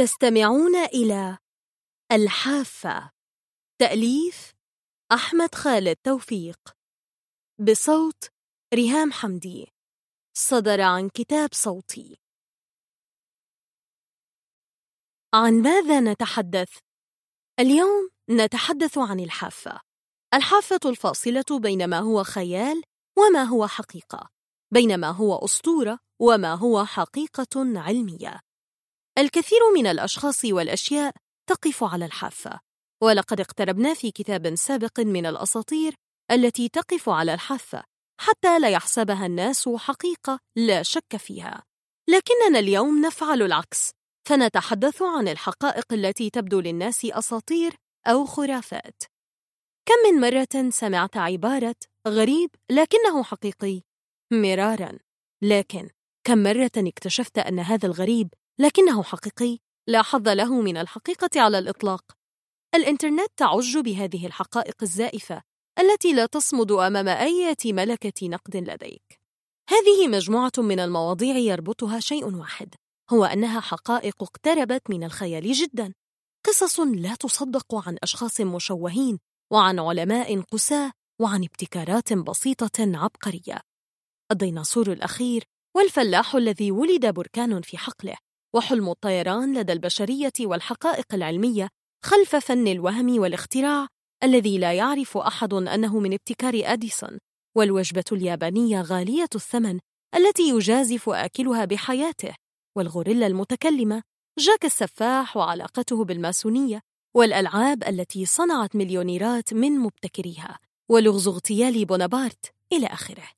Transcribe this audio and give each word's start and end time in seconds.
تستمعون 0.00 0.76
إلى 0.76 1.38
الحافة. 2.12 3.10
تأليف 3.80 4.52
أحمد 5.12 5.54
خالد 5.54 5.96
توفيق. 5.96 6.58
بصوت 7.58 8.24
ريهام 8.74 9.12
حمدي. 9.12 9.68
صدر 10.36 10.80
عن 10.80 11.08
كتاب 11.08 11.48
صوتي. 11.52 12.20
عن 15.34 15.62
ماذا 15.62 16.00
نتحدث؟ 16.00 16.78
اليوم 17.60 18.10
نتحدث 18.30 18.98
عن 18.98 19.20
الحافة. 19.20 19.80
الحافة 20.34 20.80
الفاصلة 20.84 21.60
بين 21.60 21.90
ما 21.90 21.98
هو 21.98 22.24
خيال 22.24 22.82
وما 23.18 23.42
هو 23.42 23.66
حقيقة. 23.66 24.30
بين 24.72 25.00
ما 25.00 25.10
هو 25.10 25.44
أسطورة 25.44 25.98
وما 26.20 26.54
هو 26.54 26.84
حقيقة 26.84 27.80
علمية. 27.80 28.49
الكثير 29.20 29.58
من 29.74 29.86
الأشخاص 29.86 30.44
والأشياء 30.44 31.14
تقف 31.46 31.84
على 31.84 32.04
الحافة. 32.04 32.60
ولقد 33.02 33.40
اقتربنا 33.40 33.94
في 33.94 34.10
كتاب 34.10 34.54
سابق 34.54 35.00
من 35.00 35.26
الأساطير 35.26 35.94
التي 36.30 36.68
تقف 36.68 37.08
على 37.08 37.34
الحافة 37.34 37.82
حتى 38.20 38.58
لا 38.58 38.68
يحسبها 38.68 39.26
الناس 39.26 39.68
حقيقة 39.68 40.38
لا 40.56 40.82
شك 40.82 41.16
فيها. 41.16 41.62
لكننا 42.08 42.58
اليوم 42.58 43.06
نفعل 43.06 43.42
العكس 43.42 43.90
فنتحدث 44.28 45.02
عن 45.02 45.28
الحقائق 45.28 45.92
التي 45.92 46.30
تبدو 46.30 46.60
للناس 46.60 47.04
أساطير 47.04 47.72
أو 48.06 48.26
خرافات. 48.26 49.02
كم 49.88 50.12
من 50.12 50.20
مرة 50.20 50.70
سمعت 50.70 51.16
عبارة 51.16 51.76
غريب 52.08 52.50
لكنه 52.70 53.22
حقيقي؟ 53.22 53.82
مرارا. 54.32 54.98
لكن 55.42 55.90
كم 56.24 56.42
مرة 56.42 56.70
اكتشفت 56.76 57.38
أن 57.38 57.58
هذا 57.58 57.86
الغريب 57.86 58.34
لكنه 58.60 59.02
حقيقي. 59.02 59.58
لا 59.88 60.02
حظ 60.02 60.28
له 60.28 60.60
من 60.60 60.76
الحقيقة 60.76 61.40
على 61.40 61.58
الإطلاق. 61.58 62.04
الإنترنت 62.74 63.30
تعج 63.36 63.78
بهذه 63.78 64.26
الحقائق 64.26 64.76
الزائفة 64.82 65.42
التي 65.78 66.12
لا 66.12 66.26
تصمد 66.26 66.72
أمام 66.72 67.08
أي 67.08 67.56
ملكة 67.64 68.28
نقد 68.28 68.56
لديك. 68.56 69.20
هذه 69.68 70.08
مجموعة 70.08 70.52
من 70.58 70.80
المواضيع 70.80 71.36
يربطها 71.36 72.00
شيء 72.00 72.36
واحد 72.36 72.74
هو 73.10 73.24
أنها 73.24 73.60
حقائق 73.60 74.22
اقتربت 74.22 74.90
من 74.90 75.04
الخيال 75.04 75.52
جدا. 75.52 75.94
قصص 76.46 76.80
لا 76.80 77.14
تصدق 77.14 77.74
عن 77.74 77.96
أشخاص 78.02 78.40
مشوهين 78.40 79.18
وعن 79.52 79.78
علماء 79.78 80.40
قساة 80.40 80.92
وعن 81.20 81.44
ابتكارات 81.44 82.12
بسيطة 82.12 82.98
عبقرية. 82.98 83.60
الديناصور 84.32 84.92
الأخير 84.92 85.44
والفلاح 85.76 86.34
الذي 86.34 86.70
ولد 86.70 87.06
بركان 87.06 87.60
في 87.62 87.78
حقله 87.78 88.16
وحلم 88.54 88.88
الطيران 88.88 89.58
لدى 89.58 89.72
البشرية 89.72 90.32
والحقائق 90.40 91.14
العلمية 91.14 91.68
خلف 92.04 92.36
فن 92.36 92.68
الوهم 92.68 93.20
والاختراع 93.20 93.86
الذي 94.24 94.58
لا 94.58 94.72
يعرف 94.72 95.16
أحد 95.16 95.52
أنه 95.52 95.98
من 95.98 96.12
ابتكار 96.12 96.62
أديسون 96.64 97.18
والوجبة 97.56 98.04
اليابانية 98.12 98.80
غالية 98.80 99.28
الثمن 99.34 99.78
التي 100.14 100.48
يجازف 100.48 101.08
آكلها 101.08 101.64
بحياته 101.64 102.34
والغوريلا 102.76 103.26
المتكلمة 103.26 104.02
جاك 104.38 104.64
السفاح 104.64 105.36
وعلاقته 105.36 106.04
بالماسونية 106.04 106.80
والألعاب 107.16 107.84
التي 107.84 108.26
صنعت 108.26 108.76
مليونيرات 108.76 109.54
من 109.54 109.72
مبتكريها 109.78 110.58
ولغز 110.90 111.28
اغتيال 111.28 111.84
بونابرت 111.84 112.52
إلى 112.72 112.86
آخره. 112.86 113.28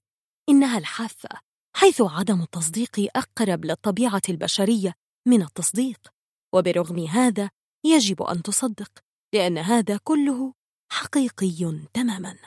إنها 0.49 0.79
الحافة 0.79 1.29
حيث 1.77 2.01
عدم 2.01 2.43
التصديق 2.43 3.11
أقرب 3.17 3.65
للطبيعة 3.65 4.23
البشرية 4.29 4.95
من 5.27 5.43
التصديق 5.43 6.09
وبرغم 6.55 6.99
هذا 6.99 7.51
يجب 7.85 8.23
أن 8.23 8.43
تصدق 8.43 8.91
لأن 9.35 9.59
هذا 9.59 10.01
كله 10.05 10.55
حقيقي 10.93 11.73
تماما. 11.95 12.39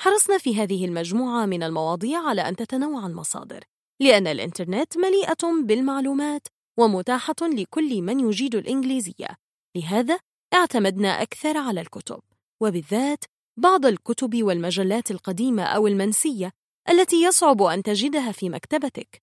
حرصنا 0.00 0.38
في 0.38 0.56
هذه 0.56 0.84
المجموعة 0.84 1.46
من 1.46 1.62
المواضيع 1.62 2.28
على 2.28 2.48
أن 2.48 2.56
تتنوع 2.56 3.06
المصادر 3.06 3.64
لأن 4.00 4.26
الإنترنت 4.26 4.98
مليئة 4.98 5.62
بالمعلومات 5.64 6.48
ومتاحة 6.78 7.34
لكل 7.42 8.02
من 8.02 8.20
يجيد 8.20 8.54
الإنجليزية. 8.54 9.28
لهذا 9.76 10.20
اعتمدنا 10.54 11.22
أكثر 11.22 11.58
على 11.58 11.80
الكتب 11.80 12.20
وبالذات 12.62 13.24
بعض 13.56 13.86
الكتب 13.86 14.42
والمجلات 14.42 15.10
القديمة 15.10 15.62
أو 15.62 15.86
المنسية 15.86 16.52
التي 16.88 17.22
يصعب 17.22 17.62
أن 17.62 17.82
تجدها 17.82 18.32
في 18.32 18.48
مكتبتك. 18.48 19.22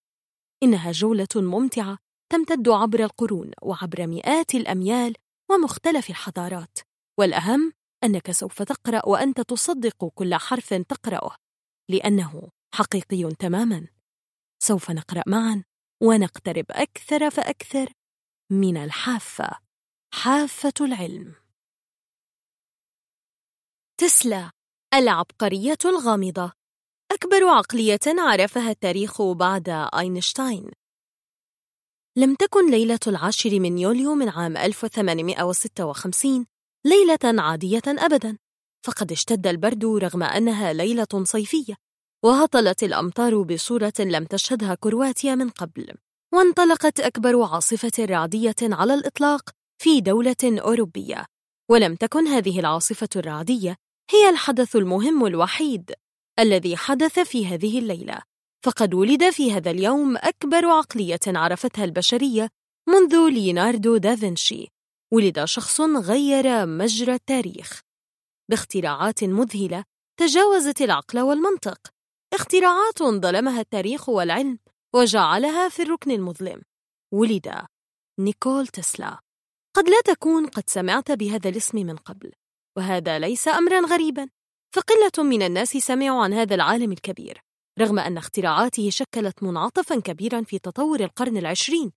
إنها 0.63 0.92
جولة 0.92 1.28
ممتعة 1.36 1.97
تمتد 2.33 2.69
عبر 2.69 3.03
القرون 3.03 3.51
وعبر 3.61 4.07
مئات 4.07 4.55
الأميال 4.55 5.16
ومختلف 5.51 6.09
الحضارات 6.09 6.77
والأهم 7.19 7.73
أنك 8.03 8.31
سوف 8.31 8.61
تقرأ 8.61 9.05
وأنت 9.05 9.41
تصدق 9.41 10.05
كل 10.16 10.35
حرف 10.35 10.73
تقرأه 10.73 11.35
لأنه 11.89 12.49
حقيقي 12.75 13.35
تماما. 13.39 13.88
سوف 14.63 14.91
نقرأ 14.91 15.23
معا 15.27 15.63
ونقترب 16.03 16.66
أكثر 16.69 17.29
فأكثر 17.29 17.94
من 18.51 18.77
الحافة 18.77 19.50
حافة 20.13 20.73
العلم. 20.81 21.35
تسلا 23.97 24.51
العبقرية 24.94 25.77
الغامضة. 25.85 26.51
أكبر 27.11 27.47
عقلية 27.47 28.00
عرفها 28.07 28.71
التاريخ 28.71 29.21
بعد 29.21 29.69
أينشتاين. 30.00 30.82
لم 32.18 32.35
تكن 32.35 32.72
ليلة 32.72 33.00
العاشر 33.07 33.59
من 33.59 33.78
يوليو 33.78 34.16
من 34.16 34.29
عام 34.29 34.57
1856 34.57 36.46
ليلة 36.85 37.41
عادية 37.41 37.81
أبدا 37.88 38.38
فقد 38.85 39.12
اشتد 39.12 39.47
البرد 39.47 39.85
رغم 39.85 40.24
أنها 40.24 40.74
ليلة 40.74 41.24
صيفية 41.24 41.75
وهطلت 42.24 42.84
الأمطار 42.84 43.41
بصورة 43.41 43.94
لم 44.00 44.25
تشهدها 44.25 44.75
كرواتيا 44.75 45.35
من 45.35 45.50
قبل 45.50 45.94
وانطلقت 46.34 47.00
أكبر 47.00 47.44
عاصفة 47.44 48.06
رعدية 48.06 48.56
على 48.62 48.94
الإطلاق 48.94 49.50
في 49.81 50.01
دولة 50.01 50.35
أوروبية. 50.44 51.25
ولم 51.69 51.95
تكن 51.95 52.28
هذه 52.28 52.59
العاصفة 52.59 53.09
الرعدية 53.16 53.75
هي 54.09 54.30
الحدث 54.30 54.75
المهم 54.75 55.25
الوحيد 55.25 55.91
الذي 56.40 56.78
حدث 56.78 57.19
في 57.19 57.47
هذه 57.47 57.80
الليلة. 57.80 58.32
فقد 58.66 58.94
ولد 58.94 59.29
في 59.29 59.51
هذا 59.53 59.72
اليوم 59.72 60.18
أكبر 60.18 60.66
عقلية 60.66 61.19
عرفتها 61.28 61.85
البشرية 61.85 62.50
منذ 62.90 63.29
ليوناردو 63.29 63.97
دافنشي. 63.97 64.68
ولد 65.13 65.46
شخص 65.46 65.81
غير 65.81 66.66
مجرى 66.66 67.13
التاريخ. 67.13 67.81
باختراعات 68.50 69.24
مذهلة 69.24 69.84
تجاوزت 70.19 70.81
العقل 70.81 71.19
والمنطق. 71.19 71.78
اختراعات 72.34 73.03
ظلمها 73.03 73.62
التاريخ 73.62 74.09
والعلم 74.09 74.59
وجعلها 74.95 75.69
في 75.69 75.81
الركن 75.81 76.12
المظلم. 76.12 76.62
ولد 77.13 77.66
نيكول 78.19 78.68
تسلا. 78.68 79.19
قد 79.75 79.90
لا 79.90 80.01
تكون 80.06 80.47
قد 80.47 80.63
سمعت 80.69 81.12
بهذا 81.12 81.50
الاسم 81.50 81.78
من 81.78 81.95
قبل 81.95 82.31
وهذا 82.78 83.19
ليس 83.19 83.47
أمرا 83.47 83.80
غريبا. 83.80 84.30
فقلة 84.75 85.24
من 85.30 85.41
الناس 85.41 85.69
سمعوا 85.69 86.24
عن 86.24 86.34
هذا 86.34 86.56
العالم 86.56 86.91
الكبير. 86.91 87.44
رغم 87.79 88.00
أن 88.00 88.17
اختراعاته 88.17 88.89
شكلت 88.89 89.44
منعطفا 89.44 90.00
كبيرا 90.00 90.41
في 90.44 90.59
تطور 90.59 91.00
القرن 91.00 91.38
العشرين. 91.38 91.91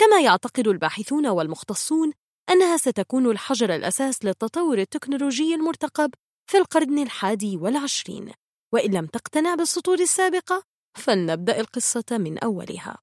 كما 0.00 0.20
يعتقد 0.20 0.68
الباحثون 0.68 1.26
والمختصون 1.26 2.12
أنها 2.50 2.76
ستكون 2.76 3.30
الحجر 3.30 3.74
الأساس 3.74 4.24
للتطور 4.24 4.78
التكنولوجي 4.78 5.54
المرتقب 5.54 6.14
في 6.50 6.58
القرن 6.58 6.98
الحادي 6.98 7.56
والعشرين. 7.56 8.32
وإن 8.72 8.94
لم 8.94 9.06
تقتنع 9.06 9.54
بالسطور 9.54 10.00
السابقة 10.00 10.62
فلنبدأ 10.98 11.60
القصة 11.60 12.04
من 12.10 12.38
أولها. 12.38 12.98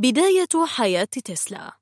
بداية 0.00 0.66
حياة 0.66 1.04
تسلا. 1.04 1.78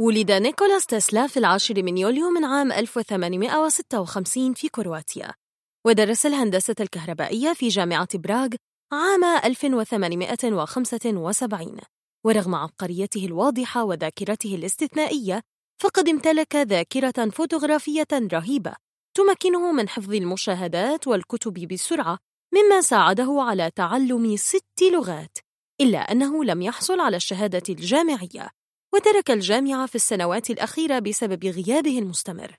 ولد 0.00 0.32
نيكولاس 0.32 0.86
تسلا 0.86 1.26
في 1.26 1.36
العاشر 1.36 1.82
من 1.82 1.98
يوليو 1.98 2.30
من 2.30 2.44
عام 2.44 2.72
1856 2.72 4.54
في 4.54 4.68
كرواتيا. 4.68 5.39
ودرس 5.86 6.26
الهندسة 6.26 6.74
الكهربائية 6.80 7.52
في 7.52 7.68
جامعة 7.68 8.18
براغ 8.18 8.48
عام 8.92 9.24
1875 9.24 11.78
ورغم 12.26 12.54
عبقريته 12.54 13.26
الواضحة 13.26 13.84
وذاكرته 13.84 14.54
الاستثنائية 14.54 15.42
فقد 15.82 16.08
امتلك 16.08 16.56
ذاكرة 16.56 17.30
فوتوغرافية 17.30 18.06
رهيبة 18.12 18.74
تمكنه 19.16 19.72
من 19.72 19.88
حفظ 19.88 20.14
المشاهدات 20.14 21.08
والكتب 21.08 21.52
بسرعة 21.52 22.18
مما 22.54 22.80
ساعده 22.80 23.36
على 23.38 23.70
تعلم 23.76 24.36
ست 24.36 24.82
لغات 24.92 25.38
إلا 25.80 25.98
أنه 25.98 26.44
لم 26.44 26.62
يحصل 26.62 27.00
على 27.00 27.16
الشهادة 27.16 27.62
الجامعية 27.68 28.50
وترك 28.94 29.30
الجامعة 29.30 29.86
في 29.86 29.94
السنوات 29.94 30.50
الأخيرة 30.50 30.98
بسبب 30.98 31.44
غيابه 31.44 31.98
المستمر. 31.98 32.56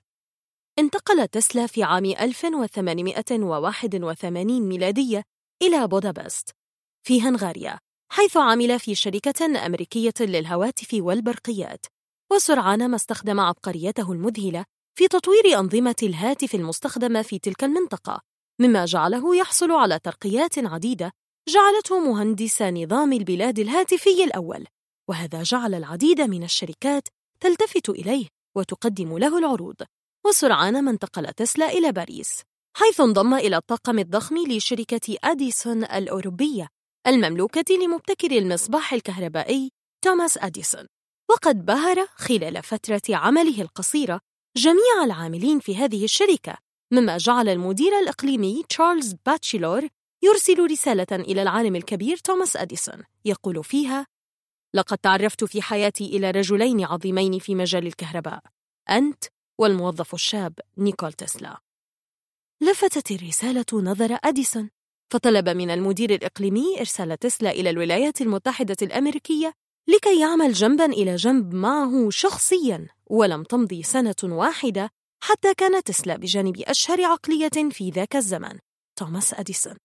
انتقل 0.78 1.28
تسلا 1.28 1.66
في 1.66 1.82
عام 1.82 2.04
1881 2.04 4.68
ميلادية 4.68 5.22
إلى 5.62 5.88
بودابست 5.88 6.50
في 7.06 7.22
هنغاريا 7.22 7.78
حيث 8.12 8.36
عمل 8.36 8.80
في 8.80 8.94
شركة 8.94 9.66
أمريكية 9.66 10.14
للهواتف 10.20 10.88
والبرقيات 10.94 11.86
وسرعان 12.32 12.88
ما 12.88 12.96
استخدم 12.96 13.40
عبقريته 13.40 14.12
المذهلة 14.12 14.64
في 14.98 15.08
تطوير 15.08 15.58
أنظمة 15.58 15.96
الهاتف 16.02 16.54
المستخدمة 16.54 17.22
في 17.22 17.38
تلك 17.38 17.64
المنطقة 17.64 18.20
مما 18.60 18.84
جعله 18.84 19.36
يحصل 19.36 19.70
على 19.70 19.98
ترقيات 19.98 20.58
عديدة 20.58 21.12
جعلته 21.48 22.00
مهندس 22.00 22.62
نظام 22.62 23.12
البلاد 23.12 23.58
الهاتفي 23.58 24.24
الأول 24.24 24.66
وهذا 25.08 25.42
جعل 25.42 25.74
العديد 25.74 26.20
من 26.20 26.44
الشركات 26.44 27.08
تلتفت 27.40 27.88
إليه 27.88 28.28
وتقدم 28.56 29.18
له 29.18 29.38
العروض. 29.38 29.76
وسرعان 30.26 30.84
ما 30.84 30.90
انتقل 30.90 31.32
تسلا 31.32 31.68
إلى 31.72 31.92
باريس 31.92 32.42
حيث 32.76 33.00
انضم 33.00 33.34
إلى 33.34 33.56
الطاقم 33.56 33.98
الضخم 33.98 34.36
لشركة 34.38 35.16
أديسون 35.24 35.84
الأوروبية 35.84 36.68
المملوكة 37.06 37.74
لمبتكر 37.74 38.30
المصباح 38.30 38.92
الكهربائي 38.92 39.70
توماس 40.04 40.38
أديسون. 40.38 40.86
وقد 41.30 41.64
بهر 41.64 42.06
خلال 42.06 42.62
فترة 42.62 43.02
عمله 43.08 43.62
القصيرة 43.62 44.20
جميع 44.56 45.04
العاملين 45.04 45.60
في 45.60 45.76
هذه 45.76 46.04
الشركة 46.04 46.56
مما 46.92 47.16
جعل 47.16 47.48
المدير 47.48 47.98
الإقليمي 47.98 48.62
تشارلز 48.68 49.14
باتشيلور 49.26 49.88
يرسل 50.22 50.70
رسالة 50.70 51.06
إلى 51.12 51.42
العالم 51.42 51.76
الكبير 51.76 52.16
توماس 52.16 52.56
أديسون 52.56 53.02
يقول 53.24 53.64
فيها 53.64 54.06
لقد 54.74 54.98
تعرفت 54.98 55.44
في 55.44 55.62
حياتي 55.62 56.16
إلى 56.16 56.30
رجلين 56.30 56.84
عظيمين 56.84 57.38
في 57.38 57.54
مجال 57.54 57.86
الكهرباء 57.86 58.40
أنت 58.90 59.24
والموظف 59.62 60.14
الشاب 60.14 60.58
نيكول 60.78 61.12
تسلا. 61.12 61.60
لفتت 62.60 63.10
الرسالة 63.10 63.64
نظر 63.72 64.18
أديسون 64.24 64.70
فطلب 65.12 65.48
من 65.48 65.70
المدير 65.70 66.14
الإقليمي 66.14 66.78
إرسال 66.78 67.18
تسلا 67.18 67.50
إلى 67.50 67.70
الولايات 67.70 68.20
المتحدة 68.20 68.76
الأمريكية 68.82 69.52
لكي 69.88 70.20
يعمل 70.20 70.52
جنبا 70.52 70.84
إلى 70.84 71.16
جنب 71.16 71.54
معه 71.54 72.10
شخصيا 72.10 72.88
ولم 73.06 73.42
تمضي 73.42 73.82
سنة 73.82 74.14
واحدة 74.22 74.90
حتى 75.22 75.54
كان 75.54 75.82
تسلا 75.82 76.16
بجانب 76.16 76.60
أشهر 76.60 77.04
عقلية 77.04 77.70
في 77.70 77.90
ذاك 77.90 78.16
الزمن 78.16 78.58
توماس 78.98 79.34
أديسون. 79.34 79.76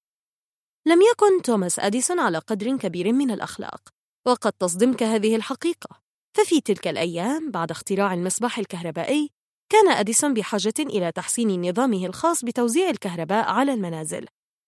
لم 0.88 1.00
يكن 1.01 1.41
توماس 1.41 1.79
أديسون 1.79 2.19
على 2.19 2.38
قدر 2.38 2.77
كبير 2.77 3.13
من 3.13 3.31
الأخلاق 3.31 3.89
وقد 4.25 4.53
تصدمك 4.53 5.03
هذه 5.03 5.35
الحقيقة. 5.35 6.01
ففي 6.38 6.62
تلك 6.62 6.88
الأيام 6.88 7.51
بعد 7.51 7.71
اختراع 7.71 8.13
المصباح 8.13 8.59
الكهربائي 8.59 9.37
كان 9.69 9.90
أديسون 9.90 10.34
بحاجة 10.34 10.74
إلى 10.80 11.12
تحسين 11.12 11.69
نظامه 11.69 12.06
الخاص 12.06 12.46
بتوزيع 12.46 12.90
الكهرباء 12.90 13.46
على 13.46 13.74
المنازل. 13.74 14.25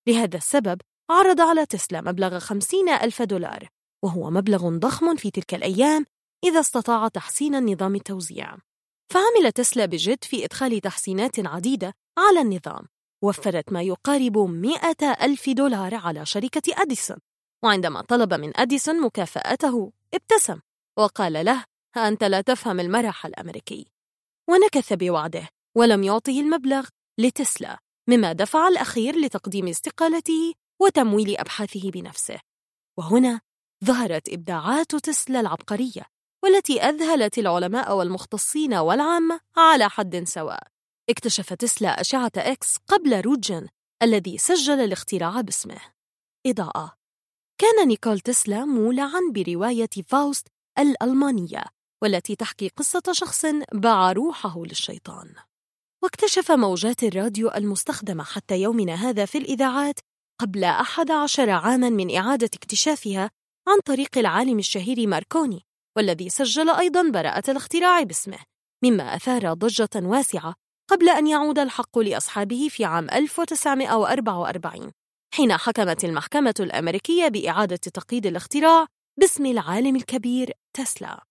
لهذا 0.07 0.37
السبب 0.37 0.81
عرض 1.09 1.41
على 1.41 1.65
تسلا 1.65 2.01
مبلغ 2.01 2.39
خمسين 2.39 2.89
ألف 2.89 3.21
دولار 3.21 3.67
وهو 4.03 4.29
مبلغ 4.29 4.69
ضخم 4.69 5.15
في 5.15 5.31
تلك 5.31 5.53
الأيام 5.53 6.05
إذا 6.43 6.59
استطاع 6.59 7.07
تحسين 7.07 7.71
نظام 7.71 7.95
التوزيع. 7.95 8.57
فعمل 9.13 9.51
تسلا 9.51 9.85
بجد 9.85 10.23
في 10.23 10.45
إدخال 10.45 10.81
تحسينات 10.81 11.39
عديدة 11.39 11.93
على 12.17 12.41
النظام 12.41 12.87
وفرت 13.23 13.71
ما 13.71 13.81
يقارب 13.81 14.37
مئة 14.37 15.11
ألف 15.21 15.49
دولار 15.49 15.95
على 15.95 16.25
شركة 16.25 16.81
أديسون. 16.81 17.17
وعندما 17.63 18.01
طلب 18.01 18.33
من 18.33 18.59
أديسون 18.59 19.01
مكافأته 19.01 19.91
ابتسم 20.13 20.59
وقال 20.97 21.45
له 21.45 21.63
أنت 21.97 22.23
لا 22.23 22.41
تفهم 22.41 22.79
المرح 22.79 23.25
الأمريكي. 23.25 23.98
ونكث 24.49 24.93
بوعده 24.93 25.49
ولم 25.77 26.03
يعطه 26.03 26.39
المبلغ 26.39 26.87
لتسلا 27.19 27.79
مما 28.09 28.33
دفع 28.33 28.67
الأخير 28.67 29.15
لتقديم 29.15 29.67
استقالته 29.67 30.53
وتمويل 30.81 31.37
أبحاثه 31.37 31.91
بنفسه. 31.91 32.39
وهنا 32.97 33.41
ظهرت 33.85 34.29
إبداعات 34.29 34.95
تسلا 34.95 35.39
العبقرية 35.39 36.05
والتي 36.43 36.81
أذهلت 36.81 37.37
العلماء 37.37 37.95
والمختصين 37.97 38.73
والعامة 38.73 39.39
على 39.57 39.89
حد 39.89 40.23
سواء. 40.23 40.67
اكتشف 41.09 41.53
تسلا 41.53 42.01
أشعة 42.01 42.31
إكس 42.37 42.77
قبل 42.87 43.21
روجن 43.21 43.67
الذي 44.03 44.37
سجل 44.37 44.79
الاختراع 44.79 45.41
باسمه. 45.41 45.81
إضاءة. 46.47 46.93
كان 47.57 47.87
نيكول 47.87 48.19
تسلا 48.19 48.65
مولعا 48.65 49.19
برواية 49.33 49.89
فاوست 50.07 50.47
الألمانية. 50.79 51.63
والتي 52.03 52.35
تحكي 52.35 52.69
قصة 52.69 53.03
شخص 53.11 53.45
باع 53.73 54.11
روحه 54.11 54.63
للشيطان. 54.65 55.35
واكتشف 56.03 56.51
موجات 56.51 57.03
الراديو 57.03 57.49
المستخدمة 57.49 58.23
حتى 58.23 58.61
يومنا 58.61 58.93
هذا 58.93 59.25
في 59.25 59.37
الإذاعات 59.37 59.99
قبل 60.41 60.63
أحد 60.63 61.11
عشر 61.11 61.49
عاماً 61.49 61.89
من 61.89 62.15
إعادة 62.15 62.49
اكتشافها 62.53 63.29
عن 63.67 63.79
طريق 63.85 64.17
العالم 64.17 64.59
الشهير 64.59 65.07
ماركوني 65.07 65.61
والذي 65.97 66.29
سجل 66.29 66.69
أيضاً 66.69 67.09
براءة 67.11 67.51
الاختراع 67.51 68.03
باسمه 68.03 68.39
مما 68.83 69.15
أثار 69.15 69.53
ضجة 69.53 69.89
واسعة 69.95 70.55
قبل 70.89 71.09
أن 71.09 71.27
يعود 71.27 71.59
الحق 71.59 71.99
لأصحابه 71.99 72.67
في 72.69 72.85
عام 72.85 73.09
1944 73.09 74.91
حين 75.33 75.57
حكمت 75.57 76.03
المحكمة 76.03 76.55
الأمريكية 76.59 77.27
بإعادة 77.27 77.75
تقييد 77.75 78.25
الاختراع 78.25 78.85
باسم 79.19 79.45
العالم 79.45 79.95
الكبير 79.95 80.53
تسلا. 80.73 81.28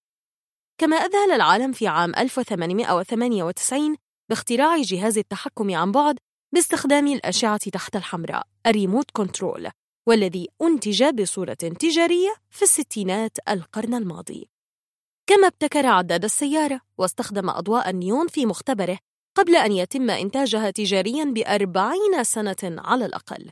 كما 0.79 0.97
أذهل 0.97 1.33
العالم 1.33 1.73
في 1.73 1.87
عام 1.87 2.15
1898 2.15 3.97
باختراع 4.31 4.77
جهاز 4.77 5.19
التحكم 5.19 5.75
عن 5.75 5.93
بعد 5.93 6.19
باستخدام 6.55 7.07
الأشعة 7.07 7.71
تحت 7.71 7.97
الحمراء 7.97 8.47
الريموت 8.67 9.11
كنترول 9.13 9.71
والذي 10.09 10.49
أنتج 10.63 11.05
بصورة 11.05 11.55
تجارية 11.55 12.35
في 12.51 12.63
الستينات 12.63 13.39
القرن 13.49 13.95
الماضي. 13.95 14.49
كما 15.27 15.47
ابتكر 15.47 15.87
عداد 15.87 16.25
السيارة 16.25 16.81
واستخدم 16.99 17.51
أضواء 17.51 17.91
النيون 17.91 18.29
في 18.29 18.47
مختبره 18.47 18.99
قبل 19.37 19.57
أن 19.57 19.73
يتم 19.73 20.11
إنتاجها 20.11 20.71
تجارياً 20.71 21.25
بأربعين 21.25 22.25
سنة 22.25 22.57
على 22.63 23.07
الأقل. 23.07 23.51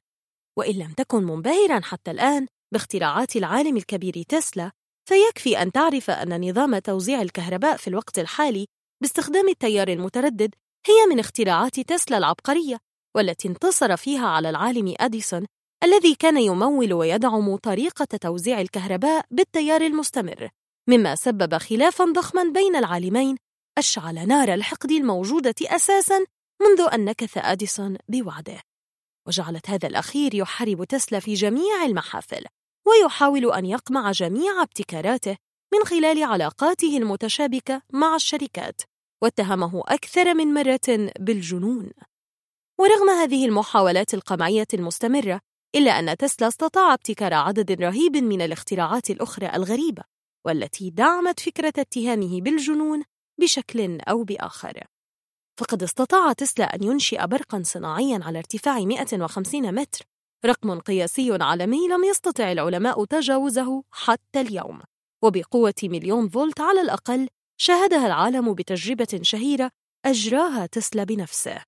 وإن 0.59 0.75
لم 0.75 0.93
تكن 0.93 1.23
منبهراً 1.23 1.81
حتى 1.81 2.11
الآن 2.11 2.47
باختراعات 2.73 3.37
العالم 3.37 3.77
الكبير 3.77 4.23
تسلا 4.29 4.71
فيكفي 5.09 5.63
أن 5.63 5.73
تعرف 5.73 6.11
أن 6.11 6.51
نظام 6.51 6.79
توزيع 6.79 7.23
الكهرباء 7.23 7.77
في 7.77 7.89
الوقت 7.89 8.19
الحالي 8.19 8.67
باستخدام 9.03 9.49
التيار 9.49 9.89
المتردد 9.89 10.55
هي 10.87 11.07
من 11.11 11.21
اختراعات 11.21 11.81
تسلا 11.81 12.19
العبقرية 12.19 12.79
والتي 13.17 13.49
انتصر 13.49 13.97
فيها 13.97 14.27
على 14.27 14.51
العالم 14.51 14.95
أديسون 15.01 15.47
الذي 15.85 16.15
كان 16.15 16.37
يمول 16.37 16.93
ويدعم 16.93 17.57
طريقة 17.57 18.05
توزيع 18.21 18.61
الكهرباء 18.61 19.27
بالتيار 19.31 19.81
المستمر 19.81 20.49
مما 20.89 21.15
سبب 21.15 21.57
خلافا 21.57 22.05
ضخما 22.05 22.43
بين 22.43 22.77
العالمين 22.77 23.37
أشعل 23.79 24.29
نار 24.29 24.55
الحقد 24.55 24.91
الموجودة 24.91 25.55
أساسا 25.63 26.25
منذ 26.63 26.89
أن 26.93 27.05
نكث 27.05 27.39
أديسون 27.39 27.97
بوعده. 28.09 28.61
وجعلت 29.29 29.71
هذا 29.71 29.89
الأخير 29.89 30.35
يحارب 30.35 30.85
تسلا 30.85 31.21
في 31.21 31.35
جميع 31.35 31.85
المحافل. 31.85 32.45
ويحاول 32.87 33.53
أن 33.53 33.67
يقمع 33.67 34.11
جميع 34.11 34.63
ابتكاراته 34.63 35.37
من 35.75 35.85
خلال 35.85 36.23
علاقاته 36.23 36.97
المتشابكة 36.97 37.83
مع 37.93 38.15
الشركات 38.15 38.81
واتهمه 39.23 39.83
أكثر 39.87 40.35
من 40.35 40.55
مرة 40.55 41.11
بالجنون. 41.19 41.91
ورغم 42.81 43.11
هذه 43.11 43.47
المحاولات 43.47 44.15
القمعية 44.15 44.67
المستمرة 44.75 45.41
إلا 45.75 45.91
أن 45.91 46.17
تسلا 46.17 46.49
استطاع 46.49 46.95
ابتكار 46.95 47.35
عدد 47.35 47.83
رهيب 47.83 48.17
من 48.17 48.43
الاختراعات 48.43 49.11
الأخرى 49.11 49.47
الغريبة 49.47 50.03
والتي 50.47 50.91
دعمت 50.91 51.41
فكرة 51.41 51.73
اتهامه 51.79 52.41
بالجنون 52.41 53.03
بشكل 53.41 54.01
أو 54.01 54.25
بآخر. 54.25 54.85
فقد 55.61 55.83
استطاع 55.83 56.33
تسلا 56.33 56.75
أن 56.75 56.83
ينشئ 56.83 57.27
برقاً 57.27 57.63
صناعياً 57.65 58.21
على 58.23 58.39
ارتفاع 58.39 58.79
150 58.79 59.75
متر. 59.75 60.16
رقم 60.45 60.79
قياسي 60.79 61.39
عالمي 61.41 61.89
لم 61.89 62.05
يستطع 62.05 62.53
العلماء 62.53 63.05
تجاوزه 63.05 63.85
حتى 63.91 64.41
اليوم 64.41 64.81
وبقوة 65.23 65.75
مليون 65.83 66.29
فولت 66.29 66.61
على 66.61 66.81
الأقل 66.81 67.29
شاهدها 67.61 68.07
العالم 68.07 68.55
بتجربة 68.55 69.19
شهيرة 69.23 69.71
أجراها 70.05 70.67
تسلا 70.67 71.05
بنفسه. 71.05 71.63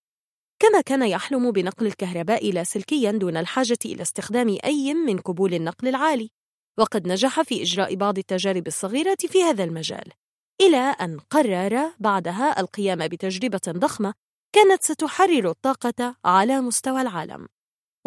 كما 0.59 0.81
كان 0.81 1.03
يحلم 1.03 1.53
بنقل 1.53 1.87
الكهرباء 1.87 2.53
لاسلكيا 2.53 3.11
دون 3.11 3.37
الحاجة 3.37 3.79
إلى 3.85 4.03
استخدام 4.03 4.59
أي 4.65 4.95
من 4.95 5.19
كبول 5.19 5.55
النقل 5.55 5.89
العالي 5.89 6.31
وقد 6.79 7.09
نجح 7.09 7.43
في 7.43 7.63
إجراء 7.63 7.95
بعض 7.95 8.19
التجارب 8.19 8.67
الصغيرة 8.67 9.17
في 9.29 9.43
هذا 9.43 9.65
المجال 9.65 10.13
إلى 10.61 10.77
أن 10.77 11.19
قرر 11.19 11.93
بعدها 11.99 12.61
القيام 12.61 13.09
بتجربة 13.09 13.61
ضخمة 13.69 14.15
كانت 14.55 14.83
ستحرر 14.83 15.51
الطاقة 15.51 16.17
على 16.25 16.61
مستوى 16.61 17.01
العالم. 17.01 17.49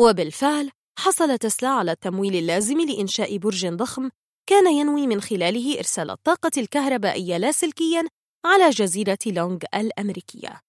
وبالفعل 0.01 0.71
حصل 0.99 1.37
تسلا 1.37 1.69
على 1.69 1.91
التمويل 1.91 2.35
اللازم 2.35 2.81
لإنشاء 2.81 3.37
برج 3.37 3.67
ضخم 3.67 4.09
كان 4.49 4.73
ينوي 4.73 5.07
من 5.07 5.21
خلاله 5.21 5.77
إرسال 5.77 6.11
الطاقة 6.11 6.51
الكهربائية 6.57 7.37
لاسلكياً 7.37 8.07
على 8.45 8.69
جزيرة 8.69 9.17
لونغ 9.25 9.57
الأمريكية. 9.75 10.59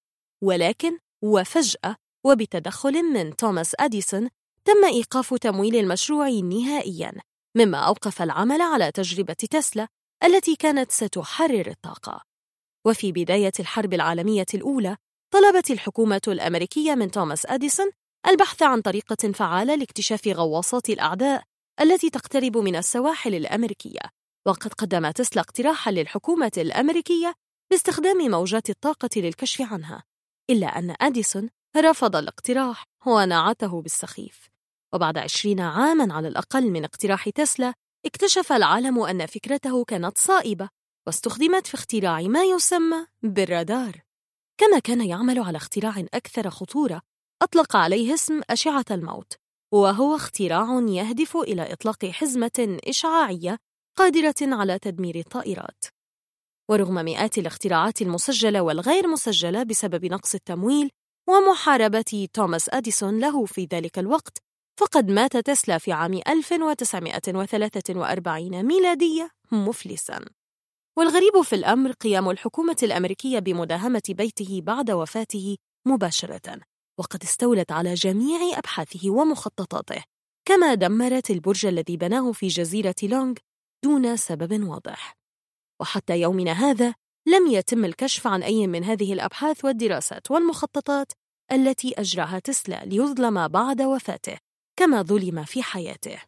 ولكن 0.45 0.99
وفجأة 1.25 1.97
وبتدخل 2.27 3.03
من 3.03 3.37
توماس 3.37 3.77
أديسون 3.81 4.29
تم 4.65 4.85
إيقاف 4.85 5.35
تمويل 5.35 5.77
المشروع 5.77 6.29
نهائياً 6.29 7.13
مما 7.57 7.79
أوقف 7.79 8.23
العمل 8.23 8.61
على 8.61 8.93
تجربة 8.93 9.37
تسلا 9.51 9.89
التي 10.25 10.57
كانت 10.57 10.93
ستحرر 10.93 11.71
الطاقة. 11.71 12.23
وفي 12.87 13.13
بداية 13.13 13.53
الحرب 13.61 13.95
العالمية 13.95 14.47
الأولى 14.55 14.97
طلبت 15.31 15.71
الحكومة 15.71 16.23
الأمريكية 16.29 16.95
من 16.95 17.11
توماس 17.11 17.47
أديسون 17.47 17.91
البحث 18.27 18.63
عن 18.63 18.81
طريقة 18.81 19.33
فعالة 19.33 19.75
لاكتشاف 19.75 20.29
غواصات 20.29 20.91
الأعداء 20.91 21.43
التي 21.81 22.11
تقترب 22.11 22.57
من 22.57 22.77
السواحل 22.77 23.35
الأمريكية. 23.35 24.01
وقد 24.47 24.73
قدم 24.73 25.11
تسلا 25.11 25.43
اقتراحا 25.43 25.91
للحكومة 25.91 26.53
الأمريكية 26.57 27.35
باستخدام 27.71 28.31
موجات 28.31 28.71
الطاقة 28.71 29.11
للكشف 29.17 29.73
عنها. 29.73 30.03
إلا 30.51 30.67
أن 30.67 30.95
أديسون 31.01 31.49
رفض 31.77 32.17
الاقتراح 32.17 32.85
ونعته 33.07 33.83
بالسخيف. 33.83 34.49
وبعد 34.95 35.19
عشرين 35.19 35.61
عاماً 35.61 36.15
على 36.15 36.29
الأقل 36.29 36.71
من 36.71 36.85
اقتراح 36.85 37.29
تسلا 37.29 37.75
اكتشف 38.07 38.53
العالم 38.53 39.03
أن 39.03 39.27
فكرته 39.27 39.85
كانت 39.85 40.19
صائبة 40.19 40.69
واستخدمت 41.07 41.67
في 41.67 41.75
اختراع 41.75 42.21
ما 42.21 42.45
يسمى 42.45 43.07
بالرادار. 43.23 44.03
كما 44.61 44.79
كان 44.79 45.01
يعمل 45.01 45.39
على 45.39 45.57
اختراع 45.57 46.05
أكثر 46.15 46.51
خطورة 46.51 47.03
أطلق 47.43 47.77
عليه 47.77 48.15
اسم 48.15 48.41
أشعة 48.51 48.85
الموت 48.91 49.33
وهو 49.75 50.17
اختراع 50.17 50.85
يهدف 50.89 51.37
إلى 51.37 51.73
إطلاق 51.73 52.07
حزمة 52.07 52.79
إشعاعية 52.89 53.59
قادرة 53.99 54.35
على 54.43 54.79
تدمير 54.79 55.17
الطائرات. 55.17 55.85
ورغم 56.71 56.95
مئات 56.95 57.39
الاختراعات 57.39 58.03
المسجلة 58.03 58.63
والغير 58.63 59.09
مسجلة 59.09 59.63
بسبب 59.63 60.05
نقص 60.05 60.35
التمويل 60.35 60.91
ومحاربة 61.29 62.29
توماس 62.33 62.69
أديسون 62.69 63.19
له 63.19 63.45
في 63.45 63.69
ذلك 63.73 63.99
الوقت 63.99 64.39
فقد 64.81 65.11
مات 65.11 65.37
تسلا 65.37 65.79
في 65.79 65.93
عام 65.93 66.21
1943 66.29 68.63
ميلادية 68.63 69.31
مفلساً. 69.53 70.25
والغريب 70.99 71.43
في 71.43 71.55
الأمر 71.55 71.93
قيام 71.93 72.31
الحكومة 72.31 72.77
الأمريكية 72.83 73.39
بمداهمة 73.39 74.03
بيته 74.09 74.61
بعد 74.61 74.91
وفاته 74.91 75.57
مباشرة. 75.87 76.72
وقد 76.99 77.23
استولت 77.23 77.73
على 77.73 77.95
جميع 77.95 78.59
أبحاثه 78.59 79.11
ومخططاته 79.11 80.05
كما 80.49 80.75
دمرت 80.75 81.31
البرج 81.31 81.67
الذي 81.67 81.97
بناه 81.97 82.33
في 82.33 82.47
جزيرة 82.49 82.95
لونغ 83.03 83.35
دون 83.85 84.17
سبب 84.17 84.69
واضح. 84.69 85.17
وحتى 85.81 86.21
يومنا 86.21 86.53
هذا 86.53 86.95
لم 87.29 87.47
يتم 87.47 87.85
الكشف 87.85 88.27
عن 88.27 88.43
أي 88.43 88.67
من 88.67 88.85
هذه 88.85 89.13
الأبحاث 89.13 89.65
والدراسات 89.65 90.31
والمخططات 90.31 91.13
التي 91.53 91.95
أجراها 91.99 92.39
تسلا 92.39 92.85
ليظلم 92.85 93.49
بعد 93.49 93.83
وفاته 93.83 94.39
كما 94.79 95.03
ظلم 95.03 95.45
في 95.45 95.63
حياته. 95.63 96.23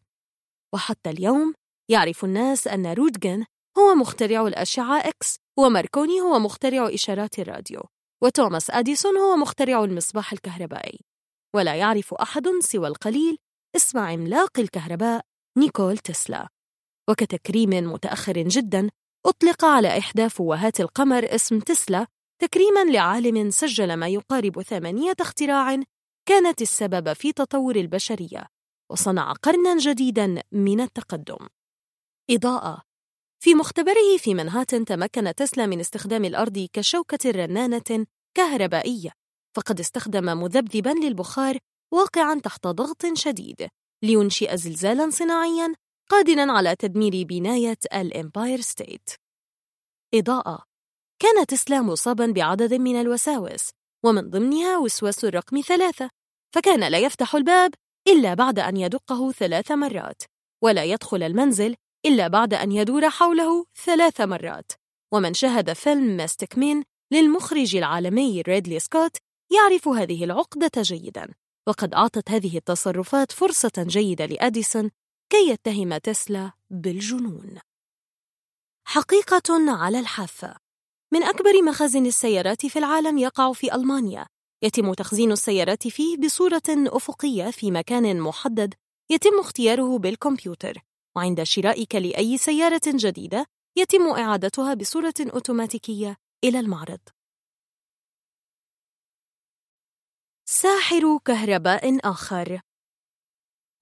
وحتى 0.75 1.11
اليوم 1.11 1.55
يعرف 1.91 2.25
الناس 2.25 2.69
أن 2.69 2.87
رودغن 2.87 3.45
هو 3.79 3.95
مخترع 3.95 4.47
الأشعة 4.47 4.99
إكس 4.99 5.37
وماركوني 5.59 6.21
هو 6.21 6.39
مخترع 6.39 6.95
إشارات 6.95 7.39
الراديو. 7.39 7.81
وتوماس 8.25 8.71
أديسون 8.71 9.17
هو 9.17 9.37
مخترع 9.37 9.85
المصباح 9.85 10.33
الكهربائي. 10.33 11.01
ولا 11.57 11.75
يعرف 11.75 12.15
أحد 12.15 12.49
سوى 12.61 12.89
القليل 12.89 13.39
اسم 13.77 13.99
عملاق 13.99 14.59
الكهرباء 14.59 15.25
نيكول 15.59 15.99
تسلا. 15.99 16.49
وكتكريم 17.11 17.71
متأخر 17.71 18.33
جدا 18.33 18.91
أطلق 19.27 19.65
على 19.65 19.99
إحدى 19.99 20.29
فوهات 20.29 20.81
القمر 20.81 21.35
اسم 21.35 21.61
تسلا 21.61 22.07
تكريما 22.43 22.85
لعالم 22.85 23.51
سجل 23.51 23.97
ما 23.97 24.09
يقارب 24.09 24.63
ثمانية 24.63 25.15
اختراع 25.21 25.83
كانت 26.29 26.63
السبب 26.63 27.13
في 27.13 27.33
تطور 27.33 27.77
البشرية 27.77 28.47
وصنع 28.93 29.33
قرنا 29.33 29.79
جديدا 29.79 30.43
من 30.53 30.81
التقدم. 30.81 31.49
إضاءة. 32.31 32.83
في 33.45 33.55
مختبره 33.55 34.17
في 34.19 34.35
منهاتن 34.35 34.85
تمكن 34.85 35.35
تسلا 35.35 35.67
من 35.67 35.81
استخدام 35.81 36.25
الأرض 36.25 36.69
كشوكة 36.73 37.31
رنانة 37.31 38.07
كهربائية 38.35 39.11
فقد 39.57 39.81
استخدم 39.81 40.25
مذبذبا 40.25 40.91
للبخار 40.91 41.59
واقعا 41.93 42.41
تحت 42.41 42.67
ضغط 42.67 43.07
شديد 43.15 43.69
لينشئ 44.03 44.57
زلزالا 44.57 45.11
صناعيا 45.11 45.75
قادرا 46.11 46.53
على 46.53 46.77
تدمير 46.77 47.27
بناية 47.27 47.79
الإمباير 47.95 48.61
ستيت 48.61 49.11
إضاءة. 50.15 50.65
كان 51.19 51.47
تسلا 51.47 51.83
مصابا 51.83 52.27
بعدد 52.27 52.75
من 52.75 53.01
الوساوس 53.01 53.71
ومن 54.05 54.31
ضمنها 54.31 54.79
وسواس 54.79 55.25
الرقم 55.25 55.61
ثلاثة 55.61 56.11
فكان 56.55 56.89
لا 56.89 56.99
يفتح 56.99 57.35
الباب 57.35 57.75
إلا 58.09 58.35
بعد 58.35 58.59
أن 58.59 58.77
يدقه 58.77 59.33
ثلاث 59.33 59.71
مرات 59.71 60.23
ولا 60.63 60.85
يدخل 60.85 61.23
المنزل 61.23 61.77
إلا 62.07 62.29
بعد 62.29 62.55
أن 62.55 62.73
يدور 62.73 63.11
حوله 63.11 63.67
ثلاث 63.85 64.21
مرات 64.21 64.73
ومن 65.13 65.35
شاهد 65.35 65.73
فيلم 65.73 66.17
ماستك 66.17 66.59
مين 66.59 66.85
للمخرج 67.13 67.77
العالمي 67.77 68.41
ريدلي 68.41 68.79
سكوت 68.79 69.17
يعرف 69.51 69.89
هذه 69.89 70.25
العقدة 70.25 70.83
جيداً 70.83 71.35
وقد 71.69 71.95
أعطت 71.95 72.31
هذه 72.31 72.57
التصرفات 72.57 73.33
فرصة 73.33 73.73
جيدة 73.79 74.27
لأديسون 74.27 74.91
كي 75.31 75.49
يتهم 75.49 75.97
تسلا 75.97 76.53
بالجنون. 76.71 77.59
حقيقة 78.87 79.73
على 79.73 80.01
الحافة 80.01 80.57
من 81.13 81.23
أكبر 81.23 81.63
مخازن 81.63 82.07
السيارات 82.07 82.67
في 82.67 82.79
العالم 82.79 83.19
يقع 83.19 83.53
في 83.53 83.75
ألمانيا. 83.75 84.27
يتم 84.63 84.95
تخزين 84.95 85.33
السيارات 85.33 85.89
فيه 85.89 86.17
بصورة 86.17 86.63
أفقية 86.69 87.51
في 87.51 87.71
مكان 87.71 88.21
محدد 88.21 88.75
يتم 89.11 89.41
اختياره 89.41 89.99
بالكمبيوتر. 89.99 90.79
وعند 91.17 91.43
شرائك 91.43 91.95
لأي 91.95 92.39
سيارة 92.39 92.83
جديدة 92.87 93.47
يتم 93.79 94.09
إعادتها 94.09 94.75
بصورة 94.75 95.15
أوتوماتيكية 95.21 96.17
إلى 96.45 96.61
المعرض. 96.61 97.01
ساحر 100.49 101.19
كهرباء 101.25 102.11
آخر. 102.11 102.61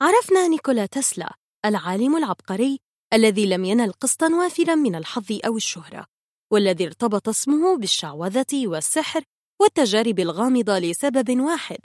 عرفنا 0.02 0.48
نيكولا 0.48 0.86
تسلا 0.86 1.34
العالم 1.64 2.16
العبقري 2.16 2.80
الذي 3.12 3.46
لم 3.46 3.64
ينل 3.64 3.92
قسطا 3.92 4.34
وافرا 4.34 4.74
من 4.74 4.94
الحظ 4.94 5.40
أو 5.46 5.56
الشهرة 5.56 6.06
والذي 6.52 6.86
ارتبط 6.86 7.28
اسمه 7.28 7.76
بالشعوذة 7.76 8.66
والسحر 8.66 9.24
والتجارب 9.60 10.18
الغامضة 10.18 10.78
لسبب 10.78 11.40
واحد 11.40 11.78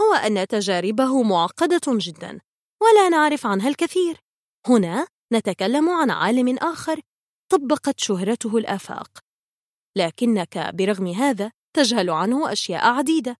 هو 0.00 0.14
أن 0.14 0.46
تجاربه 0.46 1.22
معقدة 1.22 1.80
جدا 1.86 2.40
ولا 2.82 3.08
نعرف 3.08 3.46
عنها 3.46 3.68
الكثير. 3.68 4.20
هنا 4.66 5.06
نتكلم 5.32 5.88
عن 5.88 6.10
عالم 6.10 6.58
آخر 6.58 7.00
طبقت 7.48 8.00
شهرته 8.00 8.56
الآفاق. 8.58 9.31
لكنك 9.96 10.58
برغم 10.74 11.06
هذا 11.06 11.50
تجهل 11.76 12.10
عنه 12.10 12.52
أشياء 12.52 12.86
عديدة. 12.86 13.36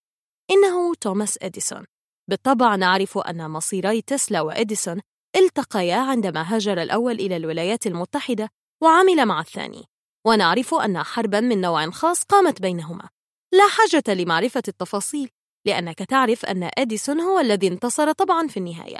إنه 0.50 0.94
توماس 0.94 1.38
إديسون. 1.42 1.84
بالطبع 2.30 2.76
نعرف 2.76 3.18
أن 3.18 3.50
مصيري 3.50 4.02
تسلا 4.02 4.40
وإديسون 4.40 5.00
التقيا 5.36 5.96
عندما 5.96 6.54
هاجر 6.54 6.82
الأول 6.82 7.14
إلى 7.14 7.36
الولايات 7.36 7.86
المتحدة 7.86 8.48
وعمل 8.82 9.26
مع 9.26 9.40
الثاني. 9.40 9.84
ونعرف 10.26 10.74
أن 10.74 11.02
حربا 11.02 11.40
من 11.40 11.60
نوع 11.60 11.90
خاص 11.90 12.22
قامت 12.22 12.62
بينهما. 12.62 13.08
لا 13.52 13.68
حاجة 13.68 14.14
لمعرفة 14.14 14.62
التفاصيل 14.68 15.30
لأنك 15.66 15.98
تعرف 15.98 16.44
أن 16.44 16.70
أديسون 16.78 17.20
هو 17.20 17.38
الذي 17.38 17.68
انتصر 17.68 18.12
طبعا 18.12 18.46
في 18.46 18.56
النهاية. 18.56 18.98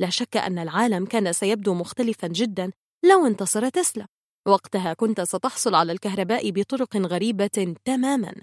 لا 0.00 0.10
شك 0.10 0.36
أن 0.36 0.58
العالم 0.58 1.06
كان 1.06 1.32
سيبدو 1.32 1.74
مختلفا 1.74 2.28
جدا 2.28 2.72
لو 3.04 3.26
انتصر 3.26 3.68
تسلا. 3.68 4.06
وقتها 4.48 4.94
كنت 4.94 5.20
ستحصل 5.20 5.74
على 5.74 5.92
الكهرباء 5.92 6.50
بطرق 6.50 6.96
غريبة 6.96 7.74
تماما. 7.84 8.34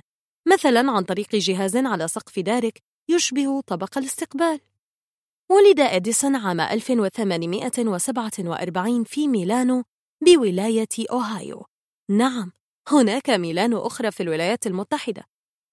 مثلا 0.47 0.91
عن 0.91 1.03
طريق 1.03 1.35
جهاز 1.35 1.77
على 1.77 2.07
سقف 2.07 2.39
دارك 2.39 2.81
يشبه 3.09 3.61
طبق 3.61 3.97
الاستقبال. 3.97 4.59
ولد 5.51 5.79
إديسون 5.79 6.35
عام 6.35 6.61
1847 6.61 9.03
في 9.03 9.27
ميلانو 9.27 9.83
بولاية 10.25 10.87
أوهايو. 11.11 11.65
نعم 12.09 12.51
هناك 12.87 13.29
ميلانو 13.29 13.87
أخرى 13.87 14.11
في 14.11 14.23
الولايات 14.23 14.67
المتحدة. 14.67 15.23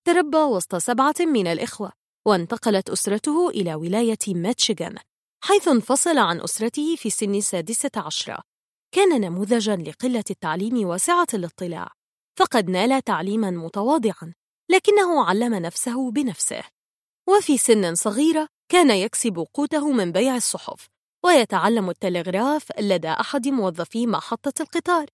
تربى 0.06 0.38
وسط 0.38 0.76
سبعة 0.76 1.14
من 1.20 1.46
الإخوة 1.46 1.92
وانتقلت 2.26 2.90
أسرته 2.90 3.48
إلى 3.48 3.74
ولاية 3.74 4.18
ميتشيغان 4.28 4.96
حيث 5.44 5.68
انفصل 5.68 6.18
عن 6.18 6.40
أسرته 6.40 6.96
في 6.96 7.10
سن 7.10 7.34
السادسة 7.34 7.90
عشرة. 7.96 8.55
كان 8.94 9.20
نموذجا 9.20 9.76
لقلة 9.76 10.24
التعليم 10.30 10.88
وسعة 10.88 11.26
الاطلاع 11.34 11.92
فقد 12.38 12.70
نال 12.70 13.02
تعليما 13.04 13.50
متواضعا 13.50 14.34
لكنه 14.70 15.24
علم 15.24 15.54
نفسه 15.54 16.10
بنفسه. 16.10 16.62
وفي 17.28 17.58
سن 17.58 17.94
صغيرة 17.94 18.48
كان 18.68 18.90
يكسب 18.90 19.46
قوته 19.54 19.92
من 19.92 20.12
بيع 20.12 20.36
الصحف 20.36 20.88
ويتعلم 21.24 21.90
التلغراف 21.90 22.80
لدى 22.80 23.08
أحد 23.08 23.48
موظفي 23.48 24.06
محطة 24.06 24.62
القطار. 24.62 25.06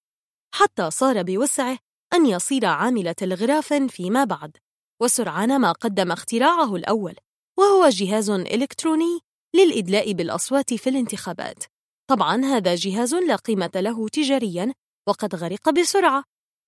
حتى 0.54 0.90
صار 0.90 1.22
بوسعه 1.22 1.78
أن 2.14 2.26
يصير 2.26 2.66
عامل 2.66 3.14
تلغراف 3.14 3.72
فيما 3.72 4.24
بعد 4.24 4.56
وسرعان 5.02 5.60
ما 5.60 5.72
قدم 5.72 6.12
اختراعه 6.12 6.76
الأول 6.76 7.14
وهو 7.58 7.88
جهاز 7.88 8.30
إلكتروني 8.30 9.20
للإدلاء 9.54 10.12
بالأصوات 10.12 10.74
في 10.74 10.90
الانتخابات. 10.90 11.71
طبعا 12.10 12.44
هذا 12.44 12.74
جهاز 12.74 13.14
لا 13.14 13.36
قيمة 13.36 13.70
له 13.74 14.08
تجاريا 14.08 14.74
وقد 15.08 15.34
غرق 15.34 15.70
بسرعة. 15.70 16.24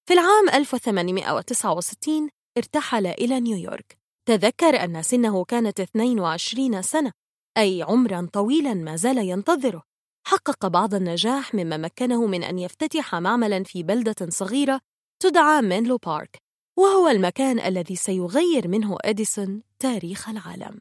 في 0.09 0.15
العام 0.15 0.49
1869 0.55 2.29
ارتحل 2.59 3.07
إلى 3.07 3.41
نيويورك. 3.41 3.99
تذكر 4.29 4.85
أن 4.85 5.03
سنه 5.03 5.45
كانت 5.45 5.81
22 5.81 6.83
سنة 6.83 7.13
أي 7.59 7.83
عمرا 7.83 8.29
طويلا 8.33 8.75
ما 8.75 8.97
زال 8.97 9.19
ينتظره. 9.19 9.83
حقق 10.27 10.67
بعض 10.67 10.95
النجاح 10.95 11.55
مما 11.55 11.77
مكنه 11.77 12.27
من 12.27 12.45
أن 12.45 12.59
يفتتح 12.59 13.15
معملا 13.15 13.65
في 13.65 13.83
بلدة 13.83 14.31
صغيرة 14.31 14.81
تدعى 15.23 15.63
مينلو 15.63 15.97
بارك 15.97 16.39
وهو 16.79 17.09
المكان 17.09 17.61
الذي 17.61 17.97
سيغير 17.97 18.69
منه 18.69 18.97
إديسون 19.05 19.63
تاريخ 19.79 20.29
العالم. 20.29 20.81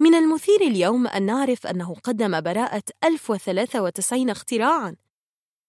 من 0.00 0.14
المثير 0.14 0.60
اليوم 0.60 1.06
أن 1.06 1.22
نعرف 1.22 1.66
أنه 1.66 1.94
قدم 1.94 2.40
براءة 2.40 2.82
1093 3.04 4.30
اختراعاً. 4.30 4.96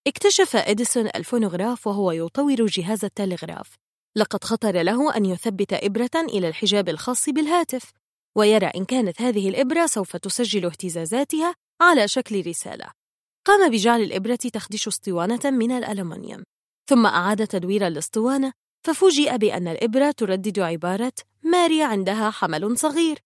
اكتشف 0.07 0.55
إديسون 0.55 1.07
الفونوغراف 1.15 1.87
وهو 1.87 2.11
يطور 2.11 2.65
جهاز 2.65 3.05
التلغراف. 3.05 3.75
لقد 4.15 4.43
خطر 4.43 4.81
له 4.81 5.17
أن 5.17 5.25
يثبت 5.25 5.73
إبرة 5.73 6.09
إلى 6.15 6.47
الحجاب 6.47 6.89
الخاص 6.89 7.29
بالهاتف 7.29 7.91
ويرى 8.37 8.65
إن 8.65 8.85
كانت 8.85 9.21
هذه 9.21 9.49
الإبرة 9.49 9.85
سوف 9.85 10.15
تسجل 10.15 10.65
اهتزازاتها 10.65 11.55
على 11.81 12.07
شكل 12.07 12.47
رسالة. 12.47 12.91
قام 13.45 13.71
بجعل 13.71 14.01
الإبرة 14.01 14.35
تخدش 14.35 14.87
اسطوانة 14.87 15.39
من 15.45 15.71
الألمنيوم. 15.71 16.43
ثم 16.89 17.05
أعاد 17.05 17.47
تدوير 17.47 17.87
الاسطوانة 17.87 18.53
ففوجئ 18.85 19.37
بأن 19.37 19.67
الإبرة 19.67 20.11
تردد 20.11 20.59
عبارة 20.59 21.13
ماري 21.43 21.83
عندها 21.83 22.29
حمل 22.29 22.77
صغير 22.77 23.19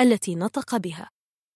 التي 0.00 0.34
نطق 0.34 0.76
بها. 0.76 1.10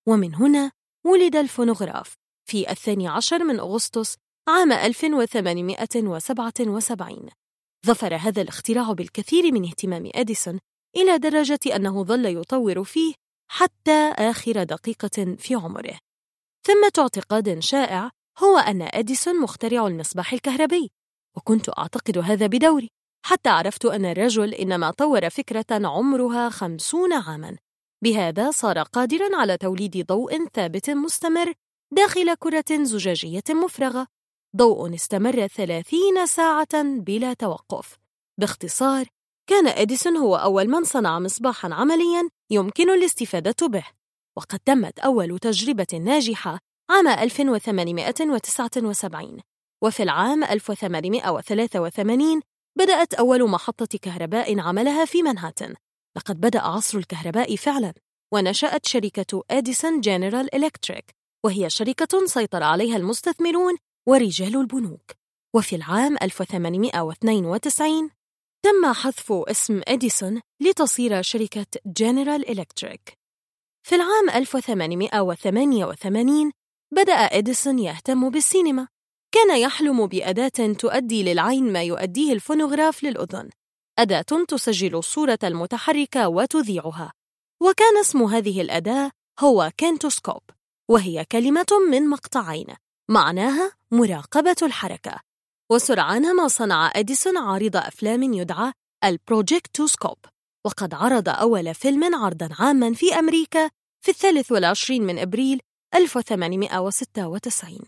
ومن 0.08 0.34
هنا 0.34 0.70
ولد 1.06 1.36
الفونوغراف. 1.36 2.14
في 2.48 2.70
الثاني 2.70 3.08
عشر 3.08 3.44
من 3.44 3.60
أغسطس 3.60 4.16
عام 4.48 4.72
1877 4.72 7.28
ظفر 7.86 8.16
هذا 8.16 8.42
الاختراع 8.42 8.92
بالكثير 8.92 9.52
من 9.52 9.64
اهتمام 9.64 10.10
أديسون 10.14 10.58
إلى 10.96 11.18
درجة 11.18 11.58
أنه 11.76 12.04
ظل 12.04 12.26
يطور 12.26 12.84
فيه 12.84 13.14
حتى 13.50 14.12
آخر 14.16 14.62
دقيقة 14.62 15.36
في 15.38 15.54
عمره. 15.54 15.98
ثمة 16.66 16.92
اعتقاد 16.98 17.58
شائع 17.58 18.10
هو 18.38 18.58
أن 18.58 18.82
أديسون 18.82 19.40
مخترع 19.40 19.86
المصباح 19.86 20.32
الكهربي 20.32 20.90
وكنت 21.36 21.78
أعتقد 21.78 22.18
هذا 22.18 22.46
بدوري 22.46 22.88
حتى 23.26 23.48
عرفت 23.48 23.84
أن 23.84 24.04
الرجل 24.04 24.54
إنما 24.54 24.90
طور 24.90 25.30
فكرة 25.30 25.66
عمرها 25.70 26.50
خمسون 26.50 27.12
عاماً. 27.12 27.56
بهذا 28.04 28.50
صار 28.50 28.82
قادراً 28.82 29.36
على 29.36 29.56
توليد 29.56 30.06
ضوء 30.06 30.48
ثابت 30.48 30.90
مستمر 30.90 31.52
داخل 31.92 32.34
كرة 32.34 32.82
زجاجية 32.82 33.44
مفرغة. 33.50 34.17
ضوء 34.56 34.94
استمر 34.94 35.46
ثلاثين 35.46 36.26
ساعة 36.26 36.82
بلا 36.82 37.34
توقف. 37.34 37.98
باختصار 38.40 39.06
كان 39.50 39.66
إديسون 39.66 40.16
هو 40.16 40.36
أول 40.36 40.68
من 40.68 40.84
صنع 40.84 41.18
مصباحاً 41.18 41.74
عملياً 41.74 42.28
يمكن 42.50 42.90
الاستفادة 42.90 43.66
به 43.66 43.84
وقد 44.36 44.58
تمت 44.58 44.98
أول 44.98 45.38
تجربة 45.38 45.86
ناجحة 45.92 46.58
عام 46.90 47.08
1879 47.08 49.40
وفي 49.84 50.02
العام 50.02 50.44
1883 50.44 52.40
بدأت 52.78 53.14
أول 53.14 53.50
محطة 53.50 53.98
كهرباء 54.02 54.60
عملها 54.60 55.04
في 55.04 55.22
منهاتن. 55.22 55.74
لقد 56.16 56.40
بدأ 56.40 56.60
عصر 56.60 56.98
الكهرباء 56.98 57.56
فعلاً 57.56 57.94
ونشأت 58.34 58.86
شركة 58.86 59.44
إديسون 59.50 60.00
جنرال 60.00 60.54
إلكتريك 60.54 61.14
وهي 61.44 61.70
شركة 61.70 62.26
سيطر 62.26 62.62
عليها 62.62 62.96
المستثمرون 62.96 63.76
ورجال 64.08 64.56
البنوك. 64.56 65.10
وفي 65.54 65.76
العام 65.76 66.16
1892 66.22 68.10
تم 68.62 68.92
حذف 68.92 69.32
اسم 69.32 69.80
إديسون 69.88 70.40
لتصير 70.60 71.22
شركة 71.22 71.66
جنرال 71.86 72.50
إلكتريك 72.50 73.18
في 73.86 73.94
العام 73.94 74.30
1888 74.30 76.52
بدأ 76.94 77.12
إديسون 77.12 77.78
يهتم 77.78 78.30
بالسينما. 78.30 78.88
كان 79.34 79.58
يحلم 79.58 80.06
بأداة 80.06 80.72
تؤدي 80.78 81.22
للعين 81.22 81.72
ما 81.72 81.82
يؤديه 81.82 82.32
الفونوغراف 82.32 83.04
للأذن. 83.04 83.50
أداة 83.98 84.44
تسجل 84.48 84.96
الصورة 84.96 85.38
المتحركة 85.44 86.28
وتذيعها. 86.28 87.12
وكان 87.62 87.98
اسم 88.00 88.22
هذه 88.22 88.60
الأداة 88.60 89.10
هو 89.40 89.72
كينتوسكوب 89.76 90.42
وهي 90.90 91.24
كلمة 91.24 91.66
من 91.90 92.08
مقطعين 92.08 92.66
معناها 93.10 93.77
مراقبة 93.92 94.56
الحركة. 94.62 95.20
وسرعان 95.70 96.36
ما 96.36 96.48
صنع 96.48 96.92
أديسون 96.94 97.38
عارض 97.38 97.76
أفلام 97.76 98.22
يدعى 98.22 98.72
البروجيكتوسكوب. 99.04 100.18
وقد 100.66 100.94
عرض 100.94 101.28
أول 101.28 101.74
فيلم 101.74 102.14
عرضا 102.14 102.48
عاما 102.58 102.94
في 102.94 103.14
أمريكا 103.14 103.70
في 104.04 104.10
الثالث 104.10 104.52
والعشرين 104.52 105.02
من 105.02 105.18
أبريل 105.18 105.60
1896 105.94 107.78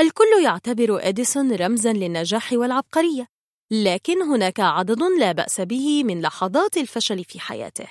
الكل 0.00 0.44
يعتبر 0.44 1.08
إديسون 1.08 1.52
رمزا 1.52 1.92
للنجاح 1.92 2.52
والعبقرية 2.52 3.26
لكن 3.70 4.22
هناك 4.22 4.60
عدد 4.60 5.02
لا 5.02 5.32
بأس 5.32 5.60
به 5.60 6.04
من 6.04 6.20
لحظات 6.20 6.76
الفشل 6.76 7.24
في 7.24 7.40
حياته. 7.40 7.88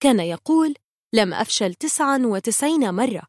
كان 0.00 0.20
يقول 0.20 0.74
لم 1.14 1.34
أفشل 1.34 1.74
99 1.74 2.94
مرة. 2.94 3.22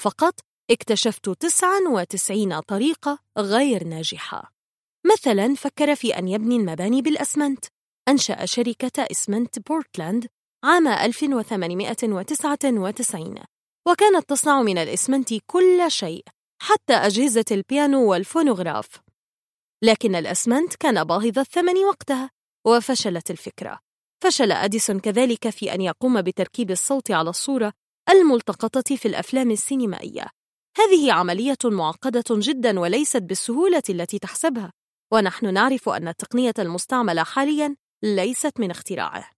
فقط 0.00 0.40
اكتشفت 0.70 1.28
99 1.28 2.60
طريقة 2.60 3.18
غير 3.38 3.84
ناجحة. 3.84 4.52
مثلا 5.06 5.54
فكر 5.54 5.94
في 5.94 6.18
أن 6.18 6.28
يبني 6.28 6.56
المباني 6.56 7.02
بالأسمنت. 7.02 7.64
أنشأ 8.08 8.44
شركة 8.44 9.06
إسمنت 9.10 9.68
بورتلاند 9.68 10.26
عام 10.64 10.88
1899 10.88 13.34
وكانت 13.88 14.28
تصنع 14.28 14.62
من 14.62 14.78
الإسمنت 14.78 15.34
كل 15.46 15.90
شيء 15.90 16.24
حتى 16.62 16.92
أجهزة 16.92 17.44
البيانو 17.50 18.10
والفونوغراف. 18.10 19.00
لكن 19.84 20.14
الأسمنت 20.14 20.74
كان 20.74 21.04
باهظ 21.04 21.38
الثمن 21.38 21.76
وقتها 21.76 22.30
وفشلت 22.66 23.30
الفكرة. 23.30 23.78
فشل 24.24 24.52
أديسون 24.52 25.00
كذلك 25.00 25.50
في 25.50 25.74
أن 25.74 25.80
يقوم 25.80 26.22
بتركيب 26.22 26.70
الصوت 26.70 27.10
على 27.10 27.30
الصورة 27.30 27.72
الملتقطة 28.10 28.96
في 28.96 29.08
الأفلام 29.08 29.50
السينمائية. 29.50 30.39
هذه 30.76 31.12
عملية 31.12 31.58
معقدة 31.64 32.24
جدا 32.30 32.80
وليست 32.80 33.22
بالسهولة 33.22 33.82
التي 33.90 34.18
تحسبها 34.18 34.72
ونحن 35.12 35.54
نعرف 35.54 35.88
أن 35.88 36.08
التقنية 36.08 36.54
المستعملة 36.58 37.22
حاليا 37.22 37.76
ليست 38.02 38.60
من 38.60 38.70
اختراعه. 38.70 39.30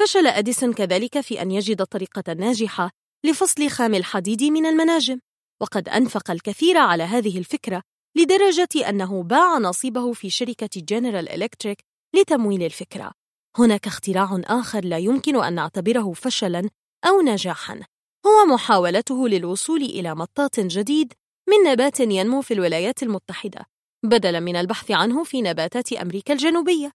فشل 0.00 0.26
أديسون 0.26 0.72
كذلك 0.72 1.20
في 1.20 1.42
أن 1.42 1.50
يجد 1.50 1.80
الطريقة 1.80 2.32
الناجحة 2.32 2.90
لفصل 3.24 3.70
خام 3.70 3.94
الحديد 3.94 4.42
من 4.42 4.66
المناجم 4.66 5.18
وقد 5.62 5.88
أنفق 5.88 6.30
الكثير 6.30 6.78
على 6.78 7.02
هذه 7.02 7.38
الفكرة 7.38 7.82
لدرجة 8.16 8.88
أنه 8.88 9.22
باع 9.22 9.58
نصيبه 9.58 10.12
في 10.12 10.30
شركة 10.30 10.70
جنرال 10.76 11.28
إلكتريك 11.28 11.78
لتمويل 12.14 12.62
الفكرة. 12.62 13.12
هناك 13.58 13.86
اختراع 13.86 14.40
آخر 14.44 14.84
لا 14.84 14.98
يمكن 14.98 15.44
أن 15.44 15.54
نعتبره 15.54 16.12
فشلاً 16.12 16.68
أو 17.04 17.20
نجاحاً. 17.20 17.80
هو 18.26 18.44
محاولته 18.54 19.28
للوصول 19.28 19.82
إلى 19.82 20.14
مطاط 20.14 20.60
جديد 20.60 21.12
من 21.48 21.70
نبات 21.70 22.00
ينمو 22.00 22.40
في 22.40 22.54
الولايات 22.54 23.02
المتحدة 23.02 23.66
بدلاً 24.04 24.40
من 24.40 24.56
البحث 24.56 24.90
عنه 24.90 25.24
في 25.24 25.42
نباتات 25.42 25.92
أمريكا 25.92 26.32
الجنوبية. 26.32 26.92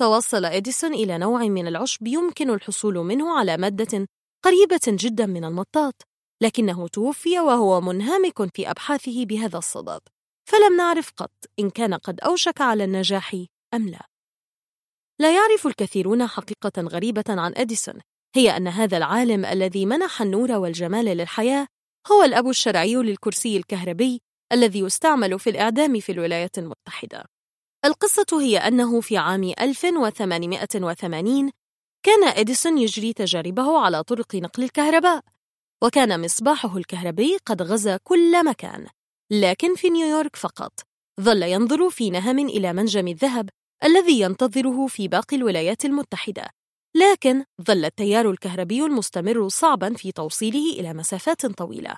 توصل 0.00 0.44
إديسون 0.44 0.94
إلى 0.94 1.18
نوع 1.18 1.42
من 1.42 1.66
العشب 1.66 2.06
يمكن 2.06 2.50
الحصول 2.50 2.94
منه 2.94 3.38
على 3.38 3.56
مادة 3.56 4.06
قريبة 4.44 4.80
جدا 4.86 5.26
من 5.26 5.44
المطاط 5.44 5.94
لكنه 6.42 6.88
توفي 6.88 7.40
وهو 7.40 7.80
منهمك 7.80 8.56
في 8.56 8.70
أبحاثه 8.70 9.24
بهذا 9.24 9.58
الصدد 9.58 10.00
فلم 10.48 10.76
نعرف 10.76 11.12
قط 11.16 11.32
إن 11.58 11.70
كان 11.70 11.94
قد 11.94 12.20
أوشك 12.20 12.60
على 12.60 12.84
النجاح 12.84 13.34
أم 13.74 13.88
لا. 13.88 14.06
لا 15.20 15.34
يعرف 15.34 15.66
الكثيرون 15.66 16.26
حقيقة 16.26 16.82
غريبة 16.82 17.24
عن 17.28 17.52
أديسون 17.56 18.00
هي 18.34 18.56
أن 18.56 18.68
هذا 18.68 18.96
العالم 18.96 19.44
الذي 19.44 19.86
منح 19.86 20.22
النور 20.22 20.52
والجمال 20.52 21.04
للحياة 21.04 21.66
هو 22.12 22.22
الأب 22.22 22.48
الشرعي 22.48 22.94
للكرسي 22.94 23.56
الكهربي 23.56 24.20
الذي 24.52 24.78
يستعمل 24.78 25.38
في 25.38 25.50
الإعدام 25.50 26.00
في 26.00 26.12
الولايات 26.12 26.58
المتحدة. 26.58 27.24
القصة 27.84 28.40
هي 28.40 28.58
أنه 28.58 29.00
في 29.00 29.16
عام 29.16 29.44
1880 29.60 31.50
كان 32.02 32.24
إديسون 32.24 32.78
يجري 32.78 33.12
تجاربه 33.12 33.78
على 33.78 34.02
طرق 34.02 34.34
نقل 34.34 34.62
الكهرباء 34.62 35.20
وكان 35.82 36.20
مصباحه 36.24 36.76
الكهربي 36.76 37.38
قد 37.46 37.62
غزا 37.62 37.98
كل 38.04 38.44
مكان 38.44 38.86
لكن 39.30 39.74
في 39.74 39.90
نيويورك 39.90 40.36
فقط. 40.36 40.72
ظل 41.20 41.42
ينظر 41.42 41.90
في 41.90 42.10
نهم 42.10 42.38
إلى 42.38 42.72
منجم 42.72 43.08
الذهب 43.08 43.48
الذي 43.84 44.20
ينتظره 44.20 44.86
في 44.86 45.08
باقي 45.08 45.36
الولايات 45.36 45.84
المتحدة. 45.84 46.57
لكن 46.96 47.44
ظل 47.62 47.84
التيار 47.84 48.30
الكهربي 48.30 48.84
المستمر 48.84 49.48
صعبا 49.48 49.94
في 49.94 50.12
توصيله 50.12 50.80
إلى 50.80 50.94
مسافات 50.94 51.46
طويلة 51.46 51.96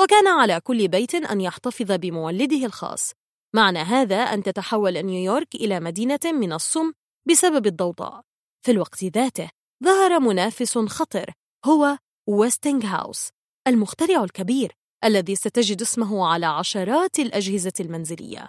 وكان 0.00 0.28
على 0.28 0.60
كل 0.60 0.88
بيت 0.88 1.14
أن 1.14 1.40
يحتفظ 1.40 1.92
بمولده 1.92 2.66
الخاص. 2.66 3.12
معنى 3.54 3.78
هذا 3.78 4.16
أن 4.16 4.42
تتحول 4.42 5.02
نيويورك 5.02 5.54
إلى 5.54 5.80
مدينة 5.80 6.20
من 6.24 6.52
الصم 6.52 6.92
بسبب 7.28 7.66
الضوضاء. 7.66 8.22
في 8.64 8.70
الوقت 8.70 9.04
ذاته 9.04 9.50
ظهر 9.84 10.20
منافس 10.20 10.78
خطر 10.78 11.32
هو 11.66 11.98
ويستنغ 12.28 12.86
هاوس 12.86 13.28
المخترع 13.66 14.24
الكبير 14.24 14.72
الذي 15.04 15.36
ستجد 15.36 15.82
اسمه 15.82 16.26
على 16.26 16.46
عشرات 16.46 17.18
الأجهزة 17.18 17.72
المنزلية. 17.80 18.48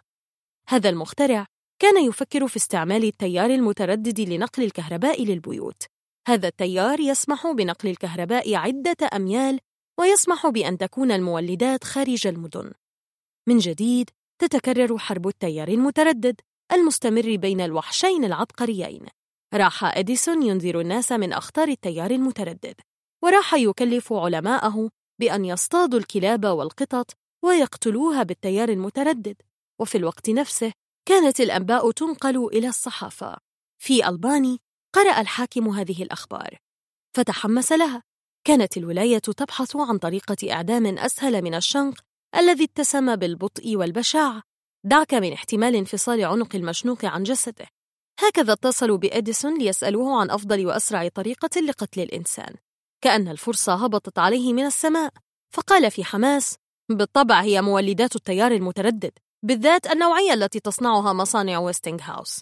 هذا 0.70 0.90
المخترع 0.90 1.46
كان 1.84 2.06
يفكر 2.06 2.48
في 2.48 2.58
استعمال 2.58 3.04
التيار 3.04 3.50
المتردد 3.50 4.20
لنقل 4.20 4.64
الكهرباء 4.64 5.24
للبيوت. 5.24 5.84
هذا 6.28 6.48
التيار 6.48 7.00
يسمح 7.00 7.48
بنقل 7.48 7.90
الكهرباء 7.90 8.56
عدة 8.56 8.96
أميال 9.16 9.60
ويسمح 10.00 10.48
بأن 10.48 10.78
تكون 10.78 11.12
المولدات 11.12 11.84
خارج 11.84 12.28
المدن. 12.28 12.72
من 13.50 13.58
جديد 13.58 14.10
تتكرر 14.42 14.98
حرب 14.98 15.28
التيار 15.28 15.68
المتردد 15.68 16.42
المستمر 16.72 17.36
بين 17.36 17.62
الوحشين 17.62 18.26
العبقريين. 18.26 19.06
راح 19.54 19.84
إديسون 19.98 20.44
ينذر 20.44 20.80
الناس 20.80 21.12
من 21.12 21.34
أخطار 21.34 21.68
التيار 21.68 22.12
المتردد 22.12 22.76
وراح 23.24 23.54
يكلف 23.54 24.14
علماءه 24.14 24.90
بأن 25.20 25.46
يصطادوا 25.46 26.00
الكلاب 26.00 26.46
والقطط 26.46 27.12
ويقتلوها 27.46 28.24
بالتيار 28.24 28.70
المتردد. 28.70 29.36
وفي 29.82 29.98
الوقت 29.98 30.30
نفسه 30.30 30.74
كانت 31.06 31.40
الأنباء 31.40 31.92
تنقل 31.92 32.46
إلى 32.46 32.68
الصحافة. 32.68 33.38
في 33.84 34.08
ألباني 34.08 34.60
قرأ 34.96 35.22
الحاكم 35.22 35.70
هذه 35.70 36.04
الأخبار. 36.04 36.58
فتحمس 37.16 37.72
لها. 37.72 38.04
كانت 38.48 38.78
الولاية 38.78 39.20
تبحث 39.20 39.76
عن 39.76 39.98
طريقة 39.98 40.52
إعدام 40.52 40.98
أسهل 40.98 41.42
من 41.42 41.56
الشنق 41.56 42.02
الذي 42.36 42.64
اتسم 42.64 43.16
بالبطء 43.16 43.76
والبشاعة 43.76 44.42
دعك 44.86 45.14
من 45.14 45.34
احتمال 45.34 45.76
انفصال 45.76 46.26
عنق 46.26 46.56
المشنوق 46.56 47.06
عن 47.06 47.24
جسده. 47.24 47.68
هكذا 48.20 48.54
اتصلوا 48.54 48.98
بإديسون 48.98 49.58
ليسألوه 49.58 50.22
عن 50.22 50.32
أفضل 50.32 50.66
وأسرع 50.66 51.08
طريقة 51.08 51.62
لقتل 51.62 52.02
الإنسان. 52.02 52.56
كأن 53.02 53.28
الفرصة 53.28 53.86
هبطت 53.86 54.20
عليه 54.20 54.54
من 54.54 54.66
السماء. 54.66 55.14
فقال 55.54 55.92
في 55.92 56.04
حماس 56.04 56.56
بالطبع 56.92 57.42
هي 57.42 57.62
مولدات 57.62 58.16
التيار 58.16 58.52
المتردد. 58.52 59.12
بالذات 59.44 59.88
النوعية 59.88 60.34
التي 60.34 60.60
تصنعها 60.60 61.14
مصانع 61.14 61.58
ويستنغ 61.58 62.02
هاوس 62.02 62.42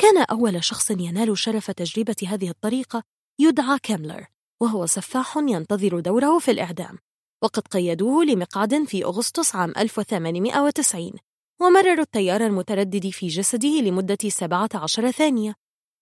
كان 0.00 0.22
أول 0.30 0.64
شخص 0.64 0.90
ينال 0.90 1.38
شرف 1.38 1.70
تجربة 1.70 2.16
هذه 2.26 2.50
الطريقة 2.50 3.02
يدعى 3.40 3.78
كاملر 3.82 4.26
وهو 4.62 4.86
سفاح 4.86 5.36
ينتظر 5.36 6.00
دوره 6.00 6.38
في 6.38 6.50
الإعدام 6.50 6.98
وقد 7.42 7.62
قيدوه 7.62 8.24
لمقعد 8.24 8.84
في 8.84 9.04
أغسطس 9.04 9.56
عام 9.56 9.72
1890 9.76 11.12
ومرروا 11.60 12.02
التيار 12.02 12.46
المتردد 12.46 13.08
في 13.08 13.26
جسده 13.26 13.80
لمدة 13.80 14.18
17 14.28 15.10
ثانية. 15.10 15.54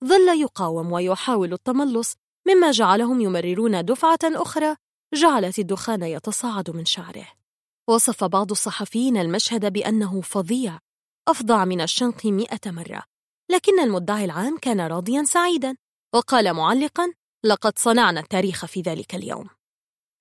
ظل 0.04 0.40
يقاوم 0.40 0.92
ويحاول 0.92 1.52
التملص 1.52 2.14
مما 2.48 2.70
جعلهم 2.70 3.20
يمررون 3.20 3.84
دفعة 3.84 4.18
أخرى 4.24 4.76
جعلت 5.14 5.58
الدخان 5.58 6.02
يتصاعد 6.02 6.70
من 6.70 6.84
شعره. 6.84 7.26
وصف 7.88 8.24
بعض 8.24 8.50
الصحفيين 8.50 9.16
المشهد 9.16 9.72
بأنه 9.72 10.20
فظيع 10.20 10.78
أفظع 11.28 11.64
من 11.64 11.80
الشنق 11.80 12.26
مئة 12.26 12.70
مرة. 12.70 13.02
لكن 13.50 13.80
المدعي 13.80 14.24
العام 14.24 14.58
كان 14.58 14.80
راضيا 14.80 15.22
سعيدا 15.22 15.76
وقال 16.14 16.54
معلقا 16.54 17.12
لقد 17.44 17.78
صنعنا 17.78 18.20
التاريخ 18.20 18.66
في 18.66 18.80
ذلك 18.80 19.14
اليوم. 19.14 19.48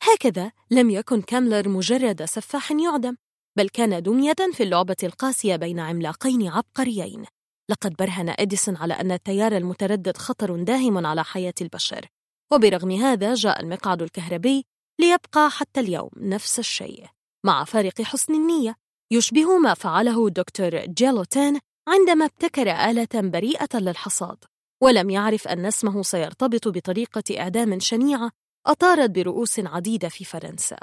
هكذا 0.03 0.51
لم 0.71 0.89
يكن 0.89 1.21
كاملر 1.21 1.69
مجرد 1.69 2.25
سفاح 2.25 2.71
يعدم 2.71 3.15
بل 3.57 3.69
كان 3.69 4.03
دمية 4.03 4.35
في 4.53 4.63
اللعبة 4.63 4.95
القاسية 5.03 5.55
بين 5.55 5.79
عملاقين 5.79 6.47
عبقريين. 6.47 7.25
لقد 7.71 7.95
برهن 7.95 8.29
إديسون 8.39 8.75
على 8.75 8.93
أن 8.93 9.11
التيار 9.11 9.57
المتردد 9.57 10.17
خطر 10.17 10.63
داهم 10.63 11.05
على 11.05 11.23
حياة 11.23 11.53
البشر 11.61 12.07
وبرغم 12.53 12.91
هذا 12.91 13.33
جاء 13.33 13.61
المقعد 13.61 14.01
الكهربي 14.01 14.65
ليبقى 14.99 15.49
حتى 15.51 15.79
اليوم 15.79 16.09
نفس 16.17 16.59
الشيء. 16.59 17.14
مع 17.45 17.63
فارق 17.63 18.01
حسن 18.01 18.33
النية. 18.33 18.75
يشبه 19.11 19.57
ما 19.57 19.73
فعله 19.73 20.29
دكتور 20.29 20.85
جيلوتين 20.85 21.59
عندما 21.87 22.25
ابتكر 22.25 22.71
آلة 22.71 23.07
بريئة 23.13 23.77
للحصاد. 23.79 24.37
ولم 24.83 25.09
يعرف 25.09 25.47
أن 25.47 25.65
اسمه 25.65 26.03
سيرتبط 26.03 26.67
بطريقة 26.67 27.39
إعدام 27.39 27.79
شنيعة 27.79 28.31
أطارت 28.67 29.09
برؤوس 29.09 29.59
عديدة 29.59 30.09
في 30.09 30.25
فرنسا. 30.25 30.77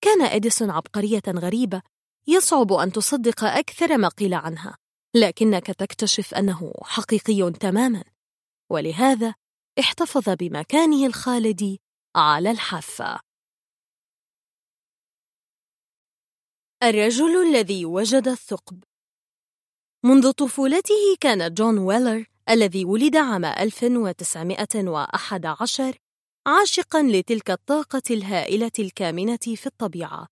كان 0.00 0.22
إديسون 0.22 0.70
عبقرية 0.70 1.22
غريبة 1.28 1.82
يصعب 2.26 2.72
أن 2.72 2.92
تصدق 2.92 3.44
أكثر 3.44 3.98
ما 3.98 4.08
قيل 4.08 4.34
عنها 4.34 4.76
لكنك 5.14 5.66
تكتشف 5.66 6.34
أنه 6.34 6.72
حقيقي 6.82 7.50
تماما. 7.50 8.04
ولهذا 8.70 9.34
احتفظ 9.80 10.28
بمكانه 10.28 11.06
الخالد 11.06 11.78
على 12.16 12.50
الحافة. 12.50 13.29
الرجل 16.82 17.48
الذي 17.48 17.84
وجد 17.84 18.28
الثقب. 18.28 18.84
منذ 20.04 20.32
طفولته 20.32 21.16
كان 21.20 21.54
جون 21.54 21.78
ويلر 21.78 22.26
الذي 22.50 22.84
ولد 22.84 23.16
عام 23.16 23.44
1911 23.44 25.96
عاشقا 26.46 27.02
لتلك 27.02 27.50
الطاقة 27.50 28.02
الهائلة 28.10 28.70
الكامنة 28.78 29.36
في 29.36 29.66
الطبيعة. 29.66 30.26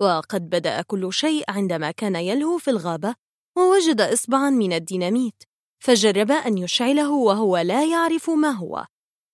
وقد 0.00 0.50
بدأ 0.50 0.82
كل 0.82 1.12
شيء 1.12 1.44
عندما 1.48 1.90
كان 1.90 2.16
يلهو 2.16 2.58
في 2.58 2.70
الغابة 2.70 3.14
ووجد 3.56 4.00
إصبعا 4.00 4.50
من 4.50 4.72
الديناميت 4.72 5.42
فجرب 5.82 6.30
أن 6.30 6.58
يشعله 6.58 7.12
وهو 7.12 7.56
لا 7.56 7.84
يعرف 7.84 8.30
ما 8.30 8.50
هو. 8.50 8.86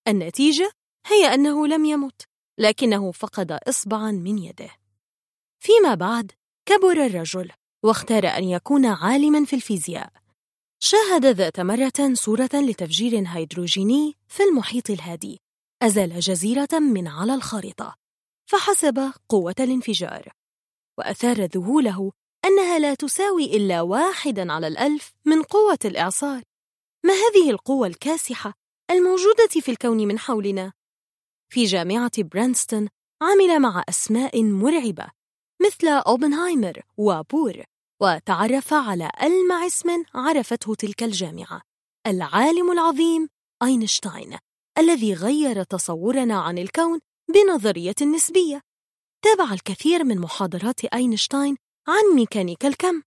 النتيجة 0.09 0.73
هي 1.07 1.35
أنه 1.35 1.67
لم 1.67 1.85
يمت 1.85 2.23
لكنه 2.59 3.13
فقد 3.13 3.53
إصبعا 3.53 4.11
من 4.11 4.39
يده. 4.39 4.71
فيما 5.61 5.95
بعد 5.95 6.33
كبر 6.67 7.07
الرجل 7.07 7.51
واختار 7.85 8.27
أن 8.27 8.45
يكون 8.45 8.87
عالما 8.87 9.45
في 9.45 9.57
الفيزياء. 9.57 10.13
شاهد 10.81 11.27
ذات 11.27 11.61
مرة 11.61 12.13
صورة 12.13 12.51
لتفجير 12.55 13.25
هيدروجيني 13.27 14.17
في 14.29 14.43
المحيط 14.43 14.91
الهادي. 14.91 15.41
أزال 15.83 16.21
جزيرة 16.21 16.69
من 16.73 17.09
على 17.09 17.35
الخارطة 17.35 17.97
فحسب 18.51 19.13
قوة 19.29 19.55
الانفجار. 19.61 20.33
وأثار 20.99 21.45
ذهوله 21.45 22.13
أنها 22.45 22.79
لا 22.79 22.95
تساوي 22.95 23.57
إلا 23.57 23.81
واحدا 23.81 24.53
على 24.53 24.67
الألف 24.67 25.13
من 25.25 25.43
قوة 25.43 25.79
الإعصار. 25.85 26.43
ما 27.05 27.13
هذه 27.15 27.51
القوة 27.51 27.87
الكاسحة 27.87 28.55
الموجودة 28.91 29.47
في 29.47 29.71
الكون 29.71 30.09
من 30.09 30.19
حولنا؟ 30.19 30.73
في 31.53 31.65
جامعة 31.65 32.13
برنستون 32.19 32.89
عمل 33.23 33.61
مع 33.61 33.85
أسماء 33.89 34.43
مرعبة. 34.43 35.24
مثل 35.67 35.89
أوبنهايمر 35.89 36.81
وبور 36.97 37.63
وتعرف 38.03 38.75
على 38.75 39.11
ألمع 39.23 39.67
اسم 39.67 40.05
عرفته 40.15 40.75
تلك 40.75 41.03
الجامعة. 41.03 41.63
العالم 42.07 42.73
العظيم 42.73 43.29
أينشتاين 43.63 44.39
الذي 44.79 45.15
غير 45.15 45.63
تصورنا 45.63 46.41
عن 46.41 46.59
الكون 46.59 47.01
بنظرية 47.35 47.95
النسبية 48.03 48.61
تابع 49.25 49.53
الكثير 49.53 50.05
من 50.05 50.19
محاضرات 50.19 50.85
أينشتاين 50.85 51.57
عن 51.89 52.15
ميكانيكا 52.15 52.69
الكم 52.69 53.03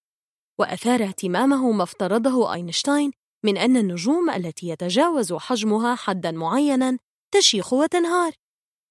وأثار 0.60 1.04
اهتمامه 1.04 1.72
ما 1.72 1.84
افترضه 1.84 2.54
أينشتاين 2.54 3.12
من 3.46 3.58
أن 3.58 3.78
النجوم 3.78 4.30
التي 4.30 4.68
يتجاوز 4.68 5.34
حجمها 5.34 5.96
حداً 5.96 6.32
معيناً 6.32 6.98
تشيخ 7.34 7.74
وتنهار. 7.74 8.34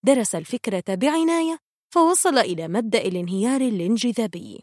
درس 0.04 0.34
الفكرة 0.34 0.84
بعناية 0.88 1.65
فوصل 1.90 2.38
إلى 2.38 2.68
مبدأ 2.68 3.00
الانهيار 3.00 3.60
الانجذابي. 3.60 4.60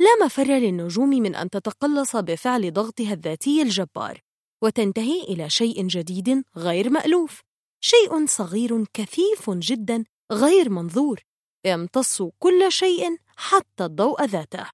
لا 0.00 0.24
مفر 0.24 0.46
للنجوم 0.46 1.08
من 1.08 1.34
أن 1.34 1.50
تتقلص 1.50 2.16
بفعل 2.16 2.72
ضغطها 2.72 3.12
الذاتي 3.12 3.62
الجبار 3.62 4.20
وتنتهي 4.62 5.22
إلى 5.22 5.50
شيء 5.50 5.86
جديد 5.86 6.44
غير 6.56 6.90
مألوف 6.90 7.40
شيء 7.80 8.26
صغير 8.26 8.84
كثيف 8.84 9.50
جدا 9.50 10.04
غير 10.32 10.70
منظور 10.70 11.20
يمتص 11.66 12.22
كل 12.38 12.72
شيء 12.72 13.16
حتى 13.36 13.84
الضوء 13.84 14.24
ذاته. 14.24 14.70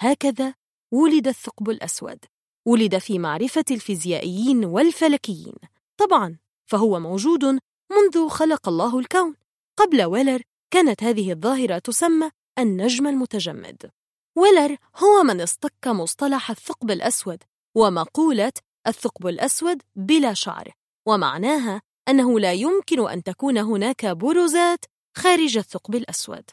هكذا 0.00 0.54
ولد 0.92 1.28
الثقب 1.28 1.70
الأسود 1.70 2.24
ولد 2.66 2.98
في 2.98 3.18
معرفة 3.18 3.64
الفيزيائيين 3.70 4.64
والفلكيين. 4.64 5.54
طبعا 5.96 6.38
فهو 6.66 7.00
موجود 7.00 7.44
منذ 7.90 8.28
خلق 8.28 8.68
الله 8.68 8.98
الكون 8.98 9.34
قبل 9.78 10.04
ويلر 10.04 10.42
كانت 10.70 11.02
هذه 11.02 11.32
الظاهرة 11.32 11.78
تسمى 11.78 12.30
النجم 12.58 13.06
المتجمد. 13.06 13.90
ويلر 14.36 14.76
هو 14.96 15.22
من 15.22 15.40
اصطك 15.40 15.86
مصطلح 15.86 16.50
الثقب 16.50 16.90
الأسود 16.90 17.42
ومقولة 17.74 18.52
الثقب 18.86 19.26
الأسود 19.26 19.82
بلا 19.96 20.34
شعر 20.34 20.72
ومعناها 21.06 21.82
أنه 22.08 22.40
لا 22.40 22.52
يمكن 22.52 23.08
أن 23.08 23.22
تكون 23.22 23.58
هناك 23.58 24.06
بروزات 24.06 24.84
خارج 25.16 25.58
الثقب 25.58 25.94
الأسود. 25.94 26.44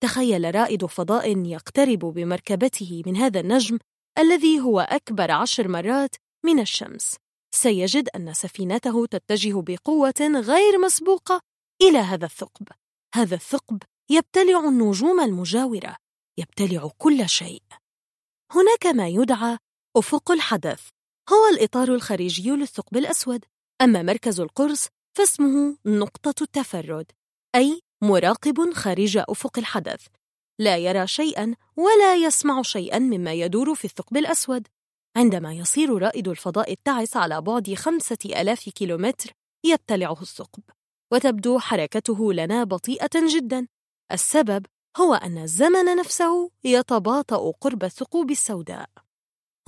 تخيل 0.00 0.54
رائد 0.54 0.86
فضاء 0.86 1.46
يقترب 1.46 1.98
بمركبته 1.98 3.02
من 3.06 3.16
هذا 3.16 3.40
النجم 3.40 3.78
الذي 4.18 4.60
هو 4.60 4.80
أكبر 4.80 5.30
عشر 5.30 5.68
مرات 5.68 6.14
من 6.44 6.60
الشمس. 6.60 7.16
سيجد 7.54 8.08
أن 8.08 8.34
سفينته 8.34 9.06
تتجه 9.06 9.62
بقوة 9.66 10.40
غير 10.44 10.78
مسبوقة 10.78 11.40
إلى 11.82 11.98
هذا 11.98 12.24
الثقب. 12.24 12.68
هذا 13.14 13.34
الثقب 13.34 13.82
يبتلع 14.10 14.68
النجوم 14.68 15.20
المجاورة 15.20 15.96
يبتلع 16.38 16.90
كل 16.98 17.28
شيء. 17.28 17.62
هناك 18.52 18.86
ما 18.86 19.08
يدعى 19.08 19.58
أفق 19.96 20.30
الحدث 20.30 20.88
هو 21.30 21.48
الإطار 21.52 21.94
الخارجي 21.94 22.50
للثقب 22.50 22.96
الأسود. 22.96 23.44
أما 23.82 24.02
مركز 24.02 24.40
القرص 24.40 24.88
فاسمه 25.16 25.76
نقطة 25.86 26.42
التفرد 26.42 27.12
أي 27.54 27.80
مراقب 28.02 28.72
خارج 28.72 29.16
أفق 29.16 29.58
الحدث. 29.58 30.06
لا 30.60 30.76
يرى 30.76 31.06
شيئا 31.06 31.54
ولا 31.76 32.14
يسمع 32.14 32.62
شيئا 32.62 32.98
مما 32.98 33.32
يدور 33.32 33.74
في 33.74 33.84
الثقب 33.84 34.16
الأسود. 34.16 34.66
عندما 35.16 35.52
يصير 35.52 36.02
رائد 36.02 36.28
الفضاء 36.28 36.72
التعس 36.72 37.16
على 37.16 37.40
بعد 37.40 37.74
خمسة 37.74 38.18
ألاف 38.24 38.68
كيلومتر 38.68 39.32
يبتلعه 39.64 40.22
الثقب. 40.22 40.62
وتبدو 41.12 41.58
حركته 41.58 42.32
لنا 42.32 42.64
بطيئة 42.64 43.10
جدا. 43.14 43.66
السبب 44.12 44.66
هو 44.96 45.14
أن 45.14 45.38
الزمن 45.38 45.96
نفسه 45.96 46.50
يتباطأ 46.64 47.52
قرب 47.60 47.84
الثقوب 47.84 48.30
السوداء. 48.30 48.90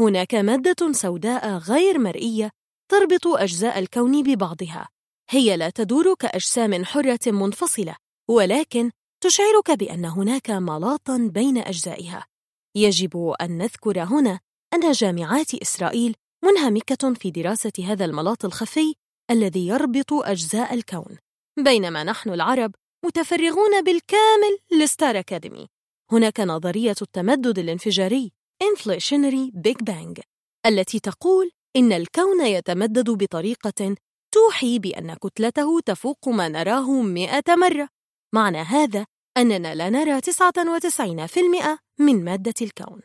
هناك 0.01 0.35
مادة 0.35 0.93
سوداء 0.93 1.57
غير 1.57 1.99
مرئية 1.99 2.51
تربط 2.91 3.27
أجزاء 3.27 3.79
الكون 3.79 4.23
ببعضها. 4.23 4.89
هي 5.31 5.57
لا 5.57 5.71
تدور 5.71 6.15
كأجسام 6.15 6.85
حرة 6.85 7.19
منفصلة 7.27 7.97
ولكن 8.29 8.91
تشعرك 9.21 9.71
بأن 9.71 10.05
هناك 10.05 10.51
ملاطا 10.51 11.31
بين 11.33 11.59
أجزائها. 11.59 12.27
يجب 12.75 13.35
أن 13.41 13.59
نذكر 13.59 14.03
هنا 14.03 14.41
أن 14.75 14.93
جامعات 14.93 15.55
إسرائيل 15.55 16.15
منهمكة 16.45 17.15
في 17.15 17.31
دراسة 17.31 17.73
هذا 17.85 18.05
الملاط 18.05 18.45
الخفي 18.45 18.95
الذي 19.31 19.67
يربط 19.67 20.13
أجزاء 20.13 20.75
الكون. 20.75 21.19
بينما 21.59 22.05
نحن 22.05 22.31
العرب 22.31 22.75
متفرغون 23.05 23.85
بالكامل 23.85 24.59
لستار 24.73 25.19
أكاديمي 25.19 25.67
هناك 26.13 26.41
نظرية 26.41 26.95
التمدد 27.03 27.59
الانفجاري 27.59 28.33
Inflationary 28.65 29.51
Big 29.69 29.85
Bang 29.91 30.23
التي 30.67 31.01
تقول 31.01 31.51
إن 31.77 31.93
الكون 31.93 32.47
يتمدد 32.47 33.11
بطريقة 33.11 33.97
توحي 34.35 34.79
بأن 34.79 35.15
كتلته 35.15 35.81
تفوق 35.81 36.29
ما 36.29 36.49
نراه 36.49 37.03
مئة 37.03 37.55
مرة 37.55 37.89
معنى 38.35 38.59
هذا 38.59 39.07
أننا 39.37 39.75
لا 39.75 39.91
نرى 39.91 40.21
99% 40.21 41.79
من 41.99 42.25
مادة 42.25 42.55
الكون 42.63 43.01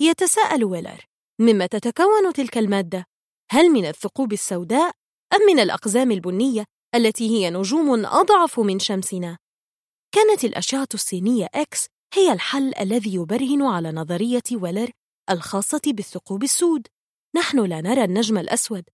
يتساءل 0.00 0.64
ويلر 0.64 1.04
مما 1.40 1.66
تتكون 1.66 2.32
تلك 2.32 2.58
المادة؟ 2.58 3.04
هل 3.50 3.70
من 3.70 3.86
الثقوب 3.86 4.32
السوداء 4.32 4.92
أم 5.32 5.40
من 5.46 5.60
الأقزام 5.60 6.10
البنية 6.12 6.64
التي 6.94 7.30
هي 7.30 7.50
نجوم 7.50 8.06
أضعف 8.06 8.60
من 8.60 8.78
شمسنا؟ 8.78 9.38
كانت 10.14 10.44
الأشعة 10.44 10.88
السينية 10.94 11.48
إكس 11.54 11.86
هي 12.14 12.32
الحل 12.32 12.74
الذي 12.80 13.14
يبرهن 13.14 13.62
على 13.62 13.92
نظرية 13.92 14.42
ويلر 14.52 14.90
الخاصة 15.30 15.80
بالثقوب 15.86 16.42
السود. 16.42 16.86
نحن 17.36 17.64
لا 17.64 17.80
نرى 17.80 18.04
النجم 18.04 18.38
الأسود 18.38 18.84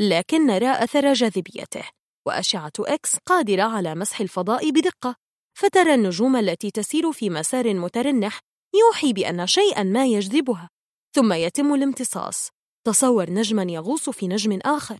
لكن 0.00 0.46
نرى 0.46 0.70
أثر 0.70 1.12
جاذبيته 1.12 1.84
وأشعة 2.26 2.72
إكس 2.80 3.16
قادرة 3.26 3.62
على 3.62 3.94
مسح 3.94 4.20
الفضاء 4.20 4.70
بدقة. 4.70 5.16
فترى 5.58 5.94
النجوم 5.94 6.36
التي 6.36 6.70
تسير 6.70 7.12
في 7.12 7.30
مسار 7.30 7.74
مترنح 7.74 8.40
يوحي 8.74 9.12
بأن 9.12 9.46
شيئا 9.46 9.82
ما 9.82 10.06
يجذبها. 10.06 10.70
ثم 11.14 11.32
يتم 11.32 11.74
الامتصاص. 11.74 12.48
تصور 12.86 13.30
نجما 13.30 13.62
يغوص 13.62 14.10
في 14.10 14.28
نجم 14.28 14.58
آخر. 14.64 14.98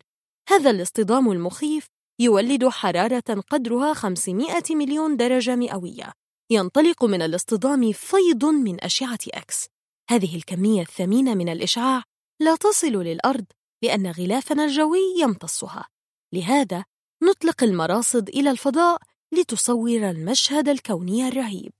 هذا 0.48 0.70
الاصطدام 0.70 1.32
المخيف 1.32 1.86
يولد 2.18 2.68
حرارة 2.68 3.44
قدرها 3.50 3.94
500 3.94 4.62
مليون 4.70 5.16
درجة 5.16 5.56
مئوية. 5.56 6.12
ينطلق 6.50 7.04
من 7.04 7.22
الاصطدام 7.22 7.92
فيض 7.92 8.44
من 8.44 8.84
أشعة 8.84 9.18
أكس 9.34 9.66
هذه 10.10 10.36
الكمية 10.36 10.82
الثمينة 10.82 11.34
من 11.34 11.48
الإشعاع 11.48 12.02
لا 12.40 12.56
تصل 12.56 12.92
للأرض 12.92 13.44
لأن 13.82 14.06
غلافنا 14.06 14.64
الجوي 14.64 15.00
يمتصها. 15.20 15.88
لهذا 16.32 16.84
نطلق 17.22 17.62
المراصد 17.62 18.28
إلى 18.28 18.50
الفضاء 18.50 19.02
لتصور 19.32 20.10
المشهد 20.10 20.68
الكوني 20.68 21.28
الرهيب. 21.28 21.72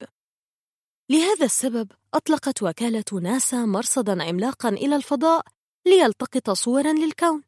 لهذا 1.11 1.44
السبب 1.44 1.92
أطلقت 2.14 2.62
وكالة 2.62 3.20
ناسا 3.22 3.64
مرصداً 3.64 4.22
عملاقاً 4.22 4.68
إلى 4.68 4.96
الفضاء 4.96 5.44
ليلتقط 5.87 6.51
صوراً 6.51 6.92
للكون. 6.92 7.42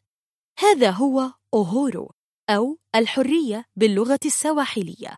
هذا 0.58 0.90
هو 0.90 1.32
أوهورو. 1.54 2.10
أو 2.50 2.78
الحرية 2.94 3.64
باللغة 3.76 4.20
السواحلية. 4.24 5.16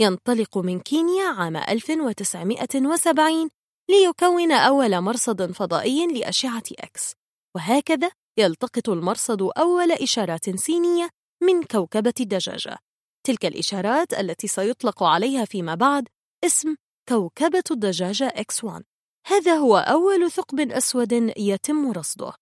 ينطلق 0.00 0.58
من 0.58 0.80
كينيا 0.80 1.24
عام 1.24 1.56
1970 1.56 3.50
ليكون 3.90 4.52
أول 4.52 5.00
مرصد 5.00 5.52
فضائي 5.52 6.06
لأشعة 6.06 6.62
إكس. 6.78 7.14
وهكذا 7.56 8.10
يلتقط 8.38 8.88
المرصد 8.88 9.42
أول 9.58 9.92
إشارات 9.92 10.50
سينية 10.50 11.08
من 11.42 11.62
كوكبة 11.62 12.14
الدجاجة. 12.20 12.78
تلك 13.26 13.46
الإشارات 13.46 14.14
التي 14.14 14.48
سيطلق 14.48 15.02
عليها 15.02 15.44
فيما 15.44 15.74
بعد 15.74 16.08
اسم 16.44 16.76
كوكبة 17.08 17.64
الدجاجة 17.70 18.28
X1 18.28 18.82
هذا 19.26 19.54
هو 19.54 19.76
أول 19.76 20.30
ثقب 20.30 20.60
أسود 20.60 21.12
يتم 21.36 21.90
رصده. 21.90 22.32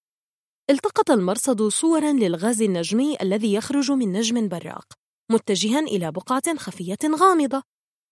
التقط 0.70 1.10
المرصد 1.10 1.62
صوراً 1.62 2.12
للغاز 2.12 2.62
النجمي 2.62 3.16
الذي 3.22 3.54
يخرج 3.54 3.90
من 3.90 4.12
نجم 4.12 4.48
براق 4.48 4.84
متجها 5.30 5.80
إلى 5.80 6.12
بقعة 6.12 6.56
خفية 6.56 6.98
غامضة. 7.20 7.62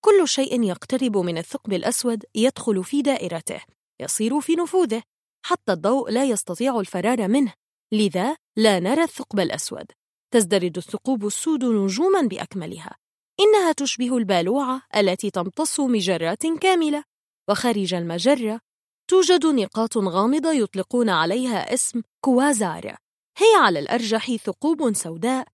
كل 0.04 0.28
شيء 0.28 0.62
يقترب 0.62 1.16
من 1.16 1.38
الثقب 1.38 1.72
الأسود 1.72 2.24
يدخل 2.34 2.84
في 2.84 3.02
دائرته 3.02 3.60
يصير 4.00 4.40
في 4.40 4.54
نفوذه. 4.54 5.02
حتى 5.46 5.72
الضوء 5.72 6.10
لا 6.10 6.24
يستطيع 6.24 6.80
الفرار 6.80 7.28
منه 7.28 7.52
لذا 7.92 8.36
لا 8.56 8.80
نرى 8.80 9.02
الثقب 9.02 9.40
الأسود. 9.40 9.86
تزدرد 10.34 10.76
الثقوب 10.76 11.26
السود 11.26 11.64
نجوما 11.64 12.20
بأكملها. 12.20 12.96
إنها 13.40 13.72
تشبه 13.72 14.16
البالوعة 14.16 14.82
التي 14.96 15.30
تمتص 15.30 15.80
مجرات 15.80 16.46
كاملة. 16.46 17.04
وخارج 17.50 17.94
المجرة 17.94 18.60
توجد 19.08 19.46
نقاط 19.46 19.98
غامضة 19.98 20.52
يطلقون 20.52 21.08
عليها 21.08 21.74
اسم 21.74 22.02
كوازار 22.24 22.96
هي 23.38 23.54
على 23.62 23.78
الأرجح 23.78 24.36
ثقوب 24.36 24.92
سوداء 24.92 25.48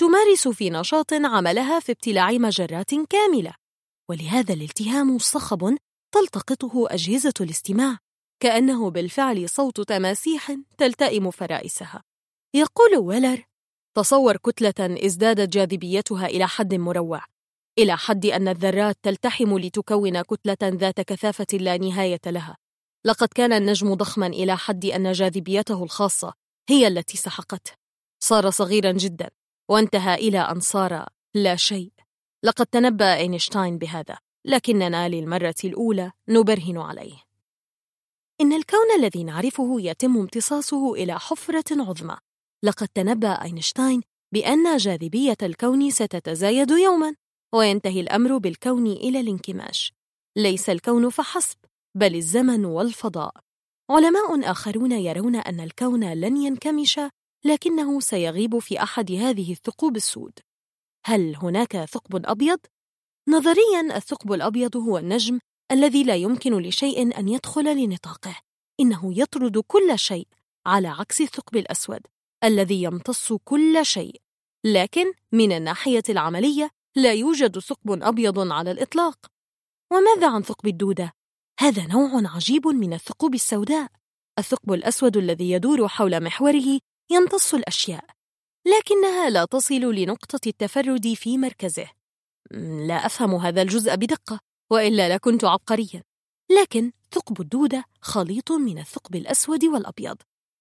تمارس 0.00 0.48
في 0.48 0.70
نشاط 0.70 1.12
عملها 1.12 1.80
في 1.80 1.92
ابتلاع 1.92 2.30
مجرات 2.30 2.94
كاملة. 2.94 3.54
ولهذا 4.10 4.54
الالتهام 4.54 5.18
صخب 5.18 5.76
تلتقطه 6.14 6.86
أجهزة 6.90 7.32
الاستماع 7.40 7.98
كأنه 8.42 8.90
بالفعل 8.90 9.48
صوت 9.48 9.80
تماسيح 9.80 10.56
تلتئم 10.78 11.30
فرائسها. 11.30 12.02
يقول 12.54 12.96
ويلر 12.98 13.44
تصور 13.96 14.36
كتلة 14.36 15.06
ازدادت 15.06 15.52
جاذبيتها 15.52 16.26
إلى 16.26 16.48
حد 16.48 16.74
مروع 16.74 17.24
إلى 17.78 17.96
حد 17.96 18.26
أن 18.26 18.48
الذرات 18.48 18.96
تلتحم 19.02 19.58
لتكون 19.58 20.22
كتلة 20.22 20.56
ذات 20.62 21.00
كثافة 21.00 21.46
لا 21.52 21.76
نهاية 21.76 22.20
لها. 22.26 22.56
لقد 23.06 23.28
كان 23.28 23.52
النجم 23.52 23.94
ضخما 23.94 24.26
إلى 24.26 24.56
حد 24.56 24.84
أن 24.84 25.12
جاذبيته 25.12 25.84
الخاصة 25.84 26.34
هي 26.68 26.86
التي 26.86 27.16
سحقته. 27.16 27.72
صار 28.22 28.50
صغيرا 28.50 28.92
جدا 28.92 29.30
وانتهى 29.70 30.14
إلى 30.14 30.38
أن 30.38 30.60
صار 30.60 31.06
لا 31.34 31.56
شيء. 31.56 31.92
لقد 32.42 32.66
تنبأ 32.66 33.16
أينشتاين 33.16 33.78
بهذا 33.78 34.18
لكننا 34.44 35.08
للمرة 35.08 35.54
الأولى 35.64 36.12
نبرهن 36.28 36.78
عليه. 36.78 37.22
إن 38.40 38.52
الكون 38.52 38.90
الذي 38.98 39.24
نعرفه 39.24 39.76
يتم 39.80 40.16
امتصاصه 40.16 40.94
إلى 40.94 41.18
حفرة 41.18 41.82
عظمى. 41.82 42.16
لقد 42.62 42.88
تنبأ 42.88 43.42
أينشتاين 43.42 44.02
بأن 44.32 44.76
جاذبية 44.76 45.36
الكون 45.42 45.90
ستتزايد 45.90 46.70
يوما 46.70 47.14
وينتهي 47.54 48.00
الأمر 48.00 48.38
بالكون 48.38 48.86
إلى 48.86 49.20
الانكماش. 49.20 49.92
ليس 50.36 50.70
الكون 50.70 51.10
فحسب. 51.10 51.65
بل 51.96 52.14
الزمن 52.14 52.64
والفضاء. 52.64 53.34
علماء 53.90 54.50
آخرون 54.50 54.92
يرون 54.92 55.36
أن 55.36 55.60
الكون 55.60 56.12
لن 56.12 56.36
ينكمش 56.36 57.00
لكنه 57.44 58.00
سيغيب 58.00 58.58
في 58.58 58.82
أحد 58.82 59.12
هذه 59.12 59.52
الثقوب 59.52 59.96
السود. 59.96 60.38
هل 61.06 61.36
هناك 61.36 61.84
ثقب 61.84 62.26
أبيض؟ 62.26 62.58
نظرياً 63.28 63.96
الثقب 63.96 64.32
الأبيض 64.32 64.76
هو 64.76 64.98
النجم 64.98 65.38
الذي 65.72 66.04
لا 66.04 66.14
يمكن 66.14 66.62
لشيء 66.62 67.18
أن 67.18 67.28
يدخل 67.28 67.76
لنطاقه. 67.76 68.36
إنه 68.80 69.18
يطرد 69.18 69.58
كل 69.58 69.98
شيء 69.98 70.28
على 70.66 70.88
عكس 70.88 71.20
الثقب 71.20 71.56
الأسود 71.56 72.00
الذي 72.44 72.82
يمتص 72.82 73.32
كل 73.32 73.86
شيء. 73.86 74.20
لكن 74.64 75.12
من 75.32 75.52
الناحية 75.52 76.02
العملية 76.08 76.70
لا 76.96 77.12
يوجد 77.12 77.58
ثقب 77.58 78.02
أبيض 78.02 78.52
على 78.52 78.70
الإطلاق. 78.70 79.26
وماذا 79.92 80.30
عن 80.30 80.42
ثقب 80.42 80.66
الدودة؟ 80.66 81.12
هذا 81.60 81.86
نوع 81.86 82.34
عجيب 82.34 82.66
من 82.68 82.92
الثقوب 82.92 83.34
السوداء. 83.34 83.88
الثقب 84.38 84.72
الأسود 84.72 85.16
الذي 85.16 85.50
يدور 85.50 85.88
حول 85.88 86.24
محوره 86.24 86.80
يمتص 87.10 87.54
الأشياء 87.54 88.04
لكنها 88.66 89.30
لا 89.30 89.44
تصل 89.44 89.94
لنقطة 89.94 90.40
التفرد 90.46 91.14
في 91.14 91.38
مركزه. 91.38 91.86
لا 92.86 93.06
أفهم 93.06 93.34
هذا 93.34 93.62
الجزء 93.62 93.94
بدقة 93.94 94.40
وإلا 94.70 95.14
لكنت 95.14 95.44
عبقريا. 95.44 96.02
لكن 96.60 96.92
ثقب 97.12 97.40
الدودة 97.40 97.84
خليط 98.00 98.52
من 98.52 98.78
الثقب 98.78 99.16
الأسود 99.16 99.64
والأبيض. 99.64 100.16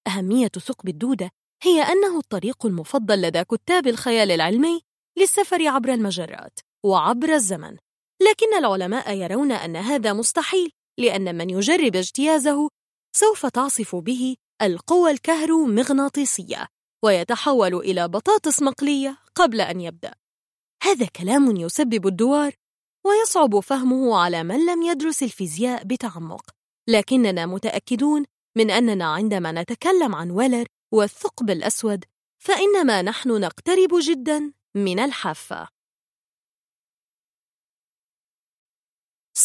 أهمية 0.07 0.47
ثقب 0.47 0.89
الدودة 0.89 1.31
هي 1.61 1.81
أنه 1.81 2.19
الطريق 2.19 2.65
المفضل 2.65 3.21
لدى 3.21 3.43
كتاب 3.43 3.87
الخيال 3.87 4.31
العلمي 4.31 4.81
للسفر 5.17 5.67
عبر 5.67 5.93
المجرات 5.93 6.59
وعبر 6.83 7.33
الزمن. 7.33 7.77
لكن 8.29 8.57
العلماء 8.57 9.17
يرون 9.17 9.51
أن 9.51 9.75
هذا 9.75 10.13
مستحيل. 10.13 10.71
لأن 10.99 11.37
من 11.37 11.49
يجرب 11.49 11.95
اجتيازه 11.95 12.69
سوف 13.15 13.45
تعصف 13.45 13.95
به 13.95 14.35
القوى 14.61 15.11
الكهرومغناطيسية 15.11 16.67
ويتحول 17.03 17.75
إلى 17.75 18.07
بطاطس 18.07 18.61
مقلية 18.61 19.17
قبل 19.35 19.61
أن 19.61 19.81
يبدأ. 19.81 20.13
هذا 20.83 21.05
كلام 21.05 21.55
يسبب 21.55 22.07
الدوار 22.07 22.53
ويصعب 23.05 23.59
فهمه 23.59 24.17
على 24.17 24.43
من 24.43 24.65
لم 24.65 24.81
يدرس 24.81 25.23
الفيزياء 25.23 25.83
بتعمق. 25.83 26.51
لكننا 26.89 27.45
متأكدون 27.45 28.25
من 28.57 28.71
أننا 28.71 29.05
عندما 29.05 29.51
نتكلم 29.51 30.15
عن 30.15 30.31
ويلر 30.31 30.65
والثقب 30.93 31.49
الأسود 31.49 32.05
فإنما 32.43 33.01
نحن 33.01 33.29
نقترب 33.29 33.89
جدا 34.01 34.53
من 34.75 34.99
الحافة. 34.99 35.67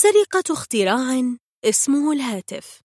سرقة 0.02 0.52
اختراع 0.52 1.22
اسمه 1.64 2.12
الهاتف. 2.12 2.80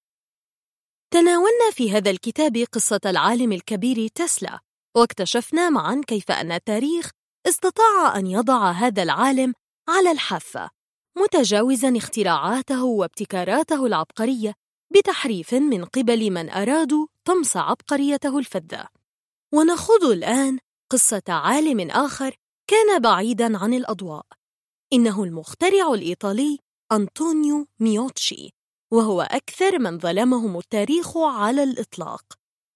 تناولنا 1.13 1.71
في 1.71 1.91
هذا 1.91 2.11
الكتاب 2.11 2.57
قصة 2.57 2.99
العالم 3.05 3.51
الكبير 3.51 4.07
تسلا 4.07 4.59
واكتشفنا 4.97 5.69
معا 5.69 6.01
كيف 6.07 6.31
أن 6.31 6.51
التاريخ 6.51 7.09
استطاع 7.47 8.19
أن 8.19 8.27
يضع 8.27 8.71
هذا 8.71 9.03
العالم 9.03 9.53
على 9.89 10.11
الحافة 10.11 10.69
متجاوزا 11.17 11.97
اختراعاته 11.97 12.83
وابتكاراته 12.83 13.85
العبقرية 13.85 14.53
بتحريف 14.93 15.53
من 15.53 15.85
قبل 15.85 16.31
من 16.31 16.49
أرادوا 16.49 17.07
طمس 17.25 17.57
عبقريته 17.57 18.37
الفذة. 18.39 18.87
ونخوض 19.53 20.03
الآن 20.03 20.59
قصة 20.91 21.23
عالم 21.29 21.91
آخر 21.91 22.35
كان 22.67 23.01
بعيدا 23.01 23.57
عن 23.57 23.73
الأضواء. 23.73 24.25
إنه 24.93 25.23
المخترع 25.23 25.93
الإيطالي 25.93 26.64
أنطونيو 26.91 27.67
ميوتشي 27.79 28.49
وهو 28.93 29.21
أكثر 29.21 29.79
من 29.79 29.99
ظلمهم 29.99 30.57
التاريخ 30.57 31.17
على 31.17 31.63
الإطلاق. 31.63 32.23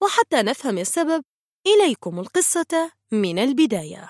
وحتى 0.03 0.41
نفهم 0.41 0.77
السبب 0.77 1.23
إليكم 1.67 2.19
القصة 2.19 2.91
من 3.11 3.39
البداية. 3.39 4.09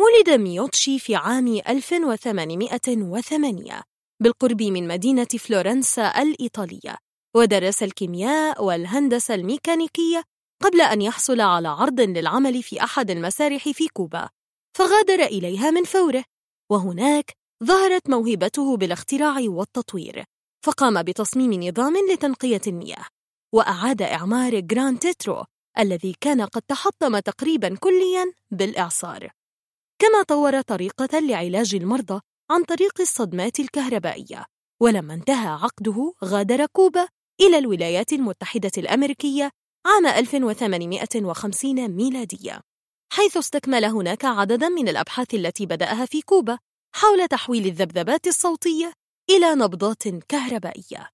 ولد 0.00 0.40
ميوتشي 0.40 0.98
في 0.98 1.16
عام 1.16 1.46
1808 1.68 3.82
بالقرب 4.22 4.62
من 4.62 4.88
مدينة 4.88 5.24
فلورنسا 5.24 6.22
الإيطالية 6.22 6.96
ودرس 7.36 7.82
الكيمياء 7.82 8.64
والهندسة 8.64 9.34
الميكانيكية 9.34 10.22
قبل 10.62 10.80
أن 10.80 11.02
يحصل 11.02 11.40
على 11.40 11.68
عرض 11.68 12.00
للعمل 12.00 12.62
في 12.62 12.84
أحد 12.84 13.10
المسارح 13.10 13.68
في 13.68 13.88
كوبا 13.88 14.28
فغادر 14.78 15.22
إليها 15.22 15.70
من 15.70 15.84
فوره. 15.84 16.24
وهناك 16.70 17.37
ظهرت 17.64 18.10
موهبته 18.10 18.76
بالاختراع 18.76 19.36
والتطوير 19.40 20.24
فقام 20.64 21.02
بتصميم 21.02 21.62
نظام 21.62 21.94
لتنقية 22.12 22.60
المياه 22.66 23.04
وأعاد 23.54 24.02
إعمار 24.02 24.60
جران 24.60 24.98
تياترو 24.98 25.44
الذي 25.78 26.14
كان 26.20 26.40
قد 26.40 26.62
تحطم 26.62 27.18
تقريبا 27.18 27.76
كليا 27.76 28.32
بالإعصار. 28.50 29.30
كما 29.98 30.22
طور 30.28 30.60
طريقة 30.60 31.18
لعلاج 31.18 31.74
المرضى 31.74 32.20
عن 32.50 32.64
طريق 32.64 33.00
الصدمات 33.00 33.60
الكهربائية 33.60 34.44
ولما 34.80 35.14
انتهى 35.14 35.48
عقده 35.48 36.12
غادر 36.24 36.66
كوبا 36.66 37.08
إلى 37.40 37.58
الولايات 37.58 38.12
المتحدة 38.12 38.72
الأمريكية 38.78 39.50
عام 39.86 40.06
1850 40.06 41.88
ميلادية 41.88 42.60
حيث 43.12 43.36
استكمل 43.36 43.84
هناك 43.84 44.24
عددا 44.24 44.68
من 44.68 44.88
الأبحاث 44.88 45.34
التي 45.34 45.66
بدأها 45.66 46.06
في 46.06 46.22
كوبا 46.22 46.58
حول 46.94 47.28
تحويل 47.28 47.66
الذبذبات 47.66 48.26
الصوتية 48.26 48.92
إلى 49.30 49.54
نبضات 49.54 50.08
كهربائية. 50.08 51.10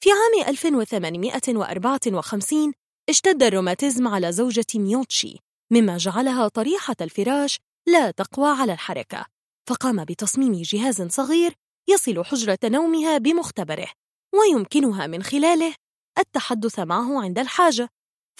في 0.00 0.10
عام 0.10 0.48
1854 0.48 2.72
اشتد 3.08 3.42
الروماتيزم 3.42 4.08
على 4.08 4.32
زوجة 4.32 4.66
ميوتشي 4.74 5.38
مما 5.72 5.96
جعلها 5.96 6.48
طريحة 6.48 6.96
الفراش 7.00 7.58
لا 7.88 8.10
تقوى 8.10 8.48
على 8.48 8.72
الحركة. 8.72 9.26
فقام 9.68 10.04
بتصميم 10.04 10.52
جهاز 10.52 11.02
صغير 11.02 11.54
يصل 11.88 12.24
حجرة 12.24 12.58
نومها 12.64 13.18
بمختبره 13.18 13.88
ويمكنها 14.34 15.06
من 15.06 15.22
خلاله 15.22 15.74
التحدث 16.18 16.78
معه 16.78 17.22
عند 17.22 17.38
الحاجة. 17.38 17.88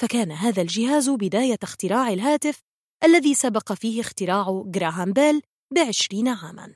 فكان 0.01 0.33
هذا 0.33 0.63
الجهاز 0.63 1.09
بداية 1.09 1.59
اختراع 1.63 2.09
الهاتف 2.09 2.63
الذي 3.05 3.35
سبق 3.35 3.73
فيه 3.73 4.01
اختراع 4.01 4.63
جراهام 4.67 5.13
بيل 5.13 5.43
بعشرين 5.71 6.29
عاماً. 6.29 6.75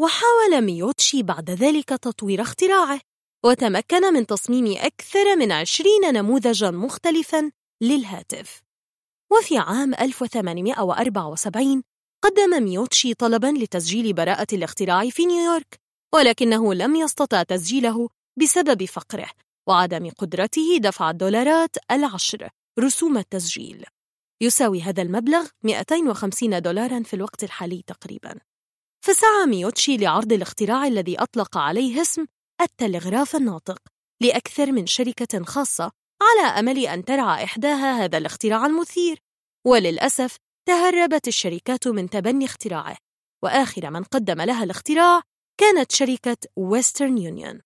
وحاول 0.00 0.60
ميوتشي 0.60 1.22
بعد 1.22 1.50
ذلك 1.50 1.88
تطوير 1.88 2.42
اختراعه 2.42 3.00
وتمكن 3.44 4.12
من 4.14 4.26
تصميم 4.26 4.76
أكثر 4.78 5.36
من 5.36 5.52
عشرين 5.52 6.00
نموذجاً 6.12 6.70
مختلفاً 6.70 7.50
للهاتف. 7.82 8.62
وفي 9.32 9.58
عام 9.58 9.94
1874 9.94 11.82
قدم 12.24 12.62
ميوتشي 12.62 13.14
طلباً 13.14 13.46
لتسجيل 13.46 14.12
براءة 14.12 14.46
الاختراع 14.52 15.10
في 15.10 15.26
نيويورك 15.26 15.80
ولكنه 16.14 16.74
لم 16.74 16.96
يستطع 16.96 17.42
تسجيله 17.42 18.08
بسبب 18.40 18.84
فقره 18.84 19.30
وعدم 19.68 20.10
قدرته 20.10 20.78
دفع 20.78 21.10
الدولارات 21.10 21.76
العشر 21.90 22.48
رسوم 22.78 23.18
التسجيل. 23.18 23.84
يساوي 24.42 24.82
هذا 24.82 25.02
المبلغ 25.02 25.48
250 25.64 26.62
دولارا 26.62 27.02
في 27.02 27.14
الوقت 27.14 27.44
الحالي 27.44 27.82
تقريبا. 27.86 28.40
فسعى 29.04 29.46
ميوتشي 29.46 29.96
لعرض 29.96 30.32
الاختراع 30.32 30.86
الذي 30.86 31.18
أطلق 31.18 31.56
عليه 31.56 32.02
اسم 32.02 32.26
التلغراف 32.60 33.36
الناطق 33.36 33.78
لأكثر 34.20 34.72
من 34.72 34.86
شركة 34.86 35.44
خاصة 35.44 35.92
على 36.22 36.58
أمل 36.58 36.86
أن 36.86 37.04
ترعى 37.04 37.44
إحداها 37.44 38.04
هذا 38.04 38.18
الاختراع 38.18 38.66
المثير. 38.66 39.18
وللأسف 39.66 40.36
تهربت 40.68 41.28
الشركات 41.28 41.88
من 41.88 42.10
تبني 42.10 42.44
اختراعه. 42.44 42.96
وآخر 43.42 43.90
من 43.90 44.04
قدم 44.04 44.40
لها 44.40 44.64
الاختراع 44.64 45.22
كانت 45.60 45.92
شركة 45.92 46.36
ويسترن 46.56 47.18
يونيون 47.18 47.60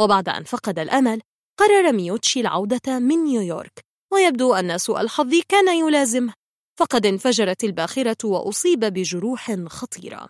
وبعد 0.00 0.28
أن 0.28 0.44
فقد 0.44 0.78
الأمل 0.78 1.20
قرر 1.58 1.92
ميوتشي 1.92 2.40
العودة 2.40 2.98
من 2.98 3.24
نيويورك 3.24 3.87
ويبدو 4.12 4.54
أن 4.54 4.78
سوء 4.78 5.00
الحظ 5.00 5.34
كان 5.48 5.78
يلازمه 5.78 6.34
فقد 6.78 7.06
انفجرت 7.06 7.64
الباخرة 7.64 8.16
وأصيب 8.24 8.80
بجروح 8.80 9.52
خطيرة. 9.52 10.28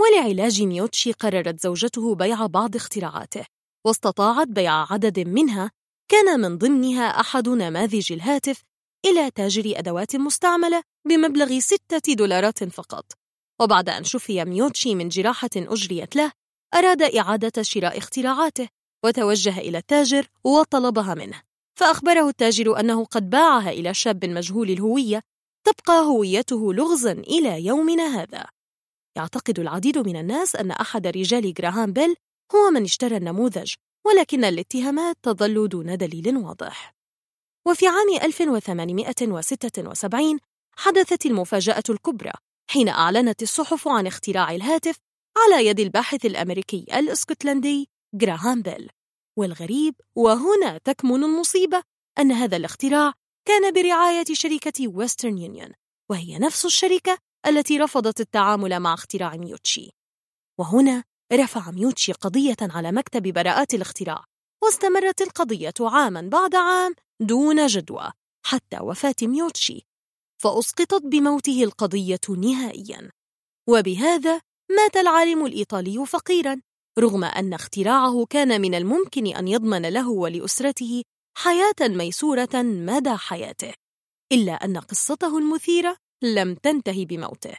ولعلاج 0.00 0.62
ميوتشي 0.62 1.12
قررت 1.12 1.60
زوجته 1.60 2.14
بيع 2.14 2.46
بعض 2.46 2.76
اختراعاته 2.76 3.46
واستطاعت 3.86 4.48
بيع 4.48 4.92
عدد 4.92 5.20
منها. 5.20 5.70
كان 6.08 6.40
من 6.40 6.58
ضمنها 6.58 7.20
أحد 7.20 7.48
نماذج 7.48 8.12
الهاتف 8.12 8.62
إلى 9.06 9.30
تاجر 9.30 9.78
أدوات 9.78 10.16
مستعملة 10.16 10.82
بمبلغ 11.08 11.58
ستة 11.58 12.14
دولارات 12.14 12.64
فقط. 12.64 13.12
وبعد 13.60 13.88
أن 13.88 14.04
شفي 14.04 14.44
ميوتشي 14.44 14.94
من 14.94 15.08
جراحة 15.08 15.50
أجريت 15.56 16.16
له 16.16 16.32
أراد 16.74 17.02
إعادة 17.02 17.62
شراء 17.62 17.98
اختراعاته 17.98 18.68
وتوجه 19.04 19.58
إلى 19.58 19.78
التاجر 19.78 20.28
وطلبها 20.44 21.14
منه. 21.14 21.42
فأخبره 21.78 22.28
التاجر 22.28 22.80
أنه 22.80 23.04
قد 23.04 23.30
باعها 23.30 23.70
إلى 23.70 23.94
شاب 23.94 24.24
مجهول 24.24 24.70
الهوية 24.70 25.20
تبقى 25.66 26.02
هويته 26.02 26.74
لغزا 26.74 27.12
إلى 27.12 27.66
يومنا 27.66 28.22
هذا. 28.22 28.46
يعتقد 29.16 29.58
العديد 29.58 29.98
من 29.98 30.16
الناس 30.16 30.56
أن 30.56 30.70
أحد 30.70 31.06
رجال 31.06 31.54
جراهام 31.54 31.92
بيل 31.92 32.14
هو 32.54 32.70
من 32.70 32.82
اشترى 32.82 33.16
النموذج 33.16 33.74
ولكن 34.06 34.44
الاتهامات 34.44 35.16
تظل 35.22 35.68
دون 35.68 35.96
دليل 35.96 36.36
واضح. 36.36 36.94
وفي 37.66 37.86
عام 37.86 38.08
1876 38.22 40.38
حدثت 40.76 41.26
المفاجأة 41.26 41.82
الكبرى 41.90 42.32
حين 42.70 42.88
أعلنت 42.88 43.42
الصحف 43.42 43.88
عن 43.88 44.06
اختراع 44.06 44.54
الهاتف 44.54 44.96
على 45.38 45.66
يد 45.66 45.80
الباحث 45.80 46.26
الأمريكي 46.26 46.86
الإسكتلندي 46.98 47.88
جراهام 48.14 48.62
بيل. 48.62 48.90
والغريب 49.38 49.94
وهنا 50.16 50.78
تكمن 50.78 51.24
المصيبة 51.24 51.82
أن 52.18 52.32
هذا 52.32 52.56
الاختراع 52.56 53.12
كان 53.48 53.72
برعاية 53.72 54.24
شركة 54.32 54.88
ويسترن 54.88 55.38
يونيون 55.38 55.72
وهي 56.10 56.38
نفس 56.38 56.64
الشركة 56.64 57.18
التي 57.46 57.78
رفضت 57.78 58.20
التعامل 58.20 58.80
مع 58.80 58.94
اختراع 58.94 59.36
ميوتشي. 59.36 59.90
وهنا 60.58 61.04
رفع 61.32 61.70
ميوتشي 61.70 62.12
قضية 62.12 62.56
على 62.60 62.92
مكتب 62.92 63.22
براءات 63.22 63.74
الاختراع 63.74 64.24
واستمرت 64.62 65.22
القضية 65.22 65.74
عاما 65.80 66.20
بعد 66.20 66.54
عام 66.54 66.94
دون 67.20 67.66
جدوى 67.66 68.12
حتى 68.46 68.78
وفاة 68.80 69.14
ميوتشي 69.22 69.86
فأسقطت 70.42 71.02
بموته 71.02 71.64
القضية 71.64 72.20
نهائيا. 72.38 73.10
وبهذا 73.68 74.40
مات 74.70 74.96
العالم 74.96 75.46
الإيطالي 75.46 76.06
فقيرا. 76.06 76.60
رغم 76.98 77.24
أن 77.24 77.54
اختراعه 77.54 78.26
كان 78.30 78.60
من 78.60 78.74
الممكن 78.74 79.26
أن 79.26 79.48
يضمن 79.48 79.82
له 79.82 80.10
ولأسرته 80.10 81.02
حياة 81.38 81.74
ميسورة 81.80 82.62
مدى 82.62 83.16
حياته 83.16 83.74
إلا 84.32 84.52
أن 84.52 84.76
قصته 84.78 85.38
المثيرة 85.38 85.96
لم 86.22 86.54
تنتهي 86.54 87.04
بموته. 87.04 87.56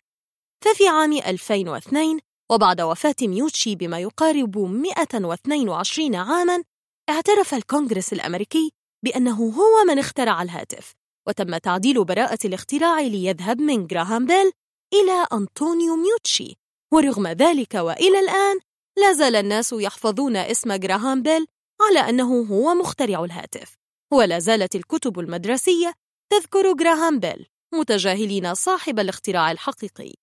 ففي 0.65 0.87
عام 0.87 1.13
2002 1.13 2.19
وبعد 2.51 2.81
وفاة 2.81 3.15
ميوتشي 3.21 3.75
بما 3.75 3.99
يقارب 3.99 4.57
122 4.57 6.15
عاماً 6.15 6.63
اعترف 7.09 7.53
الكونغرس 7.53 8.13
الأمريكي 8.13 8.71
بأنه 9.05 9.49
هو 9.49 9.83
من 9.87 9.99
اخترع 9.99 10.41
الهاتف 10.41 10.93
وتم 11.27 11.57
تعديل 11.57 12.05
براءة 12.05 12.39
الاختراع 12.45 12.99
ليذهب 12.99 13.61
من 13.61 13.87
جراهام 13.87 14.25
بيل 14.25 14.51
إلى 14.93 15.27
أنطونيو 15.33 15.95
ميوتشي. 15.95 16.55
ورغم 16.93 17.27
ذلك 17.27 17.73
وإلى 17.73 18.19
الآن 18.19 18.59
لا 18.97 19.13
زال 19.13 19.35
الناس 19.35 19.73
يحفظون 19.73 20.35
اسم 20.35 20.73
جراهام 20.73 21.21
بيل 21.21 21.45
على 21.81 22.09
أنه 22.09 22.41
هو 22.41 22.73
مخترع 22.73 23.23
الهاتف. 23.23 23.75
ولا 24.13 24.39
زالت 24.39 24.75
الكتب 24.75 25.19
المدرسية 25.19 25.93
تذكر 26.31 26.73
جراهام 26.73 27.19
بيل 27.19 27.47
متجاهلين 27.73 28.53
صاحب 28.53 28.99
الاختراع 28.99 29.51
الحقيقي. 29.51 30.13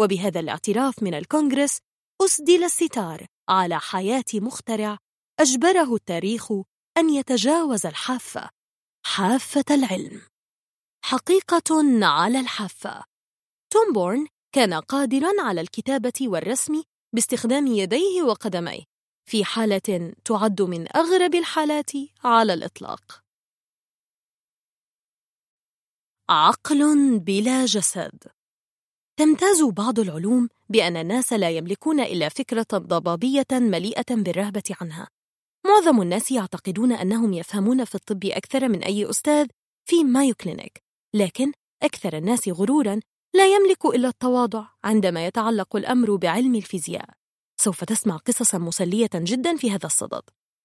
وبهذا 0.00 0.40
الاعتراف 0.40 1.02
من 1.02 1.14
الكونغرس 1.14 1.78
أسدل 2.22 2.64
الستار 2.64 3.26
على 3.48 3.80
حياة 3.80 4.24
مخترع 4.34 4.98
أجبره 5.40 5.94
التاريخ 5.94 6.52
أن 6.98 7.10
يتجاوز 7.10 7.86
الحافة 7.86 8.50
حافة 9.06 9.64
العلم. 9.70 10.20
حقيقة 11.04 11.84
على 12.02 12.40
الحافة. 12.40 13.04
توم 13.70 13.92
بورن 13.92 14.26
كان 14.54 14.74
قادرا 14.74 15.32
على 15.38 15.60
الكتابة 15.60 16.12
والرسم 16.20 16.82
باستخدام 17.14 17.66
يديه 17.66 18.22
وقدميه 18.22 18.82
في 19.24 19.44
حالة 19.44 20.12
تعد 20.24 20.62
من 20.62 20.96
أغرب 20.96 21.34
الحالات 21.34 21.90
على 22.24 22.54
الإطلاق. 22.54 23.20
عقل 26.30 27.18
بلا 27.18 27.64
جسد. 27.64 28.22
تمتاز 29.16 29.62
بعض 29.62 29.98
العلوم 29.98 30.48
بأن 30.68 30.96
الناس 30.96 31.32
لا 31.32 31.50
يملكون 31.50 32.00
إلا 32.00 32.28
فكرة 32.28 32.66
ضبابية 32.72 33.46
مليئة 33.52 34.14
بالرهبة 34.14 34.76
عنها. 34.80 35.08
معظم 35.66 36.02
الناس 36.02 36.30
يعتقدون 36.30 36.92
أنهم 36.92 37.32
يفهمون 37.32 37.84
في 37.84 37.94
الطب 37.94 38.24
أكثر 38.24 38.68
من 38.68 38.82
أي 38.82 39.10
أستاذ 39.10 39.46
في 39.88 40.04
مايو 40.04 40.34
كلينيك 40.34 40.82
لكن 41.14 41.52
أكثر 41.82 42.16
الناس 42.16 42.48
غرورا 42.48 43.00
لا 43.34 43.54
يملك 43.54 43.86
إلا 43.86 44.08
التواضع 44.08 44.66
عندما 44.84 45.26
يتعلق 45.26 45.76
الأمر 45.76 46.16
بعلم 46.16 46.54
الفيزياء. 46.54 47.08
سوف 47.60 47.84
تسمع 47.84 48.16
قصصا 48.16 48.58
مسلية 48.58 49.10
جدا 49.14 49.56
في 49.56 49.70
هذا 49.70 49.86
الصدد. 49.86 50.22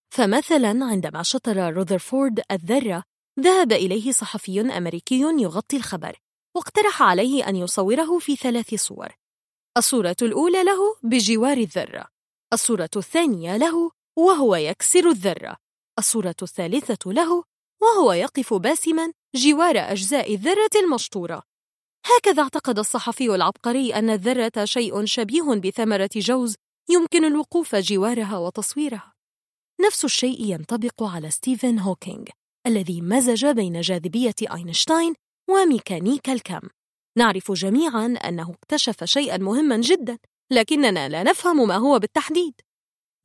فمثلا 0.10 0.86
عندما 0.86 1.24
شطر 1.24 1.74
روذرفورد 1.74 2.42
الذرة 2.52 3.04
ذهب 3.40 3.72
إليه 3.72 4.12
صحفي 4.12 4.62
أمريكي 4.62 5.20
يغطي 5.22 5.78
الخبر 5.78 6.20
واقترح 6.56 7.02
عليه 7.02 7.50
أن 7.50 7.56
يصوره 7.56 8.20
في 8.20 8.36
ثلاث 8.36 8.76
صور. 8.76 9.10
الصورة 9.78 10.16
الأولى 10.22 10.64
له 10.64 10.96
بجوار 11.04 11.58
الذرة 11.58 12.08
الصورة 12.54 12.90
الثانية 12.96 13.58
له 13.58 13.92
وهو 14.18 14.56
يكسر 14.56 15.10
الذرة 15.10 15.58
الصورة 16.00 16.36
الثالثة 16.42 17.12
له 17.12 17.44
وهو 17.82 18.14
يقف 18.14 18.54
باسما 18.54 19.14
جوار 19.36 19.78
أجزاء 19.78 20.34
الذرة 20.36 20.70
المشطورة. 20.76 21.49
هكذا 22.06 22.44
اعتقد 22.44 22.80
الصحفي 22.80 23.36
العبقري 23.36 23.96
أن 23.96 24.10
الذرة 24.10 24.66
شيء 24.66 25.06
شبيه 25.06 25.42
بثمرة 25.42 26.10
جوز 26.16 26.56
يمكن 26.90 27.26
الوقوف 27.26 27.76
جوارها 27.76 28.38
وتصويرها. 28.38 29.14
نفس 29.86 30.06
الشيء 30.06 30.42
ينطبق 30.42 31.04
على 31.04 31.30
ستيفن 31.32 31.80
هوكينغ 31.80 32.26
الذي 32.68 33.02
مزج 33.02 33.46
بين 33.46 33.82
جاذبية 33.82 34.36
أينشتاين 34.54 35.14
وميكانيكا 35.50 36.34
الكم. 36.34 36.70
نعرف 37.18 37.52
جميعا 37.52 38.06
أنه 38.06 38.52
اكتشف 38.52 39.04
شيئا 39.04 39.38
مهما 39.38 39.78
جدا 39.78 40.18
لكننا 40.52 41.10
لا 41.10 41.24
نفهم 41.24 41.68
ما 41.68 41.76
هو 41.76 42.00
بالتحديد. 42.00 42.54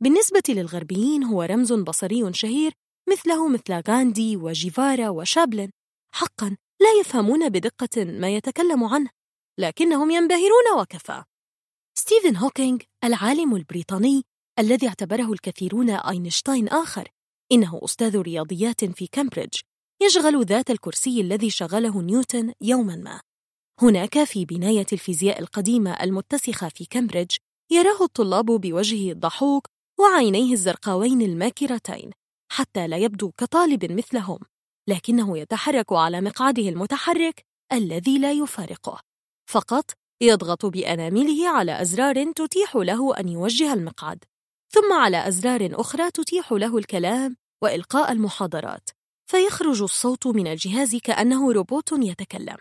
بالنسبة 0.02 0.42
للغربيين 0.48 1.24
هو 1.24 1.42
رمز 1.42 1.72
بصري 1.72 2.32
شهير 2.32 2.72
مثله 3.08 3.48
مثل 3.48 3.82
غاندي 3.88 4.36
وجيفارا 4.36 5.08
وشابلن. 5.08 5.70
حقا 6.14 6.56
لا 6.84 7.00
يفهمون 7.00 7.48
بدقة 7.48 8.04
ما 8.04 8.36
يتكلم 8.36 8.84
عنه 8.84 9.10
لكنهم 9.58 10.10
ينبهرون 10.10 10.80
وكفى. 10.80 11.24
ستيفن 11.98 12.36
هوكينج 12.36 12.82
العالم 13.04 13.56
البريطاني 13.56 14.22
الذي 14.58 14.88
اعتبره 14.88 15.32
الكثيرون 15.32 15.90
أينشتاين 15.90 16.68
آخر 16.68 17.08
إنه 17.52 17.80
أستاذ 17.84 18.16
رياضيات 18.16 18.84
في 18.84 19.06
كامبريدج 19.06 19.60
يشغل 20.02 20.44
ذات 20.44 20.70
الكرسي 20.70 21.20
الذي 21.20 21.50
شغله 21.50 22.02
نيوتن 22.02 22.52
يوما 22.60 22.96
ما. 22.96 23.20
هناك 23.82 24.24
في 24.24 24.44
بناية 24.44 24.86
الفيزياء 24.92 25.40
القديمة 25.40 25.92
المتسخة 25.92 26.68
في 26.68 26.84
كامبريدج 26.84 27.36
يراه 27.70 28.04
الطلاب 28.04 28.46
بوجهه 28.46 29.12
الضحوك 29.12 29.66
وعينيه 30.00 30.52
الزرقاوين 30.52 31.22
الماكرتين 31.22 32.10
حتى 32.52 32.88
ليبدو 32.88 33.30
كطالب 33.30 33.92
مثلهم. 33.92 34.38
لكنه 34.88 35.38
يتحرك 35.38 35.92
على 35.92 36.20
مقعده 36.20 36.68
المتحرك 36.68 37.44
الذي 37.72 38.18
لا 38.18 38.32
يفارقه. 38.32 39.00
فقط 39.50 39.90
يضغط 40.20 40.66
بأنامله 40.66 41.48
على 41.48 41.82
أزرار 41.82 42.32
تتيح 42.32 42.76
له 42.76 43.18
أن 43.18 43.28
يوجه 43.28 43.72
المقعد. 43.72 44.24
ثم 44.72 44.92
على 44.92 45.28
أزرار 45.28 45.80
أخرى 45.80 46.10
تتيح 46.10 46.52
له 46.52 46.78
الكلام 46.78 47.36
وإلقاء 47.62 48.12
المحاضرات. 48.12 48.90
فيخرج 49.30 49.82
الصوت 49.82 50.26
من 50.26 50.46
الجهاز 50.46 50.96
كأنه 50.96 51.52
روبوت 51.52 51.92
يتكلم. 51.92 52.56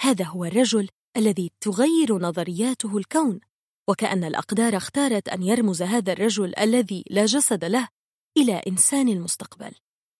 هذا 0.00 0.24
هو 0.24 0.44
الرجل 0.44 0.88
الذي 1.16 1.52
تغير 1.60 2.18
نظرياته 2.18 2.96
الكون. 2.96 3.40
وكأن 3.88 4.24
الأقدار 4.24 4.76
اختارت 4.76 5.28
أن 5.28 5.42
يرمز 5.42 5.82
هذا 5.82 6.12
الرجل 6.12 6.58
الذي 6.58 7.04
لا 7.10 7.26
جسد 7.26 7.64
له 7.64 7.88
إلى 8.36 8.54
إنسان 8.54 9.08
المستقبل. 9.08 9.72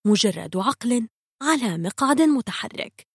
مجرد 0.06 0.56
عقل 0.56 1.08
على 1.42 1.78
مقعد 1.78 2.22
متحرك. 2.22 3.06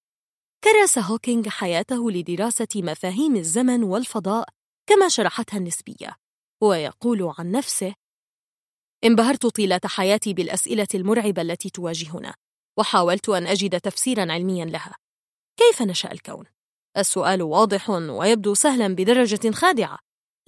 كرس 0.63 0.97
هوكينج 0.97 1.47
حياته 1.47 2.11
لدراسة 2.11 2.67
مفاهيم 2.75 3.35
الزمن 3.35 3.83
والفضاء 3.83 4.49
كما 4.89 5.09
شرحتها 5.09 5.57
النسبية 5.57 6.15
ويقول 6.63 7.33
عن 7.37 7.51
نفسه 7.51 7.93
انبهرت 9.03 9.45
طيلة 9.45 9.81
حياتي 9.85 10.33
بالأسئلة 10.33 10.87
المرعبة 10.95 11.41
التي 11.41 11.69
تواجهنا 11.69 12.33
وحاولت 12.79 13.29
أن 13.29 13.47
أجد 13.47 13.79
تفسيرا 13.79 14.31
علميا 14.33 14.65
لها. 14.65 14.95
كيف 15.59 15.81
نشأ 15.81 16.11
الكون؟ 16.11 16.45
السؤال 16.97 17.41
واضح 17.41 17.89
ويبدو 17.89 18.53
سهلا 18.53 18.87
بدرجة 18.87 19.51
خادعة 19.51 19.99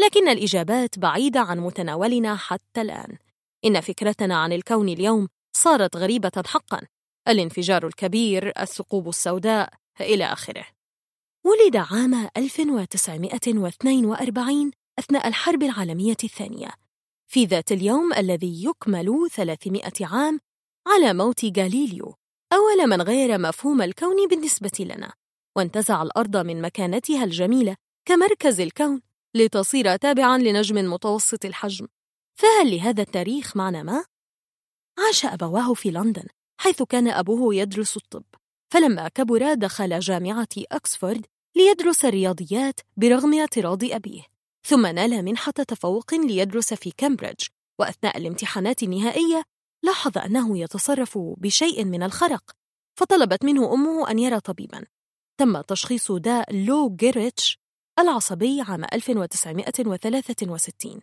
لكن 0.02 0.30
الإجابات 0.30 1.00
بعيدة 1.00 1.40
عن 1.40 1.60
متناولنا 1.60 2.36
حتى 2.36 2.82
الآن. 2.82 3.18
إن 3.66 3.82
فكرتنا 3.82 4.36
عن 4.36 4.54
الكون 4.54 4.90
اليوم 4.90 5.28
صارت 5.56 5.96
غريبة 5.96 6.44
حقا 6.46 6.88
الانفجار 7.32 7.88
الكبير 7.88 8.62
الثقوب 8.62 9.10
السوداء 9.10 9.74
إلى 10.02 10.26
آخره. 10.26 10.66
ولد 11.46 11.76
عام 11.76 12.30
1942 12.38 14.72
أثناء 15.00 15.28
الحرب 15.28 15.64
العالمية 15.64 16.18
الثانية. 16.24 16.70
في 17.28 17.46
ذات 17.46 17.72
اليوم 17.72 18.14
الذي 18.14 18.66
يكمل 18.66 19.28
300 19.32 19.92
عام 20.02 20.40
على 20.88 21.14
موت 21.14 21.46
غاليليو 21.46 22.16
أول 22.54 22.88
من 22.88 23.02
غير 23.02 23.38
مفهوم 23.38 23.82
الكون 23.82 24.28
بالنسبة 24.28 24.72
لنا. 24.80 25.14
وانتزع 25.56 26.02
الأرض 26.02 26.38
من 26.38 26.62
مكانتها 26.62 27.24
الجميلة 27.24 27.76
كمركز 28.06 28.60
الكون 28.60 29.02
لتصير 29.36 29.96
تابعا 29.96 30.38
لنجم 30.38 30.92
متوسط 30.92 31.46
الحجم. 31.46 31.88
فهل 32.36 32.76
لهذا 32.76 33.02
التاريخ 33.02 33.58
معنى 33.58 33.84
ما؟ 33.84 34.06
عاش 35.00 35.26
أبواه 35.26 35.74
في 35.74 35.92
لندن 35.92 36.26
حيث 36.62 36.84
كان 36.84 37.08
أبوه 37.08 37.56
يدرس 37.56 37.98
الطب. 37.98 38.24
فلما 38.74 39.08
كبر 39.08 39.54
دخل 39.54 40.00
جامعة 40.00 40.48
أكسفورد 40.58 41.26
ليدرس 41.56 42.06
الرياضيات 42.06 42.80
برغم 42.98 43.40
اعتراض 43.40 43.84
أبيه. 43.84 44.22
ثم 44.68 44.86
نال 44.86 45.26
منحة 45.26 45.52
تفوق 45.52 46.14
ليدرس 46.14 46.74
في 46.74 46.92
كامبريدج. 46.98 47.46
وأثناء 47.80 48.18
الامتحانات 48.18 48.84
النهائية 48.84 49.44
لاحظ 49.84 50.18
أنه 50.18 50.60
يتصرف 50.60 51.18
بشيء 51.18 51.86
من 51.86 52.04
الخرق. 52.04 52.52
فطلبت 53.00 53.46
منه 53.46 53.74
أمه 53.74 54.12
أن 54.12 54.20
يرى 54.20 54.40
طبيبا. 54.40 54.86
تم 55.40 55.62
تشخيص 55.62 56.12
داء 56.12 56.56
لو 56.56 56.96
جيريج 56.96 57.60
العصبي 58.00 58.62
عام 58.62 58.84
1963 58.84 61.00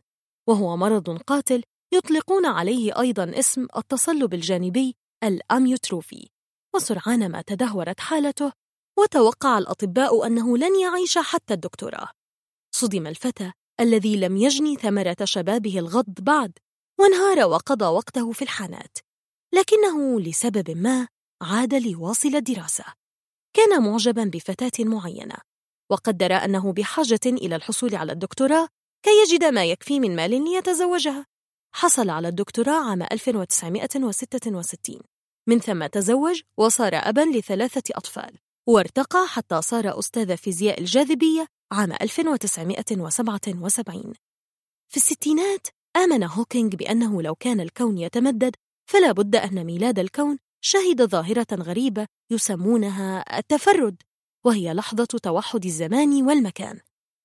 وهو 0.49 0.77
مرض 0.77 1.19
قاتل 1.19 1.63
يطلقون 1.93 2.47
عليه 2.47 3.01
أيضا 3.01 3.39
اسم 3.39 3.67
التصلب 3.77 4.35
الجانبي 4.35 4.97
الأميوتروفي 5.25 6.29
وسرعان 6.75 7.29
ما 7.29 7.43
تدهورت 7.43 8.01
حالته 8.01 8.53
وتوقع 8.99 9.59
الأطباء 9.59 10.27
أنه 10.27 10.59
لن 10.59 10.81
يعيش 10.81 11.19
حتى 11.19 11.55
الدكتوراه. 11.55 12.11
صدم 12.75 13.07
الفتى 13.07 13.53
الذي 13.81 14.17
لم 14.17 14.37
يجني 14.37 14.77
ثمرة 14.77 15.17
شبابه 15.25 15.79
الغض 15.79 16.15
بعد 16.21 16.59
وانهار 17.01 17.49
وقضى 17.49 17.85
وقته 17.85 18.33
في 18.33 18.43
الحانات. 18.43 18.99
لكنه 19.55 20.21
لسبب 20.21 20.71
ما 20.71 21.09
عاد 21.43 21.75
ليواصل 21.75 22.35
الدراسة. 22.35 22.85
كان 23.57 23.83
معجبا 23.83 24.25
بفتاة 24.25 24.85
معينة 24.85 25.37
وقدر 25.91 26.33
أنه 26.33 26.73
بحاجة 26.73 27.21
إلى 27.27 27.57
الحصول 27.57 27.95
على 27.95 28.13
الدكتوراه 28.13 28.69
كي 29.05 29.11
يجد 29.23 29.45
ما 29.45 29.65
يكفي 29.65 30.01
من 30.01 30.17
مال 30.17 30.45
ليتزوجها. 30.45 31.27
حصل 31.79 32.11
على 32.11 32.29
الدكتوراه 32.29 32.91
عام 32.91 33.03
1966 33.03 35.01
من 35.49 35.59
ثم 35.59 35.87
تزوج 35.87 36.41
وصار 36.57 36.93
أبا 36.95 37.21
لثلاثة 37.21 37.83
أطفال 37.95 38.39
وارتقى 38.69 39.27
حتى 39.29 39.63
صار 39.63 39.99
أستاذ 39.99 40.37
فيزياء 40.37 40.81
الجاذبية 40.81 41.47
عام 41.73 41.93
1977 41.93 44.13
في 44.89 44.97
الستينات 44.97 45.67
آمن 45.97 46.25
هوكينج 46.25 46.75
بأنه 46.75 47.23
لو 47.23 47.35
كان 47.35 47.61
الكون 47.61 47.99
يتمدد 47.99 48.57
فلا 48.91 49.13
بد 49.13 49.37
أن 49.37 49.65
ميلاد 49.65 49.99
الكون 49.99 50.39
شهد 50.61 51.03
ظاهرة 51.03 51.47
غريبة 51.53 52.07
يسمونها 52.31 53.39
التفرد 53.39 54.03
وهي 54.45 54.75
لحظة 54.75 55.05
توحد 55.05 55.65
الزمان 55.65 56.23
والمكان. 56.23 56.81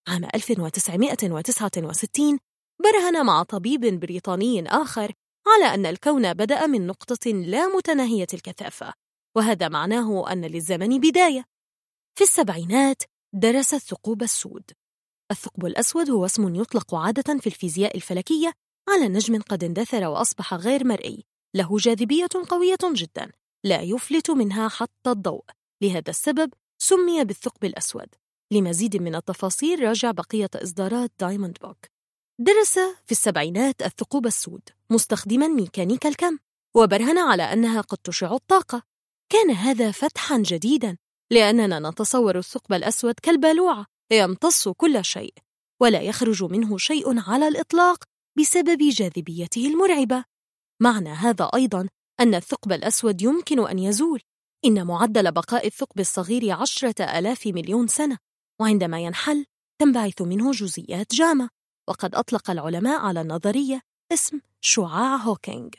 عام 0.08 0.24
1969 0.36 2.40
برهن 2.84 3.26
مع 3.26 3.44
طبيب 3.44 4.00
بريطاني 4.00 4.68
آخر 4.68 5.14
على 5.48 5.74
أن 5.74 5.86
الكون 5.86 6.34
بدأ 6.34 6.68
من 6.68 6.88
نقطة 6.88 7.32
لا 7.32 7.68
متناهية 7.68 8.28
الكثافة 8.34 8.94
وهذا 9.36 9.70
معناه 9.70 10.32
أن 10.32 10.46
للزمن 10.46 11.00
بداية. 11.00 11.46
في 12.16 12.24
السبعينات 12.24 13.04
درس 13.34 13.74
الثقوب 13.74 14.24
السود. 14.24 14.72
الثقب 15.32 15.66
الأسود 15.66 16.10
هو 16.10 16.26
اسم 16.26 16.56
يطلق 16.56 16.96
عادة 16.96 17.40
في 17.40 17.48
الفيزياء 17.48 17.96
الفلكية 17.96 18.54
على 18.90 19.08
نجم 19.08 19.42
قد 19.42 19.64
اندثر 19.64 20.08
وأصبح 20.08 20.54
غير 20.54 20.88
مرئي. 20.88 21.24
له 21.56 21.78
جاذبية 21.78 22.28
قوية 22.50 22.78
جدا 22.84 23.32
لا 23.64 23.82
يفلت 23.82 24.32
منها 24.32 24.68
حتى 24.68 25.12
الضوء. 25.12 25.46
لهذا 25.84 26.10
السبب 26.10 26.54
سمي 26.82 27.24
بالثقب 27.24 27.66
الأسود. 27.66 28.16
لمزيد 28.54 28.98
من 28.98 29.16
التفاصيل 29.16 29.84
راجع 29.84 30.12
بقية 30.12 30.50
إصدارات 30.56 31.12
دايموند 31.20 31.58
بوك. 31.62 31.93
درس 32.40 32.74
في 33.06 33.12
السبعينات 33.12 33.82
الثقوب 33.82 34.26
السود 34.26 34.62
مستخدما 34.90 35.48
ميكانيكا 35.48 36.10
الكم 36.10 36.38
وبرهن 36.76 37.18
على 37.18 37.44
أنها 37.44 37.82
قد 37.82 37.98
تشع 37.98 38.36
الطاقة. 38.36 38.84
كان 39.30 39.52
هذا 39.52 39.92
فتحا 39.92 40.38
جديدا 40.38 40.98
لأننا 41.32 41.90
نتصور 41.90 42.38
الثقب 42.38 42.74
الأسود 42.74 43.14
كالبالوعة 43.14 43.86
يمتص 44.12 44.68
كل 44.68 45.06
شيء 45.06 45.34
ولا 45.82 46.02
يخرج 46.02 46.44
منه 46.44 46.78
شيء 46.78 47.30
على 47.30 47.48
الإطلاق 47.48 48.04
بسبب 48.40 48.78
جاذبيته 48.78 49.68
المرعبة. 49.68 50.24
معنى 50.82 51.10
هذا 51.10 51.52
أيضا 51.56 51.88
أن 52.20 52.36
الثقب 52.36 52.72
الأسود 52.72 53.22
يمكن 53.22 53.68
أن 53.68 53.80
يزول. 53.80 54.22
إن 54.66 54.88
معدل 54.88 55.32
بقاء 55.32 55.68
الثقب 55.68 56.00
الصغير 56.00 56.52
عشرة 56.52 57.04
آلاف 57.20 57.48
مليون 57.48 57.88
سنة 57.88 58.18
وعندما 58.62 59.00
ينحل 59.00 59.46
تنبعث 59.82 60.22
منه 60.22 60.52
جزيئات 60.52 61.14
جامة. 61.14 61.50
وقد 61.90 62.16
أطلق 62.16 62.50
العلماء 62.50 63.02
على 63.02 63.22
النظرية 63.22 63.82
اسم 64.14 64.40
شعاع 64.62 65.16
هوكينج 65.16 65.76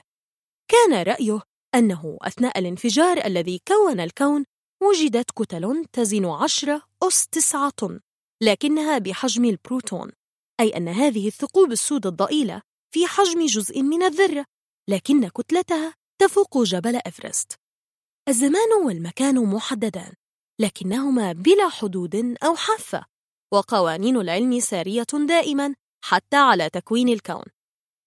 كان 0.68 1.02
رأيه 1.02 1.40
أنه 1.74 2.18
أثناء 2.22 2.58
الانفجار 2.58 3.26
الذي 3.26 3.60
كون 3.68 4.00
الكون 4.00 4.44
وجدت 4.82 5.30
كتل 5.30 5.84
تزن 5.92 6.26
عشرة 6.26 6.82
أس 7.02 7.28
تسعة 7.28 7.70
طن 7.70 8.00
لكنها 8.42 8.98
بحجم 8.98 9.44
البروتون 9.44 10.12
أي 10.60 10.76
أن 10.76 10.88
هذه 10.88 11.28
الثقوب 11.28 11.72
السود 11.72 12.06
الضئيلة 12.06 12.62
في 12.94 13.06
حجم 13.06 13.46
جزء 13.46 13.82
من 13.82 14.02
الذرة 14.02 14.44
لكن 14.88 15.28
كتلتها 15.28 15.94
تفوق 16.18 16.62
جبل 16.62 16.96
إفرست 16.96 17.52
الزمان 18.28 18.72
والمكان 18.84 19.46
محددان 19.46 20.12
لكنهما 20.60 21.32
بلا 21.32 21.68
حدود 21.68 22.36
أو 22.42 22.56
حافة 22.56 23.04
وقوانين 23.52 24.16
العلم 24.16 24.60
سارية 24.60 25.06
دائما 25.28 25.74
حتى 26.04 26.36
على 26.36 26.70
تكوين 26.70 27.08
الكون. 27.08 27.44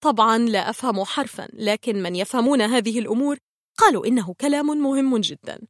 طبعا 0.03 0.37
لا 0.37 0.69
أفهم 0.69 1.03
حرفا 1.03 1.47
لكن 1.53 2.03
من 2.03 2.15
يفهمون 2.15 2.61
هذه 2.61 2.99
الأمور 2.99 3.37
قالوا 3.77 4.05
إنه 4.05 4.33
كلام 4.33 4.65
مهم 4.65 5.17
جدا. 5.17 5.67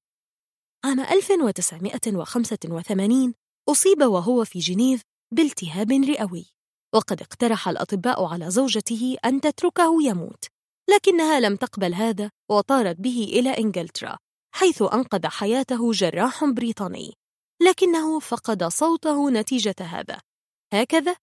عام 0.86 1.00
1985 1.00 3.34
أصيب 3.70 4.02
وهو 4.02 4.46
في 4.46 4.60
جنيف 4.60 5.02
بالتهاب 5.34 5.92
رئوي 5.92 6.46
وقد 6.94 7.22
اقترح 7.22 7.68
الأطباء 7.68 8.26
على 8.26 8.52
زوجته 8.52 9.18
أن 9.26 9.42
تتركه 9.42 10.04
يموت 10.04 10.46
لكنها 10.90 11.40
لم 11.40 11.56
تقبل 11.56 11.94
هذا 11.94 12.32
وطارت 12.50 12.96
به 12.96 13.24
إلى 13.24 13.50
إنجلترا 13.50 14.18
حيث 14.56 14.82
أنقذ 14.82 15.28
حياته 15.28 15.92
جراح 15.92 16.46
بريطاني 16.46 17.14
لكنه 17.62 18.20
فقد 18.20 18.64
صوته 18.64 19.30
نتيجة 19.30 19.76
هذا. 19.80 20.20
هكذا 20.74 21.16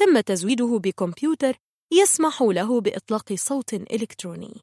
تم 0.00 0.20
تزويده 0.20 0.78
بكمبيوتر 0.78 1.56
يسمح 1.92 2.42
له 2.42 2.80
بإطلاق 2.80 3.32
صوت 3.32 3.74
إلكتروني. 3.74 4.60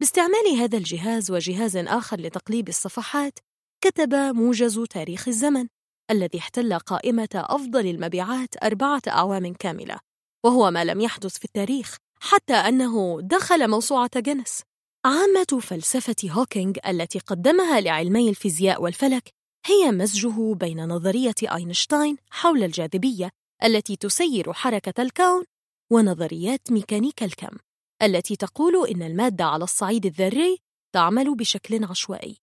باستعمال 0.00 0.46
هذا 0.58 0.78
الجهاز 0.78 1.30
وجهاز 1.30 1.76
آخر 1.76 2.20
لتقليب 2.20 2.68
الصفحات 2.68 3.38
كتب 3.84 4.14
موجز 4.14 4.80
تاريخ 4.80 5.28
الزمن 5.28 5.66
الذي 6.10 6.38
احتل 6.38 6.78
قائمة 6.78 7.28
أفضل 7.34 7.86
المبيعات 7.86 8.64
أربعة 8.64 9.02
أعوام 9.08 9.54
كاملة 9.54 9.98
وهو 10.44 10.70
ما 10.70 10.84
لم 10.84 11.00
يحدث 11.00 11.38
في 11.38 11.44
التاريخ 11.44 11.96
حتى 12.20 12.54
أنه 12.54 13.20
دخل 13.22 13.70
موسوعة 13.70 14.10
جينيس. 14.16 14.62
عامة 15.04 15.60
فلسفة 15.62 16.30
هوكينج 16.30 16.78
التي 16.86 17.18
قدمها 17.18 17.80
لعلمي 17.80 18.28
الفيزياء 18.28 18.82
والفلك 18.82 19.30
هي 19.66 19.92
مزجه 19.92 20.54
بين 20.54 20.88
نظرية 20.88 21.34
أينشتاين 21.42 22.16
حول 22.30 22.64
الجاذبية 22.64 23.30
التي 23.64 23.96
تسير 23.96 24.52
حركة 24.52 25.02
الكون 25.02 25.44
ونظريات 25.92 26.72
ميكانيكا 26.72 27.26
الكم 27.26 27.56
التي 28.02 28.36
تقول 28.36 28.88
إن 28.88 29.02
المادة 29.02 29.44
على 29.44 29.64
الصعيد 29.64 30.06
الذري 30.06 30.58
تعمل 30.94 31.36
بشكل 31.36 31.84
عشوائي. 31.84 32.36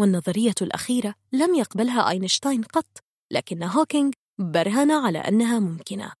والنظرية 0.00 0.54
الأخيرة 0.62 1.14
لم 1.32 1.54
يقبلها 1.54 2.10
أينشتاين 2.10 2.62
قط 2.62 2.98
لكن 3.30 3.62
هوكينج 3.62 4.14
برهن 4.38 4.90
على 4.90 5.18
أنها 5.18 5.58
ممكنة. 5.58 6.12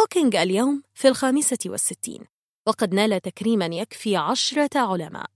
هوكينج 0.00 0.36
اليوم 0.36 0.82
في 0.94 1.08
الخامسة 1.08 1.58
والستين 1.66 2.24
وقد 2.68 2.94
نال 2.94 3.20
تكريما 3.20 3.66
يكفي 3.66 4.16
عشرة 4.16 4.78
علماء. 4.78 5.30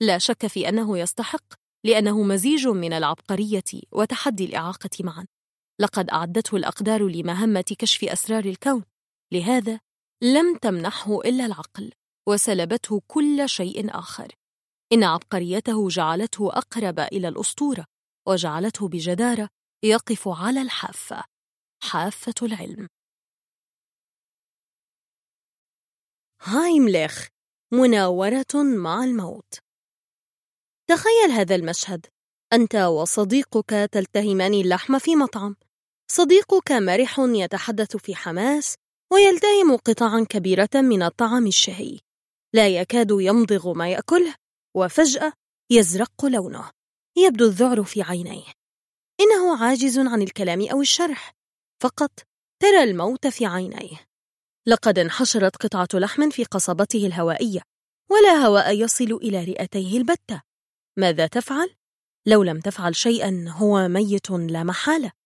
لا 0.00 0.18
شك 0.18 0.46
في 0.46 0.68
أنه 0.68 0.98
يستحق 0.98 1.54
لأنه 1.84 2.22
مزيج 2.22 2.68
من 2.68 2.92
العبقرية 2.92 3.82
وتحدي 3.92 4.44
الإعاقة 4.44 4.90
معا. 5.00 5.26
لقد 5.80 6.10
أعدته 6.10 6.56
الأقدار 6.56 7.08
لمهمة 7.08 7.76
كشف 7.78 8.04
أسرار 8.04 8.44
الكون. 8.44 8.84
لهذا 9.32 9.80
لم 10.22 10.56
تمنحه 10.56 11.20
إلا 11.20 11.46
العقل 11.46 11.92
وسلبته 12.28 13.02
كل 13.06 13.48
شيء 13.48 13.98
آخر. 13.98 14.34
إن 14.92 15.04
عبقريته 15.04 15.88
جعلته 15.88 16.48
أقرب 16.58 17.00
إلى 17.00 17.28
الأسطورة 17.28 17.84
وجعلته 18.28 18.88
بجدارة 18.88 19.48
يقف 19.84 20.28
على 20.28 20.62
الحافة. 20.62 21.24
حافة 21.82 22.34
العلم. 22.42 22.88
هايمليخ 26.42 27.28
مناورة 27.72 28.54
مع 28.54 29.04
الموت. 29.04 29.54
تخيل 30.90 31.30
هذا 31.30 31.54
المشهد. 31.54 32.06
أنت 32.52 32.74
وصديقك 32.74 33.70
تلتهمان 33.92 34.54
اللحم 34.54 34.98
في 34.98 35.16
مطعم. 35.16 35.56
صديقك 36.10 36.72
مرح 36.72 37.18
يتحدث 37.18 37.96
في 37.96 38.14
حماس 38.14 38.74
ويلتهم 39.12 39.76
قطعا 39.76 40.26
كبيرة 40.28 40.68
من 40.74 41.02
الطعام 41.02 41.46
الشهي. 41.46 41.98
لا 42.54 42.68
يكاد 42.68 43.10
يمضغ 43.10 43.72
ما 43.72 43.88
يأكله 43.88 44.34
وفجأة 44.76 45.32
يزرق 45.70 46.24
لونه. 46.24 46.70
يبدو 47.18 47.44
الذعر 47.44 47.84
في 47.84 48.02
عينيه. 48.02 48.52
إنه 49.20 49.64
عاجز 49.64 49.98
عن 49.98 50.22
الكلام 50.22 50.68
أو 50.68 50.80
الشرح. 50.80 51.34
فقط 51.82 52.10
ترى 52.62 52.82
الموت 52.82 53.26
في 53.26 53.46
عينيه. 53.46 54.06
لقد 54.66 54.98
انحشرت 54.98 55.56
قطعة 55.56 55.88
لحم 55.94 56.30
في 56.30 56.44
قصبته 56.44 57.06
الهوائية 57.06 57.60
ولا 58.10 58.30
هواء 58.30 58.80
يصل 58.80 59.12
إلى 59.12 59.44
رئتيه 59.44 59.98
البتة. 59.98 60.42
ماذا 60.98 61.26
تفعل؟ 61.26 61.74
لو 62.26 62.42
لم 62.42 62.60
تفعل 62.60 62.96
شيئا 62.96 63.44
هو 63.48 63.88
ميت 63.88 64.30
لا 64.30 64.62
محالة. 64.62 65.17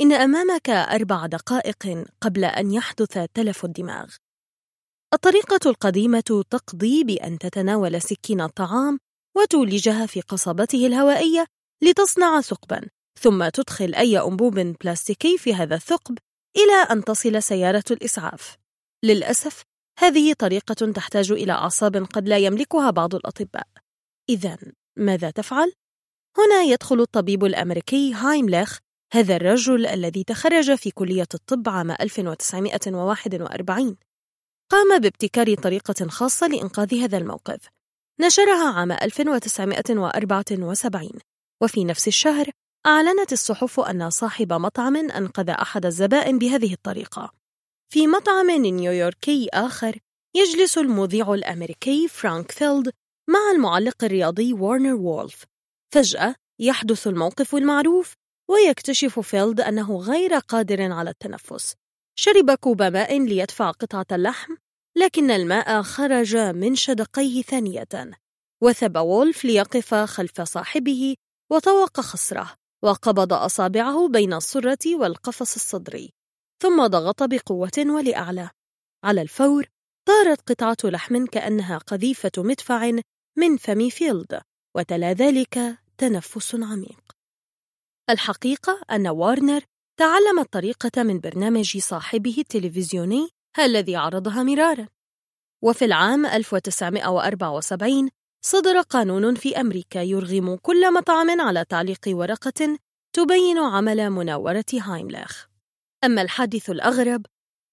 إن 0.00 0.12
أمامك 0.12 0.70
أربع 0.70 1.26
دقائق 1.26 2.04
قبل 2.20 2.44
أن 2.44 2.72
يحدث 2.72 3.18
تلف 3.34 3.64
الدماغ. 3.64 4.14
الطريقة 5.14 5.70
القديمة 5.70 6.44
تقضي 6.50 7.04
بأن 7.04 7.38
تتناول 7.38 8.02
سكين 8.02 8.40
الطعام 8.40 8.98
وتولجها 9.36 10.06
في 10.06 10.20
قصبته 10.20 10.86
الهوائية 10.86 11.46
لتصنع 11.82 12.40
ثقبا 12.40 12.88
ثم 13.20 13.48
تدخل 13.48 13.94
أي 13.94 14.18
أنبوب 14.18 14.54
بلاستيكي 14.58 15.38
في 15.38 15.54
هذا 15.54 15.74
الثقب 15.74 16.18
إلى 16.56 16.74
أن 16.90 17.04
تصل 17.04 17.42
سيارة 17.42 17.84
الإسعاف. 17.90 18.56
للأسف 19.04 19.62
هذه 19.98 20.32
طريقة 20.32 20.92
تحتاج 20.92 21.32
إلى 21.32 21.52
أعصاب 21.52 21.96
قد 21.96 22.28
لا 22.28 22.38
يملكها 22.38 22.90
بعض 22.90 23.14
الأطباء. 23.14 23.66
إذا 24.28 24.58
ماذا 24.98 25.30
تفعل؟ 25.30 25.72
هنا 26.38 26.62
يدخل 26.62 27.00
الطبيب 27.00 27.44
الأمريكي 27.44 28.12
هايمليخ 28.12 28.78
هذا 29.14 29.36
الرجل 29.36 29.86
الذي 29.86 30.24
تخرج 30.24 30.74
في 30.74 30.90
كلية 30.90 31.26
الطب 31.34 31.68
عام 31.68 31.90
1941 31.90 33.96
قام 34.70 34.98
بابتكار 34.98 35.54
طريقة 35.54 36.08
خاصة 36.08 36.46
لإنقاذ 36.46 36.94
هذا 36.94 37.18
الموقف. 37.18 37.68
نشرها 38.20 38.72
عام 38.72 38.92
1974 38.92 41.10
وفي 41.62 41.84
نفس 41.84 42.08
الشهر 42.08 42.50
أعلنت 42.86 43.32
الصحف 43.32 43.80
أن 43.80 44.10
صاحب 44.10 44.52
مطعم 44.52 44.96
أنقذ 44.96 45.50
أحد 45.50 45.86
الزبائن 45.86 46.38
بهذه 46.38 46.72
الطريقة. 46.72 47.32
في 47.92 48.06
مطعم 48.06 48.50
نيويوركي 48.50 49.48
آخر 49.54 49.98
يجلس 50.36 50.78
المذيع 50.78 51.34
الأمريكي 51.34 52.08
فرانك 52.08 52.50
فيلد 52.50 52.90
مع 53.30 53.50
المعلق 53.54 54.04
الرياضي 54.04 54.52
وارنر 54.52 54.94
وولف. 54.94 55.44
فجأة 55.94 56.34
يحدث 56.60 57.06
الموقف 57.06 57.54
المعروف 57.54 58.14
ويكتشف 58.50 59.20
فيلد 59.20 59.60
أنه 59.60 59.96
غير 59.96 60.34
قادر 60.34 60.92
على 60.92 61.10
التنفس. 61.10 61.74
شرب 62.18 62.50
كوب 62.50 62.82
ماء 62.82 63.20
ليدفع 63.20 63.70
قطعة 63.70 64.06
اللحم 64.12 64.54
لكن 64.96 65.30
الماء 65.30 65.82
خرج 65.82 66.36
من 66.36 66.74
شدقيه 66.74 67.42
ثانية. 67.42 67.88
وثب 68.62 68.96
وولف 68.96 69.44
ليقف 69.44 69.94
خلف 69.94 70.40
صاحبه 70.40 71.16
وطوق 71.52 72.00
خصره 72.00 72.54
وقبض 72.84 73.32
أصابعه 73.32 74.08
بين 74.08 74.34
السرة 74.34 74.96
والقفص 74.96 75.54
الصدري 75.54 76.10
ثم 76.62 76.86
ضغط 76.86 77.22
بقوة 77.22 77.78
ولأعلى. 77.78 78.50
على 79.04 79.22
الفور 79.22 79.66
طارت 80.08 80.50
قطعة 80.50 80.90
لحم 80.90 81.26
كأنها 81.26 81.78
قذيفة 81.78 82.32
مدفع 82.38 82.90
من 83.38 83.56
فم 83.56 83.88
فيلد 83.88 84.40
وتلا 84.76 85.12
ذلك 85.12 85.78
تنفس 85.98 86.54
عميق. 86.54 87.13
الحقيقة 88.10 88.80
أن 88.90 89.08
وارنر 89.08 89.62
تعلم 89.96 90.38
الطريقة 90.38 91.02
من 91.02 91.20
برنامج 91.20 91.78
صاحبه 91.78 92.34
التلفزيوني 92.38 93.28
الذي 93.58 93.96
عرضها 93.96 94.42
مرارا. 94.42 94.88
وفي 95.62 95.84
العام 95.84 96.26
1974 96.26 98.10
صدر 98.44 98.80
قانون 98.80 99.34
في 99.34 99.60
أمريكا 99.60 99.98
يرغم 99.98 100.56
كل 100.56 100.94
مطعم 100.94 101.40
على 101.40 101.64
تعليق 101.64 102.00
ورقة 102.08 102.78
تبين 103.12 103.58
عمل 103.58 104.10
مناورة 104.10 104.64
هايملاخ 104.74 105.46
أما 106.04 106.22
الحادث 106.22 106.70
الأغرب 106.70 107.26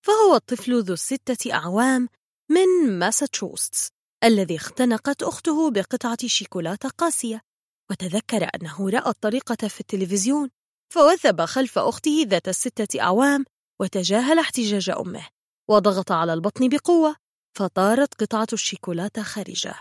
فهو 0.05 0.35
الطفل 0.35 0.81
ذو 0.81 0.93
الستة 0.93 1.53
أعوام 1.53 2.09
من 2.49 2.99
ماساتشوستس 2.99 3.89
الذي 4.23 4.55
اختنقت 4.55 5.23
أخته 5.23 5.71
بقطعة 5.71 6.27
شيكولاتة 6.27 6.89
قاسية. 6.89 7.41
وتذكر 7.89 8.49
أنه 8.55 8.89
رأى 8.89 9.09
الطريقة 9.09 9.67
في 9.67 9.79
التلفزيون 9.79 10.49
فوثب 10.93 11.45
خلف 11.45 11.77
أخته 11.77 12.25
ذات 12.27 12.47
الستة 12.47 13.01
أعوام 13.01 13.45
وتجاهل 13.81 14.39
احتجاج 14.39 14.89
أمه 14.89 15.27
وضغط 15.69 16.11
على 16.11 16.33
البطن 16.33 16.69
بقوة 16.69 17.15
فطارت 17.57 18.23
قطعة 18.23 18.47
الشيكولاتة 18.53 19.23
خارجة. 19.23 19.75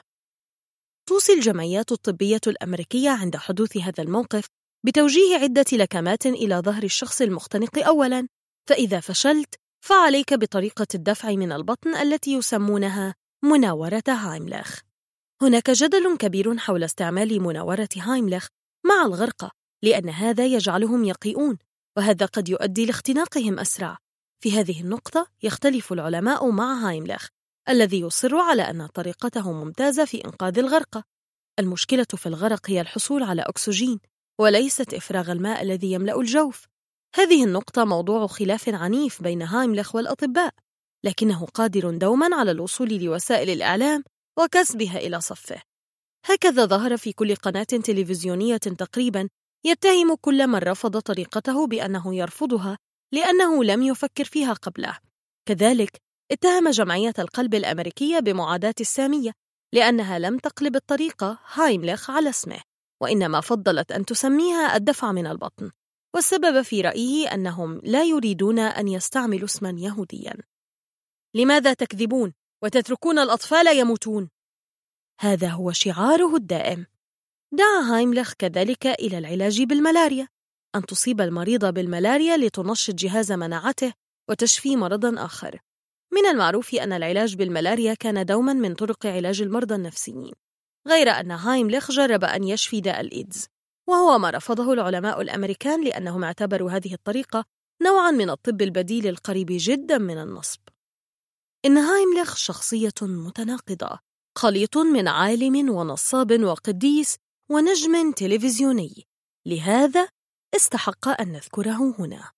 توصي 1.08 1.32
الجمعيات 1.32 1.92
الطبية 1.92 2.40
الأمريكية 2.46 3.10
عند 3.10 3.36
حدوث 3.36 3.76
هذا 3.76 4.02
الموقف 4.02 4.46
بتوجيه 4.86 5.36
عدة 5.36 5.64
لكمات 5.72 6.26
إلى 6.26 6.56
ظهر 6.56 6.82
الشخص 6.82 7.20
المختنق 7.20 7.86
أولاً 7.86 8.26
فإذا 8.68 9.00
فشلت 9.00 9.54
فعليك 9.84 10.34
بطريقة 10.34 10.86
الدفع 10.94 11.30
من 11.30 11.52
البطن 11.52 11.94
التي 11.94 12.32
يسمونها 12.32 13.14
مناورة 13.44 14.02
هايملخ 14.08 14.80
هناك 15.42 15.70
جدل 15.70 16.16
كبير 16.16 16.58
حول 16.58 16.84
استعمال 16.84 17.42
مناورة 17.42 17.88
هايملخ 17.96 18.46
مع 18.86 19.06
الغرقة 19.06 19.50
لأن 19.82 20.08
هذا 20.08 20.46
يجعلهم 20.46 21.04
يقيئون 21.04 21.58
وهذا 21.96 22.26
قد 22.26 22.48
يؤدي 22.48 22.86
لاختناقهم 22.86 23.58
أسرع. 23.58 23.98
في 24.42 24.52
هذه 24.52 24.80
النقطة 24.80 25.26
يختلف 25.42 25.92
العلماء 25.92 26.50
مع 26.50 26.74
هايملخ 26.74 27.28
الذي 27.68 28.00
يصر 28.00 28.36
على 28.36 28.62
أن 28.62 28.86
طريقته 28.86 29.52
ممتازة 29.52 30.04
في 30.04 30.24
إنقاذ 30.24 30.58
الغرقة. 30.58 31.04
المشكلة 31.58 32.06
في 32.16 32.26
الغرق 32.26 32.70
هي 32.70 32.80
الحصول 32.80 33.22
على 33.22 33.42
أكسجين 33.42 34.00
وليست 34.40 34.94
إفراغ 34.94 35.32
الماء 35.32 35.62
الذي 35.62 35.92
يملأ 35.92 36.20
الجوف. 36.20 36.66
هذه 37.14 37.44
النقطة 37.44 37.84
موضوع 37.84 38.26
خلاف 38.26 38.68
عنيف 38.68 39.22
بين 39.22 39.42
هايملخ 39.42 39.94
والأطباء 39.94 40.54
لكنه 41.04 41.46
قادر 41.46 41.90
دوما 41.90 42.36
على 42.36 42.50
الوصول 42.50 42.94
لوسائل 42.94 43.50
الإعلام 43.50 44.04
وكسبها 44.38 44.98
إلى 44.98 45.20
صفه. 45.20 45.62
هكذا 46.24 46.64
ظهر 46.64 46.96
في 46.96 47.12
كل 47.12 47.34
قناة 47.34 47.62
تلفزيونية 47.62 48.56
تقريبا 48.56 49.28
يتهم 49.64 50.14
كل 50.14 50.46
من 50.46 50.58
رفض 50.58 50.98
طريقته 50.98 51.66
بأنه 51.66 52.14
يرفضها 52.14 52.78
لأنه 53.12 53.64
لم 53.64 53.82
يفكر 53.82 54.24
فيها 54.24 54.52
قبله. 54.52 54.98
كذلك 55.48 56.00
اتهم 56.32 56.70
جمعية 56.70 57.14
القلب 57.18 57.54
الأمريكية 57.54 58.18
بمعاداة 58.18 58.74
السامية 58.80 59.32
لأنها 59.74 60.18
لم 60.18 60.38
تقلب 60.38 60.76
الطريقة 60.76 61.38
هايملخ 61.52 62.10
على 62.10 62.30
اسمه 62.30 62.60
وإنما 63.02 63.40
فضلت 63.40 63.92
أن 63.92 64.04
تسميها 64.04 64.76
الدفع 64.76 65.12
من 65.12 65.26
البطن. 65.26 65.70
والسبب 66.14 66.62
في 66.62 66.80
رأيه 66.80 67.34
أنهم 67.34 67.80
لا 67.84 68.04
يريدون 68.04 68.58
أن 68.58 68.88
يستعملوا 68.88 69.44
اسما 69.44 69.74
يهوديا. 69.78 70.34
لماذا 71.36 71.74
تكذبون؟ 71.74 72.32
وتتركون 72.62 73.18
الأطفال 73.18 73.78
يموتون؟ 73.78 74.30
هذا 75.20 75.48
هو 75.48 75.72
شعاره 75.72 76.36
الدائم. 76.36 76.86
دعا 77.52 77.80
هايملخ 77.80 78.32
كذلك 78.32 78.86
إلى 78.86 79.18
العلاج 79.18 79.62
بالملاريا. 79.62 80.28
أن 80.76 80.86
تصيب 80.86 81.20
المريض 81.20 81.74
بالملاريا 81.74 82.36
لتنشط 82.36 82.94
جهاز 82.94 83.32
مناعته 83.32 83.92
وتشفي 84.30 84.76
مرضا 84.76 85.24
آخر. 85.24 85.60
من 86.12 86.26
المعروف 86.26 86.74
أن 86.74 86.92
العلاج 86.92 87.36
بالملاريا 87.36 87.94
كان 87.94 88.26
دوما 88.26 88.52
من 88.52 88.74
طرق 88.74 89.06
علاج 89.06 89.42
المرضى 89.42 89.74
النفسيين 89.74 90.32
غير 90.88 91.10
أن 91.10 91.30
هايملخ 91.30 91.90
جرب 91.90 92.24
أن 92.24 92.44
يشفي 92.44 92.80
داء 92.80 93.00
الإيدز. 93.00 93.46
وهو 93.88 94.18
ما 94.18 94.30
رفضه 94.30 94.72
العلماء 94.72 95.20
الأمريكان 95.20 95.84
لأنهم 95.84 96.24
اعتبروا 96.24 96.70
هذه 96.70 96.94
الطريقة 96.94 97.44
نوعا 97.82 98.10
من 98.10 98.30
الطب 98.30 98.62
البديل 98.62 99.06
القريب 99.06 99.46
جدا 99.50 99.98
من 99.98 100.18
النصب. 100.18 100.60
إن 101.64 101.78
هايملخ 101.78 102.36
شخصية 102.36 102.94
متناقضة 103.02 103.98
خليط 104.38 104.76
من 104.76 105.08
عالم 105.08 105.70
ونصاب 105.70 106.40
وقديس 106.42 107.16
ونجم 107.50 108.12
تلفزيوني. 108.12 109.04
لهذا 109.46 110.08
استحق 110.56 111.08
أن 111.20 111.32
نذكره 111.32 111.94
هنا. 111.98 112.30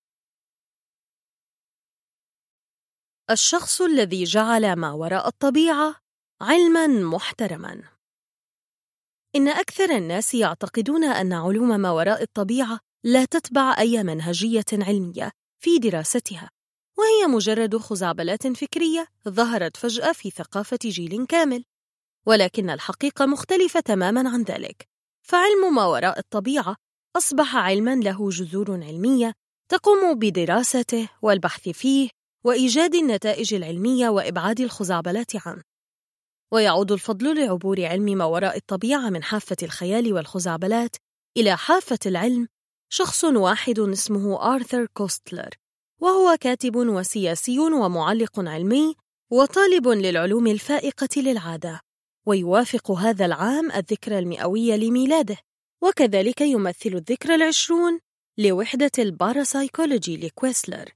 الشخص 3.31 3.81
الذي 3.81 4.25
جعل 4.25 4.77
ما 4.77 4.93
وراء 4.93 5.29
الطبيعة 5.29 5.97
علما 6.41 6.87
محترما. 6.87 7.89
إن 9.37 9.49
أكثر 9.49 9.97
الناس 9.97 10.35
يعتقدون 10.35 11.05
أن 11.05 11.33
علوم 11.33 11.81
ما 11.81 11.91
وراء 11.91 12.23
الطبيعة 12.23 12.81
لا 13.05 13.25
تتبع 13.25 13.79
أي 13.79 14.03
منهجية 14.03 14.64
علمية 14.73 15.31
في 15.62 15.79
دراستها، 15.79 16.51
وهي 17.03 17.35
مجرد 17.35 17.77
خزعبلات 17.77 18.47
فكرية 18.47 19.07
ظهرت 19.29 19.77
فجأة 19.77 20.13
في 20.13 20.31
ثقافة 20.31 20.79
جيل 20.85 21.27
كامل. 21.27 21.65
ولكن 22.27 22.71
الحقيقة 22.71 23.27
مختلفة 23.27 23.81
تماماً 23.81 24.31
عن 24.31 24.43
ذلك، 24.43 24.89
فعلم 25.23 25.75
ما 25.75 25.85
وراء 25.87 26.19
الطبيعة 26.19 26.77
أصبح 27.17 27.57
علماً 27.57 27.97
له 27.97 28.31
جذور 28.31 28.85
علمية 28.85 29.33
تقوم 29.69 30.15
بدراسته 30.19 31.09
والبحث 31.23 31.69
فيه 31.69 32.09
وإيجاد 32.45 32.95
النتائج 32.95 33.55
العلمية 33.55 34.09
وإبعاد 34.09 34.61
الخزعبلات 34.61 35.47
عنه. 35.47 35.63
ويعود 36.53 36.93
الفضل 36.93 37.41
لعبور 37.41 37.85
علم 37.85 38.05
ما 38.05 38.25
وراء 38.25 38.57
الطبيعة 38.57 39.11
من 39.11 39.23
حافة 39.23 39.57
الخيال 39.63 40.13
والخزعبلات 40.13 40.97
إلى 41.37 41.57
حافة 41.57 41.99
العلم 42.07 42.49
شخص 42.93 43.25
واحد 43.25 43.79
اسمه 43.79 44.55
آرثر 44.55 44.87
كوستلر 44.87 45.62
وهو 46.03 46.37
كاتب 46.41 46.77
وسياسي 46.77 47.59
ومعلق 47.59 48.41
علمي 48.41 48.95
وطالب 49.31 49.89
للعلوم 49.89 50.47
الفائقة 50.47 51.09
للعادة 51.17 51.81
ويوافق 52.27 52.91
هذا 52.91 53.27
العام 53.27 53.73
الذكرى 53.73 54.19
المئوية 54.19 54.77
لميلاده 54.77 55.37
وكذلك 55.83 56.41
يمثل 56.41 56.91
الذكرى 56.95 57.35
العشرون 57.35 58.01
لوحدة 58.39 58.91
الباراسايكولوجي 58.99 60.17
لكويسلر 60.17 60.89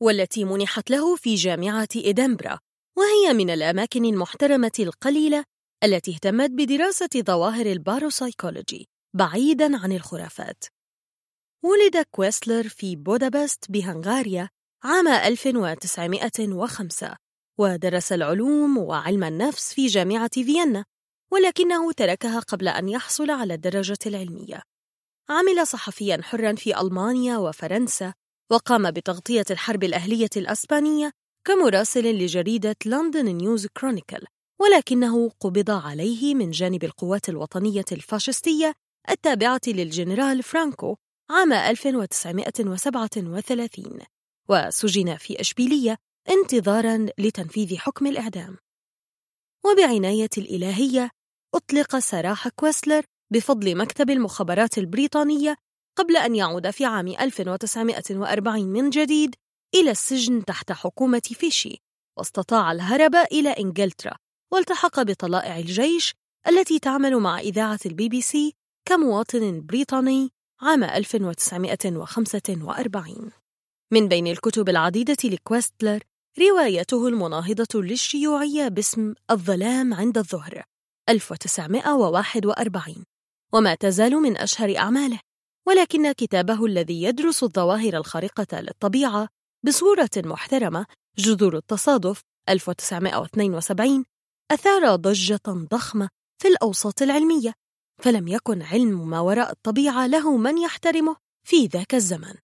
والتي 0.00 0.44
منحت 0.44 0.90
له 0.90 1.16
في 1.16 1.34
جامعة 1.34 1.88
إدنبرا 1.96 2.58
وهي 2.96 3.34
من 3.34 3.50
الأماكن 3.50 4.04
المحترمة 4.04 4.72
القليلة 4.78 5.44
التي 5.84 6.14
اهتمت 6.14 6.50
بدراسة 6.50 7.10
ظواهر 7.16 7.66
الباروسايكولوجي 7.66 8.88
بعيداً 9.14 9.76
عن 9.76 9.92
الخرافات. 9.92 10.64
ولد 11.64 12.04
كويسلر 12.10 12.68
في 12.68 12.96
بودابست 12.96 13.70
بهنغاريا 13.70 14.48
عام 14.84 15.08
1905 15.08 17.16
ودرس 17.58 18.12
العلوم 18.12 18.78
وعلم 18.78 19.24
النفس 19.24 19.74
في 19.74 19.86
جامعة 19.86 20.28
فيينا 20.28 20.84
ولكنه 21.32 21.92
تركها 21.92 22.40
قبل 22.40 22.68
أن 22.68 22.88
يحصل 22.88 23.30
على 23.30 23.54
الدرجة 23.54 23.98
العلمية. 24.06 24.62
عمل 25.28 25.66
صحفياً 25.66 26.20
حراً 26.22 26.54
في 26.54 26.80
ألمانيا 26.80 27.36
وفرنسا 27.36 28.14
وقام 28.52 28.90
بتغطية 28.90 29.44
الحرب 29.50 29.84
الأهلية 29.84 30.30
الأسبانية 30.36 31.10
كمراسل 31.46 32.04
لجريدة 32.04 32.76
لندن 32.86 33.24
نيوز 33.24 33.66
كرونيكل 33.66 34.26
ولكنه 34.60 35.30
قبض 35.40 35.70
عليه 35.70 36.34
من 36.34 36.50
جانب 36.50 36.84
القوات 36.84 37.28
الوطنية 37.28 37.84
الفاشستية 37.92 38.74
التابعة 39.10 39.60
للجنرال 39.66 40.42
فرانكو 40.42 40.96
عام 41.32 41.52
1937 41.52 43.98
وسجن 44.48 45.16
في 45.16 45.40
أشبيلية 45.40 45.96
انتظاراً 46.30 47.06
لتنفيذ 47.18 47.76
حكم 47.76 48.06
الإعدام. 48.06 48.56
وبعناية 49.64 50.30
الإلهية 50.38 51.10
أطلق 51.54 51.98
سراح 51.98 52.48
كويسلر 52.48 53.04
بفضل 53.32 53.76
مكتب 53.76 54.10
المخابرات 54.10 54.78
البريطانية 54.78 55.56
قبل 55.98 56.16
أن 56.16 56.34
يعود 56.34 56.70
في 56.70 56.84
عام 56.84 57.08
1940 57.08 58.64
من 58.64 58.90
جديد 58.90 59.34
إلى 59.74 59.90
السجن 59.90 60.44
تحت 60.44 60.72
حكومة 60.72 61.22
فيشي 61.34 61.78
واستطاع 62.18 62.72
الهرب 62.72 63.14
إلى 63.14 63.48
إنجلترا 63.48 64.16
والتحق 64.52 65.02
بطلائع 65.02 65.58
الجيش 65.58 66.14
التي 66.48 66.78
تعمل 66.78 67.16
مع 67.16 67.38
إذاعة 67.38 67.80
البي 67.86 68.08
بي 68.08 68.22
سي 68.22 68.54
كمواطن 68.88 69.66
بريطاني 69.66 70.30
عام 70.62 70.84
1945 70.84 73.30
من 73.92 74.08
بين 74.08 74.26
الكتب 74.26 74.68
العديدة 74.68 75.16
لكويستلر 75.24 76.02
روايته 76.40 77.08
المناهضة 77.08 77.82
للشيوعية 77.82 78.68
باسم 78.68 79.14
الظلام 79.30 79.94
عند 79.94 80.18
الظهر 80.18 80.62
1941 81.08 83.04
وما 83.52 83.74
تزال 83.74 84.12
من 84.12 84.36
أشهر 84.36 84.76
أعماله 84.76 85.20
ولكن 85.66 86.12
كتابه 86.12 86.66
الذي 86.66 87.02
يدرس 87.02 87.42
الظواهر 87.42 87.96
الخارقة 87.96 88.60
للطبيعة 88.60 89.28
بصورة 89.66 90.10
محترمة 90.16 90.86
جذور 91.18 91.56
التصادف 91.56 92.20
1972 92.48 94.04
أثار 94.50 94.96
ضجة 94.96 95.40
ضخمة 95.48 96.08
في 96.42 96.48
الأوساط 96.48 97.02
العلمية. 97.02 97.61
فلم 98.02 98.28
يكن 98.28 98.62
علم 98.62 99.08
ما 99.08 99.20
وراء 99.20 99.50
الطبيعة 99.50 100.06
له 100.06 100.36
من 100.36 100.58
يحترمه 100.58 101.16
في 101.46 101.66
ذاك 101.66 101.94
الزمن. 101.94 102.34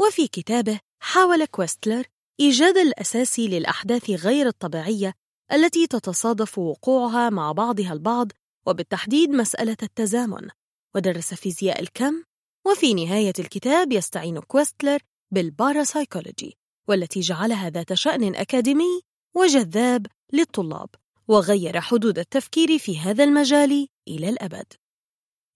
وفي 0.00 0.28
كتابه 0.28 0.80
حاول 1.02 1.44
كويستلر 1.44 2.06
إيجاد 2.40 2.76
الأساس 2.76 3.38
للأحداث 3.38 4.10
غير 4.10 4.46
الطبيعية 4.46 5.14
التي 5.52 5.86
تتصادف 5.86 6.58
وقوعها 6.58 7.30
مع 7.30 7.52
بعضها 7.52 7.92
البعض 7.92 8.32
وبالتحديد 8.66 9.30
مسألة 9.30 9.76
التزامن. 9.82 10.48
ودرس 10.94 11.34
فيزياء 11.34 11.80
الكم 11.80 12.22
وفي 12.66 12.94
نهاية 12.94 13.32
الكتاب 13.38 13.92
يستعين 13.92 14.40
كويستلر 14.40 14.98
بالباراسايكولوجي 15.30 16.58
والتي 16.88 17.20
جعلها 17.20 17.70
ذات 17.70 17.94
شأن 17.94 18.34
أكاديمي 18.34 19.00
وجذاب 19.36 20.06
للطلاب. 20.32 20.88
وغير 21.32 21.80
حدود 21.80 22.18
التفكير 22.18 22.78
في 22.78 22.98
هذا 22.98 23.24
المجال 23.24 23.88
إلى 24.08 24.28
الأبد. 24.28 24.72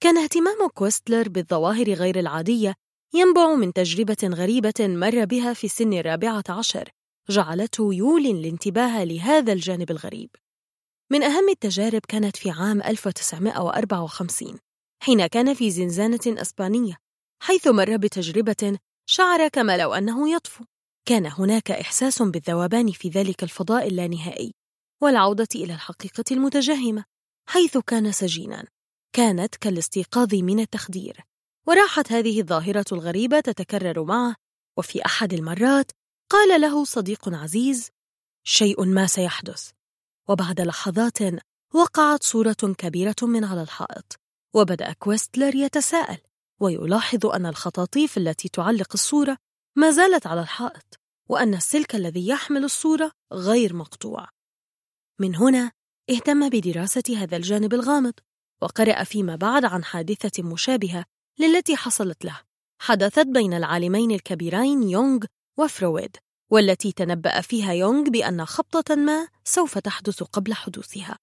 كان 0.00 0.18
اهتمام 0.18 0.68
كويستلر 0.74 1.28
بالظواهر 1.28 1.92
غير 1.92 2.18
العادية 2.18 2.74
ينبع 3.14 3.54
من 3.54 3.72
تجربة 3.72 4.16
غريبة 4.24 4.74
مر 4.80 5.24
بها 5.24 5.52
في 5.52 5.68
سن 5.68 5.92
الرابعة 5.92 6.44
عشر 6.48 6.88
جعلته 7.28 7.94
يولي 7.94 8.30
الانتباه 8.30 9.04
لهذا 9.04 9.52
الجانب 9.52 9.90
الغريب. 9.90 10.30
من 11.10 11.22
أهم 11.22 11.48
التجارب 11.48 12.00
كانت 12.08 12.36
في 12.36 12.50
عام 12.50 12.82
1954 12.82 14.58
حين 15.02 15.26
كان 15.26 15.54
في 15.54 15.70
زنزانة 15.70 16.20
أسبانية 16.26 16.96
حيث 17.42 17.68
مر 17.68 17.96
بتجربة 17.96 18.78
شعر 19.06 19.48
كما 19.48 19.76
لو 19.76 19.94
أنه 19.94 20.30
يطفو. 20.34 20.64
كان 21.08 21.26
هناك 21.26 21.70
إحساس 21.70 22.22
بالذوبان 22.22 22.92
في 22.92 23.08
ذلك 23.08 23.42
الفضاء 23.42 23.88
اللانهائي. 23.88 24.52
والعودة 25.03 25.49
إلى 25.55 25.74
الحقيقة 25.74 26.24
المتجهمة 26.30 27.05
حيث 27.49 27.78
كان 27.78 28.12
سجينا 28.12 28.64
كانت 29.12 29.57
كالاستيقاظ 29.57 30.34
من 30.34 30.61
التخدير. 30.61 31.20
وراحت 31.66 32.12
هذه 32.12 32.40
الظاهرة 32.40 32.84
الغريبة 32.92 33.40
تتكرر 33.40 34.05
معه 34.05 34.34
وفي 34.78 35.07
أحد 35.07 35.32
المرات 35.32 35.92
قال 36.30 36.61
له 36.61 36.84
صديق 36.84 37.28
عزيز 37.28 37.90
شيء 38.44 38.84
ما 38.84 39.07
سيحدث. 39.07 39.70
وبعد 40.28 40.61
لحظات 40.61 41.18
وقعت 41.74 42.22
صورة 42.22 42.74
كبيرة 42.78 43.16
من 43.22 43.44
على 43.44 43.62
الحائط 43.62 44.16
وبدأ 44.55 44.92
كويستلر 44.92 45.55
يتساءل 45.55 46.18
ويلاحظ 46.61 47.26
أن 47.26 47.47
الخطاطيف 47.47 48.18
التي 48.18 48.49
تعلق 48.49 48.88
الصورة 48.94 49.38
ما 49.76 49.90
زالت 49.90 50.26
على 50.26 50.40
الحائط 50.40 51.01
وأن 51.28 51.55
السلك 51.55 51.94
الذي 51.94 52.28
يحمل 52.28 52.64
الصورة 52.64 53.12
غير 53.32 53.74
مقطوع. 53.74 54.28
من 55.18 55.36
هنا 55.36 55.72
اهتم 56.10 56.48
بدراسة 56.48 57.02
هذا 57.16 57.36
الجانب 57.36 57.74
الغامض 57.74 58.12
وقرأ 58.62 59.04
فيما 59.04 59.36
بعد 59.36 59.64
عن 59.64 59.84
حادثة 59.84 60.42
مشابهة 60.42 61.04
للتي 61.38 61.76
حصلت 61.76 62.24
له. 62.24 62.40
حدثت 62.78 63.26
بين 63.26 63.54
العالمين 63.54 64.10
الكبيرين 64.10 64.82
يونغ 64.82 65.24
وفرويد 65.58 66.16
والتي 66.50 66.92
تنبأ 66.92 67.40
فيها 67.40 67.72
يونغ 67.72 68.10
بأن 68.10 68.44
خبطة 68.44 68.94
ما 68.94 69.28
سوف 69.44 69.78
تحدث 69.78 70.22
قبل 70.22 70.54
حدوثها. 70.54 71.18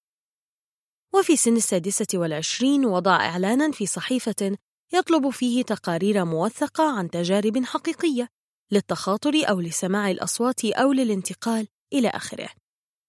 وفي 1.14 1.36
سن 1.36 1.56
السادسة 1.56 2.06
والعشرين 2.14 2.86
وضع 2.86 3.16
إعلانا 3.16 3.72
في 3.72 3.86
صحيفة 3.86 4.56
يطلب 4.92 5.30
فيه 5.30 5.62
تقارير 5.62 6.24
موثقة 6.24 6.98
عن 6.98 7.10
تجارب 7.10 7.64
حقيقية 7.64 8.28
للتخاطر 8.70 9.32
أو 9.48 9.60
لسماع 9.60 10.10
الأصوات 10.10 10.64
أو 10.64 10.92
للانتقال 10.92 11.68
إلى 11.92 12.08
آخره. 12.08 12.63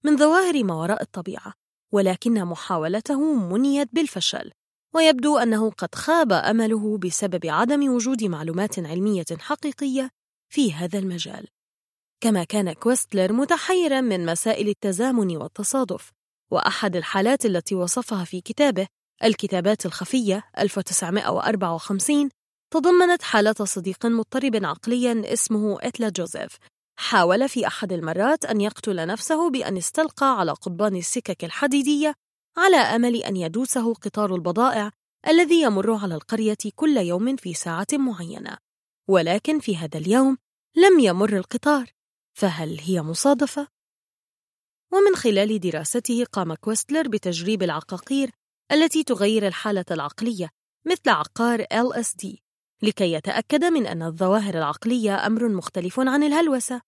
من 0.06 0.18
ظواهر 0.18 0.64
ما 0.64 0.74
وراء 0.74 1.02
الطبيعة 1.02 1.54
ولكن 1.94 2.46
محاولته 2.46 3.34
منيت 3.34 3.90
بالفشل 3.94 4.52
ويبدو 4.96 5.38
أنه 5.38 5.72
قد 5.72 5.96
خاب 5.96 6.32
أمله 6.32 6.98
بسبب 6.98 7.46
عدم 7.46 7.94
وجود 7.94 8.24
معلومات 8.24 8.80
علمية 8.80 9.26
حقيقية 9.40 10.10
في 10.54 10.74
هذا 10.74 11.00
المجال. 11.00 11.48
كما 12.22 12.44
كان 12.44 12.74
كويستلر 12.74 13.34
متحيرا 13.34 14.02
من 14.02 14.26
مسائل 14.26 14.70
التزامن 14.70 15.38
والتصادف 15.38 16.12
وأحد 16.52 16.96
الحالات 16.96 17.46
التي 17.46 17.76
وصفها 17.76 18.24
في 18.24 18.42
كتابه 18.42 18.88
الكتابات 19.24 19.86
الخفية 19.86 20.44
1954 20.60 22.30
تضمنت 22.74 23.22
حالة 23.22 23.56
صديق 23.64 24.06
مضطرب 24.06 24.66
عقليا 24.66 25.34
اسمه 25.34 25.78
إتلا 25.82 26.10
جوزيف 26.10 26.58
حاول 26.98 27.50
في 27.50 27.68
أحد 27.68 27.94
المرات 27.94 28.46
أن 28.46 28.62
يقتل 28.62 29.08
نفسه 29.08 29.50
بأن 29.50 29.78
استلقى 29.78 30.40
على 30.40 30.52
قضبان 30.52 30.96
السكك 30.96 31.44
الحديدية 31.44 32.14
على 32.58 32.78
أمل 32.78 33.16
أن 33.16 33.38
يدوسه 33.38 33.94
قطار 33.94 34.36
البضائع 34.36 34.92
الذي 35.28 35.62
يمر 35.62 35.94
على 35.94 36.16
القرية 36.16 36.58
كل 36.76 36.98
يوم 36.98 37.36
في 37.36 37.54
ساعة 37.54 37.88
معينة 37.94 38.58
ولكن 39.10 39.60
في 39.60 39.78
هذا 39.78 39.98
اليوم 39.98 40.38
لم 40.76 41.00
يمر 41.00 41.38
القطار 41.38 41.92
فهل 42.38 42.80
هي 42.80 43.02
مصادفة؟ 43.02 43.68
ومن 44.94 45.16
خلال 45.16 45.60
دراسته 45.60 46.26
قام 46.32 46.54
كويستلر 46.54 47.08
بتجريب 47.08 47.64
العقاقير 47.64 48.32
التي 48.72 49.04
تغير 49.04 49.48
الحالة 49.48 49.86
العقلية 49.92 50.50
مثل 50.86 51.10
عقار 51.10 51.64
LSD 51.64 52.45
لكي 52.82 53.14
يتأكد 53.14 53.64
من 53.64 53.88
أن 53.88 54.04
الظواهر 54.04 54.58
العقلية 54.58 55.28
أمر 55.28 55.50
مختلف 55.50 56.00
عن 56.00 56.24
الهلوسة. 56.24 56.82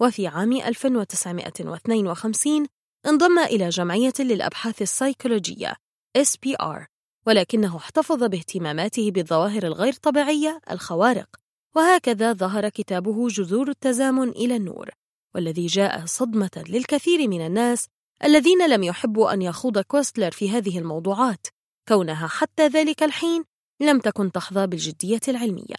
وفي 0.00 0.26
عام 0.26 0.52
1952 0.52 2.66
انضم 3.06 3.38
إلى 3.38 3.68
جمعية 3.68 4.12
للأبحاث 4.20 4.82
السيكولوجية 4.82 5.76
SPR 6.18 6.86
ولكنه 7.26 7.76
احتفظ 7.76 8.24
باهتماماته 8.24 9.10
بالظواهر 9.10 9.62
الغير 9.62 9.92
طبيعية 9.92 10.60
الخوارق. 10.70 11.28
وهكذا 11.76 12.32
ظهر 12.32 12.68
كتابه 12.68 13.28
جذور 13.28 13.68
التزامن 13.68 14.28
إلى 14.28 14.56
النور 14.56 14.90
والذي 15.34 15.66
جاء 15.66 16.06
صدمة 16.06 16.64
للكثير 16.68 17.28
من 17.28 17.46
الناس 17.46 17.88
الذين 18.24 18.70
لم 18.70 18.82
يحبوا 18.82 19.32
أن 19.32 19.42
يخوض 19.42 19.78
كوستلر 19.78 20.30
في 20.30 20.50
هذه 20.50 20.78
الموضوعات 20.78 21.46
كونها 21.88 22.26
حتى 22.26 22.66
ذلك 22.66 23.02
الحين 23.02 23.44
لم 23.82 24.00
تكن 24.00 24.32
تحظى 24.32 24.66
بالجدية 24.66 25.20
العلمية. 25.28 25.76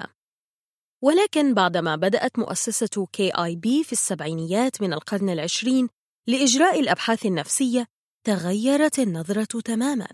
ولكن 1.01 1.53
بعدما 1.53 1.95
بدأت 1.95 2.39
مؤسسة 2.39 3.07
KIB 3.17 3.83
في 3.83 3.91
السبعينيات 3.91 4.81
من 4.81 4.93
القرن 4.93 5.29
العشرين 5.29 5.89
لإجراء 6.27 6.79
الأبحاث 6.79 7.25
النفسية 7.25 7.87
تغيرت 8.23 8.99
النظرة 8.99 9.61
تماماً. 9.65 10.07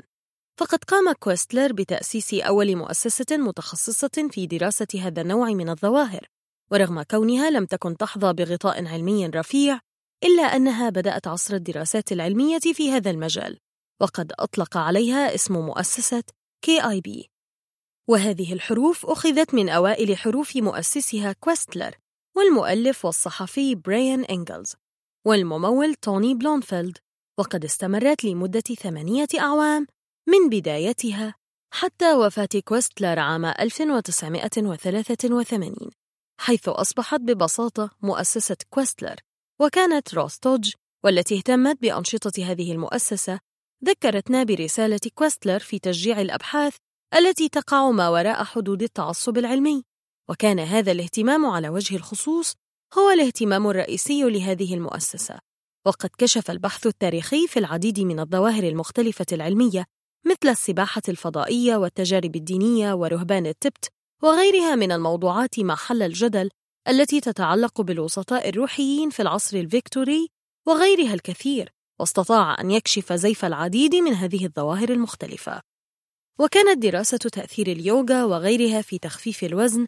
فقد 0.59 0.83
قام 0.83 1.13
كويستلر 1.13 1.73
بتأسيس 1.73 2.33
أول 2.33 2.75
مؤسسة 2.75 3.37
متخصصة 3.37 4.29
في 4.31 4.47
دراسة 4.47 4.87
هذا 5.01 5.21
النوع 5.21 5.49
من 5.49 5.69
الظواهر 5.69 6.29
ورغم 6.71 7.01
كونها 7.01 7.49
لم 7.49 7.65
تكن 7.65 7.97
تحظى 7.97 8.33
بغطاء 8.33 8.85
علمي 8.85 9.27
رفيع 9.27 9.79
إلا 10.23 10.43
أنها 10.43 10.89
بدأت 10.89 11.27
عصر 11.27 11.55
الدراسات 11.55 12.11
العلمية 12.11 12.59
في 12.59 12.91
هذا 12.91 13.11
المجال 13.11 13.57
وقد 14.01 14.31
أطلق 14.39 14.77
عليها 14.77 15.35
اسم 15.35 15.53
مؤسسة 15.53 16.23
KIB 16.65 17.25
وهذه 18.09 18.53
الحروف 18.53 19.05
أخذت 19.05 19.53
من 19.53 19.69
أوائل 19.69 20.17
حروف 20.17 20.55
مؤسسها 20.55 21.33
كويستلر 21.33 21.95
والمؤلف 22.35 23.05
والصحفي 23.05 23.75
براين 23.75 24.25
إنجلز 24.25 24.75
والممول 25.25 25.95
توني 25.95 26.35
بلونفيلد 26.35 26.97
وقد 27.39 27.65
استمرت 27.65 28.23
لمدة 28.23 28.61
ثمانية 28.61 29.27
أعوام 29.39 29.87
من 30.27 30.49
بدايتها 30.49 31.35
حتى 31.73 32.13
وفاة 32.13 32.49
كويستلر 32.65 33.19
عام 33.19 33.45
1983 33.45 35.75
حيث 36.39 36.69
أصبحت 36.69 37.19
ببساطة 37.19 37.89
مؤسسة 38.01 38.57
كويستلر 38.69 39.15
وكانت 39.61 40.13
روستوج 40.13 40.73
والتي 41.03 41.37
اهتمت 41.37 41.81
بأنشطة 41.81 42.51
هذه 42.51 42.71
المؤسسة 42.71 43.39
ذكرتنا 43.85 44.43
برسالة 44.43 44.99
كويستلر 45.15 45.59
في 45.59 45.79
تشجيع 45.79 46.21
الأبحاث 46.21 46.75
التي 47.15 47.49
تقع 47.49 47.91
ما 47.91 48.09
وراء 48.09 48.43
حدود 48.43 48.83
التعصب 48.83 49.37
العلمي. 49.37 49.83
وكان 50.29 50.59
هذا 50.59 50.91
الاهتمام 50.91 51.45
على 51.45 51.69
وجه 51.69 51.95
الخصوص 51.95 52.55
هو 52.97 53.09
الاهتمام 53.09 53.67
الرئيسي 53.67 54.23
لهذه 54.23 54.73
المؤسسة. 54.73 55.39
وقد 55.85 56.09
كشف 56.17 56.51
البحث 56.51 56.87
التاريخي 56.87 57.47
في 57.47 57.59
العديد 57.59 57.99
من 57.99 58.19
الظواهر 58.19 58.63
المختلفة 58.63 59.25
العلمية 59.31 59.85
مثل 60.25 60.49
السباحة 60.49 61.01
الفضائية 61.09 61.75
والتجارب 61.75 62.35
الدينية 62.35 62.93
ورهبان 62.93 63.45
التبت 63.45 63.87
وغيرها 64.23 64.75
من 64.75 64.91
الموضوعات 64.91 65.59
محل 65.59 66.03
الجدل 66.03 66.49
التي 66.87 67.21
تتعلق 67.21 67.81
بالوسطاء 67.81 68.49
الروحيين 68.49 69.09
في 69.09 69.21
العصر 69.21 69.57
الفيكتوري 69.57 70.27
وغيرها 70.67 71.13
الكثير 71.13 71.73
واستطاع 71.99 72.61
أن 72.61 72.71
يكشف 72.71 73.13
زيف 73.13 73.45
العديد 73.45 73.95
من 73.95 74.13
هذه 74.13 74.45
الظواهر 74.45 74.89
المختلفة. 74.89 75.61
وكانت 76.41 76.83
دراسة 76.83 77.17
تأثير 77.17 77.67
اليوغا 77.67 78.23
وغيرها 78.23 78.81
في 78.81 78.99
تخفيف 78.99 79.43
الوزن 79.43 79.85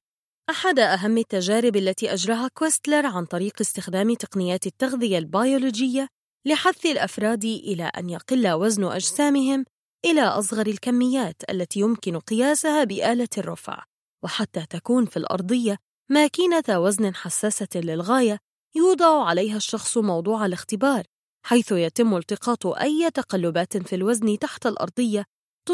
أحد 0.50 0.80
أهم 0.80 1.18
التجارب 1.18 1.76
التي 1.76 2.14
أجراها 2.14 2.48
كويستلر 2.54 3.06
عن 3.06 3.26
طريق 3.26 3.54
استخدام 3.62 4.14
تقنيات 4.14 4.68
التغذية 4.68 5.18
البيولوجية 5.18 6.08
لحث 6.48 6.86
الأفراد 6.86 7.44
إلى 7.44 7.84
أن 7.84 8.10
يقل 8.10 8.52
وزن 8.52 8.84
أجسامهم 8.84 9.66
إلى 10.06 10.22
أصغر 10.22 10.68
الكميات 10.68 11.36
التي 11.50 11.80
يمكن 11.80 12.20
قياسها 12.20 12.84
بآلة 12.84 13.30
الرفع 13.38 13.84
وحتى 14.24 14.66
تكون 14.70 15.06
في 15.06 15.18
الأرضية 15.18 15.78
ماكينة 16.10 16.64
وزن 16.70 17.16
حساسة 17.16 17.68
للغاية 17.76 18.38
يوضع 18.76 19.24
عليها 19.26 19.58
الشخص 19.58 19.98
موضوع 19.98 20.46
الاختبار 20.46 21.04
حيث 21.46 21.72
يتم 21.72 22.18
التقاط 22.18 22.68
أي 22.68 23.12
تقلبات 23.14 23.78
في 23.78 23.96
الوزن 23.96 24.40
تحت 24.40 24.68
الأرضية 24.68 25.26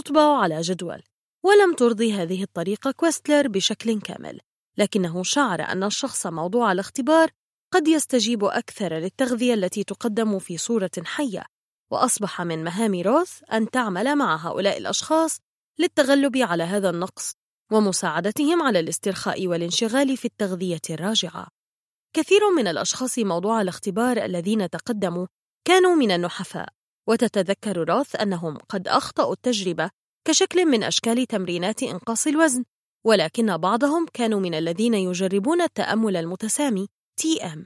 تطبع 0.01 0.37
على 0.37 0.61
جدول 0.61 1.03
ولم 1.43 1.75
ترضي 1.75 2.13
هذه 2.13 2.43
الطريقة 2.43 2.91
كويستلر 2.91 3.47
بشكل 3.47 4.01
كامل 4.01 4.39
لكنه 4.77 5.23
شعر 5.23 5.61
أن 5.61 5.83
الشخص 5.83 6.27
موضوع 6.27 6.71
الاختبار 6.71 7.29
قد 7.73 7.87
يستجيب 7.87 8.43
أكثر 8.43 8.93
للتغذية 8.93 9.53
التي 9.53 9.83
تقدم 9.83 10.39
في 10.39 10.57
صورة 10.57 10.91
حية 11.05 11.45
وأصبح 11.91 12.41
من 12.41 12.63
مهام 12.63 13.01
روث 13.01 13.41
أن 13.53 13.69
تعمل 13.69 14.15
مع 14.15 14.35
هؤلاء 14.35 14.77
الأشخاص 14.77 15.39
للتغلب 15.79 16.37
على 16.37 16.63
هذا 16.63 16.89
النقص 16.89 17.33
ومساعدتهم 17.71 18.61
على 18.61 18.79
الاسترخاء 18.79 19.47
والانشغال 19.47 20.17
في 20.17 20.25
التغذية 20.25 20.81
الراجعة. 20.89 21.47
كثير 22.13 22.49
من 22.55 22.67
الأشخاص 22.67 23.19
موضوع 23.19 23.61
الاختبار 23.61 24.17
الذين 24.25 24.69
تقدموا 24.69 25.27
كانوا 25.67 25.95
من 25.95 26.11
النحفاء، 26.11 26.69
وتتذكر 27.07 27.89
روث 27.89 28.15
أنهم 28.15 28.57
قد 28.57 28.87
أخطأوا 28.87 29.33
التجربة 29.33 29.89
كشكل 30.27 30.65
من 30.65 30.83
أشكال 30.83 31.25
تمرينات 31.25 31.83
إنقاص 31.83 32.27
الوزن، 32.27 32.63
ولكن 33.05 33.57
بعضهم 33.57 34.05
كانوا 34.13 34.39
من 34.39 34.53
الذين 34.53 34.93
يجربون 34.93 35.61
التأمل 35.61 36.15
المتسامي 36.17 36.87
TM 37.21 37.59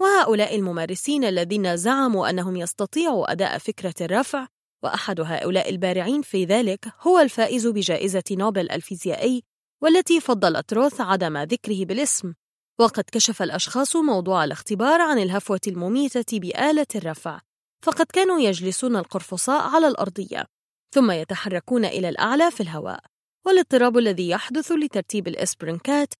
وهؤلاء 0.00 0.56
الممارسين 0.56 1.24
الذين 1.24 1.76
زعموا 1.76 2.30
أنهم 2.30 2.56
يستطيعوا 2.56 3.32
أداء 3.32 3.58
فكرة 3.58 3.94
الرفع 4.00 4.46
وأحد 4.82 5.20
هؤلاء 5.20 5.70
البارعين 5.70 6.22
في 6.22 6.44
ذلك 6.44 6.92
هو 7.00 7.18
الفائز 7.18 7.66
بجائزة 7.66 8.22
نوبل 8.30 8.70
الفيزيائي 8.70 9.42
والتي 9.82 10.20
فضلت 10.20 10.72
روث 10.72 11.00
عدم 11.00 11.38
ذكره 11.38 11.84
بالاسم. 11.84 12.34
وقد 12.80 13.04
كشف 13.12 13.42
الأشخاص 13.42 13.96
موضوع 13.96 14.44
الاختبار 14.44 15.00
عن 15.00 15.18
الهفوة 15.18 15.60
المميتة 15.66 16.38
بآلة 16.38 16.86
الرفع. 16.94 17.40
فقد 17.82 18.06
كانوا 18.06 18.40
يجلسون 18.40 18.96
القرفصاء 18.96 19.68
على 19.68 19.88
الأرضية 19.88 20.46
ثم 20.94 21.10
يتحركون 21.10 21.84
إلى 21.84 22.08
الأعلى 22.08 22.50
في 22.50 22.62
الهواء 22.62 23.00
والاضطراب 23.46 23.98
الذي 23.98 24.28
يحدث 24.28 24.72
لترتيب 24.72 25.28
الإسبرنكات 25.28 26.14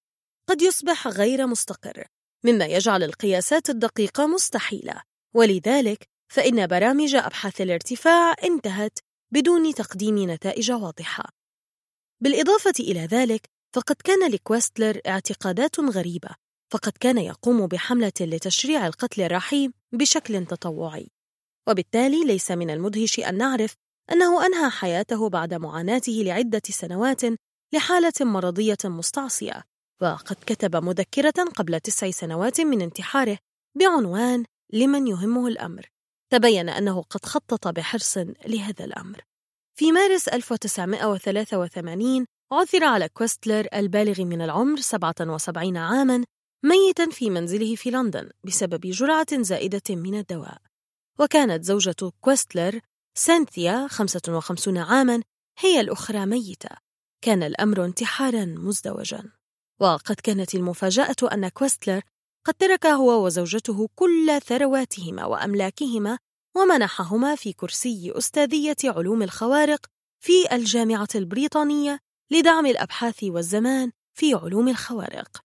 قد 0.49 0.63
يصبح 0.63 1.09
غير 1.09 1.47
مستقر 1.47 2.07
مما 2.45 2.67
يجعل 2.67 3.03
القياسات 3.03 3.71
الدقيقة 3.71 4.27
مستحيلة. 4.27 5.03
ولذلك 5.35 6.09
فإن 6.33 6.67
برامج 6.67 7.15
أبحاث 7.15 7.61
الارتفاع 7.61 8.35
انتهت 8.45 8.99
بدون 9.33 9.75
تقديم 9.75 10.31
نتائج 10.31 10.73
واضحة. 10.73 11.25
بالإضافة 12.21 12.73
إلى 12.81 13.01
ذلك 13.01 13.51
فقد 13.75 13.97
كان 14.05 14.31
لكويستلر 14.31 15.01
اعتقادات 15.07 15.81
غريبة 15.81 16.29
فقد 16.73 16.93
كان 17.01 17.19
يقوم 17.19 17.67
بحملة 17.67 18.13
لتشريع 18.21 18.87
القتل 18.87 19.23
الرحيم 19.23 19.73
بشكل 19.93 20.47
تطوعي. 20.47 21.11
وبالتالي 21.71 22.25
ليس 22.25 22.51
من 22.51 22.71
المدهش 22.71 23.21
أن 23.21 23.37
نعرف 23.37 23.75
أنه 24.13 24.47
أنهى 24.47 24.71
حياته 24.71 25.29
بعد 25.29 25.55
معاناته 25.55 26.13
لعدة 26.13 26.63
سنوات 26.65 27.21
لحالة 27.75 28.13
مرضية 28.21 28.79
مستعصية. 28.85 29.63
وقد 30.03 30.37
كتب 30.47 30.77
مذكرة 30.77 31.45
قبل 31.57 31.81
تسع 31.81 32.11
سنوات 32.11 32.61
من 32.61 32.83
انتحاره 32.83 33.39
بعنوان 33.79 34.45
لمن 34.73 35.07
يهمه 35.07 35.49
الأمر. 35.49 35.91
تبين 36.33 36.69
أنه 36.69 37.03
قد 37.03 37.25
خطط 37.25 37.69
بحرص 37.69 38.19
لهذا 38.47 38.85
الأمر. 38.85 39.25
في 39.79 39.93
مارس 39.93 40.29
1983 40.29 42.27
عثر 42.53 42.85
على 42.85 43.09
كويستلر 43.09 43.67
البالغ 43.75 44.25
من 44.25 44.43
العمر 44.43 44.81
77 44.81 45.77
عاماً 45.77 46.25
ميتاً 46.65 47.11
في 47.11 47.31
منزله 47.31 47.77
في 47.77 47.91
لندن 47.91 48.31
بسبب 48.45 48.81
جرعة 48.81 49.43
زائدة 49.43 49.83
من 49.91 50.19
الدواء. 50.19 50.70
وكانت 51.21 51.65
زوجة 51.65 52.13
كويستلر 52.21 52.81
سانثيا 53.15 53.87
55 53.87 54.79
عاماً 54.79 55.23
هي 55.59 55.81
الأخرى 55.81 56.27
ميتة. 56.27 56.69
كان 57.25 57.43
الأمر 57.43 57.85
انتحاراً 57.85 58.45
مزدوجاً. 58.45 59.33
وقد 59.81 60.15
كانت 60.15 60.55
المفاجأة 60.55 61.17
أن 61.33 61.49
كويستلر 61.49 62.03
قد 62.47 62.55
ترك 62.55 62.87
هو 62.87 63.27
وزوجته 63.27 63.89
كل 63.95 64.41
ثرواتهما 64.41 65.25
وأملاكهما 65.25 66.19
ومنحهما 66.57 67.35
في 67.35 67.53
كرسي 67.53 68.13
أستاذية 68.19 68.77
علوم 68.85 69.23
الخوارق 69.23 69.87
في 70.21 70.53
الجامعة 70.53 71.09
البريطانية 71.15 71.99
لدعم 72.31 72.67
الأبحاث 72.67 73.25
والزمان 73.25 73.93
في 74.15 74.35
علوم 74.35 74.69
الخوارق. 74.69 75.43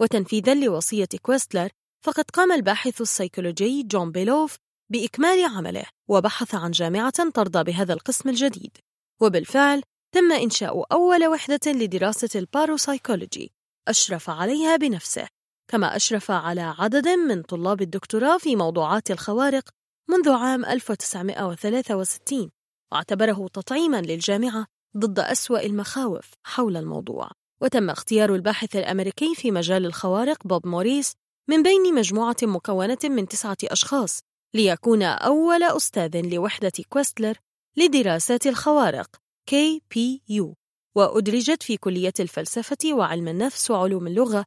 وتنفيذا 0.00 0.54
لوصية 0.54 1.08
كويستلر 1.22 1.70
فقد 2.04 2.24
قام 2.30 2.52
الباحث 2.52 3.00
السيكولوجي 3.00 3.82
جون 3.82 4.12
بيلوف 4.12 4.56
بإكمال 4.90 5.44
عمله 5.44 5.84
وبحث 6.08 6.54
عن 6.54 6.70
جامعة 6.70 7.30
ترضى 7.34 7.64
بهذا 7.64 7.92
القسم 7.92 8.28
الجديد. 8.28 8.76
وبالفعل 9.22 9.82
تم 10.14 10.32
إنشاء 10.32 10.84
أول 10.92 11.26
وحدة 11.26 11.60
لدراسة 11.66 12.28
الباروسايكولوجي 12.38 13.52
أشرف 13.88 14.30
عليها 14.30 14.76
بنفسه. 14.76 15.28
كما 15.70 15.96
أشرف 15.96 16.30
على 16.30 16.74
عدد 16.78 17.08
من 17.08 17.42
طلاب 17.42 17.82
الدكتوراه 17.82 18.38
في 18.38 18.56
موضوعات 18.56 19.10
الخوارق 19.10 19.68
منذ 20.10 20.30
عام 20.30 20.64
1963 20.64 22.50
واعتبره 22.92 23.48
تطعيما 23.52 24.00
للجامعة 24.00 24.66
ضد 24.96 25.18
أسوأ 25.18 25.66
المخاوف 25.66 26.30
حول 26.44 26.76
الموضوع. 26.76 27.30
وتم 27.62 27.90
اختيار 27.90 28.34
الباحث 28.34 28.76
الأمريكي 28.76 29.34
في 29.34 29.50
مجال 29.50 29.86
الخوارق 29.86 30.46
بوب 30.46 30.66
موريس 30.66 31.12
من 31.48 31.62
بين 31.62 31.94
مجموعة 31.94 32.36
مكونة 32.42 32.98
من 33.04 33.28
تسعة 33.28 33.56
أشخاص 33.64 34.20
ليكون 34.56 35.02
أول 35.02 35.62
أستاذ 35.62 36.20
لوحدة 36.20 36.72
كويستلر 36.88 37.38
لدراسات 37.76 38.46
الخوارق 38.46 39.16
KPU 39.50 40.54
وأدرجت 40.96 41.62
في 41.62 41.76
كلية 41.76 42.14
الفلسفة 42.20 42.92
وعلم 42.92 43.28
النفس 43.28 43.70
وعلوم 43.70 44.06
اللغة 44.06 44.44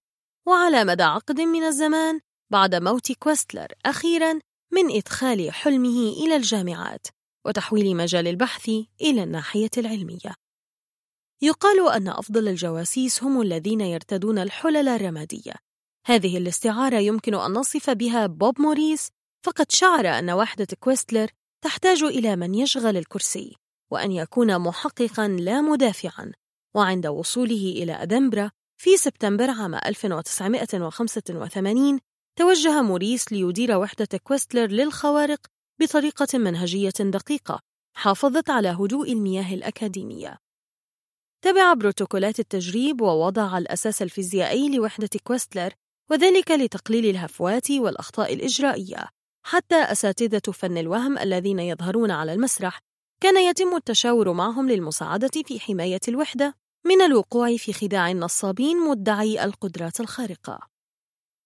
وعلى 0.47 0.83
مدى 0.83 1.03
عقد 1.03 1.41
من 1.41 1.63
الزمان 1.63 2.19
بعد 2.51 2.75
موت 2.75 3.11
كويستلر 3.11 3.67
أخيراً 3.85 4.39
من 4.73 4.95
إدخال 4.95 5.51
حلمه 5.51 6.09
إلى 6.09 6.35
الجامعات 6.35 7.07
وتحويل 7.45 7.95
مجال 7.95 8.27
البحث 8.27 8.69
إلى 9.01 9.23
الناحية 9.23 9.69
العلمية. 9.77 10.35
يقال 11.41 11.89
أن 11.91 12.07
أفضل 12.07 12.47
الجواسيس 12.47 13.23
هم 13.23 13.41
الذين 13.41 13.81
يرتدون 13.81 14.39
الحلل 14.39 14.87
الرمادية. 14.87 15.53
هذه 16.05 16.37
الاستعارة 16.37 16.97
يمكن 16.97 17.33
أن 17.35 17.51
نصف 17.51 17.89
بها 17.89 18.27
بوب 18.27 18.61
موريس 18.61 19.09
فقد 19.45 19.71
شعر 19.71 20.07
أن 20.07 20.31
وحدة 20.31 20.67
كويستلر 20.79 21.29
تحتاج 21.63 22.03
إلى 22.03 22.35
من 22.35 22.55
يشغل 22.55 22.97
الكرسي 22.97 23.55
وأن 23.91 24.11
يكون 24.11 24.59
محققا 24.59 25.27
لا 25.27 25.61
مدافعا 25.61 26.31
وعند 26.75 27.07
وصوله 27.07 27.73
إلى 27.77 27.93
أدنبرا 27.93 28.51
في 28.81 28.97
سبتمبر 28.97 29.49
عام 29.49 29.75
1985 29.75 31.99
توجه 32.35 32.81
موريس 32.81 33.31
ليدير 33.31 33.77
وحدة 33.77 34.07
كويستلر 34.23 34.67
للخوارق 34.67 35.47
بطريقة 35.81 36.37
منهجية 36.37 36.93
دقيقة 36.99 37.59
حافظت 37.95 38.49
على 38.49 38.69
هدوء 38.69 39.11
المياه 39.11 39.53
الأكاديمية. 39.53 40.37
تبع 41.41 41.73
بروتوكولات 41.73 42.39
التجريب 42.39 43.01
ووضع 43.01 43.57
الأساس 43.57 44.01
الفيزيائي 44.01 44.77
لوحدة 44.77 45.09
كويستلر 45.23 45.73
وذلك 46.11 46.51
لتقليل 46.51 47.05
الهفوات 47.05 47.71
والأخطاء 47.71 48.33
الإجرائية 48.33 49.09
حتى 49.43 49.75
أساتذة 49.75 50.51
فن 50.53 50.77
الوهم 50.77 51.17
الذين 51.17 51.59
يظهرون 51.59 52.11
على 52.11 52.33
المسرح 52.33 52.79
كان 53.23 53.37
يتم 53.37 53.75
التشاور 53.75 54.33
معهم 54.33 54.69
للمساعدة 54.69 55.43
في 55.45 55.59
حماية 55.59 55.99
الوحدة 56.07 56.55
من 56.85 57.01
الوقوع 57.01 57.57
في 57.57 57.73
خداع 57.73 58.11
النصابين 58.11 58.77
مدعي 58.77 59.43
القدرات 59.43 59.99
الخارقة. 59.99 60.59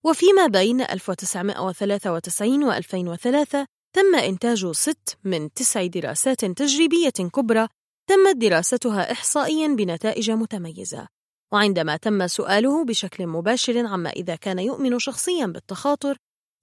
وفيما 0.05 0.47
بين 0.47 0.81
1993 0.81 2.63
و 2.63 2.71
2003 2.71 3.65
تم 3.95 4.15
إنتاج 4.15 4.71
ست 4.71 5.17
من 5.23 5.53
تسع 5.53 5.85
دراسات 5.85 6.45
تجريبية 6.45 7.09
كبرى 7.09 7.67
تمت 8.09 8.35
دراستها 8.35 9.11
إحصائياً 9.11 9.67
بنتائج 9.67 10.31
متميزة 10.31 11.07
وعندما 11.53 11.97
تم 11.97 12.27
سؤاله 12.27 12.85
بشكل 12.85 13.27
مباشر 13.27 13.85
عما 13.85 14.09
إذا 14.09 14.35
كان 14.35 14.59
يؤمن 14.59 14.99
شخصياً 14.99 15.45
بالتخاطر 15.45 16.17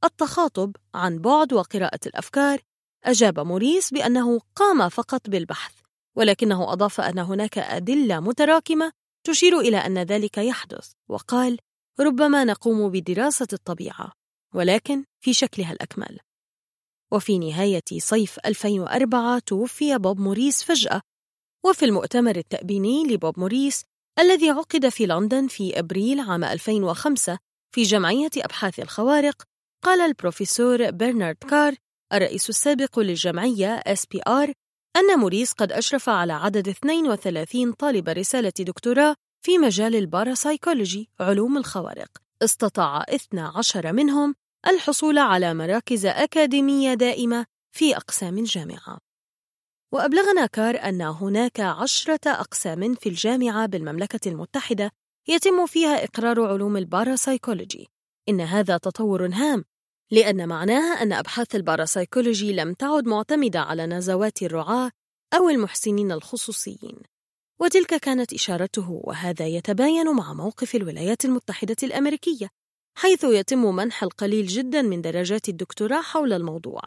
التخاطب 0.05 0.77
عن 0.95 1.19
بعد 1.19 1.53
وقراءة 1.53 2.01
الأفكار 2.07 2.61
أجاب 3.05 3.41
موريس 3.41 3.91
بأنه 3.91 4.41
قام 4.57 4.89
فقط 4.89 5.31
بالبحث 5.31 5.75
ولكنه 6.17 6.73
أضاف 6.73 7.01
أن 7.01 7.19
هناك 7.19 7.59
أدلة 7.59 8.21
متراكمة 8.21 8.93
تشير 9.27 9.61
إلى 9.61 9.77
أن 9.77 9.99
ذلك 9.99 10.39
يحدث 10.39 10.93
وقال 11.09 11.59
ربما 12.01 12.45
نقوم 12.45 12.91
بدراسة 12.91 13.47
الطبيعة 13.53 14.13
ولكن 14.55 15.05
في 15.21 15.33
شكلها 15.35 15.73
الأكمل. 15.73 16.19
وفي 17.13 17.39
نهاية 17.39 17.83
صيف 17.99 18.39
2004 18.47 19.39
توفي 19.39 19.99
بوب 19.99 20.21
موريس 20.21 20.63
فجأة 20.63 21.03
وفي 21.65 21.85
المؤتمر 21.85 22.37
التأبيني 22.37 23.05
لبوب 23.05 23.39
موريس 23.39 23.85
الذي 24.19 24.51
عقد 24.51 24.89
في 24.89 25.07
لندن 25.07 25.47
في 25.47 25.79
أبريل 25.79 26.21
عام 26.21 26.45
2005 26.45 27.39
في 27.75 27.83
جمعية 27.83 28.31
أبحاث 28.37 28.81
الخوارق 28.81 29.43
قال 29.83 30.01
البروفيسور 30.01 30.91
برنارد 30.91 31.37
كار 31.37 31.75
الرئيس 32.13 32.49
السابق 32.49 32.99
للجمعية 32.99 33.81
SPR 33.81 34.53
أن 34.97 35.19
موريس 35.19 35.53
قد 35.53 35.73
أشرف 35.73 36.09
على 36.09 36.33
عدد 36.33 36.69
32 36.69 37.73
طالب 37.73 38.09
رسالة 38.09 38.53
دكتوراه 38.61 39.15
في 39.45 39.59
مجال 39.59 39.97
الباراسايكولوجي 39.97 41.11
علوم 41.21 41.57
الخوارق. 41.57 42.09
استطاع 42.43 43.05
12 43.09 43.93
منهم 43.93 44.35
الحصول 44.67 45.19
على 45.19 45.55
مراكز 45.55 46.07
أكاديمية 46.07 46.95
دائمة 46.95 47.47
في 47.77 47.97
أقسام 47.97 48.39
الجامعة. 48.39 48.99
وأبلغنا 49.93 50.47
كار 50.47 50.77
أن 50.77 51.03
هناك 51.03 51.61
عشرة 51.61 52.21
أقسام 52.27 52.95
في 52.95 53.09
الجامعة 53.09 53.67
بالمملكة 53.67 54.29
المتحدة 54.29 54.91
يتم 55.29 55.67
فيها 55.67 56.05
إقرار 56.05 56.45
علوم 56.45 56.77
الباراسايكولوجي 56.77 57.89
إن 58.29 58.41
هذا 58.41 58.77
تطور 58.79 59.27
هام 59.27 59.65
لأن 60.13 60.49
معناها 60.49 61.03
أن 61.03 61.13
أبحاث 61.13 61.55
الباراسايكولوجي 61.55 62.53
لم 62.53 62.73
تعد 62.73 63.07
معتمدة 63.07 63.61
على 63.61 63.87
نزوات 63.87 64.43
الرعاة 64.43 64.91
أو 65.35 65.49
المحسنين 65.49 66.13
الخصوصيين. 66.13 66.99
وتلك 67.61 67.95
كانت 67.95 68.33
إشارته 68.33 69.01
وهذا 69.05 69.47
يتباين 69.47 70.11
مع 70.11 70.33
موقف 70.33 70.75
الولايات 70.75 71.25
المتحدة 71.25 71.77
الأمريكية 71.83 72.49
حيث 72.99 73.25
يتم 73.25 73.77
منح 73.77 74.03
القليل 74.03 74.47
جدا 74.47 74.83
من 74.83 75.01
درجات 75.03 75.49
الدكتوراه 75.49 76.03
حول 76.03 76.33
الموضوع. 76.33 76.81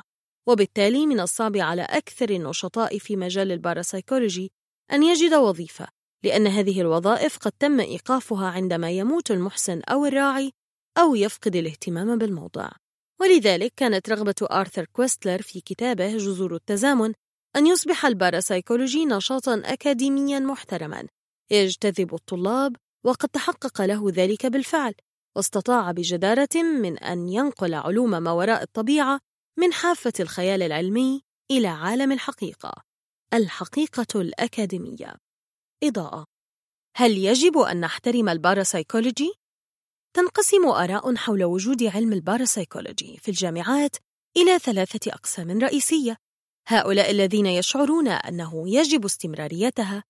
وبالتالي 0.48 1.08
من 1.08 1.20
الصعب 1.20 1.58
على 1.58 1.82
أكثر 1.82 2.30
النشطاء 2.30 2.98
في 2.98 3.16
مجال 3.16 3.52
الباراسايكولوجي 3.52 4.52
أن 4.92 5.04
يجد 5.04 5.34
وظيفة 5.34 5.88
لأن 6.24 6.48
هذه 6.48 6.82
الوظائف 6.82 7.38
قد 7.38 7.52
تم 7.52 7.80
إيقافها 7.80 8.48
عندما 8.48 8.92
يموت 8.92 9.32
المحسن 9.32 9.82
أو 9.82 10.06
الراعي 10.06 10.52
أو 10.98 11.16
يفقد 11.16 11.56
الاهتمام 11.56 12.18
بالموضوع. 12.18 12.83
ولذلك 13.24 13.74
كانت 13.76 14.10
رغبة 14.10 14.36
آرثر 14.52 14.86
كويستلر 14.86 15.42
في 15.42 15.62
كتابه 15.62 16.18
جذور 16.18 16.56
التزامن 16.56 17.14
أن 17.56 17.68
يصبح 17.68 18.06
الباراسايكولوجي 18.06 19.06
نشاطا 19.06 19.62
أكاديميا 19.66 20.40
محترما. 20.40 21.08
يجتذب 21.52 22.16
الطلاب 22.16 22.76
وقد 23.06 23.30
تحقق 23.30 23.82
له 23.82 24.10
ذلك 24.10 24.46
بالفعل 24.46 24.94
واستطاع 25.36 25.92
بجدارة 25.92 26.64
من 26.82 26.98
أن 26.98 27.30
ينقل 27.30 27.74
علوم 27.74 28.10
ما 28.10 28.32
وراء 28.32 28.64
الطبيعة 28.64 29.20
من 29.60 29.74
حافة 29.74 30.14
الخيال 30.20 30.62
العلمي 30.62 31.22
إلى 31.52 31.68
عالم 31.68 32.12
الحقيقة 32.12 32.74
الحقيقة 33.34 34.22
الأكاديمية. 34.22 35.16
إضاءة. 35.84 36.26
هل 36.96 37.18
يجب 37.18 37.58
أن 37.58 37.80
نحترم 37.80 38.30
الباراسايكولوجي؟ 38.30 39.43
تنقسم 40.14 40.66
آراء 40.68 41.16
حول 41.16 41.44
وجود 41.44 41.84
علم 41.84 42.14
الباراسايكولوجي 42.14 43.18
في 43.22 43.30
الجامعات 43.30 43.96
إلى 44.38 44.60
ثلاثة 44.60 45.12
أقسام 45.12 45.60
رئيسية. 45.60 46.18
هؤلاء 46.68 47.12
الذين 47.12 47.46
يشعرون 47.46 48.08
أنه 48.08 48.70
يجب 48.70 49.06
استمراريتها 49.06 50.04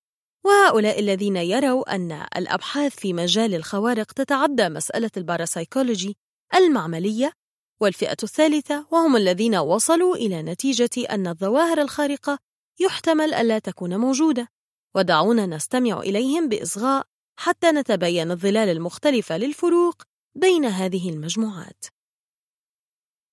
وهؤلاء 0.45 0.99
الذين 0.99 1.35
يروا 1.37 1.95
أن 1.95 2.25
الأبحاث 2.37 2.95
في 2.95 3.13
مجال 3.13 3.55
الخوارق 3.55 4.11
تتعدى 4.11 4.69
مسألة 4.69 5.11
الباراسايكولوجي 5.17 6.17
المعملية 6.55 7.33
والفئة 7.81 8.17
الثالثة 8.23 8.87
وهم 8.91 9.15
الذين 9.15 9.55
وصلوا 9.55 10.15
إلى 10.15 10.41
نتيجة 10.41 11.05
أن 11.09 11.27
الظواهر 11.27 11.81
الخارقة 11.81 12.39
يحتمل 12.79 13.33
ألا 13.33 13.59
تكون 13.59 13.97
موجودة. 13.97 14.47
ودعونا 14.95 15.45
نستمع 15.45 15.99
إليهم 15.99 16.49
بإصغاء 16.49 17.12
حتى 17.35 17.71
نتبين 17.71 18.31
الظلال 18.31 18.69
المختلفة 18.69 19.37
للفروق 19.37 20.03
بين 20.35 20.65
هذه 20.65 21.09
المجموعات. 21.09 21.85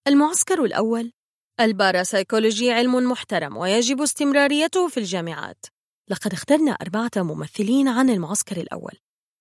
المعسكر 0.08 0.64
الأول. 0.64 1.12
الباراسايكولوجي 1.60 2.72
علم 2.72 3.10
محترم 3.10 3.56
ويجب 3.56 4.02
استمراريته 4.02 4.88
في 4.88 5.00
الجامعات. 5.00 5.66
لقد 6.08 6.32
اخترنا 6.32 6.72
أربعة 6.72 7.10
ممثلين 7.16 7.88
عن 7.88 8.10
المعسكر 8.10 8.56
الأول. 8.56 8.92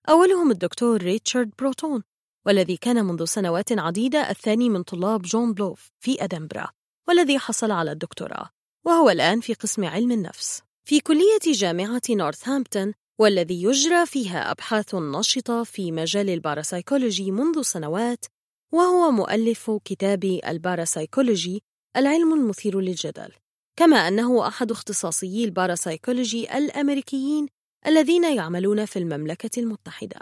أولهم 0.09 0.51
الدكتور 0.51 1.01
ريتشارد 1.01 1.51
بروتون 1.59 2.03
والذي 2.45 2.77
كان 2.77 3.05
منذ 3.05 3.25
سنوات 3.25 3.71
عديدة 3.71 4.29
الثاني 4.29 4.69
من 4.69 4.83
طلاب 4.83 5.21
جون 5.21 5.53
بلوف 5.53 5.91
في 5.99 6.23
أدنبرا 6.23 6.71
والذي 7.07 7.39
حصل 7.39 7.71
على 7.71 7.91
الدكتوراه 7.91 8.49
وهو 8.85 9.09
الآن 9.09 9.41
في 9.41 9.53
قسم 9.53 9.85
علم 9.85 10.11
النفس. 10.11 10.61
في 10.85 10.99
كلية 10.99 11.53
جامعة 11.53 12.01
نورثهامبتون 12.09 12.93
والذي 13.19 13.63
يجرى 13.63 14.05
فيها 14.05 14.51
أبحاث 14.51 14.95
نشطة 14.95 15.63
في 15.63 15.91
مجال 15.91 16.29
الباراسايكولوجي 16.29 17.31
منذ 17.31 17.61
سنوات 17.61 18.25
وهو 18.73 19.11
مؤلف 19.11 19.71
كتاب 19.85 20.23
الباراسايكولوجي 20.23 21.63
العلم 21.97 22.33
المثير 22.33 22.79
للجدل. 22.79 23.31
كما 23.75 24.07
أنه 24.07 24.47
أحد 24.47 24.71
اختصاصيي 24.71 25.45
الباراسايكولوجي 25.45 26.57
الأمريكيين 26.57 27.47
الذين 27.87 28.35
يعملون 28.35 28.85
في 28.85 28.99
المملكة 28.99 29.59
المتحدة. 29.59 30.19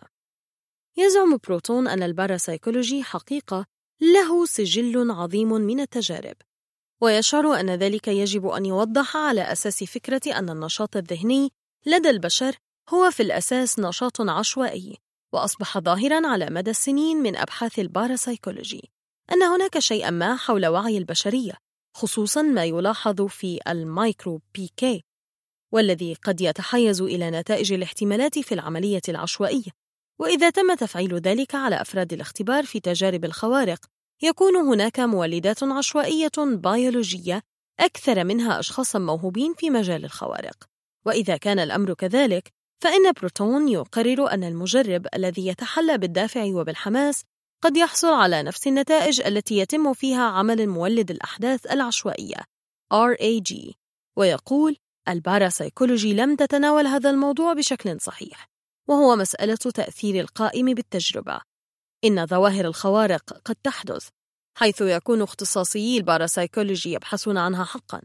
يزعم 0.97 1.37
بروتون 1.47 1.87
أن 1.87 2.03
الباراسايكولوجي 2.03 3.03
حقيقة 3.03 3.65
له 4.01 4.45
سجل 4.45 5.11
عظيم 5.11 5.53
من 5.53 5.79
التجارب 5.79 6.35
ويشعر 7.01 7.59
أن 7.59 7.69
ذلك 7.69 8.07
يجب 8.07 8.47
أن 8.47 8.65
يوضح 8.65 9.17
على 9.17 9.41
أساس 9.41 9.83
فكرة 9.83 10.21
أن 10.27 10.49
النشاط 10.49 10.97
الذهني 10.97 11.49
لدى 11.85 12.09
البشر 12.09 12.57
هو 12.89 13.11
في 13.11 13.23
الأساس 13.23 13.79
نشاط 13.79 14.21
عشوائي 14.21 14.97
وأصبح 15.33 15.77
ظاهراً 15.77 16.27
على 16.27 16.47
مدى 16.49 16.69
السنين 16.71 17.17
من 17.17 17.35
أبحاث 17.37 17.79
الباراسايكولوجي 17.79 18.89
أن 19.31 19.43
هناك 19.43 19.79
شيئاً 19.79 20.09
ما 20.09 20.35
حول 20.35 20.65
وعي 20.65 20.97
البشرية 20.97 21.53
خصوصاً 21.95 22.41
ما 22.41 22.65
يلاحظ 22.65 23.21
في 23.21 23.59
ال 23.67 23.79
micro 23.79 24.41
PK 24.53 25.03
والذي 25.73 26.13
قد 26.13 26.41
يتحيز 26.41 27.01
إلى 27.01 27.31
نتائج 27.31 27.73
الاحتمالات 27.73 28.39
في 28.39 28.51
العملية 28.51 29.01
العشوائية. 29.09 29.71
وإذا 30.19 30.49
تم 30.49 30.75
تفعيل 30.75 31.15
ذلك 31.15 31.55
على 31.55 31.81
أفراد 31.81 32.13
الاختبار 32.13 32.65
في 32.65 32.79
تجارب 32.79 33.25
الخوارق 33.25 33.85
يكون 34.23 34.55
هناك 34.55 34.99
مولدات 34.99 35.63
عشوائية 35.63 36.31
بيولوجية 36.37 37.41
أكثر 37.79 38.23
منها 38.23 38.59
أشخاصا 38.59 38.99
موهوبين 38.99 39.53
في 39.53 39.69
مجال 39.69 40.05
الخوارق. 40.05 40.63
وإذا 41.05 41.37
كان 41.37 41.59
الأمر 41.59 41.93
كذلك 41.93 42.56
فإن 42.83 43.11
بروتون 43.11 43.67
يقرر 43.67 44.31
أن 44.31 44.43
المجرب 44.43 45.07
الذي 45.15 45.47
يتحلى 45.47 45.97
بالدافع 45.97 46.43
وبالحماس 46.43 47.23
قد 47.63 47.77
يحصل 47.77 48.13
على 48.13 48.43
نفس 48.43 48.67
النتائج 48.67 49.21
التي 49.21 49.57
يتم 49.57 49.93
فيها 49.93 50.23
عمل 50.23 50.67
مولد 50.67 51.11
الأحداث 51.11 51.71
العشوائية 51.71 52.43
RAG 52.93 53.73
ويقول 54.17 54.77
الباراسايكولوجي 55.09 56.13
لم 56.13 56.35
تتناول 56.35 56.87
هذا 56.87 57.09
الموضوع 57.09 57.53
بشكل 57.53 58.01
صحيح 58.01 58.47
وهو 58.89 59.15
مسألة 59.15 59.55
تأثير 59.55 60.19
القائم 60.19 60.73
بالتجربة. 60.73 61.41
إن 62.05 62.25
ظواهر 62.25 62.65
الخوارق 62.65 63.41
قد 63.45 63.55
تحدث 63.63 64.07
حيث 64.57 64.81
يكون 64.81 65.21
اختصاصيي 65.21 65.97
الباراسايكولوجي 65.97 66.93
يبحثون 66.93 67.37
عنها 67.37 67.63
حقا. 67.63 68.01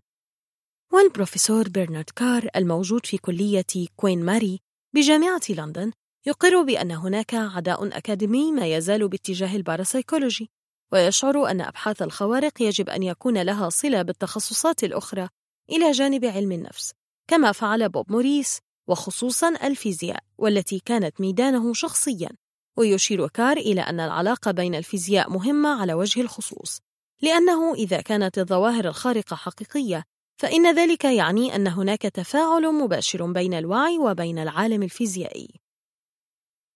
والبروفيسور 0.92 1.68
برنارد 1.68 2.10
كار 2.16 2.48
الموجود 2.56 3.06
في 3.06 3.18
كلية 3.18 3.66
كوين 3.96 4.24
ماري 4.24 4.60
بجامعة 4.94 5.40
لندن 5.48 5.92
يقر 6.26 6.62
بأن 6.62 6.90
هناك 6.90 7.34
عداء 7.34 7.98
أكاديمي 7.98 8.52
ما 8.52 8.66
يزال 8.66 9.08
باتجاه 9.08 9.56
الباراسايكولوجي 9.56 10.50
ويشعر 10.92 11.50
أن 11.50 11.60
أبحاث 11.60 12.02
الخوارق 12.02 12.62
يجب 12.62 12.88
أن 12.88 13.02
يكون 13.02 13.42
لها 13.42 13.68
صلة 13.68 14.02
بالتخصصات 14.02 14.84
الأخرى 14.84 15.28
إلى 15.70 15.90
جانب 15.90 16.24
علم 16.24 16.52
النفس 16.52 16.92
كما 17.28 17.52
فعل 17.52 17.88
بوب 17.88 18.12
موريس 18.12 18.58
وخصوصا 18.88 19.48
الفيزياء 19.48 20.20
والتي 20.38 20.82
كانت 20.84 21.20
ميدانه 21.20 21.74
شخصيا. 21.74 22.28
ويشير 22.76 23.28
كار 23.28 23.56
إلى 23.56 23.80
أن 23.80 24.00
العلاقة 24.00 24.50
بين 24.50 24.74
الفيزياء 24.74 25.30
مهمة 25.30 25.80
على 25.80 25.94
وجه 25.94 26.20
الخصوص 26.20 26.80
لأنه 27.22 27.74
إذا 27.74 28.00
كانت 28.00 28.38
الظواهر 28.38 28.88
الخارقة 28.88 29.36
حقيقية 29.36 30.04
فإن 30.40 30.74
ذلك 30.74 31.04
يعني 31.04 31.56
أن 31.56 31.66
هناك 31.66 32.02
تفاعل 32.02 32.72
مباشر 32.72 33.32
بين 33.32 33.54
الوعي 33.54 33.98
وبين 33.98 34.38
العالم 34.38 34.82
الفيزيائي. 34.82 35.48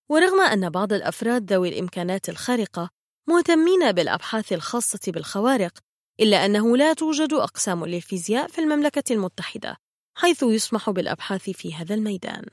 ورغم 0.09 0.41
أن 0.41 0.71
بعض 0.71 0.93
الأفراد 0.93 1.53
ذوي 1.53 1.69
الإمكانات 1.69 2.29
الخارقة 2.29 2.91
مهتمين 3.29 3.93
بالأبحاث 3.93 4.53
الخاصة 4.53 5.01
بالخوارق 5.13 5.79
إلا 6.21 6.45
أنه 6.47 6.77
لا 6.77 6.93
توجد 6.93 7.33
أقسام 7.33 7.87
للفيزياء 7.87 8.49
في 8.49 8.61
المملكة 8.61 9.13
المتحدة 9.13 9.77
حيث 10.17 10.43
يسمح 10.43 10.91
بالأبحاث 10.91 11.51
في 11.51 11.75
هذا 11.75 11.95
الميدان. 11.95 12.45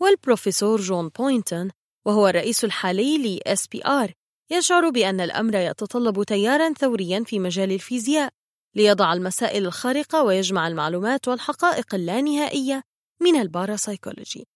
والبروفيسور 0.00 0.80
جون 0.80 1.08
بوينتون 1.08 1.70
وهو 2.06 2.28
الرئيس 2.28 2.64
الحالي 2.64 3.18
ل 3.18 3.40
SPR 3.48 4.12
يشعر 4.50 4.90
بأن 4.90 5.20
الأمر 5.20 5.54
يتطلب 5.54 6.22
تياراً 6.22 6.72
ثورياً 6.72 7.24
في 7.24 7.38
مجال 7.38 7.72
الفيزياء. 7.72 8.32
ليضع 8.76 9.12
المسائل 9.12 9.66
الخارقة 9.66 10.22
ويجمع 10.22 10.68
المعلومات 10.68 11.28
والحقائق 11.28 11.94
اللانهائية 11.94 12.82
من 13.22 13.36
الباراسايكولوجي 13.36 14.46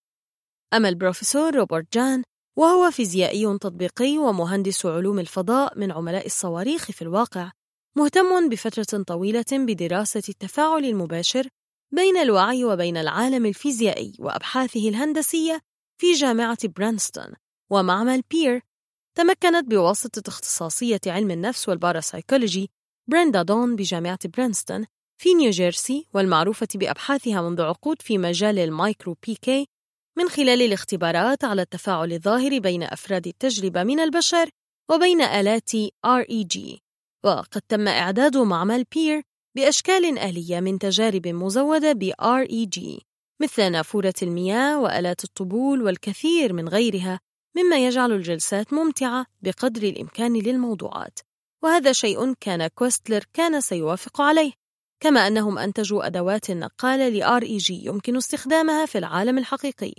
أما 0.74 0.88
البروفيسور 0.88 1.54
روبرت 1.54 1.94
جان 1.94 2.22
وهو 2.58 2.90
فيزيائي 2.90 3.58
تطبيقي 3.58 4.18
ومهندس 4.18 4.86
علوم 4.86 5.18
الفضاء 5.18 5.78
من 5.78 5.92
علماء 5.92 6.26
الصواريخ 6.26 6.90
في 6.90 7.02
الواقع 7.02 7.50
مهتم 7.96 8.48
بفترة 8.48 9.02
طويلة 9.02 9.44
بدراسة 9.52 10.22
التفاعل 10.28 10.84
المباشر 10.84 11.48
بين 11.94 12.16
الوعي 12.16 12.64
وبين 12.64 12.96
العالم 12.96 13.46
الفيزيائي 13.46 14.12
وأبحاثه 14.18 14.88
الهندسية 14.88 15.60
في 16.00 16.12
جامعة 16.12 16.58
برينستون 16.68 17.34
ومعمل 17.70 18.22
بير 18.30 18.62
تمكنت 19.16 19.64
بواسطة 19.70 20.28
اختصاصية 20.28 21.00
علم 21.06 21.30
النفس 21.30 21.68
والباراسايكولوجي 21.68 22.70
بريندا 23.10 23.42
دون 23.42 23.76
بجامعة 23.76 24.18
برينستون 24.36 24.86
في 25.20 25.34
نيوجيرسي 25.34 26.06
والمعروفة 26.14 26.68
بأبحاثها 26.74 27.42
منذ 27.42 27.62
عقود 27.62 28.02
في 28.02 28.18
مجال 28.18 28.58
ال 28.58 28.68
micro 28.68 29.16
PK 29.26 29.66
من 30.18 30.28
خلال 30.28 30.62
الاختبارات 30.62 31.44
على 31.44 31.62
التفاعل 31.62 32.12
الظاهر 32.12 32.58
بين 32.58 32.82
أفراد 32.82 33.26
التجربة 33.26 33.82
من 33.82 34.00
البشر 34.00 34.48
وبين 34.90 35.20
آلات 35.20 35.70
REG 36.06 36.78
وقد 37.24 37.62
تم 37.68 37.88
إعداد 37.88 38.36
معمل 38.36 38.84
بير 38.94 39.22
بأشكال 39.56 40.18
آلية 40.18 40.60
من 40.60 40.78
تجارب 40.78 41.28
مزودة 41.28 41.92
ب 41.92 42.12
REG 42.22 43.02
مثل 43.42 43.72
نافورة 43.72 44.14
المياه 44.22 44.80
وآلات 44.80 45.24
الطبول 45.24 45.82
والكثير 45.82 46.52
من 46.52 46.68
غيرها 46.68 47.20
مما 47.56 47.86
يجعل 47.86 48.12
الجلسات 48.12 48.72
ممتعة 48.72 49.26
بقدر 49.42 49.82
الإمكان 49.82 50.36
للموضوعات. 50.36 51.18
وهذا 51.64 51.92
شيء 51.92 52.34
كان 52.40 52.66
كوستلر 52.66 53.24
كان 53.32 53.60
سيوافق 53.60 54.20
عليه 54.20 54.52
كما 55.00 55.26
أنهم 55.26 55.58
أنتجوا 55.58 56.06
أدوات 56.06 56.50
نقالة 56.50 57.08
ل 57.08 57.40
REG 57.40 57.70
يمكن 57.70 58.16
استخدامها 58.16 58.86
في 58.86 58.98
العالم 58.98 59.38
الحقيقي. 59.38 59.94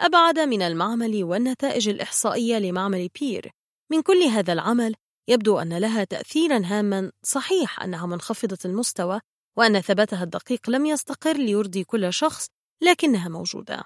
أبعد 0.00 0.38
من 0.38 0.62
المعمل 0.62 1.24
والنتائج 1.24 1.88
الإحصائية 1.88 2.58
لمعمل 2.58 3.08
بير. 3.20 3.50
من 3.92 4.02
كل 4.02 4.22
هذا 4.22 4.52
العمل 4.52 4.94
يبدو 5.28 5.58
أن 5.58 5.78
لها 5.78 6.04
تأثيرا 6.04 6.62
هاما. 6.64 7.12
صحيح 7.22 7.82
أنها 7.82 8.06
منخفضة 8.06 8.58
المستوى 8.64 9.20
وأن 9.58 9.80
ثباتها 9.80 10.22
الدقيق 10.22 10.70
لم 10.70 10.86
يستقر 10.86 11.36
ليرضي 11.36 11.84
كل 11.84 12.12
شخص 12.12 12.46
لكنها 12.82 13.28
موجودة. 13.28 13.84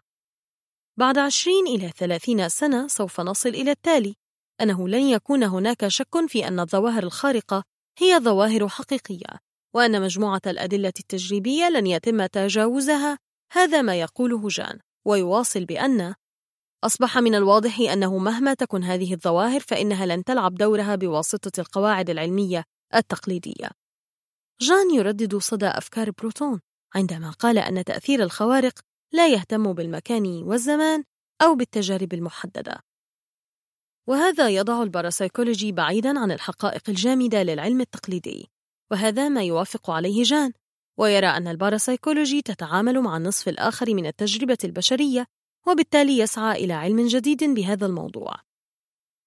بعد 0.96 1.18
عشرين 1.18 1.66
إلى 1.66 1.90
ثلاثين 1.96 2.48
سنة 2.48 2.86
سوف 2.86 3.20
نصل 3.20 3.48
إلى 3.48 3.70
التالي. 3.70 4.14
أنه 4.62 4.88
لن 4.88 5.02
يكون 5.02 5.42
هناك 5.42 5.88
شك 5.88 6.26
في 6.26 6.48
أن 6.48 6.60
الظواهر 6.60 7.02
الخارقة 7.02 7.64
هي 7.98 8.18
ظواهر 8.18 8.68
حقيقية 8.68 9.40
وأن 9.74 10.02
مجموعة 10.02 10.40
الأدلة 10.46 10.92
التجريبية 10.98 11.68
لن 11.68 11.86
يتم 11.86 12.26
تجاوزها 12.26 13.18
هذا 13.52 13.82
ما 13.82 14.00
يقوله 14.00 14.48
جان 14.48 14.78
ويواصل 15.06 15.64
بأن 15.64 16.14
أصبح 16.84 17.18
من 17.18 17.34
الواضح 17.34 17.80
أنه 17.80 18.18
مهما 18.18 18.54
تكن 18.54 18.84
هذه 18.84 19.14
الظواهر 19.14 19.60
فإنها 19.60 20.06
لن 20.06 20.24
تلعب 20.24 20.54
دورها 20.54 20.94
بواسطة 20.94 21.60
القواعد 21.60 22.10
العلمية 22.10 22.64
التقليدية. 22.94 23.70
جان 24.60 24.94
يردد 24.94 25.36
صدى 25.36 25.66
أفكار 25.66 26.10
بروتون 26.10 26.60
عندما 26.94 27.30
قال 27.30 27.58
أن 27.58 27.84
تأثير 27.84 28.22
الخوارق 28.22 28.80
لا 29.12 29.28
يهتم 29.28 29.72
بالمكان 29.72 30.42
والزمان 30.42 31.04
أو 31.42 31.54
بالتجارب 31.54 32.14
المحددة. 32.14 32.80
وهذا 34.06 34.48
يضع 34.48 34.82
الباراسايكولوجي 34.82 35.72
بعيداً 35.72 36.18
عن 36.18 36.32
الحقائق 36.32 36.82
الجامدة 36.88 37.42
للعلم 37.42 37.80
التقليدي. 37.80 38.50
وهذا 38.90 39.28
ما 39.28 39.42
يوافق 39.42 39.90
عليه 39.90 40.22
جان 40.22 40.52
ويرى 40.98 41.26
أن 41.26 41.48
الباراسايكولوجي 41.48 42.42
تتعامل 42.42 43.00
مع 43.00 43.16
النصف 43.16 43.48
الآخر 43.48 43.94
من 43.94 44.06
التجربة 44.06 44.58
البشرية 44.64 45.26
وبالتالي 45.66 46.18
يسعى 46.18 46.64
إلى 46.64 46.72
علم 46.72 47.06
جديد 47.06 47.44
بهذا 47.44 47.86
الموضوع. 47.86 48.34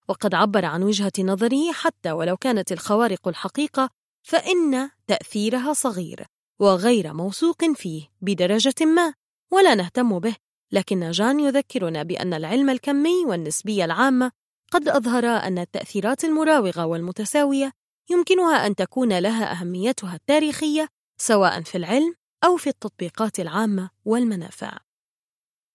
وقد 0.08 0.36
عبر 0.36 0.66
عن 0.66 0.84
وجهة 0.84 1.12
نظره 1.20 1.72
حتى 1.72 2.12
ولو 2.12 2.38
كانت 2.38 2.72
الخوارق 2.72 3.28
الحقيقة 3.28 3.90
فإن 4.24 4.90
تأثيرها 5.08 5.74
صغير 5.74 6.26
وغير 6.60 7.14
موثوق 7.14 7.74
فيه 7.76 8.08
بدرجة 8.22 8.86
ما 8.86 9.14
ولا 9.52 9.76
نهتم 9.76 10.20
به 10.20 10.36
لكن 10.72 11.12
جان 11.12 11.40
يذكرنا 11.40 12.04
بأن 12.04 12.34
العلم 12.34 12.70
الكمي 12.70 13.26
والنسبية 13.26 13.86
العامة 13.86 14.32
قد 14.74 14.88
أظهر 14.90 15.26
أن 15.26 15.58
التأثيرات 15.60 16.24
المراوغة 16.24 16.86
والمتساوية 16.86 17.72
يمكنها 18.10 18.68
أن 18.68 18.76
تكون 18.76 19.20
لها 19.20 19.52
أهميتها 19.52 20.16
التاريخية 20.16 20.88
سواء 21.18 21.62
في 21.62 21.78
العلم 21.78 22.16
أو 22.46 22.58
في 22.58 22.68
التطبيقات 22.68 23.40
العامة 23.40 23.90
والمنافع. 24.06 24.78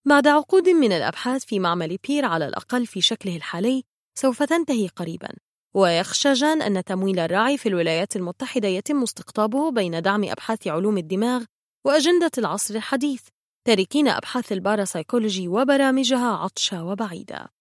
بعد 0.05 0.27
عقود 0.27 0.69
من 0.69 0.93
الأبحاث 0.93 1.45
في 1.45 1.59
معمل 1.59 1.97
بير 2.09 2.25
على 2.25 2.47
الأقل 2.47 2.87
في 2.87 3.01
شكله 3.01 3.37
الحالي 3.37 3.85
سوف 4.19 4.43
تنتهي 4.43 4.89
قريباً 4.89 5.29
ويخشى 5.75 6.33
جان 6.33 6.63
أن 6.63 6.85
تمويل 6.85 7.19
الراعي 7.19 7.59
في 7.59 7.69
الولايات 7.69 8.17
المتحدة 8.17 8.69
يتم 8.69 9.03
استقطابه 9.03 9.71
بين 9.71 10.03
دعم 10.03 10.25
أبحاث 10.25 10.67
علوم 10.67 10.99
الدماغ 10.99 11.45
وأجندة 11.87 12.31
العصر 12.39 12.75
الحديث 12.75 13.23
تاركين 13.67 14.09
أبحاث 14.09 14.53
الباراسايكولوجي 14.53 15.49
وبرامجها 15.49 16.29
عطشة 16.29 16.85
وبعيدة 16.85 17.58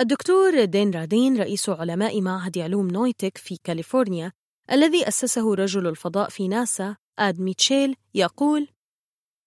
الدكتور 0.00 0.64
دين 0.64 0.90
رادين 0.90 1.36
رئيس 1.36 1.68
علماء 1.68 2.20
معهد 2.20 2.58
علوم 2.58 2.88
نويتك 2.88 3.38
في 3.38 3.58
كاليفورنيا 3.64 4.32
الذي 4.72 5.08
أسسه 5.08 5.54
رجل 5.54 5.86
الفضاء 5.86 6.28
في 6.28 6.48
ناسا 6.48 6.96
آد 7.18 7.40
ميتشيل 7.40 7.96
يقول 8.14 8.68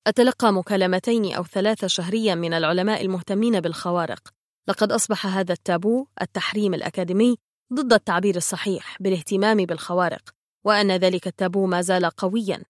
أتلقى 0.08 0.54
مكالمتين 0.54 1.34
أو 1.34 1.44
ثلاثة 1.44 1.88
شهريا 1.88 2.36
من 2.36 2.54
العلماء 2.54 3.02
المهتمين 3.02 3.60
بالخوارق. 3.60 4.34
لقد 4.68 4.92
أصبح 4.92 5.28
هذا 5.28 5.54
التابو 5.54 6.08
التحريم 6.22 6.74
الأكاديمي 6.74 7.38
ضد 7.74 7.94
التعبير 7.94 8.36
الصحيح 8.36 8.98
بالاهتمام 9.00 9.58
بالخوارق 9.58 10.30
وأن 10.66 10.92
ذلك 10.92 11.28
التابو 11.28 11.66
ما 11.66 11.82
زال 11.82 12.06
قويا. 12.06 12.64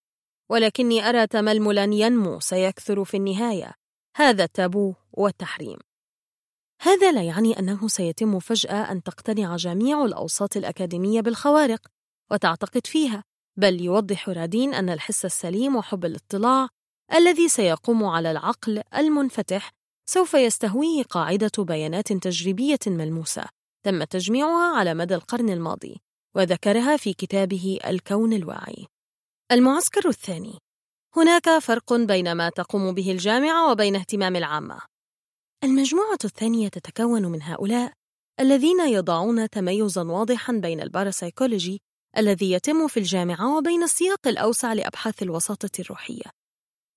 ولكني 0.49 1.09
أرى 1.09 1.27
تململا 1.27 1.83
ينمو 1.83 2.39
سيكثر 2.39 3.03
في 3.03 3.17
النهاية 3.17 3.71
هذا 4.15 4.43
التابو 4.43 4.93
والتحريم. 5.13 5.77
هذا 6.81 7.11
لا 7.11 7.23
يعني 7.23 7.59
أنه 7.59 7.87
سيتم 7.87 8.39
فجأة 8.39 8.91
أن 8.91 9.03
تقتنع 9.03 9.55
جميع 9.55 10.05
الأوساط 10.05 10.57
الأكاديمية 10.57 11.21
بالخوارق 11.21 11.87
وتعتقد 12.31 12.87
فيها 12.87 13.23
بل 13.57 13.81
يوضح 13.81 14.29
رادين 14.29 14.73
أن 14.73 14.89
الحس 14.89 15.25
السليم 15.25 15.75
وحب 15.75 16.05
الاطلاع 16.05 16.67
الذي 17.13 17.49
سيقوم 17.49 18.05
على 18.05 18.31
العقل 18.31 18.81
المنفتح 18.97 19.71
سوف 20.09 20.33
يستهويه 20.33 21.03
قاعدة 21.03 21.51
بيانات 21.57 22.13
تجريبية 22.13 22.79
ملموسة 22.87 23.45
تم 23.85 24.03
تجميعها 24.03 24.77
على 24.77 24.93
مدى 24.93 25.15
القرن 25.15 25.49
الماضي 25.49 26.01
وذكرها 26.35 26.97
في 26.97 27.13
كتابه 27.13 27.79
الكون 27.87 28.33
الواعي. 28.33 28.87
المعسكر 29.51 30.09
الثاني. 30.09 30.59
هناك 31.17 31.59
فرق 31.59 31.93
بين 31.93 32.31
ما 32.31 32.49
تقوم 32.49 32.93
به 32.93 33.11
الجامعة 33.11 33.71
وبين 33.71 33.95
اهتمام 33.95 34.35
العامة. 34.35 34.94
المجموعة 35.65 36.17
الثانية 36.25 36.67
تتكون 36.67 37.25
من 37.25 37.41
هؤلاء 37.41 37.93
الذين 38.39 38.79
يضعون 38.79 39.49
تميزا 39.49 40.03
واضحا 40.03 40.53
بين 40.53 40.81
الباراسايكولوجي 40.81 41.81
الذي 42.17 42.51
يتم 42.51 42.87
في 42.87 42.97
الجامعة 42.97 43.57
وبين 43.57 43.83
السياق 43.83 44.27
الأوسع 44.27 44.73
لأبحاث 44.73 45.23
الوساطة 45.23 45.69
الروحية. 45.79 46.23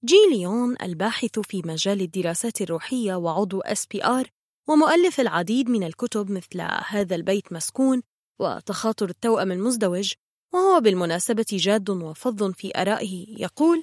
جي 0.04 0.16
ليون 0.30 0.76
الباحث 0.82 1.38
في 1.38 1.62
مجال 1.64 2.00
الدراسات 2.00 2.60
الروحية 2.60 3.14
وعضو 3.14 3.60
SPR 3.60 4.26
ومؤلف 4.68 5.20
العديد 5.20 5.70
من 5.70 5.84
الكتب 5.84 6.30
مثل 6.30 6.60
هذا 6.88 7.14
البيت 7.14 7.52
مسكون 7.52 8.02
وتخاطر 8.40 9.08
التوأم 9.08 9.52
المزدوج 9.52 10.12
وهو 10.54 10.80
بالمناسبة 10.80 11.46
جاد 11.52 11.90
وفظ 11.90 12.52
في 12.52 12.72
آرائه 12.76 13.42
يقول 13.42 13.82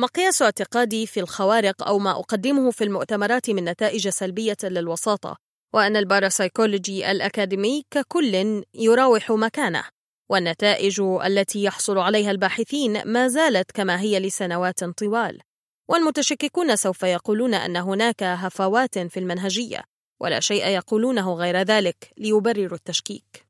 مقياس 0.00 0.42
اعتقادي 0.42 1.06
في 1.06 1.20
الخوارق 1.20 1.88
أو 1.88 1.98
ما 1.98 2.10
أقدمه 2.10 2.70
في 2.70 2.84
المؤتمرات 2.84 3.50
من 3.50 3.64
نتائج 3.64 4.08
سلبية 4.08 4.56
للوساطة 4.62 5.36
وأن 5.74 5.96
الباراسايكولوجي 5.96 7.10
الأكاديمي 7.10 7.84
ككل 7.90 8.64
يراوح 8.74 9.30
مكانه 9.30 9.84
والنتائج 10.30 11.00
التي 11.00 11.64
يحصل 11.64 11.98
عليها 11.98 12.30
الباحثين 12.30 13.08
ما 13.08 13.28
زالت 13.28 13.70
كما 13.70 14.00
هي 14.00 14.20
لسنوات 14.20 14.84
طوال. 14.84 15.40
والمتشككون 15.88 16.76
سوف 16.76 17.02
يقولون 17.02 17.54
أن 17.54 17.76
هناك 17.76 18.22
هفوات 18.22 18.98
في 18.98 19.20
المنهجية 19.20 19.84
ولا 20.20 20.40
شيء 20.40 20.66
يقولونه 20.66 21.34
غير 21.34 21.56
ذلك 21.56 22.12
ليبرروا 22.18 22.74
التشكيك. 22.76 23.46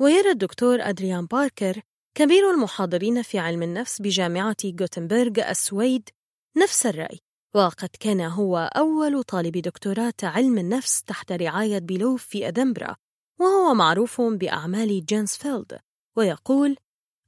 ويرى 0.00 0.30
الدكتور 0.30 0.80
أدريان 0.80 1.26
باركر 1.26 1.82
كبير 2.14 2.50
المحاضرين 2.50 3.22
في 3.22 3.38
علم 3.38 3.62
النفس 3.62 4.02
بجامعة 4.02 4.56
غوتنبرغ 4.80 5.50
السويد 5.50 6.08
نفس 6.56 6.86
الرأي 6.86 7.18
وقد 7.54 7.88
كان 8.00 8.20
هو 8.20 8.70
أول 8.76 9.22
طالب 9.22 9.58
دكتوراه 9.58 10.14
علم 10.22 10.58
النفس 10.58 11.02
تحت 11.02 11.32
رعاية 11.32 11.78
بيلوف 11.78 12.24
في 12.24 12.48
أدنبرا 12.48 12.96
وهو 13.40 13.74
معروف 13.74 14.20
بأعمال 14.20 15.06
جينسفيلد 15.06 15.78
ويقول 16.16 16.76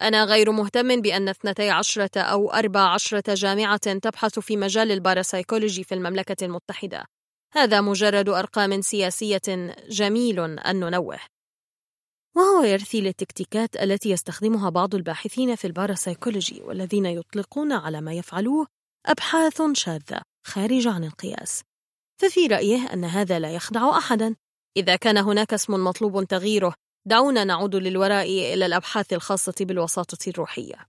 أنا 0.02 0.24
غير 0.24 0.52
مهتم 0.52 1.00
بأن 1.00 1.28
اثنتي 1.28 1.70
عشرة 1.70 2.20
أو 2.20 2.50
أربع 2.50 2.80
عشرة 2.80 3.34
جامعة 3.34 3.76
تبحث 3.76 4.38
في 4.38 4.56
مجال 4.56 4.92
الباراسايكولوجي 4.92 5.84
في 5.84 5.94
المملكة 5.94 6.44
المتحدة. 6.44 7.04
هذا 7.52 7.80
مجرد 7.80 8.28
أرقام 8.28 8.80
سياسية 8.80 9.74
جميل 9.88 10.40
أن 10.40 10.80
ننوه. 10.80 11.18
وهو 12.36 12.62
يرثي 12.62 13.00
للتكتيكات 13.00 13.76
التي 13.76 14.10
يستخدمها 14.10 14.70
بعض 14.70 14.94
الباحثين 14.94 15.56
في 15.56 15.66
الباراسايكولوجي 15.66 16.62
والذين 16.62 17.06
يطلقون 17.06 17.72
على 17.72 18.00
ما 18.00 18.12
يفعلوه 18.12 18.66
أبحاث 19.06 19.62
شاذة 19.72 20.22
خارجة 20.46 20.90
عن 20.90 21.04
القياس. 21.04 21.62
ففي 22.20 22.46
رأيه 22.46 22.92
أن 22.92 23.04
هذا 23.04 23.38
لا 23.38 23.50
يخدع 23.50 23.98
أحدا. 23.98 24.36
إذا 24.76 24.96
كان 24.96 25.18
هناك 25.18 25.54
اسم 25.54 25.84
مطلوب 25.84 26.24
تغييره 26.24 26.74
دعونا 27.06 27.44
نعود 27.44 27.76
للوراء 27.76 28.26
إلى 28.54 28.66
الأبحاث 28.66 29.12
الخاصة 29.12 29.54
بالوساطة 29.60 30.28
الروحية. 30.28 30.86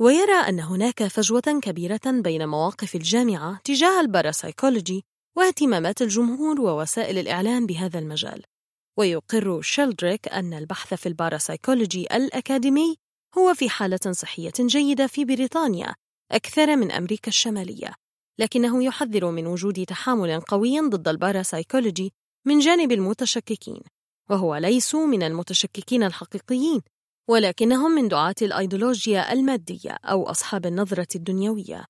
ويرى 0.00 0.32
أن 0.48 0.60
هناك 0.60 1.06
فجوة 1.06 1.60
كبيرة 1.62 2.00
بين 2.06 2.48
مواقف 2.48 2.94
الجامعة 2.94 3.60
تجاه 3.64 4.00
الباراسايكولوجي 4.00 5.04
واهتمامات 5.36 6.02
الجمهور 6.02 6.60
ووسائل 6.60 7.18
الإعلام 7.18 7.66
بهذا 7.66 7.98
المجال. 7.98 8.42
ويقر 8.98 9.62
شيلدريك 9.62 10.28
أن 10.28 10.54
البحث 10.54 10.94
في 10.94 11.08
الباراسايكولوجي 11.08 12.06
الأكاديمي 12.16 12.96
هو 13.38 13.54
في 13.54 13.68
حالة 13.68 14.12
صحية 14.12 14.52
جيدة 14.60 15.06
في 15.06 15.24
بريطانيا 15.24 15.94
أكثر 16.32 16.76
من 16.76 16.92
أمريكا 16.92 17.28
الشمالية. 17.28 17.94
لكنه 18.38 18.84
يحذر 18.84 19.30
من 19.30 19.46
وجود 19.46 19.84
تحامل 19.84 20.40
قوي 20.40 20.80
ضد 20.80 21.08
الباراسايكولوجي 21.08 22.12
من 22.44 22.58
جانب 22.58 22.92
المتشككين 22.92 23.80
وهو 24.30 24.56
ليسوا 24.56 25.06
من 25.06 25.22
المتشككين 25.22 26.02
الحقيقيين 26.02 26.80
ولكنهم 27.28 27.90
من 27.90 28.08
دعاة 28.08 28.34
الأيديولوجيا 28.42 29.32
المادية 29.32 29.90
أو 29.90 30.30
أصحاب 30.30 30.66
النظرة 30.66 31.08
الدنيوية. 31.14 31.84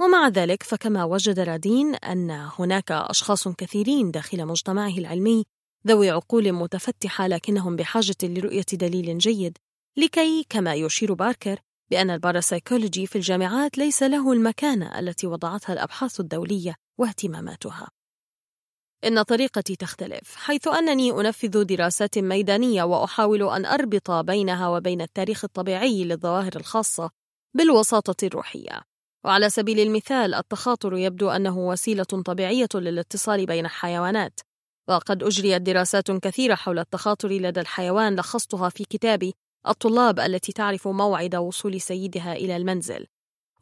ومع 0.00 0.28
ذلك 0.28 0.62
فكما 0.62 1.04
وجد 1.04 1.38
رادين 1.40 1.94
أن 1.94 2.30
هناك 2.30 2.92
أشخاص 2.92 3.48
كثيرين 3.48 4.10
داخل 4.10 4.46
مجتمعه 4.46 4.98
العلمي 4.98 5.44
ذوي 5.86 6.10
عقول 6.10 6.52
متفتحة 6.52 7.26
لكنهم 7.26 7.76
بحاجة 7.76 8.16
لرؤية 8.22 8.66
دليل 8.72 9.18
جيد 9.18 9.58
لكي 9.96 10.46
كما 10.48 10.74
يشير 10.74 11.14
باركر 11.14 11.60
بأن 11.90 12.10
الباراسايكولوجي 12.10 13.06
في 13.06 13.16
الجامعات 13.16 13.78
ليس 13.78 14.02
له 14.02 14.32
المكانة 14.32 14.98
التي 14.98 15.26
وضعتها 15.26 15.72
الأبحاث 15.72 16.20
الدولية 16.20 16.74
واهتماماتها. 16.98 17.88
إن 19.04 19.22
طريقتي 19.22 19.76
تختلف 19.76 20.36
حيث 20.36 20.68
أنني 20.68 21.10
أنفذ 21.10 21.64
دراسات 21.64 22.18
ميدانية 22.18 22.82
وأحاول 22.82 23.42
أن 23.42 23.66
أربط 23.66 24.10
بينها 24.10 24.68
وبين 24.68 25.00
التاريخ 25.00 25.44
الطبيعي 25.44 26.04
للظواهر 26.04 26.52
الخاصة 26.56 27.10
بالوساطة 27.56 28.26
الروحية. 28.26 28.82
وعلى 29.24 29.50
سبيل 29.50 29.80
المثال 29.80 30.34
التخاطر 30.34 30.96
يبدو 30.96 31.30
أنه 31.30 31.58
وسيلة 31.58 32.04
طبيعية 32.04 32.68
للاتصال 32.74 33.46
بين 33.46 33.64
الحيوانات. 33.64 34.40
وقد 34.88 35.22
أجريت 35.22 35.62
دراسات 35.62 36.10
كثيرة 36.10 36.54
حول 36.54 36.78
التخاطر 36.78 37.28
لدى 37.28 37.60
الحيوان 37.60 38.16
لخصتها 38.16 38.68
في 38.68 38.84
كتابي 38.84 39.34
الطلاب 39.68 40.20
التي 40.20 40.52
تعرف 40.52 40.88
موعد 40.88 41.36
وصول 41.36 41.80
سيدها 41.80 42.32
إلى 42.32 42.56
المنزل 42.56 43.06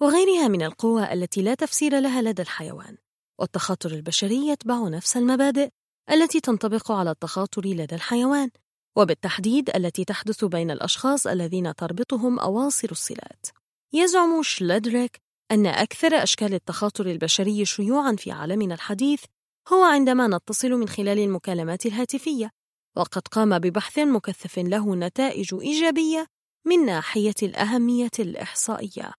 وغيرها 0.01 0.49
من 0.49 0.63
القوى 0.63 1.13
التي 1.13 1.43
لا 1.43 1.55
تفسير 1.55 1.99
لها 1.99 2.23
لدى 2.23 2.43
الحيوان 2.43 2.97
والتخاطر 3.39 3.91
البشري 3.91 4.49
يتبع 4.49 4.89
نفس 4.89 5.17
المبادئ 5.17 5.69
التي 6.11 6.41
تنطبق 6.41 6.93
على 6.93 7.11
التخاطر 7.11 7.67
لدى 7.67 7.95
الحيوان 7.95 8.51
وبالتحديد 8.97 9.77
التي 9.77 10.05
تحدث 10.05 10.45
بين 10.45 10.71
الأشخاص 10.71 11.27
الذين 11.27 11.75
تربطهم 11.75 12.39
أواصر 12.39 12.89
الصلات 12.91 13.47
يزعم 13.93 14.43
شليدريك 14.43 15.21
أن 15.51 15.67
أكثر 15.67 16.15
أشكال 16.15 16.55
التخاطر 16.55 17.07
البشري 17.07 17.65
شيوعاً 17.65 18.17
في 18.17 18.31
عالمنا 18.31 18.75
الحديث 18.75 19.25
هو 19.73 19.85
عندما 19.85 20.27
نتصل 20.27 20.71
من 20.71 20.89
خلال 20.89 21.19
المكالمات 21.19 21.87
الهاتفية 21.87 22.51
وقد 22.97 23.29
قام 23.29 23.59
ببحث 23.59 23.99
مكثف 23.99 24.59
له 24.59 24.97
نتائج 24.97 25.55
إيجابية 25.55 26.27
من 26.67 26.87
ناحية 26.87 27.35
الأهمية 27.43 28.11
الإحصائية. 28.19 29.13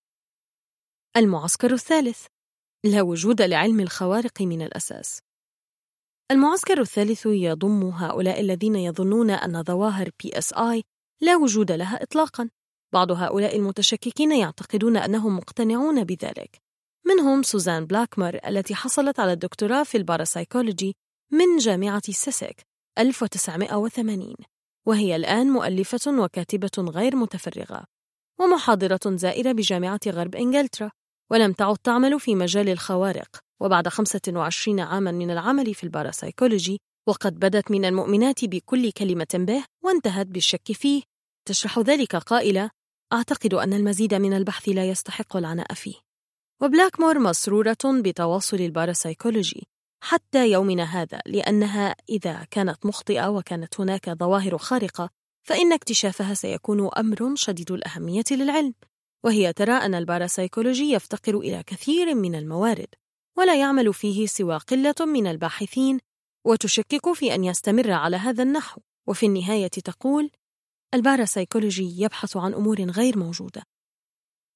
المعسكر 1.17 1.73
الثالث 1.73 2.25
لا 2.85 3.01
وجود 3.01 3.41
لعلم 3.41 3.79
الخوارق 3.79 4.41
من 4.41 4.61
الأساس. 4.61 5.19
المعسكر 6.31 6.81
الثالث 6.81 7.25
يضم 7.25 7.83
هؤلاء 7.83 8.39
الذين 8.39 8.75
يظنون 8.75 9.29
أن 9.29 9.63
ظواهر 9.63 10.09
PSI 10.23 10.81
لا 11.21 11.35
وجود 11.35 11.71
لها 11.71 12.03
إطلاقاً. 12.03 12.49
بعض 12.93 13.11
هؤلاء 13.11 13.55
المتشككين 13.55 14.31
يعتقدون 14.31 14.97
أنهم 14.97 15.37
مقتنعون 15.37 16.03
بذلك. 16.03 16.66
منهم 17.07 17.43
سوزان 17.43 17.85
بلاكمر 17.85 18.39
التي 18.47 18.75
حصلت 18.75 19.19
على 19.19 19.33
الدكتوراه 19.33 19.83
في 19.83 19.97
الباراسايكولوجي 19.97 20.95
من 21.31 21.57
جامعة 21.57 22.01
سيسك 22.11 22.65
1980 22.99 24.35
وهي 24.87 25.15
الآن 25.15 25.47
مؤلفة 25.47 26.21
وكاتبة 26.21 26.91
غير 26.91 27.15
متفرغة 27.15 27.83
ومحاضرة 28.39 28.99
زائرة 29.05 29.51
بجامعة 29.51 29.99
غرب 30.07 30.35
إنجلترا 30.35 30.91
ولم 31.31 31.53
تعد 31.53 31.77
تعمل 31.77 32.19
في 32.19 32.35
مجال 32.35 32.69
الخوارق 32.69 33.39
وبعد 33.61 33.87
25 33.87 34.79
عاما 34.79 35.11
من 35.11 35.31
العمل 35.31 35.73
في 35.73 35.83
الباراسايكولوجي 35.83 36.79
وقد 37.07 37.39
بدت 37.39 37.71
من 37.71 37.85
المؤمنات 37.85 38.45
بكل 38.45 38.91
كلمة 38.91 39.27
به 39.33 39.63
وانتهت 39.83 40.27
بالشك 40.27 40.71
فيه. 40.71 41.03
تشرح 41.47 41.79
ذلك 41.79 42.15
قائلة 42.15 42.69
أعتقد 43.13 43.53
أن 43.53 43.73
المزيد 43.73 44.13
من 44.13 44.33
البحث 44.33 44.69
لا 44.69 44.89
يستحق 44.89 45.37
العناء 45.37 45.73
فيه. 45.73 46.06
وبلاكمور 46.61 47.19
مسرورة 47.19 47.77
بتواصل 48.01 48.57
الباراسايكولوجي 48.57 49.67
حتى 50.03 50.51
يومنا 50.51 50.83
هذا 50.83 51.19
لأنها 51.25 51.95
إذا 52.09 52.47
كانت 52.51 52.85
مخطئة 52.85 53.27
وكانت 53.27 53.79
هناك 53.79 54.09
ظواهر 54.09 54.57
خارقة 54.57 55.09
فإن 55.47 55.73
اكتشافها 55.73 56.33
سيكون 56.33 56.89
أمر 56.97 57.35
شديد 57.35 57.71
الأهمية 57.71 58.23
للعلم. 58.31 58.73
وهي 59.25 59.53
ترى 59.53 59.71
أن 59.71 59.95
الباراسايكولوجي 59.95 60.91
يفتقر 60.91 61.37
إلى 61.37 61.63
كثير 61.63 62.15
من 62.15 62.35
الموارد 62.35 62.87
ولا 63.37 63.59
يعمل 63.59 63.93
فيه 63.93 64.27
سوى 64.27 64.57
قلة 64.57 64.95
من 64.99 65.27
الباحثين 65.27 65.99
وتشكك 66.45 67.13
في 67.13 67.35
أن 67.35 67.43
يستمر 67.43 67.91
على 67.91 68.17
هذا 68.17 68.43
النحو. 68.43 68.81
وفي 69.07 69.25
النهاية 69.25 69.67
تقول 69.67 70.31
الباراسايكولوجي 70.93 72.01
يبحث 72.01 72.37
عن 72.37 72.53
أمور 72.53 72.81
غير 72.81 73.17
موجودة. 73.17 73.63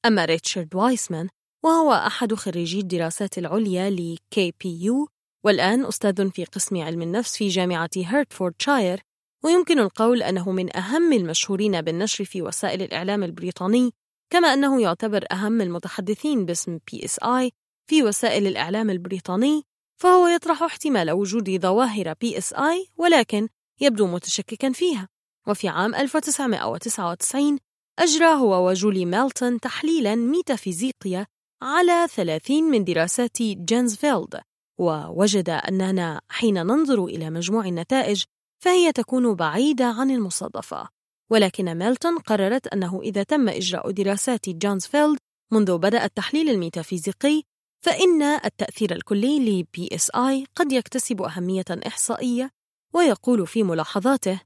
أما 0.05 0.25
ريتشارد 0.25 0.75
وايسمان 0.75 1.29
وهو 1.63 1.93
أحد 1.93 2.33
خريجي 2.33 2.79
الدراسات 2.79 3.37
العليا 3.37 3.89
ل 3.89 4.53
KPU 4.63 5.07
والآن 5.43 5.85
أستاذ 5.85 6.29
في 6.29 6.45
قسم 6.45 6.81
علم 6.81 7.01
النفس 7.01 7.37
في 7.37 7.47
جامعة 7.47 7.89
هيرتفوردشاير 7.95 9.01
ويمكن 9.43 9.79
القول 9.79 10.23
أنه 10.23 10.51
من 10.51 10.77
أهم 10.77 11.13
المشهورين 11.13 11.81
بالنشر 11.81 12.25
في 12.25 12.41
وسائل 12.41 12.81
الإعلام 12.81 13.23
البريطاني 13.23 13.91
كما 14.29 14.53
أنه 14.53 14.81
يعتبر 14.81 15.25
أهم 15.31 15.61
المتحدثين 15.61 16.45
باسم 16.45 16.79
PSI 17.23 17.51
في 17.89 18.03
وسائل 18.03 18.47
الإعلام 18.47 18.89
البريطاني 18.89 19.63
فهو 20.01 20.27
يطرح 20.27 20.63
احتمال 20.63 21.11
وجود 21.11 21.61
ظواهر 21.61 22.13
PSI 22.53 22.87
ولكن 22.97 23.47
يبدو 23.81 24.07
متشككا 24.07 24.71
فيها. 24.71 25.07
وفي 25.47 25.67
عام 25.67 25.95
1999 25.95 27.59
أجرى 27.99 28.25
هو 28.25 28.69
وجولي 28.69 29.05
ميلتون 29.05 29.59
تحليلا 29.59 30.15
ميتافيزيقيا 30.15 31.27
على 31.63 32.07
30 32.07 32.63
من 32.63 32.83
دراسات 32.83 33.41
Ganzfeld 33.41 34.41
ووجد 34.79 35.49
أننا 35.49 36.21
حين 36.29 36.53
ننظر 36.53 37.05
إلى 37.05 37.29
مجموع 37.29 37.65
النتائج 37.65 38.23
فهي 38.63 38.91
تكون 38.91 39.35
بعيدة 39.35 39.85
عن 39.85 40.11
المصادفة. 40.11 40.89
ولكن 41.31 41.75
ميلتون 41.75 42.17
قررت 42.17 42.67
أنه 42.67 43.01
إذا 43.01 43.23
تم 43.23 43.49
إجراء 43.49 43.91
دراسات 43.91 44.49
Ganzfeld 44.49 45.17
منذ 45.51 45.77
بدأ 45.77 46.05
التحليل 46.05 46.49
الميتافيزيقي 46.49 47.43
فإن 47.85 48.21
التأثير 48.21 48.95
الكلي 48.95 49.39
ل 49.39 49.65
PSI 49.77 50.45
قد 50.55 50.71
يكتسب 50.71 51.21
أهمية 51.21 51.65
إحصائية 51.87 52.49
ويقول 52.93 53.47
في 53.47 53.63
ملاحظاته 53.63 54.41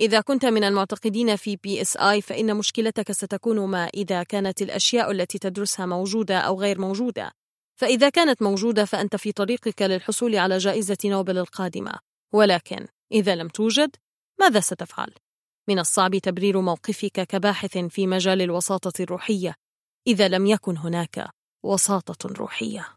إذا 0.00 0.20
كنت 0.20 0.44
من 0.44 0.64
المعتقدين 0.64 1.36
في 1.36 1.56
PSI 1.56 2.22
فإن 2.22 2.56
مشكلتك 2.56 3.12
ستكون 3.12 3.60
ما 3.60 3.86
إذا 3.86 4.22
كانت 4.22 4.62
الأشياء 4.62 5.10
التي 5.10 5.38
تدرسها 5.38 5.86
موجودة 5.86 6.38
أو 6.38 6.60
غير 6.60 6.80
موجودة 6.80 7.32
فإذا 7.80 8.08
كانت 8.08 8.42
موجودة 8.42 8.84
فأنت 8.84 9.16
في 9.16 9.32
طريقك 9.32 9.82
للحصول 9.82 10.36
على 10.36 10.58
جائزة 10.58 10.98
نوبل 11.04 11.38
القادمة 11.38 11.92
ولكن 12.34 12.86
إذا 13.12 13.34
لم 13.34 13.48
توجد 13.48 13.96
ماذا 14.40 14.60
ستفعل؟ 14.60 15.14
من 15.68 15.78
الصعب 15.78 16.16
تبرير 16.16 16.60
موقفك 16.60 17.20
كباحث 17.20 17.78
في 17.78 18.06
مجال 18.06 18.42
الوساطة 18.42 19.02
الروحية 19.02 19.54
إذا 20.06 20.28
لم 20.28 20.46
يكن 20.46 20.76
هناك 20.76 21.30
وساطة 21.64 22.28
روحية. 22.28 22.96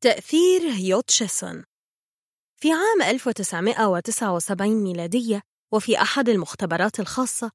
تأثير 0.00 0.62
يوتشيسون 0.62 1.64
في 2.62 2.72
عام 2.72 3.02
1979 3.02 4.82
ميلادية 4.82 5.42
وفي 5.72 6.02
أحد 6.02 6.28
المختبرات 6.28 7.00
الخاصة 7.00 7.50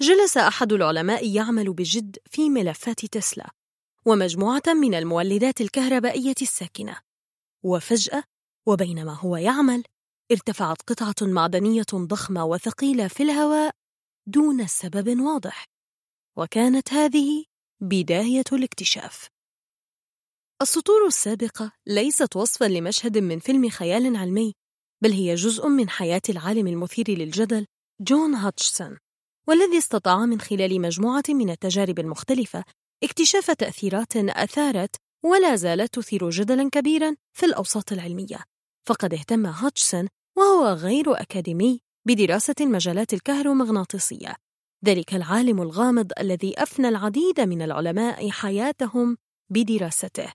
جلس 0.00 0.36
أحد 0.36 0.72
العلماء 0.72 1.34
يعمل 1.34 1.72
بجد 1.72 2.16
في 2.30 2.50
ملفات 2.50 3.04
تسلا 3.06 3.50
ومجموعة 4.06 4.62
من 4.66 4.94
المولدات 4.94 5.60
الكهربائية 5.60 6.34
الساكنة. 6.42 7.00
وفجأة 7.64 8.24
وبينما 8.66 9.12
هو 9.12 9.36
يعمل 9.36 9.84
ارتفعت 10.32 10.82
قطعة 10.82 11.14
معدنية 11.22 11.86
ضخمة 11.94 12.44
وثقيلة 12.44 13.08
في 13.08 13.22
الهواء 13.22 13.74
دون 14.26 14.66
سبب 14.66 15.20
واضح 15.20 15.64
وكانت 16.36 16.92
هذه 16.92 17.44
بداية 17.80 18.44
الاكتشاف. 18.52 19.28
السطور 20.62 21.06
السابقة 21.06 21.72
ليست 21.86 22.36
وصفا 22.36 22.64
لمشهد 22.64 23.18
من 23.18 23.38
فيلم 23.38 23.68
خيال 23.68 24.16
علمي 24.16 24.54
بل 25.02 25.12
هي 25.12 25.34
جزء 25.34 25.68
من 25.68 25.88
حياة 25.88 26.22
العالم 26.28 26.66
المثير 26.66 27.10
للجدل 27.10 27.66
جون 28.00 28.34
هاتشسون 28.34 28.98
والذي 29.48 29.78
استطاع 29.78 30.26
من 30.26 30.40
خلال 30.40 30.80
مجموعة 30.80 31.22
من 31.28 31.50
التجارب 31.50 31.98
المختلفة 31.98 32.64
اكتشاف 33.04 33.50
تأثيرات 33.50 34.16
أثارت 34.16 34.96
ولا 35.24 35.56
زالت 35.56 35.94
تثير 35.94 36.30
جدلا 36.30 36.70
كبيرا 36.70 37.16
في 37.32 37.46
الأوساط 37.46 37.92
العلمية. 37.92 38.44
فقد 38.88 39.14
اهتم 39.14 39.46
هاتشسون 39.46 40.08
وهو 40.38 40.66
غير 40.66 41.20
أكاديمي 41.20 41.80
بدراسة 42.06 42.54
المجالات 42.60 43.12
الكهرومغناطيسية. 43.14 44.36
ذلك 44.84 45.14
العالم 45.14 45.62
الغامض 45.62 46.12
الذي 46.20 46.62
أفنى 46.62 46.88
العديد 46.88 47.40
من 47.40 47.62
العلماء 47.62 48.30
حياتهم 48.30 49.16
بدراسته 49.50 50.32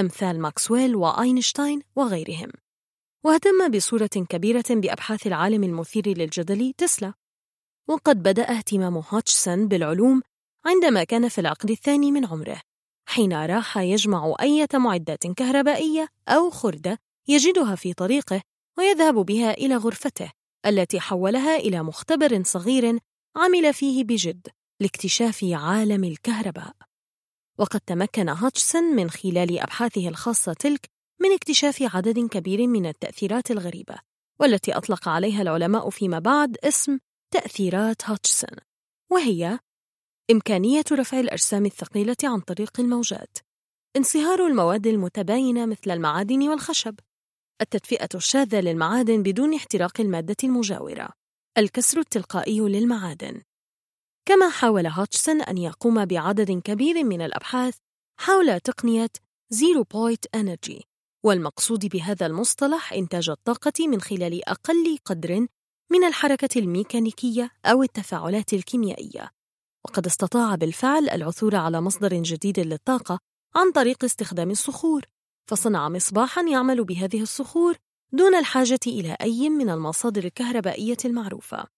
أمثال 0.00 0.40
ماكسويل 0.40 0.96
وأينشتاين 0.96 1.82
وغيرهم. 1.96 2.50
واهتم 3.24 3.68
بصورة 3.70 4.06
كبيرة 4.06 4.64
بأبحاث 4.70 5.26
العالم 5.26 5.64
المثير 5.64 6.08
للجدل 6.08 6.72
تسلا. 6.78 7.14
وقد 7.88 8.22
بدأ 8.22 8.50
اهتمام 8.50 8.96
هاتشسون 8.96 9.68
بالعلوم 9.68 10.22
عندما 10.66 11.04
كان 11.04 11.28
في 11.28 11.40
العقد 11.40 11.70
الثاني 11.70 12.12
من 12.12 12.26
عمره 12.26 12.60
حين 13.08 13.32
راح 13.32 13.78
يجمع 13.78 14.34
أية 14.40 14.68
معدات 14.74 15.26
كهربائية 15.26 16.08
أو 16.28 16.50
خردة 16.50 16.98
يجدها 17.28 17.74
في 17.74 17.92
طريقه 17.92 18.42
ويذهب 18.78 19.14
بها 19.14 19.50
إلى 19.50 19.76
غرفته 19.76 20.32
التي 20.66 21.00
حولها 21.00 21.56
إلى 21.56 21.82
مختبر 21.82 22.42
صغير 22.42 22.98
عمل 23.36 23.74
فيه 23.74 24.04
بجد 24.04 24.48
لاكتشاف 24.80 25.44
عالم 25.44 26.04
الكهرباء. 26.04 26.87
وقد 27.60 27.80
تمكن 27.80 28.28
هاتشسون 28.28 28.84
من 28.84 29.10
خلال 29.10 29.58
أبحاثه 29.58 30.08
الخاصة 30.08 30.52
تلك 30.52 30.90
من 31.20 31.32
اكتشاف 31.32 31.96
عدد 31.96 32.18
كبير 32.18 32.66
من 32.66 32.86
التأثيرات 32.86 33.50
الغريبة 33.50 33.98
والتي 34.40 34.72
أطلق 34.72 35.08
عليها 35.08 35.42
العلماء 35.42 35.90
فيما 35.90 36.18
بعد 36.18 36.56
اسم 36.64 36.98
تأثيرات 37.34 38.10
هاتشسون 38.10 38.58
وهي 39.12 39.58
إمكانية 40.30 40.84
رفع 40.92 41.20
الأجسام 41.20 41.66
الثقيلة 41.66 42.16
عن 42.24 42.40
طريق 42.40 42.80
الموجات 42.80 43.38
انصهار 43.96 44.46
المواد 44.46 44.86
المتباينة 44.86 45.66
مثل 45.66 45.90
المعادن 45.90 46.48
والخشب 46.48 46.94
التدفئة 47.60 48.08
الشاذة 48.14 48.60
للمعادن 48.60 49.22
بدون 49.22 49.54
احتراق 49.54 50.00
المادة 50.00 50.36
المجاورة 50.44 51.08
الكسر 51.58 51.98
التلقائي 51.98 52.60
للمعادن. 52.60 53.42
كما 54.28 54.48
حاول 54.48 54.86
هاتشسون 54.86 55.42
أن 55.42 55.58
يقوم 55.58 56.04
بعدد 56.04 56.50
كبير 56.50 57.04
من 57.04 57.22
الأبحاث 57.22 57.76
حول 58.20 58.60
تقنية 58.60 59.10
zero 59.50 59.82
point 59.82 60.24
energy 60.34 60.84
والمقصود 61.24 61.86
بهذا 61.86 62.26
المصطلح 62.26 62.92
إنتاج 62.92 63.30
الطاقة 63.30 63.88
من 63.88 64.00
خلال 64.00 64.48
أقل 64.48 64.98
قدر 65.04 65.46
من 65.90 66.04
الحركة 66.04 66.58
الميكانيكية 66.58 67.50
أو 67.64 67.82
التفاعلات 67.82 68.52
الكيميائية. 68.52 69.30
وقد 69.84 70.06
استطاع 70.06 70.54
بالفعل 70.54 71.08
العثور 71.08 71.56
على 71.56 71.80
مصدر 71.80 72.14
جديد 72.14 72.60
للطاقة 72.60 73.18
عن 73.56 73.72
طريق 73.72 74.04
استخدام 74.04 74.50
الصخور 74.50 75.02
فصنع 75.50 75.88
مصباحا 75.88 76.42
يعمل 76.42 76.84
بهذه 76.84 77.22
الصخور 77.22 77.76
دون 78.12 78.34
الحاجة 78.34 78.80
إلى 78.86 79.16
أي 79.20 79.48
من 79.48 79.70
المصادر 79.70 80.24
الكهربائية 80.24 80.98
المعروفة. 81.04 81.77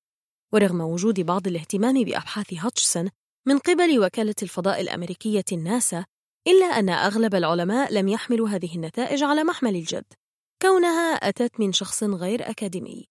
ورغم 0.53 0.81
وجود 0.81 1.21
بعض 1.21 1.47
الاهتمام 1.47 2.05
بأبحاث 2.05 2.55
هاتشسون 2.55 3.11
من 3.47 3.59
قبل 3.59 3.99
وكالة 3.99 4.35
الفضاء 4.43 4.81
الأمريكية 4.81 5.45
الناسا 5.53 6.05
إلا 6.47 6.67
أن 6.67 6.89
أغلب 6.89 7.35
العلماء 7.35 7.93
لم 7.93 8.09
يحملوا 8.09 8.49
هذه 8.49 8.75
النتائج 8.77 9.23
على 9.23 9.45
محمل 9.45 9.77
الجد. 9.77 10.05
كونها 10.63 11.15
أتت 11.15 11.61
من 11.61 11.73
شخص 11.73 12.05
غير 12.05 12.51
أكاديمي. 12.51 13.09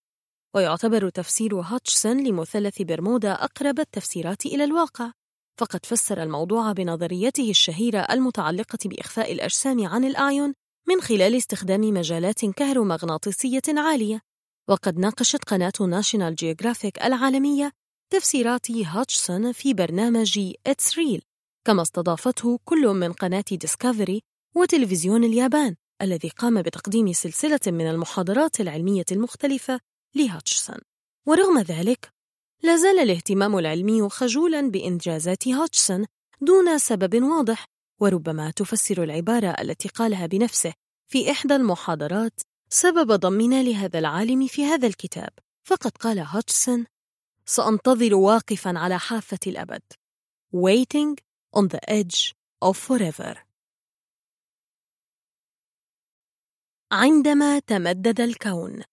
ويعتبر 0.55 1.09
تفسير 1.09 1.55
هاتشسون 1.55 2.27
لمثلث 2.27 2.81
برمودا 2.81 3.31
أقرب 3.31 3.79
التفسيرات 3.79 4.45
إلى 4.45 4.63
الواقع. 4.63 5.11
فقد 5.59 5.85
فسر 5.85 6.23
الموضوع 6.23 6.71
بنظريته 6.71 7.49
الشهيرة 7.49 7.99
المتعلقة 7.99 8.79
بإخفاء 8.85 9.31
الأجسام 9.31 9.87
عن 9.87 10.05
الأعين 10.05 10.53
من 10.87 11.01
خلال 11.01 11.35
استخدام 11.35 11.81
مجالات 11.81 12.45
كهرومغناطيسية 12.45 13.61
عالية. 13.77 14.28
وقد 14.69 14.99
ناقشت 14.99 15.43
قناة 15.43 15.73
ناشونال 15.79 16.35
جيوغرافيك 16.35 17.03
العالمية 17.03 17.71
تفسيرات 18.09 18.71
هاتشسون 18.71 19.51
في 19.51 19.73
برنامج 19.73 20.53
It's 20.67 20.97
Real 20.97 21.21
كما 21.65 21.81
استضافته 21.81 22.59
كل 22.65 22.87
من 22.87 23.13
قناة 23.13 23.43
ديسكافري 23.51 24.21
وتلفزيون 24.55 25.23
اليابان 25.23 25.75
الذي 26.01 26.29
قام 26.29 26.61
بتقديم 26.61 27.13
سلسلة 27.13 27.59
من 27.67 27.89
المحاضرات 27.89 28.61
العلمية 28.61 29.05
المختلفة 29.11 29.79
لهاتشسون 30.15 30.77
ورغم 31.27 31.59
ذلك 31.59 32.09
لا 32.63 32.75
زال 32.75 32.99
الاهتمام 32.99 33.57
العلمي 33.57 34.09
خجولا 34.09 34.69
بإنجازات 34.69 35.47
هاتشسون 35.47 36.05
دون 36.41 36.77
سبب 36.77 37.23
واضح 37.23 37.65
وربما 38.01 38.51
تفسر 38.51 39.03
العبارة 39.03 39.47
التي 39.61 39.89
قالها 39.89 40.25
بنفسه 40.25 40.73
في 41.11 41.31
إحدى 41.31 41.55
المحاضرات 41.55 42.39
سبب 42.69 43.11
ضمنا 43.11 43.63
لهذا 43.63 43.99
العالم 43.99 44.47
في 44.47 44.65
هذا 44.65 44.87
الكتاب. 44.87 45.29
فقد 45.63 45.91
قال 45.91 46.19
هاتشسون 46.19 46.85
سأنتظر 47.45 48.15
واقفا 48.15 48.79
على 48.79 48.99
حافة 48.99 49.39
الأبد. 49.47 49.81
Waiting 50.55 51.15
on 51.57 51.67
the 51.67 51.79
edge 51.89 52.33
of 52.65 52.77
forever. 52.77 53.37
عندما 56.91 57.59
تمدد 57.59 58.21
الكون. 58.21 58.83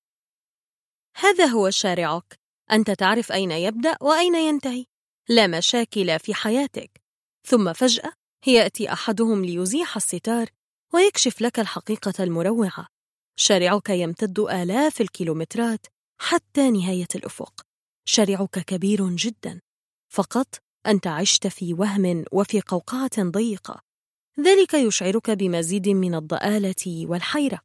هذا 1.17 1.47
هو 1.47 1.71
شارعك. 1.71 2.41
أنت 2.73 2.91
تعرف 2.91 3.33
أين 3.33 3.51
يبدأ 3.51 3.97
وأين 4.01 4.35
ينتهي. 4.35 4.87
لا 5.29 5.47
مشاكل 5.47 6.19
في 6.19 6.35
حياتك. 6.35 7.03
ثم 7.45 7.73
فجأة 7.73 8.13
يأتي 8.47 8.93
أحدهم 8.93 9.45
ليزيح 9.45 9.97
الستار 9.97 10.51
ويكشف 10.95 11.41
لك 11.41 11.61
الحقيقة 11.61 12.25
المروعة. 12.25 12.96
شارعك 13.39 13.91
يمتد 13.91 14.39
آلاف 14.39 15.01
الكيلومترات 15.01 15.87
حتى 16.21 16.71
نهاية 16.71 17.09
الأفق. 17.15 17.67
شارعك 18.05 18.59
كبير 18.59 19.09
جدا. 19.09 19.61
فقط 20.13 20.47
أنت 20.87 21.07
عشت 21.07 21.47
في 21.47 21.75
وهم 21.75 22.25
وفي 22.33 22.61
قوقعة 22.61 23.23
ضيقة. 23.23 23.81
ذلك 24.41 24.75
يشعرك 24.75 25.31
بمزيد 25.31 25.89
من 25.89 26.15
الضآلة 26.15 27.07
والحيرة. 27.09 27.61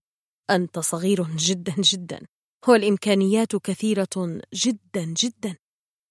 أنت 0.49 0.79
صغير 0.79 1.23
جدا 1.23 1.75
جدا. 1.77 2.27
والإمكانيات 2.67 3.55
كثيرة 3.55 4.41
جدا 4.53 5.05
جدا. 5.05 5.55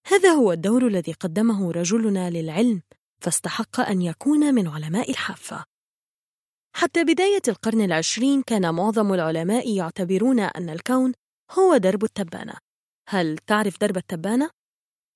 هذا 0.06 0.30
هو 0.30 0.52
الدور 0.52 0.86
الذي 0.86 1.12
قدمه 1.12 1.72
رجلنا 1.72 2.30
للعلم 2.30 2.82
فاستحق 3.22 3.80
أن 3.80 4.02
يكون 4.02 4.54
من 4.54 4.68
علماء 4.68 5.10
الحافة. 5.10 5.64
حتى 6.72 7.04
بداية 7.04 7.42
القرن 7.48 7.80
العشرين 7.80 8.42
كان 8.42 8.74
معظم 8.74 9.14
العلماء 9.14 9.76
يعتبرون 9.76 10.40
أن 10.40 10.70
الكون 10.70 11.12
هو 11.50 11.76
درب 11.76 12.04
التبانة. 12.04 12.54
هل 13.08 13.38
تعرف 13.38 13.80
درب 13.80 13.96
التبانة؟ 13.96 14.50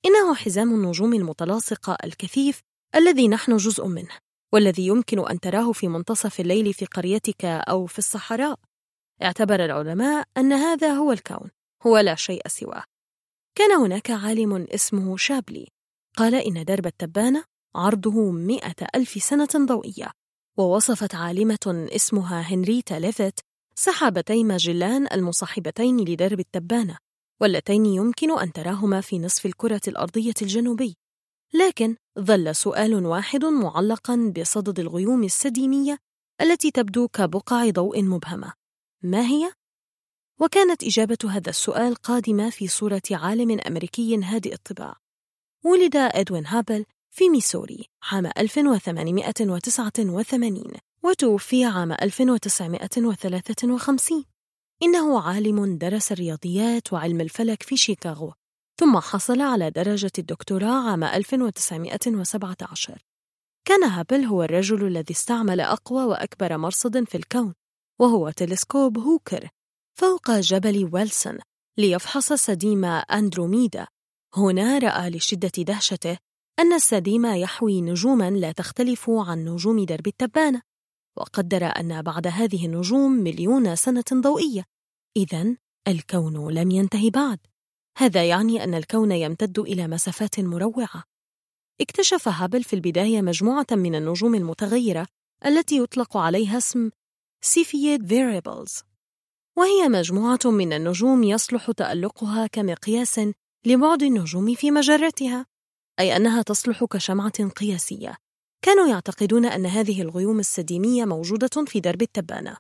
إنه 0.07 0.35
حزام 0.35 0.75
النجوم 0.75 1.15
المتلاصقة 1.15 1.97
الكثيف 2.05 2.61
الذي 2.95 3.29
نحن 3.29 3.57
جزء 3.57 3.87
منه 3.87 4.19
والذي 4.53 4.87
يمكن 4.87 5.29
أن 5.29 5.41
تراه 5.41 5.73
في 5.73 5.89
منتصف 5.89 6.41
الليل 6.41 6.75
في 6.75 6.85
قريتك 6.85 7.45
أو 7.45 7.87
في 7.87 7.99
الصحراء. 7.99 8.59
اعتبر 9.23 9.65
العلماء 9.65 10.25
أن 10.37 10.53
هذا 10.53 10.93
هو 10.93 11.13
الكون 11.13 11.51
هو 11.87 11.99
لا 11.99 12.15
شيء 12.15 12.49
سواه. 12.49 12.85
كان 13.55 13.73
هناك 13.73 14.11
عالم 14.11 14.67
اسمه 14.75 15.17
شابلي 15.17 15.69
قال 16.17 16.35
إن 16.35 16.65
درب 16.65 16.87
التبانة 16.87 17.45
عرضه 17.75 18.31
مئة 18.31 18.87
ألف 18.95 19.23
سنة 19.23 19.49
ضوئية. 19.57 20.11
ووصفت 20.57 21.15
عالمة 21.15 21.89
اسمها 21.97 22.41
هنريتا 22.41 22.95
ليفيت 22.95 23.41
سحابتي 23.77 24.45
ماجلان 24.45 25.07
المصاحبتين 25.13 26.01
لدرب 26.01 26.41
التبانة 26.41 26.99
واللتين 27.41 27.87
يمكن 27.87 28.39
أن 28.39 28.53
تراهما 28.53 29.01
في 29.01 29.19
نصف 29.19 29.47
الكرة 29.47 29.81
الأرضية 29.89 30.35
الجنوبي. 30.43 30.97
لكن 31.55 31.97
ظل 32.19 32.57
سؤال 32.57 33.07
واحد 33.07 33.45
معلقا 33.45 34.33
بصدد 34.37 34.81
الغيوم 34.81 35.25
السديمية 35.25 35.99
التي 36.41 36.71
تبدو 36.71 37.09
كبقع 37.09 37.71
ضوء 37.71 38.03
مبهمة. 38.03 38.53
ما 39.03 39.21
هي؟ 39.21 39.53
وكانت 40.41 40.85
إجابة 40.85 41.19
هذا 41.31 41.51
السؤال 41.51 41.95
قادمة 41.95 42.51
في 42.51 42.69
صورة 42.69 43.03
عالم 43.11 43.61
أمريكي 43.61 44.17
هادئ 44.23 44.55
الطباع. 44.55 44.97
ولد 45.65 45.97
إدوين 45.97 46.47
هابل 46.47 46.85
في 47.17 47.31
ميسوري 47.31 47.89
عام 48.13 48.27
1889 48.27 50.73
وتوفي 51.03 51.65
عام 51.65 51.93
1953 51.93 54.25
إنه 54.83 55.21
عالم 55.21 55.79
درس 55.79 56.13
الرياضيات 56.13 56.93
وعلم 56.93 57.21
الفلك 57.21 57.63
في 57.63 57.77
شيكاغو 57.77 58.33
ثم 58.81 58.99
حصل 58.99 59.41
على 59.41 59.71
درجة 59.71 60.11
الدكتوراه 60.19 60.91
عام 60.91 61.05
1917 61.05 63.03
كان 63.65 63.85
هابل 63.85 64.25
هو 64.25 64.43
الرجل 64.43 64.87
الذي 64.87 65.15
استعمل 65.15 65.61
أقوى 65.61 66.05
وأكبر 66.05 66.59
مرصد 66.59 67.05
في 67.05 67.17
الكون 67.17 67.55
وهو 68.01 68.31
تلسكوب 68.31 68.99
هوكر 68.99 69.49
فوق 69.99 70.31
جبل 70.31 70.91
ويلسون 70.93 71.39
ليفحص 71.79 72.33
سديم 72.33 72.85
أندروميدا. 72.85 73.87
هنا 74.37 74.79
رأى 74.79 75.11
لشدة 75.11 75.53
دهشته 75.59 76.19
أن 76.59 76.73
السديم 76.73 77.27
يحوي 77.27 77.81
نجوما 77.81 78.31
لا 78.31 78.53
تختلف 78.53 79.11
عن 79.11 79.45
نجوم 79.45 79.85
درب 79.85 80.07
التبانة 80.07 80.63
وقدر 81.17 81.65
أن 81.65 82.03
بعد 82.03 82.27
هذه 82.27 82.67
النجوم 82.67 83.13
مليون 83.13 83.77
سنة 83.77 84.05
ضوئية. 84.13 84.65
إذا 85.17 85.57
الكون 85.89 86.55
لم 86.55 86.71
ينتهي 86.71 87.11
بعد. 87.11 87.39
هذا 87.99 88.25
يعني 88.29 88.65
أن 88.65 88.75
الكون 88.75 89.13
يمتد 89.13 89.59
إلى 89.59 89.89
مسافات 89.89 90.41
مروعة. 90.41 91.05
اكتشف 91.81 92.29
هابل 92.29 92.65
في 92.65 92.77
البداية 92.77 93.23
مجموعة 93.23 93.67
من 93.73 93.95
النجوم 93.95 94.35
المتغيرة 94.35 95.07
التي 95.47 95.79
يطلق 95.79 96.17
عليها 96.17 96.59
اسم 96.59 96.91
Cepheid 97.45 98.01
Variables 98.01 98.83
وهي 99.57 99.89
مجموعة 99.89 100.39
من 100.45 100.73
النجوم 100.73 101.23
يصلح 101.23 101.71
تألقها 101.71 102.47
كمقياس 102.47 103.21
لبعد 103.67 104.03
النجوم 104.03 104.55
في 104.55 104.71
مجرتها. 104.71 105.47
أي 106.01 106.17
أنها 106.17 106.43
تصلح 106.43 106.85
كشمعة 106.85 107.49
قياسية. 107.49 108.17
كانوا 108.63 108.87
يعتقدون 108.89 109.47
أن 109.47 109.67
هذه 109.67 110.03
الغيوم 110.03 110.39
السديمية 110.39 111.05
موجودة 111.05 111.65
في 111.67 111.81
درب 111.81 112.03
التبانة. 112.03 112.57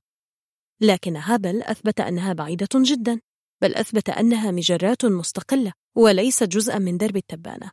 لكن 0.81 1.17
هابل 1.17 1.63
أثبت 1.63 2.01
أنها 2.01 2.33
بعيدة 2.33 2.69
جدا 2.75 3.21
بل 3.63 3.75
أثبت 3.75 4.09
أنها 4.09 4.51
مجرات 4.51 5.05
مستقلة 5.05 5.73
وليست 5.97 6.45
جزءا 6.45 6.79
من 6.79 6.97
درب 6.97 7.17
التبانة. 7.17 7.71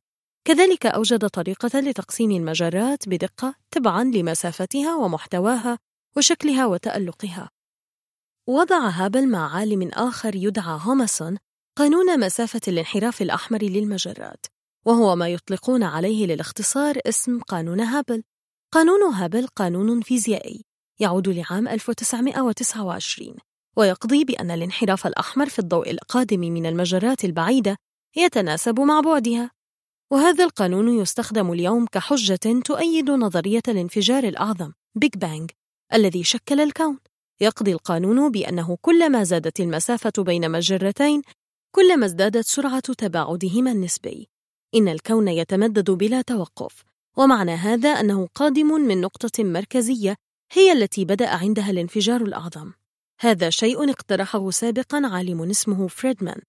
كذلك 0.47 0.85
أوجد 0.85 1.27
طريقة 1.27 1.79
لتقسيم 1.79 2.31
المجرات 2.31 3.09
بدقة 3.09 3.55
تبعا 3.71 4.03
لمسافتها 4.03 4.95
ومحتواها 4.95 5.79
وشكلها 6.17 6.65
وتألقها. 6.65 7.49
وضع 8.47 8.89
هابل 8.89 9.27
مع 9.27 9.55
عالم 9.55 9.89
آخر 9.93 10.35
يدعى 10.35 10.79
هوماسون 10.81 11.37
قانون 11.77 12.19
مسافة 12.19 12.61
الانحراف 12.67 13.21
الأحمر 13.21 13.63
للمجرات. 13.63 14.45
وهو 14.85 15.15
ما 15.15 15.29
يطلقون 15.29 15.83
عليه 15.83 16.25
للاختصار 16.25 16.97
اسم 17.05 17.39
قانون 17.39 17.79
هابل. 17.79 18.23
قانون 18.73 19.03
هابل 19.13 19.47
قانون 19.47 20.01
فيزيائي 20.01 20.65
يعود 20.99 21.29
لعام 21.29 21.67
1929 21.67 23.35
ويقضي 23.77 24.23
بأن 24.23 24.51
الانحراف 24.51 25.07
الأحمر 25.07 25.49
في 25.49 25.59
الضوء 25.59 25.91
القادم 25.91 26.39
من 26.39 26.65
المجرات 26.65 27.25
البعيدة 27.25 27.77
يتناسب 28.15 28.79
مع 28.79 28.99
بعدها. 28.99 29.51
وهذا 30.11 30.43
القانون 30.43 30.99
يستخدم 30.99 31.51
اليوم 31.51 31.85
كحجة 31.85 32.61
تؤيد 32.65 33.09
نظرية 33.09 33.61
الانفجار 33.67 34.23
الأعظم 34.23 34.71
بيج 34.95 35.17
بانج 35.17 35.51
الذي 35.93 36.23
شكل 36.23 36.59
الكون. 36.59 36.99
يقضي 37.41 37.73
القانون 37.73 38.31
بأنه 38.31 38.77
كلما 38.81 39.23
زادت 39.23 39.59
المسافة 39.59 40.13
بين 40.17 40.51
مجرتين 40.51 41.21
كلما 41.75 42.05
ازدادت 42.05 42.45
سرعة 42.45 42.79
تباعدهما 42.79 43.71
النسبي. 43.71 44.30
إن 44.75 44.87
الكون 44.87 45.27
يتمدد 45.27 45.91
بلا 45.91 46.21
توقف. 46.21 46.83
ومعنى 47.17 47.51
هذا 47.51 47.89
أنه 47.89 48.27
قادم 48.35 48.67
من 48.67 49.01
نقطة 49.01 49.43
مركزية 49.43 50.15
هي 50.51 50.71
التي 50.71 51.05
بدأ 51.05 51.29
عندها 51.29 51.69
الانفجار 51.69 52.21
الأعظم. 52.21 52.71
هذا 53.19 53.49
شيء 53.49 53.89
اقترحه 53.91 54.51
سابقا 54.51 55.01
عالم 55.07 55.49
اسمه 55.49 55.87
فريدمان. 55.87 56.41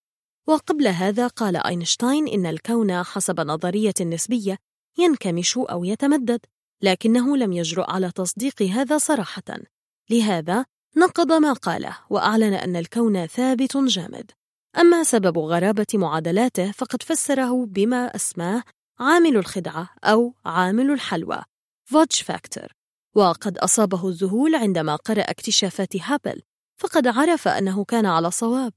وقبل 0.46 0.86
هذا 0.86 1.26
قال 1.26 1.56
أينشتاين 1.56 2.28
إن 2.28 2.46
الكون 2.46 3.02
حسب 3.02 3.40
نظرية 3.40 3.94
النسبية 4.00 4.58
ينكمش 4.98 5.58
أو 5.58 5.84
يتمدد 5.84 6.40
لكنه 6.82 7.36
لم 7.36 7.52
يجرؤ 7.52 7.90
على 7.90 8.10
تصديق 8.10 8.62
هذا 8.62 8.98
صراحة. 8.98 9.58
لهذا 10.10 10.64
نقض 10.96 11.32
ما 11.32 11.52
قاله 11.52 11.98
وأعلن 12.10 12.54
أن 12.54 12.76
الكون 12.76 13.26
ثابت 13.26 13.76
جامد. 13.76 14.30
أما 14.78 15.04
سبب 15.04 15.38
غرابة 15.38 15.86
معادلاته 15.94 16.72
فقد 16.72 17.02
فسره 17.02 17.66
بما 17.66 18.16
أسماه 18.16 18.62
عامل 19.00 19.36
الخدعة 19.36 19.90
أو 20.04 20.34
عامل 20.44 20.90
الحلوى 20.90 21.42
fudge 21.84 22.12
factor 22.12 22.72
وقد 23.14 23.58
أصابه 23.58 24.08
الذهول 24.08 24.54
عندما 24.54 24.96
قرأ 24.96 25.20
اكتشافات 25.20 25.96
هابل 25.96 26.42
فقد 26.80 27.06
عرف 27.06 27.48
أنه 27.48 27.84
كان 27.84 28.06
على 28.06 28.30
صواب. 28.30 28.72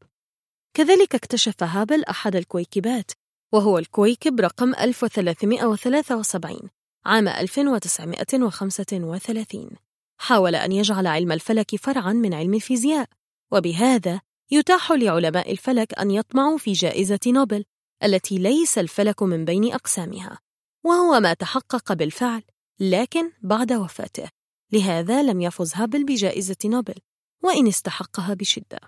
كذلك 0.74 1.16
اكتشف 1.16 1.64
هابل 1.64 2.04
أحد 2.04 2.36
الكويكبات 2.36 3.12
وهو 3.54 3.78
الكويكب 3.78 4.40
رقم 4.40 4.76
1373 4.76 6.70
عام 7.06 7.28
1935 7.28 9.70
حاول 10.18 10.56
أن 10.56 10.72
يجعل 10.72 11.08
علم 11.08 11.32
الفلك 11.32 11.76
فرعاً 11.76 12.14
من 12.14 12.34
علم 12.34 12.54
الفيزياء 12.54 13.10
وبهذا 13.52 14.22
يتاح 14.52 14.92
لعلماء 14.92 15.52
الفلك 15.52 16.00
أن 16.00 16.12
يطمعوا 16.12 16.58
في 16.58 16.72
جائزة 16.72 17.20
نوبل 17.28 17.66
التي 18.04 18.38
ليس 18.38 18.78
الفلك 18.78 19.24
من 19.24 19.46
بين 19.46 19.74
أقسامها 19.74 20.40
وهو 20.86 21.20
ما 21.20 21.34
تحقق 21.34 21.94
بالفعل 21.94 22.44
لكن 22.80 23.32
بعد 23.42 23.74
وفاته. 23.74 24.30
لهذا 24.72 25.24
لم 25.24 25.42
يفز 25.42 25.76
هابل 25.76 26.06
بجائزة 26.06 26.56
نوبل 26.66 26.96
وإن 27.44 27.68
استحقها 27.68 28.34
بشدة. 28.34 28.80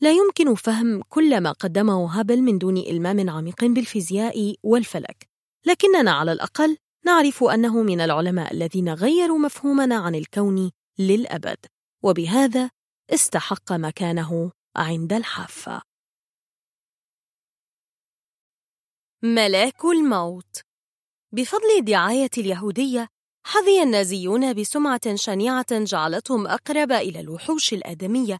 لا 0.00 0.12
يمكن 0.12 0.54
فهم 0.54 1.02
كل 1.08 1.40
ما 1.40 1.52
قدمه 1.52 2.20
هابل 2.20 2.42
من 2.42 2.58
دون 2.58 2.76
إلمام 2.76 3.30
عميق 3.30 3.64
بالفيزياء 3.64 4.54
والفلك 4.62 5.28
لكننا 5.66 6.10
على 6.10 6.32
الأقل 6.32 6.76
نعرف 7.04 7.44
أنه 7.44 7.82
من 7.82 8.00
العلماء 8.00 8.52
الذين 8.52 8.88
غيروا 8.88 9.38
مفهومنا 9.38 9.96
عن 9.96 10.14
الكون 10.14 10.70
للأبد 10.98 11.56
وبهذا 12.02 12.70
استحق 13.10 13.72
مكانه 13.72 14.52
عند 14.76 15.12
الحافة. 15.12 15.82
ملاك 19.24 19.84
الموت. 19.84 20.60
بفضل 21.34 21.78
الدعاية 21.78 22.30
اليهودية 22.38 23.08
حظي 23.46 23.82
النازيون 23.82 24.54
بسمعة 24.54 25.14
شنيعة 25.14 25.84
جعلتهم 25.84 26.46
أقرب 26.46 26.92
إلى 26.92 27.20
الوحوش 27.20 27.72
الآدمية 27.72 28.38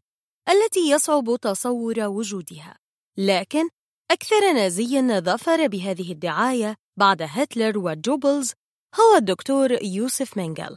التي 0.48 0.90
يصعب 0.90 1.36
تصور 1.42 2.00
وجودها. 2.00 2.78
لكن 3.18 3.68
أكثر 4.10 4.52
نازي 4.54 5.20
ظفر 5.20 5.66
بهذه 5.66 6.12
الدعاية 6.12 6.76
بعد 6.98 7.22
هتلر 7.22 7.78
وجوبلز 7.78 8.52
هو 8.94 9.16
الدكتور 9.16 9.82
يوسف 9.82 10.36
مينغل 10.36 10.76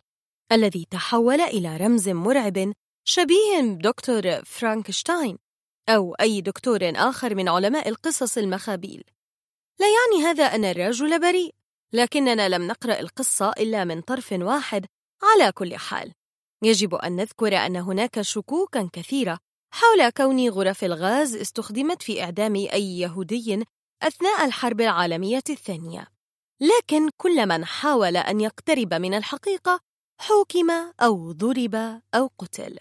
الذي 0.51 0.85
تحول 0.91 1.41
إلى 1.41 1.77
رمز 1.77 2.09
مرعب 2.09 2.73
شبيه 3.07 3.61
بدكتور 3.61 4.45
فرانكشتاين 4.45 5.37
أو 5.89 6.13
أي 6.13 6.41
دكتور 6.41 6.79
آخر 6.83 7.35
من 7.35 7.49
علماء 7.49 7.89
القصص 7.89 8.37
المخابيل. 8.37 9.03
لا 9.79 9.85
يعني 9.87 10.25
هذا 10.25 10.43
أن 10.43 10.65
الرجل 10.65 11.19
بريء 11.19 11.55
لكننا 11.93 12.49
لم 12.49 12.67
نقرأ 12.67 12.99
القصة 12.99 13.49
إلا 13.49 13.83
من 13.83 14.01
طرف 14.01 14.31
واحد 14.31 14.85
على 15.23 15.51
كل 15.51 15.77
حال. 15.77 16.11
يجب 16.63 16.95
أن 16.95 17.15
نذكر 17.15 17.57
أن 17.57 17.75
هناك 17.75 18.21
شكوكا 18.21 18.89
كثيرة 18.93 19.39
حول 19.73 20.09
كون 20.09 20.49
غرف 20.49 20.83
الغاز 20.83 21.35
استخدمت 21.35 22.03
في 22.03 22.23
إعدام 22.23 22.55
أي 22.55 22.99
يهودي 22.99 23.63
أثناء 24.03 24.45
الحرب 24.45 24.81
العالمية 24.81 25.43
الثانية. 25.49 26.07
لكن 26.61 27.09
كل 27.17 27.45
من 27.45 27.65
حاول 27.65 28.17
أن 28.17 28.41
يقترب 28.41 28.93
من 28.93 29.13
الحقيقة 29.13 29.79
حوكم 30.21 30.71
أو 31.01 31.31
ضرب 31.31 32.01
أو 32.15 32.29
قتل. 32.37 32.79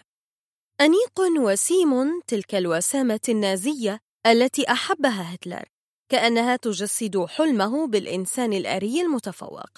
أنيق 0.81 1.19
وسيم 1.37 2.21
تلك 2.27 2.55
الوسامة 2.55 3.19
النازية 3.29 3.99
التي 4.25 4.71
أحبها 4.71 5.33
هتلر 5.33 5.63
كأنها 6.11 6.55
تجسد 6.55 7.25
حلمه 7.25 7.87
بالإنسان 7.87 8.53
الآري 8.53 9.01
المتفوق. 9.01 9.69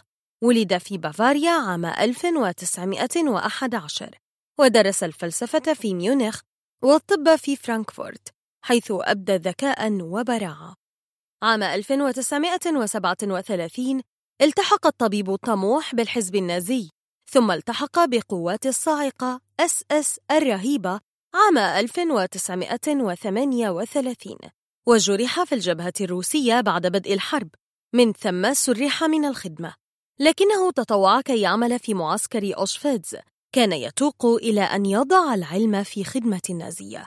ولد 0.43 0.77
في 0.77 0.97
بافاريا 0.97 1.51
عام 1.51 1.85
1911 1.85 4.17
ودرس 4.59 5.03
الفلسفة 5.03 5.73
في 5.73 5.93
ميونخ 5.93 6.41
والطب 6.83 7.35
في 7.35 7.55
فرانكفورت 7.55 8.27
حيث 8.65 8.91
أبدى 8.91 9.35
ذكاء 9.35 10.01
وبراعة. 10.01 10.75
عام 11.43 11.63
1937 11.63 14.01
التحق 14.41 14.87
الطبيب 14.87 15.35
الطموح 15.35 15.95
بالحزب 15.95 16.35
النازي 16.35 16.89
ثم 17.31 17.51
التحق 17.51 18.05
بقوات 18.05 18.65
الصاعقة. 18.65 19.46
إس 19.59 19.83
إس 19.91 20.19
الرهيبة 20.31 20.99
عام 21.33 21.57
1938 21.57 24.37
وجرح 24.87 25.43
في 25.43 25.55
الجبهة 25.55 25.93
الروسية 26.01 26.61
بعد 26.61 26.87
بدء 26.87 27.13
الحرب 27.13 27.49
من 27.93 28.13
ثم 28.13 28.53
سرح 28.53 29.03
من 29.03 29.25
الخدمة. 29.25 29.73
لكنه 30.19 30.71
تطوع 30.71 31.21
كي 31.21 31.41
يعمل 31.41 31.79
في 31.79 31.93
معسكر 31.93 32.57
أوشفيتز 32.57 33.15
كان 33.51 33.73
يتوق 33.73 34.25
إلى 34.25 34.61
أن 34.61 34.85
يضع 34.85 35.33
العلم 35.33 35.83
في 35.83 36.03
خدمة 36.03 36.41
النازية. 36.49 37.05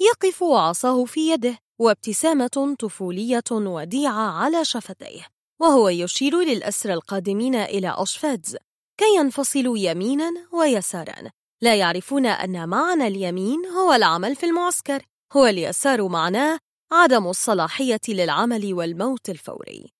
يقف 0.00 0.42
عصاه 0.42 1.04
في 1.04 1.30
يده 1.30 1.58
وابتسامة 1.80 2.76
طفولية 2.78 3.44
وديعة 3.52 4.30
على 4.30 4.64
شفتيه 4.64 5.26
وهو 5.60 5.88
يشير 5.88 6.40
للأسرى 6.40 6.94
القادمين 6.94 7.54
إلى 7.54 7.88
أوشفيتز 7.88 8.56
كي 8.96 9.16
ينفصلوا 9.18 9.78
يمينا 9.78 10.48
ويسارا. 10.52 11.30
لا 11.62 11.76
يعرفون 11.76 12.26
أن 12.26 12.68
معنى 12.68 13.06
اليمين 13.06 13.66
هو 13.66 13.92
العمل 13.92 14.36
في 14.36 14.46
المعسكر 14.46 15.02
هو 15.32 15.46
اليسار 15.46 16.08
معناه 16.08 16.58
عدم 16.92 17.26
الصلاحية 17.26 18.00
للعمل 18.08 18.74
والموت 18.74 19.30
الفوري. 19.30 19.92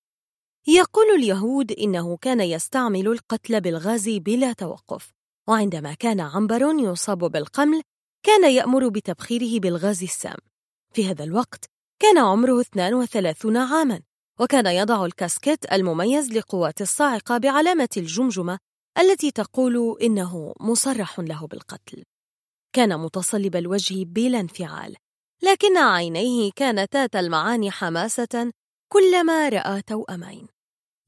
يقول 0.67 1.07
اليهود 1.15 1.73
إنه 1.73 2.17
كان 2.17 2.41
يستعمل 2.41 3.09
القتل 3.09 3.61
بالغاز 3.61 4.09
بلا 4.09 4.53
توقف 4.53 5.13
وعندما 5.49 5.95
كان 5.95 6.21
عنبر 6.21 6.63
يصاب 6.79 7.19
بالقمل 7.19 7.83
كان 8.23 8.53
يأمر 8.53 8.89
بتبخيره 8.89 9.61
بالغاز 9.61 10.03
السام. 10.03 10.39
في 10.95 11.11
هذا 11.11 11.25
الوقت 11.25 11.65
كان 12.03 12.19
عمره 12.19 12.61
32 12.61 13.57
عاماً 13.57 14.03
وكان 14.41 14.67
يضع 14.67 15.05
الكاسكيت 15.05 15.73
المميز 15.73 16.33
لقوات 16.33 16.81
الصاعقة 16.81 17.39
بعلامة 17.39 17.89
الجمجمة 17.97 18.59
التي 18.99 19.31
تقول 19.31 19.99
إنه 20.03 20.55
مصرح 20.61 21.21
له 21.21 21.47
بالقتل. 21.47 22.05
كان 22.73 23.01
متصلب 23.01 23.57
الوجه 23.57 24.05
بلا 24.05 24.41
انفعال 24.41 24.97
لكن 25.43 25.77
عينيه 25.77 26.51
كانتا 26.57 27.07
تلمعان 27.07 27.71
حماسة 27.71 28.53
كلما 28.93 29.49
رأى 29.49 29.83
توأمين. 29.83 30.47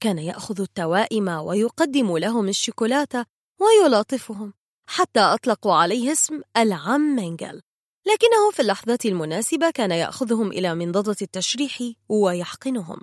كان 0.00 0.18
يأخذ 0.18 0.60
التوائم 0.60 1.28
ويقدم 1.28 2.16
لهم 2.16 2.48
الشوكولاتة 2.48 3.24
ويلاطفهم 3.60 4.52
حتى 4.86 5.20
أطلقوا 5.20 5.74
عليه 5.74 6.12
اسم 6.12 6.40
العم 6.56 7.16
مينجل 7.16 7.60
لكنه 8.06 8.50
في 8.52 8.62
اللحظة 8.62 8.98
المناسبة 9.04 9.70
كان 9.70 9.90
يأخذهم 9.90 10.52
إلى 10.52 10.74
منضدة 10.74 11.16
التشريح 11.22 11.82
ويحقنهم. 12.08 13.00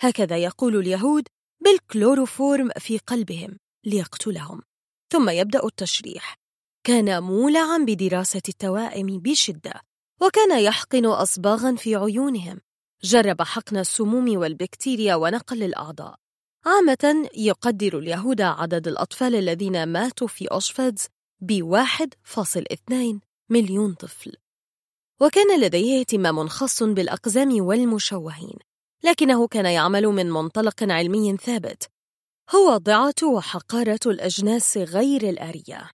هكذا 0.00 0.36
يقول 0.36 0.76
اليهود 0.76 1.28
بالكلوروفورم 1.64 2.70
في 2.78 2.98
قلبهم. 2.98 3.58
ليقتلهم. 3.88 4.62
ثم 5.12 5.30
يبدأ 5.30 5.66
التشريح. 5.66 6.38
كان 6.84 7.22
مولعا 7.22 7.78
بدراسة 7.78 8.42
التوائم 8.48 9.06
بشدة 9.06 9.72
وكان 10.20 10.60
يحقن 10.60 11.06
أصباغا 11.06 11.74
في 11.74 11.96
عيونهم. 11.96 12.60
جرب 13.02 13.42
حقن 13.42 13.76
السموم 13.76 14.38
والبكتيريا 14.38 15.14
ونقل 15.14 15.62
الأعضاء. 15.62 16.14
عامة 16.66 17.30
يقدر 17.34 17.98
اليهود 17.98 18.40
عدد 18.40 18.88
الأطفال 18.88 19.34
الذين 19.34 19.86
ماتوا 19.86 20.26
في 20.26 20.48
بواحد 21.40 22.14
فاصل 22.22 22.64
اثنين 22.72 23.20
مليون 23.50 23.94
طفل. 23.94 24.36
وكان 25.20 25.60
لديه 25.60 26.00
اهتمام 26.00 26.48
خاص 26.48 26.82
بالأقزام 26.82 27.64
والمشوهين 27.64 28.58
لكنه 29.04 29.48
كان 29.48 29.66
يعمل 29.66 30.06
من 30.06 30.30
منطلق 30.30 30.82
علمي 30.82 31.36
ثابت. 31.36 31.90
هو 32.54 32.76
ضعة 32.76 33.14
وحقارة 33.22 34.00
الأجناس 34.06 34.76
غير 34.76 35.28
الآرية. 35.28 35.90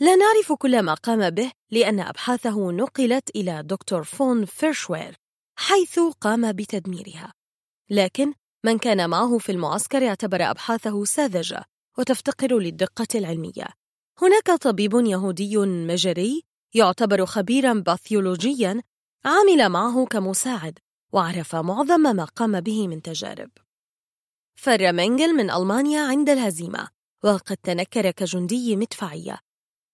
لا 0.00 0.16
نعرف 0.16 0.52
كل 0.52 0.82
ما 0.82 0.94
قام 0.94 1.30
به 1.30 1.52
لأن 1.70 2.00
أبحاثه 2.00 2.72
نقلت 2.72 3.30
إلى 3.36 3.62
دكتور 3.62 4.04
فون 4.04 4.44
فيرشوير 4.44 5.16
حيث 5.58 5.98
قام 6.20 6.52
بتدميرها. 6.52 7.32
لكن 7.90 8.34
من 8.64 8.78
كان 8.78 9.10
معه 9.10 9.38
في 9.38 9.52
المعسكر 9.52 10.08
اعتبر 10.08 10.50
أبحاثه 10.50 11.04
ساذجة 11.04 11.64
وتفتقر 11.98 12.58
للدقة 12.58 13.06
العلمية. 13.14 13.66
هناك 14.22 14.50
طبيب 14.50 14.94
يهودي 14.94 15.56
مجري 15.58 16.42
يعتبر 16.74 17.26
خبيرا 17.26 17.72
باثيولوجيا 17.72 18.82
عمل 19.24 19.68
معه 19.68 20.06
كمساعد 20.06 20.78
وعرف 21.12 21.54
معظم 21.54 22.00
ما 22.00 22.24
قام 22.24 22.60
به 22.60 22.88
من 22.88 23.02
تجارب. 23.02 23.50
فر 24.54 24.92
مينجل 24.92 25.34
من 25.34 25.50
ألمانيا 25.50 26.00
عند 26.00 26.30
الهزيمة 26.30 26.88
وقد 27.24 27.56
تنكر 27.56 28.10
كجندي 28.10 28.76
مدفعية. 28.76 29.38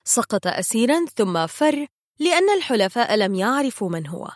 سقط 0.04 0.46
أسيرا 0.46 1.04
ثم 1.16 1.46
فر 1.46 1.86
لأن 2.18 2.50
الحلفاء 2.56 3.16
لم 3.16 3.34
يعرفوا 3.34 3.90
من 3.90 4.06
هو. 4.06 4.30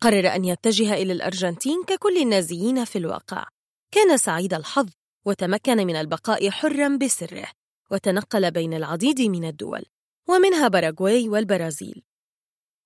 قرر 0.00 0.34
أن 0.34 0.44
يتجه 0.44 0.94
إلى 0.94 1.12
الأرجنتين 1.12 1.84
ككل 1.84 2.16
النازيين 2.16 2.84
في 2.84 2.98
الواقع. 2.98 3.46
كان 3.92 4.16
سعيد 4.16 4.54
الحظ 4.54 4.88
وتمكن 5.24 5.76
من 5.76 5.96
البقاء 5.96 6.50
حرا 6.50 6.96
بسره 6.96 7.46
وتنقل 7.90 8.50
بين 8.50 8.74
العديد 8.74 9.20
من 9.20 9.44
الدول 9.44 9.84
ومنها 10.28 10.68
باراغواي 10.68 11.28
والبرازيل. 11.28 12.02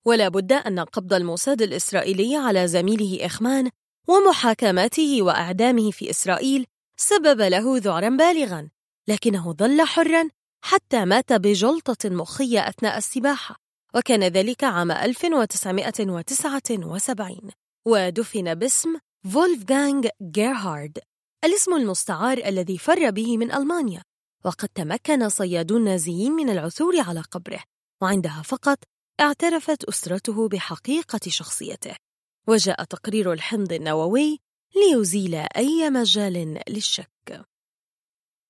ولا 0.05 0.29
بد 0.29 0.53
أن 0.53 0.79
قبض 0.79 1.13
الموساد 1.13 1.61
الإسرائيلي 1.61 2.35
على 2.35 2.67
زميله 2.67 3.25
إخمان 3.25 3.69
ومحاكمته 4.07 5.21
وأعدامه 5.21 5.91
في 5.91 6.09
إسرائيل 6.09 6.65
سبب 7.01 7.41
له 7.41 7.77
ذعرا 7.77 8.09
بالغا 8.09 8.69
لكنه 9.07 9.53
ظل 9.53 9.81
حرا 9.81 10.29
حتى 10.61 11.05
مات 11.05 11.33
بجلطة 11.33 12.09
مخية 12.09 12.69
أثناء 12.69 12.97
السباحة 12.97 13.55
وكان 13.95 14.23
ذلك 14.23 14.63
عام 14.63 14.91
1979 14.91 17.51
ودفن 17.85 18.55
باسم 18.55 18.97
فولفغانغ 19.33 20.07
جيرهارد 20.21 20.99
الاسم 21.43 21.73
المستعار 21.73 22.37
الذي 22.37 22.77
فر 22.77 23.09
به 23.09 23.37
من 23.37 23.51
ألمانيا 23.51 24.03
وقد 24.45 24.69
تمكن 24.69 25.29
صيادو 25.29 25.77
النازيين 25.77 26.31
من 26.31 26.49
العثور 26.49 26.99
على 26.99 27.21
قبره 27.21 27.63
وعندها 28.01 28.41
فقط 28.41 28.77
اعترفت 29.19 29.83
أسرته 29.83 30.47
بحقيقة 30.47 31.19
شخصيته. 31.27 31.95
وجاء 32.47 32.83
تقرير 32.83 33.33
الحمض 33.33 33.73
النووي 33.73 34.39
ليزيل 34.75 35.35
أي 35.35 35.89
مجال 35.89 36.61
للشك. 36.69 37.45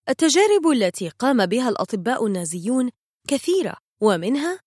التجارب 0.10 0.68
التي 0.68 1.10
قام 1.10 1.46
بها 1.46 1.70
الأطباء 1.70 2.26
النازيون 2.26 2.90
كثيرة 3.28 3.78
ومنها 4.02 4.60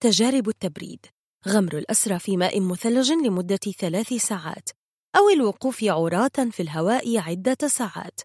تجارب 0.00 0.48
التبريد. 0.48 1.06
غمر 1.48 1.78
الأسرى 1.78 2.18
في 2.18 2.36
ماء 2.36 2.60
مثلج 2.60 3.12
لمدة 3.12 3.56
ثلاث 3.78 4.12
ساعات 4.12 4.68
أو 5.16 5.28
الوقوف 5.28 5.84
عراة 5.84 6.50
في 6.50 6.62
الهواء 6.62 7.18
عدة 7.18 7.68
ساعات. 7.68 8.20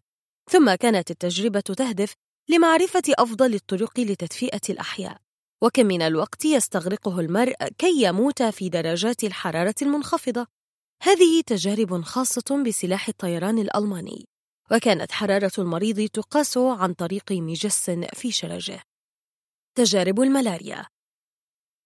ثم 0.52 0.74
كانت 0.76 1.12
التجربة 1.12 1.60
تهدف 1.60 2.16
لمعرفة 2.50 3.04
أفضل 3.10 3.54
الطرق 3.54 4.00
لتدفئة 4.00 4.62
الأحياء. 4.70 5.18
وكم 5.64 5.86
من 5.86 6.02
الوقت 6.02 6.46
يستغرقه 6.46 7.20
المرء 7.20 7.54
كي 7.78 8.04
يموت 8.04 8.44
في 8.44 8.70
درجات 8.70 9.24
الحرارة 9.24 9.76
المنخفضة. 9.82 10.48
هذه 11.04 11.42
تجارب 11.42 12.02
خاصة 12.02 12.64
بسلاح 12.68 13.08
الطيران 13.08 13.60
الألماني 13.60 14.28
وكانت 14.72 15.12
حرارة 15.12 15.52
المريض 15.58 16.10
تقاس 16.10 16.58
عن 16.58 16.94
طريق 16.94 17.32
مجس 17.32 17.90
في 17.90 18.32
شرجه 18.32 18.84
تجارب 19.76 20.22
الملاريا. 20.22 20.86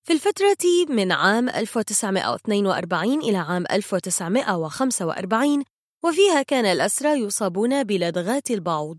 في 0.04 0.14
الفترة 0.14 0.58
من 0.90 1.12
عام 1.12 1.50
1942 1.50 3.22
إلى 3.22 3.38
عام 3.38 3.66
1945 3.72 5.64
وفيها 6.04 6.42
كان 6.42 6.66
الأسرى 6.66 7.10
يصابون 7.20 7.84
بلدغات 7.84 8.52
البعوض 8.52 8.98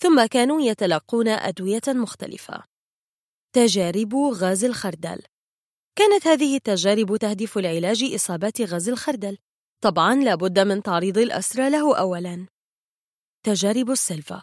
ثم 0.00 0.26
كانوا 0.26 0.60
يتلقون 0.62 1.28
أدوية 1.28 1.82
مختلفة. 1.88 2.64
تجارب 3.52 4.14
غاز 4.14 4.64
الخردل. 4.64 5.22
كانت 5.98 6.26
هذه 6.26 6.56
التجارب 6.56 7.16
تهدف 7.16 7.58
لعلاج 7.58 8.12
إصابات 8.14 8.60
غاز 8.60 8.88
الخردل. 8.88 9.38
طبعا 9.80 10.14
لابد 10.14 10.58
من 10.58 10.82
تعريض 10.82 11.18
الأسرى 11.18 11.70
له 11.70 11.96
أولا. 11.96 12.46
تجارب 13.46 13.90
السلفا 13.90 14.42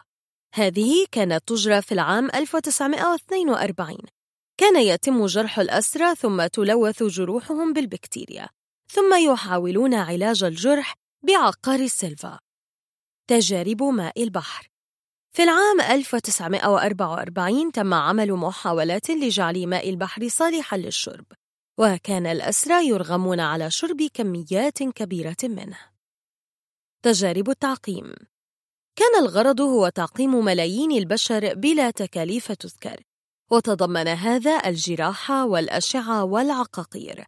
هذه 0.53 1.05
كانت 1.11 1.47
تجرى 1.47 1.81
في 1.81 1.91
العام 1.91 2.25
1942 2.25 3.97
كان 4.57 4.81
يتم 4.81 5.25
جرح 5.25 5.59
الأسرى 5.59 6.15
ثم 6.15 6.47
تلوث 6.47 7.03
جروحهم 7.03 7.73
بالبكتيريا. 7.73 8.49
ثم 8.91 9.15
يحاولون 9.31 9.93
علاج 9.93 10.43
الجرح 10.43 10.93
بعقار 11.23 11.79
السلفا 11.79 12.39
تجارب 13.27 13.83
ماء 13.83 14.23
البحر. 14.23 14.67
في 15.35 15.43
العام 15.43 15.81
1944 15.81 17.71
تم 17.71 17.93
عمل 17.93 18.33
محاولات 18.33 19.09
لجعل 19.09 19.67
ماء 19.67 19.89
البحر 19.89 20.27
صالحا 20.27 20.77
للشرب. 20.77 21.25
وكان 21.77 22.27
الأسرى 22.27 22.87
يرغمون 22.87 23.39
على 23.39 23.71
شرب 23.71 24.01
كميات 24.13 24.83
كبيرة 24.83 25.37
منه. 25.43 25.77
تجارب 27.03 27.49
التعقيم. 27.49 28.13
كان 28.95 29.23
الغرض 29.23 29.61
هو 29.61 29.89
تعقيم 29.89 30.45
ملايين 30.45 30.91
البشر 30.91 31.53
بلا 31.53 31.91
تكاليف 31.91 32.51
تذكر 32.51 33.03
وتضمن 33.51 34.07
هذا 34.07 34.69
الجراحة 34.69 35.45
والأشعة 35.45 36.23
والعقاقير. 36.23 37.25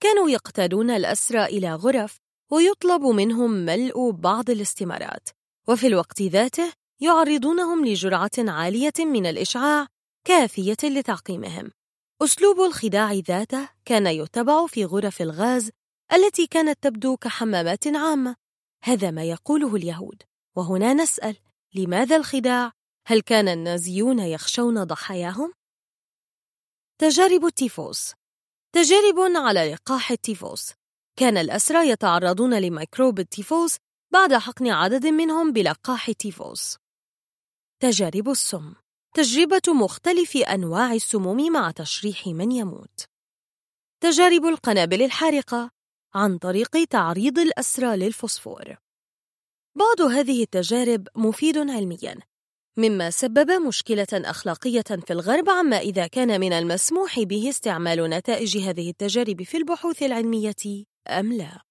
كانوا 0.00 0.30
يقتادون 0.30 0.90
الأسرى 0.90 1.44
إلى 1.44 1.74
غرف 1.74 2.16
ويطلب 2.52 3.02
منهم 3.02 3.50
ملء 3.50 4.10
بعض 4.10 4.50
الاستمارات. 4.50 5.28
وفي 5.68 5.86
الوقت 5.86 6.22
ذاته 6.22 6.72
يعرضونهم 7.00 7.86
لجرعة 7.86 8.30
عالية 8.38 8.92
من 8.98 9.26
الإشعاع 9.26 9.86
كافية 10.24 10.76
لتعقيمهم. 10.84 11.70
أسلوب 12.22 12.60
الخداع 12.60 13.12
ذاته 13.12 13.68
كان 13.84 14.06
يتبع 14.06 14.66
في 14.66 14.84
غرف 14.84 15.22
الغاز 15.22 15.70
التي 16.12 16.46
كانت 16.46 16.82
تبدو 16.82 17.16
كحمامات 17.16 17.86
عامة. 17.86 18.36
هذا 18.84 19.10
ما 19.10 19.24
يقوله 19.24 19.76
اليهود. 19.76 20.22
وهنا 20.56 20.94
نسأل 20.94 21.36
لماذا 21.74 22.16
الخداع؟ 22.16 22.72
هل 23.06 23.20
كان 23.20 23.48
النازيون 23.48 24.18
يخشون 24.18 24.84
ضحاياهم؟ 24.84 25.52
تجارب 26.98 27.44
التيفوس. 27.44 28.12
تجارب 28.72 29.18
على 29.36 29.72
لقاح 29.72 30.10
التيفوس. 30.10 30.72
كان 31.18 31.36
الأسرى 31.36 31.88
يتعرضون 31.88 32.58
لميكروب 32.58 33.18
التيفوس 33.18 33.76
بعد 34.12 34.34
حقن 34.34 34.68
عدد 34.68 35.06
منهم 35.06 35.52
بلقاح 35.52 36.08
التيفوس. 36.08 36.76
تجارب 37.82 38.28
السم. 38.28 38.74
تجربة 39.16 39.74
مختلف 39.74 40.36
أنواع 40.36 40.92
السموم 40.92 41.52
مع 41.52 41.70
تشريح 41.70 42.26
من 42.26 42.52
يموت 42.52 43.00
تجارب 44.00 44.44
القنابل 44.44 45.02
الحارقة 45.02 45.70
عن 46.14 46.38
طريق 46.38 46.84
تعريض 46.90 47.38
الأسرى 47.38 47.96
للفوسفور 47.96 48.76
بعض 49.76 50.00
هذه 50.00 50.42
التجارب 50.42 51.08
مفيد 51.16 51.58
علمياً 51.58 52.18
مما 52.78 53.10
سبب 53.10 53.50
مشكلة 53.50 54.06
أخلاقية 54.12 54.82
في 54.82 55.12
الغرب 55.12 55.50
عما 55.50 55.78
إذا 55.78 56.06
كان 56.06 56.40
من 56.40 56.52
المسموح 56.52 57.20
به 57.20 57.48
استعمال 57.48 58.10
نتائج 58.10 58.58
هذه 58.58 58.90
التجارب 58.90 59.42
في 59.42 59.56
البحوث 59.56 60.02
العلمية 60.02 60.84
أم 61.08 61.32
لا. 61.32 61.62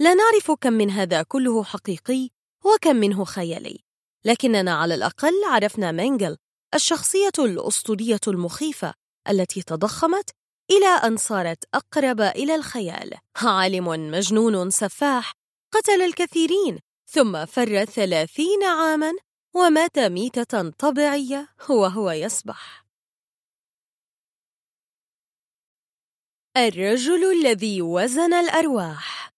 لا 0.00 0.14
نعرف 0.14 0.50
كم 0.50 0.72
من 0.72 0.90
هذا 0.90 1.22
كله 1.22 1.64
حقيقي 1.64 2.30
وكم 2.64 2.96
منه 2.96 3.24
خيالي، 3.24 3.78
لكننا 4.24 4.74
على 4.74 4.94
الأقل 4.94 5.44
عرفنا 5.46 5.92
مينغل 5.92 6.36
الشخصية 6.74 7.32
الأسطورية 7.38 8.20
المخيفة 8.28 8.94
التي 9.28 9.62
تضخمت 9.62 10.30
إلى 10.70 10.86
أن 10.86 11.16
صارت 11.16 11.64
أقرب 11.74 12.20
إلى 12.20 12.54
الخيال. 12.54 13.14
عالم 13.36 14.10
مجنون 14.10 14.70
سفاح 14.70 15.32
قتل 15.72 16.02
الكثيرين 16.02 16.78
ثم 17.10 17.44
فر 17.46 17.84
ثلاثين 17.84 18.64
عاماً 18.64 19.12
ومات 19.56 19.98
ميتة 19.98 20.70
طبيعية 20.70 21.48
وهو 21.70 22.10
يسبح 22.10 22.86
الرجل 26.56 27.32
الذي 27.32 27.82
وزن 27.82 28.34
الأرواح. 28.34 29.30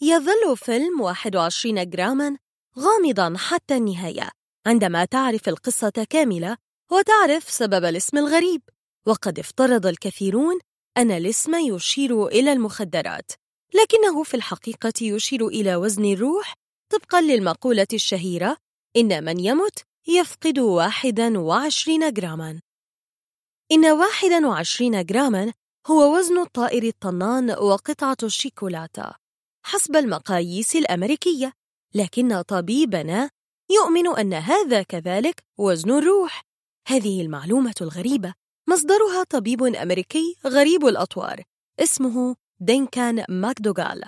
يظل 0.00 0.56
فيلم 0.56 1.00
21 1.00 1.90
جراما 1.90 2.38
غامضا 2.78 3.34
حتى 3.38 3.76
النهاية. 3.76 4.30
عندما 4.66 5.04
تعرف 5.04 5.48
القصة 5.48 6.06
كاملة 6.10 6.56
وتعرف 6.92 7.50
سبب 7.50 7.84
الاسم 7.84 8.18
الغريب. 8.18 8.62
وقد 9.06 9.38
افترض 9.38 9.86
الكثيرون 9.86 10.58
أن 10.96 11.10
الاسم 11.10 11.54
يشير 11.54 12.26
إلى 12.26 12.52
المخدرات 12.52 13.32
لكنه 13.74 14.22
في 14.22 14.34
الحقيقة 14.34 14.92
يشير 15.02 15.46
إلى 15.46 15.76
وزن 15.76 16.04
الروح 16.04 16.54
طبقا 16.92 17.20
للمقولة 17.20 17.86
الشهيرة 17.92 18.56
إن 18.96 19.24
من 19.24 19.40
يمت 19.40 19.78
يفقد 20.08 20.58
واحدا 20.58 21.38
وعشرين 21.38 22.12
جراما. 22.12 22.60
إن 23.72 23.86
واحدا 23.86 24.46
وعشرين 24.46 25.04
جراما 25.04 25.52
هو 25.86 26.18
وزن 26.18 26.38
الطائر 26.38 26.82
الطنان 26.82 27.50
وقطعة 27.50 28.16
الشيكولاته 28.22 29.12
حسب 29.66 29.96
المقاييس 29.96 30.76
الأمريكية 30.76 31.52
لكن 31.94 32.42
طبيبنا 32.42 33.30
يؤمن 33.74 34.18
أن 34.18 34.34
هذا 34.34 34.82
كذلك 34.82 35.44
وزن 35.58 35.90
الروح. 35.90 36.42
هذه 36.88 37.22
المعلومة 37.22 37.74
الغريبة. 37.80 38.34
مصدرها 38.68 39.24
طبيب 39.30 39.62
أمريكي 39.62 40.36
غريب 40.46 40.86
الأطوار. 40.86 41.42
اسمه 41.80 42.36
دينكان 42.60 43.24
ماكدوغال. 43.28 44.04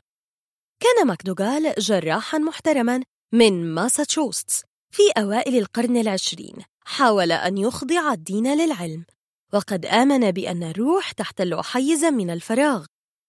كان 0.81 1.07
ماكدوغال 1.07 1.75
جراحا 1.79 2.39
محترما 2.39 3.03
من 3.33 3.75
ماساتشوستس 3.75 4.63
في 4.91 5.03
أوائل 5.19 5.57
القرن 5.57 5.97
العشرين. 5.97 6.57
حاول 6.85 7.33
أن 7.33 7.59
يخضع 7.59 8.13
الدين 8.13 8.55
للعلم. 8.59 9.05
وقد 9.53 9.87
آمن 9.87 10.31
بأن 10.31 10.63
الروح 10.63 11.13
تحتل 11.13 11.63
حيزا 11.63 12.11
من 12.11 12.31
الفراغ. 12.31 12.87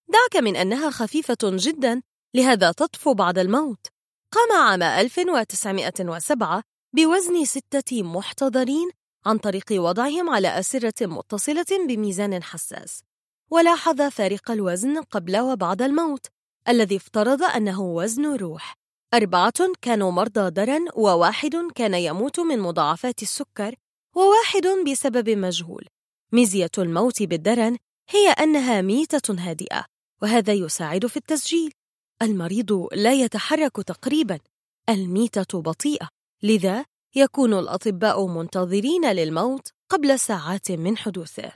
دعك 0.08 0.42
من 0.42 0.56
أنها 0.56 0.90
خفيفة 0.90 1.38
جدا 1.42 2.02
لهذا 2.34 2.72
تطفو 2.72 3.14
بعد 3.14 3.38
الموت. 3.38 3.86
قام 4.32 4.62
عام 4.62 4.82
1907 4.82 6.62
بوزن 6.92 7.44
ستة 7.44 8.02
محتضرين 8.02 8.90
عن 9.26 9.38
طريق 9.38 9.64
وضعهم 9.72 10.30
على 10.30 10.58
أسرة 10.58 11.06
متصلة 11.06 11.86
بميزان 11.88 12.42
حساس. 12.42 13.02
ولاحظ 13.50 14.02
فارق 14.02 14.50
الوزن 14.50 15.02
قبل 15.02 15.40
وبعد 15.40 15.82
الموت 15.82 16.26
الذي 16.68 16.96
افترض 16.96 17.42
أنه 17.42 17.80
وزن 17.80 18.36
روح. 18.36 18.74
أربعة 19.14 19.72
كانوا 19.82 20.10
مرضى 20.10 20.50
درن 20.50 20.88
وواحد 20.94 21.56
كان 21.74 21.94
يموت 21.94 22.40
من 22.40 22.58
مضاعفات 22.58 23.22
السكر 23.22 23.74
وواحد 24.16 24.66
بسبب 24.90 25.30
مجهول. 25.30 25.86
ميزية 26.32 26.70
الموت 26.78 27.22
بالدرن 27.22 27.76
هي 28.10 28.28
أنها 28.28 28.80
ميتة 28.80 29.34
هادئة 29.38 29.84
وهذا 30.22 30.52
يساعد 30.52 31.06
في 31.06 31.16
التسجيل. 31.16 31.72
المريض 32.22 32.88
لا 32.92 33.12
يتحرك 33.12 33.76
تقريبا. 33.76 34.38
الميتة 34.88 35.62
بطيئة. 35.62 36.08
لذا 36.42 36.84
يكون 37.16 37.54
الأطباء 37.54 38.26
منتظرين 38.26 39.12
للموت 39.12 39.68
قبل 39.90 40.18
ساعات 40.18 40.70
من 40.70 40.96
حدوثه. 40.96 41.52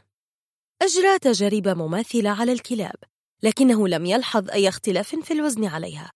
أجرى 0.83 1.19
تجارب 1.19 1.69
مماثلة 1.69 2.31
على 2.31 2.53
الكلاب 2.53 2.97
لكنه 3.43 3.89
لم 3.89 4.07
يلحظ 4.07 4.51
أي 4.51 4.69
اختلاف 4.69 5.15
في 5.15 5.33
الوزن 5.33 5.65
عليها. 5.65 6.11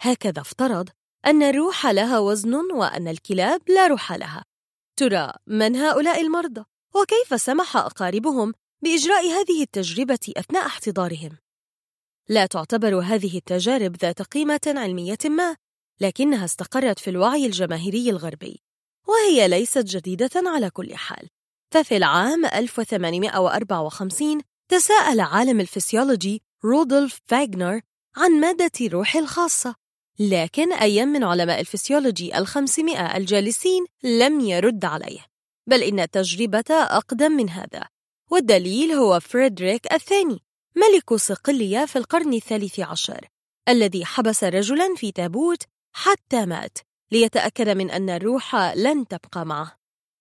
هكذا 0.00 0.40
افترض 0.40 0.88
أن 1.26 1.42
الروح 1.42 1.86
لها 1.86 2.18
وزن 2.18 2.54
وأن 2.54 3.08
الكلاب 3.08 3.60
لا 3.68 3.86
روح 3.86 4.12
لها. 4.12 4.44
ترى 4.96 5.32
من 5.46 5.76
هؤلاء 5.76 6.20
المرضى؟ 6.20 6.64
وكيف 6.94 7.42
سمح 7.42 7.76
أقاربهم 7.76 8.52
بإجراء 8.82 9.26
هذه 9.26 9.62
التجربة 9.62 10.32
أثناء 10.36 10.66
احتضارهم؟ 10.66 11.38
لا 12.28 12.46
تعتبر 12.46 13.00
هذه 13.00 13.36
التجارب 13.36 13.96
ذات 13.96 14.22
قيمة 14.22 14.60
علمية 14.66 15.18
ما 15.24 15.56
لكنها 16.00 16.44
استقرت 16.44 16.98
في 16.98 17.10
الوعي 17.10 17.46
الجماهيري 17.46 18.10
الغربي 18.10 18.62
وهي 19.08 19.48
ليست 19.48 19.84
جديدة 19.84 20.30
على 20.36 20.70
كل 20.70 20.96
حال. 20.96 21.28
ففي 21.70 21.96
العام 21.96 22.46
1854 22.46 24.40
تساءل 24.68 25.20
عالم 25.20 25.60
الفسيولوجي 25.60 26.42
رودولف 26.64 27.20
فاغنر 27.26 27.80
عن 28.16 28.40
مادة 28.40 28.70
الروح 28.80 29.16
الخاصة 29.16 29.74
لكن 30.18 30.72
أي 30.72 31.06
من 31.06 31.24
علماء 31.24 31.60
الفسيولوجي 31.60 32.38
الخمسمائة 32.38 33.16
الجالسين 33.16 33.86
لم 34.02 34.40
يرد 34.40 34.84
عليه. 34.84 35.26
بل 35.66 35.82
إن 35.82 36.00
التجربة 36.00 36.64
أقدم 36.70 37.32
من 37.32 37.50
هذا 37.50 37.88
والدليل 38.30 38.92
هو 38.92 39.20
فريدريك 39.20 39.92
الثاني. 39.92 40.42
ملك 40.76 41.14
صقلية 41.14 41.84
في 41.84 41.96
القرن 41.96 42.34
الثالث 42.34 42.80
عشر 42.80 43.28
الذي 43.68 44.04
حبس 44.04 44.44
رجلا 44.44 44.94
في 44.96 45.12
تابوت 45.12 45.62
حتى 45.92 46.46
مات 46.46 46.78
ليتأكد 47.12 47.68
من 47.68 47.90
أن 47.90 48.10
الروح 48.10 48.56
لن 48.56 49.08
تبقى 49.08 49.46
معه. 49.46 49.76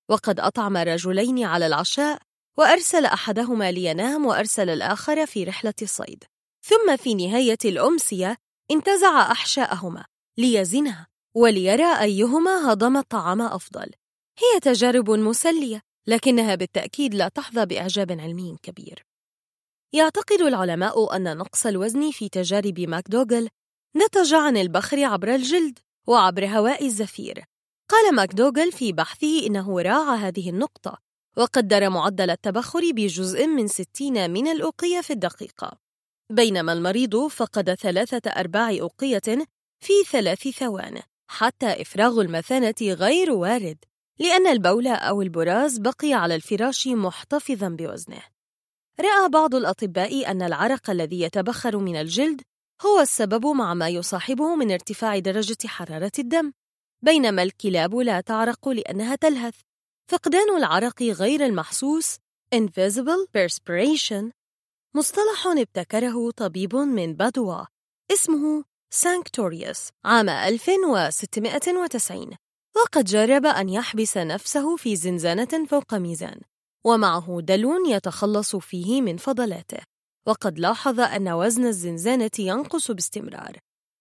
وقد 0.10 0.40
أطعم 0.40 0.78
رجلين 0.78 1.44
على 1.44 1.68
العشاء 1.68 2.20
وأرسل 2.58 3.06
أحدهما 3.06 3.72
لينام 3.72 4.26
وأرسل 4.26 4.70
الآخر 4.70 5.26
في 5.26 5.44
رحلة 5.44 5.74
صيد 5.84 6.24
ثم 6.66 6.98
في 6.98 7.16
نهاية 7.16 7.58
الأمسية 7.66 8.38
انتزع 8.72 9.32
أحشاءهما 9.32 10.06
ليزنها 10.38 11.08
وليرى 11.36 12.02
أيهما 12.02 12.72
هضم 12.72 12.98
الطعام 12.98 13.42
أفضل. 13.42 13.92
هي 14.38 14.60
تجارب 14.62 15.10
مسلية 15.10 15.82
لكنها 16.08 16.56
بالتأكيد 16.56 17.14
لا 17.14 17.28
تحظى 17.28 17.66
بإعجاب 17.66 18.12
علمي 18.12 18.58
كبير. 18.64 19.11
يعتقد 19.94 20.42
العلماء 20.42 21.16
أن 21.16 21.38
نقص 21.38 21.66
الوزن 21.66 22.12
في 22.12 22.30
تجارب 22.30 22.80
ماكدوغل 22.80 23.50
نتج 23.96 24.34
عن 24.34 24.58
البخر 24.58 25.04
عبر 25.04 25.36
الجلد 25.36 25.80
وعبر 26.08 26.46
هواء 26.46 26.86
الزفير. 26.86 27.44
قال 27.90 28.16
ماكدوغل 28.16 28.72
في 28.72 28.94
بحثه 28.94 29.48
إنه 29.48 29.82
راعى 29.82 30.18
هذه 30.18 30.50
النقطة 30.50 30.98
وقدر 31.38 31.90
معدل 31.90 32.30
التبخر 32.30 32.92
بجزء 32.92 33.48
من 33.48 33.68
ستين 33.68 34.32
من 34.32 34.48
الأوقية 34.48 35.02
في 35.02 35.14
الدقيقة. 35.14 35.78
بينما 36.30 36.74
المريض 36.74 37.28
فقد 37.28 37.74
ثلاثة 37.74 38.30
أرباع 38.30 38.70
أوقية 38.70 39.46
في 39.80 39.94
ثلاث 40.12 40.48
ثوان 40.48 41.02
حتى 41.28 41.82
إفراغ 41.82 42.22
المثانة 42.22 42.76
غير 42.82 43.32
وارد 43.32 43.78
لأن 44.20 44.48
البول 44.48 44.88
أو 44.88 45.22
البراز 45.22 45.78
بقي 45.78 46.14
على 46.14 46.36
الفراش 46.36 46.88
محتفظا 46.88 47.70
بوزنه. 47.70 48.22
رأى 49.00 49.30
بعض 49.30 49.56
الأطباء 49.56 50.32
أن 50.32 50.42
العرق 50.42 50.90
الذي 50.90 51.22
يتبخر 51.22 51.78
من 51.78 51.96
الجلد 51.96 52.42
هو 52.86 53.00
السبب 53.00 53.46
مع 53.46 53.74
ما 53.74 53.90
يصاحبه 53.90 54.56
من 54.56 54.72
ارتفاع 54.72 55.20
درجة 55.20 55.68
حرارة 55.68 56.12
الدم 56.20 56.52
بينما 57.02 57.44
الكلاب 57.44 57.96
لا 57.96 58.22
تعرق 58.22 58.70
لأنها 58.70 59.16
تلهث. 59.16 59.56
فقدان 60.12 60.58
العرق 60.58 61.04
غير 61.04 61.46
المحسوس 61.46 62.18
invisible 62.56 63.28
perspiration. 63.38 64.32
مصطلح 64.96 65.48
ابتكره 65.48 66.32
طبيب 66.32 66.76
من 66.76 67.14
بادوا 67.14 67.66
اسمه 68.14 68.64
سانكتوريوس 68.94 69.90
عام 70.06 70.30
1690 70.30 72.36
وقد 72.76 73.06
جرب 73.06 73.46
أن 73.46 73.70
يحبس 73.70 74.18
نفسه 74.18 74.76
في 74.76 74.96
زنزانة 74.96 75.66
فوق 75.70 75.94
ميزان. 75.94 76.42
ومعه 76.84 77.42
دلو 77.42 77.86
يتخلص 77.86 78.56
فيه 78.56 79.02
من 79.02 79.18
فضلاته. 79.18 79.84
وقد 80.28 80.60
لاحظ 80.60 81.00
أن 81.00 81.30
وزن 81.30 81.66
الزنزانة 81.66 82.32
ينقص 82.40 82.92
باستمرار. 82.92 83.58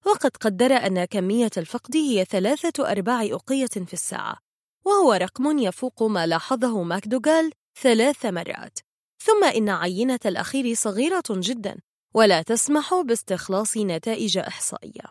وقد 0.06 0.36
قدر 0.36 0.72
أن 0.72 1.04
كمية 1.04 1.50
الفقد 1.56 1.96
هي 1.96 2.24
ثلاثة 2.24 2.90
أرباع 2.90 3.22
أقية 3.22 3.66
في 3.66 3.92
الساعة. 3.92 4.38
وهو 4.84 5.12
رقم 5.12 5.58
يفوق 5.58 6.02
ما 6.02 6.26
لاحظه 6.26 6.82
ماكدوغال 6.82 7.52
ثلاث 7.80 8.26
مرات. 8.26 8.78
ثم 9.22 9.44
إن 9.44 9.68
عينة 9.68 10.20
الأخير 10.26 10.74
صغيرة 10.74 11.24
جدا 11.30 11.80
ولا 12.14 12.42
تسمح 12.42 12.94
باستخلاص 12.94 13.76
نتائج 13.76 14.38
إحصائية. 14.38 15.04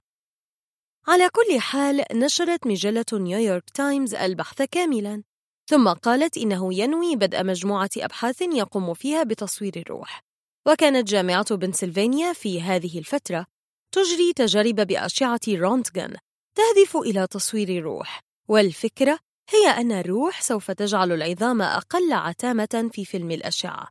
على 1.08 1.30
كل 1.30 1.60
حال 1.60 2.06
نشرت 2.14 2.68
مجلة 2.68 3.06
نيويورك 3.14 3.70
تايمز 3.70 4.16
البحث 4.16 4.62
كاملا. 4.62 5.24
ثم 5.70 5.90
قالت 5.90 6.38
إنه 6.38 6.74
ينوي 6.74 7.16
بدء 7.16 7.44
مجموعة 7.44 7.90
أبحاث 7.98 8.41
يقوم 8.41 8.94
فيها 8.94 9.24
بتصوير 9.24 9.74
الروح. 9.78 10.24
وكانت 10.68 11.08
جامعة 11.08 11.56
بنسلفانيا 11.56 12.34
في 12.34 12.62
هذه 12.62 13.00
الفترة 13.00 13.46
تجري 13.91 14.34
تجارب 14.34 14.76
بأشعة 14.76 15.40
رونتغن 15.48 16.16
تهدف 16.56 16.98
إلى 16.98 17.28
تصوير 17.28 17.70
الروح. 17.70 18.20
والفكرة 18.48 19.20
هي 19.50 19.68
أن 19.68 19.91
الروح 19.91 20.41
سوف 20.41 20.72
تجعل 20.72 21.12
العظام 21.12 21.62
أقل 21.62 22.14
عتامة 22.14 22.90
في 22.94 23.06
فيلم 23.06 23.32
الأشعة 23.32 23.88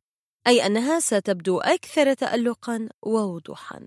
أي 0.46 0.66
أنها 0.66 1.00
ستبدو 1.00 1.60
أكثر 1.60 2.14
تألقا 2.14 2.88
ووضوحا. 3.02 3.86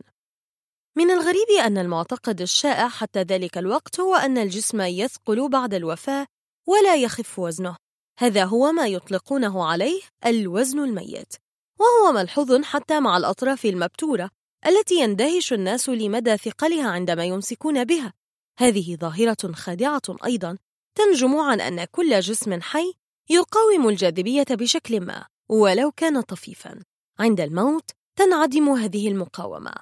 من 0.97 1.11
الغريب 1.11 1.49
أن 1.65 1.77
المعتقد 1.77 2.41
الشائع 2.41 2.87
حتى 2.87 3.21
ذلك 3.21 3.57
الوقت 3.57 3.99
هو 3.99 4.15
أن 4.15 4.37
الجسم 4.37 4.81
يثقل 4.81 5.49
بعد 5.49 5.73
الوفاة 5.73 6.27
ولا 6.67 6.95
يخف 6.95 7.39
وزنه. 7.39 7.75
هذا 8.19 8.45
هو 8.45 8.71
ما 8.71 8.87
يطلقونه 8.87 9.65
عليه 9.65 10.01
الوزن 10.25 10.79
الميت. 10.79 11.33
وهو 11.79 12.11
ملحوظ 12.11 12.61
حتى 12.63 12.99
مع 12.99 13.17
الأطراف 13.17 13.65
المبتورة 13.65 14.29
التي 14.65 14.95
يندهش 14.95 15.53
الناس 15.53 15.89
لمدى 15.89 16.37
ثقلها 16.37 16.89
عندما 16.89 17.25
يمسكون 17.25 17.83
بها. 17.83 18.13
هذه 18.59 18.95
ظاهرة 18.95 19.51
خادعة 19.53 20.01
أيضا 20.25 20.57
تنجم 20.97 21.35
عن 21.35 21.61
أن 21.61 21.83
كل 21.83 22.19
جسم 22.19 22.61
حي 22.61 22.93
يقاوم 23.29 23.89
الجاذبية 23.89 24.45
بشكل 24.49 25.01
ما 25.01 25.25
ولو 25.49 25.91
كان 25.91 26.21
طفيفا. 26.21 26.83
عند 27.19 27.41
الموت 27.41 27.91
تنعدم 28.15 28.69
هذه 28.69 29.07
المقاومة. 29.07 29.73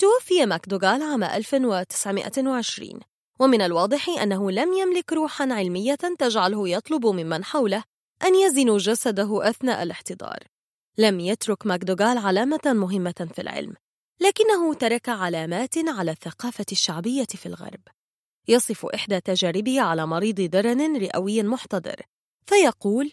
توفي 0.00 0.46
ماكدوغال 0.46 1.02
عام 1.02 1.24
1920 1.24 3.00
ومن 3.40 3.62
الواضح 3.62 4.08
أنه 4.08 4.50
لم 4.50 4.72
يملك 4.72 5.12
روحا 5.12 5.52
علمية 5.52 5.94
تجعله 5.94 6.68
يطلب 6.68 7.06
ممن 7.06 7.44
حوله 7.44 7.84
أن 8.24 8.34
يزنوا 8.34 8.78
جسده 8.78 9.50
أثناء 9.50 9.82
الاحتضار. 9.82 10.38
لم 10.98 11.20
يترك 11.20 11.66
ماكدوغال 11.66 12.18
علامة 12.18 12.60
مهمة 12.66 13.28
في 13.34 13.42
العلم 13.42 13.74
لكنه 14.20 14.74
ترك 14.74 15.08
علامات 15.08 15.74
على 15.88 16.10
الثقافة 16.10 16.66
الشعبية 16.72 17.26
في 17.26 17.46
الغرب. 17.46 17.80
يصف 18.48 18.86
إحدى 18.86 19.20
تجاربه 19.20 19.80
على 19.80 20.06
مريض 20.06 20.40
درن 20.40 20.96
رئوي 20.96 21.42
محتضر 21.42 22.02
فيقول 22.46 23.12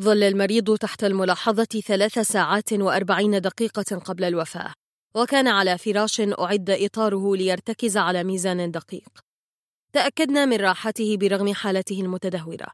ظل 0.00 0.22
المريض 0.22 0.76
تحت 0.76 1.04
الملاحظة 1.04 1.82
ثلاث 1.86 2.18
ساعات 2.18 2.72
وأربعين 2.72 3.40
دقيقة 3.40 3.98
قبل 3.98 4.24
الوفاة. 4.24 4.74
وكان 5.14 5.48
على 5.48 5.78
فراش 5.78 6.20
أعد 6.20 6.70
إطاره 6.70 7.36
ليرتكز 7.36 7.96
على 7.96 8.24
ميزان 8.24 8.70
دقيق. 8.70 9.08
تأكدنا 9.92 10.46
من 10.46 10.56
راحته 10.56 11.16
برغم 11.16 11.54
حالته 11.54 12.00
المتدهورة. 12.00 12.66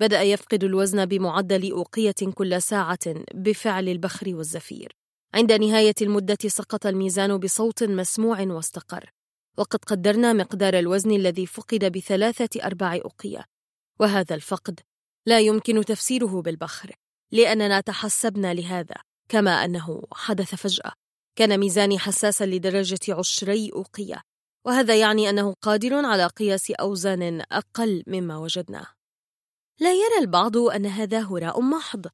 بدأ 0.00 0.22
يفقد 0.22 0.64
الوزن 0.64 1.06
بمعدل 1.06 1.72
أوقية 1.72 2.14
كل 2.34 2.62
ساعة 2.62 3.24
بفعل 3.34 3.88
البخر 3.88 4.34
والزفير. 4.34 4.96
عند 5.34 5.52
نهاية 5.52 5.94
المدة 6.02 6.38
سقط 6.46 6.86
الميزان 6.86 7.38
بصوت 7.38 7.84
مسموع 7.84 8.40
واستقر. 8.40 9.10
وقد 9.56 9.84
قدرنا 9.84 10.32
مقدار 10.32 10.78
الوزن 10.78 11.10
الذي 11.10 11.46
فقد 11.46 11.84
بثلاثة 11.84 12.66
أرباع 12.66 12.94
أقية 12.96 13.44
وهذا 14.00 14.34
الفقد 14.34 14.80
لا 15.26 15.40
يمكن 15.40 15.84
تفسيره 15.84 16.42
بالبخر 16.42 16.94
لأننا 17.32 17.80
تحسبنا 17.80 18.54
لهذا 18.54 18.96
كما 19.28 19.64
أنه 19.64 20.02
حدث 20.12 20.54
فجأة. 20.54 20.92
كان 21.36 21.58
ميزاني 21.58 21.98
حساسا 21.98 22.44
لدرجة 22.44 22.98
عشري 23.08 23.70
أقية 23.72 24.22
وهذا 24.66 24.96
يعني 24.96 25.30
أنه 25.30 25.54
قادر 25.62 25.94
على 25.94 26.26
قياس 26.26 26.70
أوزان 26.70 27.42
أقل 27.52 28.02
مما 28.06 28.38
وجدناه. 28.38 28.86
لا 29.80 29.92
يرى 29.92 30.18
البعض 30.20 30.56
أن 30.56 30.86
هذا 30.86 31.20
هراء 31.20 31.60
محض. 31.60 32.06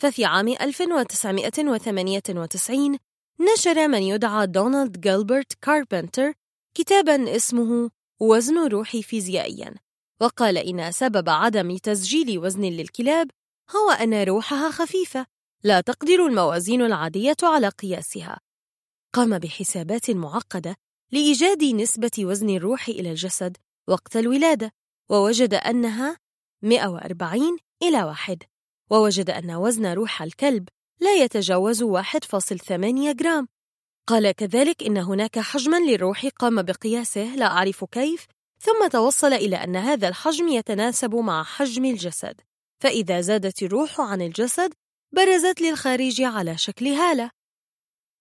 ففي 0.00 0.24
عام 0.24 0.48
1998 0.48 2.98
نشر 3.40 3.88
من 3.88 4.02
يدعى 4.02 4.46
دونالد 4.46 5.00
جيلبرت 5.00 5.52
كاربنتر 5.62 6.32
كتابا 6.74 7.36
اسمه 7.36 7.90
وزن 8.20 8.68
روحي 8.68 9.02
فيزيائيا 9.02 9.74
وقال 10.20 10.58
إن 10.58 10.92
سبب 10.92 11.28
عدم 11.28 11.76
تسجيل 11.76 12.38
وزن 12.38 12.64
للكلاب 12.64 13.30
هو 13.76 13.90
أن 13.90 14.22
روحها 14.22 14.70
خفيفة 14.70 15.26
لا 15.64 15.80
تقدر 15.80 16.26
الموازين 16.26 16.82
العادية 16.82 17.36
على 17.42 17.68
قياسها. 17.68 18.40
قام 19.12 19.38
بحسابات 19.38 20.10
معقدة 20.10 20.76
لإيجاد 21.12 21.64
نسبة 21.64 22.10
وزن 22.18 22.50
الروح 22.50 22.88
إلى 22.88 23.10
الجسد 23.10 23.56
وقت 23.88 24.16
الولادة 24.16 24.72
ووجد 25.10 25.54
أنها 25.54 26.18
140 26.62 27.58
إلى 27.82 28.04
1 28.04 28.42
ووجد 28.90 29.30
أن 29.30 29.50
وزن 29.50 29.86
روح 29.86 30.22
الكلب 30.22 30.68
لا 31.00 31.14
يتجاوز 31.14 31.82
1.8 31.82 33.12
جرام. 33.12 33.48
قال 34.06 34.32
كذلك 34.32 34.82
إن 34.82 34.96
هناك 34.96 35.38
حجما 35.38 35.76
للروح 35.76 36.26
قام 36.26 36.62
بقياسه 36.62 37.34
لا 37.36 37.46
أعرف 37.46 37.84
كيف 37.84 38.26
ثم 38.60 38.88
توصل 38.88 39.32
إلى 39.32 39.56
أن 39.56 39.76
هذا 39.76 40.08
الحجم 40.08 40.48
يتناسب 40.48 41.14
مع 41.14 41.42
حجم 41.44 41.84
الجسد 41.84 42.40
فإذا 42.82 43.20
زادت 43.20 43.62
الروح 43.62 44.00
عن 44.00 44.22
الجسد 44.22 44.74
برزت 45.12 45.60
للخارج 45.60 46.22
على 46.22 46.58
شكل 46.58 46.86
هالة. 46.86 47.37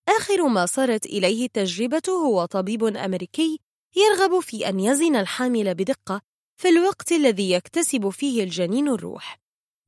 آخر 0.10 0.48
ما 0.48 0.66
صارت 0.66 1.06
إليه 1.06 1.46
التجربة 1.46 2.02
هو 2.10 2.46
طبيب 2.46 2.84
أمريكي 2.84 3.60
يرغب 3.96 4.40
في 4.40 4.70
أن 4.70 4.80
يزن 4.80 5.16
الحامل 5.16 5.76
بدقة 5.76 6.22
في 6.58 6.70
الوقت 6.70 7.12
الذي 7.12 7.52
يكتسب 7.52 8.10
فيه 8.10 8.44
الجنين 8.44 8.88
الروح. 8.88 9.40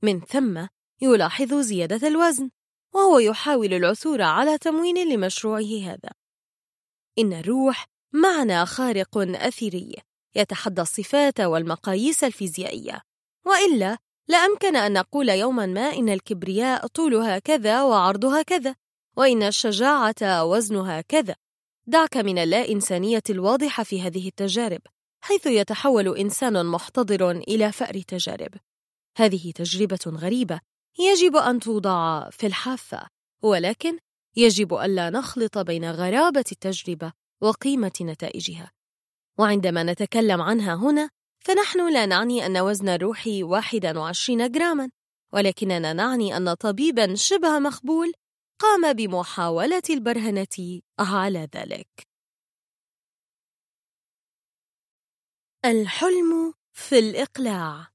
من 0.02 0.22
ثم 0.22 0.68
يلاحظ 1.02 1.54
زيادة 1.54 2.08
الوزن 2.08 2.50
وهو 2.94 3.20
يحاول 3.20 3.74
العثور 3.74 4.22
على 4.22 4.58
تموين 4.58 5.14
لمشروعه 5.14 5.82
هذا. 5.84 6.12
إن 7.20 7.34
الروح 7.34 7.86
معنى 8.14 8.66
خارق 8.66 9.18
أثري 9.18 9.96
يتحدى 10.36 10.82
الصفات 10.82 11.40
والمقاييس 11.40 12.24
الفيزيائية. 12.24 13.02
وإلا 13.46 13.98
لأمكن 14.28 14.76
أن 14.76 14.94
نقول 14.94 15.30
يوما 15.30 15.66
ما 15.66 15.94
إن 15.94 16.10
الكبرياء 16.10 16.88
طولها 16.88 17.40
كذا 17.40 17.84
وعرضها 17.84 18.41
كذا. 18.41 18.76
وإن 19.20 19.44
الشجاعة 19.44 20.44
وزنها 20.44 21.02
كذا. 21.02 21.36
دعك 21.88 22.18
من 22.18 22.38
اللا 22.38 22.70
إنسانية 22.70 23.24
الواضحة 23.30 23.84
في 23.84 24.02
هذه 24.02 24.28
التجارب 24.28 24.82
حيث 25.22 25.46
يتحول 25.46 26.18
إنسان 26.18 26.66
محتضر 26.66 27.32
إلى 27.32 27.72
فأر 27.72 28.02
تجارب. 28.02 28.52
هذه 29.18 29.52
تجربة 29.52 30.00
غريبة 30.08 30.60
يجب 31.00 31.36
أن 31.36 31.60
توضع 31.60 32.30
في 32.30 32.48
الحافة 32.48 33.08
ولكن 33.41 33.98
يجب 34.36 34.74
ألا 34.74 35.10
نخلط 35.10 35.58
بين 35.58 35.91
غرابة 35.91 36.46
التجربة 36.52 37.14
وقيمة 37.41 37.91
نتائجها. 38.02 38.72
وعندما 39.40 39.84
نتكلم 39.84 40.41
عنها 40.41 40.76
هنا 40.76 41.10
فنحن 41.40 41.94
لا 41.94 42.06
نعني 42.06 42.46
أن 42.46 42.58
وزن 42.58 42.90
الروح 42.90 43.24
21 43.28 44.52
جراما 44.52 44.90
ولكننا 45.34 45.94
نعني 45.94 46.38
أن 46.38 46.54
طبيبا 46.54 47.16
شبه 47.16 47.60
مخبول 47.60 48.14
قام 48.60 48.94
بمحاولة 48.94 49.81
البرهنة 49.90 50.81
على 50.99 51.48
ذلك. 51.56 52.07
الحلم 55.65 56.53
في 56.73 56.99
الإقلاع. 56.99 57.88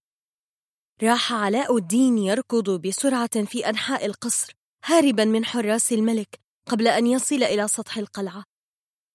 راح 1.02 1.32
علاء 1.32 1.76
الدين 1.76 2.18
يركض 2.18 2.70
بسرعة 2.70 3.44
في 3.44 3.68
أنحاء 3.68 4.06
القصر 4.06 4.52
هاربا 4.84 5.24
من 5.24 5.44
حراس 5.44 5.92
الملك 5.92 6.40
قبل 6.66 6.88
أن 6.88 7.06
يصل 7.06 7.42
إلى 7.42 7.68
سطح 7.68 7.98
القلعة. 7.98 8.44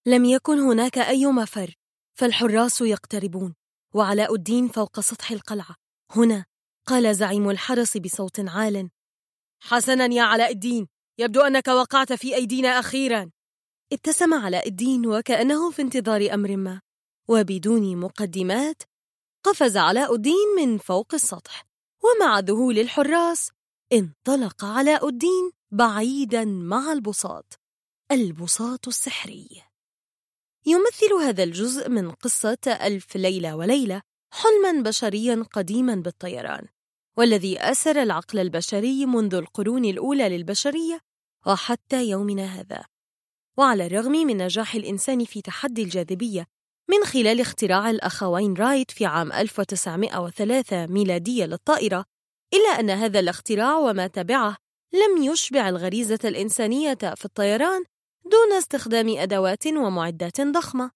لم 0.05 0.25
يكن 0.25 0.59
هناك 0.59 0.97
أي 0.97 1.25
مفر 1.25 1.75
فالحراس 2.19 2.81
يقتربون 2.81 3.55
وعلاء 3.93 4.35
الدين 4.35 4.67
فوق 4.67 4.99
سطح 4.99 5.31
القلعة. 5.31 5.75
هنا 6.15 6.45
قال 6.87 7.15
زعيم 7.15 7.49
الحرس 7.49 7.97
بصوت 7.97 8.39
عال. 8.39 8.89
حسنا 9.63 10.05
يا 10.05 10.23
علاء 10.23 10.51
الدين 10.51 10.87
يبدو 11.19 11.41
أنك 11.41 11.67
وقعت 11.67 12.13
في 12.13 12.35
أيدينا 12.35 12.79
أخيرا. 12.79 13.31
ابتسم 13.93 14.33
علاء 14.33 14.67
الدين 14.67 15.07
وكأنه 15.07 15.71
في 15.71 15.81
انتظار 15.81 16.33
أمر 16.33 16.55
ما. 16.57 16.81
وبدون 17.27 17.97
مقدمات 17.97 18.83
قفز 19.45 19.77
علاء 19.77 20.15
الدين 20.15 20.55
من 20.57 20.77
فوق 20.77 21.13
السطح. 21.13 21.65
ومع 22.03 22.39
ذهول 22.39 22.79
الحراس 22.79 23.51
انطلق 23.93 24.65
علاء 24.65 25.07
الدين 25.07 25.51
بعيدا 25.71 26.45
مع 26.45 26.91
البساط. 26.91 27.59
البساط 28.11 28.87
السحري. 28.87 29.63
يمثل 30.65 31.13
هذا 31.13 31.43
الجزء 31.43 31.89
من 31.89 32.11
قصة 32.11 32.77
ألف 32.81 33.15
ليلة 33.15 33.55
وليلة 33.55 34.01
حلما 34.33 34.81
بشريا 34.81 35.45
قديما 35.53 35.95
بالطيران. 35.95 36.67
والذي 37.17 37.59
أسر 37.59 38.01
العقل 38.03 38.39
البشري 38.39 39.05
منذ 39.05 39.35
القرون 39.35 39.85
الأولى 39.85 40.29
للبشرية 40.29 41.08
وحتى 41.47 42.09
يومنا 42.09 42.45
هذا. 42.45 42.85
وعلى 43.57 43.85
الرغم 43.85 44.11
من 44.11 44.37
نجاح 44.37 44.75
الإنسان 44.75 45.25
في 45.25 45.41
تحدي 45.41 45.83
الجاذبية 45.83 46.45
من 46.89 47.05
خلال 47.05 47.41
اختراع 47.41 47.89
الأخوين 47.89 48.53
رايت 48.53 48.91
في 48.91 49.05
عام 49.05 49.31
1903 49.31 50.85
ميلادية 50.85 51.45
للطائرة 51.45 52.05
إلا 52.53 52.79
أن 52.79 52.89
هذا 52.89 53.19
الاختراع 53.19 53.77
وما 53.77 54.07
تبعه 54.07 54.55
لم 54.93 55.23
يشبع 55.23 55.69
الغريزة 55.69 56.19
الإنسانية 56.23 56.93
في 56.93 57.25
الطيران 57.25 57.83
دون 58.25 58.53
استخدام 58.57 59.17
أدوات 59.17 59.67
ومعدات 59.67 60.41
ضخمة. 60.41 60.91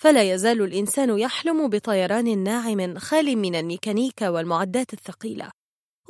فلا 0.00 0.32
يزال 0.32 0.62
الإنسان 0.62 1.18
يحلم 1.18 1.68
بطيران 1.68 2.38
ناعم 2.38 2.98
خال 2.98 3.36
من 3.36 3.54
الميكانيكا 3.54 4.28
والمعدات 4.28 4.92
الثقيلة. 4.92 5.50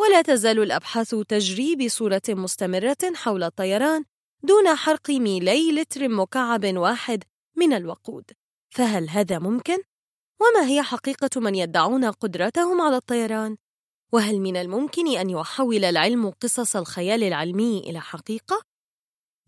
ولا 0.01 0.23
تزال 0.23 0.63
الأبحاث 0.63 1.15
تجري 1.15 1.77
بصورة 1.77 2.23
مستمرة 2.29 2.97
حول 3.15 3.43
الطيران 3.43 4.05
دون 4.43 4.75
حرق 4.75 5.11
ميلي 5.11 5.73
لتر 5.73 6.09
مكعب 6.09 6.77
واحد 6.77 7.25
من 7.57 7.73
الوقود 7.73 8.25
فهل 8.71 9.09
هذا 9.09 9.39
ممكن؟ 9.39 9.79
وما 10.41 10.67
هي 10.67 10.83
حقيقة 10.83 11.41
من 11.41 11.55
يدعون 11.55 12.05
قدرتهم 12.05 12.81
على 12.81 12.97
الطيران؟ 12.97 13.57
وهل 14.13 14.41
من 14.41 14.57
الممكن 14.57 15.17
أن 15.19 15.31
يحول 15.31 15.85
العلم 15.85 16.31
قصص 16.31 16.77
الخيال 16.77 17.23
العلمي 17.23 17.79
إلى 17.79 18.01
حقيقة؟ 18.01 18.63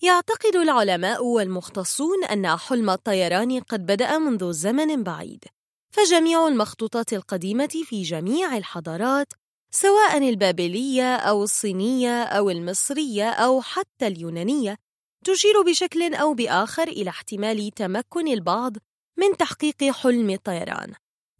يعتقد 0.02 0.56
العلماء 0.56 1.24
والمختصون 1.24 2.24
أن 2.24 2.56
حلم 2.56 2.90
الطيران 2.90 3.60
قد 3.60 3.86
بدأ 3.86 4.18
منذ 4.18 4.52
زمن 4.52 5.02
بعيد 5.02 5.44
فجميع 5.90 6.48
المخطوطات 6.48 7.12
القديمة 7.12 7.82
في 7.84 8.02
جميع 8.02 8.56
الحضارات 8.56 9.32
سواء 9.74 10.28
البابلية 10.28 11.16
أو 11.16 11.42
الصينية 11.42 12.22
أو 12.22 12.50
المصرية 12.50 13.30
أو 13.30 13.60
حتى 13.60 14.06
اليونانية 14.06 14.76
تشير 15.24 15.62
بشكل 15.62 16.14
أو 16.14 16.34
بآخر 16.34 16.88
إلى 16.88 17.10
احتمال 17.10 17.70
تمكن 17.70 18.28
البعض 18.28 18.76
من 19.18 19.36
تحقيق 19.36 19.84
حلم 19.84 20.30
الطيران 20.30 20.92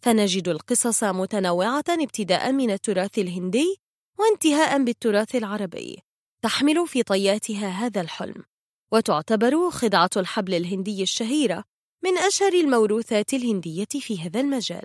فنجد 0.03 0.49
القصص 0.49 1.05
متنوعة 1.05 1.85
ابتداء 1.89 2.53
من 2.53 2.71
التراث 2.71 3.19
الهندي 3.19 3.77
وانتهاء 4.19 4.85
بالتراث 4.85 5.37
العربي 5.37 5.99
تحمل 6.43 6.89
في 6.89 7.03
طياتها 7.03 7.69
هذا 7.69 8.01
الحلم. 8.01 8.45
وتعتبر 8.93 9.71
خدعة 9.71 10.11
الحبل 10.17 10.55
الهندي 10.55 11.03
الشهيرة 11.03 11.65
من 12.05 12.19
أشهر 12.19 12.53
الموروثات 12.53 13.35
الهندية 13.35 13.85
في 14.01 14.21
هذا 14.21 14.41
المجال. 14.41 14.85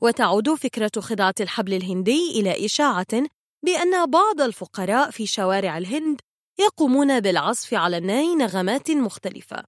وتعود 0.00 0.54
فكرة 0.54 1.00
خدعة 1.00 1.34
الحبل 1.40 1.74
الهندي 1.74 2.40
إلى 2.40 2.66
إشاعة 2.66 3.22
بأن 3.64 4.10
بعض 4.10 4.40
الفقراء 4.40 5.10
في 5.10 5.26
شوارع 5.26 5.78
الهند 5.78 6.20
يقومون 6.60 7.20
بالعزف 7.20 7.74
على 7.74 7.98
الناي 7.98 8.34
نغمات 8.34 8.90
مختلفة. 8.90 9.64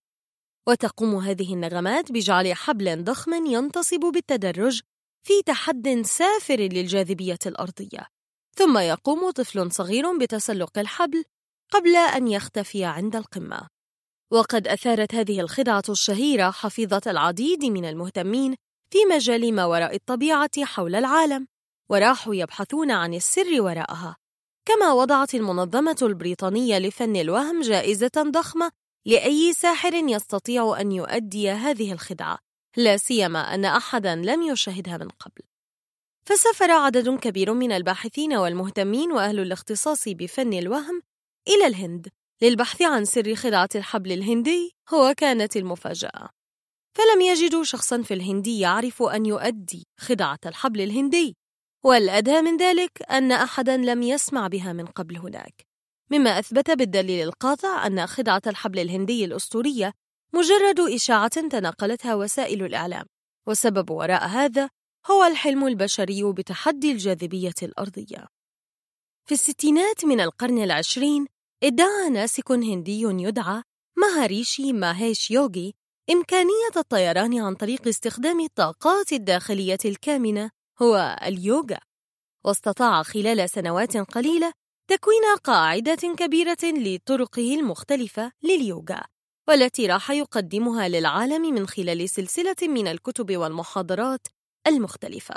وتقوم 0.69 1.17
هذه 1.17 1.55
النغمات 1.55 2.13
بجعل 2.13 2.55
حبل 2.55 3.05
ضخم 3.05 3.47
ينتصب 3.47 4.01
بالتدرج 4.01 4.81
في 5.27 5.43
تحد 5.47 6.03
سافر 6.05 6.57
للجاذبية 6.57 7.39
الأرضية. 7.47 8.07
ثم 8.57 8.79
يقوم 8.79 9.31
طفل 9.31 9.73
صغير 9.73 10.19
بتسلق 10.19 10.79
الحبل 10.79 11.25
قبل 11.73 11.97
أن 11.97 12.29
يختفي 12.29 12.85
عند 12.85 13.17
القمة. 13.17 13.69
وقد 14.33 14.69
أثارت 14.69 15.15
هذه 15.15 15.41
الخدعة 15.41 15.83
الشهيرة 15.89 16.51
حفيظة 16.51 17.03
العديد 17.07 17.65
من 17.65 17.85
المهتمين 17.85 18.57
في 18.93 18.99
مجال 19.11 19.55
ما 19.55 19.65
وراء 19.65 19.95
الطبيعة 19.95 20.65
حول 20.65 20.95
العالم 20.95 21.47
وراحوا 21.91 22.35
يبحثون 22.35 22.91
عن 22.91 23.15
السر 23.15 23.63
وراءها. 23.63 24.17
كما 24.69 24.93
وضعت 24.93 25.35
المنظمة 25.35 25.97
البريطانية 26.03 26.79
لفن 26.79 27.17
الوهم 27.17 27.61
جائزة 27.61 28.11
ضخمة 28.19 28.71
لأي 29.07 29.53
ساحر 29.53 29.95
يستطيع 29.95 30.81
أن 30.81 30.93
يؤدي 30.93 31.51
هذه 31.51 31.93
الخدعة. 31.93 32.39
لا 32.77 32.97
سيما 32.97 33.55
أن 33.55 33.65
أحدا 33.65 34.15
لم 34.15 34.43
يشاهدها 34.43 34.97
من 34.97 35.09
قبل. 35.09 35.43
فسافر 36.27 36.71
عدد 36.71 37.19
كبير 37.19 37.53
من 37.55 37.73
الباحثين 37.73 38.35
والمهتمين 38.35 39.13
وأهل 39.13 39.41
الاختصاص 39.41 40.09
بفن 40.09 40.53
الوهم 40.53 41.03
إلى 41.49 41.67
الهند 41.67 42.09
للبحث 42.43 42.83
عن 42.83 43.05
سر 43.05 43.35
خدعة 43.35 43.69
الحبل 43.75 44.13
الهندي 44.13 44.77
هو 44.95 45.15
كانت 45.17 45.57
المفاجأة. 45.57 46.40
فلم 46.97 47.21
يجدوا 47.21 47.65
شخصا 47.65 48.03
في 48.03 48.15
الهند 48.15 48.47
يعرف 48.47 49.03
أن 49.03 49.27
يؤدي 49.27 49.87
خدعة 50.01 50.39
الحبل 50.47 50.81
الهندي 50.81 51.37
والأدهى 51.85 52.43
من 52.43 52.57
ذلك 52.57 53.03
أن 53.11 53.33
أحدا 53.33 53.77
لم 53.77 54.03
يسمع 54.03 54.47
بها 54.47 54.73
من 54.73 54.87
قبل 54.87 55.17
هناك. 55.17 55.67
مما 56.11 56.39
أثبت 56.39 56.71
بالدليل 56.71 57.29
القاطع 57.29 57.87
أن 57.87 58.07
خدعة 58.07 58.43
الحبل 58.47 58.79
الهندي 58.79 59.25
الأسطورية 59.25 59.93
مجرد 60.35 60.81
إشاعة 60.81 61.49
تناقلتها 61.49 62.15
وسائل 62.15 62.65
الإعلام 62.65 63.07
والسبب 63.47 63.91
وراء 63.91 64.27
هذا 64.27 64.69
هو 65.11 65.25
الحلم 65.25 65.67
البشري 65.67 66.33
بتحدي 66.33 66.93
الجاذبية 66.93 67.55
الأرضية. 67.63 68.27
في 69.29 69.35
الستينات 69.35 70.05
من 70.05 70.21
القرن 70.21 70.63
العشرين 70.63 71.27
ادعى 71.63 72.11
ناسك 72.11 72.51
هندي 72.53 73.01
يدعى 73.03 73.63
مهاريشي 73.99 74.73
ماهيش 74.73 75.31
يوغي 75.31 75.75
إمكانية 76.11 76.71
الطيران 76.77 77.39
عن 77.39 77.55
طريق 77.55 77.89
استخدام 77.89 78.41
الطاقات 78.41 79.13
الداخلية 79.13 79.79
الكامنة 79.85 80.51
هو 80.83 81.19
اليوغا. 81.23 81.79
واستطاع 82.45 83.03
خلال 83.03 83.51
سنوات 83.51 83.97
قليلة 83.97 84.53
تكوين 84.91 85.23
قاعدة 85.45 86.15
كبيرة 86.19 86.59
لطرقه 86.63 87.55
المختلفة 87.55 88.33
لليوغا 88.43 89.03
والتي 89.49 89.87
راح 89.87 90.11
يقدمها 90.11 90.89
للعالم 90.89 91.55
من 91.55 91.67
خلال 91.67 92.11
سلسلة 92.11 92.57
من 92.63 92.89
الكتب 92.89 93.37
والمحاضرات 93.37 94.27
المختلفة. 94.67 95.35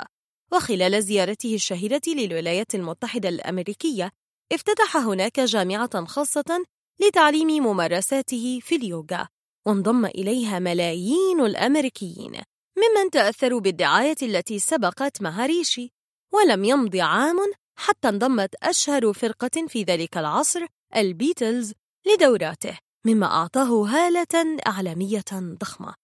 وخلال 0.52 1.02
زيارته 1.02 1.54
الشهيرة 1.54 2.00
للولايات 2.06 2.74
المتحدة 2.74 3.28
الأمريكية 3.28 4.10
افتتح 4.52 4.96
هناك 4.96 5.40
جامعة 5.40 6.04
خاصة 6.04 6.64
لتعليم 7.00 7.48
ممارساته 7.48 8.60
في 8.62 8.76
اليوغا. 8.76 9.28
وانضم 9.66 10.06
إليها 10.06 10.58
ملايين 10.58 11.40
الأمريكيين 11.40 12.32
ممن 12.76 13.10
تأثروا 13.12 13.60
بالدعاية 13.60 14.16
التي 14.22 14.58
سبقت 14.58 15.22
مهاريشي. 15.22 15.92
ولم 16.32 16.64
يمض 16.64 16.96
عام 16.96 17.36
حتى 17.78 18.08
انضمت 18.08 18.54
أشهر 18.62 19.12
فرقة 19.12 19.66
في 19.68 19.82
ذلك 19.82 20.18
العصر 20.18 20.66
البيتلز 20.96 21.72
لدوراته 22.06 22.78
مما 23.06 23.26
أعطاه 23.26 23.86
هالة 23.86 24.58
إعلامية 24.66 25.24
ضخمة. 25.32 25.94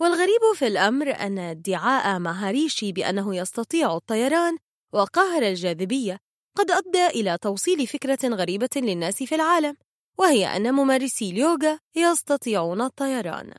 والغريب 0.00 0.40
في 0.54 0.66
الأمر 0.66 1.10
أن 1.10 1.38
ادعاء 1.38 2.18
مهاريشي 2.18 2.92
بأنه 2.92 3.36
يستطيع 3.36 3.96
الطيران 3.96 4.56
وقهر 4.92 5.42
الجاذبية 5.42 6.18
قد 6.56 6.70
أدى 6.70 7.06
إلى 7.06 7.38
توصيل 7.38 7.86
فكرة 7.86 8.28
غريبة 8.28 8.70
للناس 8.76 9.22
في 9.22 9.34
العالم. 9.34 9.76
وهي 10.18 10.46
أن 10.56 10.74
ممارسي 10.74 11.30
اليوغا 11.30 11.78
يستطيعون 11.96 12.80
الطيران. 12.80 13.54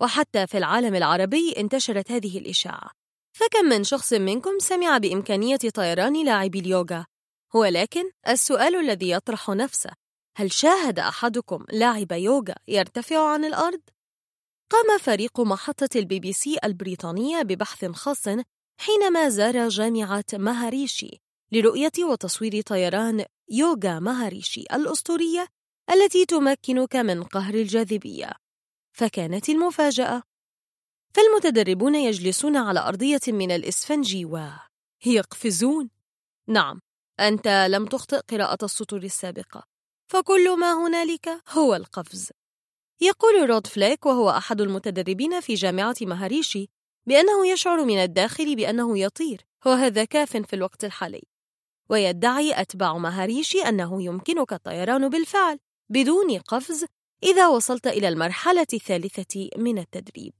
وحتى 0.00 0.46
في 0.46 0.58
العالم 0.58 0.94
العربي 0.94 1.54
انتشرت 1.56 2.10
هذه 2.12 2.38
الإشاعة. 2.38 2.90
فكم 3.36 3.64
من 3.64 3.84
شخص 3.84 4.12
منكم 4.12 4.58
سمع 4.58 4.98
بإمكانية 4.98 5.56
طيران 5.56 6.24
لاعبي 6.24 6.58
اليوغا؟ 6.58 7.06
ولكن 7.54 8.10
السؤال 8.28 8.76
الذي 8.76 9.10
يطرح 9.10 9.48
نفسه 9.48 9.90
هل 10.36 10.52
شاهد 10.52 10.98
أحدكم 10.98 11.64
لاعب 11.72 12.12
يوغا 12.12 12.54
يرتفع 12.68 13.32
عن 13.32 13.44
الأرض؟ 13.44 13.80
قام 14.70 14.98
فريق 14.98 15.40
محطة 15.40 15.88
البي 15.96 16.20
بي 16.20 16.32
سي 16.32 16.58
البريطانية 16.64 17.42
ببحث 17.42 17.84
خاص 17.84 18.24
حينما 18.80 19.28
زار 19.28 19.68
جامعة 19.68 20.24
مهاريشي 20.32 21.20
لرؤية 21.52 21.92
وتصوير 21.98 22.62
طيران 22.62 23.24
يوغا 23.48 23.98
مهاريشي 23.98 24.60
الأسطورية 24.60 25.46
التي 25.90 26.24
تمكنك 26.26 26.96
من 26.96 27.22
قهر 27.22 27.54
الجاذبية. 27.54 28.32
فكانت 28.92 29.48
المفاجأة. 29.48 30.22
فالمتدربون 31.14 31.94
يجلسون 31.94 32.56
على 32.56 32.80
أرضية 32.80 33.20
من 33.28 33.50
الإسفنج 33.50 34.26
ويقفزون 35.06 35.90
نعم 36.48 36.80
أنت 37.20 37.48
لم 37.70 37.86
تخطئ 37.86 38.20
قراءة 38.20 38.64
السطور 38.64 39.02
السابقة. 39.02 39.64
فكل 40.08 40.58
ما 40.58 40.86
هنالك 40.86 41.42
هو 41.48 41.74
القفز. 41.74 42.30
يقول 43.00 43.50
رود 43.50 43.66
فليك 43.66 44.06
وهو 44.06 44.30
أحد 44.30 44.60
المتدربين 44.60 45.40
في 45.40 45.54
جامعة 45.54 45.96
مهاريشي 46.00 46.68
بأنه 47.06 47.46
يشعر 47.46 47.84
من 47.84 47.98
الداخل 47.98 48.56
بأنه 48.56 48.98
يطير 48.98 49.46
وهذا 49.66 50.04
كاف 50.04 50.36
في 50.36 50.56
الوقت 50.56 50.84
الحالي. 50.84 51.22
ويدعي 51.88 52.60
أتباع 52.60 52.98
مهاريشي 52.98 53.62
أنه 53.62 54.02
يمكنك 54.02 54.52
الطيران 54.52 55.08
بالفعل. 55.08 55.58
بدون 55.88 56.38
قفز 56.38 56.84
إذا 57.22 57.48
وصلت 57.48 57.86
إلى 57.86 58.08
المرحلة 58.08 58.66
الثالثة 58.72 59.50
من 59.56 59.78
التدريب 59.78 60.32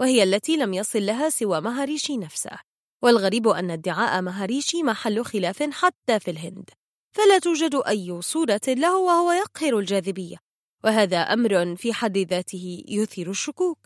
وهي 0.00 0.22
التي 0.22 0.56
لم 0.56 0.74
يصل 0.74 1.06
لها 1.06 1.30
سوى 1.30 1.60
مهاريشي 1.60 2.16
نفسه. 2.16 2.58
والغريب 3.02 3.48
أن 3.48 3.70
ادعاء 3.70 4.22
مهاريشي 4.22 4.82
محل 4.82 5.24
خلاف 5.24 5.62
حتى 5.62 6.20
في 6.20 6.30
الهند 6.30 6.70
فلا 7.16 7.38
توجد 7.38 7.74
أي 7.88 8.22
صورة 8.22 8.60
له 8.68 8.96
وهو 8.96 9.32
يقهر 9.32 9.78
الجاذبية 9.78 10.36
وهذا 10.84 11.18
أمر 11.18 11.76
في 11.76 11.92
حد 11.92 12.18
ذاته 12.18 12.84
يثير 12.88 13.30
الشكوك. 13.30 13.78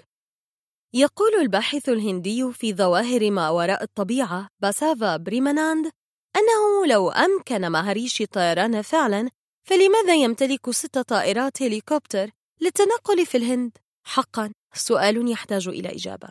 يقول 0.94 1.34
الباحث 1.34 1.88
الهندي 1.88 2.52
في 2.52 2.74
ظواهر 2.74 3.30
ما 3.30 3.50
وراء 3.50 3.82
الطبيعة 3.82 4.48
باسافا 4.60 5.16
بريماناند 5.16 5.90
أنه 6.36 6.86
لو 6.86 7.10
أمكن 7.10 7.68
مهاريشي 7.72 8.24
الطيران 8.24 8.82
فعلا 8.82 9.30
فلماذا 9.64 10.14
يمتلك 10.14 10.70
ست 10.70 10.98
طائرات 10.98 11.62
هليكوبتر 11.62 12.30
للتنقل 12.60 13.26
في 13.26 13.36
الهند؟ 13.36 13.78
حقا 14.04 14.52
سؤال 14.74 15.30
يحتاج 15.30 15.68
إلى 15.68 15.88
إجابة. 15.88 16.28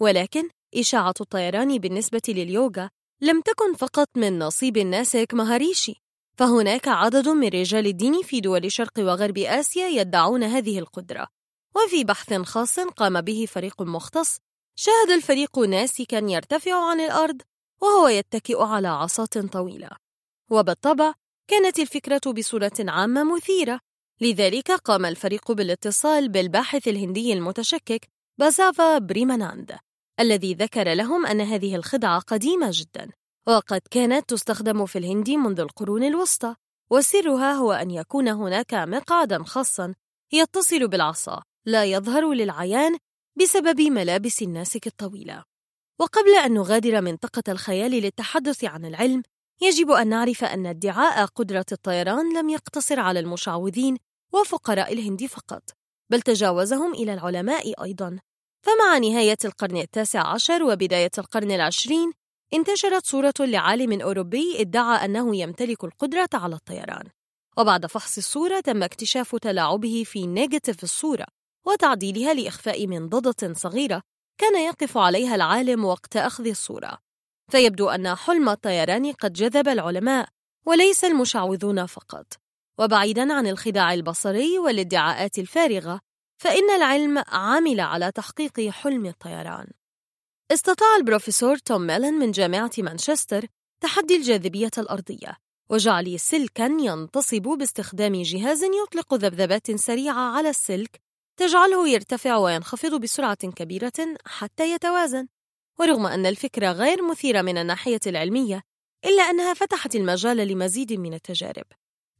ولكن 0.00 0.48
إشاعة 0.74 1.14
الطيران 1.20 1.78
بالنسبة 1.78 2.22
لليوغا 2.28 2.90
لم 3.20 3.40
تكن 3.40 3.74
فقط 3.74 4.08
من 4.16 4.38
نصيب 4.38 4.76
الناسك 4.76 5.34
مهاريشي 5.34 5.94
فهناك 6.38 6.88
عدد 6.88 7.28
من 7.28 7.48
رجال 7.48 7.86
الدين 7.86 8.22
في 8.22 8.40
دول 8.40 8.72
شرق 8.72 8.98
وغرب 8.98 9.38
آسيا 9.38 9.88
يدعون 9.88 10.42
هذه 10.42 10.78
القدرة. 10.78 11.28
وفي 11.76 12.04
بحث 12.04 12.32
خاص 12.32 12.80
قام 12.80 13.20
به 13.20 13.46
فريق 13.48 13.82
مختص 13.82 14.38
شاهد 14.76 15.10
الفريق 15.10 15.58
ناسكا 15.58 16.16
يرتفع 16.16 16.90
عن 16.90 17.00
الأرض 17.00 17.42
وهو 17.82 18.08
يتكئ 18.08 18.62
على 18.62 18.88
عصات 18.88 19.38
طويلة. 19.38 19.90
وبالطبع 20.50 21.14
كانت 21.50 21.78
الفكرة 21.78 22.32
بصورة 22.32 22.72
عامة 22.80 23.36
مثيرة. 23.36 23.80
لذلك 24.20 24.70
قام 24.70 25.06
الفريق 25.06 25.52
بالاتصال 25.52 26.28
بالباحث 26.28 26.88
الهندي 26.88 27.32
المتشكك 27.32 28.08
بازافا 28.38 28.98
بريماناند 28.98 29.78
الذي 30.20 30.54
ذكر 30.54 30.92
لهم 30.92 31.26
أن 31.26 31.40
هذه 31.40 31.76
الخدعة 31.76 32.20
قديمة 32.20 32.70
جدا 32.72 33.10
وقد 33.46 33.80
كانت 33.90 34.28
تستخدم 34.28 34.86
في 34.86 34.98
الهند 34.98 35.30
منذ 35.30 35.60
القرون 35.60 36.04
الوسطى. 36.04 36.54
وسرها 36.90 37.52
هو 37.52 37.72
أن 37.72 37.90
يكون 37.90 38.28
هناك 38.28 38.74
مقعدا 38.74 39.44
خاصا 39.44 39.94
يتصل 40.32 40.88
بالعصا 40.88 41.42
لا 41.66 41.84
يظهر 41.84 42.32
للعيان 42.32 42.98
بسبب 43.36 43.80
ملابس 43.80 44.42
الناسك 44.42 44.86
الطويلة. 44.86 45.44
وقبل 46.00 46.34
أن 46.44 46.54
نغادر 46.54 47.00
منطقة 47.00 47.52
الخيال 47.52 47.90
للتحدث 47.90 48.64
عن 48.64 48.84
العلم 48.84 49.22
يجب 49.62 49.90
أن 49.90 50.08
نعرف 50.08 50.44
أن 50.44 50.66
ادعاء 50.66 51.26
قدرة 51.26 51.66
الطيران 51.72 52.36
لم 52.38 52.48
يقتصر 52.48 53.00
على 53.00 53.20
المشعوذين 53.20 53.96
وفقراء 54.32 54.92
الهند 54.92 55.26
فقط 55.26 55.62
بل 56.10 56.20
تجاوزهم 56.22 56.94
إلى 56.94 57.14
العلماء 57.14 57.84
أيضا. 57.84 58.18
فمع 58.62 58.98
نهاية 58.98 59.36
القرن 59.44 59.76
التاسع 59.76 60.26
عشر 60.26 60.62
وبداية 60.62 61.10
القرن 61.18 61.50
العشرين 61.50 62.12
انتشرت 62.54 63.06
صورة 63.06 63.34
لعالم 63.40 64.00
أوروبي 64.00 64.60
ادعى 64.60 65.04
أنه 65.04 65.36
يمتلك 65.36 65.84
القدرة 65.84 66.28
على 66.34 66.54
الطيران. 66.54 67.04
وبعد 67.58 67.86
فحص 67.86 68.16
الصورة 68.16 68.60
تم 68.60 68.82
اكتشاف 68.82 69.36
تلاعبه 69.36 70.02
في 70.06 70.26
نيجاتيف 70.26 70.82
الصورة 70.84 71.26
وتعديلها 71.66 72.34
لإخفاء 72.34 72.86
منضدة 72.86 73.54
صغيرة 73.54 74.02
كان 74.40 74.60
يقف 74.60 74.98
عليها 74.98 75.34
العالم 75.34 75.84
وقت 75.84 76.16
أخذ 76.16 76.46
الصورة. 76.46 77.09
فيبدو 77.50 77.88
أن 77.88 78.14
حلم 78.14 78.48
الطيران 78.48 79.12
قد 79.12 79.32
جذب 79.32 79.68
العلماء 79.68 80.28
وليس 80.66 81.04
المشعوذون 81.04 81.86
فقط. 81.86 82.26
وبعيداً 82.78 83.32
عن 83.32 83.46
الخداع 83.46 83.94
البصري 83.94 84.58
والادعاءات 84.58 85.38
الفارغة 85.38 86.00
فإن 86.42 86.70
العلم 86.70 87.24
عمل 87.28 87.80
على 87.80 88.12
تحقيق 88.12 88.60
حلم 88.60 89.06
الطيران. 89.06 89.66
استطاع 90.52 90.96
البروفيسور 90.96 91.56
توم 91.56 91.80
ميلن 91.80 92.14
من 92.14 92.30
جامعة 92.30 92.70
مانشستر 92.78 93.46
تحدي 93.82 94.16
الجاذبية 94.16 94.70
الأرضية 94.78 95.36
وجعل 95.70 96.20
سلكاً 96.20 96.66
ينتصب 96.80 97.42
باستخدام 97.42 98.22
جهاز 98.22 98.64
يطلق 98.64 99.14
ذبذبات 99.14 99.70
سريعة 99.70 100.36
على 100.36 100.48
السلك 100.50 101.00
تجعله 101.36 101.88
يرتفع 101.88 102.36
وينخفض 102.36 103.00
بسرعة 103.00 103.34
كبيرة 103.34 104.16
حتى 104.26 104.72
يتوازن. 104.72 105.26
ورغم 105.80 106.06
أن 106.06 106.26
الفكرة 106.26 106.72
غير 106.72 107.02
مثيرة 107.02 107.42
من 107.42 107.58
الناحية 107.58 108.00
العلمية 108.06 108.62
إلا 109.04 109.22
أنها 109.22 109.54
فتحت 109.54 109.96
المجال 109.96 110.36
لمزيد 110.36 110.92
من 110.92 111.14
التجارب. 111.14 111.64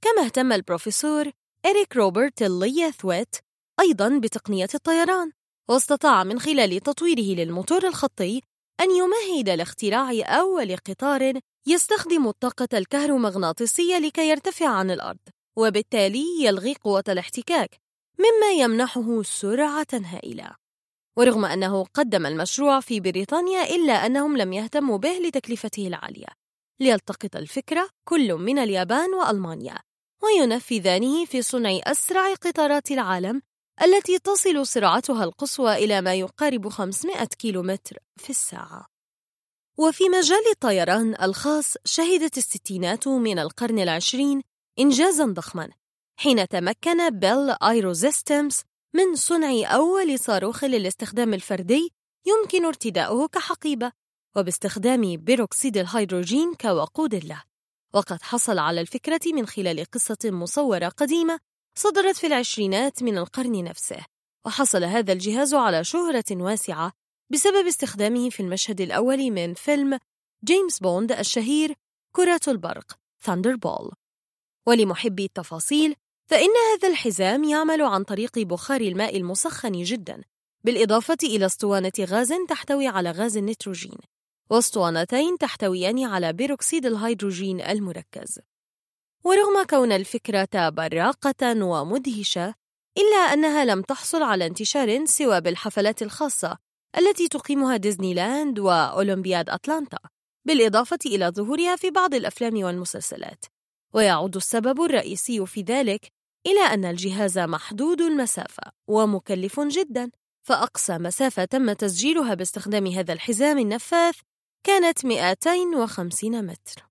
كما 0.03 0.25
اهتم 0.25 0.53
البروفيسور 0.53 1.31
إريك 1.67 1.97
روبرت 1.97 2.43
الليثويت 2.43 3.37
أيضا 3.81 4.19
بتقنية 4.19 4.69
الطيران 4.75 5.33
واستطاع 5.71 6.25
من 6.25 6.41
خلال 6.41 6.81
تطويره 6.81 7.41
للموتور 7.41 7.87
الخطي 7.87 8.41
أن 8.81 8.91
يمهد 8.91 9.49
لاختراع 9.49 10.11
أول 10.25 10.77
قطار 10.77 11.41
يستخدم 11.67 12.29
الطاقة 12.29 12.69
الكهرومغناطيسية 12.79 13.99
لكي 13.99 14.29
يرتفع 14.29 14.69
عن 14.69 14.91
الأرض 14.91 15.19
وبالتالي 15.59 16.25
يلغي 16.45 16.75
قوة 16.75 17.05
الاحتكاك 17.09 17.77
مما 18.19 18.53
يمنحه 18.53 19.23
سرعة 19.23 19.87
هائلة. 19.93 20.60
ورغم 21.21 21.45
أنه 21.45 21.85
قدم 21.85 22.27
المشروع 22.27 22.81
في 22.81 23.01
بريطانيا 23.01 23.63
إلا 23.75 23.93
أنهم 23.93 24.37
لم 24.37 24.53
يهتموا 24.53 24.99
به 24.99 25.11
لتكلفته 25.11 25.87
العالية. 25.87 26.27
ليلتقط 26.81 27.37
الفكرة 27.37 27.89
كل 28.05 28.35
من 28.35 28.59
اليابان 28.59 29.15
وألمانيا 29.15 29.79
وينفذانه 30.23 31.25
في 31.25 31.43
صنع 31.43 31.81
أسرع 31.85 32.35
قطارات 32.35 32.91
العالم 32.91 33.43
التي 33.83 34.19
تصل 34.19 34.67
سرعتها 34.67 35.25
القصوى 35.25 35.75
إلى 35.75 36.01
ما 36.01 36.15
يقارب 36.15 36.69
500 36.69 37.25
كيلومتر 37.25 37.97
في 38.17 38.31
الساعة. 38.31 38.87
وفي 39.79 40.09
مجال 40.09 40.51
الطيران 40.53 41.23
الخاص 41.23 41.75
شهدت 41.85 42.39
الستينات 42.39 43.09
من 43.09 43.39
القرن 43.39 43.79
العشرين 43.79 44.43
إنجازاً 44.79 45.25
ضخماً 45.27 45.71
حين 46.21 46.49
تمكن 46.49 47.11
Bell 47.11 47.51
Aerosystems 47.63 48.63
من 48.95 49.15
صنع 49.15 49.75
أول 49.75 50.19
صاروخ 50.19 50.65
للاستخدام 50.65 51.35
الفردي 51.35 51.93
يمكن 52.27 52.65
ارتداؤه 52.65 53.29
كحقيبة 53.29 53.93
وباستخدام 54.37 55.17
بيروكسيد 55.17 55.77
الهيدروجين 55.77 56.55
كوقود 56.55 57.15
له. 57.15 57.43
وقد 57.95 58.23
حصل 58.23 58.59
على 58.59 58.81
الفكرة 58.81 59.21
من 59.27 59.47
خلال 59.47 59.85
قصة 59.85 60.19
مصورة 60.25 60.89
قديمة 60.89 61.39
صدرت 61.75 62.17
في 62.17 62.27
العشرينات 62.27 63.03
من 63.03 63.19
القرن 63.19 63.65
نفسه 63.65 64.07
وحصل 64.47 64.85
هذا 64.85 65.13
الجهاز 65.13 65.55
على 65.55 65.85
شهرة 65.85 66.25
واسعة 66.31 66.93
بسبب 67.33 67.67
استخدامه 67.67 68.31
في 68.31 68.41
المشهد 68.41 68.81
الأول 68.81 69.31
من 69.31 69.55
فيلم 69.55 69.99
جيمس 70.45 70.79
بوند 70.79 71.13
الشهير 71.13 71.75
كرة 72.13 72.41
البرق 72.49 72.99
Thunderball 73.23 73.93
ولمحبي 74.67 75.25
التفاصيل 75.25 75.97
فإن 76.31 76.49
هذا 76.73 76.89
الحزام 76.89 77.45
يعمل 77.45 77.83
عن 77.83 78.05
طريق 78.05 78.39
بخار 78.39 78.81
الماء 78.81 79.17
المسخن 79.17 79.73
جدا 79.73 80.23
بالإضافة 80.65 81.17
إلى 81.23 81.47
اسطوانة 81.47 81.93
غاز 82.01 82.33
تحتوي 82.49 82.87
على 82.87 83.11
غاز 83.11 83.37
النيتروجين 83.37 83.99
واسطوانتين 84.51 85.39
تحتويان 85.39 86.05
على 86.05 86.33
بيروكسيد 86.33 86.87
الهيدروجين 86.87 87.61
المركز. 87.61 88.39
ورغم 89.25 89.63
كون 89.71 89.93
الفكرة 89.93 90.69
براقة 90.69 91.65
ومدهشة 91.65 92.55
إلا 92.99 93.17
أنها 93.17 93.65
لم 93.65 93.83
تحصل 93.83 94.23
على 94.23 94.47
انتشار 94.47 95.05
سوى 95.05 95.41
بالحفلات 95.41 96.03
الخاصة 96.03 96.59
التي 96.99 97.29
تقيمها 97.29 97.77
ديزني 97.77 98.15
لاند 98.15 98.59
وأولمبياد 98.59 99.51
أتلانتا 99.51 99.99
بالإضافة 100.45 100.99
إلى 101.07 101.29
ظهورها 101.29 101.77
في 101.77 101.91
بعض 101.91 102.15
الأفلام 102.15 102.63
والمسلسلات. 102.63 103.45
ويعود 103.93 104.37
السبب 104.37 104.81
الرئيسي 104.81 105.47
في 105.47 105.63
ذلك 105.63 106.20
إلى 106.47 106.61
أن 106.61 106.85
الجهاز 106.85 107.39
محدود 107.39 108.01
المسافة 108.01 108.73
ومكلف 108.89 109.61
جدا 109.61 110.11
فأقصى 110.43 110.99
مسافة 110.99 111.45
تم 111.45 111.73
تسجيلها 111.73 112.35
باستخدام 112.35 112.87
هذا 112.87 113.13
الحزام 113.13 113.59
النفاث 113.59 114.17
كانت 114.67 115.07
250 115.07 116.47
متر. 116.47 116.89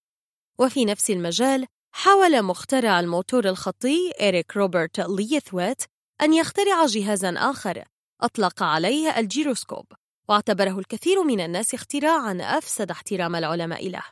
وفي 0.59 0.85
نفس 0.85 1.09
المجال 1.09 1.65
حاول 1.95 2.43
مخترع 2.43 2.99
الموتور 2.99 3.49
الخطي 3.49 4.11
إريك 4.21 4.57
روبرت 4.57 4.99
ليثويت 4.99 5.83
أن 6.21 6.33
يخترع 6.33 6.85
جهازاً 6.85 7.33
آخر 7.37 7.83
أطلق 8.21 8.63
عليه 8.63 9.19
الجيروسكوب 9.19 9.85
واعتبره 10.29 10.79
الكثير 10.79 11.23
من 11.23 11.39
الناس 11.39 11.73
اختراعاً 11.73 12.37
أفسد 12.41 12.91
احترام 12.91 13.35
العلماء 13.35 13.89
له. 13.89 14.03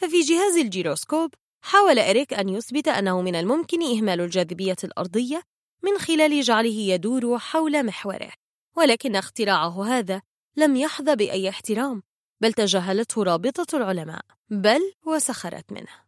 ففي 0.00 0.20
جهاز 0.20 0.56
الجيروسكوب 0.56 1.34
حاول 1.60 1.98
إريك 1.98 2.34
أن 2.34 2.48
يثبت 2.48 2.88
أنه 2.88 3.22
من 3.22 3.34
الممكن 3.34 3.82
إهمال 3.82 4.20
الجاذبية 4.20 4.76
الأرضية 4.84 5.42
من 5.82 5.98
خلال 5.98 6.40
جعله 6.40 6.78
يدور 6.78 7.38
حول 7.38 7.86
محوره 7.86 8.32
ولكن 8.76 9.16
اختراعه 9.16 9.84
هذا 9.84 10.22
لم 10.56 10.76
يحظى 10.76 11.16
بأي 11.16 11.48
احترام 11.48 12.02
بل 12.40 12.52
تجاهلته 12.52 13.22
رابطة 13.22 13.76
العلماء 13.76 14.20
بل 14.50 14.92
وسخرت 15.06 15.72
منه. 15.72 16.06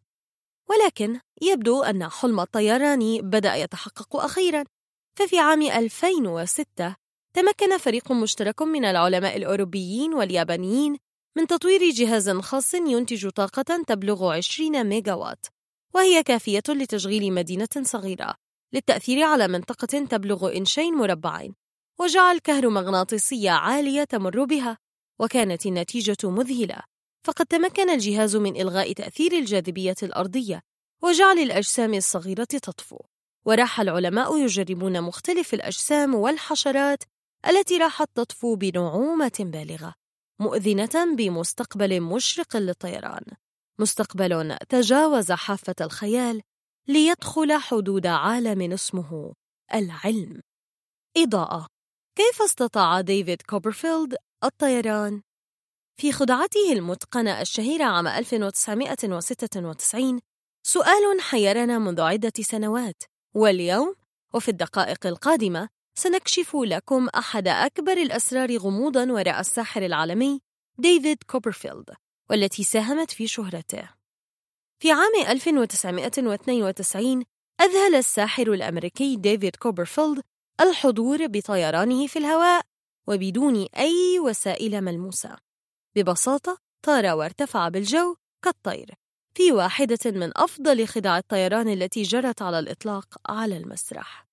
ولكن 0.69 1.21
يبدو 1.43 1.83
أن 1.83 2.09
حلم 2.09 2.41
الطيران 2.41 3.21
بدأ 3.21 3.55
يتحقق 3.55 4.17
أخيرا 4.17 4.65
ففي 5.17 5.39
عام 5.39 5.63
2006 5.63 6.97
تمكن 7.35 7.79
فريق 7.79 8.13
مشترك 8.13 8.63
من 8.63 8.85
العلماء 8.85 9.37
الأوروبيين 9.37 10.15
واليابانيين 10.15 10.97
من 11.39 11.47
تطوير 11.47 11.91
جهاز 11.91 12.31
خاص 12.31 12.75
ينتج 12.75 13.29
طاقة 13.29 13.83
تبلغ 13.87 14.33
20 14.33 14.85
ميجاوات 14.85 15.47
وهي 15.95 16.23
كافية 16.23 16.63
لتشغيل 16.69 17.33
مدينة 17.33 17.69
صغيرة 17.83 18.35
للتأثير 18.73 19.23
على 19.23 19.49
منطقة 19.49 20.07
تبلغ 20.07 20.57
إنشين 20.57 20.95
مربعين 20.95 21.55
وجعل 22.01 22.39
كهرومغناطيسية 22.39 23.51
عالية 23.51 24.05
تمر 24.05 24.45
بها 24.45 24.79
وكانت 25.19 25.67
النتيجة 25.67 26.17
مذهلة. 26.25 26.83
فقد 27.27 27.47
تمكن 27.47 27.91
الجهاز 27.91 28.37
من 28.37 28.57
إلغاء 28.57 28.93
تأثير 28.93 29.33
الجاذبية 29.33 29.97
الأرضية 30.03 30.61
وجعل 31.03 31.39
الأجسام 31.39 31.95
الصغيرة 31.95 32.45
تطفو. 32.45 32.99
وراح 33.45 33.81
العلماء 33.81 34.39
يجربون 34.39 35.03
مختلف 35.03 35.55
الأجسام 35.55 36.15
والحشرات 36.15 37.05
التي 37.49 37.79
راحت 37.79 38.09
تطفو 38.15 38.57
بنعومة 38.57 39.37
بالغة. 39.41 40.08
مؤذنة 40.41 41.17
بمستقبل 41.17 42.01
مشرق 42.01 42.57
للطيران. 42.57 43.25
مستقبل 43.81 44.57
تجاوز 44.69 45.33
حافة 45.33 45.75
الخيال 45.81 46.43
ليدخل 46.89 47.53
حدود 47.53 48.07
عالم 48.07 48.73
اسمه 48.73 49.35
العلم. 49.75 50.41
إضاءة. 51.17 51.67
كيف 52.17 52.43
استطاع 52.43 53.01
ديفيد 53.01 53.43
كوبرفيلد 53.43 54.17
الطيران؟ 54.45 55.23
في 56.01 56.13
خدعته 56.13 56.73
المتقنة 56.73 57.41
الشهيرة 57.41 57.85
عام 57.85 58.07
1996 58.07 60.21
سؤال 60.67 61.21
حيرنا 61.21 61.79
منذ 61.79 62.01
عدة 62.01 62.33
سنوات. 62.41 63.03
واليوم 63.35 63.95
وفي 64.35 64.49
الدقائق 64.49 65.07
القادمة 65.07 65.69
سنكشف 65.99 66.57
لكم 66.57 67.09
أحد 67.09 67.49
أكبر 67.49 67.93
الأسرار 67.93 68.57
غموضاً 68.57 69.13
وراء 69.13 69.41
الساحر 69.41 69.83
العالمي 69.87 70.41
ديفيد 70.79 71.23
كوبرفيلد 71.27 71.91
والتي 72.31 72.65
ساهمت 72.65 73.11
في 73.11 73.27
شهرته. 73.27 73.89
في 74.83 74.93
عام 74.93 75.13
1992 75.29 77.25
أذهل 77.61 77.95
الساحر 77.95 78.53
الأمريكي 78.53 79.17
ديفيد 79.17 79.57
كوبرفيلد 79.57 80.23
الحضور 80.61 81.27
بطيرانه 81.27 82.07
في 82.07 82.19
الهواء 82.19 82.63
وبدون 83.07 83.67
أي 83.77 84.19
وسائل 84.19 84.81
ملموسة. 84.81 85.37
ببساطة 85.97 86.59
طار 86.83 87.07
وارتفع 87.07 87.69
بالجو 87.69 88.17
كالطير 88.45 88.95
في 89.35 89.53
واحدة 89.53 89.99
من 90.07 90.39
أفضل 90.39 90.87
خدع 90.87 91.19
الطيران 91.19 91.69
التي 91.69 92.03
جرت 92.03 92.43
على 92.43 92.59
الإطلاق 92.59 93.07
على 93.29 93.57
المسرح. 93.57 94.28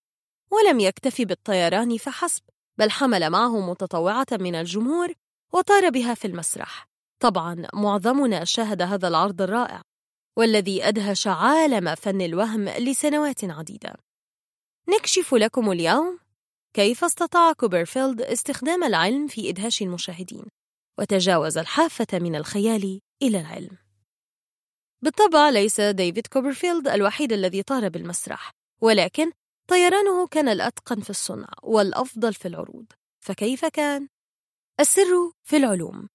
ولم 0.55 0.79
يكتفي 0.79 1.25
بالطيران 1.25 1.97
فحسب 1.97 2.43
بل 2.77 2.91
حمل 2.91 3.29
معه 3.29 3.69
متطوعة 3.69 4.27
من 4.31 4.55
الجمهور 4.55 5.13
وطار 5.53 5.89
بها 5.89 6.13
في 6.13 6.25
المسرح. 6.25 6.87
طبعا 7.19 7.67
معظمنا 7.73 8.43
شاهد 8.43 8.81
هذا 8.81 9.07
العرض 9.07 9.41
الرائع 9.41 9.81
والذي 10.37 10.87
أدهش 10.87 11.27
عالم 11.27 11.95
فن 11.95 12.21
الوهم 12.21 12.69
لسنوات 12.69 13.43
عديدة. 13.43 13.95
نكشف 14.89 15.33
لكم 15.33 15.71
اليوم 15.71 16.19
كيف 16.73 17.03
استطاع 17.03 17.53
كوبرفيلد 17.53 18.21
استخدام 18.21 18.83
العلم 18.83 19.27
في 19.27 19.49
إدهاش 19.49 19.81
المشاهدين 19.81 20.45
وتجاوز 20.99 21.57
الحافة 21.57 22.07
من 22.13 22.35
الخيال 22.35 23.01
إلى 23.21 23.39
العلم. 23.39 23.77
بالطبع 25.01 25.49
ليس 25.49 25.81
ديفيد 25.81 26.27
كوبرفيلد 26.27 26.87
الوحيد 26.87 27.33
الذي 27.33 27.63
طار 27.63 27.89
بالمسرح 27.89 28.51
ولكن 28.81 29.31
طيرانه 29.67 30.27
كان 30.27 30.49
الأتقن 30.49 31.01
في 31.01 31.09
الصنع 31.09 31.49
والأفضل 31.63 32.33
في 32.33 32.47
العروض 32.47 32.85
فكيف 33.25 33.65
كان؟ 33.65 34.07
السر 34.79 35.31
في 35.43 35.57
العلوم 35.57 36.07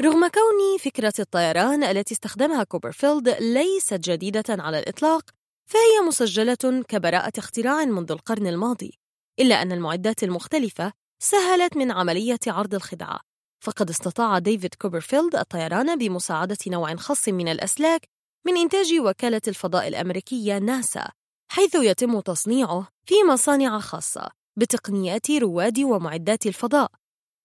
رغم 0.00 0.28
كون 0.28 0.78
فكرة 0.84 1.12
الطيران 1.18 1.84
التي 1.84 2.14
استخدمها 2.14 2.64
كوبرفيلد 2.64 3.28
ليست 3.28 4.10
جديدة 4.10 4.44
على 4.48 4.78
الإطلاق 4.78 5.30
فهي 5.70 6.06
مسجلة 6.06 6.84
كبراءة 6.88 7.32
اختراع 7.38 7.84
منذ 7.84 8.12
القرن 8.12 8.46
الماضي 8.46 8.98
إلا 9.40 9.62
أن 9.62 9.72
المعدات 9.72 10.22
المختلفة 10.22 10.92
سهلت 11.22 11.76
من 11.76 11.92
عملية 11.92 12.38
عرض 12.46 12.74
الخدعة 12.74 13.20
فقد 13.64 13.90
استطاع 13.90 14.38
ديفيد 14.38 14.74
كوبرفيلد 14.74 15.36
الطيران 15.36 15.98
بمساعدة 15.98 16.58
نوع 16.66 16.96
خاص 16.96 17.28
من 17.28 17.48
الأسلاك 17.48 18.08
من 18.46 18.56
إنتاج 18.56 19.00
وكالة 19.00 19.42
الفضاء 19.48 19.88
الأمريكية 19.88 20.58
ناسا 20.58 21.10
حيث 21.52 21.74
يتم 21.74 22.20
تصنيعه 22.20 22.88
في 23.06 23.14
مصانع 23.28 23.78
خاصة 23.78 24.30
بتقنيات 24.56 25.30
رواد 25.30 25.80
ومعدات 25.80 26.46
الفضاء. 26.46 26.90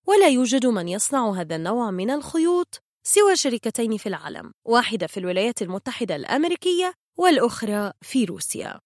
ولا 0.08 0.28
يوجد 0.28 0.66
من 0.66 0.88
يصنع 0.88 1.32
هذا 1.32 1.56
النوع 1.56 1.92
من 1.92 2.12
الخيوط 2.12 2.82
سوى 3.04 3.36
شركتين 3.36 3.98
في 3.98 4.10
العالم 4.10 4.54
واحدة 4.66 5.08
في 5.08 5.20
الولايات 5.20 5.62
المتحدة 5.62 6.16
الأمريكية 6.16 6.94
والأخرى 7.18 7.94
في 8.02 8.26
روسيا. 8.26 8.80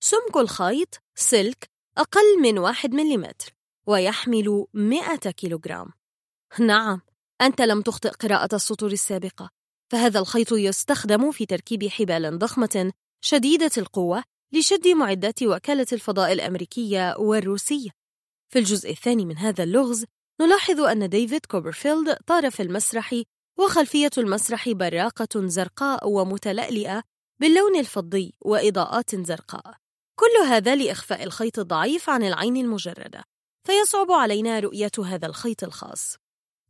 سمك 0.00 0.36
الخيط 0.36 0.94
سلك 1.14 1.70
أقل 1.96 2.42
من 2.42 2.58
واحد 2.58 2.94
مليمتر 2.94 3.54
ويحمل 3.86 4.66
100 4.74 5.16
كيلوغرام. 5.16 5.92
نعم 6.58 7.00
أنت 7.40 7.60
لم 7.60 7.82
تخطئ 7.82 8.10
قراءة 8.10 8.54
السطور 8.54 8.92
السابقة. 8.92 9.50
فهذا 9.92 10.20
الخيط 10.20 10.52
يستخدم 10.52 11.30
في 11.30 11.46
تركيب 11.46 11.88
حبال 11.88 12.38
ضخمة 12.38 12.92
شديدة 13.20 13.70
القوة 13.78 14.24
لشد 14.52 14.88
معدات 14.88 15.42
وكالة 15.42 15.86
الفضاء 15.92 16.32
الأمريكية 16.32 17.14
والروسية. 17.18 17.90
في 18.52 18.58
الجزء 18.58 18.90
الثاني 18.90 19.24
من 19.24 19.38
هذا 19.38 19.64
اللغز 19.64 20.04
نلاحظ 20.40 20.80
أن 20.80 21.08
ديفيد 21.08 21.46
كوبرفيلد 21.46 22.16
طار 22.26 22.50
في 22.50 22.62
المسرح 22.62 23.22
وخلفية 23.58 24.10
المسرح 24.18 24.68
براقة 24.68 25.46
زرقاء 25.46 26.08
ومتلألئة 26.08 27.02
باللون 27.40 27.76
الفضي 27.76 28.34
وإضاءات 28.40 29.16
زرقاء. 29.16 29.74
كل 30.18 30.46
هذا 30.48 30.74
لإخفاء 30.74 31.24
الخيط 31.24 31.58
الضعيف 31.58 32.10
عن 32.10 32.22
العين 32.22 32.56
المجردة 32.56 33.24
فيصعب 33.66 34.12
علينا 34.12 34.60
رؤية 34.60 34.90
هذا 35.04 35.26
الخيط 35.26 35.64
الخاص. 35.64 36.16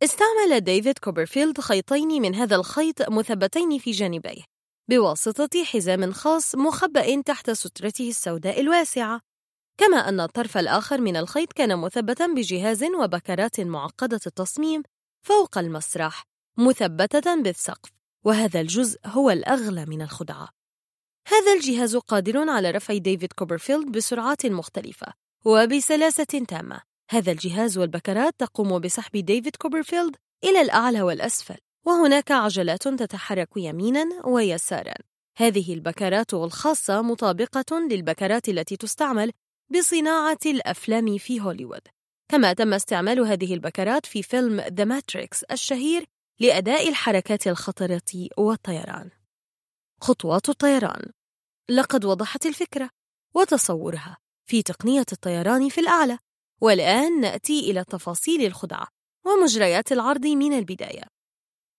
استعمل 0.02 0.60
ديفيد 0.60 0.98
كوبرفيلد 0.98 1.60
خيطين 1.60 2.22
من 2.22 2.34
هذا 2.34 2.56
الخيط 2.56 3.10
مثبتين 3.10 3.78
في 3.78 3.90
جانبيه. 3.90 4.57
بواسطة 4.88 5.64
حزام 5.64 6.12
خاص 6.12 6.54
مخبأ 6.54 7.22
تحت 7.22 7.50
سترته 7.50 8.08
السوداء 8.08 8.60
الواسعة. 8.60 9.20
كما 9.80 10.08
أن 10.08 10.20
الطرف 10.20 10.58
الآخر 10.58 11.00
من 11.00 11.16
الخيط 11.16 11.52
كان 11.52 11.78
مثبتا 11.78 12.26
بجهاز 12.26 12.84
وبكرات 12.84 13.60
معقدة 13.60 14.20
التصميم 14.26 14.82
فوق 15.26 15.58
المسرح 15.58 16.24
مثبتة 16.58 17.42
بالسقف 17.42 17.90
وهذا 18.24 18.60
الجزء 18.60 18.98
هو 19.06 19.30
الأغلى 19.30 19.86
من 19.86 20.02
الخدعة. 20.02 20.48
هذا 21.28 21.52
الجهاز 21.52 21.96
قادر 21.96 22.50
على 22.50 22.70
رفع 22.70 22.96
ديفيد 22.96 23.32
كوبرفيلد 23.32 23.92
بسرعات 23.92 24.46
مختلفة 24.46 25.12
وبسلاسة 25.44 26.24
تامة. 26.24 26.80
هذا 27.10 27.32
الجهاز 27.32 27.78
والبكرات 27.78 28.34
تقوم 28.38 28.78
بسحب 28.78 29.16
ديفيد 29.16 29.56
كوبرفيلد 29.56 30.16
إلى 30.44 30.60
الأعلى 30.60 31.02
والأسفل. 31.02 31.58
وهناك 31.88 32.32
عجلات 32.32 32.88
تتحرك 32.88 33.48
يمينا 33.56 34.26
ويسارا. 34.26 34.94
هذه 35.36 35.74
البكرات 35.74 36.34
الخاصة 36.34 37.02
مطابقة 37.02 37.78
للبكرات 37.78 38.48
التي 38.48 38.76
تستعمل 38.76 39.32
بصناعة 39.70 40.38
الأفلام 40.46 41.18
في 41.18 41.40
هوليوود. 41.40 41.80
كما 42.28 42.52
تم 42.52 42.74
استعمال 42.74 43.20
هذه 43.20 43.54
البكرات 43.54 44.06
في 44.06 44.22
فيلم 44.22 44.60
The 44.60 44.84
Matrix 44.84 45.42
الشهير 45.42 46.04
لأداء 46.40 46.88
الحركات 46.88 47.46
الخطرة 47.46 48.28
والطيران. 48.38 49.10
خطوات 50.00 50.48
الطيران. 50.48 51.12
لقد 51.68 52.04
وضحت 52.04 52.46
الفكرة 52.46 52.90
وتصورها 53.34 54.16
في 54.46 54.62
تقنية 54.62 55.06
الطيران 55.12 55.68
في 55.68 55.80
الأعلى. 55.80 56.18
والآن 56.60 57.20
نأتي 57.20 57.70
إلى 57.70 57.84
تفاصيل 57.84 58.46
الخدعة 58.46 58.88
ومجريات 59.26 59.92
العرض 59.92 60.26
من 60.26 60.52
البداية. 60.58 61.17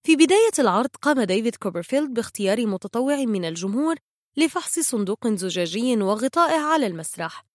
في 0.04 0.16
بداية 0.16 0.52
العرض 0.60 0.90
قام 1.02 1.22
ديفيد 1.22 1.56
كوبرفيلد 1.56 2.14
باختيار 2.14 2.68
متطوع 2.68 3.16
من 3.16 3.46
الجمهور 3.46 3.96
لفحص 4.38 4.80
صندوق 4.80 5.28
زجاجي 5.28 5.98
وغطائه 5.98 6.60
على 6.60 6.88
المسرح. 6.88 7.46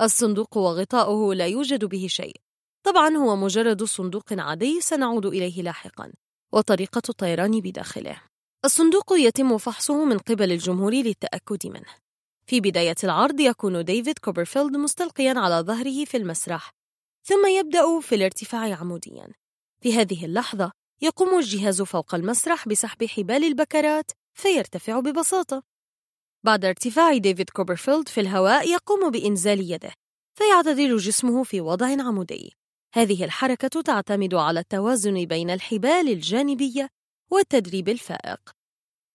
الصندوق 0.00 0.56
وغطاؤه 0.56 1.34
لا 1.34 1.46
يوجد 1.46 1.84
به 1.84 2.06
شيء. 2.06 2.36
طبعا 2.82 3.16
هو 3.16 3.36
مجرد 3.36 3.84
صندوق 3.84 4.32
عادي 4.32 4.80
سنعود 4.80 5.26
إليه 5.26 5.62
لاحقا 5.62 6.12
وطريقة 6.52 7.02
الطيران 7.08 7.60
بداخله. 7.60 8.22
الصندوق 8.64 9.12
يتم 9.12 9.58
فحصه 9.58 10.04
من 10.04 10.18
قبل 10.18 10.52
الجمهور 10.52 10.92
للتأكد 10.92 11.66
منه. 11.66 11.94
في 12.46 12.60
بداية 12.60 12.96
العرض 13.04 13.40
يكون 13.40 13.84
ديفيد 13.84 14.18
كوبرفيلد 14.18 14.76
مستلقيا 14.76 15.34
على 15.36 15.54
ظهره 15.60 16.04
في 16.04 16.16
المسرح 16.16 16.70
ثم 17.24 17.46
يبدأ 17.46 18.00
في 18.00 18.14
الارتفاع 18.14 18.74
عموديا. 18.74 19.28
في 19.82 19.94
هذه 19.94 20.24
اللحظة 20.24 20.79
يقوم 21.02 21.38
الجهاز 21.38 21.82
فوق 21.82 22.14
المسرح 22.14 22.68
بسحب 22.68 23.04
حبال 23.04 23.44
البكرات 23.44 24.10
فيرتفع 24.34 25.00
ببساطة. 25.00 25.62
بعد 26.42 26.64
ارتفاع 26.64 27.16
ديفيد 27.16 27.50
كوبرفيلد 27.50 28.08
في 28.08 28.20
الهواء 28.20 28.68
يقوم 28.72 29.10
بإنزال 29.10 29.70
يده 29.72 29.92
فيعتدل 30.34 30.96
جسمه 30.96 31.44
في 31.44 31.60
وضع 31.60 31.86
عمودي. 31.86 32.56
هذه 32.94 33.24
الحركة 33.24 33.82
تعتمد 33.82 34.34
على 34.34 34.60
التوازن 34.60 35.24
بين 35.24 35.50
الحبال 35.50 36.08
الجانبية 36.08 36.88
والتدريب 37.30 37.88
الفائق. 37.88 38.40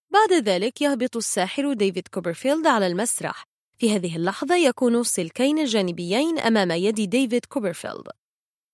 بعد 0.10 0.34
ذلك 0.34 0.82
يهبط 0.82 1.16
الساحر 1.18 1.74
ديفيد 1.74 2.07
كوبرفيلد 2.07 2.68
على 2.68 2.88
المسرح. 2.88 3.44
في 3.78 3.95
هذه 3.95 4.16
اللحظة 4.16 4.56
يكون 4.56 4.95
السلكين 4.95 5.60
الجانبيين 5.60 6.40
أمام 6.40 6.72
يد 6.72 7.10
ديفيد 7.10 7.45
كوبرفيلد. 7.45 8.07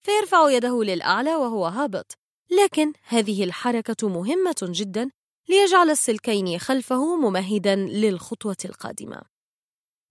فيرفع 0.01 0.49
يده 0.49 0.83
للأعلى 0.83 1.35
وهو 1.35 1.65
هابط. 1.65 2.20
لكن 2.51 2.93
هذه 3.03 3.43
الحركة 3.43 4.09
مهمة 4.09 4.55
جدا 4.63 5.11
ليجعل 5.49 5.89
السلكين 5.89 6.59
خلفه 6.59 7.15
ممهدا 7.15 7.75
للخطوة 7.75 8.57
القادمة. 8.65 9.21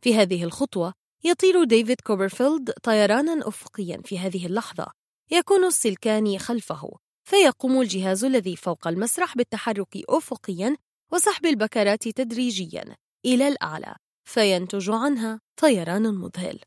في 0.00 0.14
هذه 0.14 0.44
الخطوة 0.44 0.94
يطير 1.24 1.64
ديفيد 1.64 2.00
كوبرفيلد 2.00 2.70
طيرانا 2.82 3.48
أفقيا 3.48 4.02
في 4.04 4.18
هذه 4.18 4.46
اللحظة. 4.46 4.86
يكون 5.30 5.64
السلكان 5.64 6.38
خلفه 6.38 6.90
فيقوم 7.24 7.80
الجهاز 7.80 8.24
الذي 8.24 8.56
فوق 8.56 8.88
المسرح 8.88 9.36
بالتحرك 9.36 9.96
أفقيا 10.08 10.76
وسحب 11.12 11.46
البكرات 11.46 12.08
تدريجيا 12.08 12.96
إلى 13.24 13.48
الأعلى 13.48 13.96
فينتج 14.24 14.90
عنها 14.90 15.40
طيران 15.56 16.14
مذهل. 16.14 16.60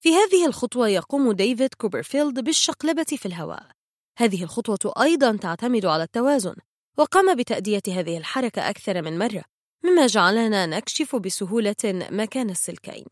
في 0.00 0.14
هذه 0.14 0.46
الخطوة 0.46 0.88
يقوم 0.88 1.32
ديفيد 1.32 1.74
كوبرفيلد 1.74 2.44
بالشقلبة 2.44 3.04
في 3.04 3.26
الهواء. 3.26 3.81
هذه 4.16 4.42
الخطوة 4.42 4.92
أيضا 5.02 5.36
تعتمد 5.36 5.86
على 5.86 6.02
التوازن 6.02 6.54
وقام 6.98 7.34
بتأدية 7.34 7.82
هذه 7.88 8.18
الحركة 8.18 8.70
أكثر 8.70 9.02
من 9.02 9.18
مرة 9.18 9.44
مما 9.84 10.06
جعلنا 10.06 10.66
نكشف 10.66 11.16
بسهولة 11.16 11.76
مكان 12.10 12.50
السلكين. 12.50 13.04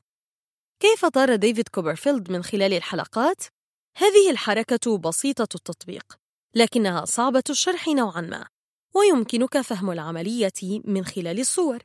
كيف 0.80 1.06
طار 1.06 1.36
ديفيد 1.36 1.68
كوبرفيلد 1.68 2.30
من 2.30 2.42
خلال 2.42 2.72
الحلقات؟ 2.72 3.44
هذه 3.96 4.30
الحركة 4.30 4.98
بسيطة 4.98 5.48
التطبيق 5.54 6.18
لكنها 6.54 7.04
صعبة 7.04 7.42
الشرح 7.50 7.88
نوعا 7.88 8.20
ما 8.20 8.46
ويمكنك 8.94 9.60
فهم 9.60 9.90
العملية 9.90 10.80
من 10.84 11.04
خلال 11.04 11.40
الصور. 11.40 11.78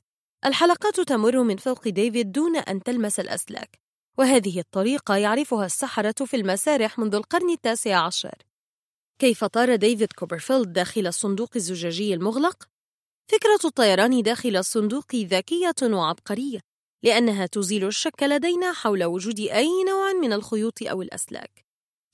الحلقات 0.46 1.00
تمر 1.00 1.44
من 1.44 1.58
فوق 1.58 1.88
ديفيد 1.88 2.32
دون 2.32 2.56
أن 2.56 2.84
تلمس 2.84 3.20
الأسلاك 3.20 3.80
وهذه 4.18 4.60
الطريقة 4.60 5.16
يعرفها 5.16 5.66
السحرة 5.66 6.26
في 6.26 6.36
المسارح 6.36 7.00
منذ 7.00 7.16
القرن 7.16 7.50
التاسع 7.50 8.06
عشر. 8.06 8.36
كيف 9.20 9.44
طار 9.44 9.76
ديفيد 9.76 10.14
كوبرفيلد 10.14 10.74
داخل 10.74 11.08
الصندوق 11.08 11.50
الزجاجي 11.56 12.14
المغلق؟ 12.14 12.64
فكرة 13.32 13.60
الطيران 13.66 14.22
داخل 14.22 14.58
الصندوق 14.58 15.16
ذكية 15.16 15.76
وعبقرية 15.84 16.60
لأنها 17.04 17.46
تزيل 17.46 17.88
الشك 17.88 18.24
لدينا 18.24 18.74
حول 18.74 19.04
وجود 19.04 19.40
أي 19.40 19.84
نوع 19.84 20.14
من 20.14 20.34
الخيوط 20.34 20.84
أو 20.84 21.02
الأسلاك 21.02 21.66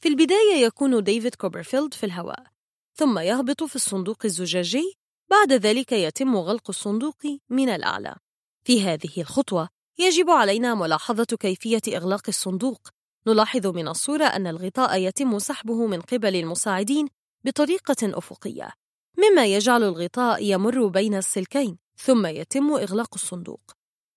في 0.04 0.10
البداية 0.10 0.66
يكون 0.66 1.04
ديفيد 1.04 1.36
كوبرفيلد 1.36 1.94
في 1.94 2.06
الهواء 2.06 2.44
ثم 2.96 3.20
يهبط 3.20 3.64
في 3.64 3.76
الصندوق 3.76 4.26
الزجاجي 4.26 4.94
بعد 5.30 5.54
ذلك 5.54 5.92
يتم 5.92 6.38
غلق 6.38 6.70
الصندوق 6.70 7.18
من 7.50 7.70
الأعلى 7.70 8.16
في 8.64 8.84
هذه 8.84 9.22
الخطوة 9.22 9.70
يجب 10.00 10.30
علينا 10.30 10.76
ملاحظة 10.76 11.38
كيفية 11.40 11.82
إغلاق 11.88 12.24
الصندوق 12.28 12.88
نلاحظ 13.28 13.68
من 13.68 13.88
الصورة 13.88 14.26
أن 14.26 14.48
الغطاء 14.48 15.02
يتم 15.02 15.40
سحبه 15.40 15.88
من 15.88 16.02
قبل 16.02 16.36
المساعدين 16.36 17.08
بطريقة 17.44 18.18
أفقية 18.18 18.72
مما 19.18 19.46
يجعل 19.46 19.84
الغطاء 19.84 20.44
يمر 20.44 20.88
بين 20.88 21.16
السلكين 21.16 21.78
ثم 21.98 22.26
يتم 22.26 22.72
إغلاق 22.74 23.10
الصندوق. 23.14 23.62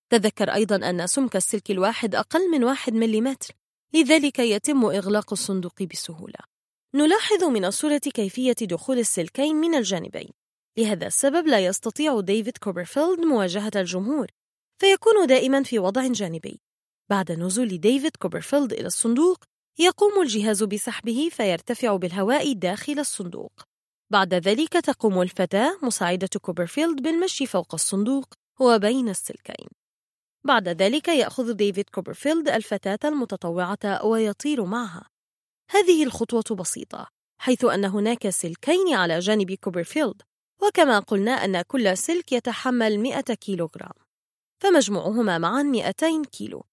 تذكر 0.09 0.53
أيضا 0.53 0.75
أن 0.89 1.07
سمك 1.07 1.35
السلك 1.35 1.71
الواحد 1.71 2.15
أقل 2.15 2.51
من 2.51 2.63
واحد 2.63 2.93
مليمتر 2.93 3.53
لذلك 3.93 4.39
يتم 4.39 4.85
إغلاق 4.85 5.33
الصندوق 5.33 5.83
بسهولة. 5.83 6.39
نلاحظ 6.95 7.43
من 7.43 7.65
الصورة 7.65 7.97
كيفية 7.97 8.55
دخول 8.61 8.99
السلكين 8.99 9.55
من 9.55 9.75
الجانبين. 9.75 10.29
لهذا 10.77 11.07
السبب 11.07 11.47
لا 11.47 11.65
يستطيع 11.65 12.19
ديفيد 12.19 12.57
كوبرفيلد 12.57 13.19
مواجهة 13.19 13.71
الجمهور 13.75 14.27
فيكون 14.77 15.27
دائما 15.27 15.63
في 15.63 15.79
وضع 15.79 16.07
جانبي. 16.07 16.64
بعد 17.09 17.31
نزول 17.31 17.77
ديفيد 17.77 18.15
كوبرفيلد 18.15 18.73
إلى 18.73 18.87
الصندوق 18.87 19.43
يقوم 19.79 20.21
الجهاز 20.21 20.63
بسحبه 20.63 21.29
فيرتفع 21.31 21.95
بالهواء 21.95 22.53
داخل 22.53 22.99
الصندوق. 22.99 23.51
بعد 24.11 24.33
ذلك 24.33 24.73
تقوم 24.73 25.21
الفتاة 25.21 25.79
مساعدة 25.83 26.29
كوبرفيلد 26.41 27.01
بالمشي 27.01 27.45
فوق 27.45 27.73
الصندوق 27.73 28.33
وبين 28.59 29.09
السلكين. 29.09 29.67
بعد 30.43 30.67
ذلك 30.67 31.07
يأخذ 31.07 31.53
ديفيد 31.53 31.89
كوبرفيلد 31.89 32.49
الفتاة 32.49 32.99
المتطوعة 33.09 34.05
ويطير 34.05 34.65
معها. 34.65 35.09
هذه 35.71 36.03
الخطوة 36.03 36.57
بسيطة 36.57 37.07
حيث 37.37 37.65
أن 37.65 37.85
هناك 37.85 38.29
سلكين 38.29 38.93
على 38.93 39.19
جانب 39.19 39.51
كوبرفيلد 39.51 40.21
وكما 40.61 40.99
قلنا 40.99 41.31
أن 41.31 41.61
كل 41.61 41.97
سلك 41.97 42.31
يتحمل 42.31 42.99
100 42.99 43.21
كيلوغرام 43.21 43.93
فمجموعهما 44.61 45.37
معا 45.37 45.63
200 45.63 46.23
كيلو. 46.23 46.65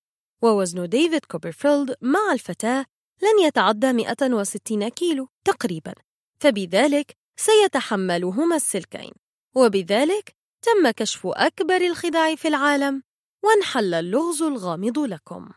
ووزن 0.43 0.89
ديفيد 0.89 1.25
كوبرفيلد 1.25 1.97
مع 2.01 2.33
الفتاة 2.33 2.87
لن 3.23 3.47
يتعدى 3.47 3.93
160 3.93 4.89
كيلو 4.89 5.29
تقريبا 5.45 5.95
فبذلك 6.41 7.17
سيتحملهما 7.37 8.57
السلكين. 8.57 9.13
وبذلك 9.57 10.35
تم 10.63 10.91
كشف 10.91 11.27
أكبر 11.27 11.77
الخداع 11.77 12.35
في 12.35 12.49
العالم 12.49 13.03
وانحل 13.45 13.95
اللغز 13.95 14.43
الغامض 14.43 14.99
لكم. 14.99 15.49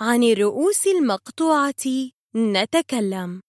عن 0.00 0.22
الرؤوس 0.22 0.86
المقطوعة 0.86 1.74
نتكلم. 2.36 3.40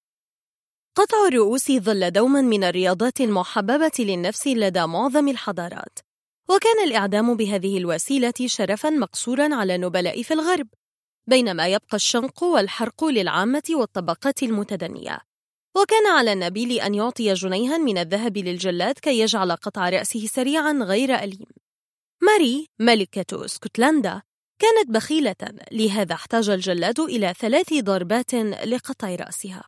قطع 0.96 1.28
الرؤوس 1.28 1.72
ظل 1.72 2.12
دوما 2.12 2.42
من 2.42 2.64
الرياضات 2.64 3.22
المحببة 3.22 3.92
للنفس 4.00 4.48
لدى 4.48 4.86
معظم 4.86 5.28
الحضارات. 5.28 6.07
وكان 6.50 6.84
الإعدام 6.88 7.36
بهذه 7.36 7.78
الوسيلة 7.78 8.34
شرفا 8.46 8.90
مقصورا 8.90 9.56
على 9.56 9.76
النبلاء 9.76 10.24
في 10.24 10.34
الغرب 10.34 10.68
بينما 11.28 11.68
يبقى 11.68 11.96
الشنق 11.96 12.44
والحرق 12.44 13.06
للعامة 13.06 13.64
والطبقات 13.70 14.44
المتدنية. 14.44 15.20
وكان 15.76 16.08
على 16.08 16.34
النبيل 16.34 16.72
أن 16.72 16.96
يعطي 16.96 17.34
جنيها 17.34 17.78
من 17.78 17.98
الذهب 17.98 18.38
للجلاد 18.38 19.00
كي 19.00 19.20
يجعل 19.20 19.52
قطع 19.52 19.90
رأسه 19.90 20.26
سريعا 20.26 20.74
غير 20.74 21.16
أليم. 21.16 21.48
ماري 22.22 22.68
ملكة 22.80 23.46
إسكتلندا 23.46 24.22
كانت 24.60 24.90
بخيلة 24.90 25.36
لهذا 25.72 26.14
احتاج 26.14 26.50
الجلاد 26.50 27.00
إلى 27.00 27.34
ثلاث 27.40 27.74
ضربات 27.74 28.34
لقطع 28.66 29.16
رأسها. 29.16 29.64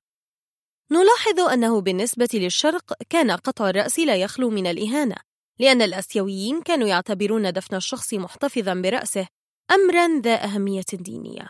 نلاحظ 0.92 1.40
أنه 1.40 1.82
بالنسبة 1.82 2.30
للشرق 2.34 2.94
كان 3.10 3.32
قطع 3.32 3.70
الرأس 3.70 4.00
لا 4.00 4.16
يخلو 4.16 4.50
من 4.50 4.68
الإهانة. 4.68 5.29
لأن 5.60 5.82
الآسيويين 5.82 6.62
كانوا 6.62 6.88
يعتبرون 6.88 7.54
دفن 7.54 7.76
الشخص 7.76 8.14
محتفظا 8.14 8.74
برأسه 8.74 9.28
أمرا 9.72 10.22
ذا 10.22 10.44
أهمية 10.44 10.86
دينية. 10.94 11.50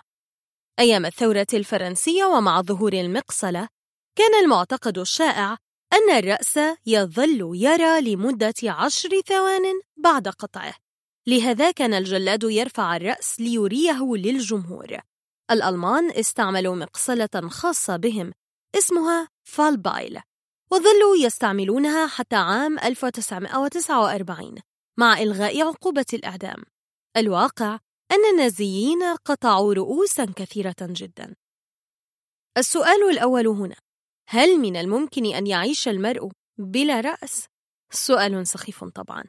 أيام 0.80 1.06
الثورة 1.06 1.48
الفرنسية 1.54 2.26
ومع 2.26 2.62
ظهور 2.62 2.94
المقصلة 2.94 3.68
كان 4.18 4.44
المعتقد 4.44 4.98
الشائع 4.98 5.58
أن 5.94 6.10
الرأس 6.18 6.60
يظل 6.86 7.52
يرى 7.54 8.02
لمدة 8.02 8.54
عشر 8.64 9.10
ثوان 9.28 9.64
بعد 9.98 10.28
قطعه. 10.28 10.74
لهذا 11.28 11.72
كان 11.72 11.94
الجلاد 11.94 12.44
يرفع 12.44 12.96
الرأس 12.96 13.40
ليريه 13.40 14.16
للجمهور. 14.16 14.98
الألمان 15.52 16.12
استعملوا 16.12 16.76
مقصلة 16.76 17.50
خاصة 17.50 17.98
بهم 17.98 18.34
اسمها 18.78 19.28
فالبايل. 19.44 20.20
وظلوا 20.72 21.16
يستعملونها 21.18 22.08
حتى 22.08 22.36
عام 22.36 22.80
1949 22.80 24.56
مع 25.00 25.18
إلغاء 25.22 25.62
عقوبة 25.62 26.06
الإعدام. 26.14 26.64
الواقع 27.18 27.80
أن 28.12 28.26
النازيين 28.32 29.04
قطعوا 29.04 29.74
رؤوسا 29.74 30.26
كثيرة 30.36 30.76
جدا. 30.82 31.36
السؤال 32.58 33.10
الأول 33.10 33.48
هنا 33.48 33.76
هل 34.30 34.58
من 34.58 34.76
الممكن 34.76 35.26
أن 35.26 35.48
يعيش 35.48 35.88
المرء 35.88 36.30
بلا 36.58 37.02
رأس؟ 37.02 37.46
سؤال 37.92 38.48
سخيف 38.48 38.84
طبعا. 38.84 39.24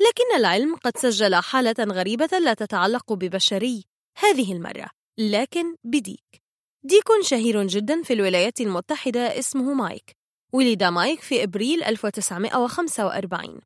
لكن 0.00 0.36
العلم 0.36 0.76
قد 0.76 0.96
سجل 0.96 1.34
حالة 1.34 1.76
غريبة 1.84 2.38
لا 2.38 2.54
تتعلق 2.54 3.12
ببشري 3.12 3.84
هذه 4.18 4.52
المرة 4.52 4.90
لكن 5.18 5.76
بديك. 5.84 6.42
ديك 6.84 7.08
شهير 7.22 7.66
جدا 7.66 8.02
في 8.02 8.12
الولايات 8.12 8.60
المتحدة 8.60 9.38
اسمه 9.38 9.74
مايك. 9.74 10.17
ولد 10.52 10.84
مايك 10.84 11.20
في 11.20 11.42
إبريل 11.42 11.84
1945 11.84 13.60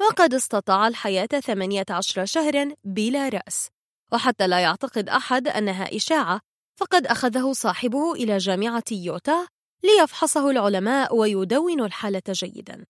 وقد 0.00 0.34
استطاع 0.34 0.88
الحياة 0.88 1.26
18 1.26 2.24
شهرا 2.24 2.74
بلا 2.84 3.28
رأس. 3.28 3.68
وحتى 4.12 4.46
لا 4.46 4.60
يعتقد 4.60 5.08
أحد 5.08 5.48
أنها 5.48 5.96
إشاعة 5.96 6.40
فقد 6.80 7.06
أخذه 7.06 7.52
صاحبه 7.52 8.12
إلى 8.12 8.38
جامعة 8.38 8.84
يوتا 8.92 9.46
ليفحصه 9.82 10.50
العلماء 10.50 11.16
ويدونوا 11.16 11.86
الحالة 11.86 12.22
جيدا. 12.28 12.84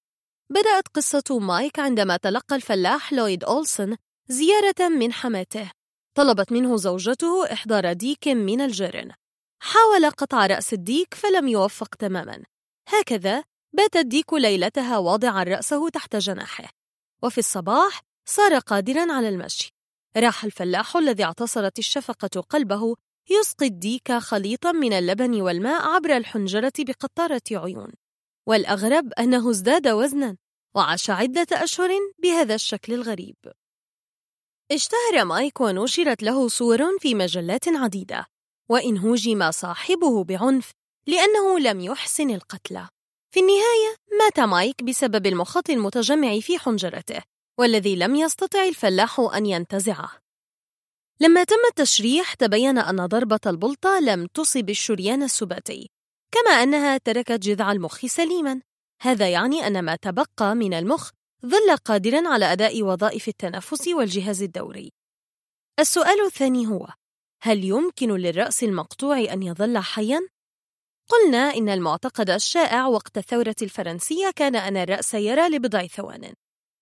بدأت 0.51 0.89
قصة 0.89 1.39
مايك 1.39 1.79
عندما 1.79 2.17
تلقى 2.17 2.57
الفلاح 2.57 3.13
لويد 3.13 3.45
أولسون 3.45 3.97
زيارة 4.29 4.89
من 4.89 5.13
حماته. 5.13 5.71
طلبت 6.15 6.53
منه 6.53 6.77
زوجته 6.77 7.53
إحضار 7.53 7.93
ديك 7.93 8.29
من 8.29 8.61
الجرن 8.61 9.13
حاول 9.63 10.11
قطع 10.11 10.47
رأس 10.47 10.73
الديك 10.73 11.15
فلم 11.15 11.49
يوفق 11.49 11.95
تماما. 11.95 12.45
هكذا 12.89 13.45
بات 13.73 13.97
الديك 13.97 14.33
ليلتها 14.33 14.99
واضعا 14.99 15.43
رأسه 15.43 15.89
تحت 15.89 16.17
جناحه 16.17 16.71
وفي 17.23 17.39
الصباح 17.39 18.01
صار 18.29 18.59
قادرا 18.59 19.13
على 19.13 19.29
المشي. 19.29 19.75
راح 20.17 20.45
الفلاح 20.45 20.97
الذي 20.97 21.25
اعتصرت 21.25 21.79
الشفقة 21.79 22.41
قلبه 22.41 22.97
يسقي 23.31 23.67
الديك 23.67 24.13
خليطا 24.13 24.73
من 24.73 24.93
اللبن 24.93 25.41
والماء 25.41 25.83
عبر 25.83 26.17
الحنجرة 26.17 26.73
بقطارة 26.79 27.43
عيون. 27.51 27.93
والأغرب 28.49 29.13
أنه 29.13 29.51
ازداد 29.51 29.89
وزنا 29.89 30.37
وعاش 30.77 31.11
عدة 31.11 31.47
أشهر 31.53 31.91
بهذا 32.23 32.55
الشكل 32.55 32.93
الغريب. 32.93 33.37
اشتهر 34.73 35.25
مايك 35.25 35.61
ونشرت 35.61 36.23
له 36.23 36.49
صور 36.49 36.99
في 36.99 37.15
مجلات 37.15 37.69
عديدة 37.69 38.27
وإن 38.69 38.99
هوجم 38.99 39.51
صاحبه 39.51 40.25
بعنف 40.25 40.73
لأنه 41.07 41.59
لم 41.59 41.81
يحسن 41.81 42.31
القتل. 42.31 42.87
في 43.35 43.41
النهاية 43.41 43.97
مات 44.21 44.41
مايك 44.41 44.83
بسبب 44.83 45.27
المخاط 45.27 45.71
المتجمع 45.71 46.41
في 46.41 46.59
حنجرته 46.59 47.23
والذي 47.59 47.97
لم 47.97 48.15
يستطع 48.15 48.65
الفلاح 48.65 49.21
أن 49.21 49.47
ينتزعه. 49.47 50.19
لما 51.21 51.45
تم 51.45 51.57
التشريح 51.71 52.35
تبين 52.35 52.79
أن 52.79 53.07
ضربة 53.07 53.41
البلطة 53.47 54.01
لم 54.01 54.27
تصب 54.27 54.71
الشريان 54.71 55.23
السباتي 55.23 55.91
كما 56.33 56.51
أنها 56.63 56.99
تركت 56.99 57.33
جذع 57.33 57.73
المخ 57.73 58.07
سليما. 58.07 58.61
هذا 59.03 59.29
يعني 59.29 59.67
أن 59.67 59.83
ما 59.85 59.97
تبقى 59.97 60.55
من 60.55 60.75
المخ 60.75 61.11
ظل 61.47 61.77
قادرا 61.85 62.29
على 62.29 62.53
أداء 62.53 62.83
وظائف 62.83 63.29
التنفس 63.29 63.89
والجهاز 63.89 64.43
الدوري. 64.43 64.93
السؤال 65.79 66.21
الثاني 66.27 66.67
هو 66.67 66.89
هل 67.43 67.65
يمكن 67.65 68.11
للرأس 68.11 68.65
المقطوع 68.65 69.19
أن 69.19 69.43
يظل 69.43 69.79
حياً؟ 69.79 70.34
قلنا 71.09 71.55
إن 71.57 71.69
المعتقد 71.69 72.31
الشائع 72.31 72.87
وقت 72.87 73.19
الثورة 73.19 73.57
الفرنسية 73.63 74.31
كان 74.37 74.57
أن 74.57 74.77
الرأس 74.77 75.15
يرى 75.15 75.49
لبضع 75.49 75.87
ثوان 75.87 76.35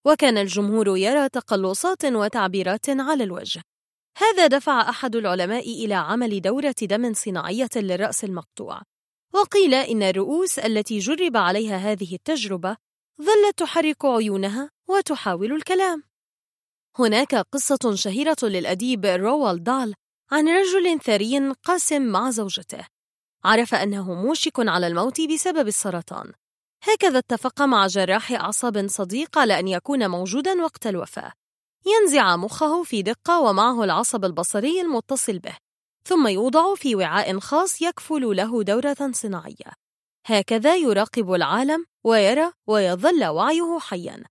وكان 0.06 0.38
الجمهور 0.38 0.96
يرى 0.96 1.28
تقلصات 1.28 2.04
وتعبيرات 2.04 2.88
على 2.88 3.24
الوجه. 3.24 3.62
هذا 4.18 4.46
دفع 4.46 4.80
أحد 4.90 5.16
العلماء 5.16 5.84
إلى 5.84 5.94
عمل 5.94 6.40
دورة 6.40 6.74
دم 6.82 7.14
صناعية 7.14 7.68
للرأس 7.76 8.24
المقطوع. 8.24 8.82
وقيل 9.34 9.74
إن 9.74 10.02
الرؤوس 10.02 10.58
التي 10.58 10.98
جرب 10.98 11.36
عليها 11.36 11.76
هذه 11.76 12.14
التجربة 12.14 12.76
ظلت 13.22 13.58
تحرك 13.58 14.04
عيونها 14.04 14.70
وتحاول 14.88 15.52
الكلام. 15.52 16.02
هناك 16.98 17.34
قصة 17.34 17.94
شهيرة 17.94 18.36
للأديب 18.42 19.06
روال 19.06 19.62
دال 19.62 19.94
عن 20.32 20.48
رجل 20.48 21.00
ثري 21.00 21.52
قاسم 21.64 22.02
مع 22.02 22.30
زوجته. 22.30 22.91
عرف 23.44 23.74
أنه 23.74 24.14
موشك 24.14 24.52
على 24.58 24.86
الموت 24.86 25.20
بسبب 25.20 25.68
السرطان. 25.68 26.32
هكذا 26.82 27.18
اتفق 27.18 27.62
مع 27.62 27.86
جراح 27.86 28.32
أعصاب 28.32 28.88
صديق 28.88 29.38
على 29.38 29.58
أن 29.58 29.68
يكون 29.68 30.10
موجودا 30.10 30.62
وقت 30.62 30.86
الوفاة. 30.86 31.32
ينزع 31.86 32.36
مخه 32.36 32.82
في 32.82 33.02
دقة 33.02 33.40
ومعه 33.40 33.84
العصب 33.84 34.24
البصري 34.24 34.80
المتصل 34.80 35.38
به 35.38 35.56
ثم 36.04 36.26
يوضع 36.26 36.74
في 36.74 36.94
وعاء 36.94 37.38
خاص 37.38 37.82
يكفل 37.82 38.36
له 38.36 38.62
دورة 38.62 39.10
صناعية. 39.12 39.72
هكذا 40.26 40.76
يراقب 40.76 41.32
العالم 41.32 41.86
ويرى 42.04 42.52
ويظل 42.66 43.24
وعيه 43.24 43.78
حياً. 43.78 44.24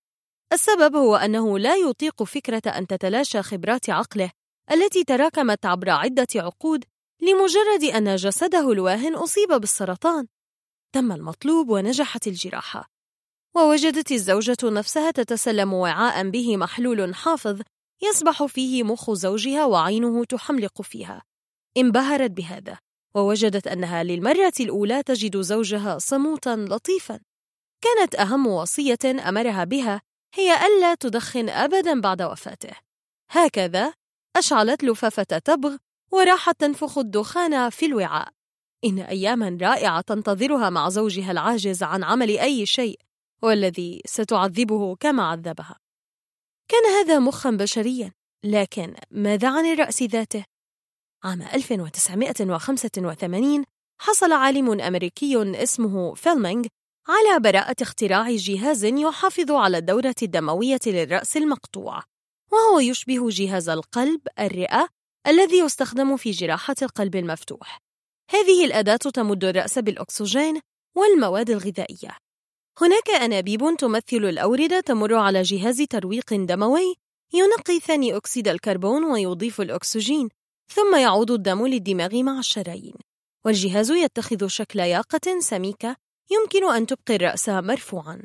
السبب 0.53 0.95
هو 0.95 1.15
أنه 1.15 1.59
لا 1.59 1.75
يطيق 1.75 2.23
فكرة 2.23 2.61
أن 2.69 2.87
تتلاشى 2.87 3.41
خبرات 3.41 3.89
عقله 3.89 4.31
التي 4.71 5.03
تراكمت 5.03 5.65
عبر 5.65 5.89
عدة 5.89 6.27
عقود 6.35 6.85
لمجرد 7.21 7.83
أن 7.83 8.15
جسده 8.15 8.71
الواهن 8.71 9.15
أصيب 9.15 9.53
بالسرطان. 9.53 10.27
تم 10.93 11.11
المطلوب 11.11 11.69
ونجحت 11.69 12.27
الجراحة. 12.27 12.89
ووجدت 13.55 14.11
الزوجة 14.11 14.57
نفسها 14.63 15.11
تتسلم 15.11 15.73
وعاء 15.73 16.29
به 16.29 16.57
محلول 16.57 17.15
حافظ 17.15 17.61
يسبح 18.03 18.45
فيه 18.45 18.83
مخ 18.83 19.11
زوجها 19.11 19.65
وعينه 19.65 20.25
تحملق 20.25 20.81
فيها. 20.81 21.23
انبهرت 21.77 22.31
بهذا 22.31 22.77
ووجدت 23.15 23.67
أنها 23.67 24.03
للمرة 24.03 24.53
الأولى 24.59 25.03
تجد 25.03 25.41
زوجها 25.41 25.97
صموتا 25.97 26.55
لطيفا. 26.55 27.19
كانت 27.81 28.15
أهم 28.15 28.47
وصية 28.47 28.99
أمرها 29.05 29.63
بها 29.63 30.01
هي 30.33 30.65
ألا 30.65 30.95
تدخن 30.95 31.49
أبدا 31.49 32.01
بعد 32.01 32.21
وفاته. 32.21 32.73
هكذا 33.29 33.93
أشعلت 34.35 34.83
لفافة 34.83 35.23
تبغ 35.23 35.77
وراحت 36.11 36.59
تنفخ 36.59 36.97
الدخان 36.97 37.69
في 37.69 37.85
الوعاء 37.85 38.29
إن 38.85 38.99
أياما 38.99 39.57
رائعة 39.61 40.01
تنتظرها 40.01 40.69
مع 40.69 40.89
زوجها 40.89 41.31
العاجز 41.31 41.83
عن 41.83 42.03
عمل 42.03 42.39
أي 42.39 42.65
شيء 42.65 42.99
والذي 43.43 44.01
ستعذبه 44.05 44.95
كما 44.95 45.23
عذبها 45.23 45.75
كان 46.67 46.85
هذا 46.85 47.19
مخا 47.19 47.51
بشريا 47.51 48.11
لكن 48.43 48.95
ماذا 49.11 49.49
عن 49.49 49.65
الرأس 49.65 50.03
ذاته؟ 50.03 50.45
عام 51.23 51.41
1985 51.41 53.65
حصل 54.01 54.31
عالم 54.31 54.81
أمريكي 54.81 55.63
اسمه 55.63 56.13
فيلمينغ 56.13 56.65
على 57.07 57.39
براءة 57.39 57.75
اختراع 57.81 58.31
جهاز 58.31 58.85
يحافظ 58.85 59.51
على 59.51 59.77
الدورة 59.77 60.15
الدموية 60.21 60.79
للرأس 60.85 61.37
المقطوع 61.37 62.03
وهو 62.51 62.79
يشبه 62.79 63.29
جهاز 63.29 63.69
القلب 63.69 64.21
الرئة 64.39 64.87
الذي 65.27 65.57
يستخدم 65.57 66.17
في 66.17 66.31
جراحة 66.31 66.75
القلب 66.81 67.15
المفتوح. 67.15 67.79
هذه 68.31 68.65
الأداة 68.65 68.95
تمد 68.95 69.43
الرأس 69.43 69.79
بالأكسجين 69.79 70.59
والمواد 70.95 71.49
الغذائية. 71.49 72.17
هناك 72.81 73.09
أنابيب 73.09 73.75
تمثل 73.79 74.25
الأوردة 74.25 74.79
تمر 74.79 75.15
على 75.15 75.41
جهاز 75.41 75.81
ترويق 75.81 76.33
دموي 76.33 76.95
ينقي 77.33 77.79
ثاني 77.79 78.15
أكسيد 78.17 78.47
الكربون 78.47 79.03
ويضيف 79.03 79.61
الأكسجين 79.61 80.29
ثم 80.73 80.95
يعود 80.95 81.31
الدم 81.31 81.67
للدماغ 81.67 82.23
مع 82.23 82.39
الشرايين. 82.39 82.95
والجهاز 83.45 83.91
يتخذ 83.91 84.47
شكل 84.47 84.79
ياقة 84.79 85.39
سميكة 85.39 85.95
يمكن 86.31 86.73
أن 86.73 86.85
تبقي 86.85 87.15
الرأس 87.15 87.49
مرفوعاً. 87.49 88.21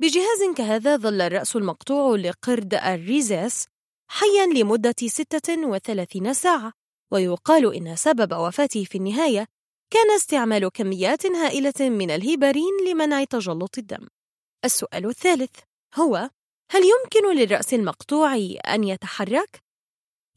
بجهاز 0.00 0.54
كهذا 0.56 0.96
ظل 0.96 1.20
الرأس 1.20 1.56
المقطوع 1.56 2.16
لقرد 2.16 2.74
الريزيس 2.74 3.66
حياً 4.12 4.46
لمدة 4.46 4.94
36 5.06 6.34
ساعة 6.34 6.72
ويقال 7.12 7.74
إن 7.74 7.96
سبب 7.96 8.32
وفاته 8.32 8.84
في 8.84 8.98
النهاية 8.98 9.46
كان 9.90 10.10
استعمال 10.10 10.68
كميات 10.68 11.26
هائلة 11.26 11.72
من 11.80 12.10
الهيبرين 12.10 12.72
لمنع 12.88 13.24
تجلط 13.24 13.78
الدم. 13.78 14.08
السؤال 14.64 15.06
الثالث 15.06 15.50
هو: 15.94 16.30
هل 16.70 16.82
يمكن 16.82 17.36
للرأس 17.36 17.74
المقطوع 17.74 18.34
أن 18.74 18.84
يتحرك؟ 18.84 19.62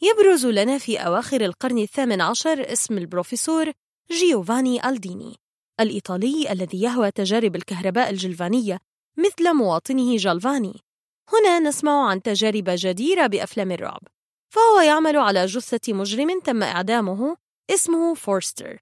يبرز 0.01 0.45
لنا 0.45 0.77
في 0.77 0.97
أواخر 0.97 1.41
القرن 1.41 1.77
الثامن 1.77 2.21
عشر 2.21 2.71
اسم 2.73 2.97
البروفيسور 2.97 3.71
جيوفاني 4.11 4.89
ألديني 4.89 5.35
الإيطالي 5.79 6.51
الذي 6.51 6.81
يهوى 6.81 7.11
تجارب 7.11 7.55
الكهرباء 7.55 8.09
الجلفانية 8.09 8.79
مثل 9.17 9.53
مواطنه 9.53 10.17
جالفاني 10.17 10.81
هنا 11.27 11.59
نسمع 11.59 12.09
عن 12.09 12.21
تجارب 12.21 12.63
جديرة 12.67 13.27
بأفلام 13.27 13.71
الرعب. 13.71 14.01
فهو 14.49 14.79
يعمل 14.79 15.17
على 15.17 15.45
جثة 15.45 15.93
مجرم 15.93 16.39
تم 16.39 16.63
إعدامه 16.63 17.37
اسمه 17.69 18.13
فورستر. 18.13 18.79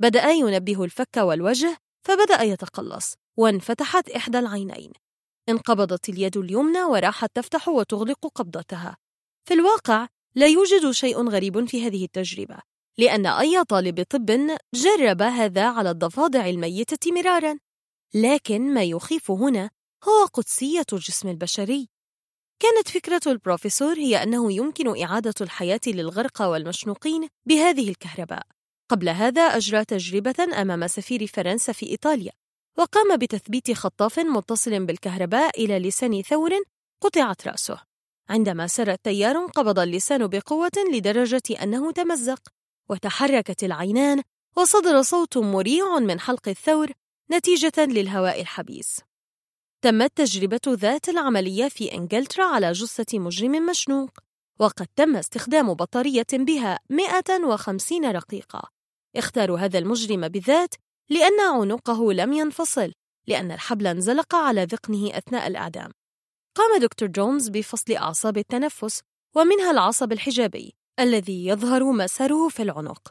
بدأ 0.00 0.30
ينبه 0.30 0.84
الفك 0.84 1.16
والوجه 1.16 1.76
فبدأ 2.02 2.42
يتقلص 2.42 3.14
وانفتحت 3.36 4.10
إحدى 4.10 4.38
العينين. 4.38 4.92
انقبضت 5.48 6.08
اليد 6.08 6.36
اليمنى 6.36 6.82
وراحت 6.82 7.30
تفتح 7.34 7.68
وتغلق 7.68 8.26
قبضتها. 8.34 8.96
في 9.44 9.54
الواقع 9.54 10.06
لا 10.34 10.46
يوجد 10.46 10.90
شيء 10.90 11.28
غريب 11.28 11.64
في 11.64 11.86
هذه 11.86 12.04
التجربة 12.04 12.58
لأن 12.98 13.26
أي 13.26 13.64
طالب 13.64 14.02
طب 14.02 14.56
جرب 14.74 15.22
هذا 15.22 15.66
على 15.66 15.90
الضفادع 15.90 16.46
الميتة 16.46 17.12
مرارا. 17.12 17.58
لكن 18.14 18.74
ما 18.74 18.84
يخيف 18.84 19.30
هنا 19.30 19.70
هو 20.04 20.24
قدسية 20.24 20.86
الجسم 20.92 21.28
البشري. 21.28 21.88
كانت 22.62 22.88
فكرة 22.88 23.20
البروفيسور 23.26 23.98
هي 23.98 24.22
أنه 24.22 24.52
يمكن 24.52 25.02
إعادة 25.02 25.34
الحياة 25.40 25.80
للغرقى 25.86 26.50
والمشنوقين 26.50 27.28
بهذه 27.46 27.88
الكهرباء. 27.88 28.46
قبل 28.90 29.08
هذا 29.08 29.42
أجرى 29.42 29.84
تجربة 29.84 30.60
أمام 30.60 30.86
سفير 30.86 31.26
فرنسا 31.26 31.72
في 31.72 31.86
إيطاليا 31.86 32.32
وقام 32.78 33.16
بتثبيت 33.16 33.72
خطاف 33.72 34.18
متصل 34.18 34.86
بالكهرباء 34.86 35.64
إلى 35.64 35.78
لسان 35.78 36.22
ثور 36.22 36.50
قطعت 37.02 37.48
رأسه. 37.48 37.82
عندما 38.28 38.66
سر 38.66 38.90
التيار 38.92 39.36
انقبض 39.36 39.78
اللسان 39.78 40.26
بقوة 40.26 40.70
لدرجة 40.92 41.42
أنه 41.62 41.92
تمزق 41.92 42.48
وتحركت 42.88 43.64
العينان 43.64 44.22
وصدر 44.56 45.02
صوت 45.02 45.38
مريع 45.38 45.98
من 45.98 46.20
حلق 46.20 46.48
الثور 46.48 46.92
نتيجة 47.30 47.72
للهواء 47.78 48.40
الحبيس. 48.40 49.09
تمت 49.82 50.16
تجربة 50.16 50.60
ذات 50.68 51.08
العملية 51.08 51.68
في 51.68 51.94
إنجلترا 51.94 52.44
على 52.44 52.72
جثة 52.72 53.18
مجرم 53.18 53.66
مشنوق 53.66 54.10
وقد 54.58 54.86
تم 54.96 55.16
استخدام 55.16 55.74
بطارية 55.74 56.26
بها 56.32 56.78
150 56.90 58.04
رقيقة. 58.04 58.70
اختاروا 59.16 59.58
هذا 59.58 59.78
المجرم 59.78 60.28
بالذات 60.28 60.74
لأن 61.10 61.40
عنقه 61.40 62.12
لم 62.12 62.32
ينفصل 62.32 62.92
لأن 63.26 63.52
الحبل 63.52 63.86
انزلق 63.86 64.34
على 64.34 64.64
ذقنه 64.64 65.18
أثناء 65.18 65.46
الإعدام. 65.46 65.90
قام 66.56 66.80
دكتور 66.80 67.08
جونز 67.08 67.48
بفصل 67.48 67.92
أعصاب 67.92 68.38
التنفس 68.38 69.00
ومنها 69.36 69.70
العصب 69.70 70.12
الحجابي 70.12 70.74
الذي 71.00 71.46
يظهر 71.46 71.92
مساره 71.92 72.48
في 72.48 72.62
العنق 72.62 73.08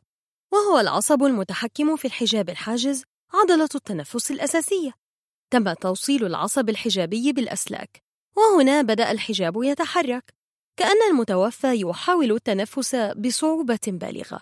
وهو 0.53 0.79
العصب 0.79 1.23
المتحكم 1.23 1.95
في 1.95 2.05
الحجاب 2.05 2.49
الحاجز 2.49 3.03
عضلة 3.33 3.69
التنفس 3.75 4.31
الأساسية. 4.31 5.09
تم 5.51 5.73
توصيل 5.73 6.26
العصب 6.26 6.69
الحجابي 6.69 7.34
بالأسلاك 7.34 8.01
وهنا 8.38 8.81
بدأ 8.81 9.11
الحجاب 9.11 9.63
يتحرك 9.63 10.34
كأن 10.77 11.11
المتوفى 11.11 11.81
يحاول 11.81 12.31
التنفس 12.31 12.95
بصعوبة 12.95 13.80
بالغة. 13.88 14.41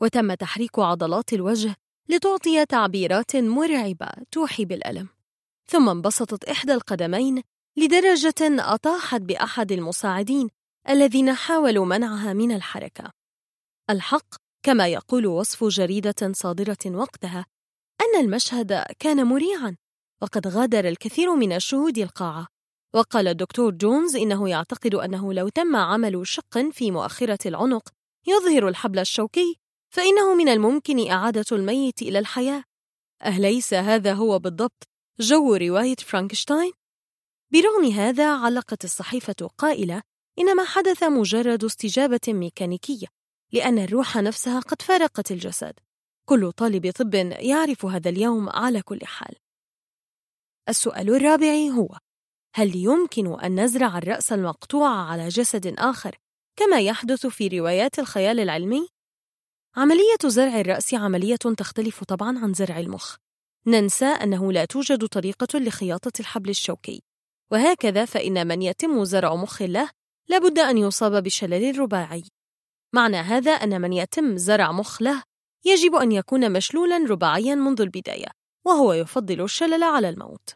وتم 0.00 0.34
تحريك 0.34 0.78
عضلات 0.78 1.32
الوجه 1.32 1.76
لتعطي 2.08 2.66
تعبيرات 2.66 3.36
مرعبة 3.36 4.08
توحي 4.30 4.64
بالألم. 4.64 5.08
ثم 5.66 5.88
انبسطت 5.88 6.44
إحدى 6.44 6.74
القدمين 6.74 7.42
لدرجة 7.76 8.34
أطاحت 8.42 9.20
بأحد 9.20 9.72
المساعدين 9.72 10.48
الذين 10.88 11.34
حاولوا 11.34 11.86
منعها 11.86 12.32
من 12.32 12.52
الحركة. 12.52 13.10
الحق 13.90 14.34
كما 14.62 14.88
يقول 14.88 15.26
وصف 15.26 15.64
جريدة 15.64 16.32
صادرة 16.32 16.78
وقتها 16.86 17.46
أن 18.00 18.20
المشهد 18.20 18.84
كان 18.98 19.26
مريعا. 19.26 19.76
وقد 20.22 20.48
غادر 20.48 20.88
الكثير 20.88 21.34
من 21.34 21.52
الشهود 21.52 21.98
القاعة. 21.98 22.46
وقال 22.94 23.28
الدكتور 23.28 23.70
جونز 23.70 24.16
إنه 24.16 24.48
يعتقد 24.48 24.94
أنه 24.94 25.32
لو 25.32 25.48
تم 25.48 25.76
عمل 25.76 26.26
شق 26.26 26.58
في 26.58 26.90
مؤخرة 26.90 27.38
العنق 27.46 27.88
يظهر 28.26 28.68
الحبل 28.68 28.98
الشوكي 28.98 29.56
فإنه 29.94 30.34
من 30.34 30.48
الممكن 30.48 31.10
إعادة 31.10 31.44
الميت 31.52 32.02
إلى 32.02 32.18
الحياة. 32.18 32.64
أليس 33.26 33.74
هذا 33.74 34.12
هو 34.12 34.38
بالضبط 34.38 34.88
جو 35.20 35.54
رواية 35.54 35.96
فرانكشتاين؟ 35.96 36.72
برغم 37.52 37.92
هذا 37.92 38.36
علقت 38.36 38.84
الصحيفة 38.84 39.50
قائلة 39.58 40.02
إن 40.38 40.56
ما 40.56 40.64
حدث 40.64 41.02
مجرد 41.02 41.64
استجابة 41.64 42.20
ميكانيكية 42.28 43.06
لأن 43.52 43.78
الروح 43.78 44.16
نفسها 44.16 44.60
قد 44.60 44.82
فارقت 44.82 45.30
الجسد. 45.30 45.74
كل 46.28 46.52
طالب 46.52 46.90
طب 46.90 47.14
يعرف 47.14 47.84
هذا 47.84 48.08
اليوم 48.10 48.48
على 48.48 48.82
كل 48.82 49.00
حال. 49.04 49.43
السؤال 50.68 51.14
الرابع 51.14 51.54
هو 51.76 51.98
هل 52.54 52.76
يمكن 52.76 53.40
أن 53.40 53.60
نزرع 53.60 53.98
الرأس 53.98 54.32
المقطوع 54.32 54.88
على 54.88 55.28
جسد 55.28 55.74
آخر 55.78 56.16
كما 56.56 56.80
يحدث 56.80 57.26
في 57.26 57.48
روايات 57.48 57.98
الخيال 57.98 58.40
العلمي؟ 58.40 58.88
عملية 59.76 60.18
زرع 60.24 60.60
الرأس 60.60 60.94
عملية 60.94 61.36
تختلف 61.36 62.04
طبعا 62.04 62.38
عن 62.38 62.52
زرع 62.52 62.78
المخ. 62.78 63.16
ننسى 63.66 64.04
أنه 64.04 64.52
لا 64.52 64.64
توجد 64.64 65.06
طريقة 65.06 65.58
لخياطة 65.58 66.12
الحبل 66.20 66.50
الشوكي. 66.50 67.02
وهكذا 67.52 68.04
فإن 68.04 68.46
من 68.46 68.62
يتم 68.62 69.04
زرع 69.04 69.34
مخ 69.34 69.62
له 69.62 69.90
لابد 70.28 70.58
أن 70.58 70.78
يصاب 70.78 71.22
بشلل 71.22 71.78
رباعي. 71.78 72.24
معنى 72.92 73.16
هذا 73.16 73.52
أن 73.52 73.80
من 73.80 73.92
يتم 73.92 74.36
زرع 74.36 74.72
مخ 74.72 75.02
له 75.02 75.22
يجب 75.64 75.94
أن 75.94 76.12
يكون 76.12 76.52
مشلولا 76.52 76.96
رباعيا 76.96 77.54
منذ 77.54 77.80
البداية. 77.80 78.43
وهو 78.66 78.92
يفضل 78.92 79.44
الشلل 79.44 79.82
على 79.82 80.08
الموت. 80.08 80.54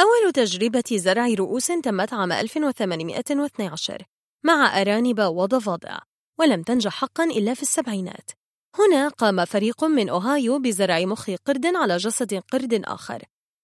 أول 0.00 0.32
تجربة 0.32 0.84
زرع 0.92 1.26
رؤوس 1.26 1.66
تمت 1.66 2.12
عام 2.12 2.32
1812 2.32 4.04
مع 4.44 4.80
أرانب 4.80 5.20
وضفادع 5.20 5.98
ولم 6.38 6.62
تنجح 6.62 6.92
حقا 6.92 7.24
إلا 7.24 7.54
في 7.54 7.62
السبعينات. 7.62 8.30
هنا 8.78 9.08
قام 9.08 9.44
فريق 9.44 9.84
من 9.84 10.08
أوهايو 10.08 10.58
بزرع 10.58 11.00
مخ 11.00 11.30
قرد 11.30 11.66
على 11.66 11.96
جسد 11.96 12.34
قرد 12.34 12.82
آخر. 12.84 13.22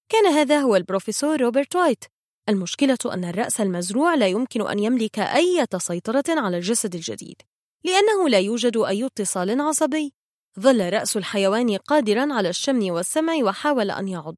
كان 0.08 0.26
هذا 0.26 0.60
هو 0.60 0.76
البروفيسور 0.76 1.40
روبرت 1.40 1.76
وايت. 1.76 2.04
المشكلة 2.48 2.98
أن 3.06 3.24
الرأس 3.24 3.60
المزروع 3.60 4.14
لا 4.14 4.26
يمكن 4.26 4.68
أن 4.68 4.78
يملك 4.78 5.18
أي 5.18 5.66
سيطرة 5.76 6.24
على 6.28 6.56
الجسد 6.56 6.94
الجديد 6.94 7.42
لأنه 7.84 8.28
لا 8.28 8.38
يوجد 8.38 8.76
أي 8.76 9.06
اتصال 9.06 9.60
عصبي. 9.60 10.14
ظل 10.60 10.92
رأس 10.92 11.16
الحيوان 11.16 11.76
قادرا 11.76 12.34
على 12.34 12.48
الشم 12.48 12.92
والسمع 12.92 13.34
وحاول 13.42 13.90
أن 13.90 14.08
يعض. 14.08 14.36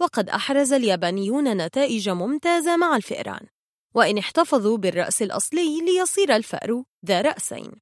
وقد 0.00 0.28
أحرز 0.28 0.72
اليابانيون 0.72 1.56
نتائج 1.56 2.08
ممتازة 2.08 2.76
مع 2.76 2.96
الفئران. 2.96 3.46
وإن 3.94 4.18
احتفظوا 4.18 4.76
بالرأس 4.76 5.22
الأصلي 5.22 5.80
ليصير 5.80 6.36
الفأر 6.36 6.82
ذا 7.06 7.20
رأسين. 7.20 7.72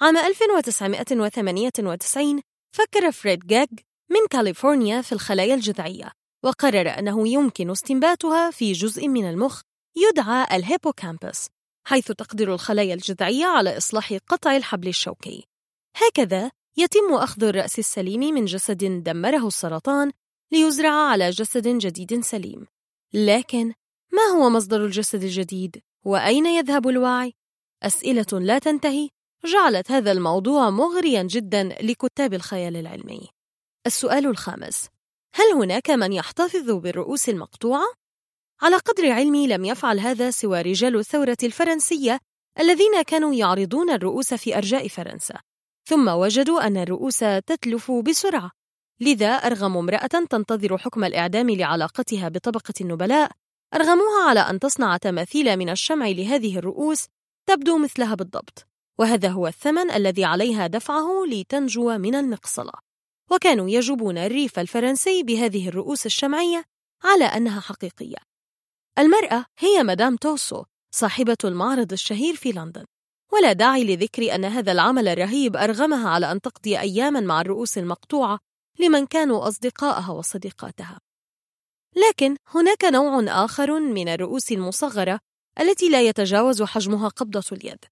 عام 0.00 0.16
1998 0.16 2.40
فكر 2.72 3.12
فريد 3.12 3.46
جاج 3.46 3.68
من 4.10 4.26
كاليفورنيا 4.30 5.02
في 5.02 5.12
الخلايا 5.12 5.54
الجذعية 5.54 6.12
وقرر 6.44 6.98
أنه 6.98 7.28
يمكن 7.28 7.70
استنباتها 7.70 8.50
في 8.50 8.72
جزء 8.72 9.08
من 9.08 9.30
المخ 9.30 9.60
يدعى 9.96 10.56
ال 10.56 10.64
hippocampus 10.64 11.46
حيث 11.86 12.12
تقدر 12.12 12.54
الخلايا 12.54 12.94
الجذعية 12.94 13.46
على 13.46 13.76
إصلاح 13.76 14.18
قطع 14.28 14.56
الحبل 14.56 14.88
الشوكي. 14.88 15.46
هكذا 15.96 16.50
يتم 16.78 17.14
أخذ 17.14 17.44
الرأس 17.44 17.78
السليم 17.78 18.20
من 18.20 18.44
جسد 18.44 19.02
دمره 19.02 19.46
السرطان 19.46 20.12
ليزرع 20.52 20.92
على 20.92 21.30
جسد 21.30 21.68
جديد 21.68 22.20
سليم 22.20 22.66
لكن 23.14 23.72
ما 24.12 24.22
هو 24.22 24.50
مصدر 24.50 24.84
الجسد 24.84 25.22
الجديد؟ 25.22 25.82
وأين 26.04 26.46
يذهب 26.46 26.88
الوعي؟ 26.88 27.32
أسئلة 27.82 28.26
لا 28.32 28.58
تنتهي 28.58 29.08
جعلت 29.44 29.90
هذا 29.90 30.12
الموضوع 30.12 30.70
مغريا 30.70 31.22
جدا 31.22 31.62
لكتاب 31.62 32.34
الخيال 32.34 32.76
العلمي. 32.76 33.28
السؤال 33.86 34.26
الخامس: 34.26 34.88
هل 35.34 35.52
هناك 35.52 35.90
من 35.90 36.12
يحتفظ 36.12 36.70
بالرؤوس 36.70 37.28
المقطوعة؟ 37.28 37.86
على 38.62 38.76
قدر 38.76 39.12
علمي 39.12 39.46
لم 39.46 39.64
يفعل 39.64 40.00
هذا 40.00 40.30
سوى 40.30 40.62
رجال 40.62 40.96
الثورة 40.96 41.36
الفرنسية 41.42 42.20
الذين 42.60 43.02
كانوا 43.02 43.34
يعرضون 43.34 43.90
الرؤوس 43.90 44.34
في 44.34 44.56
أرجاء 44.56 44.88
فرنسا، 44.88 45.40
ثم 45.88 46.08
وجدوا 46.08 46.66
أن 46.66 46.76
الرؤوس 46.76 47.18
تتلف 47.18 47.90
بسرعة، 47.90 48.50
لذا 49.00 49.28
أرغموا 49.28 49.80
امرأة 49.80 50.06
تنتظر 50.06 50.78
حكم 50.78 51.04
الإعدام 51.04 51.50
لعلاقتها 51.50 52.28
بطبقة 52.28 52.74
النبلاء، 52.80 53.30
أرغموها 53.74 54.28
على 54.28 54.40
أن 54.40 54.58
تصنع 54.58 54.96
تماثيل 54.96 55.56
من 55.56 55.70
الشمع 55.70 56.08
لهذه 56.08 56.58
الرؤوس 56.58 57.06
تبدو 57.48 57.78
مثلها 57.78 58.14
بالضبط، 58.14 58.66
وهذا 58.98 59.28
هو 59.28 59.46
الثمن 59.46 59.90
الذي 59.90 60.24
عليها 60.24 60.66
دفعه 60.66 61.24
لتنجو 61.28 61.98
من 61.98 62.14
المقصلة. 62.14 62.72
وكانوا 63.30 63.70
يجوبون 63.70 64.18
الريف 64.18 64.58
الفرنسي 64.58 65.22
بهذه 65.22 65.68
الرؤوس 65.68 66.06
الشمعية 66.06 66.64
على 67.04 67.24
أنها 67.24 67.60
حقيقية. 67.60 68.16
المرأة 68.98 69.44
هي 69.58 69.82
مدام 69.82 70.16
توسو 70.16 70.64
صاحبة 70.94 71.36
المعرض 71.44 71.92
الشهير 71.92 72.36
في 72.36 72.52
لندن 72.52 72.84
ولا 73.32 73.52
داعي 73.52 73.84
لذكر 73.84 74.34
أن 74.34 74.44
هذا 74.44 74.72
العمل 74.72 75.08
الرهيب 75.08 75.56
أرغمها 75.56 76.08
على 76.08 76.32
أن 76.32 76.40
تقضي 76.40 76.78
أياماً 76.78 77.20
مع 77.20 77.40
الرؤوس 77.40 77.78
المقطوعة 77.78 78.38
لمن 78.78 79.06
كانوا 79.06 79.48
أصدقائها 79.48 80.10
وصديقاتها. 80.12 81.00
لكن 82.08 82.36
هناك 82.48 82.84
نوع 82.84 83.44
آخر 83.44 83.80
من 83.80 84.08
الرؤوس 84.08 84.52
المصغرة 84.52 85.20
التي 85.60 85.88
لا 85.88 86.02
يتجاوز 86.02 86.62
حجمها 86.62 87.08
قبضة 87.08 87.44
اليد. 87.52 87.84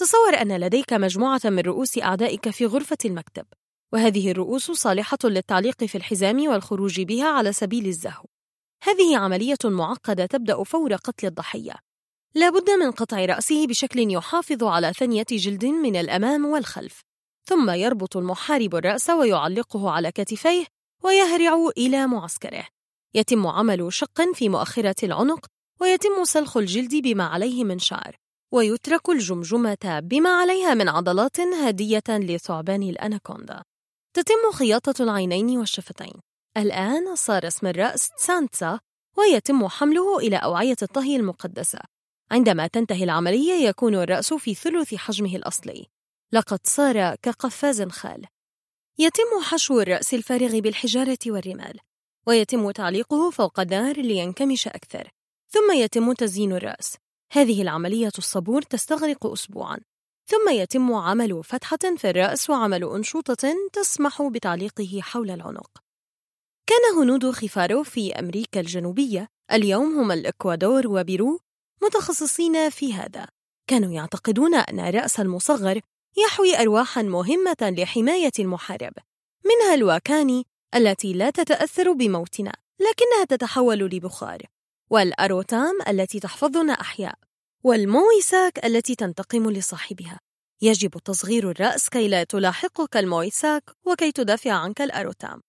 تصور 0.00 0.34
أن 0.34 0.56
لديك 0.56 0.92
مجموعة 0.92 1.40
من 1.44 1.58
رؤوس 1.58 1.98
أعدائك 1.98 2.50
في 2.50 2.66
غرفة 2.66 2.98
المكتب، 3.04 3.46
وهذه 3.92 4.30
الرؤوس 4.30 4.70
صالحة 4.70 5.18
للتعليق 5.24 5.84
في 5.84 5.98
الحزام 5.98 6.48
والخروج 6.48 7.00
بها 7.00 7.28
على 7.28 7.52
سبيل 7.52 7.86
الزهو. 7.86 8.24
هذه 8.82 9.16
عملية 9.16 9.58
معقدة 9.64 10.26
تبدأ 10.26 10.64
فور 10.64 10.94
قتل 10.94 11.26
الضحية. 11.26 11.74
لا 12.36 12.50
بد 12.50 12.70
من 12.70 12.90
قطع 12.90 13.24
رأسه 13.24 13.66
بشكل 13.66 14.12
يحافظ 14.12 14.64
على 14.64 14.92
ثنية 14.92 15.26
جلد 15.30 15.64
من 15.64 15.96
الأمام 15.96 16.44
والخلف، 16.44 17.00
ثم 17.48 17.70
يربط 17.70 18.16
المحارب 18.16 18.74
الرأس 18.74 19.10
ويعلقه 19.10 19.90
على 19.90 20.12
كتفيه 20.12 20.66
ويهرع 21.02 21.68
إلى 21.78 22.06
معسكره. 22.06 22.66
يتم 23.14 23.46
عمل 23.46 23.92
شق 23.92 24.32
في 24.34 24.48
مؤخرة 24.48 24.94
العنق 25.02 25.46
ويتم 25.80 26.24
سلخ 26.24 26.56
الجلد 26.56 26.94
بما 26.94 27.24
عليه 27.24 27.64
من 27.64 27.78
شعر 27.78 28.16
ويترك 28.52 29.08
الجمجمة 29.08 30.00
بما 30.02 30.30
عليها 30.30 30.74
من 30.74 30.88
عضلات 30.88 31.40
هادية 31.40 32.02
لثعبان 32.08 32.82
الأناكوندا. 32.82 33.62
تتم 34.16 34.52
خياطة 34.52 35.02
العينين 35.02 35.58
والشفتين. 35.58 36.14
الآن 36.56 37.16
صار 37.16 37.46
اسم 37.46 37.66
الرأس 37.66 38.10
سانتسا 38.18 38.80
ويتم 39.18 39.68
حمله 39.68 40.18
إلى 40.18 40.36
أوعية 40.36 40.76
الطهي 40.82 41.16
المقدسة. 41.16 41.93
عندما 42.34 42.66
تنتهي 42.66 43.04
العملية 43.04 43.52
يكون 43.68 43.94
الرأس 43.94 44.34
في 44.34 44.54
ثلث 44.54 44.94
حجمه 44.94 45.36
الأصلي. 45.36 45.86
لقد 46.32 46.58
صار 46.64 47.14
كقفاز 47.14 47.82
خال. 47.82 48.26
يتم 48.98 49.42
حشو 49.42 49.80
الرأس 49.80 50.14
الفارغ 50.14 50.58
بالحجارة 50.58 51.18
والرمال 51.26 51.78
ويتم 52.26 52.70
تعليقه 52.70 53.30
فوق 53.30 53.60
النار 53.60 53.96
لينكمش 53.96 54.68
أكثر 54.68 55.10
ثم 55.48 55.72
يتم 55.72 56.12
تزيين 56.12 56.52
الرأس. 56.52 56.96
هذه 57.32 57.62
العملية 57.62 58.12
الصبور 58.18 58.62
تستغرق 58.62 59.26
أسبوعاً. 59.26 59.78
ثم 60.26 60.48
يتم 60.50 60.92
عمل 60.92 61.44
فتحة 61.44 61.96
في 61.96 62.10
الرأس 62.10 62.50
وعمل 62.50 62.84
أنشوطة 62.84 63.54
تسمح 63.72 64.22
بتعليقه 64.22 65.00
حول 65.00 65.30
العنق. 65.30 65.70
كان 66.66 66.98
هنود 66.98 67.30
خفارو 67.30 67.82
في 67.82 68.12
أمريكا 68.12 68.60
الجنوبية 68.60 69.28
اليوم 69.52 69.98
هم 69.98 70.12
الإكوادور 70.12 70.86
وبيرو 70.86 71.40
متخصصين 71.82 72.70
في 72.70 72.94
هذا. 72.94 73.26
كانوا 73.66 73.92
يعتقدون 73.92 74.54
أن 74.54 74.80
الرأس 74.80 75.20
المصغر 75.20 75.80
يحوي 76.16 76.60
أرواحا 76.60 77.02
مهمة 77.02 77.56
لحماية 77.62 78.32
المحارب 78.38 78.92
منها 79.44 79.74
الواكاني 79.74 80.44
التي 80.74 81.12
لا 81.12 81.30
تتأثر 81.30 81.92
بموتنا 81.92 82.52
لكنها 82.80 83.24
تتحول 83.28 83.78
لبخار 83.78 84.42
والأروتام 84.90 85.78
التي 85.88 86.20
تحفظنا 86.20 86.72
أحياء 86.72 87.14
والمويساك 87.64 88.64
التي 88.64 88.94
تنتقم 88.94 89.50
لصاحبها. 89.50 90.20
يجب 90.62 90.90
تصغير 90.90 91.50
الرأس 91.50 91.88
كي 91.88 92.08
لا 92.08 92.24
تلاحقك 92.24 92.96
المويساك 92.96 93.70
وكي 93.86 94.12
تدافع 94.12 94.52
عنك 94.52 94.80
الأروتام. 94.80 95.40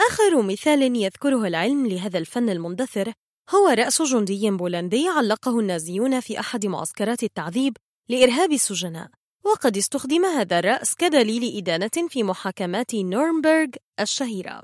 آخر 0.00 0.42
مثال 0.42 0.96
يذكره 0.96 1.46
العلم 1.46 1.86
لهذا 1.86 2.18
الفن 2.18 2.50
المندثر 2.50 3.12
هو 3.54 3.68
رأس 3.68 4.02
جندي 4.02 4.50
بولندي 4.50 5.08
علقه 5.08 5.60
النازيون 5.60 6.20
في 6.20 6.40
أحد 6.40 6.66
معسكرات 6.66 7.22
التعذيب 7.22 7.76
لإرهاب 8.08 8.52
السجناء 8.52 9.10
وقد 9.44 9.76
استخدم 9.76 10.24
هذا 10.24 10.58
الرأس 10.58 10.94
كدليل 10.94 11.56
إدانة 11.56 12.08
في 12.08 12.22
محاكمات 12.22 12.94
نورنبرغ 12.94 13.66
الشهيرة. 14.00 14.62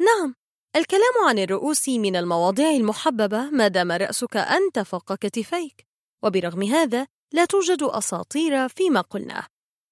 نعم 0.00 0.34
الكلام 0.76 1.28
عن 1.28 1.38
الرؤوس 1.38 1.88
من 1.88 2.16
المواضيع 2.16 2.70
المحببة 2.70 3.50
ما 3.50 3.68
دام 3.68 3.92
رأسك 3.92 4.36
أنت 4.36 4.78
فوق 4.78 5.14
كتفيك 5.14 5.86
وبرغم 6.22 6.62
هذا 6.62 7.06
لا 7.32 7.44
توجد 7.44 7.82
أساطير 7.82 8.68
فيما 8.68 9.00
قلناه. 9.00 9.46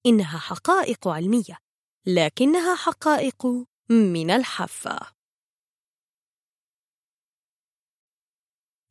إنها 0.06 0.38
حقائق 0.38 1.08
علمية 1.08 1.58
لكنها 2.06 2.74
حقائق 2.74 3.46
من 3.90 4.30
الحافة. 4.30 5.21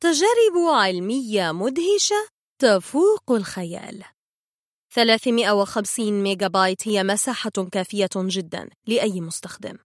تجارب 0.02 0.56
علمية 0.74 1.52
مدهشة 1.52 2.28
تفوق 2.58 3.30
الخيال. 3.30 4.04
350 4.94 6.22
ميجا 6.22 6.48
بايت 6.48 6.88
هي 6.88 7.04
مساحة 7.04 7.50
كافية 7.50 8.08
جدا 8.16 8.70
لأي 8.86 9.20
مستخدم. 9.20 9.78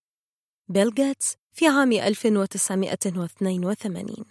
بيل 0.69 0.94
جيتس 0.94 1.35
في 1.52 1.68
عام 1.68 1.91
1982 1.91 4.26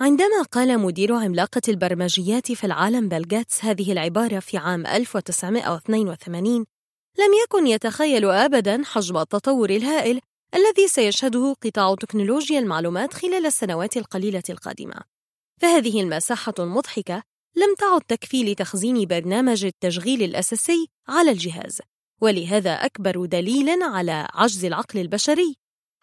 عندما 0.00 0.42
قال 0.52 0.78
مدير 0.78 1.14
عملاقة 1.14 1.62
البرمجيات 1.68 2.52
في 2.52 2.64
العالم 2.64 3.08
بيل 3.08 3.28
جيتس 3.28 3.64
هذه 3.64 3.92
العبارة 3.92 4.38
في 4.38 4.58
عام 4.58 4.86
1982 4.86 6.66
لم 7.18 7.34
يكن 7.44 7.66
يتخيل 7.66 8.30
أبدا 8.30 8.82
حجم 8.84 9.16
التطور 9.16 9.70
الهائل 9.70 10.20
الذي 10.54 10.88
سيشهده 10.88 11.56
قطاع 11.62 11.94
تكنولوجيا 11.94 12.58
المعلومات 12.58 13.14
خلال 13.14 13.46
السنوات 13.46 13.96
القليلة 13.96 14.42
القادمة. 14.50 15.00
فهذه 15.60 16.00
المساحة 16.00 16.54
المضحكة 16.58 17.22
لم 17.56 17.74
تعد 17.78 18.00
تكفي 18.00 18.44
لتخزين 18.44 19.06
برنامج 19.06 19.64
التشغيل 19.64 20.22
الأساسي 20.22 20.88
على 21.08 21.30
الجهاز 21.30 21.80
ولهذا 22.20 22.72
أكبر 22.72 23.24
دليل 23.24 23.82
على 23.82 24.28
عجز 24.34 24.64
العقل 24.64 25.00
البشري 25.00 25.56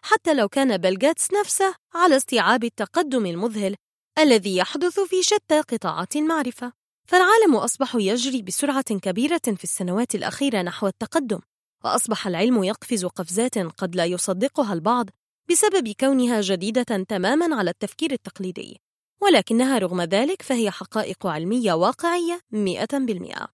حتى 0.04 0.34
لو 0.34 0.48
كان 0.48 0.76
بيل 0.76 0.98
جيتس 0.98 1.32
نفسه 1.32 1.74
على 1.94 2.16
استيعاب 2.16 2.64
التقدم 2.64 3.26
المذهل 3.26 3.76
الذي 4.18 4.56
يحدث 4.56 5.00
في 5.00 5.22
شتى 5.22 5.60
قطاعات 5.60 6.16
المعرفة. 6.16 6.72
فالعالم 7.08 7.56
أصبح 7.56 7.94
يجري 7.94 8.42
بسرعة 8.42 8.82
كبيرة 8.82 9.40
في 9.44 9.64
السنوات 9.64 10.14
الأخيرة 10.14 10.62
نحو 10.62 10.86
التقدم. 10.86 11.40
وأصبح 11.84 12.26
العلم 12.26 12.64
يقفز 12.64 13.04
قفزات 13.04 13.58
قد 13.58 13.96
لا 13.96 14.04
يصدقها 14.04 14.72
البعض 14.72 15.10
بسبب 15.50 15.88
كونها 16.00 16.40
جديدة 16.40 17.04
تماماً 17.08 17.56
على 17.56 17.70
التفكير 17.70 18.12
التقليدي 18.12 18.80
ولكنها 19.22 19.78
رغم 19.78 20.02
ذلك 20.02 20.42
فهي 20.42 20.70
حقائق 20.70 21.26
علمية 21.26 21.72
واقعية 21.72 22.40
مئة 22.50 22.98
بالمئة. 22.98 23.48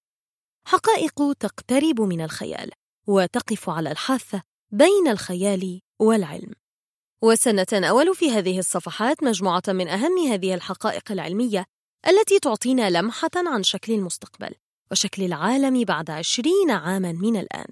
حقائق 0.66 1.32
تقترب 1.40 2.00
من 2.00 2.20
الخيال 2.20 2.70
وتقف 3.06 3.70
على 3.70 3.90
الحافة 3.90 4.42
بين 4.70 5.08
الخيال 5.08 5.80
والعلم. 5.98 6.52
وسنتناول 7.22 8.14
في 8.14 8.30
هذه 8.30 8.58
الصفحات 8.58 9.22
مجموعة 9.24 9.62
من 9.68 9.88
أهم 9.88 10.18
هذه 10.18 10.54
الحقائق 10.54 11.12
العلمية 11.12 11.66
التي 12.08 12.38
تعطينا 12.38 12.90
لمحة 12.90 13.30
عن 13.36 13.62
شكل 13.62 13.92
المستقبل 13.92 14.54
وشكل 14.90 15.22
العالم 15.22 15.84
بعد 15.84 16.10
عشرين 16.10 16.70
عاماً 16.70 17.12
من 17.12 17.36
الآن. 17.36 17.66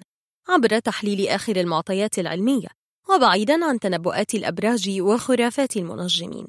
عبر 0.48 0.78
تحليل 0.78 1.28
آخر 1.28 1.56
المعطيات 1.56 2.18
العلمية 2.18 2.68
وبعيداً 3.10 3.64
عن 3.64 3.80
تنبؤات 3.80 4.34
الأبراج 4.34 5.00
وخرافات 5.00 5.76
المنجمين 5.76 6.46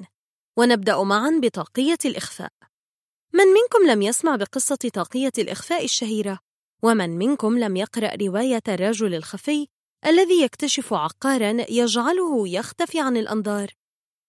ونبدأ 0.56 1.02
معاً 1.02 1.40
بطاقية 1.42 1.98
الإخفاء 2.04 2.52
من 3.32 3.44
منكم 3.44 3.90
لم 3.90 4.02
يسمع 4.02 4.36
بقصة 4.36 4.90
طاقية 4.94 5.32
الإخفاء 5.38 5.84
الشهيرة؟ 5.84 6.38
ومن 6.82 7.10
منكم 7.10 7.58
لم 7.58 7.76
يقرأ 7.76 8.16
رواية 8.22 8.62
الرجل 8.68 9.14
الخفي 9.14 9.66
الذي 10.06 10.42
يكتشف 10.42 10.92
عقاراً 10.92 11.66
يجعله 11.70 12.48
يختفي 12.48 13.00
عن 13.00 13.16
الأنظار؟ 13.16 13.70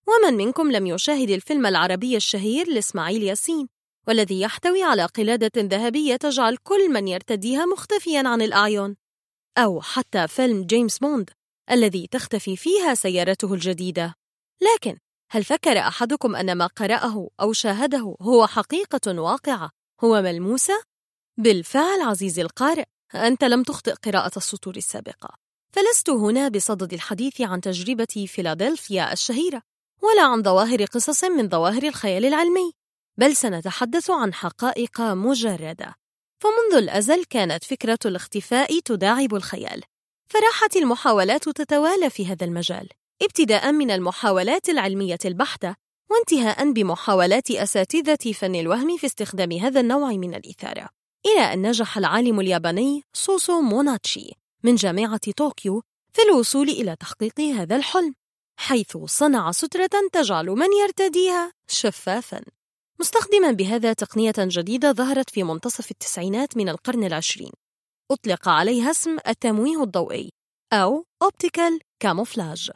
ومن 0.07 0.37
منكم 0.37 0.71
لم 0.71 0.87
يشاهد 0.87 1.29
الفيلم 1.29 1.65
العربي 1.65 2.17
الشهير 2.17 2.69
لإسماعيل 2.69 3.23
ياسين 3.23 3.69
والذي 4.07 4.41
يحتوي 4.41 4.83
على 4.83 5.05
قلادة 5.05 5.51
ذهبية 5.57 6.15
تجعل 6.15 6.57
كل 6.57 6.89
من 6.89 7.07
يرتديها 7.07 7.65
مختفياً 7.65 8.23
عن 8.25 8.41
الأعين؟ 8.41 8.95
أو 9.59 9.81
حتى 9.81 10.27
فيلم 10.27 10.63
جيمس 10.63 10.99
بوند 10.99 11.29
الذي 11.71 12.07
تختفي 12.07 12.57
فيها 12.57 12.93
سيارته 12.93 13.53
الجديدة. 13.53 14.13
لكن 14.61 14.97
هل 15.31 15.43
فكر 15.43 15.79
أحدكم 15.79 16.35
أن 16.35 16.55
ما 16.55 16.67
قرأه 16.67 17.29
أو 17.41 17.53
شاهده 17.53 18.15
هو 18.21 18.47
حقيقة 18.47 19.21
واقعة؟ 19.21 19.71
هو 20.03 20.21
ملموسة؟ 20.21 20.83
بالفعل 21.37 22.01
عزيزي 22.01 22.41
القارئ 22.41 22.83
أنت 23.15 23.43
لم 23.43 23.63
تخطئ 23.63 23.93
قراءة 23.93 24.37
السطور 24.37 24.75
السابقة. 24.75 25.29
فلست 25.73 26.09
هنا 26.09 26.47
بصدد 26.47 26.93
الحديث 26.93 27.41
عن 27.41 27.61
تجربة 27.61 28.25
فيلادلفيا 28.27 29.13
الشهيرة 29.13 29.61
ولا 30.03 30.21
عن 30.21 30.43
ظواهر 30.43 30.85
قصص 30.85 31.23
من 31.23 31.49
ظواهر 31.49 31.83
الخيال 31.83 32.25
العلمي 32.25 32.73
بل 33.17 33.35
سنتحدث 33.35 34.09
عن 34.09 34.33
حقائق 34.33 35.01
مجردة. 35.01 35.95
فمنذ 36.39 36.83
الأزل 36.83 37.23
كانت 37.23 37.63
فكرة 37.63 37.99
الاختفاء 38.05 38.79
تداعب 38.79 39.35
الخيال. 39.35 39.83
فراحت 40.29 40.75
المحاولات 40.75 41.49
تتوالى 41.49 42.09
في 42.09 42.25
هذا 42.25 42.45
المجال 42.45 42.89
ابتداء 43.21 43.71
من 43.71 43.91
المحاولات 43.91 44.69
العلمية 44.69 45.17
البحتة 45.25 45.75
وانتهاء 46.11 46.71
بمحاولات 46.71 47.51
أساتذة 47.51 48.31
فن 48.33 48.55
الوهم 48.55 48.97
في 48.97 49.05
استخدام 49.05 49.51
هذا 49.51 49.79
النوع 49.79 50.11
من 50.11 50.35
الإثارة. 50.35 50.89
إلى 51.25 51.53
أن 51.53 51.67
نجح 51.67 51.97
العالم 51.97 52.39
الياباني 52.39 53.03
سوسو 53.13 53.61
موناتشي 53.61 54.31
من 54.63 54.75
جامعة 54.75 55.31
طوكيو 55.37 55.83
في 56.13 56.21
الوصول 56.21 56.69
إلى 56.69 56.95
تحقيق 56.95 57.39
هذا 57.39 57.75
الحلم 57.75 58.15
حيث 58.59 58.97
صنع 58.97 59.51
سترة 59.51 59.89
تجعل 60.13 60.45
من 60.45 60.67
يرتديها 60.83 61.53
شفافاً. 61.67 62.58
مستخدما 63.01 63.51
بهذا 63.51 63.93
تقنية 63.93 64.33
جديدة 64.37 64.91
ظهرت 64.91 65.29
في 65.29 65.43
منتصف 65.43 65.91
التسعينات 65.91 66.57
من 66.57 66.69
القرن 66.69 67.03
العشرين. 67.03 67.51
أطلق 68.11 68.49
عليها 68.49 68.91
اسم 68.91 69.17
التمويه 69.27 69.83
الضوئي 69.83 70.29
أو 70.73 71.05
أوبتيكال 71.21 71.79
كاموفلاج 71.99 72.71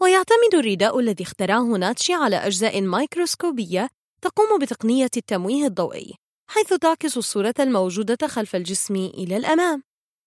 ويعتمد 0.00 0.54
الرداء 0.54 0.98
الذي 0.98 1.24
اخترعه 1.24 1.64
ناتشي 1.64 2.14
على 2.14 2.36
أجزاء 2.36 2.80
ميكروسكوبية 2.80 3.88
تقوم 4.22 4.58
بتقنية 4.60 5.10
التمويه 5.16 5.66
الضوئي 5.66 6.14
حيث 6.50 6.74
تعكس 6.74 7.16
الصورة 7.16 7.54
الموجودة 7.60 8.26
خلف 8.26 8.56
الجسم 8.56 8.96
إلى 8.96 9.36
الأمام. 9.36 9.82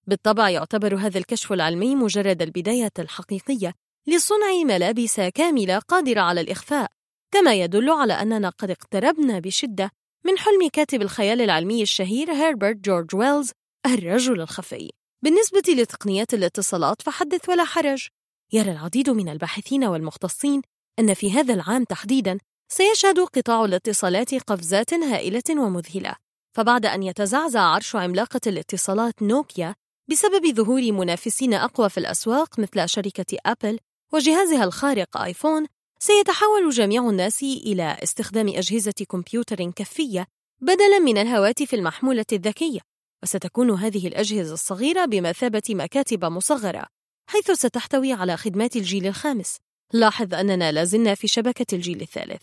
بالطبع 0.07 0.49
يعتبر 0.49 0.95
هذا 0.95 1.17
الكشف 1.17 1.53
العلمي 1.53 1.95
مجرد 1.95 2.41
البداية 2.41 2.91
الحقيقية 2.99 3.73
لصنع 4.07 4.63
ملابس 4.65 5.19
كاملة 5.19 5.79
قادرة 5.79 6.21
على 6.21 6.41
الإخفاء. 6.41 7.00
كما 7.31 7.53
يدل 7.53 7.89
على 7.89 8.13
أننا 8.13 8.49
قد 8.49 8.71
اقتربنا 8.71 9.39
بشدة 9.39 9.91
من 10.25 10.37
حلم 10.37 10.69
كاتب 10.73 11.01
الخيال 11.01 11.41
العلمي 11.41 11.81
الشهير 11.81 12.31
هربرت 12.31 12.75
جورج 12.75 13.15
ويلز 13.15 13.51
الرجل 13.85 14.41
الخفي. 14.41 14.89
بالنسبة 15.23 15.63
لتقنيات 15.67 16.33
الاتصالات 16.33 17.01
فحدث 17.01 17.49
ولا 17.49 17.63
حرج. 17.63 18.07
يرى 18.53 18.71
العديد 18.71 19.09
من 19.09 19.29
الباحثين 19.29 19.83
والمختصين 19.83 20.61
أن 20.99 21.13
في 21.13 21.31
هذا 21.31 21.53
العام 21.53 21.83
تحديداً 21.83 22.37
سيشهد 22.71 23.19
قطاع 23.19 23.65
الاتصالات 23.65 24.35
قفزات 24.35 24.93
هائلة 24.93 25.43
ومذهلة. 25.49 26.15
فبعد 26.55 26.85
أن 26.85 27.03
يتزعزع 27.03 27.61
عرش 27.61 27.95
عملاقة 27.95 28.41
الاتصالات 28.47 29.21
نوكيا 29.21 29.75
بسبب 30.09 30.55
ظهور 30.55 30.91
منافسين 30.91 31.53
أقوى 31.53 31.89
في 31.89 31.97
الأسواق 31.97 32.59
مثل 32.59 32.89
شركة 32.89 33.37
أبل 33.45 33.79
وجهازها 34.13 34.63
الخارق 34.63 35.17
آيفون 35.17 35.65
سيتحول 36.03 36.69
جميع 36.69 37.09
الناس 37.09 37.43
إلى 37.43 37.97
استخدام 38.03 38.47
أجهزة 38.47 38.93
كمبيوتر 39.09 39.71
كفية 39.71 40.27
بدلاً 40.61 40.99
من 40.99 41.17
الهواتف 41.17 41.73
المحمولة 41.73 42.25
الذكية 42.31 42.79
وستكون 43.23 43.71
هذه 43.71 44.07
الأجهزة 44.07 44.53
الصغيرة 44.53 45.05
بمثابة 45.05 45.61
مكاتب 45.69 46.25
مصغرة 46.25 46.85
حيث 47.29 47.51
ستحتوي 47.51 48.13
على 48.13 48.37
خدمات 48.37 48.75
الجيل 48.75 49.07
الخامس. 49.07 49.57
لاحظ 49.93 50.33
أننا 50.33 50.71
لازلنا 50.71 51.15
في 51.15 51.27
شبكة 51.27 51.75
الجيل 51.75 52.01
الثالث 52.01 52.41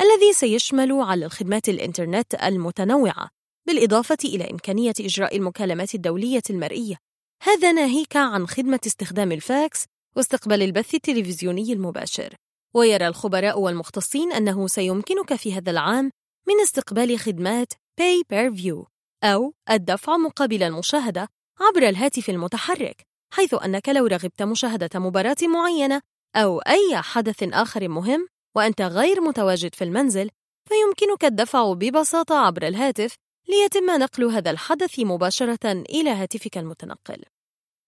الذي 0.00 0.32
سيشمل 0.32 0.92
على 0.92 1.24
الخدمات 1.24 1.68
الإنترنت 1.68 2.34
المتنوعة 2.34 3.30
بالإضافة 3.66 4.18
إلى 4.24 4.50
إمكانية 4.50 4.94
إجراء 5.00 5.36
المكالمات 5.36 5.94
الدولية 5.94 6.42
المرئية. 6.50 6.96
هذا 7.42 7.72
ناهيك 7.72 8.16
عن 8.16 8.46
خدمة 8.46 8.80
استخدام 8.86 9.32
الفاكس 9.32 9.84
واستقبال 10.16 10.62
البث 10.62 10.94
التلفزيوني 10.94 11.72
المباشر. 11.72 12.34
ويرى 12.74 13.06
الخبراء 13.06 13.60
والمختصين 13.60 14.32
أنه 14.32 14.66
سيمكنك 14.66 15.34
في 15.34 15.54
هذا 15.54 15.70
العام 15.70 16.10
من 16.48 16.60
استقبال 16.62 17.18
خدمات 17.18 17.72
Pay 17.72 18.22
Per 18.32 18.60
View 18.60 18.86
أو 19.24 19.54
الدفع 19.70 20.16
مقابل 20.16 20.62
المشاهدة 20.62 21.28
عبر 21.60 21.88
الهاتف 21.88 22.30
المتحرك 22.30 23.02
حيث 23.32 23.54
أنك 23.54 23.88
لو 23.88 24.06
رغبت 24.06 24.42
مشاهدة 24.42 25.00
مباراة 25.00 25.36
معينة 25.42 26.00
أو 26.36 26.58
أي 26.58 26.96
حدث 26.96 27.42
آخر 27.42 27.88
مهم 27.88 28.28
وأنت 28.56 28.82
غير 28.82 29.20
متواجد 29.20 29.74
في 29.74 29.84
المنزل 29.84 30.30
فيمكنك 30.68 31.24
الدفع 31.24 31.72
ببساطة 31.72 32.34
عبر 32.34 32.66
الهاتف 32.66 33.14
ليتم 33.48 33.90
نقل 33.90 34.24
هذا 34.24 34.50
الحدث 34.50 34.98
مباشرة 34.98 35.72
إلى 35.72 36.10
هاتفك 36.10 36.58
المتنقل. 36.58 37.22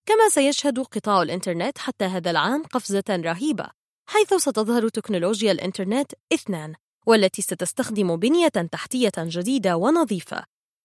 كما 0.07 0.28
سيشهد 0.28 0.78
قطاع 0.78 1.23
الإنترنت 1.23 1.78
حتى 1.78 2.05
هذا 2.05 2.31
العام 2.31 2.62
قفزة 2.62 3.05
رهيبة. 3.10 3.80
حيث 4.10 4.34
ستظهر 4.34 4.89
تكنولوجيا 4.89 5.52
الإنترنت 5.52 6.12
اثنان 6.32 6.74
والتي 7.06 7.42
ستستخدم 7.42 8.16
بنية 8.16 8.48
تحتية 8.48 9.12
جديدة 9.18 9.76
ونظيفة. 9.76 10.44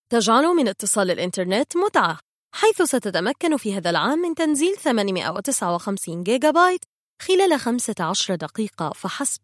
تجعل 0.09 0.43
من 0.43 0.67
اتصال 0.67 1.11
الإنترنت 1.11 1.77
متعة 1.77 2.19
حيث 2.53 2.81
ستتمكن 2.81 3.57
في 3.57 3.77
هذا 3.77 3.89
العام 3.89 4.19
من 4.19 4.35
تنزيل 4.35 4.77
859 4.77 6.23
جيجا 6.23 6.51
بايت 6.51 6.81
خلال 7.21 7.59
15 7.59 8.35
دقيقة 8.35 8.89
فحسب. 8.89 9.41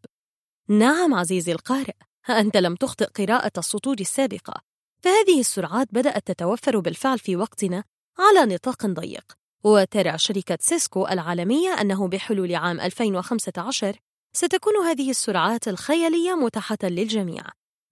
نعم 0.69 1.13
عزيزي 1.13 1.51
القارئ 1.51 1.95
أنت 2.29 2.57
لم 2.57 2.75
تخطئ 2.75 3.05
قراءة 3.05 3.51
السطور 3.57 3.95
السابقة 3.99 4.61
فهذه 5.03 5.39
السرعات 5.39 5.87
بدأت 5.91 6.27
تتوفر 6.27 6.79
بالفعل 6.79 7.19
في 7.19 7.35
وقتنا 7.35 7.83
على 8.19 8.53
نطاق 8.53 8.85
ضيق. 8.85 9.40
وترى 9.63 10.17
شركة 10.17 10.57
سيسكو 10.61 11.07
العالمية 11.07 11.81
أنه 11.81 12.07
بحلول 12.07 12.55
عام 12.55 12.79
2015 12.79 13.95
ستكون 14.33 14.75
هذه 14.75 15.09
السرعات 15.09 15.67
الخيالية 15.67 16.35
متاحة 16.35 16.77
للجميع 16.83 17.43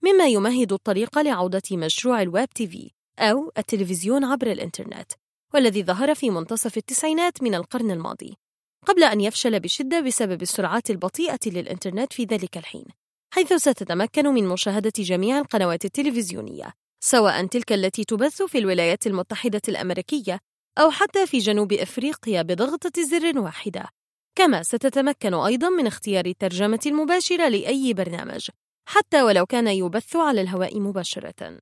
مما 0.04 0.28
يمهد 0.28 0.74
الطريق 0.74 1.20
لعودة 1.20 1.62
مشروع 1.72 2.22
ال 2.22 2.50
Web 2.50 2.68
TV 2.68 2.92
أو 3.20 3.52
التلفزيون 3.58 4.24
عبر 4.24 4.52
الإنترنت 4.52 5.12
والذي 5.54 5.84
ظهر 5.84 6.16
في 6.16 6.30
منتصف 6.30 6.78
التسعينات 6.78 7.44
من 7.44 7.56
القرن 7.56 7.92
الماضي 7.92 8.38
قبل 8.86 9.04
أن 9.04 9.22
يفشل 9.22 9.60
بشدة 9.60 10.00
بسبب 10.00 10.42
السرعات 10.42 10.90
البطيئة 10.90 11.40
للإنترنت 11.46 12.14
في 12.14 12.24
ذلك 12.24 12.58
الحين 12.58 12.86
حيث 13.34 13.54
ستتمكن 13.54 14.28
من 14.28 14.48
مشاهدة 14.48 14.94
جميع 14.98 15.40
القنوات 15.40 15.86
التلفزيونية 15.86 16.74
سواء 17.04 17.46
تلك 17.46 17.74
التي 17.74 18.04
تبث 18.04 18.42
في 18.42 18.58
الولايات 18.58 19.08
المتحدة 19.08 19.62
الأمريكية 19.68 20.40
أو 20.80 20.92
حتى 20.92 21.28
في 21.28 21.38
جنوب 21.38 21.74
إفريقيا 21.74 22.42
بضغطة 22.42 23.02
زر 23.02 23.40
واحدة. 23.40 23.90
كما 24.36 24.64
ستتمكن 24.64 25.34
أيضا 25.34 25.70
من 25.70 25.88
اختيار 25.88 26.26
الترجمة 26.26 26.80
المباشرة 26.86 27.48
لأي 27.48 27.94
برنامج 27.94 28.50
حتى 28.90 29.24
ولو 29.24 29.46
كان 29.46 29.68
يبث 29.68 30.16
على 30.16 30.42
الهواء 30.42 30.80
مباشرة. 30.80 31.60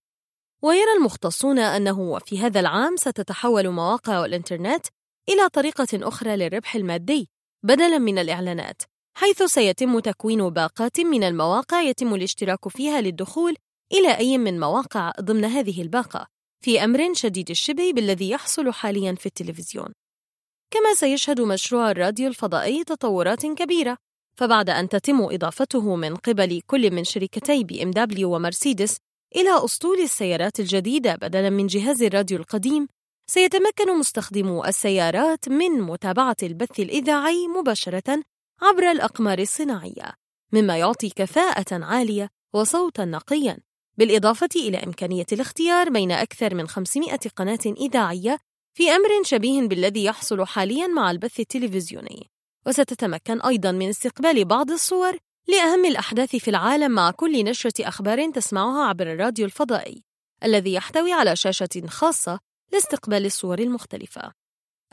ويرى 0.61 0.93
المختصون 0.97 1.59
أنه 1.59 2.19
في 2.19 2.39
هذا 2.39 2.59
العام 2.59 2.95
ستتحول 2.95 3.69
مواقع 3.69 4.25
الإنترنت 4.25 4.85
إلى 5.29 5.49
طريقة 5.49 5.87
أخرى 5.93 6.35
للربح 6.35 6.75
المادي 6.75 7.29
بدلاً 7.63 7.97
من 7.97 8.17
الإعلانات 8.17 8.81
حيث 9.17 9.43
سيتم 9.43 9.99
تكوين 9.99 10.49
باقات 10.49 10.99
من 10.99 11.23
المواقع 11.23 11.81
يتم 11.81 12.15
الاشتراك 12.15 12.67
فيها 12.67 13.01
للدخول 13.01 13.55
إلى 13.93 14.17
أي 14.17 14.37
من 14.37 14.59
مواقع 14.59 15.11
ضمن 15.21 15.45
هذه 15.45 15.81
الباقة. 15.81 16.36
في 16.67 16.83
أمر 16.83 17.13
شديد 17.13 17.49
الشبه 17.49 17.91
بالذي 17.93 18.29
يحصل 18.29 18.73
حالياً 18.73 19.15
في 19.15 19.25
التلفزيون. 19.25 19.93
كما 20.73 20.93
سيشهد 20.93 21.41
مشروع 21.41 21.91
الراديو 21.91 22.27
الفضائي 22.27 22.83
تطورات 22.83 23.45
كبيرة. 23.45 23.97
فبعد 24.39 24.69
أن 24.69 24.89
تتم 24.89 25.21
إضافته 25.21 25.95
من 25.95 26.15
قبل 26.15 26.61
كل 26.67 26.91
من 26.91 27.03
شركتي 27.03 27.63
بي 27.63 27.83
إم 27.83 27.91
دبليو 27.91 28.35
ومرسيدس 28.35 28.97
إلى 29.35 29.65
أسطول 29.65 29.99
السيارات 29.99 30.59
الجديدة 30.59 31.15
بدلاً 31.15 31.49
من 31.49 31.67
جهاز 31.67 32.03
الراديو 32.03 32.37
القديم 32.37 32.87
سيتمكن 33.31 33.99
مستخدمو 33.99 34.65
السيارات 34.65 35.49
من 35.49 35.81
متابعة 35.81 36.37
البث 36.43 36.79
الإذاعي 36.79 37.47
مباشرة 37.47 38.23
عبر 38.61 38.91
الأقمار 38.91 39.39
الصناعية 39.39 40.13
مما 40.53 40.77
يعطي 40.77 41.09
كفاءة 41.09 41.85
عالية 41.85 42.29
وصوتا 42.53 43.05
نقيا. 43.05 43.66
بالإضافة 43.97 44.49
إلى 44.55 44.77
إمكانية 44.77 45.25
الاختيار 45.31 45.89
بين 45.89 46.11
أكثر 46.11 46.55
من 46.55 46.67
500 46.67 47.17
قناة 47.35 47.59
إذاعية 47.65 48.39
في 48.73 48.91
أمر 48.91 49.09
شبيه 49.23 49.61
بالذي 49.61 50.03
يحصل 50.03 50.45
حاليا 50.45 50.87
مع 50.87 51.11
البث 51.11 51.39
التلفزيوني. 51.39 52.29
وستتمكن 52.67 53.41
أيضا 53.41 53.71
من 53.71 53.89
استقبال 53.89 54.45
بعض 54.45 54.71
الصور 54.71 55.17
لأهم 55.47 55.85
الأحداث 55.85 56.35
في 56.35 56.47
العالم 56.47 56.91
مع 56.91 57.11
كل 57.11 57.43
نشرة 57.43 57.87
أخبار 57.87 58.31
تسمعها 58.31 58.87
عبر 58.87 59.13
الراديو 59.13 59.45
الفضائي 59.45 60.03
الذي 60.43 60.73
يحتوي 60.73 61.13
على 61.13 61.35
شاشة 61.35 61.87
خاصة 61.87 62.39
لاستقبال 62.73 63.25
الصور 63.25 63.59
المختلفة. 63.59 64.31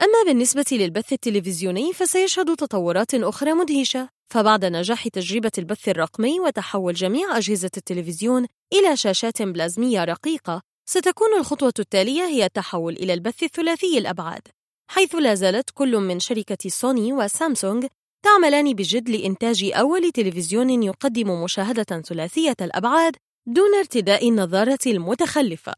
أما 0.02 0.22
بالنسبة 0.26 0.64
للبث 0.72 1.12
التلفزيوني 1.12 1.92
فسيشهد 1.92 2.56
تطورات 2.56 3.14
أخرى 3.14 3.52
مدهشة. 3.52 4.08
فبعد 4.32 4.64
نجاح 4.64 5.08
تجربة 5.08 5.50
البث 5.58 5.88
الرقمي 5.88 6.40
وتحول 6.40 6.94
جميع 6.94 7.38
أجهزة 7.38 7.70
التلفزيون 7.76 8.46
إلى 8.72 8.96
شاشات 8.96 9.42
بلازمية 9.42 10.04
رقيقة 10.04 10.62
ستكون 10.88 11.38
الخطوة 11.38 11.72
التالية 11.78 12.22
هي 12.22 12.44
التحول 12.44 12.92
إلى 12.92 13.14
البث 13.14 13.42
الثلاثي 13.42 13.98
الأبعاد. 13.98 14.42
حيث 14.90 15.14
لا 15.14 15.34
زالت 15.34 15.70
كل 15.74 15.96
من 15.96 16.20
شركة 16.20 16.68
سوني 16.68 17.12
وسامسونج 17.12 17.86
تعملان 18.22 18.72
بجد 18.72 19.08
لإنتاج 19.08 19.72
أول 19.74 20.12
تلفزيون 20.12 20.82
يقدم 20.82 21.42
مشاهدة 21.42 22.02
ثلاثية 22.02 22.56
الأبعاد 22.60 23.16
دون 23.46 23.74
ارتداء 23.74 24.28
النظارة 24.28 24.78
المتخلفة. 24.86 25.74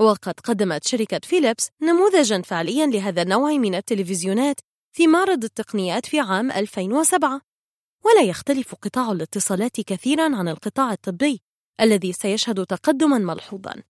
وقد 0.00 0.40
قدمت 0.44 0.86
شركة 0.86 1.20
فيليبس 1.22 1.68
نموذجاً 1.82 2.42
فعلياً 2.42 2.86
لهذا 2.86 3.22
النوع 3.22 3.52
من 3.52 3.74
التلفزيونات 3.74 4.60
في 4.92 5.06
معرض 5.06 5.44
التقنيات 5.44 6.06
في 6.06 6.20
عام 6.20 6.50
2007 6.50 7.40
ولا 8.04 8.22
يختلف 8.22 8.74
قطاع 8.74 9.12
الاتصالات 9.12 9.80
كثيراً 9.80 10.36
عن 10.36 10.48
القطاع 10.48 10.92
الطبي 10.92 11.40
الذي 11.80 12.12
سيشهد 12.12 12.66
تقدماً 12.66 13.18
ملحوظاً 13.18 13.82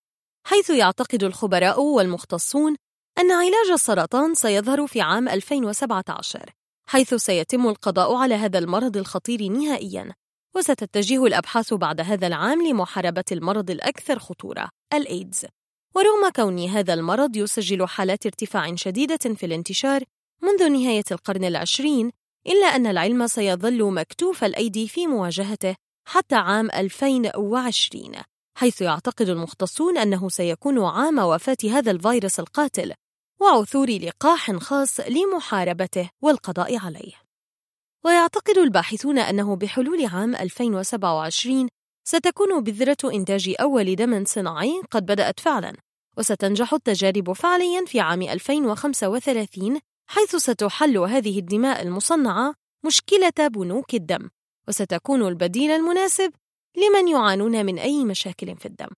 حيث 0.46 0.70
يعتقد 0.70 1.24
الخبراء 1.24 1.80
والمختصون 1.80 2.76
أن 3.18 3.32
علاج 3.32 3.70
السرطان 3.72 4.34
سيظهر 4.34 4.86
في 4.86 5.00
عام 5.00 5.28
2017 5.28 6.50
حيث 6.86 7.14
سيتم 7.14 7.68
القضاء 7.68 8.14
على 8.14 8.34
هذا 8.34 8.58
المرض 8.58 8.96
الخطير 8.96 9.42
نهائياً. 9.42 10.12
وستتجه 10.56 11.26
الأبحاث 11.26 11.74
بعد 11.74 12.00
هذا 12.00 12.26
العام 12.26 12.66
لمحاربة 12.66 13.24
المرض 13.32 13.70
الأكثر 13.70 14.18
خطورة 14.18 14.68
الإيدز. 14.94 15.46
ورغم 15.94 16.30
كون 16.36 16.64
هذا 16.64 16.94
المرض 16.94 17.36
يسجل 17.36 17.88
حالات 17.88 18.26
ارتفاع 18.26 18.74
شديدة 18.74 19.16
في 19.16 19.46
الانتشار 19.46 20.04
منذ 20.42 20.68
نهاية 20.68 21.04
القرن 21.10 21.44
العشرين 21.44 22.10
إلا 22.46 22.66
أن 22.66 22.86
العلم 22.86 23.26
سيظل 23.26 23.92
مكتوف 23.92 24.44
الأيدي 24.44 24.88
في 24.88 25.06
مواجهته 25.06 25.76
حتى 26.08 26.34
عام 26.34 26.70
2020 26.70 28.12
حيث 28.58 28.82
يعتقد 28.82 29.28
المختصون 29.28 29.98
أنه 29.98 30.28
سيكون 30.28 30.84
عام 30.84 31.18
وفاة 31.18 31.56
هذا 31.64 31.90
الفيروس 31.90 32.40
القاتل 32.40 32.94
وعثور 33.40 33.90
لقاح 33.90 34.52
خاص 34.52 35.00
لمحاربته 35.00 36.10
والقضاء 36.22 36.76
عليه. 36.76 37.12
ويعتقد 38.04 38.58
الباحثون 38.58 39.18
أنه 39.18 39.56
بحلول 39.56 40.06
عام 40.06 40.34
2027 40.34 41.68
ستكون 42.04 42.62
بذرة 42.62 43.14
إنتاج 43.14 43.54
أول 43.60 43.96
دم 43.96 44.24
صناعي 44.24 44.82
قد 44.90 45.06
بدأت 45.06 45.40
فعلاً 45.40 45.72
وستنجح 46.18 46.74
التجارب 46.74 47.32
فعلياً 47.32 47.84
في 47.86 48.00
عام 48.00 48.22
2035 48.22 49.80
حيث 50.06 50.36
ستحل 50.36 50.98
هذه 50.98 51.38
الدماء 51.38 51.82
المصنعة 51.82 52.54
مشكلة 52.86 53.48
بنوك 53.48 53.94
الدم 53.94 54.30
وستكون 54.68 55.28
البديل 55.28 55.70
المناسب 55.70 56.32
لمن 56.76 57.08
يعانون 57.08 57.66
من 57.66 57.78
أي 57.78 58.04
مشاكل 58.04 58.56
في 58.56 58.66
الدم. 58.66 58.88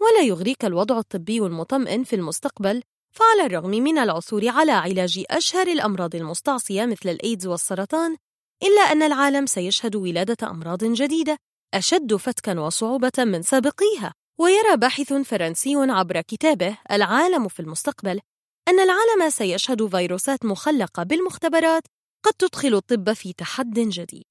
ولا 0.00 0.20
يغريك 0.22 0.64
الوضع 0.64 0.98
الطبي 0.98 1.38
المطمئن 1.38 2.04
في 2.04 2.16
المستقبل 2.16 2.82
فعلى 3.10 3.46
الرغم 3.46 3.70
من 3.70 3.98
العثور 3.98 4.48
على 4.48 4.72
علاج 4.72 5.24
أشهر 5.30 5.66
الأمراض 5.66 6.14
المستعصية 6.14 6.86
مثل 6.86 7.08
الإيدز 7.08 7.46
والسرطان 7.46 8.16
إلا 8.62 8.80
أن 8.80 9.02
العالم 9.02 9.46
سيشهد 9.46 9.96
ولادة 9.96 10.50
أمراض 10.50 10.84
جديدة. 10.84 11.38
أشد 11.74 12.14
فتكا 12.14 12.60
وصعوبة 12.60 13.12
من 13.18 13.42
سابقيها 13.42 14.14
ويرى 14.38 14.76
باحث 14.76 15.12
فرنسي 15.12 15.76
عبر 15.76 16.20
كتابه 16.20 16.78
العالم 16.90 17.48
في 17.48 17.60
المستقبل 17.60 18.20
أن 18.68 18.80
العالم 18.80 19.30
سيشهد 19.30 19.86
فيروسات 19.86 20.44
مخلقة 20.44 21.02
بالمختبرات 21.02 21.82
قد 22.24 22.32
تدخل 22.32 22.74
الطب 22.74 23.12
في 23.12 23.32
تحد 23.32 23.78
جديد. 23.78 24.26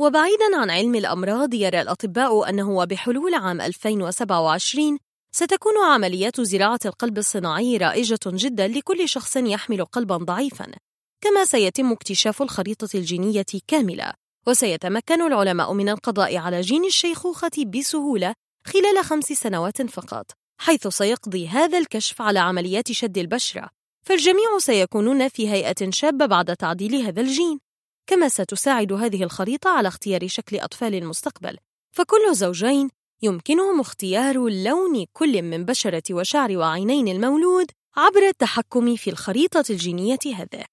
وبعيداً 0.00 0.56
عن 0.56 0.70
علم 0.70 0.94
الأمراض 0.94 1.54
يرى 1.54 1.80
الأطباء 1.80 2.48
أنه 2.48 2.84
بحلول 2.84 3.34
عام 3.34 3.60
2027 3.60 4.98
ستكون 5.32 5.72
عمليات 5.78 6.40
زراعة 6.40 6.80
القلب 6.84 7.18
الصناعي 7.18 7.76
رائجة 7.76 8.18
جدا 8.26 8.68
لكل 8.68 9.08
شخص 9.08 9.36
يحمل 9.36 9.84
قلبا 9.84 10.16
ضعيفا 10.16 10.72
كما 11.20 11.44
سيتم 11.44 11.92
اكتشاف 11.92 12.42
الخريطة 12.42 12.88
الجينية 12.94 13.46
كاملة. 13.68 14.25
وسيتمكن 14.48 15.22
العلماء 15.22 15.72
من 15.72 15.88
القضاء 15.88 16.36
على 16.36 16.60
جين 16.60 16.84
الشيخوخة 16.84 17.64
بسهولة 17.66 18.34
خلال 18.66 19.04
خمس 19.04 19.24
سنوات 19.24 19.82
فقط 19.82 20.30
حيث 20.58 20.86
سيقضي 20.86 21.48
هذا 21.48 21.78
الكشف 21.78 22.22
على 22.22 22.38
عمليات 22.38 22.92
شد 22.92 23.18
البشرة. 23.18 23.70
فالجميع 24.06 24.58
سيكونون 24.58 25.28
في 25.28 25.48
هيئة 25.50 25.90
شابة 25.90 26.26
بعد 26.26 26.56
تعديل 26.56 26.94
هذا 26.94 27.20
الجين. 27.20 27.58
كما 28.06 28.28
ستساعد 28.28 28.92
هذه 28.92 29.22
الخريطة 29.22 29.70
على 29.70 29.88
اختيار 29.88 30.28
شكل 30.28 30.58
أطفال 30.58 30.94
المستقبل. 30.94 31.58
فكل 31.92 32.34
زوجين 32.34 32.90
يمكنهم 33.22 33.80
اختيار 33.80 34.48
لون 34.48 35.06
كل 35.12 35.42
من 35.42 35.64
بشرة 35.64 36.02
وشعر 36.10 36.56
وعينين 36.56 37.08
المولود 37.08 37.70
عبر 37.96 38.28
التحكم 38.28 38.96
في 38.96 39.10
الخريطة 39.10 39.64
الجينية 39.70 40.18
هذه. 40.26 40.64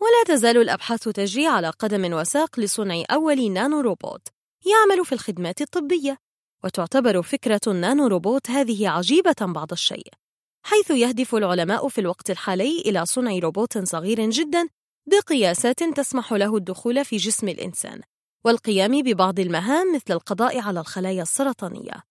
ولا 0.00 0.24
تزال 0.26 0.56
الأبحاث 0.56 1.08
تجري 1.08 1.46
على 1.46 1.70
قدم 1.70 2.12
وساق 2.12 2.60
لصنع 2.60 3.02
أول 3.10 3.52
نانو 3.52 3.80
روبوت 3.80 4.28
يعمل 4.66 5.04
في 5.04 5.12
الخدمات 5.12 5.60
الطبية 5.60 6.16
وتعتبر 6.64 7.22
فكرة 7.22 7.60
النانو 7.66 8.06
روبوت 8.06 8.50
هذه 8.50 8.88
عجيبة 8.88 9.36
بعض 9.40 9.72
الشيء 9.72 10.12
حيث 10.62 10.90
يهدف 10.90 11.34
العلماء 11.34 11.88
في 11.88 12.00
الوقت 12.00 12.30
الحالي 12.30 12.80
إلى 12.80 13.06
صنع 13.06 13.38
روبوت 13.38 13.78
صغير 13.78 14.30
جدا 14.30 14.68
بقياسات 15.06 15.82
تسمح 15.82 16.32
له 16.32 16.56
الدخول 16.56 17.04
في 17.04 17.16
جسم 17.16 17.48
الإنسان 17.48 18.00
والقيام 18.44 19.02
ببعض 19.02 19.40
المهام 19.40 19.94
مثل 19.94 20.14
القضاء 20.14 20.58
على 20.58 20.80
الخلايا 20.80 21.22
السرطانية. 21.22 22.02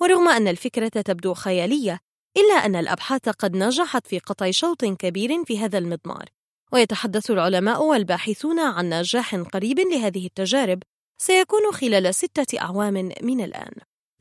ورغم 0.00 0.28
أن 0.28 0.48
الفكرة 0.48 0.88
تبدو 0.88 1.34
خيالية 1.34 2.00
إلا 2.36 2.54
أن 2.54 2.76
الأبحاث 2.76 3.28
قد 3.28 3.56
نجحت 3.56 4.06
في 4.06 4.18
قطع 4.18 4.50
شوط 4.50 4.84
كبير 4.84 5.44
في 5.44 5.58
هذا 5.58 5.78
المضمار. 5.78 6.28
ويتحدث 6.72 7.30
العلماء 7.30 7.82
والباحثون 7.82 8.60
عن 8.60 8.88
نجاح 8.88 9.34
قريب 9.34 9.80
لهذه 9.80 10.26
التجارب 10.26 10.82
سيكون 11.18 11.72
خلال 11.72 12.14
ستة 12.14 12.60
أعوام 12.60 12.94
من 13.22 13.40
الآن. 13.40 13.72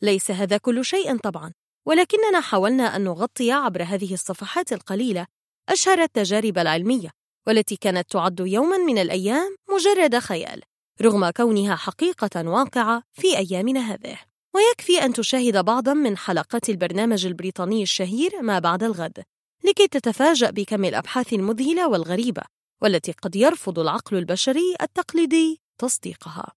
ليس 0.02 0.32
هذا 0.32 0.58
كل 0.58 0.86
شيء 0.86 1.18
طبعا 1.18 1.52
ولكننا 1.86 2.42
حاولنا 2.42 2.96
أن 2.96 3.04
نغطي 3.04 3.52
عبر 3.52 3.84
هذه 3.84 4.14
الصفحات 4.14 4.74
القليلة 4.74 5.28
أشهر 5.70 6.02
التجارب 6.02 6.58
العلمية 6.58 7.10
والتي 7.48 7.76
كانت 7.76 8.12
تعد 8.12 8.40
يوما 8.40 8.78
من 8.78 8.98
الأيام 8.98 9.56
مجرد 9.70 10.20
خيال 10.20 10.62
رغم 11.02 11.30
كونها 11.30 11.76
حقيقة 11.76 12.50
واقعة 12.50 13.04
في 13.14 13.38
أيامنا 13.38 13.80
هذه. 13.80 14.20
ويكفي 14.56 15.06
أن 15.06 15.14
تشاهد 15.14 15.66
بعضا 15.66 15.94
من 15.94 16.18
حلقات 16.18 16.70
البرنامج 16.70 17.26
البريطاني 17.26 17.84
الشهير 17.84 18.42
ما 18.42 18.60
بعد 18.60 18.84
الغد. 18.84 19.24
لكي 19.64 19.88
تتفاجأ 19.88 20.50
بكم 20.50 20.86
الأبحاث 20.86 21.34
المذهلة 21.34 21.88
والغريبة 21.88 22.42
والتي 22.82 23.12
قد 23.12 23.36
يرفض 23.36 23.80
العقل 23.80 24.18
البشري 24.18 24.76
التقليدي 24.82 25.62
تصديقها. 25.78 26.52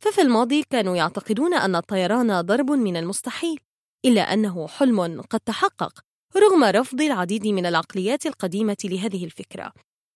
ففي 0.00 0.20
الماضي 0.20 0.62
كانوا 0.62 0.96
يعتقدون 0.96 1.54
أن 1.54 1.76
الطيران 1.76 2.40
ضرب 2.40 2.70
من 2.70 2.96
المستحيل 2.96 3.60
إلا 4.04 4.20
أنه 4.20 4.68
حلم 4.68 5.22
قد 5.22 5.40
تحقق 5.40 6.00
رغم 6.36 6.64
رفض 6.64 7.00
العديد 7.00 7.46
من 7.46 7.66
العقليات 7.66 8.26
القديمة 8.26 8.76
لهذه 8.84 9.24
الفكرة. 9.24 9.72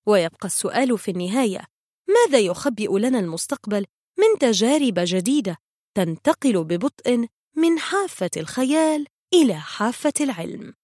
ويبقى 0.06 0.46
السؤال 0.46 0.98
في 0.98 1.10
النهاية 1.10 1.64
ماذا 2.08 2.38
يخبئ 2.38 2.98
لنا 2.98 3.18
المستقبل 3.18 3.86
من 4.18 4.38
تجارب 4.40 4.94
جديدة 4.96 5.56
تنتقل 5.94 6.64
ببطء 6.64 7.26
من 7.56 7.78
حافة 7.78 8.30
الخيال 8.36 9.06
إلى 9.34 9.54
حافة 9.54 10.12
العلم؟ 10.20 10.74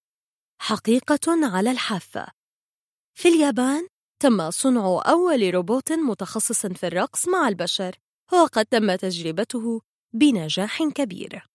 حقيقة 0.60 1.46
على 1.56 1.70
الحافة. 1.70 2.26
في 3.14 3.28
اليابان 3.28 3.88
تم 4.22 4.50
صنع 4.50 5.02
أول 5.06 5.54
روبوت 5.54 5.92
متخصص 5.92 6.66
في 6.66 6.86
الرقص 6.86 7.28
مع 7.28 7.48
البشر 7.48 7.98
وقد 8.32 8.66
تم 8.66 8.94
تجربته 8.94 9.80
بنجاح 10.12 10.82
كبير. 10.82 11.48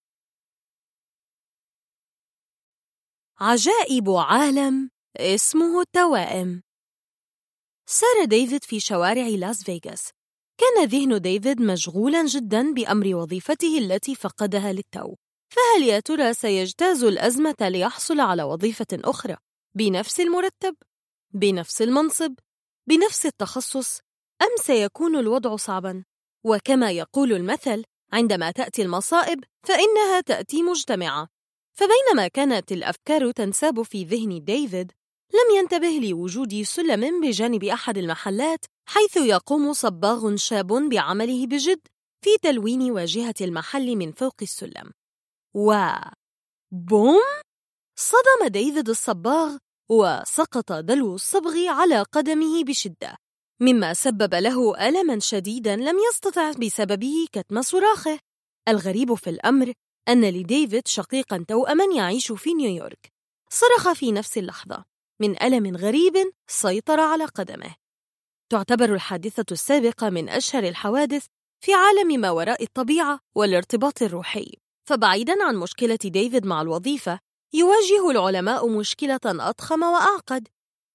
عجائب 3.40 4.10
عالم 4.10 4.90
اسمه 5.18 5.82
التوائم. 5.82 6.64
سار 7.90 8.26
ديفيد 8.26 8.64
في 8.64 8.80
شوارع 8.80 9.28
لاس 9.28 9.64
فيغاس. 9.64 10.12
كان 10.58 10.88
ذهن 10.88 11.22
ديفيد 11.22 11.62
مشغولا 11.62 12.26
جدا 12.26 12.74
بأمر 12.74 13.16
وظيفته 13.16 13.78
التي 13.78 14.16
فقدها 14.16 14.74
للتو. 14.74 15.16
فهل 15.54 15.84
يا 15.84 16.00
ترى 16.00 16.34
سيجتاز 16.34 17.04
الأزمة 17.04 17.56
ليحصل 17.62 18.20
على 18.20 18.44
وظيفة 18.44 18.88
أخرى 18.94 19.38
بنفس 19.76 20.20
المرتب؟ 20.20 20.76
بنفس 21.34 21.82
المنصب؟ 21.82 22.34
بنفس 22.88 23.26
التخصص؟ 23.26 24.00
أم 24.42 24.64
سيكون 24.64 25.16
الوضع 25.16 25.56
صعبا؟ 25.56 26.04
وكما 26.46 26.92
يقول 26.92 27.34
المثل 27.34 27.84
عندما 28.14 28.52
تأتي 28.52 28.82
المصائب 28.82 29.44
فإنها 29.64 30.22
تأتي 30.22 30.64
مجتمعة 30.64 31.28
فبينما 31.74 32.28
كانت 32.28 32.72
الأفكار 32.72 33.32
تنساب 33.32 33.82
في 33.82 34.04
ذهن 34.04 34.44
ديفيد 34.44 34.92
لم 35.34 35.58
ينتبه 35.58 36.08
لوجود 36.10 36.62
سلم 36.62 37.22
بجانب 37.22 37.64
أحد 37.64 37.98
المحلات 37.98 38.66
حيث 38.86 39.18
يقوم 39.18 39.74
صباغ 39.74 40.36
شاب 40.36 40.68
بعمله 40.68 41.48
بجد 41.48 41.80
في 42.22 42.30
تلوين 42.42 42.92
واجهة 42.92 43.36
المحل 43.42 43.96
من 43.96 44.12
فوق 44.12 44.36
السلم 44.42 44.92
و 45.56 45.74
بوم 46.72 47.22
صدم 48.00 48.48
ديفيد 48.48 48.90
الصباغ 48.90 49.58
وسقط 49.90 50.72
دلو 50.72 51.16
الصبغ 51.16 51.68
على 51.68 52.02
قدمه 52.02 52.64
بشدة 52.64 53.18
مما 53.62 53.94
سبب 53.94 54.36
له 54.36 54.88
ألما 54.88 55.20
شديدا 55.20 55.76
لم 55.76 55.98
يستطع 56.10 56.52
بسببه 56.52 57.28
كتم 57.32 57.62
صراخه. 57.62 58.20
الغريب 58.68 59.14
في 59.14 59.30
الأمر 59.30 59.74
أن 60.10 60.26
لديفيد 60.26 60.88
شقيقا 60.88 61.46
توأما 61.48 61.86
يعيش 61.96 62.32
في 62.32 62.54
نيويورك. 62.54 63.14
صرخ 63.50 63.94
في 63.94 64.12
نفس 64.12 64.38
اللحظة 64.38 64.84
من 65.22 65.44
ألم 65.44 65.78
غريب 65.78 66.14
سيطر 66.48 67.00
على 67.00 67.26
قدمه. 67.26 67.76
تعتبر 68.50 68.94
الحادثة 68.94 69.46
السابقة 69.52 70.10
من 70.10 70.30
أشهر 70.30 70.64
الحوادث 70.64 71.26
في 71.64 71.74
عالم 71.74 72.20
ما 72.22 72.32
وراء 72.32 72.64
الطبيعة 72.64 73.20
والارتباط 73.36 74.02
الروحي. 74.02 74.64
فبعيدا 74.86 75.44
عن 75.44 75.56
مشكلة 75.56 76.00
ديفيد 76.04 76.46
مع 76.46 76.62
الوظيفة 76.62 77.20
يواجه 77.54 78.12
العلماء 78.12 78.70
مشكلة 78.70 79.20
أضخم 79.26 79.84
وأعقد 79.84 80.48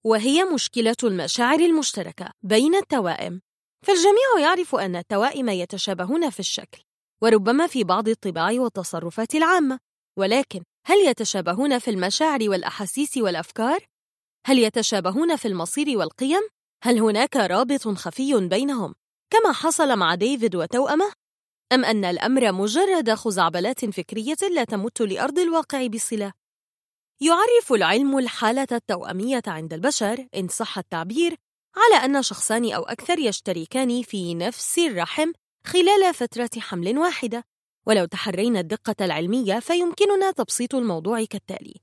وهي 0.05 0.45
مشكلة 0.45 0.97
المشاعر 1.05 1.61
المشتركة 1.61 2.31
بين 2.43 2.75
التوائم 2.75 3.41
فالجميع 3.87 4.41
يعرف 4.41 4.75
أن 4.75 4.97
التوائم 4.97 5.49
يتشابهون 5.49 6.31
في 6.31 6.41
الشكل 6.41 6.83
وربما 7.23 7.67
في 7.67 7.85
بعض 7.85 8.09
الطباع 8.09 8.53
والتصرفات 8.53 9.35
العامة 9.35 9.79
ولكن 10.19 10.63
هل 10.87 10.97
يتشابهون 11.09 11.79
في 11.79 11.91
المشاعر 11.91 12.41
والأحاسيس 12.43 13.17
والأفكار؟ 13.17 13.87
هل 14.47 14.59
يتشابهون 14.59 15.37
في 15.37 15.49
المصير 15.49 15.99
والقيم؟ 15.99 16.43
هل 16.83 16.99
هناك 16.99 17.37
رابط 17.37 17.89
خفي 17.89 18.49
بينهم 18.49 18.95
كما 19.31 19.53
حصل 19.53 19.97
مع 19.97 20.15
ديفيد 20.15 20.57
وتوأمه؟ 20.57 21.13
أم 21.73 21.85
أن 21.85 22.05
الأمر 22.05 22.53
مجرد 22.53 23.15
خزعبلات 23.15 23.85
فكرية 23.85 24.37
لا 24.55 24.65
تمت 24.65 25.01
لأرض 25.01 25.39
الواقع 25.39 25.87
بصلة؟ 25.87 26.33
يعرف 27.21 27.73
العلم 27.73 28.19
الحالة 28.19 28.67
التوأمية 28.73 29.43
عند 29.47 29.73
البشر 29.73 30.27
إن 30.37 30.49
صح 30.49 30.79
التعبير 30.79 31.37
على 31.77 32.05
أن 32.05 32.23
شخصان 32.23 32.73
أو 32.73 32.83
أكثر 32.83 33.19
يشتركان 33.19 34.03
في 34.03 34.35
نفس 34.35 34.79
الرحم 34.79 35.33
خلال 35.65 36.15
فترة 36.15 36.51
حمل 36.59 36.99
واحدة. 36.99 37.45
ولو 37.87 38.05
تحرينا 38.05 38.61
الدقة 38.61 38.95
العلمية 39.01 39.59
فيمكننا 39.59 40.31
تبسيط 40.31 40.75
الموضوع 40.75 41.25
كالتالي. 41.25 41.75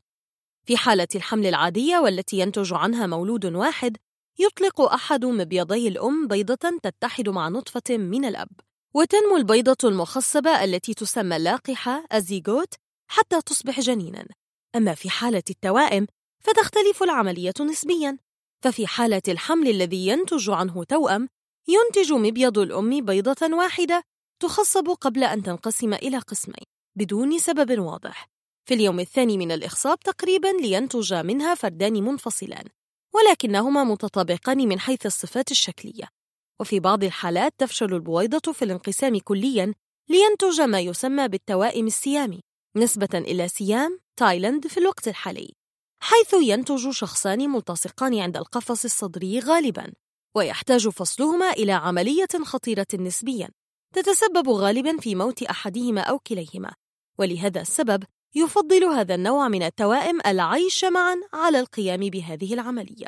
في 0.67 0.77
حالة 0.77 1.07
الحمل 1.15 1.45
العادية 1.45 1.97
والتي 1.97 2.39
ينتج 2.39 2.73
عنها 2.73 3.07
مولود 3.07 3.45
واحد 3.45 3.97
يطلق 4.39 4.81
أحد 4.81 5.25
مبيضي 5.25 5.87
الأم 5.87 6.27
بيضة 6.27 6.79
تتحد 6.83 7.29
مع 7.29 7.49
نطفة 7.49 7.97
من 7.97 8.25
الأب. 8.25 8.49
وتنمو 8.95 9.37
البيضة 9.37 9.89
المخصبة 9.89 10.63
التي 10.63 10.93
تسمى 10.93 11.35
اللاقحة 11.35 12.05
الزيغوت 12.13 12.73
حتى 13.07 13.41
تصبح 13.41 13.79
جنيناً. 13.79 14.27
أما 14.75 14.93
في 14.95 15.09
حالة 15.09 15.43
التوائم 15.49 16.07
فتختلف 16.43 17.03
العملية 17.03 17.53
نسبياً. 17.61 18.17
ففي 18.63 18.87
حالة 18.87 19.21
الحمل 19.27 19.69
الذي 19.69 20.07
ينتج 20.07 20.49
عنه 20.49 20.83
توأم 20.83 21.27
ينتج 21.67 22.13
مبيض 22.13 22.57
الأم 22.57 23.05
بيضة 23.05 23.55
واحدة 23.55 24.03
تخصب 24.41 24.87
قبل 24.87 25.23
أن 25.23 25.43
تنقسم 25.43 25.93
إلى 25.93 26.17
قسمين 26.17 26.65
بدون 26.97 27.39
سبب 27.39 27.79
واضح. 27.79 28.27
في 28.65 28.73
اليوم 28.73 28.99
الثاني 28.99 29.37
من 29.37 29.51
الإخصاب 29.51 29.99
تقريبا 29.99 30.47
لينتج 30.47 31.13
منها 31.13 31.55
فردان 31.55 31.93
منفصلان 31.93 32.65
ولكنهما 33.13 33.83
متطابقان 33.83 34.67
من 34.67 34.79
حيث 34.79 35.05
الصفات 35.05 35.51
الشكلية. 35.51 36.14
وفي 36.59 36.79
بعض 36.79 37.03
الحالات 37.03 37.53
تفشل 37.57 37.93
البويضة 37.93 38.53
في 38.53 38.65
الانقسام 38.65 39.19
كليا 39.19 39.73
لينتج 40.09 40.61
ما 40.61 40.79
يسمى 40.79 41.27
بالتوائم 41.27 41.87
السيامي 41.87 42.39
نسبة 42.75 43.09
إلى 43.13 43.47
سيام 43.47 43.99
تايلاند 44.17 44.67
في 44.67 44.77
الوقت 44.77 45.07
الحالي 45.07 45.53
حيث 45.99 46.33
ينتج 46.33 46.89
شخصان 46.89 47.49
ملتصقان 47.49 48.19
عند 48.19 48.37
القفص 48.37 48.83
الصدري 48.85 49.39
غالبا 49.39 49.93
ويحتاج 50.35 50.87
فصلهما 50.89 51.51
إلى 51.51 51.71
عملية 51.71 52.27
خطيرة 52.43 52.87
نسبيا 52.93 53.49
تتسبب 53.93 54.49
غالبا 54.49 54.97
في 54.97 55.15
موت 55.15 55.43
أحدهما 55.43 56.01
أو 56.01 56.19
كليهما 56.19 56.73
ولهذا 57.19 57.61
السبب 57.61 58.03
يفضل 58.35 58.83
هذا 58.83 59.15
النوع 59.15 59.47
من 59.47 59.63
التوائم 59.63 60.19
العيش 60.25 60.85
معا 60.85 61.15
على 61.33 61.59
القيام 61.59 61.99
بهذه 61.99 62.53
العملية. 62.53 63.07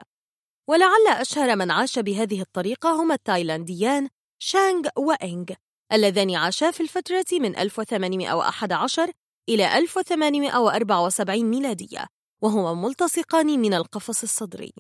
ولعل 0.70 1.08
أشهر 1.08 1.56
من 1.56 1.72
عاش 1.72 2.00
بهذه 2.00 2.42
الطريقة 2.42 3.02
هما 3.02 3.14
التايلانديان 3.14 4.10
شانغ 4.40 4.88
وإنغ 4.98 5.46
اللذان 5.94 6.36
عاشا 6.36 6.72
في 6.72 6.84
الفترة 6.84 7.26
من 7.32 7.58
1811 7.58 9.12
إلى 9.50 9.78
1874 9.78 11.46
ميلادية 11.46 12.08
وهما 12.44 12.74
ملتصقان 12.74 13.60
من 13.60 13.74
القفص 13.74 14.24
الصدري. 14.24 14.74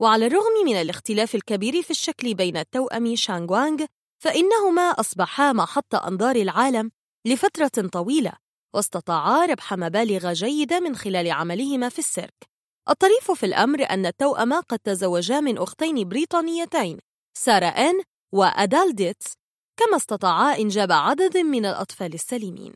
وعلى 0.00 0.26
الرغم 0.26 0.64
من 0.64 0.76
الاختلاف 0.76 1.34
الكبير 1.34 1.82
في 1.82 1.90
الشكل 1.90 2.34
بين 2.34 2.56
التوأم 2.56 3.16
شانغوانغ 3.16 3.84
فإنهما 4.22 4.82
أصبحا 4.82 5.52
محط 5.52 5.94
أنظار 5.94 6.36
العالم 6.36 6.90
لفترة 7.26 7.88
طويلة 7.88 8.32
واستطاعا 8.74 9.46
ربح 9.46 9.74
مبالغ 9.74 10.32
جيدة 10.32 10.80
من 10.80 10.96
خلال 10.96 11.30
عملهما 11.30 11.88
في 11.88 11.98
السيرك. 11.98 12.51
الطريف 12.88 13.30
في 13.30 13.46
الأمر 13.46 13.90
أن 13.90 14.06
التوأم 14.06 14.52
قد 14.52 14.78
تزوجا 14.78 15.40
من 15.40 15.58
أختين 15.58 16.08
بريطانيتين 16.08 16.98
سارة 17.38 17.66
إن 17.66 18.02
وأدال 18.32 18.94
ديتس 18.94 19.32
كما 19.76 19.96
استطاعا 19.96 20.58
إنجاب 20.58 20.92
عدد 20.92 21.36
من 21.36 21.66
الأطفال 21.66 22.14
السليمين. 22.14 22.74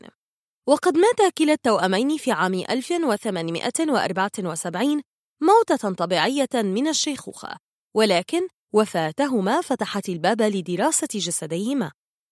وقد 0.67 0.97
مات 0.97 1.33
كلا 1.37 1.53
التوأمين 1.53 2.17
في 2.17 2.31
عام 2.31 2.53
1874 2.53 5.01
موتة 5.41 5.93
طبيعية 5.93 6.49
من 6.55 6.87
الشيخوخة 6.87 7.57
ولكن 7.95 8.47
وفاتهما 8.73 9.61
فتحت 9.61 10.09
الباب 10.09 10.41
لدراسة 10.41 11.07
جسديهما 11.13 11.91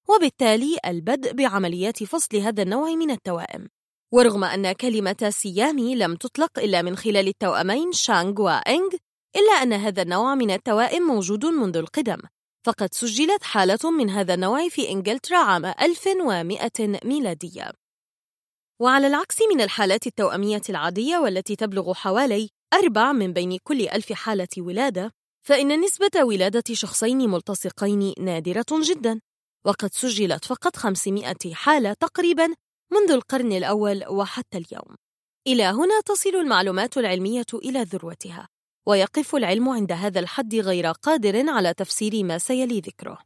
وبالتالي 0.10 0.78
البدء 0.86 1.34
بعمليات 1.34 2.04
فصل 2.04 2.38
هذا 2.38 2.64
النوع 2.64 2.90
من 2.90 3.12
التوائم. 3.12 3.68
ورغم 4.12 4.44
أن 4.44 4.72
كلمة 4.72 5.30
سيامي 5.30 5.96
لم 5.96 6.16
تطلق 6.16 6.60
إلا 6.60 6.82
من 6.82 6.98
خلال 6.98 7.28
التوأمين 7.28 7.92
شانغ 7.92 8.42
وإنغ 8.42 8.90
إلا 9.36 9.52
أن 9.64 9.74
هذا 9.74 10.02
النوع 10.02 10.36
من 10.36 10.52
التوائم 10.52 11.04
موجود 11.04 11.46
منذ 11.46 11.78
القدم 11.78 12.18
فقد 12.66 12.94
سجلت 12.94 13.44
حالة 13.44 13.92
من 13.92 14.10
هذا 14.10 14.34
النوع 14.34 14.70
في 14.70 14.90
إنجلترا 14.92 15.38
عام 15.38 15.66
1100 15.66 17.00
ميلادية. 17.06 17.72
وعلى 18.82 19.08
العكس 19.08 19.36
من 19.54 19.62
الحالات 19.62 20.08
التوأمية 20.08 20.62
العادية 20.70 21.18
والتي 21.18 21.56
تبلغ 21.56 21.94
حوالي 21.94 22.50
أربع 22.74 23.12
من 23.12 23.34
بين 23.34 23.58
كل 23.64 23.88
ألف 23.88 24.14
حالة 24.14 24.48
ولادة 24.58 25.12
فإن 25.48 25.82
نسبة 25.82 26.24
ولادة 26.24 26.74
شخصين 26.74 27.30
ملتصقين 27.30 28.14
نادرة 28.20 28.66
جدا 28.72 29.20
وقد 29.66 29.94
سجلت 29.94 30.46
فقط 30.46 30.76
500 30.76 31.36
حالة 31.54 31.94
تقريبا 31.94 32.54
منذ 32.92 33.12
القرن 33.12 33.52
الأول 33.52 34.08
وحتى 34.08 34.58
اليوم. 34.58 34.96
إلى 35.48 35.64
هنا 35.64 36.02
تصل 36.06 36.30
المعلومات 36.30 36.98
العلمية 36.98 37.46
إلى 37.54 37.84
ذروتها 37.84 38.48
ويقف 38.86 39.36
العلم 39.36 39.70
عند 39.70 39.92
هذا 39.92 40.20
الحد 40.20 40.56
غير 40.56 40.92
قادر 40.92 41.50
على 41.50 41.74
تفسير 41.74 42.24
ما 42.24 42.38
سيلي 42.38 42.80
ذكره. 42.80 43.18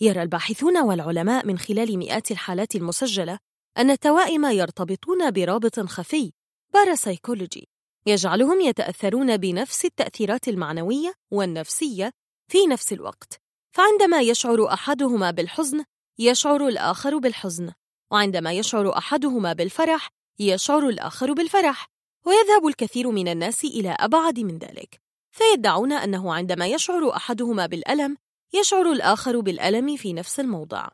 يرى 0.00 0.22
الباحثون 0.22 0.82
والعلماء 0.82 1.46
من 1.46 1.58
خلال 1.58 1.98
مئات 1.98 2.30
الحالات 2.30 2.74
المسجلة 2.76 3.38
أن 3.78 3.90
التوائم 3.90 4.44
يرتبطون 4.44 5.30
برابط 5.30 5.80
خفي 5.80 6.32
باراسايكولوجي 6.74 7.68
يجعلهم 8.06 8.60
يتأثرون 8.60 9.36
بنفس 9.36 9.84
التأثيرات 9.84 10.48
المعنوية 10.48 11.14
والنفسية 11.30 12.10
في 12.48 12.66
نفس 12.66 12.92
الوقت. 12.92 13.40
فعندما 13.76 14.20
يشعر 14.20 14.72
أحدهما 14.72 15.30
بالحزن 15.30 15.84
يشعر 16.18 16.68
الآخر 16.68 17.18
بالحزن. 17.18 17.72
وعندما 18.10 18.52
يشعر 18.52 18.98
أحدهما 18.98 19.52
بالفرح 19.52 20.08
يشعر 20.38 20.88
الآخر 20.88 21.32
بالفرح 21.32 21.86
ويذهب 22.26 22.66
الكثير 22.66 23.10
من 23.10 23.28
الناس 23.28 23.64
إلى 23.64 23.90
أبعد 23.90 24.40
من 24.40 24.58
ذلك. 24.58 25.00
فيدعون 25.30 25.92
أنه 25.92 26.34
عندما 26.34 26.66
يشعر 26.66 27.16
أحدهما 27.16 27.66
بالألم 27.66 28.16
يشعر 28.54 28.92
الآخر 28.92 29.40
بالألم 29.40 29.96
في 29.96 30.12
نفس 30.12 30.40
الموضع. 30.40 30.88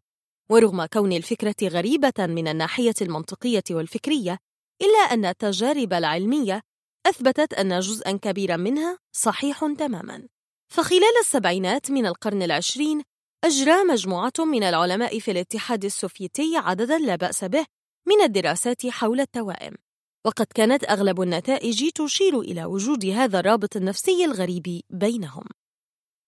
ورغم 0.50 0.84
كون 0.84 1.12
الفكرة 1.12 1.54
غريبة 1.62 2.12
من 2.18 2.48
الناحية 2.48 2.94
المنطقية 3.02 3.64
والفكرية 3.70 4.38
إلا 4.82 4.98
أن 4.98 5.24
التجارب 5.24 5.92
العلمية 5.92 6.60
أثبتت 7.06 7.54
أن 7.54 7.80
جزءاً 7.80 8.12
كبيراً 8.12 8.56
منها 8.56 8.98
صحيح 9.12 9.60
تماماً. 9.78 10.28
فخلال 10.68 11.18
السبعينات 11.20 11.90
من 11.90 12.06
القرن 12.06 12.42
العشرين 12.42 13.02
أجرى 13.44 13.84
مجموعة 13.84 14.32
من 14.38 14.62
العلماء 14.62 15.18
في 15.18 15.30
الاتحاد 15.30 15.84
السوفيتي 15.84 16.56
عدداً 16.56 16.98
لا 16.98 17.16
بأس 17.16 17.44
به 17.44 17.66
من 18.06 18.20
الدراسات 18.24 18.86
حول 18.86 19.20
التوائم. 19.20 19.74
وقد 20.26 20.46
كانت 20.54 20.84
أغلب 20.84 21.20
النتائج 21.20 21.90
تشير 21.90 22.40
إلى 22.40 22.64
وجود 22.64 23.06
هذا 23.06 23.40
الرابط 23.40 23.76
النفسي 23.76 24.24
الغريب 24.24 24.80
بينهم. 24.90 25.44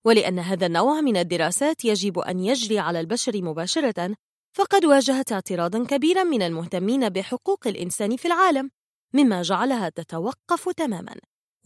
ولأن 0.07 0.39
هذا 0.39 0.67
النوع 0.67 1.01
من 1.01 1.17
الدراسات 1.17 1.85
يجب 1.85 2.19
أن 2.19 2.41
يجري 2.41 2.79
على 2.79 3.01
البشر 3.01 3.43
مباشرة 3.43 4.17
فقد 4.57 4.85
واجهت 4.85 5.33
اعتراضا 5.33 5.85
كبيرا 5.85 6.25
من 6.25 6.43
المهتمين 6.43 7.09
بحقوق 7.09 7.67
الإنسان 7.67 8.17
في 8.17 8.29
العالم 8.29 8.71
مما 9.15 9.43
جعلها 9.43 9.89
تتوقف 9.89 10.69
تماما. 10.69 11.15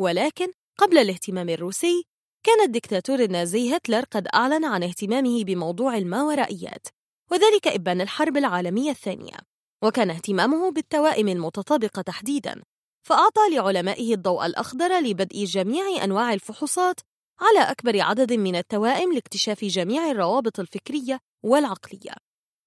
ولكن 0.00 0.52
قبل 0.78 0.98
الاهتمام 0.98 1.48
الروسي 1.48 2.04
كان 2.46 2.60
الدكتاتور 2.60 3.20
النازي 3.20 3.76
هتلر 3.76 4.04
قد 4.10 4.28
أعلن 4.34 4.64
عن 4.64 4.82
اهتمامه 4.82 5.44
بموضوع 5.44 5.96
الماورائيات 5.96 6.86
وذلك 7.30 7.66
إبان 7.66 8.00
الحرب 8.00 8.36
العالمية 8.36 8.90
الثانية 8.90 9.36
وكان 9.84 10.10
اهتمامه 10.10 10.70
بالتوائم 10.70 11.28
المتطابقة 11.28 12.02
تحديداً 12.02 12.62
فأعطى 13.06 13.40
لعلمائه 13.52 14.14
الضوء 14.14 14.46
الأخضر 14.46 15.00
لبدء 15.00 15.44
جميع 15.44 16.04
أنواع 16.04 16.32
الفحوصات 16.32 17.00
على 17.40 17.70
أكبر 17.70 18.00
عدد 18.00 18.32
من 18.32 18.56
التوائم 18.56 19.12
لاكتشاف 19.12 19.64
جميع 19.64 20.10
الروابط 20.10 20.60
الفكرية 20.60 21.20
والعقلية. 21.44 22.14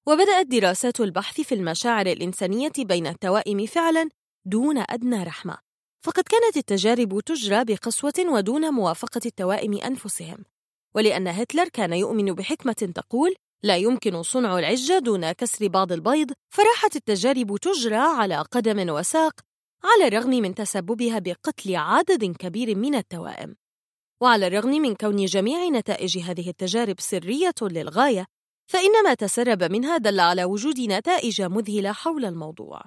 وبدأت 0.08 0.48
دراسات 0.48 1.00
البحث 1.00 1.42
في 1.42 1.56
المشاعر 1.56 2.06
الإنسانية 2.06 2.72
بين 2.80 3.08
التوائم 3.08 3.66
فعلاً 3.66 4.10
دون 4.46 4.78
أدنى 4.78 5.24
رحمة. 5.24 5.69
فقد 6.02 6.24
كانت 6.24 6.58
التجارب 6.58 7.20
تجرى 7.20 7.66
بقسوة 7.66 8.14
ودون 8.20 8.74
موافقة 8.74 9.22
التوائم 9.26 9.74
أنفسهم 9.74 10.38
ولأن 10.96 11.28
هتلر 11.28 11.68
كان 11.68 11.94
يؤمن 11.94 12.34
بحكمة 12.34 12.92
تقول 12.96 13.36
لا 13.64 13.78
يمكن 13.78 14.24
صنع 14.24 14.60
العجة 14.60 15.00
دون 15.00 15.32
كسر 15.32 15.68
بعض 15.68 15.92
البيض 15.92 16.32
فراحت 16.50 16.96
التجارب 16.96 17.58
تجرى 17.58 17.96
على 17.96 18.42
قدم 18.52 18.90
وساق 18.90 19.40
على 19.84 20.08
الرغم 20.08 20.30
من 20.30 20.56
تسببها 20.56 21.20
بقتل 21.20 21.76
عدد 21.76 22.26
كبير 22.26 22.76
من 22.76 22.96
التوائم. 22.96 23.56
وعلى 24.22 24.48
الرغم 24.48 24.70
من 24.70 24.96
كون 24.96 25.26
جميع 25.26 25.68
نتائج 25.68 26.18
هذه 26.18 26.50
التجارب 26.50 27.00
سرية 27.00 27.54
للغاية 27.62 28.26
فإن 28.72 29.04
ما 29.04 29.14
تسرب 29.14 29.64
منها 29.64 29.98
دل 29.98 30.20
على 30.20 30.44
وجود 30.44 30.80
نتائج 30.80 31.42
مذهلة 31.42 31.92
حول 31.92 32.26
الموضوع. 32.26 32.82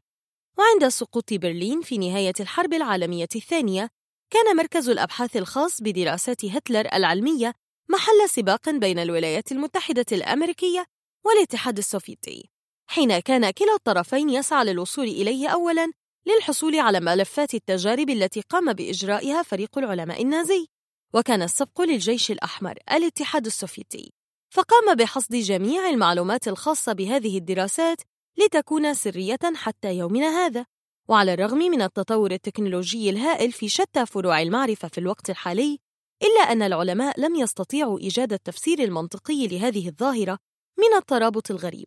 وعند 0.58 0.88
سقوط 0.88 1.34
برلين 1.34 1.80
في 1.80 1.98
نهاية 1.98 2.32
الحرب 2.40 2.72
العالمية 2.72 3.28
الثانية 3.36 3.88
كان 4.30 4.56
مركز 4.56 4.88
الأبحاث 4.88 5.36
الخاص 5.36 5.82
بدراسات 5.82 6.44
هتلر 6.44 6.88
العلمية 6.92 7.54
محل 7.88 8.28
سباق 8.28 8.70
بين 8.70 8.98
الولايات 8.98 9.52
المتحدة 9.52 10.06
الأمريكية 10.12 10.86
والاتحاد 11.24 11.78
السوفيتي 11.78 12.50
حين 12.86 13.18
كان 13.18 13.50
كلا 13.50 13.74
الطرفين 13.74 14.30
يسعى 14.30 14.64
للوصول 14.64 15.04
إليه 15.04 15.48
أولاً 15.48 15.92
للحصول 16.26 16.78
على 16.78 17.00
ملفات 17.00 17.54
التجارب 17.54 18.10
التي 18.10 18.40
قام 18.40 18.72
بإجرائها 18.72 19.42
فريق 19.42 19.78
العلماء 19.78 20.22
النازي 20.22 20.66
وكان 21.14 21.42
السبق 21.42 21.80
للجيش 21.80 22.30
الأحمر 22.30 22.78
الاتحاد 22.92 23.46
السوفيتي. 23.46 24.12
فقام 24.50 24.94
بحصد 24.94 25.34
جميع 25.34 25.88
المعلومات 25.88 26.48
الخاصة 26.48 26.92
بهذه 26.92 27.38
الدراسات 27.38 28.00
لتكون 28.38 28.94
سرية 28.94 29.38
حتى 29.54 29.94
يومنا 29.94 30.28
هذا. 30.28 30.66
وعلى 31.08 31.34
الرغم 31.34 31.58
من 31.58 31.82
التطور 31.82 32.30
التكنولوجي 32.30 33.10
الهائل 33.10 33.52
في 33.52 33.68
شتى 33.68 34.06
فروع 34.06 34.42
المعرفة 34.42 34.88
في 34.88 34.98
الوقت 34.98 35.30
الحالي 35.30 35.78
إلا 36.22 36.52
أن 36.52 36.62
العلماء 36.62 37.20
لم 37.20 37.34
يستطيعوا 37.34 37.98
إيجاد 37.98 38.32
التفسير 38.32 38.78
المنطقي 38.78 39.46
لهذه 39.46 39.88
الظاهرة 39.88 40.38
من 40.78 40.96
الترابط 40.96 41.50
الغريب. 41.50 41.86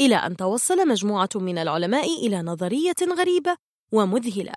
إلى 0.00 0.16
أن 0.16 0.36
توصل 0.36 0.88
مجموعة 0.88 1.28
من 1.34 1.58
العلماء 1.58 2.26
إلى 2.26 2.42
نظرية 2.42 2.94
غريبة 3.18 3.56
ومذهلة. 3.92 4.54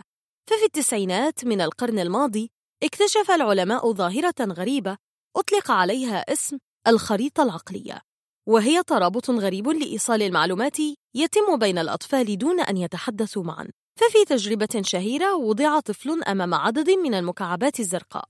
ففي 0.50 0.66
التسعينات 0.66 1.46
من 1.46 1.62
القرن 1.62 2.00
الماضي 2.00 2.52
اكتشف 2.84 3.32
العلماء 3.32 3.92
ظاهرة 3.92 4.36
غريبة 4.42 4.98
أطلق 5.36 5.72
عليها 5.72 6.34
اسم 6.34 6.58
الخريطة 6.88 7.44
العقلية. 7.44 8.07
وهي 8.48 8.84
ترابط 8.84 9.30
غريب 9.30 9.70
لإيصال 9.70 10.22
المعلومات 10.22 10.78
يتم 11.16 11.58
بين 11.60 11.78
الأطفال 11.78 12.38
دون 12.38 12.60
أن 12.60 12.78
يتحدثوا 12.78 13.44
معا. 13.44 13.68
ففي 14.00 14.26
تجربة 14.26 14.82
شهيرة 14.82 15.36
وضع 15.36 15.80
طفل 15.80 16.24
أمام 16.24 16.54
عدد 16.54 16.90
من 16.90 17.14
المكعبات 17.14 17.80
الزرقاء. 17.80 18.30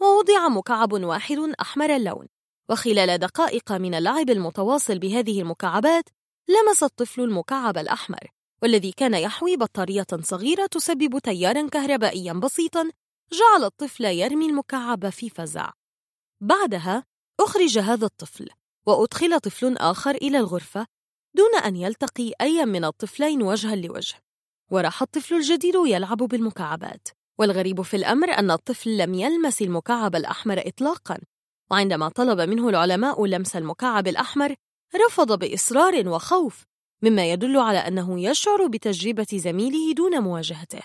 ووضع 0.00 0.48
مكعب 0.48 0.92
واحد 0.92 1.38
أحمر 1.60 1.96
اللون. 1.96 2.26
وخلال 2.70 3.18
دقائق 3.18 3.72
من 3.72 3.94
اللعب 3.94 4.30
المتواصل 4.30 4.98
بهذه 4.98 5.40
المكعبات 5.40 6.04
لمس 6.48 6.82
الطفل 6.82 7.20
المكعب 7.20 7.78
الأحمر 7.78 8.30
والذي 8.62 8.92
كان 8.92 9.14
يحوي 9.14 9.56
بطارية 9.56 10.06
صغيرة 10.20 10.66
تسبب 10.66 11.18
تيارا 11.18 11.68
كهربائيا 11.68 12.32
بسيطا 12.32 12.90
جعل 13.32 13.64
الطفل 13.64 14.04
يرمي 14.04 14.46
المكعب 14.46 15.08
في 15.08 15.30
فزع. 15.30 15.72
بعدها 16.40 17.04
أخرج 17.40 17.78
هذا 17.78 18.06
الطفل. 18.06 18.48
وأدخل 18.86 19.40
طفل 19.40 19.76
آخر 19.76 20.14
إلى 20.14 20.38
الغرفة 20.38 20.86
دون 21.34 21.54
أن 21.64 21.76
يلتقي 21.76 22.32
أي 22.40 22.66
من 22.66 22.84
الطفلين 22.84 23.42
وجها 23.42 23.76
لوجه. 23.76 24.14
وراح 24.70 25.02
الطفل 25.02 25.34
الجديد 25.34 25.74
يلعب 25.74 26.16
بالمكعبات. 26.16 27.08
والغريب 27.38 27.82
في 27.82 27.96
الأمر 27.96 28.30
أن 28.30 28.50
الطفل 28.50 28.96
لم 28.96 29.14
يلمس 29.14 29.62
المكعب 29.62 30.16
الأحمر 30.16 30.62
إطلاقا. 30.66 31.18
وعندما 31.70 32.08
طلب 32.08 32.40
منه 32.40 32.68
العلماء 32.68 33.26
لمس 33.26 33.56
المكعب 33.56 34.08
الأحمر 34.08 34.54
رفض 35.06 35.38
بإصرار 35.38 36.08
وخوف 36.08 36.64
مما 37.02 37.32
يدل 37.32 37.56
على 37.56 37.78
أنه 37.78 38.20
يشعر 38.20 38.66
بتجربة 38.66 39.26
زميله 39.32 39.92
دون 39.92 40.20
مواجهته. 40.20 40.82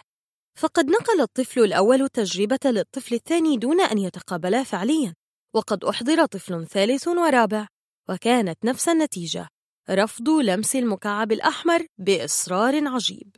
فقد 0.60 0.90
نقل 0.90 1.22
الطفل 1.22 1.60
الأول 1.60 2.02
التجربة 2.02 2.60
للطفل 2.66 3.16
الثاني 3.16 3.58
دون 3.58 3.82
أن 3.82 3.98
يتقابلا 3.98 4.64
فعليا 4.64 5.14
وقد 5.56 5.84
أحضر 5.84 6.26
طفل 6.26 6.68
ثالث 6.68 7.08
ورابع. 7.08 7.68
وكانت 8.12 8.66
نفس 8.66 8.90
النتيجة 8.90 9.48
رفض 9.90 10.30
لمس 10.30 10.76
المكعب 10.76 11.32
الأحمر 11.32 11.86
بإصرار 11.98 12.88
عجيب. 12.88 13.36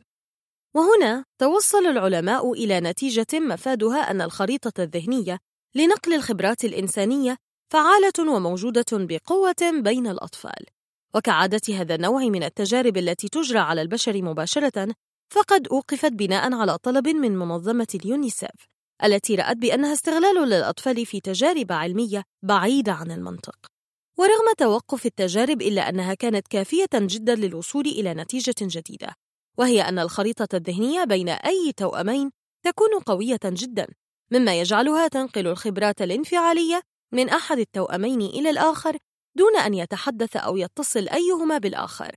وهنا 0.76 1.24
توصل 1.40 1.86
العلماء 1.86 2.52
إلى 2.52 2.80
نتيجة 2.80 3.26
مفادها 3.34 4.10
أن 4.10 4.20
الخريطة 4.20 4.82
الذهنية 4.82 5.38
لنقل 5.74 6.14
الخبرات 6.14 6.64
الإنسانية 6.64 7.36
فعالة 7.72 8.34
وموجودة 8.34 8.84
بقوة 8.92 9.80
بين 9.80 10.06
الأطفال. 10.06 10.66
وكعادة 11.14 11.74
هذا 11.74 11.94
النوع 11.94 12.22
من 12.24 12.42
التجارب 12.42 12.96
التي 12.96 13.28
تجرى 13.28 13.58
على 13.58 13.82
البشر 13.82 14.22
مباشرة 14.22 14.94
فقد 15.32 15.68
أوقفت 15.68 16.12
بناء 16.12 16.54
على 16.54 16.78
طلب 16.78 17.08
من 17.08 17.36
منظمة 17.36 17.86
اليونيسيف 17.94 18.68
التي 19.04 19.34
رأت 19.34 19.56
بأنها 19.56 19.92
استغلال 19.92 20.48
للأطفال 20.48 21.06
في 21.06 21.20
تجارب 21.20 21.72
علمية 21.72 22.22
بعيدة 22.42 22.92
عن 22.92 23.10
المنطق. 23.10 23.73
ورغم 24.18 24.52
توقف 24.58 25.06
التجارب 25.06 25.62
إلا 25.62 25.88
أنها 25.88 26.14
كانت 26.14 26.48
كافية 26.48 26.88
جدا 26.94 27.34
للوصول 27.34 27.86
إلى 27.86 28.14
نتيجة 28.14 28.54
جديدة 28.60 29.14
وهي 29.58 29.82
أن 29.82 29.98
الخريطة 29.98 30.56
الذهنية 30.56 31.04
بين 31.04 31.28
أي 31.28 31.72
توأمين 31.76 32.30
تكون 32.64 33.00
قوية 33.06 33.40
جدا 33.44 33.86
مما 34.32 34.60
يجعلها 34.60 35.08
تنقل 35.08 35.46
الخبرات 35.46 36.02
الانفعالية 36.02 36.80
من 37.12 37.28
أحد 37.28 37.58
التوأمين 37.58 38.20
إلى 38.20 38.50
الآخر 38.50 38.98
دون 39.36 39.56
أن 39.56 39.74
يتحدث 39.74 40.36
أو 40.36 40.56
يتصل 40.56 41.08
أيهما 41.08 41.58
بالآخر. 41.58 42.14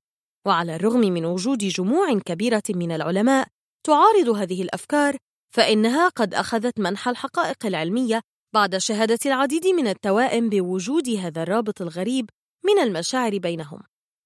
وعلى 0.48 0.76
الرغم 0.76 1.00
من 1.00 1.26
وجود 1.26 1.58
جموع 1.58 2.20
كبيرة 2.20 2.64
من 2.70 2.92
العلماء 2.92 3.48
تعارض 3.84 4.30
هذه 4.30 4.62
الأفكار 4.62 5.18
فإنها 5.56 6.10
قد 6.10 6.34
أخذت 6.34 6.80
منح 6.80 7.08
الحقائق 7.08 7.66
العلمية 7.66 8.22
بعد 8.58 8.78
شهادة 8.78 9.20
العديد 9.26 9.68
من 9.68 9.88
التوائم 9.88 10.50
بوجود 10.50 11.10
هذا 11.10 11.44
الرابط 11.44 11.82
الغريب 11.82 12.30
من 12.66 12.80
المشاعر 12.80 13.38
بينهم. 13.38 13.80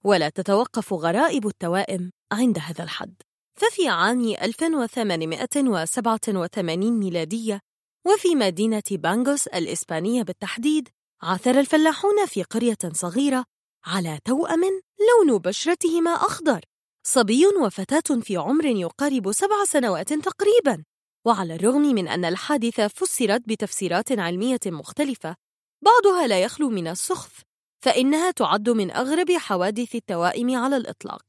ولا 0.03 0.30
تتوقف 0.30 0.93
غرائب 0.93 1.48
التوائم 1.48 2.11
عند 2.32 2.60
هذا 2.60 2.84
الحد. 2.84 3.16
ففي 3.60 3.88
عام 3.88 4.22
1887 4.22 7.00
ميلادية 7.00 7.60
وفي 8.08 8.35
مدينة 8.35 8.84
بانغوس 8.92 9.48
الإسبانية 9.48 10.24
بالتحديد 10.24 10.90
عثر 11.22 11.60
الفلاحون 11.60 12.26
في 12.26 12.43
قرية 12.43 12.77
صغيرة 12.93 13.45
على 13.85 14.19
توأم 14.26 14.61
لون 15.10 15.38
بشرتهما 15.38 16.11
أخضر 16.11 16.61
صبي 17.08 17.45
وفتاة 17.45 18.19
في 18.22 18.38
عمر 18.38 18.66
يقارب 18.66 19.32
سبع 19.32 19.66
سنوات 19.66 20.14
تقريباً. 20.14 20.84
وعلى 21.25 21.56
الرغم 21.56 21.82
من 21.82 22.08
أن 22.08 22.25
الحادثة 22.25 22.88
فسرت 22.88 23.41
بتفسيرات 23.48 24.11
علمية 24.11 24.59
مختلفة 24.66 25.35
بعضها 25.82 26.27
لا 26.27 26.43
يخلو 26.43 26.69
من 26.69 26.88
السخف 26.88 27.41
فإنها 27.83 28.32
تعد 28.32 28.69
من 28.69 28.91
أغرب 28.91 29.32
حوادث 29.32 29.95
التوائم 29.95 30.58
على 30.58 30.77
الإطلاق 30.77 31.22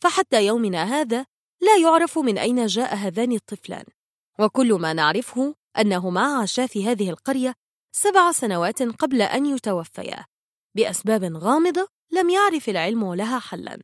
فحتى 0.00 0.46
يومنا 0.46 0.84
هذا 0.84 1.26
لا 1.60 1.76
يعرف 1.76 2.18
من 2.18 2.38
أين 2.38 2.66
جاء 2.66 2.94
هذان 2.94 3.32
الطفلان. 3.32 3.84
وكل 4.40 4.72
ما 4.74 4.92
نعرفه 4.92 5.54
أنهما 5.78 6.20
عاشا 6.20 6.66
في 6.66 6.86
هذه 6.86 7.10
القرية 7.10 7.54
سبع 7.92 8.32
سنوات 8.32 8.82
قبل 8.82 9.22
أن 9.22 9.46
يتوفيا. 9.46 10.24
بأسباب 10.76 11.24
غامضة 11.24 11.88
لم 12.12 12.30
يعرف 12.30 12.68
العلم 12.68 13.14
لها 13.14 13.38
حلاً. 13.38 13.80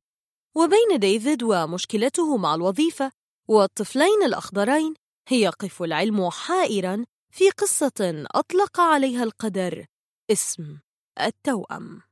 وبين 0.57 0.99
ديفيد 0.99 1.43
ومشكلته 1.43 2.37
مع 2.37 2.55
الوظيفة 2.55 3.13
والطفلين 3.49 4.23
الأخضرين 4.23 4.95
يقف 5.37 5.83
العلم 5.83 6.31
حائراً 6.31 7.05
في 7.31 7.51
قصة 7.51 8.25
أطلق 8.35 8.81
عليها 8.81 9.23
القدر 9.23 9.87
اسم 10.31 10.79
التوأم. 11.21 12.03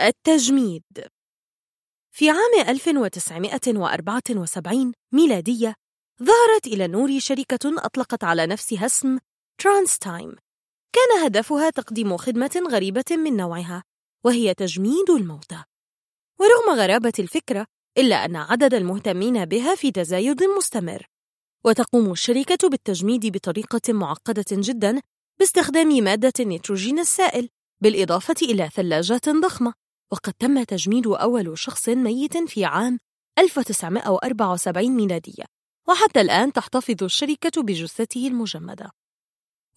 التجميد. 0.00 0.84
في 2.10 2.30
عام 2.30 2.68
1974 2.68 4.92
ميلادية 5.12 5.74
ظهرت 6.22 6.66
إلى 6.66 6.84
النور 6.84 7.18
شركة 7.18 7.58
أطلقت 7.64 8.24
على 8.24 8.46
نفسها 8.46 8.86
اسم 8.86 9.18
Trans 9.58 9.98
Time 9.98 10.36
كان 10.92 11.24
هدفها 11.24 11.70
تقديم 11.70 12.16
خدمة 12.16 12.62
غريبة 12.70 13.04
من 13.10 13.36
نوعها 13.36 13.84
وهي 14.24 14.54
تجميد 14.54 15.10
الموتى. 15.10 15.64
ورغم 16.40 16.80
غرابة 16.80 17.12
الفكرة 17.18 17.66
إلا 17.98 18.24
أن 18.24 18.36
عدد 18.36 18.74
المهتمين 18.74 19.44
بها 19.44 19.74
في 19.74 19.90
تزايد 19.90 20.42
مستمر. 20.42 21.06
وتقوم 21.64 22.12
الشركة 22.12 22.68
بالتجميد 22.68 23.26
بطريقة 23.26 23.92
معقدة 23.92 24.44
جدا 24.50 25.00
باستخدام 25.38 25.88
مادة 25.88 26.32
النيتروجين 26.40 26.98
السائل 26.98 27.48
بالإضافة 27.80 28.34
إلى 28.42 28.68
ثلاجات 28.74 29.28
ضخمة. 29.28 29.72
وقد 30.12 30.32
تم 30.32 30.62
تجميد 30.62 31.06
أول 31.06 31.58
شخص 31.58 31.88
ميت 31.88 32.36
في 32.36 32.64
عام 32.64 32.98
1974 33.38 34.90
ميلادية. 34.90 35.44
وحتى 35.88 36.20
الآن 36.20 36.52
تحتفظ 36.52 37.02
الشركة 37.02 37.62
بجثته 37.62 38.26
المجمدة. 38.28 38.90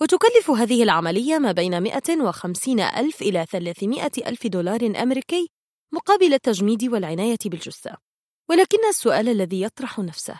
وتكلف 0.01 0.49
هذه 0.49 0.83
العملية 0.83 1.37
ما 1.37 1.51
بين 1.51 1.83
150 1.83 2.79
ألف 2.79 3.21
إلى 3.21 3.45
300 3.51 4.11
ألف 4.17 4.47
دولار 4.47 4.93
أمريكي 5.01 5.49
مقابل 5.93 6.33
التجميد 6.33 6.83
والعناية 6.83 7.37
بالجثة. 7.45 8.06
ولكن 8.49 8.85
السؤال 8.89 9.29
الذي 9.29 9.61
يطرح 9.61 9.99
نفسه 9.99 10.39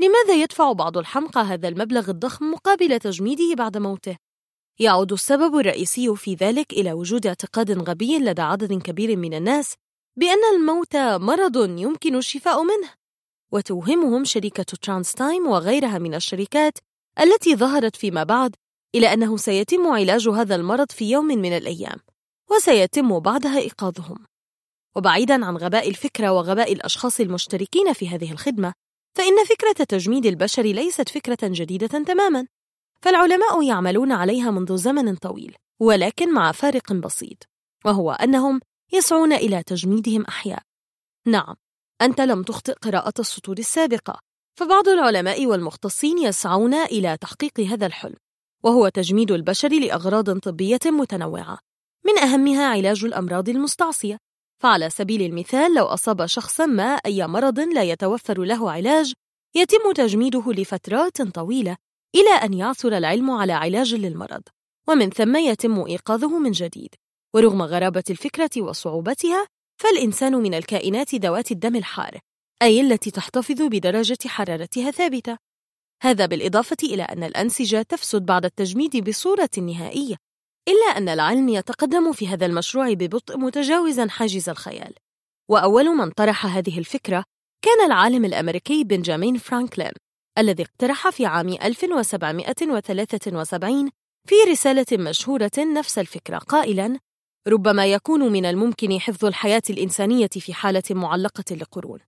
لماذا 0.00 0.42
يدفع 0.42 0.72
بعض 0.72 0.98
الحمقى 0.98 1.40
هذا 1.40 1.68
المبلغ 1.68 2.10
الضخم 2.10 2.50
مقابل 2.50 2.98
تجميده 2.98 3.54
بعد 3.54 3.78
موته؟ 3.78 4.16
يعود 4.78 5.12
السبب 5.12 5.56
الرئيسي 5.56 6.16
في 6.16 6.34
ذلك 6.34 6.72
إلى 6.72 6.92
وجود 6.92 7.26
اعتقاد 7.26 7.88
غبي 7.88 8.18
لدى 8.18 8.42
عدد 8.42 8.82
كبير 8.82 9.16
من 9.16 9.34
الناس 9.34 9.74
بأن 10.16 10.54
الموت 10.54 10.96
مرض 10.96 11.56
يمكن 11.78 12.16
الشفاء 12.16 12.62
منه 12.62 12.90
وتوهمهم 13.52 14.24
شركة 14.24 14.62
ترانستايم 14.62 15.46
وغيرها 15.46 15.98
من 15.98 16.14
الشركات 16.14 16.78
التي 17.20 17.56
ظهرت 17.56 17.96
فيما 17.96 18.24
بعد 18.24 18.56
إلى 18.94 19.12
أنه 19.12 19.36
سيتم 19.36 19.86
علاج 19.86 20.28
هذا 20.28 20.54
المرض 20.54 20.90
في 20.90 21.10
يوم 21.10 21.24
من 21.24 21.56
الأيام 21.56 21.98
وسيتم 22.50 23.20
بعدها 23.20 23.58
إيقاظهم 23.58 24.18
وبعيدا 24.96 25.44
عن 25.46 25.56
غباء 25.56 25.88
الفكرة 25.88 26.32
وغباء 26.32 26.72
الأشخاص 26.72 27.20
المشتركين 27.20 27.92
في 27.92 28.08
هذه 28.08 28.32
الخدمة 28.32 28.72
فإن 29.14 29.44
فكرة 29.44 29.84
تجميد 29.84 30.26
البشر 30.26 30.62
ليست 30.62 31.08
فكرة 31.08 31.38
جديدة 31.42 31.86
تماما 31.86 32.46
فالعلماء 33.02 33.62
يعملون 33.62 34.12
عليها 34.12 34.50
منذ 34.50 34.76
زمن 34.76 35.16
طويل 35.16 35.56
ولكن 35.80 36.34
مع 36.34 36.52
فارق 36.52 36.92
بسيط 36.92 37.48
وهو 37.84 38.12
أنهم 38.12 38.60
يسعون 38.92 39.32
إلى 39.32 39.62
تجميدهم 39.62 40.24
أحياء. 40.24 40.62
نعم 41.26 41.54
أنت 42.02 42.20
لم 42.20 42.42
تخطئ 42.42 42.72
قراءة 42.72 43.14
السطور 43.18 43.58
السابقة 43.58 44.20
فبعض 44.58 44.88
العلماء 44.88 45.46
والمختصين 45.46 46.18
يسعون 46.18 46.74
إلى 46.74 47.16
تحقيق 47.16 47.60
هذا 47.60 47.86
الحلم 47.86 48.16
وهو 48.62 48.88
تجميد 48.88 49.30
البشر 49.30 49.68
لأغراض 49.68 50.38
طبية 50.38 50.80
متنوعة 50.86 51.58
من 52.04 52.18
أهمها 52.18 52.66
علاج 52.66 53.04
الأمراض 53.04 53.48
المستعصية. 53.48 54.18
فعلى 54.62 54.90
سبيل 54.90 55.22
المثال 55.22 55.74
لو 55.74 55.84
أصاب 55.84 56.26
شخصا 56.26 56.66
ما 56.66 56.84
أي 56.84 57.26
مرض 57.26 57.60
لا 57.60 57.82
يتوفر 57.82 58.42
له 58.42 58.70
علاج 58.70 59.12
يتم 59.56 59.92
تجميده 59.92 60.52
لفترات 60.52 61.22
طويلة 61.22 61.76
إلى 62.14 62.30
أن 62.30 62.54
يعثر 62.54 62.96
العلم 62.96 63.30
على 63.30 63.52
علاج 63.52 63.94
للمرض 63.94 64.42
ومن 64.88 65.10
ثم 65.10 65.36
يتم 65.36 65.84
إيقاظه 65.84 66.38
من 66.38 66.50
جديد. 66.50 66.94
ورغم 67.34 67.62
غرابة 67.62 68.02
الفكرة 68.10 68.50
وصعوبتها 68.56 69.46
فالإنسان 69.80 70.32
من 70.32 70.54
الكائنات 70.54 71.14
ذوات 71.14 71.50
الدم 71.50 71.76
الحار 71.76 72.18
أي 72.62 72.80
التي 72.80 73.10
تحتفظ 73.10 73.62
بدرجة 73.62 74.18
حرارتها 74.26 74.90
ثابتة. 74.90 75.36
هذا 76.02 76.26
بالإضافة 76.26 76.76
إلى 76.82 77.02
أن 77.02 77.24
الأنسجة 77.24 77.82
تفسد 77.82 78.26
بعد 78.26 78.44
التجميد 78.44 79.08
بصورة 79.08 79.50
نهائية. 79.58 80.16
إلا 80.68 80.98
أن 80.98 81.08
العلم 81.08 81.48
يتقدم 81.48 82.12
في 82.12 82.28
هذا 82.28 82.46
المشروع 82.46 82.92
ببطء 82.92 83.38
متجاوزا 83.38 84.08
حاجز 84.08 84.48
الخيال 84.48 84.94
وأول 85.50 85.84
من 85.84 86.10
طرح 86.10 86.46
هذه 86.46 86.78
الفكرة 86.78 87.24
كان 87.64 87.86
العالم 87.86 88.24
الأمريكي 88.24 88.84
بنجامين 88.84 89.38
فرانكلين 89.38 89.92
الذي 90.38 90.62
اقترح 90.62 91.10
في 91.10 91.26
عام 91.26 91.48
1773 91.48 93.90
في 94.28 94.34
رسالة 94.48 94.86
مشهورة 94.92 95.50
نفس 95.58 95.98
الفكرة 95.98 96.38
قائلاً: 96.38 96.98
ربما 97.48 97.86
يكون 97.86 98.32
من 98.32 98.44
الممكن 98.44 99.00
حفظ 99.00 99.24
الحياة 99.24 99.62
الإنسانية 99.70 100.26
في 100.26 100.54
حالة 100.54 100.82
معلقة 100.90 101.56
لقرون. 101.56 101.98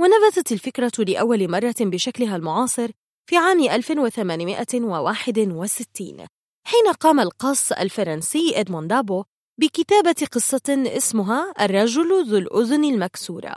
ونبتت 0.00 0.52
الفكرة 0.52 0.92
لأول 0.98 1.50
مرة 1.50 1.74
بشكلها 1.80 2.36
المعاصر 2.36 2.90
في 3.26 3.36
عام 3.36 3.60
1861 3.60 6.26
حين 6.66 6.92
قام 6.92 7.20
القاص 7.20 7.72
الفرنسي 7.72 8.60
إدمون 8.60 8.86
دابو 8.86 9.24
بكتابة 9.60 10.26
قصة 10.32 10.84
اسمها 10.86 11.54
الرجل 11.60 12.24
ذو 12.28 12.38
الأذن 12.38 12.84
المكسورة. 12.84 13.54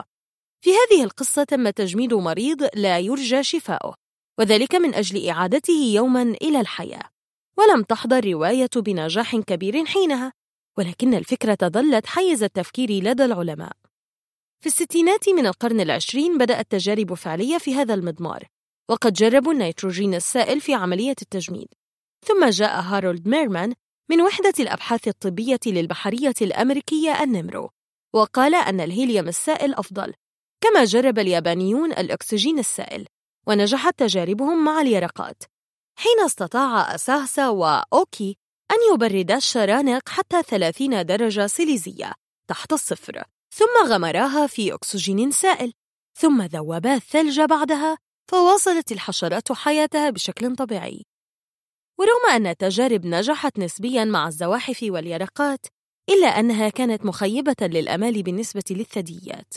في 0.64 0.70
هذه 0.70 1.04
القصة 1.04 1.44
تم 1.44 1.70
تجميد 1.70 2.14
مريض 2.14 2.68
لا 2.74 2.98
يرجى 2.98 3.42
شفاؤه 3.42 3.94
وذلك 4.38 4.74
من 4.74 4.94
أجل 4.94 5.28
إعادته 5.28 5.92
يوما 5.94 6.22
إلى 6.22 6.60
الحياة. 6.60 7.10
ولم 7.58 7.82
تحضر 7.82 8.24
رواية 8.30 8.70
بنجاح 8.76 9.36
كبير 9.36 9.84
حينها 9.84 10.32
ولكن 10.78 11.14
الفكرة 11.14 11.58
ظلت 11.64 12.06
حيز 12.06 12.42
التفكير 12.42 12.90
لدى 12.90 13.24
العلماء. 13.24 13.72
في 14.60 14.66
الستينات 14.66 15.28
من 15.28 15.46
القرن 15.46 15.80
العشرين 15.80 16.38
بدأت 16.38 16.70
تجارب 16.70 17.14
فعلية 17.14 17.58
في 17.58 17.74
هذا 17.74 17.94
المضمار 17.94 18.44
وقد 18.90 19.12
جربوا 19.12 19.52
النيتروجين 19.52 20.14
السائل 20.14 20.60
في 20.60 20.74
عملية 20.74 21.16
التجميد. 21.22 21.68
ثم 22.26 22.48
جاء 22.48 22.80
هارولد 22.80 23.28
ميرمان 23.28 23.74
من 24.10 24.20
وحدة 24.20 24.52
الأبحاث 24.60 25.08
الطبية 25.08 25.60
للبحرية 25.66 26.34
الأمريكية 26.42 27.22
النمرو 27.22 27.70
وقال 28.14 28.54
أن 28.54 28.80
الهيليوم 28.80 29.28
السائل 29.28 29.74
أفضل 29.74 30.14
كما 30.60 30.84
جرب 30.84 31.18
اليابانيون 31.18 31.92
الأكسجين 31.92 32.58
السائل 32.58 33.06
ونجحت 33.46 33.98
تجاربهم 33.98 34.64
مع 34.64 34.80
اليرقات. 34.80 35.42
حين 35.98 36.20
استطاع 36.24 36.94
أساسا 36.94 37.48
وأوكي 37.48 38.36
أن 38.70 38.94
يبردا 38.94 39.36
الشرانق 39.36 40.08
حتى 40.08 40.42
30 40.42 41.06
درجة 41.06 41.46
سيليزية 41.46 42.12
تحت 42.48 42.72
الصفر 42.72 43.24
ثم 43.54 43.86
غمراها 43.86 44.46
في 44.46 44.74
أكسجين 44.74 45.30
سائل 45.30 45.72
ثم 46.18 46.42
ذوبا 46.42 46.94
الثلج 46.94 47.40
بعدها 47.40 47.98
فواصلت 48.30 48.92
الحشرات 48.92 49.52
حياتها 49.52 50.10
بشكل 50.10 50.56
طبيعي. 50.56 51.07
ورغم 51.98 52.34
أن 52.34 52.46
التجارب 52.46 53.06
نجحت 53.06 53.58
نسبياً 53.58 54.04
مع 54.04 54.28
الزواحف 54.28 54.78
واليرقات 54.82 55.66
إلا 56.10 56.26
أنها 56.26 56.68
كانت 56.68 57.04
مخيبة 57.04 57.56
للأمال 57.60 58.22
بالنسبة 58.22 58.62
للثدييات. 58.70 59.54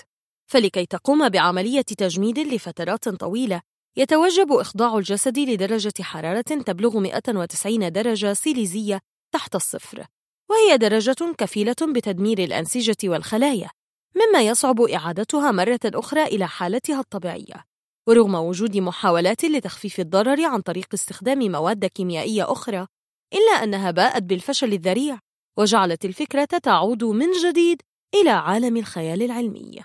فلكي 0.51 0.85
تقوم 0.85 1.29
بعملية 1.29 1.81
تجميد 1.81 2.39
لفترات 2.39 3.09
طويلة 3.09 3.61
يتوجب 3.97 4.51
إخضاع 4.51 4.97
الجسد 4.97 5.39
لدرجة 5.39 5.93
حرارة 6.01 6.41
تبلغ 6.41 6.99
190 6.99 7.91
درجة 7.91 8.33
سيليزية 8.33 8.99
تحت 9.33 9.55
الصفر 9.55 10.05
وهي 10.49 10.77
درجة 10.77 11.35
كفيلة 11.37 11.75
بتدمير 11.81 12.39
الأنسجة 12.39 12.97
والخلايا 13.03 13.69
مما 14.15 14.41
يصعب 14.41 14.81
إعادتها 14.81 15.51
مرة 15.51 15.79
أخرى 15.85 16.23
إلى 16.23 16.47
حالتها 16.47 16.99
الطبيعية. 16.99 17.70
ورغم 18.07 18.35
وجود 18.35 18.77
محاولات 18.77 19.45
لتخفيف 19.45 19.99
الضرر 19.99 20.45
عن 20.45 20.61
طريق 20.61 20.87
استخدام 20.93 21.39
مواد 21.51 21.85
كيميائية 21.85 22.51
أخرى 22.51 22.87
إلا 23.33 23.63
أنها 23.63 23.91
باءت 23.91 24.23
بالفشل 24.23 24.73
الذريع 24.73 25.19
وجعلت 25.57 26.05
الفكرة 26.05 26.45
تعود 26.45 27.03
من 27.03 27.31
جديد 27.31 27.81
إلى 28.15 28.29
عالم 28.29 28.77
الخيال 28.77 29.21
العلمي. 29.23 29.81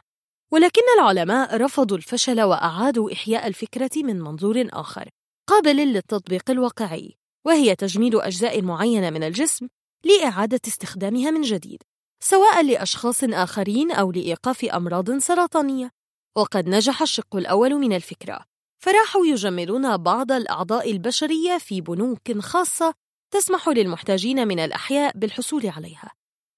ولكن 0.52 0.82
العلماء 0.98 1.56
رفضوا 1.56 1.96
الفشل 1.96 2.42
وأعادوا 2.42 3.12
إحياء 3.12 3.46
الفكرة 3.46 3.90
من 3.96 4.20
منظور 4.20 4.68
آخر 4.72 5.08
قابل 5.48 5.76
للتطبيق 5.76 6.50
الواقعي 6.50 7.14
وهي 7.46 7.76
تجميد 7.76 8.14
أجزاء 8.14 8.62
معينة 8.62 9.10
من 9.10 9.22
الجسم 9.22 9.68
لإعادة 10.04 10.60
استخدامها 10.68 11.30
من 11.30 11.42
جديد 11.42 11.82
سواء 12.22 12.62
لأشخاص 12.62 13.24
آخرين 13.24 13.90
أو 13.90 14.12
لإيقاف 14.12 14.64
أمراض 14.64 15.18
سرطانية. 15.18 15.95
وقد 16.36 16.68
نجح 16.68 17.02
الشق 17.02 17.36
الأول 17.36 17.74
من 17.74 17.92
الفكرة. 17.92 18.44
فراحوا 18.82 19.26
يجمدون 19.26 19.96
بعض 19.96 20.32
الأعضاء 20.32 20.90
البشرية 20.90 21.58
في 21.58 21.80
بنوك 21.80 22.38
خاصة 22.38 22.94
تسمح 23.30 23.68
للمحتاجين 23.68 24.48
من 24.48 24.58
الأحياء 24.58 25.18
بالحصول 25.18 25.66
عليها. 25.66 26.10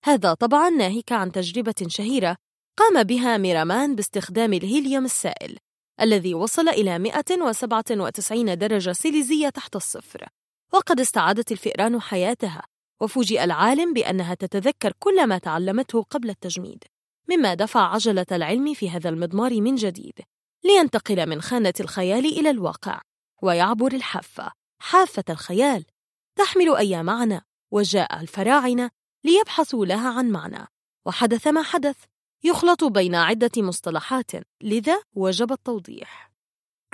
هذا 0.05 0.34
طبعا 0.34 0.70
ناهيك 0.70 1.12
عن 1.12 1.32
تجربة 1.32 1.74
شهيرة 1.86 2.36
قام 2.78 3.02
بها 3.02 3.36
ميرامان 3.36 3.94
باستخدام 3.94 4.52
الهيليوم 4.52 5.05
السائل 5.05 5.58
الذي 6.00 6.34
وصل 6.34 6.68
إلى 6.68 6.98
197 6.98 8.58
درجة 8.58 8.92
سيليزية 8.92 9.48
تحت 9.48 9.76
الصفر. 9.76 10.28
وقد 10.73 11.00
استعادت 11.00 11.52
الفئران 11.52 12.00
حياتها 12.00 12.62
وفوجئ 13.00 13.44
العالم 13.44 13.92
بأنها 13.92 14.34
تتذكر 14.34 14.92
كل 14.98 15.26
ما 15.26 15.39
تعلمته 15.39 16.02
قبل 16.02 16.31
التجميد. 16.31 16.84
مما 17.31 17.55
دفع 17.55 17.81
عجلة 17.94 18.26
العلم 18.32 18.74
في 18.74 18.90
هذا 18.90 19.08
المضمار 19.08 19.60
من 19.60 19.74
جديد 19.74 20.18
لينتقل 20.65 21.28
من 21.28 21.42
خانة 21.42 21.74
الخيال 21.81 22.26
إلى 22.26 22.50
الواقع 22.50 23.00
ويعبر 23.42 23.92
الحافة 23.92 24.52
حافة 24.81 25.24
الخيال 25.31 25.84
تحمل 26.39 26.76
أي 26.76 27.02
معنى 27.02 27.40
وجاء 27.73 28.20
الفراعنة 28.20 28.90
ليبحثوا 29.24 29.86
لها 29.86 30.18
عن 30.18 30.31
معنى. 30.31 30.66
وحدث 31.07 31.47
ما 31.47 31.62
حدث 31.62 31.97
يخلط 32.44 32.84
بين 32.84 33.15
عدة 33.15 33.50
مصطلحات 33.57 34.31
لذا 34.62 35.02
وجب 35.15 35.52
التوضيح. 35.52 36.32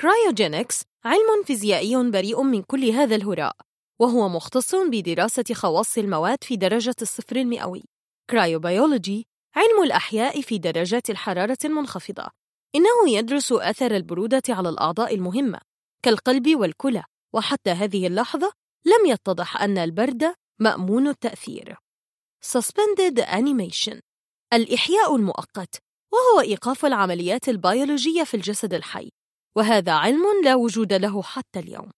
كرايوجينكس 0.01 0.83
علم 1.05 1.45
فيزيائي 1.45 2.11
بريء 2.11 2.43
من 2.43 2.63
كل 2.63 2.85
هذا 2.85 3.17
الهراء 3.17 3.57
وهو 4.01 4.29
مختص 4.29 4.75
بدراسة 4.75 5.45
خواص 5.53 5.99
المواد 5.99 6.45
في 6.45 6.57
درجة 6.57 6.95
الصفر 7.03 7.37
المئوي. 7.37 7.85
Cryobiology 8.31 9.27
علم 9.57 9.83
الأحياء 9.83 10.41
في 10.41 10.59
درجات 10.59 11.11
الحرارة 11.11 11.59
المنخفضة. 11.65 12.31
إنه 12.75 13.11
يدرس 13.11 13.53
أثر 13.53 13.97
البرودة 13.97 14.43
على 14.49 14.69
الأعضاء 14.69 15.15
المهمة 15.15 15.61
كالقلب 16.03 16.57
والكلى. 16.57 17.05
وحتى 17.35 17.71
هذه 17.71 18.07
اللحظة 18.07 18.53
لم 18.87 19.07
يتضح 19.07 19.63
أن 19.63 19.79
البرد 19.79 20.35
مأمون 20.61 21.09
التأثير. 21.09 21.77
Suspended 22.45 23.25
Animation. 23.25 24.01
الإحياء 24.53 25.17
المؤقت 25.17 25.79
وهو 26.13 26.41
إيقاف 26.41 26.87
العمليات 26.87 27.49
البيولوجية 27.49 28.25
في 28.25 28.35
الجسد 28.35 28.75
الحي. 28.75 29.11
وهذا 29.57 29.93
علم 29.93 30.25
لا 30.45 30.55
وجود 30.55 30.93
له 30.93 31.23
حتى 31.23 31.59
اليوم. 31.59 31.91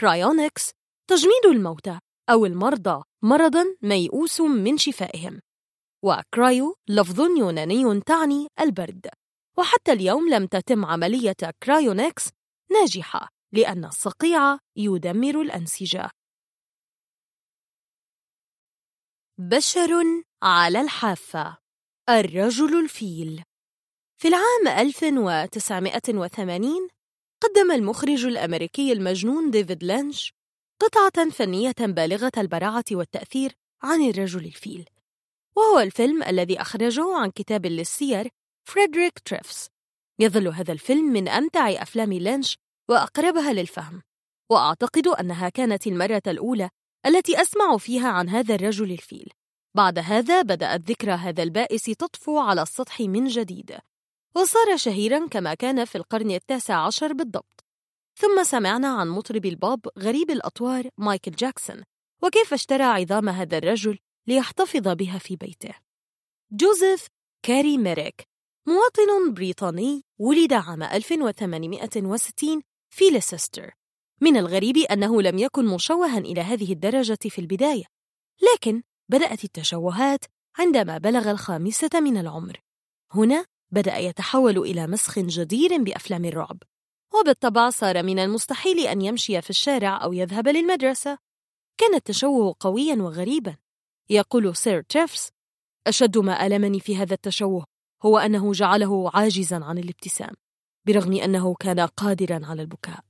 Cryonics 0.00 0.70
تجميد 1.10 1.46
الموتى 1.46 1.98
أو 2.30 2.46
المرضى 2.46 3.04
مرضاً 3.22 3.64
ميؤوس 3.82 4.40
من 4.40 4.78
شفائهم. 4.78 5.40
و 6.04 6.18
Cryo 6.18 6.76
لفظ 6.88 7.20
يوناني 7.20 8.00
تعني 8.00 8.48
البرد. 8.60 9.08
وحتى 9.58 9.92
اليوم 9.92 10.30
لم 10.30 10.46
تتم 10.46 10.84
عملية 10.84 11.36
Cryonics 11.62 12.28
ناجحة 12.72 13.28
لأن 13.52 13.84
الصقيع 13.84 14.58
يدمر 14.76 15.42
الأنسجة. 15.42 16.10
بشر 19.38 19.90
على 20.42 20.80
الحافة. 20.80 21.58
الرجل 22.08 22.84
الفيل. 22.84 23.42
في 24.20 24.28
العام 24.28 24.68
1980 24.68 26.88
قدم 27.42 27.72
المخرج 27.72 28.26
الأمريكي 28.26 28.92
المجنون 28.92 29.50
ديفيد 29.50 29.84
لينش 29.84 30.32
قطعة 30.82 31.30
فنية 31.30 31.74
بالغة 31.80 32.32
البراعة 32.38 32.84
والتأثير 32.92 33.52
عن 33.82 34.02
الرجل 34.02 34.44
الفيل. 34.44 34.88
وهو 35.58 35.78
الفيلم 35.78 36.22
الذي 36.22 36.60
أخرجه 36.60 37.16
عن 37.16 37.30
كتاب 37.30 37.66
للسير 37.66 38.28
فريدريك 38.68 39.18
تريفس. 39.18 39.68
يظل 40.20 40.48
هذا 40.48 40.72
الفيلم 40.72 41.04
من 41.04 41.28
أمتع 41.28 41.68
أفلام 41.68 42.12
لينش 42.12 42.58
وأقربها 42.90 43.52
للفهم. 43.52 44.02
وأعتقد 44.50 45.06
أنها 45.06 45.48
كانت 45.48 45.86
المرة 45.86 46.22
الأولى 46.26 46.70
التي 47.06 47.42
أسمع 47.42 47.76
فيها 47.76 48.08
عن 48.08 48.28
هذا 48.28 48.54
الرجل 48.54 48.92
الفيل. 48.92 49.32
بعد 49.76 49.98
هذا 49.98 50.42
بدأت 50.42 50.80
ذكرى 50.80 51.12
هذا 51.12 51.42
البائس 51.42 51.84
تطفو 51.84 52.38
على 52.38 52.62
السطح 52.62 53.00
من 53.00 53.26
جديد. 53.26 53.78
وصار 54.36 54.76
شهيرا 54.76 55.26
كما 55.26 55.54
كان 55.54 55.84
في 55.84 55.98
القرن 55.98 56.30
التاسع 56.30 56.86
عشر 56.86 57.12
بالضبط. 57.12 57.64
ثم 58.20 58.44
سمعنا 58.44 58.88
عن 58.88 59.08
مطرب 59.08 59.46
البوب 59.46 59.88
غريب 59.98 60.30
الأطوار 60.30 60.88
مايكل 60.98 61.30
جاكسون. 61.30 61.82
وكيف 62.22 62.52
اشترى 62.52 62.82
عظام 62.82 63.28
هذا 63.28 63.58
الرجل؟ 63.58 63.98
ليحتفظ 64.28 64.88
بها 64.88 65.18
في 65.18 65.36
بيته. 65.36 65.74
جوزيف 66.52 67.08
كاري 67.42 67.78
ميريك 67.78 68.28
مواطن 68.66 69.34
بريطاني 69.34 70.04
ولد 70.18 70.52
عام 70.52 70.82
1860 70.82 72.62
في 72.90 73.10
ليسستر 73.10 73.74
من 74.20 74.36
الغريب 74.36 74.76
أنه 74.76 75.22
لم 75.22 75.38
يكن 75.38 75.66
مشوها 75.66 76.18
إلى 76.18 76.40
هذه 76.40 76.72
الدرجة 76.72 77.18
في 77.20 77.38
البداية 77.40 77.84
لكن 78.54 78.82
بدأت 79.08 79.44
التشوهات 79.44 80.24
عندما 80.58 80.98
بلغ 80.98 81.30
الخامسة 81.30 81.90
من 81.94 82.16
العمر. 82.16 82.60
هنا 83.12 83.46
بدأ 83.70 83.96
يتحول 83.96 84.58
إلى 84.58 84.86
مسخ 84.86 85.18
جدير 85.18 85.82
بأفلام 85.82 86.24
الرعب. 86.24 86.62
وبالطبع 87.14 87.70
صار 87.70 88.02
من 88.02 88.18
المستحيل 88.18 88.78
أن 88.86 89.02
يمشي 89.02 89.42
في 89.42 89.50
الشارع 89.50 90.04
أو 90.04 90.12
يذهب 90.12 90.48
للمدرسة. 90.48 91.18
كان 91.78 91.94
التشوه 91.94 92.56
قويا 92.60 92.94
وغريبا. 92.94 93.56
يقول 94.10 94.56
سير 94.56 94.82
تريفس 94.82 95.28
أشد 95.86 96.18
ما 96.18 96.46
ألمني 96.46 96.80
في 96.80 96.96
هذا 96.96 97.14
التشوه 97.14 97.64
هو 98.02 98.18
أنه 98.18 98.52
جعله 98.52 99.10
عاجزا 99.14 99.64
عن 99.64 99.78
الابتسام 99.78 100.34
برغم 100.86 101.12
أنه 101.12 101.54
كان 101.54 101.80
قادرا 101.80 102.46
على 102.46 102.62
البكاء. 102.62 103.04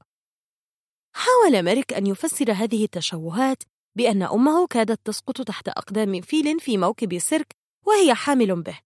حاول 1.17 1.62
ميريك 1.62 1.93
أن 1.93 2.07
يفسر 2.07 2.52
هذه 2.52 2.85
التشوهات 2.85 3.62
بأن 3.97 4.23
أمه 4.23 4.67
كادت 4.67 5.01
تسقط 5.05 5.43
تحت 5.43 5.68
أقدام 5.68 6.20
فيل 6.20 6.60
في 6.60 6.77
موكب 6.77 7.18
سيرك 7.18 7.57
وهي 7.86 8.15
حامل 8.15 8.62
به 8.62 8.78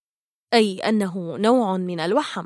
أي 0.53 0.79
أنه 0.79 1.37
نوع 1.37 1.77
من 1.77 1.99
الوحم. 1.99 2.45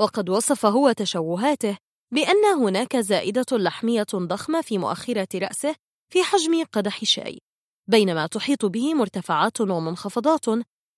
وقد 0.00 0.28
وصف 0.28 0.66
هو 0.66 0.92
تشوهاته 0.92 1.78
بأن 2.12 2.44
هناك 2.44 2.96
زائدة 2.96 3.46
لحمية 3.52 4.06
ضخمة 4.14 4.60
في 4.60 4.78
مؤخرة 4.78 5.28
رأسه 5.34 5.76
في 6.12 6.22
حجم 6.22 6.64
قدح 6.72 7.04
شاي. 7.04 7.43
بينما 7.86 8.26
تحيط 8.26 8.64
به 8.64 8.94
مرتفعات 8.94 9.60
ومنخفضات 9.60 10.48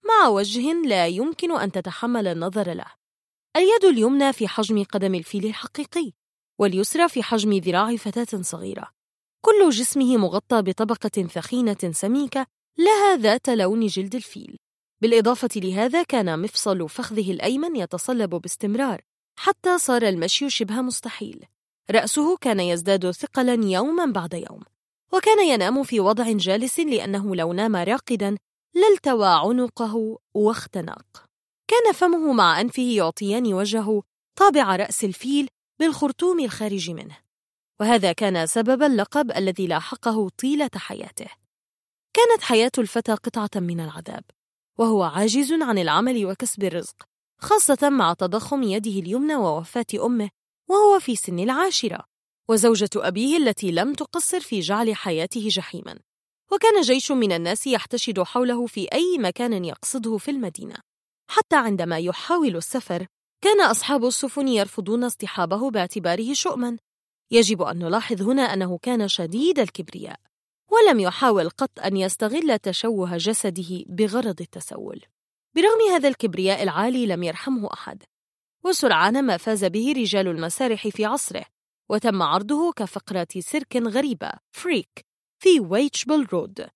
مع 0.04 0.28
وجه 0.28 0.72
لا 0.72 1.06
يمكن 1.06 1.58
أن 1.58 1.72
تتحمل 1.72 2.26
النظر 2.26 2.74
له. 2.74 2.86
اليد 3.56 3.84
اليمنى 3.84 4.32
في 4.32 4.48
حجم 4.48 4.84
قدم 4.84 5.14
الفيل 5.14 5.46
الحقيقي 5.46 6.12
واليسرى 6.58 7.08
في 7.08 7.22
حجم 7.22 7.52
ذراع 7.52 7.96
فتاة 7.96 8.42
صغيرة. 8.42 8.90
كل 9.40 9.70
جسمه 9.70 10.16
مغطى 10.16 10.62
بطبقة 10.62 11.22
ثخينة 11.22 11.92
سميكة 11.92 12.46
لها 12.78 13.16
ذات 13.16 13.48
لون 13.48 13.86
جلد 13.86 14.14
الفيل. 14.14 14.56
بالإضافة 15.00 15.48
لهذا 15.56 16.02
كان 16.02 16.42
مفصل 16.42 16.88
فخذه 16.88 17.32
الأيمن 17.32 17.76
يتصلب 17.76 18.30
باستمرار 18.30 19.02
حتى 19.38 19.78
صار 19.78 20.02
المشي 20.02 20.50
شبه 20.50 20.82
مستحيل. 20.82 21.44
رأسه 21.90 22.36
كان 22.36 22.60
يزداد 22.60 23.10
ثقلا 23.10 23.54
يوما 23.64 24.06
بعد 24.06 24.34
يوم. 24.34 24.75
وكان 25.12 25.46
ينام 25.46 25.82
في 25.82 26.00
وضع 26.00 26.32
جالس 26.32 26.80
لأنه 26.80 27.36
لو 27.36 27.52
نام 27.52 27.76
راقدا 27.76 28.36
لالتوى 28.74 29.28
عنقه 29.28 30.18
واختنق 30.34 31.26
كان 31.68 31.92
فمه 31.92 32.32
مع 32.32 32.60
أنفه 32.60 32.82
يعطيان 32.82 33.54
وجهه 33.54 34.02
طابع 34.38 34.76
رأس 34.76 35.04
الفيل 35.04 35.48
بالخرطوم 35.80 36.40
الخارج 36.40 36.90
منه. 36.90 37.18
وهذا 37.80 38.12
كان 38.12 38.46
سبب 38.46 38.82
اللقب 38.82 39.30
الذي 39.30 39.66
لاحقه 39.66 40.28
طيلة 40.28 40.70
حياته. 40.76 41.28
كانت 42.16 42.42
حياة 42.42 42.72
الفتى 42.78 43.14
قطعة 43.14 43.50
من 43.60 43.80
العذاب 43.80 44.24
وهو 44.78 45.02
عاجز 45.02 45.52
عن 45.52 45.78
العمل 45.78 46.26
وكسب 46.26 46.64
الرزق 46.64 46.96
خاصة 47.40 47.88
مع 47.90 48.12
تضخم 48.12 48.62
يده 48.62 48.90
اليمنى 48.90 49.36
ووفاة 49.36 49.86
أمه 49.94 50.30
وهو 50.68 51.00
في 51.00 51.16
سن 51.16 51.38
العاشرة. 51.38 52.04
وزوجة 52.48 52.90
أبيه 52.96 53.36
التي 53.36 53.70
لم 53.70 53.94
تقصر 53.94 54.40
في 54.40 54.60
جعل 54.60 54.94
حياته 54.94 55.48
جحيما. 55.48 55.98
وكان 56.52 56.80
جيش 56.80 57.12
من 57.12 57.32
الناس 57.32 57.66
يحتشد 57.66 58.22
حوله 58.22 58.66
في 58.66 58.88
أي 58.92 59.18
مكان 59.18 59.64
يقصده 59.64 60.16
في 60.16 60.30
المدينة. 60.30 60.76
حتى 61.30 61.56
عندما 61.56 61.98
يحاول 61.98 62.56
السفر 62.56 63.06
كان 63.44 63.60
أصحاب 63.60 64.04
السفن 64.04 64.48
يرفضون 64.48 65.04
اصطحابه 65.04 65.70
باعتباره 65.70 66.32
شؤما. 66.32 66.76
يجب 67.30 67.62
أن 67.62 67.78
نلاحظ 67.78 68.22
هنا 68.22 68.42
أنه 68.42 68.78
كان 68.82 69.08
شديد 69.08 69.58
الكبرياء 69.58 70.20
ولم 70.70 71.00
يحاول 71.00 71.48
قط 71.48 71.80
أن 71.80 71.96
يستغل 71.96 72.58
تشوه 72.58 73.16
جسده 73.16 73.84
بغرض 73.86 74.40
التسول. 74.40 75.02
برغم 75.54 75.92
هذا 75.92 76.08
الكبرياء 76.08 76.62
العالي 76.62 77.06
لم 77.06 77.22
يرحمه 77.22 77.72
أحد. 77.72 78.02
وسرعان 78.64 79.24
ما 79.24 79.36
فاز 79.36 79.64
به 79.64 79.94
رجال 79.96 80.28
المسارح 80.28 80.88
في 80.88 81.04
عصره. 81.04 81.55
وتم 81.88 82.22
عرضه 82.22 82.72
كفقرة 82.72 83.26
سيرك 83.38 83.76
غريبة 83.76 84.30
freak 84.52 85.06
في 85.42 85.60
Whitechapel 85.60 86.26
Road. 86.32 86.68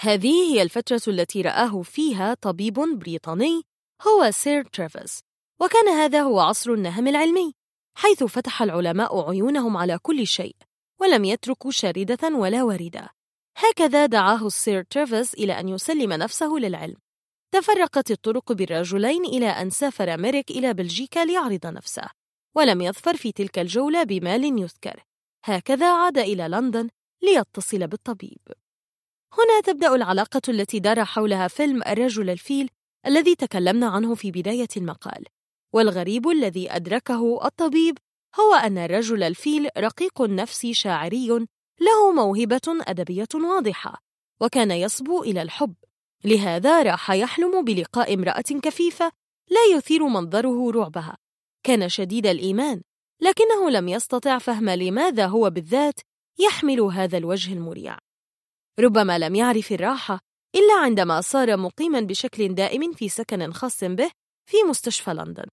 هذه 0.00 0.52
هي 0.52 0.62
الفترة 0.62 1.02
التي 1.08 1.42
رآه 1.42 1.82
فيها 1.82 2.34
طبيب 2.34 2.74
بريطاني 2.74 3.62
هو 4.02 4.30
سير 4.30 4.64
تريفس 4.64 5.20
وكان 5.60 5.88
هذا 5.88 6.22
هو 6.22 6.40
عصر 6.40 6.72
النهم 6.72 7.08
العلمي 7.08 7.54
حيث 7.96 8.24
فتح 8.24 8.62
العلماء 8.62 9.28
عيونهم 9.28 9.76
على 9.76 9.98
كل 9.98 10.26
شيء 10.26 10.56
ولم 11.00 11.24
يتركوا 11.24 11.70
شاردة 11.70 12.28
ولا 12.36 12.62
واردة 12.62 13.16
هكذا 13.56 14.06
دعاه 14.06 14.46
السير 14.46 14.82
تريفس 14.82 15.34
إلى 15.34 15.60
أن 15.60 15.68
يسلم 15.68 16.12
نفسه 16.12 16.46
للعلم. 16.46 16.96
تفرقت 17.54 18.10
الطرق 18.10 18.52
بالرجلين 18.52 19.24
إلى 19.24 19.46
أن 19.46 19.70
سافر 19.70 20.16
ميريك 20.16 20.50
إلى 20.50 20.74
بلجيكا 20.74 21.24
ليعرض 21.24 21.66
نفسه. 21.66 22.10
ولم 22.56 22.80
يظفر 22.80 23.16
في 23.16 23.32
تلك 23.32 23.58
الجولة 23.58 24.02
بمال 24.02 24.44
يذكر. 24.44 25.04
هكذا 25.44 25.92
عاد 25.92 26.18
إلى 26.18 26.48
لندن 26.48 26.88
ليتصل 27.22 27.86
بالطبيب. 27.86 28.38
هنا 29.32 29.60
تبدأ 29.64 29.94
العلاقة 29.94 30.42
التي 30.48 30.78
دار 30.78 31.04
حولها 31.04 31.48
فيلم 31.48 31.82
الرجل 31.82 32.30
الفيل 32.30 32.70
الذي 33.06 33.34
تكلمنا 33.34 33.86
عنه 33.86 34.14
في 34.14 34.30
بداية 34.30 34.68
المقال. 34.76 35.24
والغريب 35.72 36.28
الذي 36.28 36.72
أدركه 36.72 37.46
الطبيب 37.46 37.98
هو 38.40 38.54
أن 38.54 38.78
الرجل 38.78 39.22
الفيل 39.22 39.68
رقيق 39.78 40.22
النفس 40.22 40.66
شاعري 40.66 41.28
له 41.80 42.12
موهبة 42.12 42.60
أدبية 42.68 43.28
واضحة 43.34 44.02
وكان 44.40 44.70
يصبو 44.70 45.22
إلى 45.22 45.42
الحب. 45.42 45.74
لهذا 46.24 46.82
راح 46.82 47.10
يحلم 47.10 47.64
بلقاء 47.64 48.14
امرأة 48.14 48.60
كفيفة 48.62 49.12
لا 49.50 49.76
يثير 49.76 50.06
منظره 50.06 50.70
رعبها. 50.70 51.25
كان 51.66 51.88
شديد 51.88 52.26
الإيمان 52.26 52.82
لكنه 53.22 53.70
لم 53.70 53.88
يستطع 53.88 54.38
فهم 54.38 54.70
لماذا 54.70 55.26
هو 55.26 55.50
بالذات 55.50 56.00
يحمل 56.38 56.80
هذا 56.80 57.18
الوجه 57.18 57.52
المريع. 57.52 57.98
ربما 58.80 59.18
لم 59.18 59.34
يعرف 59.34 59.72
الراحة 59.72 60.20
إلا 60.54 60.74
عندما 60.84 61.20
صار 61.20 61.56
مقيما 61.56 62.00
بشكل 62.00 62.54
دائم 62.54 62.92
في 62.92 63.08
سكن 63.08 63.52
خاص 63.52 63.84
به 63.84 64.10
في 64.50 64.56
مستشفى 64.68 65.10
لندن. 65.10 65.46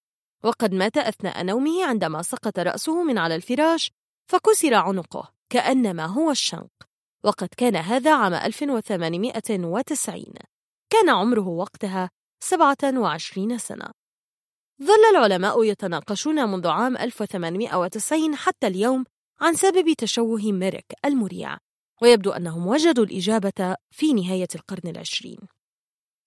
وقد 0.43 0.74
مات 0.74 0.98
أثناء 0.98 1.43
نومه 1.43 1.85
عندما 1.85 2.22
سقط 2.22 2.59
رأسه 2.59 3.03
من 3.03 3.17
على 3.17 3.35
الفراش 3.35 3.92
فكسر 4.32 4.74
عنقه 4.74 5.33
كأنما 5.50 6.06
هو 6.06 6.32
الشنق. 6.32 6.72
وقد 7.24 7.50
كان 7.58 7.75
هذا 7.75 8.16
عام 8.16 8.33
1890 8.33 10.25
كان 10.90 11.09
عمره 11.09 11.48
وقتها 11.48 12.09
27 12.43 13.58
سنة. 13.58 14.03
ظل 14.82 15.06
العلماء 15.11 15.64
يتناقشون 15.64 16.50
منذ 16.50 16.68
عام 16.68 16.98
1890 16.98 18.35
حتى 18.35 18.68
اليوم 18.68 19.03
عن 19.42 19.53
سبب 19.56 19.93
تشوه 19.93 20.42
ميريك 20.52 20.85
المريع 21.06 21.58
ويبدو 22.02 22.32
أنهم 22.32 22.68
وجدوا 22.68 23.06
الإجابة 23.06 23.76
في 23.92 24.14
نهاية 24.14 24.48
القرن 24.56 24.90
العشرين. 24.90 25.38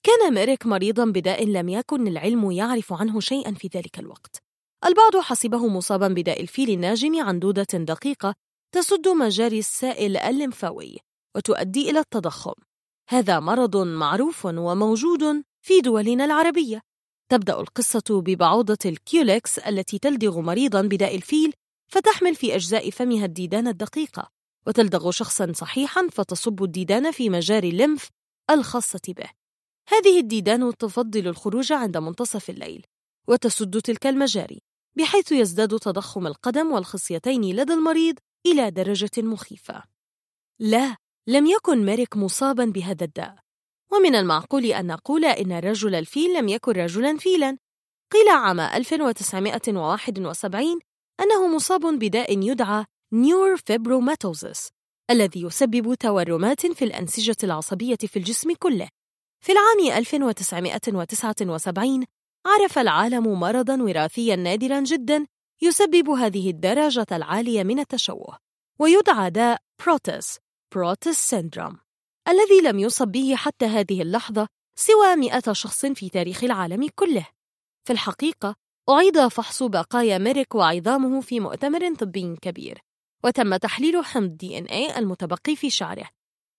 كان 0.02 0.34
ميريك 0.34 0.66
مريضا 0.66 1.04
بداء 1.04 1.44
لم 1.46 1.68
يكن 1.68 2.06
العلم 2.08 2.50
يعرف 2.50 2.92
عنه 2.92 3.20
شيئا 3.20 3.54
في 3.54 3.68
ذلك 3.74 3.98
الوقت. 3.98 4.42
البعض 4.86 5.16
حسبه 5.16 5.66
مصابا 5.68 6.08
بداء 6.08 6.40
الفيل 6.40 6.70
الناجم 6.70 7.22
عن 7.22 7.38
دودة 7.38 7.66
دقيقة 7.72 8.34
تسد 8.72 9.08
مجاري 9.08 9.58
السائل 9.58 10.16
الليمفاوي 10.16 10.98
وتؤدي 11.36 11.90
إلى 11.90 11.98
التضخم. 11.98 12.54
هذا 13.08 13.40
مرض 13.40 13.76
معروف 13.76 14.46
وموجود 14.46 15.44
في 15.62 15.80
دولنا 15.80 16.24
العربية. 16.24 16.80
تبدأ 17.28 17.60
القصة 17.60 18.04
ببعوضة 18.10 18.78
ال 18.84 18.97
Culex 18.97 19.58
التي 19.58 19.98
تلدغ 19.98 20.40
مريضا 20.40 20.82
بداء 20.82 21.16
الفيل 21.16 21.52
فتحمل 21.92 22.34
في 22.34 22.54
أجزاء 22.54 22.90
فمها 22.90 23.24
الديدان 23.24 23.68
الدقيقة 23.68 24.30
وتلدغ 24.66 25.10
شخصا 25.10 25.52
صحيحا 25.54 26.08
فتصب 26.12 26.62
الديدان 26.62 27.10
في 27.10 27.30
مجاري 27.30 27.68
الليمف 27.68 28.10
الخاصة 28.50 29.00
به. 29.08 29.30
هذه 29.88 30.20
الديدان 30.20 30.76
تفضل 30.76 31.28
الخروج 31.28 31.72
عند 31.72 31.96
منتصف 31.96 32.50
الليل 32.50 32.86
وتسد 33.28 33.80
تلك 33.80 34.06
المجاري 34.06 34.62
بحيث 34.98 35.32
يزداد 35.32 35.78
تضخم 35.78 36.26
القدم 36.26 36.72
والخصيتين 36.72 37.56
لدى 37.56 37.72
المريض 37.72 38.18
إلى 38.46 38.70
درجة 38.70 39.10
مخيفة. 39.18 39.82
لا 40.60 40.96
لم 41.28 41.46
يكن 41.46 41.84
ميريك 41.84 42.16
مصابا 42.16 42.64
بهذا 42.64 43.04
الداء. 43.04 43.45
ومن 43.92 44.14
المعقول 44.14 44.64
أن 44.64 44.86
نقول 44.86 45.24
إن 45.24 45.52
الرجل 45.52 45.94
الفيل 45.94 46.38
لم 46.38 46.48
يكن 46.48 46.72
رجلا 46.72 47.16
فيلا. 47.16 47.58
قيل 48.12 48.28
عام 48.28 48.60
1971 48.60 50.78
أنه 51.20 51.56
مصاب 51.56 51.80
بداء 51.80 52.38
يدعى 52.38 52.84
Neurofibromatosis 53.12 54.68
الذي 55.10 55.42
يسبب 55.42 55.94
تورمات 55.94 56.66
في 56.66 56.84
الأنسجة 56.84 57.36
العصبية 57.44 57.96
في 57.96 58.16
الجسم 58.16 58.54
كله. 58.54 58.88
في 59.40 59.52
العام 59.52 59.98
1979 59.98 62.04
عرف 62.46 62.78
العالم 62.78 63.40
مرضا 63.40 63.82
وراثيا 63.82 64.36
نادرا 64.36 64.80
جدا 64.80 65.26
يسبب 65.62 66.10
هذه 66.10 66.50
الدرجة 66.50 67.06
العالية 67.12 67.62
من 67.62 67.78
التشوه 67.78 68.38
ويدعى 68.78 69.30
داء 69.30 69.58
بروتس 69.84 70.38
Proteus 70.74 71.30
Syndrome. 71.30 71.85
الذي 72.28 72.60
لم 72.60 72.78
يصب 72.78 73.08
به 73.08 73.34
حتى 73.36 73.64
هذه 73.64 74.02
اللحظة 74.02 74.48
سوى 74.78 75.16
مئة 75.16 75.52
شخص 75.52 75.86
في 75.86 76.08
تاريخ 76.08 76.44
العالم 76.44 76.88
كله. 76.94 77.26
في 77.86 77.92
الحقيقة 77.92 78.54
أعيد 78.90 79.28
فحص 79.28 79.62
بقايا 79.62 80.18
ميريك 80.18 80.54
وعظامه 80.54 81.20
في 81.20 81.40
مؤتمر 81.40 81.94
طبي 81.94 82.36
كبير 82.42 82.80
وتم 83.24 83.56
تحليل 83.56 84.04
حمض 84.04 84.36
DNA 84.36 84.98
المتبقي 84.98 85.56
في 85.56 85.70
شعره. 85.70 86.08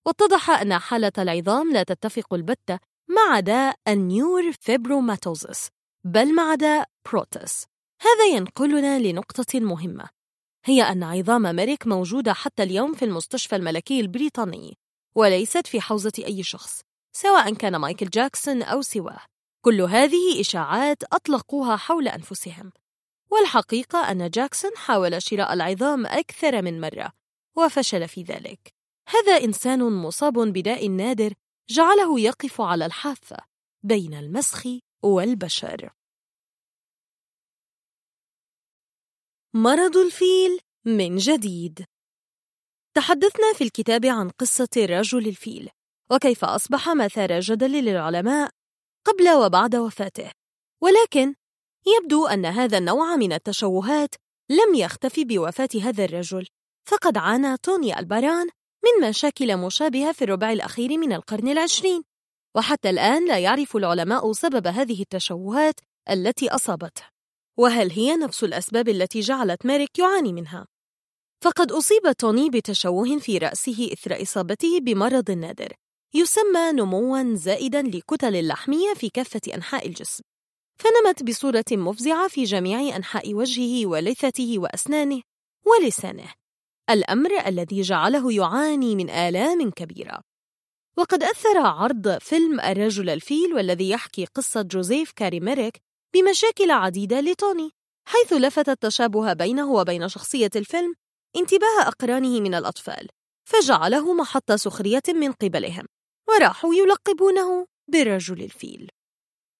واتضح 0.08 0.50
أن 0.50 0.78
حالة 0.78 1.12
العظام 1.18 1.74
لا 1.74 1.84
تتفق 1.84 2.34
البتة 2.34 2.80
مع 3.10 3.40
داء 3.40 3.76
ال 3.88 4.52
Neurofibromatosis 4.52 5.70
بل 6.06 6.36
مع 6.36 6.56
داء 6.56 6.90
بروتس. 7.12 7.66
هذا 8.02 8.36
ينقلنا 8.36 9.00
لنقطة 9.00 9.60
مهمة 9.60 10.10
هي 10.66 10.82
أن 10.82 11.04
عظام 11.04 11.56
ميريك 11.56 11.88
موجودة 11.88 12.34
حتى 12.34 12.64
اليوم 12.64 12.94
في 12.94 13.06
المستشفى 13.06 13.56
الملكي 13.56 14.00
البريطاني. 14.00 14.78
وليست 15.18 15.68
في 15.68 15.82
حوزة 15.82 16.12
أي 16.26 16.44
شخص 16.44 16.82
سواء 17.12 17.54
كان 17.54 17.76
مايكل 17.76 18.10
جاكسون 18.10 18.64
أو 18.64 18.82
سواه. 18.82 19.20
كل 19.62 19.82
هذه 19.82 20.42
إشاعات 20.42 21.04
أطلقوها 21.04 21.76
حول 21.76 22.08
أنفسهم. 22.08 22.72
والحقيقة 23.32 24.12
أن 24.12 24.30
جاكسون 24.30 24.72
حاول 24.76 25.22
شراء 25.22 25.54
العظام 25.54 26.06
أكثر 26.06 26.62
من 26.62 26.82
مرة 26.82 27.12
وفشل 27.56 28.08
في 28.08 28.24
ذلك. 28.24 28.74
هذا 29.10 29.44
إنسان 29.44 29.84
مصاب 29.84 30.34
بداء 30.34 30.88
نادر 30.90 31.34
جعله 31.70 32.20
يقف 32.20 32.62
على 32.62 32.86
الحافة 32.86 33.38
بين 33.84 34.14
المسخ 34.14 34.68
والبشر. 35.04 35.94
مرض 39.54 39.98
الفيل 39.98 40.60
من 40.86 41.18
جديد. 41.18 41.86
تحدثنا 42.98 43.54
في 43.54 43.64
الكتاب 43.64 44.06
عن 44.06 44.30
قصة 44.30 44.70
رجل 44.78 45.28
الفيل 45.28 45.70
وكيف 46.12 46.46
أصبح 46.46 46.90
مثار 46.90 47.40
جدل 47.40 47.72
للعلماء 47.72 48.50
قبل 49.06 49.30
وبعد 49.30 49.76
وفاته 49.76 50.32
ولكن 50.82 51.36
يبدو 51.88 52.28
أن 52.28 52.46
هذا 52.46 52.78
النوع 52.78 53.16
من 53.16 53.34
التشوهات 53.34 54.16
لم 54.50 54.76
يختفي 54.76 55.26
بوفاة 55.26 55.70
هذا 55.82 56.06
الرجل 56.06 56.48
فقد 56.90 57.18
عانى 57.18 57.58
توني 57.58 58.00
الباران 58.00 58.48
من 58.84 59.10
مشاكل 59.10 59.58
مشابهة 59.58 60.12
في 60.12 60.24
الربع 60.24 60.52
الأخير 60.52 60.98
من 60.98 61.14
القرن 61.14 61.48
العشرين 61.48 62.04
وحتى 62.56 62.90
الآن 62.90 63.28
لا 63.28 63.40
يعرف 63.40 63.76
العلماء 63.76 64.32
سبب 64.32 64.68
هذه 64.68 65.02
التشوهات 65.02 65.80
التي 66.10 66.50
أصابته 66.50 67.04
وهل 67.58 67.92
هي 67.92 68.16
نفس 68.16 68.44
الأسباب 68.44 68.90
التي 68.90 69.20
جعلت 69.20 69.66
ميريك 69.66 70.00
يعاني 70.00 70.34
منها؟ 70.34 70.68
فقد 71.44 71.72
أصيب 71.72 72.12
توني 72.18 72.50
بتشوه 72.50 73.18
في 73.18 73.38
رأسه 73.38 73.90
إثر 73.94 74.22
إصابته 74.22 74.80
بمرض 74.80 75.32
نادر 75.32 75.74
يسمى 76.14 76.72
نمواً 76.72 77.36
زائداً 77.36 77.82
لكتل 77.82 78.36
اللحمية 78.36 78.94
في 78.94 79.10
كافة 79.10 79.42
أنحاء 79.56 79.88
الجسم. 79.88 80.24
فنمت 80.80 81.24
بصورة 81.24 81.66
مفزعة 81.72 82.28
في 82.28 82.44
جميع 82.44 82.96
أنحاء 82.96 83.34
وجهه 83.34 83.86
ولثته 83.86 84.60
وأسنانه 84.60 85.22
ولسانه 85.66 86.34
الأمر 86.90 87.48
الذي 87.48 87.82
جعله 87.82 88.34
يعاني 88.34 88.96
من 88.96 89.10
آلام 89.10 89.72
كبيرة. 89.72 90.22
وقد 90.98 91.24
أثر 91.24 91.58
عرض 91.58 92.18
فيلم 92.18 92.60
الرجل 92.60 93.10
الفيل 93.10 93.54
والذي 93.54 93.90
يحكي 93.90 94.26
قصة 94.26 94.62
جوزيف 94.62 95.12
كاري 95.12 95.40
ميريك 95.40 95.78
بمشاكل 96.16 96.72
عديدة 96.72 97.20
لتوني 97.20 97.72
حيث 98.08 98.34
لفت 98.34 98.70
التشابه 98.70 99.34
بينه 99.34 99.72
وبين 99.72 100.08
شخصية 100.08 100.50
الفيلم 100.56 100.96
انتباه 101.36 101.88
أقرانه 101.88 102.40
من 102.40 102.56
الأطفال 102.56 103.08
فجعله 103.50 104.14
محط 104.14 104.52
سخرية 104.52 105.04
من 105.10 105.32
قبلهم 105.32 105.86
وراحوا 106.30 106.76
يلقبونه 106.76 107.68
برجل 107.88 108.44
الفيل. 108.44 108.90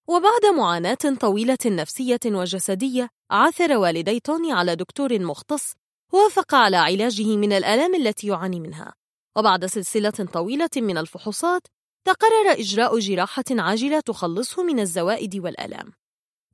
وبعد 0.08 0.46
معاناة 0.56 1.16
طويلة 1.20 1.58
نفسية 1.66 2.20
وجسدية 2.26 3.08
عثر 3.30 3.76
والدي 3.76 4.20
توني 4.20 4.52
على 4.52 4.76
دكتور 4.76 5.18
مختص 5.18 5.72
وافق 6.12 6.54
على 6.54 6.76
علاجه 6.76 7.36
من 7.36 7.52
الآلام 7.52 7.94
التي 7.94 8.26
يعاني 8.26 8.60
منها. 8.60 8.94
وبعد 9.38 9.66
سلسلة 9.66 10.10
طويلة 10.10 10.70
من 10.76 10.98
الفحوصات 10.98 11.62
تقرر 12.06 12.52
إجراء 12.52 12.98
جراحة 12.98 13.44
عاجلة 13.50 14.00
تخلصه 14.00 14.62
من 14.62 14.80
الزوائد 14.80 15.36
والآلام. 15.36 15.92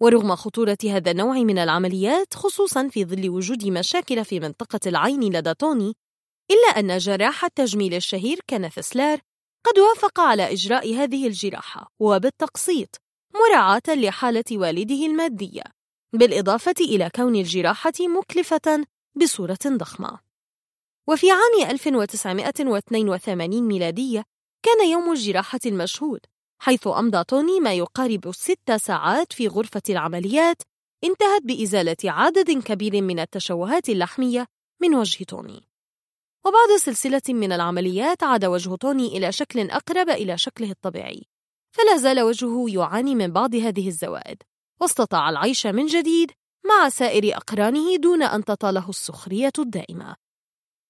ورغم 0.01 0.35
خطورة 0.37 0.79
هذا 0.85 1.11
النوع 1.11 1.39
من 1.39 1.59
العمليات 1.59 2.35
خصوصا 2.35 2.89
في 2.89 3.05
ظل 3.05 3.31
وجود 3.31 3.67
مشاكل 3.67 4.25
في 4.25 4.41
منطقة 4.41 4.81
العين 4.87 5.21
لدى 5.21 5.55
توني 5.55 5.95
إلا 6.51 6.81
أن 6.81 6.99
جراح 6.99 7.45
التجميل 7.45 7.95
الشهير 7.95 8.41
كينيث 8.47 8.79
سلار 8.79 9.21
قد 9.67 9.79
وافق 9.79 10.21
على 10.21 10.53
إجراء 10.53 10.95
هذه 10.95 11.27
الجراحة 11.27 11.93
وبالتقسيط 12.01 12.89
مراعاة 13.35 13.83
لحالة 13.89 14.45
والده 14.53 15.07
المادية 15.07 15.63
بالإضافة 16.13 16.75
إلى 16.81 17.11
كون 17.17 17.37
الجراحة 17.37 17.93
مكلفة 18.01 18.87
بصورة 19.15 19.59
ضخمة. 19.67 20.19
وفي 21.09 21.31
عام 21.31 21.71
1982 21.71 23.63
ميلادية 23.63 24.25
كان 24.65 24.89
يوم 24.91 25.13
الجراحة 25.13 25.61
المشهود 25.67 26.21
حيث 26.65 26.87
أمضى 26.87 27.25
توني 27.25 27.61
ما 27.61 27.75
يقارب 27.75 28.33
ست 28.33 28.73
ساعات 28.73 29.33
في 29.33 29.49
غرفة 29.49 29.83
العمليات 29.91 30.57
انتهت 31.05 31.43
بإزالة 31.43 31.97
عدد 32.05 32.51
كبير 32.51 33.03
من 33.03 33.21
التشوهات 33.21 33.89
اللحمية 33.89 34.47
من 34.83 34.95
وجه 34.95 35.25
توني. 35.25 35.69
وبعد 36.47 36.79
سلسلة 36.79 37.23
من 37.29 37.53
العمليات 37.53 38.23
عاد 38.23 38.45
وجه 38.45 38.77
توني 38.77 39.07
إلى 39.07 39.33
شكل 39.33 39.71
أقرب 39.71 40.09
إلى 40.09 40.39
شكله 40.39 40.71
الطبيعي. 40.71 41.23
فلا 41.77 41.97
زال 41.97 42.21
وجهه 42.21 42.67
يعاني 42.69 43.15
من 43.15 43.33
بعض 43.33 43.55
هذه 43.55 43.89
الزوائد. 43.89 44.43
واستطاع 44.81 45.31
العيش 45.31 45.67
من 45.67 45.87
جديد 45.87 46.31
مع 46.67 46.89
سائر 46.89 47.37
أقرانه 47.37 47.97
دون 47.97 48.23
أن 48.23 48.45
تطاله 48.45 48.89
السخرية 48.89 49.53
الدائمة. 49.59 50.17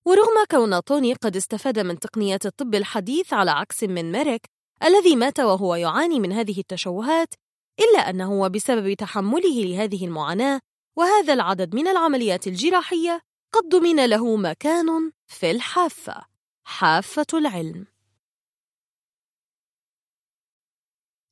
ورغم 0.06 0.44
كون 0.50 0.84
توني 0.84 1.14
قد 1.14 1.36
استفاد 1.36 1.78
من 1.78 1.98
تقنيات 1.98 2.46
الطب 2.46 2.74
الحديث 2.74 3.32
على 3.32 3.50
عكس 3.50 3.84
من 3.84 4.12
ميريك 4.12 4.54
الذي 4.84 5.16
مات 5.16 5.40
وهو 5.40 5.74
يعاني 5.74 6.20
من 6.20 6.32
هذه 6.32 6.60
التشوهات 6.60 7.34
إلا 7.80 8.10
أنه 8.10 8.32
وبسبب 8.32 8.94
تحمله 8.94 9.64
لهذه 9.64 10.04
المعاناة 10.04 10.60
وهذا 10.98 11.32
العدد 11.32 11.74
من 11.74 11.88
العمليات 11.88 12.46
الجراحية 12.46 13.20
قد 13.54 13.68
ضمن 13.68 14.06
له 14.06 14.36
مكان 14.36 15.12
في 15.26 15.50
الحافة 15.50 16.26
حافة 16.64 17.26
العلم. 17.34 17.86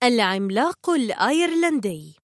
العملاق 0.02 0.90
الأيرلندي. 0.90 2.16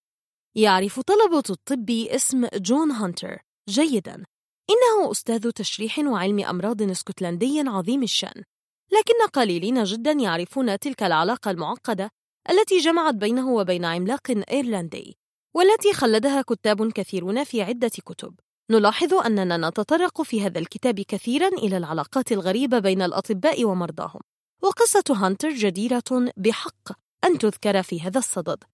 يعرف 0.55 1.01
طلبة 1.01 1.43
الطب 1.51 1.91
اسم 1.91 2.47
جون 2.55 2.91
هانتر. 2.91 3.39
جيداً. 3.69 4.25
إنه 4.71 5.11
أستاذ 5.11 5.51
تشريح 5.51 5.99
وعلم 5.99 6.45
أمراض 6.45 6.83
اسكتلندي 6.83 7.61
عظيم 7.61 8.03
الشأن. 8.03 8.45
لكن 8.93 9.27
قليلين 9.33 9.85
جدا 9.85 10.13
يعرفون 10.13 10.79
تلك 10.79 11.03
العلاقة 11.03 11.51
المعقدة 11.51 12.11
التي 12.51 12.79
جمعت 12.79 13.15
بينه 13.15 13.51
وبين 13.51 13.85
عملاق 13.85 14.45
إيرلندي 14.51 15.19
والتي 15.55 15.93
خلدها 15.93 16.43
كتاب 16.43 16.93
كثيرون 16.93 17.45
في 17.45 17.63
عدة 17.63 17.89
كتب. 17.89 18.35
نلاحظ 18.71 19.15
أننا 19.15 19.69
نتطرق 19.69 20.23
في 20.23 20.43
هذا 20.43 20.59
الكتاب 20.59 21.01
كثيرا 21.01 21.49
إلى 21.49 21.77
العلاقات 21.77 22.33
الغريبة 22.33 22.79
بين 22.79 23.03
الأطباء 23.03 23.65
ومرضاهم 23.65 24.21
وقصة 24.63 25.05
هانتر 25.11 25.51
جديرة 25.51 26.33
بحق 26.37 26.93
أن 27.25 27.39
تذكر 27.39 27.83
في 27.83 28.01
هذا 28.01 28.19
الصدد. 28.19 28.65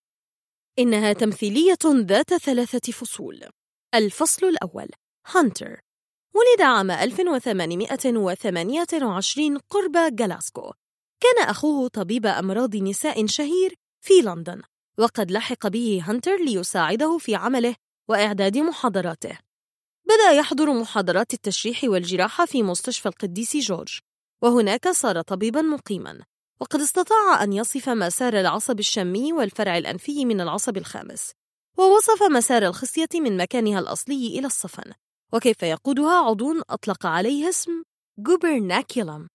إنها 0.78 1.12
تمثيلية 1.12 1.78
ذات 1.86 2.34
ثلاثة 2.34 2.92
فصول. 2.92 3.40
الفصل 3.94 4.46
الأول 4.46 4.88
هانتر. 5.26 5.80
ولد 6.34 6.60
عام 6.60 6.90
1828 6.90 9.58
قرب 9.58 10.16
جلاسكو 10.16 10.72
كان 11.20 11.48
أخوه 11.48 11.88
طبيب 11.88 12.26
أمراض 12.26 12.76
نساء 12.76 13.26
شهير 13.26 13.74
في 14.00 14.14
لندن 14.14 14.62
وقد 14.98 15.30
لحق 15.30 15.68
به 15.68 16.02
هانتر 16.06 16.36
ليساعده 16.36 17.18
في 17.18 17.34
عمله 17.34 17.74
وإعداد 18.08 18.58
محاضراته. 18.58 19.38
بدأ 20.04 20.30
يحضر 20.30 20.72
محاضرات 20.72 21.34
التشريح 21.34 21.84
والجراحة 21.84 22.46
في 22.46 22.62
مستشفى 22.62 23.08
القديس 23.08 23.56
جورج 23.56 23.98
وهناك 24.42 24.88
صار 24.88 25.22
طبيبا 25.22 25.62
مقيما 25.62 26.24
وقد 26.60 26.80
استطاع 26.80 27.42
أن 27.42 27.52
يصف 27.52 27.88
مسار 27.88 28.40
العصب 28.40 28.78
الشمي 28.78 29.32
والفرع 29.32 29.78
الأنفي 29.78 30.24
من 30.24 30.40
العصب 30.40 30.76
الخامس 30.76 31.32
ووصف 31.78 32.22
مسار 32.22 32.66
الخصية 32.66 33.08
من 33.14 33.36
مكانها 33.36 33.78
الأصلي 33.78 34.38
إلى 34.38 34.46
الصفن. 34.46 34.92
وكيف 35.34 35.62
يقودها 35.62 36.12
عضو 36.12 36.60
أطلق 36.70 37.06
عليه 37.06 37.48
اسم 37.48 37.82
جوبرناكيولم 38.18 39.28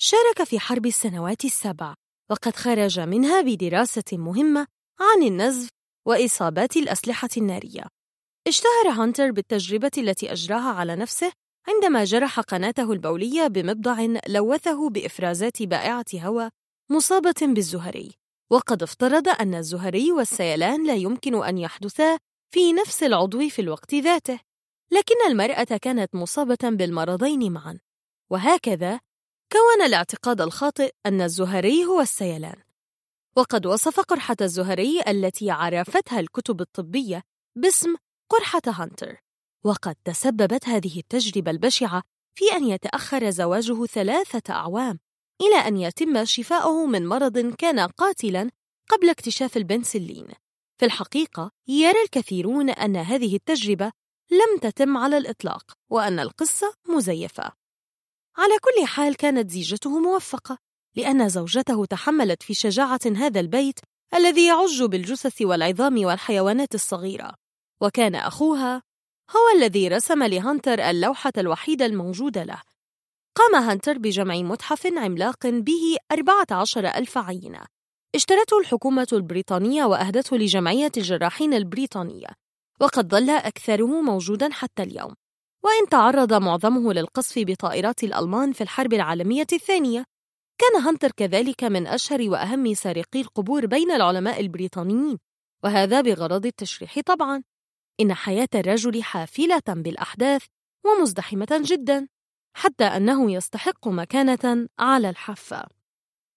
شارك 0.00 0.44
في 0.44 0.60
حرب 0.60 0.86
السنوات 0.86 1.44
السبع 1.44 1.94
وقد 2.30 2.56
خرج 2.56 3.00
منها 3.00 3.40
بدراسة 3.40 4.04
مهمة 4.12 4.66
عن 5.00 5.22
النزف 5.22 5.68
وإصابات 6.06 6.76
الأسلحة 6.76 7.28
النارية. 7.36 7.84
اشتهر 8.46 8.88
هانتر 8.88 9.30
بالتجربة 9.30 9.90
التي 9.98 10.32
أجراها 10.32 10.72
على 10.72 10.96
نفسه 10.96 11.32
عندما 11.68 12.04
جرح 12.04 12.40
قناته 12.40 12.92
البولية 12.92 13.46
بمبضع 13.46 14.06
لوثه 14.28 14.90
بإفرازات 14.90 15.62
بائعة 15.62 16.04
هواء 16.14 16.50
مصابة 16.90 17.34
بالزهري. 17.42 18.14
وقد 18.52 18.82
افترض 18.82 19.28
أن 19.28 19.54
الزهري 19.54 20.12
والسيلان 20.12 20.86
لا 20.86 20.94
يمكن 20.94 21.44
أن 21.44 21.58
يحدثا 21.58 22.18
في 22.54 22.72
نفس 22.72 23.02
العضو 23.02 23.48
في 23.48 23.58
الوقت 23.58 23.94
ذاته. 23.94 24.40
لكن 24.90 25.14
المرأة 25.26 25.78
كانت 25.82 26.14
مصابة 26.14 26.58
بالمرضين 26.62 27.52
معا. 27.52 27.78
وهكذا 28.30 29.00
كون 29.52 29.86
الاعتقاد 29.86 30.40
الخاطئ 30.40 30.92
أن 31.06 31.20
الزهري 31.20 31.84
هو 31.84 32.00
السيلان. 32.00 32.62
وقد 33.36 33.66
وصف 33.66 34.00
قرحة 34.00 34.36
الزهري 34.40 35.00
التي 35.08 35.50
عرفتها 35.50 36.20
الكتب 36.20 36.60
الطبية 36.60 37.22
باسم 37.56 37.94
قرحة 38.28 38.62
هانتر. 38.66 39.16
وقد 39.64 39.96
تسببت 40.04 40.68
هذه 40.68 40.98
التجربة 40.98 41.50
البشعة 41.50 42.02
في 42.34 42.44
أن 42.56 42.64
يتأخر 42.64 43.30
زواجه 43.30 43.86
ثلاثة 43.86 44.54
أعوام 44.54 44.98
إلى 45.40 45.56
أن 45.68 45.76
يتم 45.76 46.24
شفاؤه 46.24 46.86
من 46.86 47.06
مرض 47.06 47.38
كان 47.38 47.80
قاتلاً 47.80 48.50
قبل 48.88 49.10
اكتشاف 49.10 49.56
البنسلين. 49.56 50.26
في 50.78 50.84
الحقيقة، 50.84 51.50
يرى 51.68 52.02
الكثيرون 52.04 52.70
أن 52.70 52.96
هذه 52.96 53.36
التجربة 53.36 53.92
لم 54.30 54.58
تتم 54.62 54.96
على 54.96 55.18
الإطلاق، 55.18 55.72
وأن 55.90 56.20
القصة 56.20 56.74
مزيفة. 56.88 57.52
على 58.36 58.54
كل 58.58 58.86
حال 58.86 59.16
كانت 59.16 59.50
زيجته 59.50 59.98
موفقة، 60.00 60.58
لأن 60.94 61.28
زوجته 61.28 61.84
تحملت 61.84 62.42
في 62.42 62.54
شجاعة 62.54 63.00
هذا 63.16 63.40
البيت 63.40 63.80
الذي 64.14 64.46
يعج 64.46 64.82
بالجثث 64.82 65.42
والعظام 65.42 66.04
والحيوانات 66.04 66.74
الصغيرة، 66.74 67.34
وكان 67.80 68.14
أخوها 68.14 68.82
هو 69.30 69.58
الذي 69.58 69.88
رسم 69.88 70.22
لهانتر 70.22 70.90
اللوحة 70.90 71.32
الوحيدة 71.38 71.86
الموجودة 71.86 72.44
له. 72.44 72.62
قام 73.34 73.62
هانتر 73.62 73.98
بجمع 73.98 74.36
متحف 74.36 74.86
عملاق 74.86 75.46
به 75.46 75.96
14 76.12 76.86
ألف 76.86 77.18
عينة. 77.18 77.64
اشترته 78.14 78.58
الحكومة 78.58 79.08
البريطانية 79.12 79.84
وأهدته 79.84 80.36
لجمعية 80.36 80.92
الجراحين 80.96 81.54
البريطانية. 81.54 82.28
وقد 82.80 83.08
ظل 83.08 83.30
أكثره 83.30 84.00
موجودا 84.00 84.52
حتى 84.52 84.82
اليوم. 84.82 85.14
وإن 85.64 85.88
تعرض 85.90 86.32
معظمه 86.34 86.92
للقصف 86.92 87.38
بطائرات 87.38 88.04
الألمان 88.04 88.52
في 88.52 88.60
الحرب 88.60 88.92
العالمية 88.92 89.46
الثانية 89.52 90.04
كان 90.58 90.82
هانتر 90.82 91.12
كذلك 91.12 91.64
من 91.64 91.86
أشهر 91.86 92.22
وأهم 92.30 92.74
سارقي 92.74 93.20
القبور 93.20 93.66
بين 93.66 93.90
العلماء 93.90 94.40
البريطانيين 94.40 95.18
وهذا 95.64 96.00
بغرض 96.00 96.46
التشريح 96.46 97.00
طبعا. 97.06 97.42
إن 98.00 98.14
حياة 98.14 98.48
الرجل 98.54 99.02
حافلة 99.02 99.62
بالأحداث 99.68 100.44
ومزدحمة 100.86 101.60
جدا 101.64 102.08
حتى 102.56 102.84
أنه 102.84 103.32
يستحق 103.32 103.88
مكانة 103.88 104.68
على 104.78 105.10
الحافة. 105.10 105.66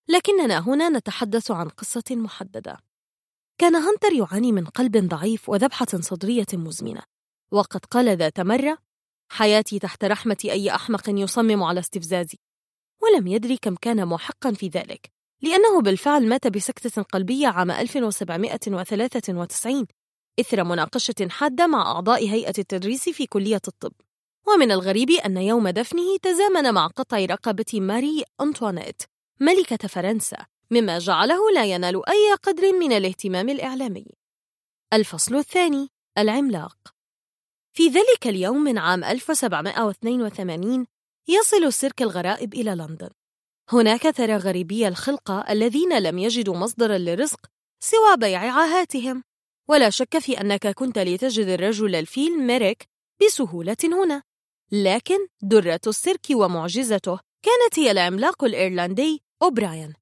لكننا 0.09 0.59
هنا 0.59 0.89
نتحدث 0.89 1.51
عن 1.51 1.69
قصة 1.69 2.03
محددة. 2.11 2.77
كان 3.59 3.75
هانتر 3.75 4.13
يعاني 4.13 4.51
من 4.51 4.65
قلب 4.65 4.97
ضعيف 4.97 5.49
وذبحة 5.49 5.85
صدرية 5.85 6.45
مزمنة. 6.53 7.01
وقد 7.51 7.85
قال 7.85 8.17
ذات 8.17 8.39
مرة 8.39 8.77
حياتي 9.31 9.79
تحت 9.79 10.05
رحمة 10.05 10.37
أي 10.45 10.75
أحمق 10.75 11.03
يصمم 11.07 11.63
على 11.63 11.79
استفزازي. 11.79 12.37
ولم 13.01 13.27
يدري 13.27 13.57
كم 13.57 13.75
كان 13.75 14.05
محقا 14.05 14.51
في 14.51 14.67
ذلك 14.67 15.11
لأنه 15.41 15.81
بالفعل 15.81 16.27
مات 16.27 16.47
بسكتة 16.47 17.01
قلبية 17.01 17.47
عام 17.47 17.71
1793 17.71 19.87
إثر 20.39 20.63
مناقشة 20.63 21.27
حادة 21.29 21.67
مع 21.67 21.91
أعضاء 21.91 22.29
هيئة 22.29 22.53
التدريس 22.57 23.09
في 23.09 23.27
كلية 23.27 23.61
الطب. 23.67 23.93
ومن 24.47 24.71
الغريب 24.71 25.09
أن 25.09 25.37
يوم 25.37 25.69
دفنه 25.69 26.17
تزامن 26.21 26.73
مع 26.73 26.87
قطع 26.87 27.17
رقبة 27.17 27.65
ماري 27.73 28.23
أنطوانيت 28.41 29.01
ملكة 29.39 29.87
فرنسا. 29.87 30.45
مما 30.71 30.99
جعله 30.99 31.51
لا 31.51 31.65
ينال 31.65 32.09
أي 32.09 32.33
قدر 32.43 32.73
من 32.73 32.91
الاهتمام 32.91 33.49
الإعلامي. 33.49 34.05
الفصل 34.93 35.35
الثاني 35.35 35.89
العملاق. 36.17 36.77
في 37.73 37.87
ذلك 37.87 38.27
اليوم 38.27 38.57
من 38.57 38.77
عام 38.77 39.03
1782 39.03 40.85
يصل 41.27 41.63
السيرك 41.63 42.01
الغرائب 42.01 42.53
إلى 42.53 42.71
لندن. 42.71 43.09
هناك 43.69 44.15
ترى 44.15 44.35
غريبي 44.35 44.87
الخلقة 44.87 45.45
الذين 45.49 45.99
لم 45.99 46.19
يجدوا 46.19 46.57
مصدرا 46.57 46.97
للرزق 46.97 47.39
سوى 47.79 48.17
بيع 48.17 48.39
عاهاتهم. 48.39 49.23
ولا 49.67 49.89
شك 49.89 50.19
في 50.19 50.41
أنك 50.41 50.67
كنت 50.67 50.99
لتجد 50.99 51.47
الرجل 51.47 51.95
الفيل 51.95 52.39
ميريك 52.39 52.83
بسهولة 53.21 53.77
هنا. 53.83 54.23
لكن 54.71 55.27
درة 55.41 55.81
السيرك 55.87 56.25
ومعجزته 56.31 57.19
كانت 57.45 57.79
هي 57.79 57.91
العملاق 57.91 58.43
الإيرلندي 58.43 59.23
أوبراين. 59.41 59.98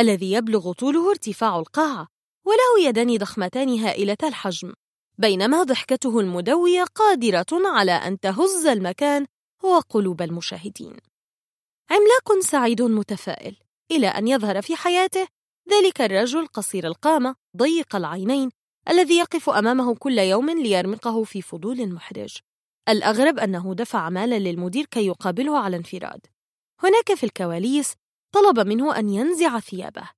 الذي 0.00 0.32
يبلغ 0.32 0.72
طوله 0.72 1.10
ارتفاع 1.10 1.58
القاعة 1.58 2.08
وله 2.46 2.88
يدان 2.88 3.16
ضخمتان 3.16 3.78
هائلة 3.78 4.16
الحجم. 4.22 4.72
بينما 5.18 5.62
ضحكته 5.62 6.20
المدوية 6.20 6.84
قادرة 6.84 7.46
على 7.52 7.92
أن 7.92 8.20
تهز 8.20 8.66
المكان 8.66 9.26
وقلوب 9.62 10.22
المشاهدين. 10.22 10.96
عملاق 11.90 12.40
سعيد 12.40 12.82
متفائل. 12.82 13.56
إلى 13.90 14.06
أن 14.06 14.28
يظهر 14.28 14.62
في 14.62 14.76
حياته 14.76 15.26
ذلك 15.70 16.00
الرجل 16.00 16.46
قصير 16.46 16.86
القامة 16.86 17.34
ضيق 17.56 17.96
العينين 17.96 18.50
الذي 18.88 19.18
يقف 19.18 19.50
أمامه 19.50 19.94
كل 19.94 20.18
يوم 20.18 20.50
ليرمقه 20.50 21.24
في 21.24 21.42
فضول 21.42 21.92
محرج. 21.92 22.36
الأغرب 22.88 23.38
أنه 23.38 23.74
دفع 23.74 24.08
مالا 24.08 24.38
للمدير 24.38 24.86
كي 24.86 25.06
يقابله 25.06 25.58
على 25.58 25.76
انفراد. 25.76 26.26
هناك 26.82 27.14
في 27.14 27.24
الكواليس 27.24 27.94
طلب 28.32 28.60
منه 28.60 28.98
أن 28.98 29.08
ينزع 29.08 29.60
ثيابه. 29.60 30.10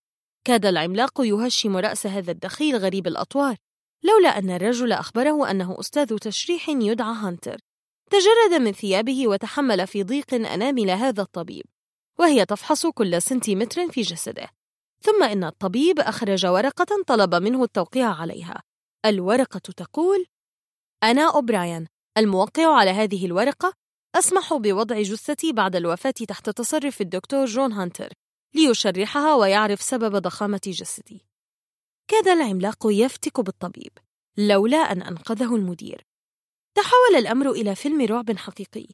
كاد 0.44 0.66
العملاق 0.66 1.20
يهشم 1.20 1.76
رأس 1.76 2.06
هذا 2.06 2.30
الدخيل 2.30 2.76
غريب 2.76 3.06
الأطوار 3.06 3.56
لولا 4.02 4.38
أن 4.38 4.50
الرجل 4.50 4.92
أخبره 4.92 5.50
أنه 5.50 5.80
أستاذ 5.80 6.18
تشريح 6.18 6.68
يدعى 6.68 7.14
هانتر. 7.14 7.60
تجرد 8.10 8.60
من 8.60 8.72
ثيابه 8.72 9.28
وتحمل 9.28 9.86
في 9.86 10.02
ضيق 10.02 10.34
أنامل 10.34 10.90
هذا 10.90 11.22
الطبيب 11.22 11.64
وهي 12.18 12.46
تفحص 12.46 12.86
كل 12.86 13.22
سنتيمتر 13.22 13.88
في 13.88 14.02
جسده. 14.02 14.48
ثم 15.02 15.22
إن 15.22 15.44
الطبيب 15.44 16.00
أخرج 16.00 16.46
ورقة 16.46 17.02
طلب 17.06 17.34
منه 17.34 17.64
التوقيع 17.64 18.14
عليها. 18.14 18.62
الورقة 19.06 19.58
تقول 19.58 20.26
أنا 21.02 21.34
أوبراين 21.34 21.86
الموقع 22.18 22.76
على 22.76 22.90
هذه 22.90 23.26
الورقة 23.26 23.72
أسمح 24.16 24.54
بوضع 24.54 25.02
جثتي 25.02 25.52
بعد 25.52 25.76
الوفاة 25.76 26.10
تحت 26.10 26.50
تصرف 26.50 27.00
الدكتور 27.00 27.44
جون 27.44 27.72
هانتر 27.72 28.12
ليشرحها 28.54 29.34
ويعرف 29.34 29.82
سبب 29.82 30.16
ضخامة 30.16 30.60
جسدي. 30.66 31.24
كاد 32.08 32.28
العملاق 32.28 32.78
يفتك 32.84 33.40
بالطبيب 33.40 33.92
لولا 34.38 34.76
أن 34.76 35.02
أنقذه 35.02 35.56
المدير. 35.56 36.02
تحول 36.74 37.16
الأمر 37.18 37.50
إلى 37.50 37.74
فيلم 37.74 38.00
رعب 38.00 38.36
حقيقي. 38.36 38.86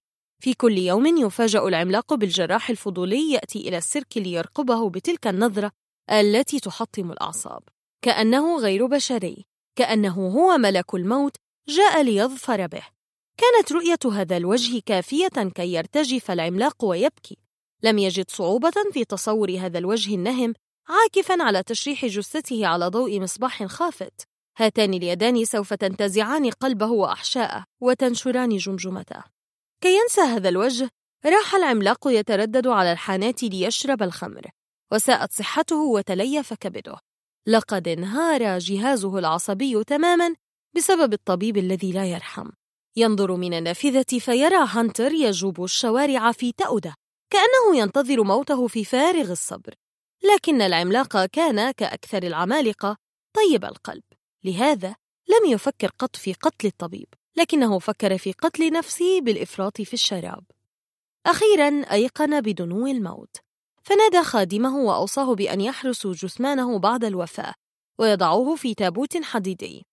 في 0.42 0.54
كل 0.54 0.78
يوم 0.78 1.06
يفاجأ 1.06 1.60
العملاق 1.60 2.14
بالجراح 2.14 2.70
الفضولي 2.70 3.32
يأتي 3.32 3.68
إلى 3.68 3.78
السيرك 3.78 4.16
ليرقبه 4.16 4.90
بتلك 4.90 5.26
النظرة 5.26 5.70
التي 6.10 6.60
تحطم 6.60 7.12
الأعصاب. 7.12 7.62
كأنه 8.02 8.58
غير 8.58 8.86
بشري 8.86 9.44
كأنه 9.76 10.28
هو 10.28 10.58
ملك 10.58 10.94
الموت 10.94 11.36
جاء 11.68 12.02
ليظفر 12.02 12.66
به. 12.66 12.97
كانت 13.38 13.72
رؤية 13.72 14.20
هذا 14.20 14.36
الوجه 14.36 14.82
كافية 14.86 15.28
كي 15.28 15.72
يرتجف 15.72 16.30
العملاق 16.30 16.84
ويبكي. 16.84 17.36
لم 17.82 17.98
يجد 17.98 18.30
صعوبة 18.30 18.72
في 18.92 19.04
تصور 19.04 19.56
هذا 19.58 19.78
الوجه 19.78 20.14
النهم 20.14 20.54
عاكفا 20.88 21.42
على 21.42 21.62
تشريح 21.62 22.06
جثته 22.06 22.66
على 22.66 22.86
ضوء 22.86 23.20
مصباح 23.20 23.64
خافت. 23.64 24.22
هاتان 24.58 24.94
اليدان 24.94 25.44
سوف 25.44 25.74
تنتزعان 25.74 26.50
قلبه 26.50 26.90
وأحشاءه 26.90 27.64
وتنشران 27.80 28.56
جمجمته. 28.56 29.22
كي 29.80 29.96
ينسى 29.96 30.20
هذا 30.20 30.48
الوجه 30.48 30.90
راح 31.26 31.54
العملاق 31.54 32.08
يتردد 32.08 32.66
على 32.66 32.92
الحانات 32.92 33.42
ليشرب 33.42 34.02
الخمر 34.02 34.46
وساءت 34.92 35.32
صحته 35.32 35.76
وتليف 35.76 36.54
كبده. 36.54 36.98
لقد 37.46 37.88
انهار 37.88 38.58
جهازه 38.58 39.18
العصبي 39.18 39.84
تماما 39.84 40.34
بسبب 40.76 41.12
الطبيب 41.12 41.56
الذي 41.56 41.92
لا 41.92 42.06
يرحم. 42.06 42.50
ينظر 42.98 43.36
من 43.36 43.54
النافذة 43.54 44.18
فيرى 44.18 44.66
هانتر 44.68 45.12
يجوب 45.12 45.64
الشوارع 45.64 46.32
في 46.32 46.52
تأودة 46.52 46.94
كأنه 47.30 47.76
ينتظر 47.76 48.22
موته 48.22 48.66
في 48.66 48.84
فارغ 48.84 49.32
الصبر. 49.32 49.74
لكن 50.34 50.62
العملاق 50.62 51.24
كان 51.24 51.70
كأكثر 51.70 52.22
العمالقة 52.22 52.96
طيب 53.34 53.64
القلب. 53.64 54.02
لهذا 54.44 54.96
لم 55.28 55.50
يفكر 55.50 55.90
قط 55.98 56.16
في 56.16 56.32
قتل 56.32 56.66
الطبيب 56.66 57.06
لكنه 57.36 57.78
فكر 57.78 58.18
في 58.18 58.32
قتل 58.32 58.72
نفسه 58.72 59.20
بالإفراط 59.20 59.80
في 59.80 59.94
الشراب. 59.94 60.44
أخيرا 61.26 61.92
أيقن 61.92 62.40
بدنو 62.40 62.86
الموت. 62.86 63.36
فنادى 63.82 64.22
خادمه 64.22 64.76
وأوصاه 64.76 65.34
بأن 65.34 65.60
يحرسوا 65.60 66.12
جثمانه 66.12 66.78
بعد 66.78 67.04
الوفاة 67.04 67.54
ويضعوه 67.98 68.56
في 68.56 68.74
تابوت 68.74 69.22
حديدي 69.22 69.86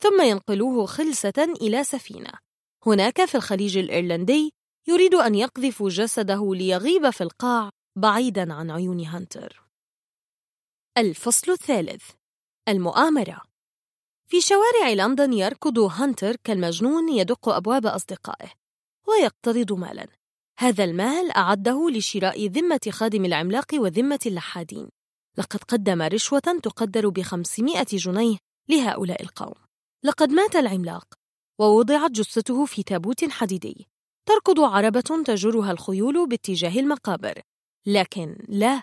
ثم 0.00 0.22
ينقلوه 0.22 0.86
خلسة 0.86 1.54
إلى 1.60 1.84
سفينة. 1.84 2.47
هناك 2.88 3.24
في 3.24 3.34
الخليج 3.34 3.78
الإيرلندي 3.78 4.52
يريد 4.88 5.14
أن 5.14 5.34
يقذفوا 5.34 5.88
جسده 5.88 6.54
ليغيب 6.54 7.10
في 7.10 7.20
القاع 7.20 7.70
بعيدا 7.96 8.54
عن 8.54 8.70
عيون 8.70 9.00
هانتر. 9.04 9.62
الفصل 10.98 11.52
الثالث. 11.52 12.10
المؤامرة. 12.68 13.42
في 14.30 14.40
شوارع 14.40 14.88
لندن 14.88 15.32
يركض 15.32 15.78
هانتر 15.78 16.36
كالمجنون 16.36 17.08
يدق 17.08 17.48
أبواب 17.48 17.86
أصدقائه 17.86 18.50
ويقترض 19.08 19.72
مالا. 19.72 20.06
هذا 20.58 20.84
المال 20.84 21.30
أعده 21.30 21.90
لشراء 21.90 22.46
ذمة 22.46 22.80
خادم 22.90 23.24
العملاق 23.24 23.74
وذمة 23.74 24.20
اللحادين. 24.26 24.88
لقد 25.38 25.64
قدم 25.64 26.02
رشوة 26.02 26.58
تقدر 26.62 27.08
بخمسمائة 27.08 27.86
جنيه 27.92 28.36
لهؤلاء 28.68 29.22
القوم. 29.22 29.54
لقد 30.04 30.30
مات 30.30 30.56
العملاق. 30.56 31.17
ووضعت 31.58 32.10
جثته 32.10 32.64
في 32.64 32.82
تابوت 32.82 33.30
حديدي. 33.30 33.88
تركض 34.26 34.60
عربة 34.60 35.00
تجرها 35.00 35.72
الخيول 35.72 36.28
باتجاه 36.28 36.80
المقابر. 36.80 37.42
لكن 37.86 38.36
لا 38.48 38.82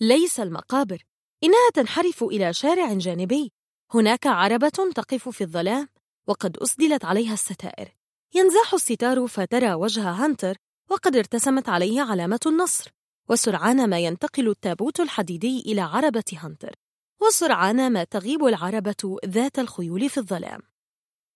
ليس 0.00 0.40
المقابر. 0.40 1.04
إنها 1.44 1.70
تنحرف 1.74 2.22
إلى 2.22 2.52
شارع 2.52 2.94
جانبي. 2.94 3.52
هناك 3.94 4.26
عربة 4.26 4.68
تقف 4.68 5.28
في 5.28 5.40
الظلام 5.40 5.88
وقد 6.26 6.56
أسدلت 6.56 7.04
عليها 7.04 7.32
الستائر. 7.32 7.88
ينزاح 8.34 8.74
الستار 8.74 9.26
فترى 9.26 9.74
وجه 9.74 10.10
هانتر 10.10 10.56
وقد 10.90 11.16
ارتسمت 11.16 11.68
عليه 11.68 12.00
علامة 12.00 12.40
النصر. 12.46 12.90
وسرعان 13.28 13.90
ما 13.90 13.98
ينتقل 13.98 14.48
التابوت 14.48 15.00
الحديدي 15.00 15.60
إلى 15.60 15.80
عربة 15.80 16.24
هانتر. 16.34 16.74
وسرعان 17.22 17.92
ما 17.92 18.04
تغيب 18.04 18.44
العربة 18.44 19.18
ذات 19.26 19.58
الخيول 19.58 20.08
في 20.10 20.18
الظلام. 20.18 20.60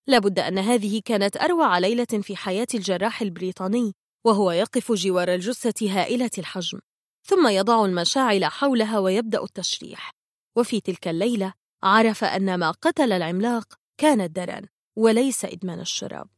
لابد 0.07 0.39
أن 0.39 0.59
هذه 0.59 1.01
كانت 1.05 1.37
أروع 1.37 1.79
ليلة 1.79 2.07
في 2.23 2.37
حياة 2.37 2.67
الجراح 2.75 3.23
البريطاني 3.23 3.93
وهو 4.27 4.51
يقف 4.51 4.93
جوار 4.93 5.35
الجثة 5.35 6.01
هائلة 6.01 6.31
الحجم 6.39 6.79
ثم 7.25 7.49
يضع 7.49 7.85
المشاعل 7.85 8.45
حولها 8.45 8.99
ويبدأ 8.99 9.43
التشريح. 9.43 10.11
وفي 10.57 10.81
تلك 10.81 11.09
الليلة 11.09 11.53
عرف 11.83 12.25
أن 12.25 12.59
ما 12.59 12.71
قتل 12.71 13.13
العملاق 13.13 13.75
كان 14.01 14.21
الدرن 14.21 14.67
وليس 14.97 15.45
إدمان 15.45 15.81
الشراب. 15.81 16.29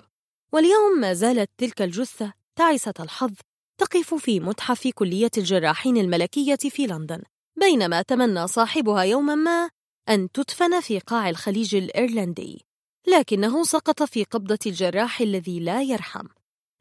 واليوم 0.52 1.00
ما 1.00 1.14
زالت 1.14 1.50
تلك 1.58 1.82
الجثة 1.82 2.32
تعسة 2.56 2.94
الحظ 3.00 3.32
تقف 3.80 4.14
في 4.14 4.40
متحف 4.40 4.88
كلية 4.88 5.30
الجراحين 5.38 5.96
الملكية 5.96 6.56
في 6.56 6.86
لندن 6.86 7.22
بينما 7.60 8.02
تمنى 8.02 8.46
صاحبها 8.46 9.02
يوما 9.02 9.34
ما 9.34 9.70
أن 10.08 10.32
تدفن 10.32 10.80
في 10.80 10.98
قاع 10.98 11.30
الخليج 11.30 11.74
الإيرلندي. 11.74 12.64
لكنه 13.06 13.64
سقط 13.64 14.02
في 14.02 14.24
قبضة 14.24 14.58
الجراح 14.66 15.20
الذي 15.20 15.60
لا 15.60 15.82
يرحم. 15.82 16.26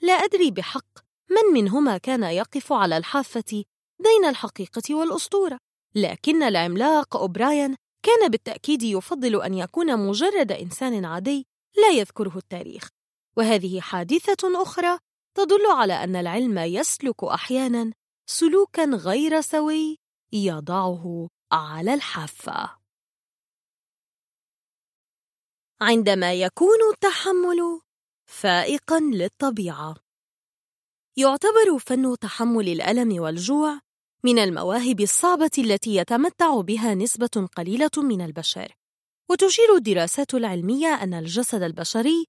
لا 0.02 0.14
أدري 0.14 0.52
بحق 0.52 1.00
من 1.30 1.54
منهما 1.54 1.98
كان 1.98 2.24
يقف 2.24 2.74
على 2.74 2.98
الحافة 2.98 3.64
بين 4.00 4.26
الحقيقة 4.30 4.96
والأسطورة 4.96 5.58
لكن 5.96 6.44
العملاق 6.44 7.18
أوبراين 7.18 7.76
كان 8.04 8.30
بالتأكيد 8.30 8.84
يفضل 8.84 9.42
أن 9.42 9.54
يكون 9.54 10.08
مجرد 10.08 10.52
إنسان 10.52 11.06
عادي 11.06 11.46
لا 11.78 11.90
يذكره 11.90 12.38
التاريخ. 12.38 12.90
وهذه 13.38 13.80
حادثة 13.80 14.62
أخرى 14.62 14.98
تدل 15.36 15.66
على 15.66 15.94
أن 16.04 16.16
العلم 16.16 16.58
يسلك 16.58 17.24
أحيانا 17.24 17.92
سلوكا 18.30 18.86
غير 18.86 19.42
سوي 19.42 19.98
يضعه 20.34 21.28
على 21.52 21.94
الحافة. 21.94 22.83
عندما 25.84 26.34
يكون 26.34 26.78
التحمل 26.94 27.82
فائقا 28.26 29.00
للطبيعة. 29.00 29.96
يعتبر 31.18 31.80
فن 31.80 32.16
تحمل 32.22 32.70
الألم 32.70 33.22
والجوع 33.22 33.80
من 34.24 34.40
المواهب 34.40 35.02
الصعبة 35.02 35.52
التي 35.58 35.96
يتمتع 35.96 36.62
بها 36.62 36.94
نسبة 36.96 37.50
قليلة 37.56 37.90
من 37.98 38.22
البشر 38.22 38.76
وتشير 39.30 39.76
الدراسات 39.76 40.34
العلمية 40.34 40.88
أن 40.88 41.14
الجسد 41.14 41.64
البشري 41.64 42.26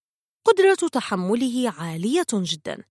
قدرة 0.46 0.88
تحمله 0.92 1.74
عالية 1.78 2.26
جدا 2.32 2.84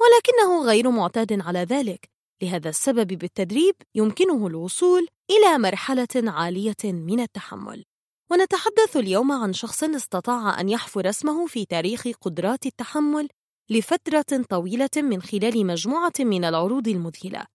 ولكنه 0.00 0.64
غير 0.64 0.90
معتاد 0.90 1.40
على 1.40 1.58
ذلك. 1.58 2.10
لهذا 2.42 2.68
السبب 2.68 3.06
بالتدريب 3.06 3.74
يمكنه 3.94 4.46
الوصول 4.46 5.06
إلى 5.30 5.58
مرحلة 5.58 6.08
عالية 6.16 6.84
من 6.84 7.20
التحمل. 7.20 7.84
ونتحدث 8.30 8.96
اليوم 8.96 9.32
عن 9.32 9.52
شخص 9.52 9.84
استطاع 9.84 10.60
أن 10.60 10.68
يحفر 10.68 11.08
اسمه 11.08 11.46
في 11.46 11.64
تاريخ 11.64 12.08
قدرات 12.20 12.66
التحمل 12.66 13.28
لفترة 13.70 14.44
طويلة 14.50 14.90
من 14.96 15.22
خلال 15.22 15.66
مجموعة 15.66 16.12
من 16.20 16.44
العروض 16.44 16.88
المذهلة. 16.88 17.46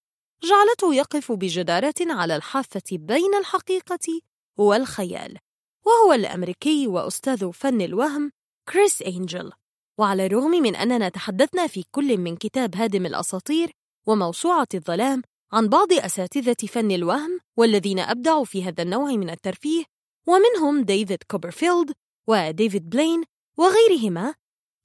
جعلته 0.44 0.96
يقف 0.96 1.32
بجدارة 1.32 1.94
على 2.00 2.36
الحافة 2.36 2.82
بين 2.92 3.36
الحقيقة 3.40 4.22
والخيال. 4.58 5.38
وهو 5.86 6.14
الأمريكي 6.14 6.88
وأستاذ 6.88 7.52
فن 7.52 7.82
الوهم 7.82 8.32
كريس 8.70 9.02
أنجل. 9.02 9.52
وعلى 9.98 10.26
الرغم 10.26 10.52
من 10.52 10.76
أننا 10.76 11.10
تحدثنا 11.10 11.68
في 11.68 11.84
كل 11.92 12.18
من 12.18 12.36
كتاب 12.36 12.76
هادم 12.76 13.06
الأساطير 13.06 13.72
وموسوعة 14.08 14.68
الظلام 14.74 15.22
عن 15.52 15.68
بعض 15.68 15.94
أساتذة 15.94 16.68
فن 16.68 16.92
الوهم 16.92 17.40
والذين 17.58 18.00
أبدعوا 18.00 18.46
في 18.46 18.64
هذا 18.64 18.84
النوع 18.84 19.12
من 19.12 19.30
الترفيه 19.30 19.95
ومنهم 20.28 20.82
ديفيد 20.82 21.24
كوبرفيلد 21.24 21.92
وديفيد 22.28 22.90
بلين 22.90 23.24
وغيرهما 23.58 24.34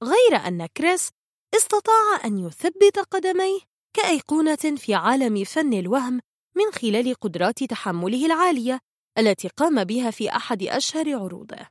غير 0.05 0.47
أن 0.47 0.67
كريس 0.67 1.11
استطاع 1.57 2.25
أن 2.25 2.39
يثبت 2.39 2.99
قدميه 2.99 3.61
كأيقونة 3.97 4.77
في 4.77 4.95
عالم 4.95 5.45
فن 5.45 5.73
الوهم 5.73 6.21
من 6.57 6.73
خلال 6.73 7.15
قدرات 7.15 7.65
تحمله 7.65 8.27
العالية 8.27 8.81
التي 9.19 9.49
قام 9.49 9.85
بها 9.85 10.11
في 10.11 10.31
أحد 10.37 10.63
أشهر 10.63 11.17
عروضه. 11.17 11.67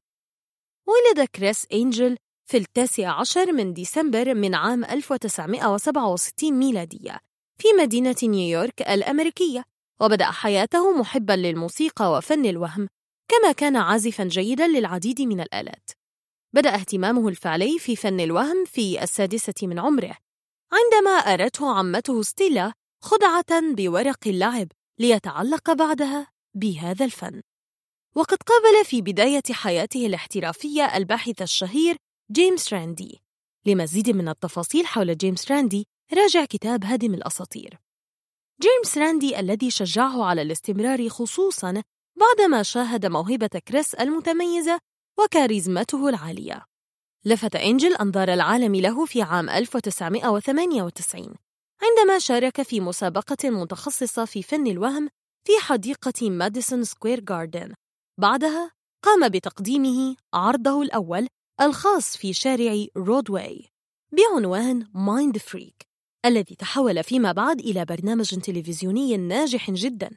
ولد 0.87 1.27
كريس 1.27 1.67
أنجل 1.73 2.17
في 2.49 2.57
التاسع 2.57 3.19
عشر 3.19 3.51
من 3.51 3.73
ديسمبر 3.73 4.33
من 4.33 4.55
عام 4.55 4.85
1967 4.85 6.53
ميلادية 6.53 7.19
في 7.61 7.67
مدينة 7.79 8.15
نيويورك 8.23 8.81
الأمريكية 8.81 9.63
وبدأ 10.01 10.25
حياته 10.25 10.99
محبا 10.99 11.33
للموسيقى 11.33 12.11
وفن 12.11 12.45
الوهم 12.45 12.89
كما 13.29 13.51
كان 13.51 13.75
عازفا 13.75 14.23
جيدا 14.23 14.67
للعديد 14.67 15.21
من 15.21 15.41
الآلات. 15.41 15.89
بدأ 16.53 16.75
اهتمامه 16.75 17.27
الفعلي 17.27 17.79
في 17.79 17.95
فن 17.95 18.19
الوهم 18.19 18.65
في 18.65 19.03
السادسة 19.03 19.53
من 19.63 19.79
عمره 19.79 20.17
عندما 20.71 21.11
أرته 21.11 21.77
عمته 21.77 22.21
ستيلا 22.21 22.73
خدعة 23.03 23.73
بورق 23.73 24.27
اللعب 24.27 24.67
ليتعلق 24.99 25.73
بعدها 25.73 26.27
بهذا 26.55 27.05
الفن. 27.05 27.41
وقد 28.15 28.37
قابل 28.37 28.85
في 28.85 29.01
بداية 29.01 29.43
حياته 29.51 30.05
الاحترافية 30.05 30.97
الباحث 30.97 31.41
الشهير 31.41 31.97
جيمس 32.31 32.73
راندي. 32.73 33.21
لمزيد 33.65 34.09
من 34.09 34.29
التفاصيل 34.29 34.87
حول 34.87 35.17
جيمس 35.17 35.51
راندي 35.51 35.87
راجع 36.13 36.45
كتاب 36.45 36.83
هادم 36.83 37.13
الأساطير. 37.13 37.79
جيمس 38.61 38.97
راندي 38.97 39.39
الذي 39.39 39.71
شجعه 39.71 40.25
على 40.25 40.41
الاستمرار 40.41 41.09
خصوصاً 41.09 41.83
بعدما 42.19 42.63
شاهد 42.63 43.05
موهبة 43.05 43.47
كريس 43.67 43.93
المتميزة 43.93 44.79
وكاريزميته 45.19 46.09
العالية. 46.09 46.65
لفت 47.25 47.55
إنجل 47.55 47.95
أنظار 47.95 48.33
العالم 48.33 48.75
له 48.75 49.05
في 49.05 49.21
عام 49.21 49.49
1998 49.49 51.35
عندما 51.81 52.19
شارك 52.19 52.61
في 52.61 52.79
مسابقة 52.79 53.49
متخصصة 53.49 54.25
في 54.25 54.43
فن 54.43 54.67
الوهم 54.67 55.09
في 55.47 55.51
حديقة 55.59 56.29
ماديسون 56.29 56.83
سكوير 56.83 57.19
جاردن 57.19 57.73
بعدها 58.19 58.71
قام 59.03 59.29
بتقديمه 59.29 60.15
عرضه 60.33 60.81
الأول 60.81 61.27
الخاص 61.61 62.17
في 62.17 62.33
شارع 62.33 62.85
برودواي 62.97 63.69
بعنوان 64.11 64.87
Mindfreak 64.93 65.87
الذي 66.25 66.55
تحول 66.55 67.03
فيما 67.03 67.31
بعد 67.31 67.59
إلى 67.59 67.85
برنامج 67.85 68.29
تلفزيوني 68.29 69.17
ناجح 69.17 69.71
جدا. 69.71 70.09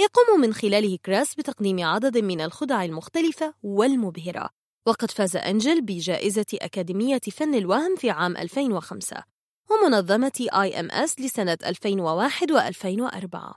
يقوم 0.00 0.40
من 0.40 0.54
خلاله 0.54 0.98
كريس 1.06 1.34
بتقديم 1.34 1.84
عدد 1.84 2.18
من 2.18 2.40
الخدع 2.40 2.84
المختلفة 2.84 3.54
والمبهرة. 3.62 4.50
وقد 4.86 5.10
فاز 5.10 5.36
أنجل 5.36 5.80
بجائزة 5.80 6.46
أكاديمية 6.54 7.20
فن 7.20 7.54
الوهم 7.54 7.96
في 7.96 8.10
عام 8.10 8.36
2005 8.36 9.22
ومنظمة 9.70 10.48
IMS 10.52 11.20
لسنة 11.20 11.58
2001 11.64 12.52
و2004 12.52 13.54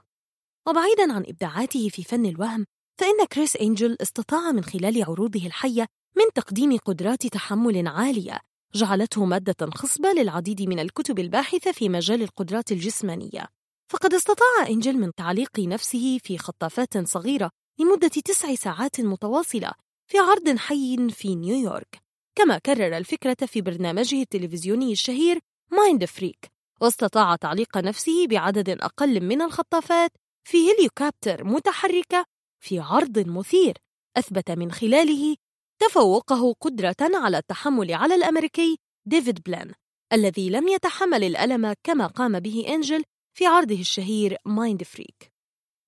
وبعيداً 0.66 1.12
عن 1.12 1.24
إبداعاته 1.28 1.88
في 1.88 2.02
فن 2.02 2.26
الوهم 2.26 2.66
فإن 3.00 3.24
كريس 3.32 3.56
أنجل 3.56 3.96
استطاع 4.02 4.52
من 4.52 4.64
خلال 4.64 5.04
عروضه 5.04 5.46
الحية 5.46 5.86
من 6.16 6.24
تقديم 6.34 6.76
قدرات 6.76 7.26
تحمل 7.26 7.88
عالية 7.88 8.40
جعلته 8.74 9.24
مادة 9.24 9.70
خصبة 9.70 10.12
للعديد 10.12 10.62
من 10.62 10.78
الكتب 10.78 11.18
الباحثة 11.18 11.72
في 11.72 11.88
مجال 11.88 12.22
القدرات 12.22 12.72
الجسمانية. 12.72 13.61
فقد 13.92 14.14
استطاع 14.14 14.68
إنجل 14.68 14.96
من 14.96 15.14
تعليق 15.14 15.58
نفسه 15.58 16.18
في 16.24 16.38
خطافات 16.38 17.08
صغيرة 17.08 17.50
لمدة 17.80 18.08
تسع 18.08 18.54
ساعات 18.54 19.00
متواصلة 19.00 19.72
في 20.10 20.18
عرض 20.18 20.56
حي 20.56 21.10
في 21.10 21.34
نيويورك. 21.34 21.98
كما 22.34 22.58
كرر 22.58 22.96
الفكرة 22.96 23.46
في 23.46 23.60
برنامجه 23.60 24.22
التلفزيوني 24.22 24.92
الشهير 24.92 25.38
Mindfreak 25.72 26.50
واستطاع 26.80 27.36
تعليق 27.36 27.78
نفسه 27.78 28.26
بعدد 28.26 28.70
أقل 28.70 29.20
من 29.20 29.42
الخطافات 29.42 30.10
في 30.44 30.58
هليكوبتر 30.70 31.44
متحركة 31.44 32.24
في 32.62 32.80
عرض 32.80 33.18
مثير 33.18 33.78
أثبت 34.16 34.50
من 34.50 34.72
خلاله 34.72 35.36
تفوقه 35.78 36.52
قدرة 36.60 36.96
على 37.00 37.38
التحمل 37.38 37.94
على 37.94 38.14
الأمريكي 38.14 38.78
ديفيد 39.06 39.42
بلاين 39.42 39.72
الذي 40.12 40.50
لم 40.50 40.68
يتحمل 40.68 41.24
الألم 41.24 41.74
كما 41.84 42.06
قام 42.06 42.40
به 42.40 42.66
أنجل 42.68 43.04
في 43.34 43.46
عرضه 43.46 43.80
الشهير 43.80 44.36
Mindfreak 44.46 45.32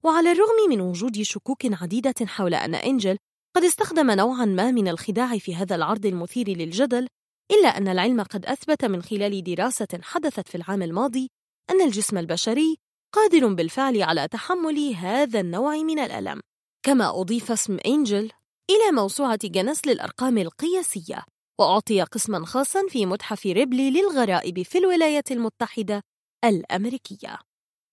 وعلى 0.05 0.32
الرغم 0.32 0.70
من 0.70 0.81
وجود 0.81 1.23
شكوك 1.23 1.66
عديدة 1.82 2.14
حول 2.26 2.55
أن 2.55 2.74
أنجل 2.74 3.18
قد 3.56 3.64
استخدم 3.64 4.10
نوعا 4.10 4.44
ما 4.44 4.70
من 4.70 4.89
الخداع 4.89 5.39
في 5.39 5.55
هذا 5.55 5.74
العرض 5.76 6.06
المثير 6.06 6.48
للجدل 6.48 7.08
إلا 7.50 7.68
أن 7.68 7.89
العلم 7.89 8.23
قد 8.23 8.47
أثبت 8.47 8.84
من 8.84 9.02
خلال 9.02 9.44
دراسة 9.44 9.89
حدثت 10.02 10.48
في 10.48 10.55
العام 10.55 10.82
الماضي 10.82 11.28
أن 11.70 11.81
الجسم 11.81 12.18
البشري 12.18 12.76
قادر 13.14 13.55
بالفعل 13.55 14.02
على 14.02 14.28
تحمل 14.28 14.94
هذا 14.94 15.40
النوع 15.40 15.76
من 15.76 15.98
الألم. 15.98 16.40
كما 16.84 17.20
أضيف 17.20 17.50
اسم 17.50 17.78
أنجل 17.86 18.31
إلى 18.70 18.92
موسوعة 18.92 19.39
جنس 19.44 19.86
للأرقام 19.86 20.39
القياسية 20.39 21.24
وأعطي 21.60 22.02
قسما 22.02 22.47
خاصا 22.47 22.86
في 22.89 23.06
متحف 23.06 23.47
ريبلي 23.47 23.90
للغرائب 23.90 24.62
في 24.62 24.78
الولايات 24.78 25.32
المتحدة 25.32 26.02
الأمريكية. 26.44 27.39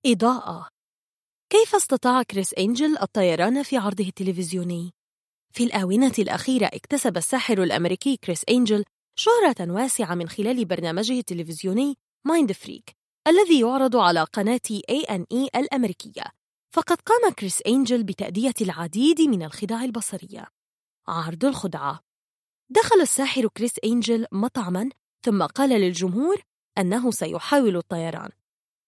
إضاءة. 0.05 0.67
كيف 1.49 1.75
استطاع 1.75 2.23
كريس 2.23 2.53
أنجل 2.53 2.97
الطيران 2.97 3.63
في 3.63 3.77
عرضه 3.77 4.03
التلفزيوني؟ 4.07 4.91
في 5.53 5.63
الآونة 5.63 6.13
الأخيرة 6.19 6.65
اكتسب 6.65 7.17
الساحر 7.17 7.63
الأمريكي 7.63 8.17
كريس 8.17 8.43
أنجل 8.49 8.83
شهرة 9.15 9.71
واسعة 9.71 10.15
من 10.15 10.29
خلال 10.29 10.65
برنامجه 10.65 11.19
التلفزيوني 11.19 11.97
Mindfreak 12.25 12.95
الذي 13.27 13.59
يعرض 13.59 13.95
على 13.95 14.23
قناة 14.23 14.61
A&E 14.91 15.49
الأمريكية. 15.55 16.23
فقد 16.73 17.01
قام 17.01 17.33
كريس 17.33 17.61
أنجل 17.67 18.03
بتأدية 18.03 18.53
العديد 18.61 19.21
من 19.21 19.43
الخدع 19.43 19.83
البصرية. 19.83 20.47
عرض 21.07 21.45
الخدعة. 21.45 21.99
دخل 22.69 23.01
الساحر 23.01 23.47
كريس 23.47 23.73
أنجل 23.85 24.25
مطعما 24.31 24.89
ثم 25.25 25.45
قال 25.45 25.69
للجمهور 25.69 26.41
أنه 26.77 27.11
سيحاول 27.11 27.77
الطيران. 27.77 28.29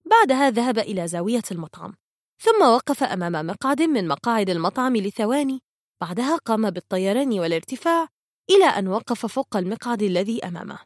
بعدها 0.05 0.49
ذهب 0.49 0.79
إلى 0.79 1.07
زاوية 1.07 1.43
المطعم 1.51 1.95
ثم 2.41 2.61
وقف 2.61 3.03
أمام 3.03 3.47
مقعد 3.47 3.81
من 3.81 4.07
مقاعد 4.07 4.49
المطعم 4.49 4.97
لثواني. 4.97 5.61
بعدها 6.01 6.37
قام 6.37 6.69
بالطيران 6.69 7.39
والارتفاع 7.39 8.07
إلى 8.49 8.65
أن 8.65 8.87
وقف 8.87 9.25
فوق 9.25 9.57
المقعد 9.57 10.03
الذي 10.03 10.47
أمامه. 10.47 10.79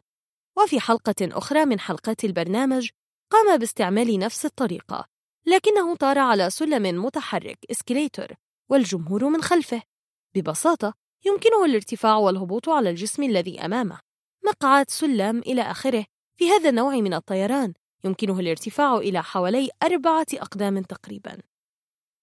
وفي 0.58 0.80
حلقة 0.80 1.14
أخرى 1.22 1.64
من 1.64 1.80
حلقات 1.80 2.24
البرنامج 2.24 2.88
قام 3.32 3.56
باستعمال 3.56 4.18
نفس 4.18 4.44
الطريقة 4.44 5.08
لكنه 5.46 5.96
طار 5.96 6.18
على 6.18 6.50
سلم 6.50 7.04
متحرك 7.04 7.58
إسكليتر 7.70 8.34
والجمهور 8.70 9.28
من 9.28 9.42
خلفه. 9.42 9.82
ببساطة 10.34 10.94
يمكنه 11.26 11.64
الارتفاع 11.64 12.16
والهبوط 12.16 12.68
على 12.68 12.90
الجسم 12.90 13.22
الذي 13.22 13.60
أمامه. 13.60 14.00
مقعد 14.44 14.90
سلم 14.90 15.38
إلى 15.38 15.62
آخره. 15.62 16.06
في 16.36 16.50
هذا 16.50 16.68
النوع 16.68 16.96
من 16.96 17.14
الطيران 17.14 17.74
يمكنه 18.04 18.40
الارتفاع 18.40 18.96
إلى 18.96 19.22
حوالي 19.22 19.70
أربعة 19.82 20.26
أقدام 20.34 20.82
تقريباً. 20.82 21.38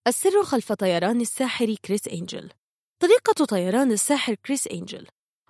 السر 0.07 0.43
خلف 0.43 0.73
طيران 0.73 1.21
الساحر 1.21 1.75
كريس 1.85 2.07
إنجل. 2.07 2.49
طريقة 2.99 3.45
طيران 3.45 3.91
الساحر 3.91 4.35
كريس 4.35 4.67
إنجل. 4.67 5.07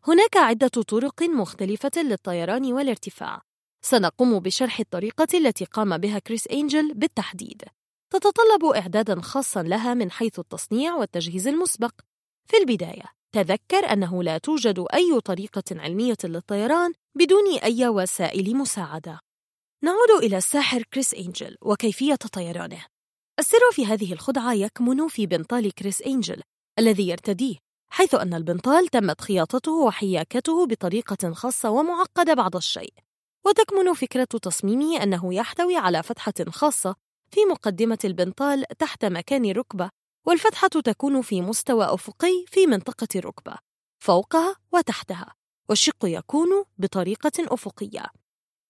هناك 0.08 0.38
عدة 0.38 0.68
طرق 0.68 1.24
مختلفة 1.24 1.92
للطيران 1.98 2.74
والارتفاع. 2.74 3.42
سنقوم 3.82 4.40
بشرح 4.40 4.80
الطريقة 4.80 5.28
التي 5.34 5.66
قام 5.66 5.98
بها 5.98 6.20
كريس 6.20 6.48
إنجل 6.48 6.94
بالتحديد. 6.94 7.64
تتطلب 8.10 8.66
إعدادا 8.66 9.22
خاصا 9.22 9.64
لها 9.64 9.94
من 9.94 10.12
حيث 10.12 10.40
التصنيع 10.40 10.96
والتجهيز 10.96 11.48
المسبق. 11.48 11.92
في 12.48 12.58
البداية 12.58 13.06
تذكر 13.32 13.94
أنه 13.94 14.24
لا 14.24 14.38
توجد 14.38 14.86
أي 14.94 15.20
طريقة 15.26 15.64
علمية 15.72 16.18
للطيران 16.24 16.94
بدون 17.16 17.58
أي 17.64 17.88
وسائل 17.88 18.58
مساعدة. 18.58 19.20
نعود 19.86 20.24
إلى 20.24 20.38
الساحر 20.38 20.84
كريس 20.84 21.14
إنجل 21.14 21.58
وكيفية 21.62 22.16
طيرانه. 22.16 22.86
السر 23.40 23.72
في 23.72 23.86
هذه 23.86 24.14
الخدعة 24.14 24.54
يكمن 24.54 25.08
في 25.08 25.26
بنطال 25.26 25.72
كريس 25.74 26.02
إنجل 26.02 26.42
الذي 26.80 27.08
يرتديه 27.08 27.56
حيث 27.92 28.16
أن 28.16 28.34
البنطال 28.34 28.88
تمت 28.88 29.22
خياطته 29.22 29.72
وحياكته 29.72 30.66
بطريقة 30.66 31.34
خاصة 31.34 31.70
ومعقدة 31.70 32.34
بعض 32.34 32.56
الشيء. 32.56 32.94
وتكمن 33.46 33.94
فكرة 33.94 34.24
تصميمه 34.24 35.04
أنه 35.04 35.34
يحتوي 35.34 35.76
على 35.78 36.04
فتحة 36.04 36.34
خاصة 36.50 36.96
في 37.32 37.46
مقدمة 37.52 38.00
البنطال 38.06 38.64
تحت 38.80 39.06
مكان 39.06 39.46
الركبة 39.46 39.90
والفتحة 40.28 40.68
تكون 40.68 41.22
في 41.22 41.42
مستوى 41.42 41.86
أفقي 41.86 42.46
في 42.48 42.68
منطقة 42.68 43.08
الركبة 43.16 43.56
فوقها 44.00 44.56
وتحتها 44.72 45.34
والشق 45.70 46.06
يكون 46.06 46.64
بطريقة 46.78 47.32
أفقية. 47.40 48.25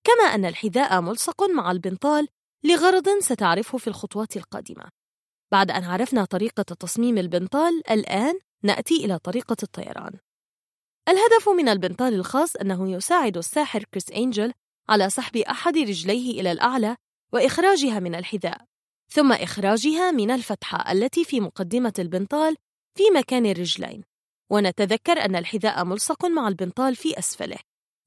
كما 0.06 0.24
أن 0.24 0.46
الحذاء 0.46 1.02
ملصق 1.02 1.44
مع 1.44 1.72
البنطال 1.72 2.28
لغرض 2.64 3.20
ستعرفه 3.20 3.78
في 3.78 3.88
الخطوات 3.88 4.38
القادمة. 4.38 4.90
بعد 5.52 5.72
أن 5.72 5.84
عرفنا 5.84 6.26
طريقة 6.26 6.64
تصميم 6.64 7.18
البنطال 7.18 7.92
الآن 7.92 8.40
نأتي 8.64 9.06
إلى 9.06 9.20
طريقة 9.20 9.56
الطيران. 9.64 10.20
الهدف 11.10 11.50
من 11.50 11.70
البنطال 11.70 12.14
الخاص 12.14 12.56
أنه 12.56 12.92
يساعد 12.92 13.38
الساحر 13.38 13.84
كريس 13.84 14.12
أنجل 14.12 14.54
على 14.90 15.10
سحب 15.10 15.38
أحد 15.38 15.78
رجليه 15.78 16.42
إلى 16.42 16.52
الأعلى 16.52 16.96
وإخراجها 17.34 18.00
من 18.00 18.16
الحذاء 18.16 18.66
ثم 19.12 19.32
إخراجها 19.32 20.12
من 20.12 20.32
الفتحة 20.32 20.92
التي 20.92 21.26
في 21.26 21.40
مقدمة 21.40 21.94
البنطال 22.00 22.56
في 22.98 23.04
مكان 23.16 23.46
الرجلين. 23.46 24.04
ونتذكر 24.52 25.26
أن 25.26 25.36
الحذاء 25.36 25.86
ملصق 25.86 26.26
مع 26.26 26.48
البنطال 26.48 26.96
في 26.96 27.20
أسفله. 27.20 27.58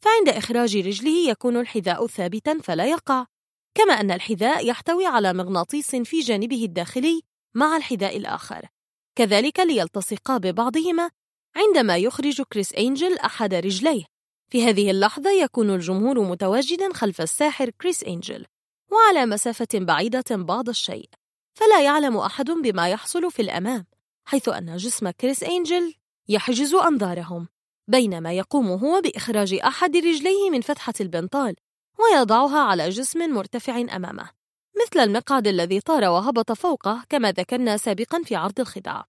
فعند 0.00 0.28
إخراج 0.28 0.76
رجله 0.76 1.30
يكون 1.30 1.56
الحذاء 1.56 2.06
ثابتا 2.06 2.58
فلا 2.58 2.86
يقع 2.86 3.26
كما 3.74 3.92
أن 3.92 4.10
الحذاء 4.10 4.66
يحتوي 4.66 5.06
على 5.06 5.32
مغناطيس 5.32 5.96
في 5.96 6.20
جانبه 6.20 6.64
الداخلي 6.64 7.22
مع 7.54 7.76
الحذاء 7.76 8.16
الآخر. 8.16 8.68
كذلك 9.16 9.60
ليلتصقا 9.60 10.38
ببعضهما 10.38 11.10
عندما 11.56 11.96
يخرج 11.96 12.42
كريس 12.42 12.74
أنجل 12.74 13.18
أحد 13.18 13.54
رجليه. 13.54 14.04
في 14.50 14.64
هذه 14.64 14.90
اللحظة 14.90 15.30
يكون 15.30 15.70
الجمهور 15.70 16.20
متواجدا 16.20 16.92
خلف 16.92 17.20
الساحر 17.20 17.70
كريس 17.70 18.04
أنجل 18.04 18.46
وعلى 18.92 19.26
مسافة 19.26 19.68
بعيدة 19.74 20.24
بعض 20.30 20.68
الشيء. 20.68 21.08
فلا 21.54 21.82
يعلم 21.82 22.16
أحد 22.16 22.50
بما 22.50 22.88
يحصل 22.88 23.30
في 23.30 23.42
الأمام 23.42 23.86
حيث 24.24 24.48
أن 24.48 24.76
جسم 24.76 25.10
كريس 25.10 25.42
أنجل 25.42 25.94
يحجز 26.28 26.74
أنظارهم. 26.74 27.48
بينما 27.88 28.32
يقوم 28.32 28.66
هو 28.66 29.00
بإخراج 29.00 29.54
أحد 29.54 29.96
رجليه 29.96 30.50
من 30.50 30.60
فتحة 30.60 30.94
البنطال 31.00 31.56
ويضعها 31.98 32.58
على 32.58 32.88
جسم 32.88 33.34
مرتفع 33.34 33.80
أمامه 33.80 34.30
مثل 34.76 35.00
المقعد 35.00 35.46
الذي 35.46 35.80
طار 35.80 36.04
وهبط 36.04 36.52
فوقه 36.52 37.04
كما 37.08 37.32
ذكرنا 37.32 37.76
سابقا 37.76 38.22
في 38.22 38.36
عرض 38.36 38.60
الخدعة 38.60 39.04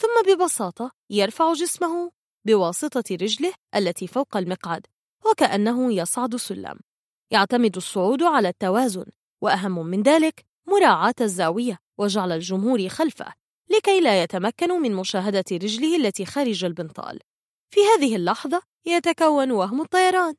ثم 0.00 0.32
ببساطة 0.32 0.90
يرفع 1.10 1.52
جسمه 1.52 2.10
بواسطة 2.46 3.04
رجله 3.10 3.54
التي 3.74 4.06
فوق 4.06 4.36
المقعد 4.36 4.86
وكأنه 5.30 5.92
يصعد 5.92 6.36
سلم. 6.36 6.78
يعتمد 7.30 7.76
الصعود 7.76 8.22
على 8.22 8.48
التوازن 8.48 9.06
وأهم 9.42 9.86
من 9.86 10.02
ذلك 10.02 10.44
مراعاة 10.66 11.14
الزاوية 11.20 11.78
وجعل 11.98 12.32
الجمهور 12.32 12.88
خلفه 12.88 13.32
لكي 13.70 14.00
لا 14.00 14.22
يتمكنوا 14.22 14.78
من 14.78 14.94
مشاهدة 14.94 15.44
رجله 15.52 15.96
التي 15.96 16.24
خارج 16.24 16.64
البنطال. 16.64 17.20
في 17.70 17.80
هذه 17.80 18.16
اللحظة 18.16 18.62
يتكون 18.86 19.50
وهم 19.50 19.80
الطيران. 19.80 20.34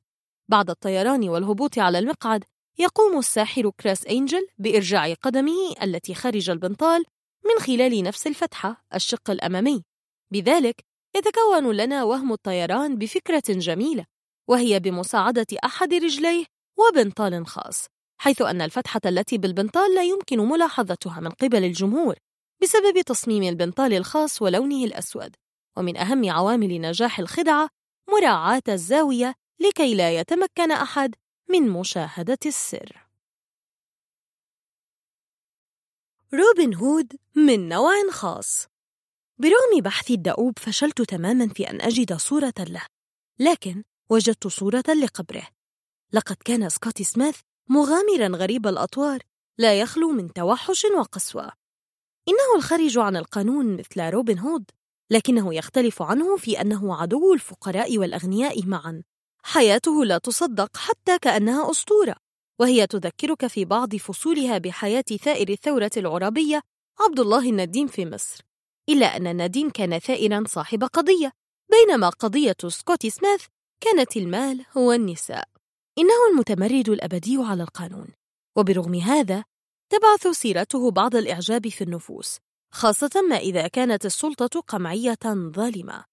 بعد 0.47 0.69
الطيران 0.69 1.29
والهبوط 1.29 1.79
على 1.79 1.99
المقعد 1.99 2.43
يقوم 2.79 3.19
الساحر 3.19 3.69
كراس 3.69 4.07
أنجل 4.07 4.47
بإرجاع 4.57 5.13
قدمه 5.13 5.75
التي 5.83 6.15
خارج 6.15 6.49
البنطال 6.49 7.05
من 7.45 7.63
خلال 7.63 8.03
نفس 8.03 8.27
الفتحة 8.27 8.85
الشق 8.95 9.31
الأمامي. 9.31 9.83
بذلك 10.31 10.85
يتكون 11.15 11.71
لنا 11.71 12.03
وهم 12.03 12.33
الطيران 12.33 12.97
بفكرة 12.97 13.43
جميلة 13.47 14.05
وهي 14.47 14.79
بمساعدة 14.79 15.47
أحد 15.65 15.93
رجليه 15.93 16.45
وبنطال 16.77 17.47
خاص 17.47 17.85
حيث 18.21 18.41
أن 18.41 18.61
الفتحة 18.61 19.01
التي 19.05 19.37
بالبنطال 19.37 19.95
لا 19.95 20.03
يمكن 20.03 20.39
ملاحظتها 20.39 21.19
من 21.19 21.29
قبل 21.29 21.63
الجمهور 21.63 22.15
بسبب 22.61 23.01
تصميم 23.01 23.43
البنطال 23.43 23.93
الخاص 23.93 24.41
ولونه 24.41 24.85
الأسود. 24.85 25.35
ومن 25.77 25.97
أهم 25.97 26.29
عوامل 26.29 26.81
نجاح 26.81 27.19
الخدعة 27.19 27.69
مراعاة 28.09 28.63
الزاوية 28.69 29.35
لكي 29.59 29.95
لا 29.95 30.19
يتمكن 30.19 30.71
أحد 30.71 31.15
من 31.49 31.69
مشاهدة 31.69 32.37
السر. 32.45 33.07
روبن 36.33 36.73
هود 36.75 37.15
من 37.35 37.69
نوع 37.69 37.93
خاص. 38.11 38.67
برغم 39.37 39.81
بحثي 39.83 40.13
الدؤوب 40.13 40.59
فشلت 40.59 41.01
تماما 41.01 41.47
في 41.47 41.69
أن 41.69 41.81
أجد 41.81 42.13
صورة 42.13 42.53
له 42.59 42.85
لكن 43.39 43.83
وجدت 44.09 44.47
صورة 44.47 44.83
لقبره. 45.03 45.47
لقد 46.13 46.35
كان 46.35 46.69
سكوتي 46.69 47.03
سميث 47.03 47.39
مغامرا 47.69 48.37
غريب 48.37 48.67
الأطوار 48.67 49.19
لا 49.57 49.79
يخلو 49.79 50.11
من 50.11 50.33
توحش 50.33 50.85
وقسوة. 50.85 51.51
إنه 52.27 52.55
الخارج 52.57 52.97
عن 52.97 53.15
القانون 53.15 53.77
مثل 53.77 54.01
روبن 54.01 54.39
هود 54.39 54.71
لكنه 55.11 55.55
يختلف 55.55 56.01
عنه 56.01 56.37
في 56.37 56.61
أنه 56.61 56.95
عدو 56.95 57.33
الفقراء 57.33 57.97
والأغنياء 57.97 58.65
معا. 58.65 59.03
حياته 59.43 60.05
لا 60.05 60.17
تصدق 60.17 60.77
حتى 60.77 61.19
كأنها 61.19 61.71
أسطورة 61.71 62.15
وهي 62.59 62.87
تذكرك 62.87 63.47
في 63.47 63.65
بعض 63.65 63.95
فصولها 63.95 64.57
بحياة 64.57 65.03
ثائر 65.21 65.49
الثورة 65.49 65.91
العربية 65.97 66.61
عبد 66.99 67.19
الله 67.19 67.49
النديم 67.49 67.87
في 67.87 68.05
مصر. 68.05 68.43
إلا 68.89 69.17
أن 69.17 69.27
النديم 69.27 69.69
كان 69.69 69.99
ثائرا 69.99 70.43
صاحب 70.47 70.83
قضية 70.83 71.31
بينما 71.71 72.09
قضية 72.09 72.55
سكوتي 72.67 73.09
سميث 73.09 73.45
كانت 73.81 74.17
المال 74.17 74.65
والنساء. 74.77 75.47
إنه 75.97 76.13
المتمرد 76.31 76.89
الأبدي 76.89 77.37
على 77.37 77.63
القانون. 77.63 78.07
وبرغم 78.57 78.95
هذا 78.95 79.43
تبعث 79.89 80.27
سيرته 80.27 80.91
بعض 80.91 81.15
الإعجاب 81.15 81.67
في 81.67 81.83
النفوس 81.83 82.37
خاصة 82.71 83.21
ما 83.29 83.37
إذا 83.37 83.67
كانت 83.67 84.05
السلطة 84.05 84.61
قمعية 84.61 85.19
ظالمة. 85.25 86.05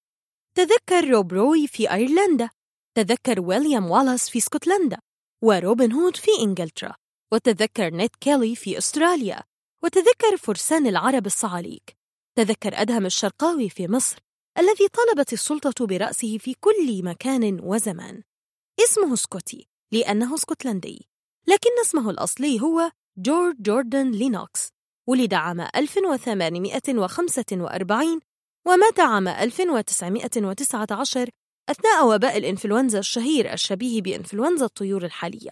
تذكر 0.55 1.09
روب 1.09 1.33
روي 1.33 1.67
في 1.67 1.93
أيرلندا. 1.93 2.49
تذكر 2.95 3.41
ويليام 3.41 3.91
والاس 3.91 4.29
في 4.29 4.39
اسكتلندا. 4.39 4.97
وروبن 5.43 5.91
هود 5.91 6.15
في 6.15 6.31
إنجلترا. 6.41 6.95
وتذكر 7.33 7.89
نيد 7.89 8.15
كيلي 8.15 8.55
في 8.55 8.77
أستراليا. 8.77 9.43
وتذكر 9.83 10.37
فرسان 10.37 10.87
العرب 10.87 11.25
الصعاليك. 11.25 11.97
تذكر 12.37 12.81
أدهم 12.81 13.05
الشرقاوي 13.05 13.69
في 13.69 13.87
مصر 13.87 14.17
الذي 14.57 14.87
طلبت 14.87 15.33
السلطة 15.33 15.85
برأسه 15.85 16.37
في 16.37 16.53
كل 16.53 17.03
مكان 17.03 17.59
وزمان. 17.63 18.23
اسمه 18.83 19.15
سكوتي 19.15 19.67
لأنه 19.91 20.35
اسكتلندي. 20.35 21.09
لكن 21.47 21.69
اسمه 21.81 22.09
الأصلي 22.09 22.61
هو 22.61 22.91
جورج 23.17 23.55
جوردن 23.59 24.11
لينوكس. 24.11 24.76
ولد 25.09 25.33
عام 25.33 25.61
1845 25.61 28.19
ومات 28.67 28.99
عام 28.99 29.27
1919 29.27 31.29
أثناء 31.69 32.07
وباء 32.07 32.37
الإنفلونزا 32.37 32.99
الشهير 32.99 33.53
الشبيه 33.53 34.01
بإنفلونزا 34.01 34.65
الطيور 34.65 35.05
الحالية. 35.05 35.51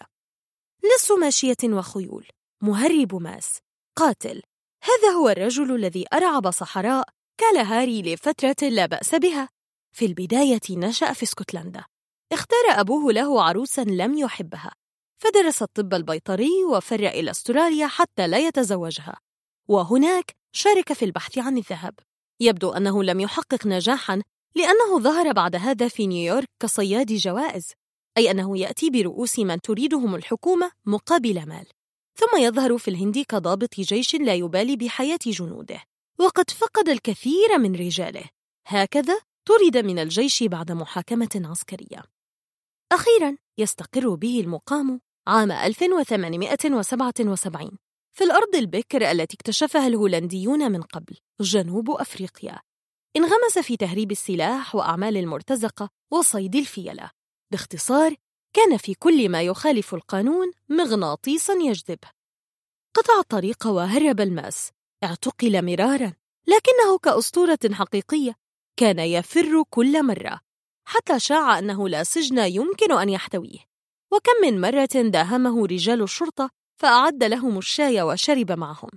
لص 0.83 1.11
ماشية 1.11 1.57
وخيول. 1.63 2.27
مهرب 2.63 3.15
ماس. 3.15 3.57
قاتل. 3.97 4.41
هذا 4.83 5.09
هو 5.09 5.29
الرجل 5.29 5.75
الذي 5.75 6.05
أرعب 6.13 6.51
صحراء 6.51 7.09
كالهاري 7.37 8.01
لفترة 8.01 8.69
لا 8.69 8.85
بأس 8.85 9.15
بها. 9.15 9.49
في 9.95 10.05
البداية 10.05 10.61
نشأ 10.71 11.13
في 11.13 11.23
اسكتلندا. 11.23 11.85
اختار 12.31 12.65
أبوه 12.69 13.13
له 13.13 13.43
عروسا 13.43 13.81
لم 13.81 14.17
يحبها. 14.17 14.71
فدرس 15.23 15.61
الطب 15.61 15.93
البيطري 15.93 16.63
وفر 16.71 17.07
إلى 17.07 17.31
أستراليا 17.31 17.87
حتى 17.87 18.27
لا 18.27 18.37
يتزوجها. 18.37 19.24
وهناك 19.67 20.35
شارك 20.51 20.93
في 20.93 21.05
البحث 21.05 21.37
عن 21.37 21.57
الذهب 21.57 21.99
يبدو 22.39 22.71
أنه 22.71 23.03
لم 23.03 23.19
يحقق 23.19 23.67
نجاحا 23.67 24.21
لأنه 24.55 24.99
ظهر 24.99 25.31
بعد 25.31 25.55
هذا 25.55 25.87
في 25.87 26.07
نيويورك 26.07 26.49
كصياد 26.59 27.13
جوائز 27.13 27.71
أي 28.17 28.31
أنه 28.31 28.57
يأتي 28.57 28.89
برؤوس 28.89 29.39
من 29.39 29.61
تريدهم 29.61 30.15
الحكومة 30.15 30.71
مقابل 30.85 31.47
مال. 31.47 31.65
ثم 32.15 32.37
يظهر 32.37 32.77
في 32.77 32.87
الهند 32.87 33.19
كضابط 33.19 33.79
جيش 33.79 34.15
لا 34.15 34.33
يبالي 34.33 34.75
بحياة 34.75 35.19
جنوده 35.25 35.83
وقد 36.19 36.49
فقد 36.49 36.89
الكثير 36.89 37.57
من 37.57 37.75
رجاله. 37.75 38.29
هكذا 38.67 39.19
طرد 39.45 39.77
من 39.77 39.99
الجيش 39.99 40.43
بعد 40.43 40.71
محاكمة 40.71 41.41
عسكرية. 41.45 42.03
أخيرا 42.91 43.37
يستقر 43.57 44.15
به 44.15 44.39
المقام 44.39 45.01
عام 45.27 45.51
1877 45.51 47.77
في 48.17 48.23
الأرض 48.23 48.55
البكر 48.55 49.11
التي 49.11 49.35
اكتشفها 49.35 49.87
الهولنديون 49.87 50.71
من 50.71 50.81
قبل 50.81 51.17
جنوب 51.41 51.91
أفريقيا. 51.91 52.59
انغمس 53.17 53.59
في 53.59 53.77
تهريب 53.77 54.11
السلاح 54.11 54.75
وأعمال 54.75 55.17
المرتزقة 55.17 55.89
وصيد 56.11 56.55
الفيلة. 56.55 57.09
باختصار 57.51 58.15
كان 58.53 58.77
في 58.77 58.93
كل 58.93 59.29
ما 59.29 59.41
يخالف 59.41 59.93
القانون 59.93 60.51
مغناطيسا 60.69 61.53
يجذبه 61.53 62.07
قطع 62.95 63.19
الطريق 63.19 63.67
وهرب 63.67 64.21
الماس. 64.21 64.71
اعتقل 65.03 65.65
مرارا. 65.65 66.13
لكنه 66.47 66.97
كأسطورة 67.03 67.59
حقيقية. 67.71 68.35
كان 68.77 68.99
يفر 68.99 69.63
كل 69.69 70.03
مرة. 70.03 70.39
حتى 70.87 71.19
شاع 71.19 71.59
أنه 71.59 71.89
لا 71.89 72.03
سجن 72.03 72.37
يمكن 72.37 72.91
أن 72.91 73.09
يحتويه. 73.09 73.59
وكم 74.11 74.41
من 74.41 74.61
مرة 74.61 75.09
داهمه 75.09 75.65
رجال 75.65 76.01
الشرطة 76.01 76.49
فأعد 76.77 77.23
لهم 77.23 77.57
الشاي 77.57 78.01
وشرب 78.01 78.51
معهم 78.51 78.89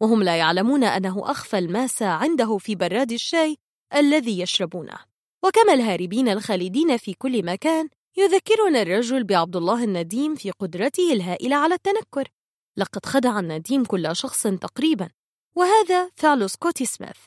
وهم 0.00 0.22
لا 0.22 0.36
يعلمون 0.36 0.84
أنه 0.84 1.30
أخفى 1.30 1.58
الماس 1.58 2.02
عنده 2.02 2.58
في 2.58 2.74
براد 2.74 3.12
الشاي 3.12 3.56
الذي 3.94 4.40
يشربونه. 4.40 4.98
وكما 5.44 5.74
الهاربين 5.74 6.28
الخالدين 6.28 6.96
في 6.96 7.14
كل 7.14 7.44
مكان 7.44 7.88
يذكرنا 8.16 8.82
الرجل 8.82 9.24
بعبد 9.24 9.56
الله 9.56 9.84
النديم 9.84 10.34
في 10.34 10.50
قدرته 10.50 11.12
الهائلة 11.12 11.56
على 11.56 11.74
التنكر. 11.74 12.28
لقد 12.76 13.06
خدع 13.06 13.38
النديم 13.38 13.84
كل 13.84 14.16
شخص 14.16 14.46
تقريبا 14.46 15.08
وهذا 15.56 16.10
فعل 16.16 16.50
سكوتي 16.50 16.84
سميث. 16.84 17.18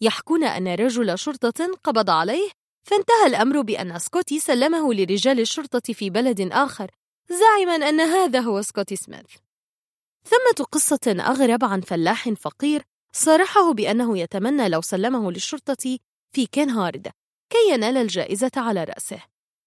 يحكون 0.00 0.44
أن 0.44 0.68
رجل 0.68 1.18
شرطة 1.18 1.66
قبض 1.84 2.10
عليه 2.10 2.50
فانتهى 2.82 3.26
الأمر 3.26 3.60
بأن 3.60 3.98
سكوتي 3.98 4.38
سلمه 4.40 4.94
لرجال 4.94 5.40
الشرطة 5.40 5.92
في 5.92 6.10
بلد 6.10 6.40
آخر 6.40 6.90
زاعما 7.28 7.88
أن 7.88 8.00
هذا 8.00 8.40
هو 8.40 8.62
سكوتي 8.62 8.96
سميث. 8.96 9.43
ثمة 10.28 10.66
قصة 10.72 11.16
أغرب 11.20 11.64
عن 11.64 11.80
فلاح 11.80 12.28
فقير 12.28 12.82
صارحه 13.12 13.72
بأنه 13.72 14.18
يتمنى 14.18 14.68
لو 14.68 14.80
سلمه 14.80 15.32
للشرطة 15.32 15.98
في 16.34 16.46
كين 16.46 16.70
هارد 16.70 17.12
كي 17.50 17.72
ينال 17.72 17.96
الجائزة 17.96 18.50
على 18.56 18.84
رأسه. 18.84 19.22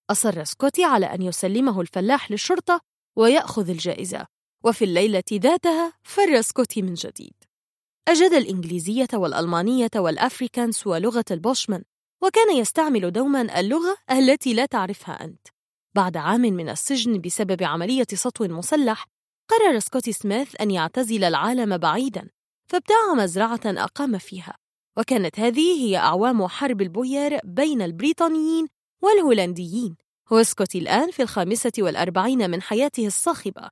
أصر 0.10 0.44
سكوتي 0.44 0.84
على 0.84 1.06
أن 1.06 1.22
يسلمه 1.22 1.82
الفلاح 1.82 2.32
للشرطة 2.32 2.82
ويأخذ 3.16 3.70
الجائزة 3.70 4.26
وفي 4.64 4.86
الليلة 4.86 5.24
ذاتها 5.34 5.94
فر 6.04 6.42
سكوتي 6.42 6.82
من 6.82 6.94
جديد. 6.94 7.34
أجاد 8.08 8.34
الإنجليزية 8.34 9.08
والألمانية 9.14 9.90
والأفريكانس 9.96 10.88
ولغة 10.88 11.26
البوشمان 11.32 11.84
وكان 12.24 12.56
يستعمل 12.56 13.12
دوما 13.12 13.60
اللغة 13.60 13.98
التي 14.12 14.54
لا 14.54 14.66
تعرفها 14.66 15.24
أنت. 15.24 15.48
بعد 15.96 16.18
عام 16.18 16.42
من 16.42 16.70
السجن 16.70 17.22
بسبب 17.22 17.64
عملية 17.64 18.08
سطو 18.14 18.48
مسلح 18.48 19.06
قرر 19.50 19.80
سكوتي 19.80 20.12
سميث 20.12 20.62
أن 20.62 20.72
يعتزل 20.72 21.24
العالم 21.24 21.78
بعيدا 21.78 22.30
فابتاع 22.68 23.14
مزرعة 23.14 23.62
أقام 23.66 24.18
فيها. 24.18 24.58
وكانت 24.98 25.40
هذه 25.40 25.86
هي 25.86 25.98
أعوام 25.98 26.48
حرب 26.48 26.82
البوير 26.82 27.40
بين 27.44 27.82
البريطانيين 27.82 28.68
والهولنديين. 29.02 29.96
هو 30.34 30.44
سكوتي 30.44 30.78
الآن 30.78 31.12
في 31.12 31.22
الخامسة 31.22 31.72
والأربعين 31.80 32.50
من 32.50 32.62
حياته 32.62 33.08
الصاخبة. 33.08 33.70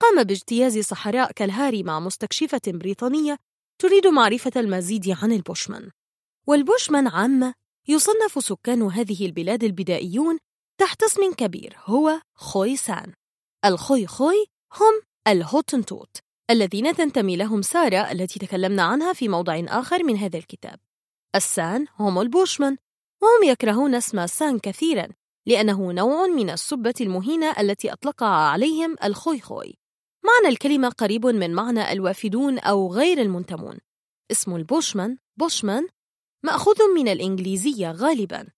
قام 0.00 0.22
باجتياز 0.22 0.78
صحراء 0.78 1.32
كالهاري 1.32 1.82
مع 1.82 2.00
مستكشفة 2.00 2.60
بريطانية 2.66 3.38
تريد 3.78 4.06
معرفة 4.06 4.52
المزيد 4.56 5.16
عن 5.22 5.32
البوشمان. 5.32 5.90
والبوشمان 6.46 7.08
عامة 7.08 7.54
يصنف 7.88 8.44
سكان 8.44 8.82
هذه 8.82 9.26
البلاد 9.26 9.64
البدائيون 9.64 10.38
تحت 10.78 11.02
اسم 11.02 11.32
كبير 11.32 11.76
هو 11.84 12.20
خوي 12.34 12.76
سان 12.76 13.12
الخوي 13.64 14.06
خوي 14.06 14.46
هم 14.72 15.02
الهوتنتوت 15.28 16.16
الذين 16.50 16.94
تنتمي 16.94 17.36
لهم 17.36 17.62
سارة 17.62 18.12
التي 18.12 18.38
تكلمنا 18.38 18.82
عنها 18.82 19.12
في 19.12 19.28
موضع 19.28 19.62
آخر 19.68 20.04
من 20.04 20.16
هذا 20.16 20.38
الكتاب. 20.38 20.78
السان 21.34 21.86
هم 21.98 22.20
البوشمان 22.20 22.76
وهم 23.22 23.50
يكرهون 23.50 23.94
اسم 23.94 24.26
سان 24.26 24.58
كثيرا 24.58 25.08
لأنه 25.46 25.92
نوع 25.92 26.26
من 26.26 26.50
السبة 26.50 26.94
المهينة 27.00 27.54
التي 27.60 27.92
أطلقها 27.92 28.28
عليهم 28.28 28.96
الخوي 29.04 29.40
خوي 29.40 29.74
معنى 30.24 30.52
الكلمة 30.52 30.88
قريب 30.88 31.26
من 31.26 31.54
معنى 31.54 31.92
الوافدون 31.92 32.58
أو 32.58 32.92
غير 32.92 33.20
المنتمون. 33.20 33.78
اسم 34.30 34.56
البوشمان 34.56 35.18
بوشمان 35.36 35.88
مأخوذ 36.44 36.94
من 36.94 37.08
الإنجليزية 37.08 37.90
غالبا 37.90 38.48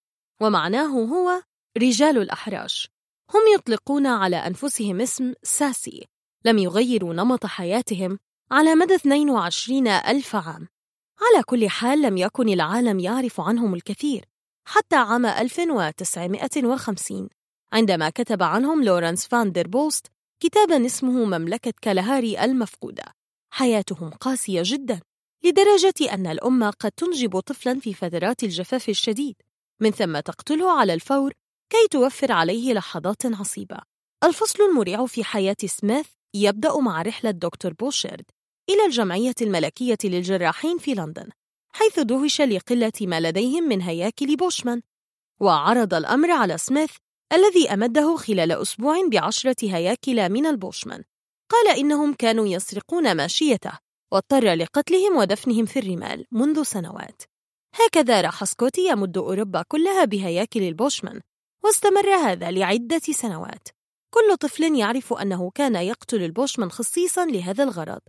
ومعناه 0.43 0.87
هو 0.87 1.43
رجال 1.79 2.19
الأحراش. 2.19 2.89
هم 3.35 3.43
يطلقون 3.55 4.07
على 4.07 4.37
أنفسهم 4.37 5.01
اسم 5.01 5.35
ساسي. 5.43 6.14
لم 6.47 6.59
يغيروا 6.59 7.15
نمط 7.15 7.47
حياتهم 7.47 8.19
على 8.51 8.75
مدى 8.75 8.95
22 8.95 9.89
ألف 9.89 10.37
عام. 10.37 10.69
على 11.21 11.43
كل 11.43 11.69
حال 11.69 12.03
لم 12.03 12.17
يكن 12.17 12.49
العالم 12.49 13.01
يعرف 13.01 13.41
عنهم 13.41 13.75
الكثير 13.75 14.25
حتى 14.69 14.97
عام 14.97 15.27
1950 15.27 17.29
عندما 17.73 18.11
كتب 18.11 18.43
عنهم 18.43 18.85
لورنس 18.85 19.27
فان 19.27 19.53
دير 19.53 19.69
بوست 19.69 20.07
كتابا 20.41 20.87
اسمه 20.87 21.25
مملكة 21.25 21.73
كالهاري 21.83 22.45
المفقودة. 22.45 23.05
حياتهم 23.51 24.11
قاسية 24.11 24.63
جدا 24.65 25.01
لدرجة 25.45 26.15
أن 26.15 26.27
الأم 26.27 26.71
قد 26.71 26.93
تنجب 26.93 27.41
طفلا 27.41 27.81
في 27.81 27.95
فترات 27.95 28.43
الجفاف 28.43 28.89
الشديد 28.89 29.37
من 29.81 29.91
ثم 29.91 30.21
تقتله 30.21 30.79
على 30.79 30.95
الفور 30.95 31.33
كي 31.71 31.89
توفر 31.91 32.33
عليه 32.33 32.73
لحظات 32.73 33.27
عصيبة. 33.27 33.79
الفصل 34.25 34.63
المريع 34.63 35.07
في 35.07 35.25
حياة 35.25 35.57
سميث 35.67 36.07
يبدأ 36.35 36.81
مع 36.81 37.03
رحلة 37.03 37.31
دكتور 37.31 37.73
بوشيرد 37.73 38.25
إلى 38.71 38.87
الجمعية 38.87 39.35
الملكية 39.43 39.99
للجراحين 40.05 40.79
في 40.79 40.95
لندن 40.95 41.29
حيث 41.73 42.01
دهش 42.01 42.41
لقلة 42.41 42.93
ما 43.01 43.21
لديهم 43.21 43.65
من 43.65 43.83
هياكل 43.83 44.37
بوشمان 44.37 44.83
وعرض 45.41 45.95
الأمر 45.95 46.31
على 46.31 46.59
سميث 46.59 46.91
الذي 47.33 47.73
أمده 47.73 48.17
خلال 48.17 48.53
أسبوع 48.53 49.09
بعشرة 49.09 49.57
هياكل 49.63 50.29
من 50.29 50.47
البوشمان. 50.47 51.05
قال 51.51 51.79
إنهم 51.79 52.15
كانوا 52.15 52.47
يسرقون 52.47 53.17
ماشيته 53.17 53.73
واضطر 54.13 54.55
لقتلهم 54.55 55.17
ودفنهم 55.17 55.67
في 55.67 55.79
الرمال 55.79 56.27
منذ 56.33 56.63
سنوات. 56.63 57.23
هكذا 57.75 58.21
راح 58.21 58.45
سكوتي 58.45 58.89
يمد 58.89 59.19
أوروبا 59.19 59.63
كلها 59.69 60.05
بهياكل 60.05 60.63
البوشمان 60.63 61.21
واستمر 61.65 62.15
هذا 62.15 62.51
لعدة 62.51 62.99
سنوات. 62.99 63.69
كل 64.15 64.37
طفل 64.37 64.79
يعرف 64.79 65.13
أنه 65.13 65.51
كان 65.51 65.75
يقتل 65.75 66.23
البوشمان 66.23 66.71
خصيصا 66.71 67.27
لهذا 67.27 67.65
الغرض. 67.65 68.01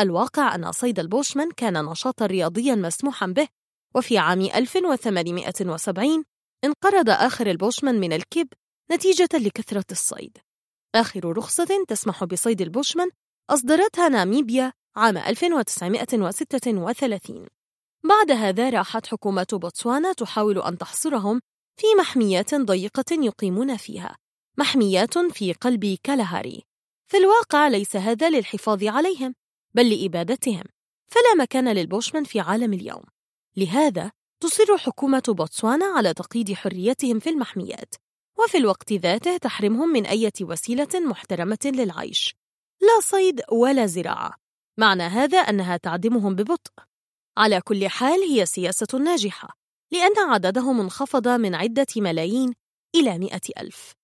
الواقع 0.00 0.54
أن 0.54 0.72
صيد 0.72 0.98
البوشمان 0.98 1.50
كان 1.50 1.84
نشاطا 1.84 2.26
رياضيا 2.26 2.74
مسموحا 2.74 3.26
به 3.26 3.48
وفي 3.94 4.18
عام 4.18 4.40
1870 4.40 6.24
انقرض 6.64 7.10
آخر 7.10 7.50
البوشمان 7.50 8.00
من 8.00 8.12
الكاب 8.12 8.48
نتيجة 8.92 9.28
لكثرة 9.34 9.84
الصيد. 9.90 10.38
آخر 10.94 11.38
رخصة 11.38 11.84
تسمح 11.88 12.24
بصيد 12.24 12.60
البوشمان 12.60 13.10
أصدرتها 13.50 14.08
ناميبيا 14.08 14.72
عام 14.96 15.18
1936 15.18 17.46
بعد 18.04 18.30
هذا 18.30 18.70
راحت 18.70 19.06
حكومة 19.06 19.46
بوتسوانا 19.52 20.12
تحاول 20.12 20.58
أن 20.58 20.78
تحصرهم 20.78 21.40
في 21.80 21.86
محميات 22.00 22.54
ضيقة 22.54 23.04
يقيمون 23.10 23.76
فيها. 23.76 24.16
محميات 24.60 25.18
في 25.18 25.52
قلب 25.52 25.98
كالهاري. 26.02 26.62
في 27.06 27.16
الواقع 27.16 27.68
ليس 27.68 27.96
هذا 27.96 28.30
للحفاظ 28.30 28.84
عليهم 28.84 29.34
بل 29.74 29.90
لإبادتهم. 29.90 30.64
فلا 31.06 31.34
مكان 31.42 31.68
للبوشمان 31.68 32.24
في 32.24 32.40
عالم 32.40 32.72
اليوم. 32.72 33.02
لهذا 33.56 34.10
تصر 34.40 34.78
حكومة 34.78 35.22
بوتسوانا 35.28 35.84
على 35.84 36.14
تقييد 36.14 36.52
حريتهم 36.52 37.18
في 37.18 37.30
المحميات. 37.30 37.94
وفي 38.38 38.58
الوقت 38.58 38.92
ذاته 38.92 39.36
تحرمهم 39.36 39.88
من 39.88 40.06
أي 40.06 40.30
وسيلة 40.40 40.88
محترمة 40.94 41.58
للعيش. 41.64 42.34
لا 42.80 43.00
صيد 43.02 43.40
ولا 43.52 43.86
زراعة. 43.86 44.34
معنى 44.78 45.02
هذا 45.02 45.38
أنها 45.38 45.76
تعدمهم 45.76 46.34
ببطء. 46.34 46.72
على 47.36 47.60
كل 47.60 47.88
حال 47.88 48.20
هي 48.20 48.46
سياسة 48.46 48.98
ناجحة 48.98 49.48
لأن 49.92 50.18
عددهم 50.18 50.80
انخفض 50.80 51.28
من 51.28 51.54
عدة 51.54 51.86
ملايين 51.96 52.54
إلى 52.94 53.18
مئة 53.18 53.40
ألف. 53.58 53.98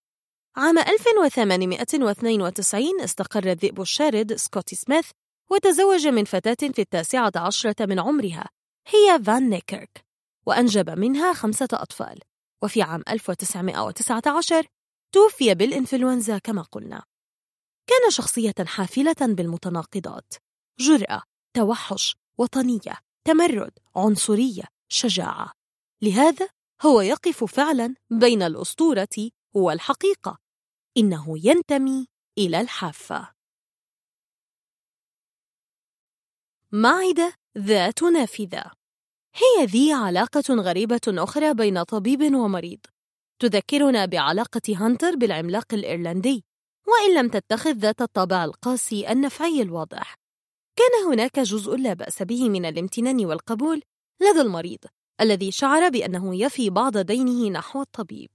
عام 0.57 0.79
1892 0.79 3.01
استقر 3.01 3.51
الذئب 3.51 3.81
الشارد 3.81 4.35
سكوتي 4.35 4.77
سميث 4.77 5.11
وتزوج 5.51 6.07
من 6.07 6.25
فتاة 6.25 6.69
في 6.73 6.79
التاسعة 6.79 7.33
عشرة 7.37 7.87
من 7.87 8.01
عمرها. 8.01 8.49
هي 8.87 9.25
فان 9.25 9.51
نيكيرك. 9.51 10.05
وأنجب 10.47 10.91
منها 10.91 11.33
خمسة 11.33 11.69
أطفال. 11.73 12.21
وفي 12.63 12.83
عام 12.83 13.03
1919 13.09 14.67
توفي 15.13 15.55
بالإنفلونزا 15.55 16.39
كما 16.39 16.63
قلنا. 16.63 17.03
كان 17.87 18.11
شخصية 18.11 18.55
حافلة 18.67 19.17
بالمتناقضات. 19.21 20.35
جرأة، 20.79 21.23
توحش، 21.57 22.17
وطنية، 22.39 22.99
تمرد، 23.25 23.79
عنصرية، 23.97 24.65
شجاعة. 24.89 25.53
لهذا 26.03 26.49
هو 26.83 27.01
يقف 27.01 27.45
فعلا 27.45 27.95
بين 28.11 28.43
الأسطورة 28.43 29.31
والحقيقة. 29.55 30.44
إنه 30.97 31.35
ينتمي 31.45 32.07
إلى 32.39 32.61
الحافة. 32.61 33.33
معدة 36.73 37.35
ذات 37.59 38.03
نافذة. 38.03 38.71
هي 39.35 39.65
ذي 39.65 39.93
علاقة 39.93 40.55
غريبة 40.55 41.01
أخرى 41.09 41.55
بين 41.55 41.83
طبيب 41.83 42.35
ومريض. 42.35 42.79
تذكرنا 43.39 44.07
بعلاقة 44.07 44.61
هانتر 44.69 45.17
بالعملاق 45.17 45.75
الإيرلندي 45.75 46.45
وإن 46.87 47.15
لم 47.19 47.29
تتخذ 47.29 47.73
ذات 47.73 48.03
الطابع 48.03 48.45
القاسي 48.45 49.13
النفعي 49.13 49.63
الواضح. 49.63 50.15
كان 50.77 51.13
هناك 51.13 51.39
جزء 51.39 51.77
لا 51.77 51.93
بأس 51.93 52.23
به 52.23 52.49
من 52.49 52.65
الامتنان 52.65 53.27
والقبول 53.27 53.83
لدى 54.21 54.41
المريض 54.41 54.85
الذي 55.21 55.53
شعر 55.53 55.89
بأنه 55.89 56.37
يفي 56.37 56.71
بعض 56.71 56.99
دينه 56.99 57.51
نحو 57.51 57.83
الطبيب. 57.83 58.31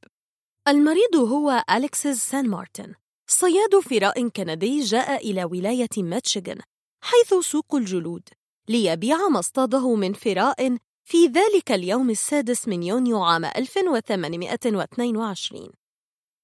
المريض 0.70 1.16
هو 1.16 1.64
أليكسيس 1.72 2.18
سان 2.18 2.50
مارتن 2.50 2.94
صياد 3.28 3.80
فراء 3.80 4.28
كندي 4.28 4.80
جاء 4.80 5.30
إلى 5.30 5.44
ولاية 5.44 5.90
ماتشيغن 5.98 6.60
حيث 7.04 7.34
سوق 7.34 7.76
الجلود 7.76 8.30
ليبيع 8.70 9.28
ما 9.28 9.40
اصطاده 9.40 9.96
من 9.96 10.14
فراء 10.14 10.78
في 11.04 11.26
ذلك 11.26 11.72
اليوم 11.72 12.10
السادس 12.10 12.68
من 12.68 12.84
يونيو 12.84 13.24
عام 13.24 13.46
1822 13.46 15.70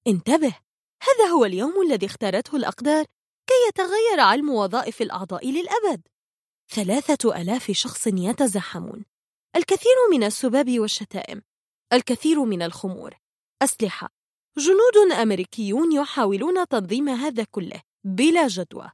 انتبه 0.06 0.56
هذا 1.02 1.26
هو 1.26 1.44
اليوم 1.44 1.82
الذي 1.82 2.06
اختارته 2.06 2.56
الأقدار 2.56 3.04
كي 3.46 3.54
يتغير 3.68 4.20
علم 4.20 4.50
وظائف 4.50 5.02
الأعضاء 5.02 5.50
للأبد. 5.50 6.02
ثلاثة 6.70 7.40
ألاف 7.40 7.70
شخص 7.70 8.06
يتزحمون 8.06 9.04
الكثير 9.56 9.96
من 10.10 10.24
السباب 10.24 10.80
والشتائم 10.80 11.42
الكثير 11.92 12.44
من 12.44 12.62
الخمور. 12.62 13.14
أسلحة 13.62 14.15
جنود 14.58 15.12
أمريكيون 15.12 15.92
يحاولون 15.92 16.68
تنظيم 16.68 17.08
هذا 17.08 17.44
كله 17.50 17.82
بلا 18.04 18.46
جدوى. 18.46 18.90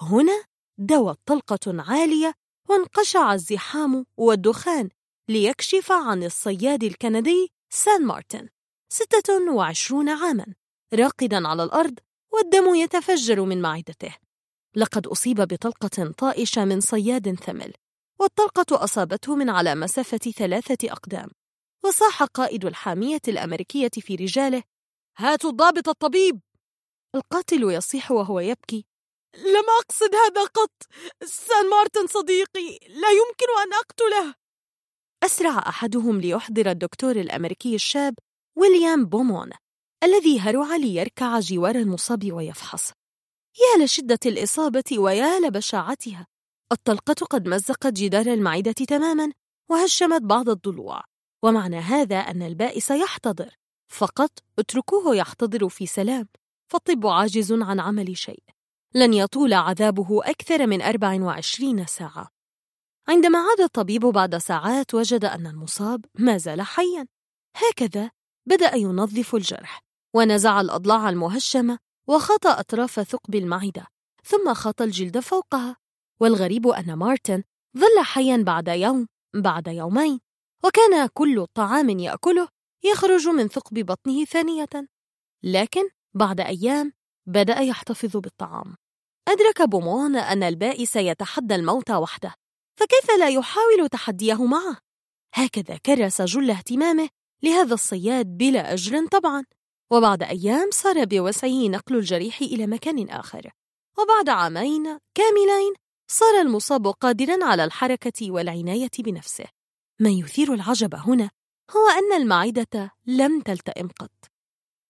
هنا 0.00 0.44
دوت 0.78 1.18
طلقة 1.26 1.82
عالية 1.82 2.34
وانقشع 2.68 3.34
الزحام 3.34 4.06
والدخان 4.16 4.88
ليكشف 5.28 5.92
عن 5.92 6.24
الصياد 6.24 6.84
الكندي 6.84 7.52
سان 7.70 8.06
مارتن 8.06 8.48
ستة 8.92 9.52
وعشرون 9.52 10.08
عاماً 10.08 10.54
راقداً 10.94 11.48
على 11.48 11.64
الأرض 11.64 11.98
والدم 12.32 12.74
يتفجر 12.74 13.40
من 13.40 13.62
معدته. 13.62 14.14
لقد 14.76 15.06
أصيب 15.06 15.40
بطلقة 15.40 16.12
طائشة 16.18 16.64
من 16.64 16.80
صياد 16.80 17.34
ثمل 17.34 17.72
والطلقة 18.20 18.84
أصابته 18.84 19.36
من 19.36 19.50
على 19.50 19.74
مسافة 19.74 20.18
ثلاثة 20.18 20.92
أقدام 20.92 21.28
وصاح 21.84 22.22
قائد 22.22 22.64
الحامية 22.64 23.22
الأمريكية 23.28 23.90
في 24.00 24.14
رجاله 24.14 24.62
هاتوا 25.18 25.50
الضابط 25.50 25.88
الطبيب. 25.88 26.40
القاتل 27.14 27.62
يصيح 27.62 28.10
وهو 28.10 28.40
يبكي. 28.40 28.86
لم 29.36 29.64
أقصد 29.80 30.14
هذا 30.14 30.44
قط. 30.44 30.72
سان 31.24 31.70
مارتن 31.70 32.06
صديقي 32.06 32.78
لا 32.88 33.10
يمكن 33.10 33.46
أن 33.64 33.72
أقتله. 33.72 34.34
أسرع 35.22 35.58
أحدهم 35.58 36.20
ليحضر 36.20 36.70
الدكتور 36.70 37.16
الأمريكي 37.16 37.74
الشاب 37.74 38.14
ويليام 38.58 39.06
بومون 39.06 39.50
الذي 40.04 40.40
هرع 40.40 40.76
ليركع 40.76 41.40
جوار 41.40 41.74
المصاب 41.74 42.32
ويفحص. 42.32 42.92
يا 43.56 43.84
لشدة 43.84 44.18
الإصابة 44.26 44.98
ويا 44.98 45.40
لبشاعتها. 45.40 46.26
الطلقة 46.72 47.26
قد 47.26 47.48
مزقت 47.48 47.92
جدار 47.92 48.26
المعدة 48.26 48.72
تماما 48.72 49.32
وهشمت 49.70 50.22
بعض 50.22 50.48
الضلوع. 50.48 51.04
ومعنى 51.44 51.76
هذا 51.76 52.16
أن 52.16 52.42
البائس 52.42 52.90
يحتضر. 52.90 53.56
فقط 53.94 54.30
اتركوه 54.58 55.16
يحتضر 55.16 55.68
في 55.68 55.86
سلام 55.86 56.28
فالطب 56.70 57.06
عاجز 57.06 57.52
عن 57.52 57.80
عمل 57.80 58.16
شيء. 58.16 58.42
لن 58.94 59.14
يطول 59.14 59.52
عذابه 59.54 60.20
أكثر 60.30 60.66
من 60.66 60.82
24 60.82 61.86
ساعة. 61.86 62.28
عندما 63.08 63.38
عاد 63.38 63.60
الطبيب 63.60 64.06
بعد 64.06 64.36
ساعات 64.36 64.94
وجد 64.94 65.24
أن 65.24 65.46
المصاب 65.46 66.04
ما 66.14 66.38
زال 66.38 66.62
حيا. 66.62 67.06
هكذا 67.56 68.10
بدأ 68.46 68.74
ينظف 68.74 69.34
الجرح 69.34 69.80
ونزع 70.14 70.60
الأضلاع 70.60 71.08
المهشمة 71.08 71.78
وخط 72.06 72.46
أطراف 72.46 73.00
ثقب 73.00 73.34
المعدة 73.34 73.86
ثم 74.24 74.54
خط 74.54 74.82
الجلد 74.82 75.18
فوقها. 75.18 75.76
والغريب 76.20 76.66
أن 76.66 76.94
مارتن 76.94 77.42
ظل 77.78 78.04
حيا 78.04 78.36
بعد 78.36 78.68
يوم 78.68 79.06
بعد 79.34 79.68
يومين 79.68 80.20
وكان 80.64 81.06
كل 81.06 81.46
طعام 81.54 81.90
يأكله 81.90 82.48
يخرج 82.84 83.28
من 83.28 83.48
ثقب 83.48 83.74
بطنه 83.74 84.24
ثانية. 84.24 84.68
لكن 85.42 85.88
بعد 86.14 86.40
أيام 86.40 86.92
بدأ 87.26 87.58
يحتفظ 87.58 88.16
بالطعام. 88.16 88.76
أدرك 89.28 89.62
بومون 89.62 90.16
أن 90.16 90.42
البائس 90.42 90.96
يتحدى 90.96 91.54
الموت 91.54 91.90
وحده. 91.90 92.34
فكيف 92.80 93.10
لا 93.18 93.28
يحاول 93.28 93.88
تحديه 93.88 94.44
معه؟ 94.44 94.76
هكذا 95.34 95.76
كرس 95.76 96.22
جل 96.22 96.50
اهتمامه 96.50 97.08
لهذا 97.42 97.74
الصياد 97.74 98.26
بلا 98.26 98.72
أجر 98.72 99.06
طبعا. 99.06 99.44
وبعد 99.92 100.22
أيام 100.22 100.70
صار 100.72 101.04
بوسعه 101.04 101.68
نقل 101.68 101.96
الجريح 101.96 102.40
إلى 102.40 102.66
مكان 102.66 103.08
آخر. 103.08 103.50
وبعد 103.98 104.28
عامين 104.28 104.98
كاملين 105.14 105.74
صار 106.10 106.40
المصاب 106.40 106.86
قادرا 106.86 107.44
على 107.44 107.64
الحركة 107.64 108.30
والعناية 108.30 108.90
بنفسه. 108.98 109.44
ما 110.00 110.10
يثير 110.10 110.54
العجب 110.54 110.94
هنا 110.94 111.30
هو 111.70 111.88
أن 111.88 112.22
المعدة 112.22 112.92
لم 113.06 113.40
تلتئم 113.40 113.88
قط. 113.88 114.30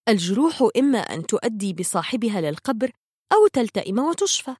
الجروح 0.09 0.69
إما 0.77 0.99
أن 0.99 1.27
تؤدي 1.27 1.73
بصاحبها 1.73 2.41
للقبر 2.41 2.93
أو 3.33 3.47
تلتئم 3.47 3.99
وتشفى. 3.99 4.57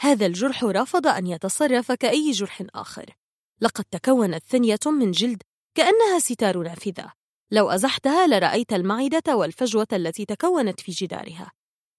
هذا 0.00 0.26
الجرح 0.26 0.64
رفض 0.64 1.06
أن 1.06 1.26
يتصرف 1.26 1.92
كأي 1.92 2.30
جرح 2.30 2.62
آخر. 2.74 3.16
لقد 3.60 3.84
تكونت 3.84 4.44
ثنية 4.44 4.78
من 4.86 5.10
جلد 5.10 5.42
كأنها 5.74 6.18
ستار 6.18 6.62
نافذة. 6.62 7.12
لو 7.50 7.70
أزحتها 7.70 8.26
لرأيت 8.26 8.72
المعدة 8.72 9.36
والفجوة 9.36 9.86
التي 9.92 10.24
تكونت 10.24 10.80
في 10.80 10.92
جدارها. 10.92 11.52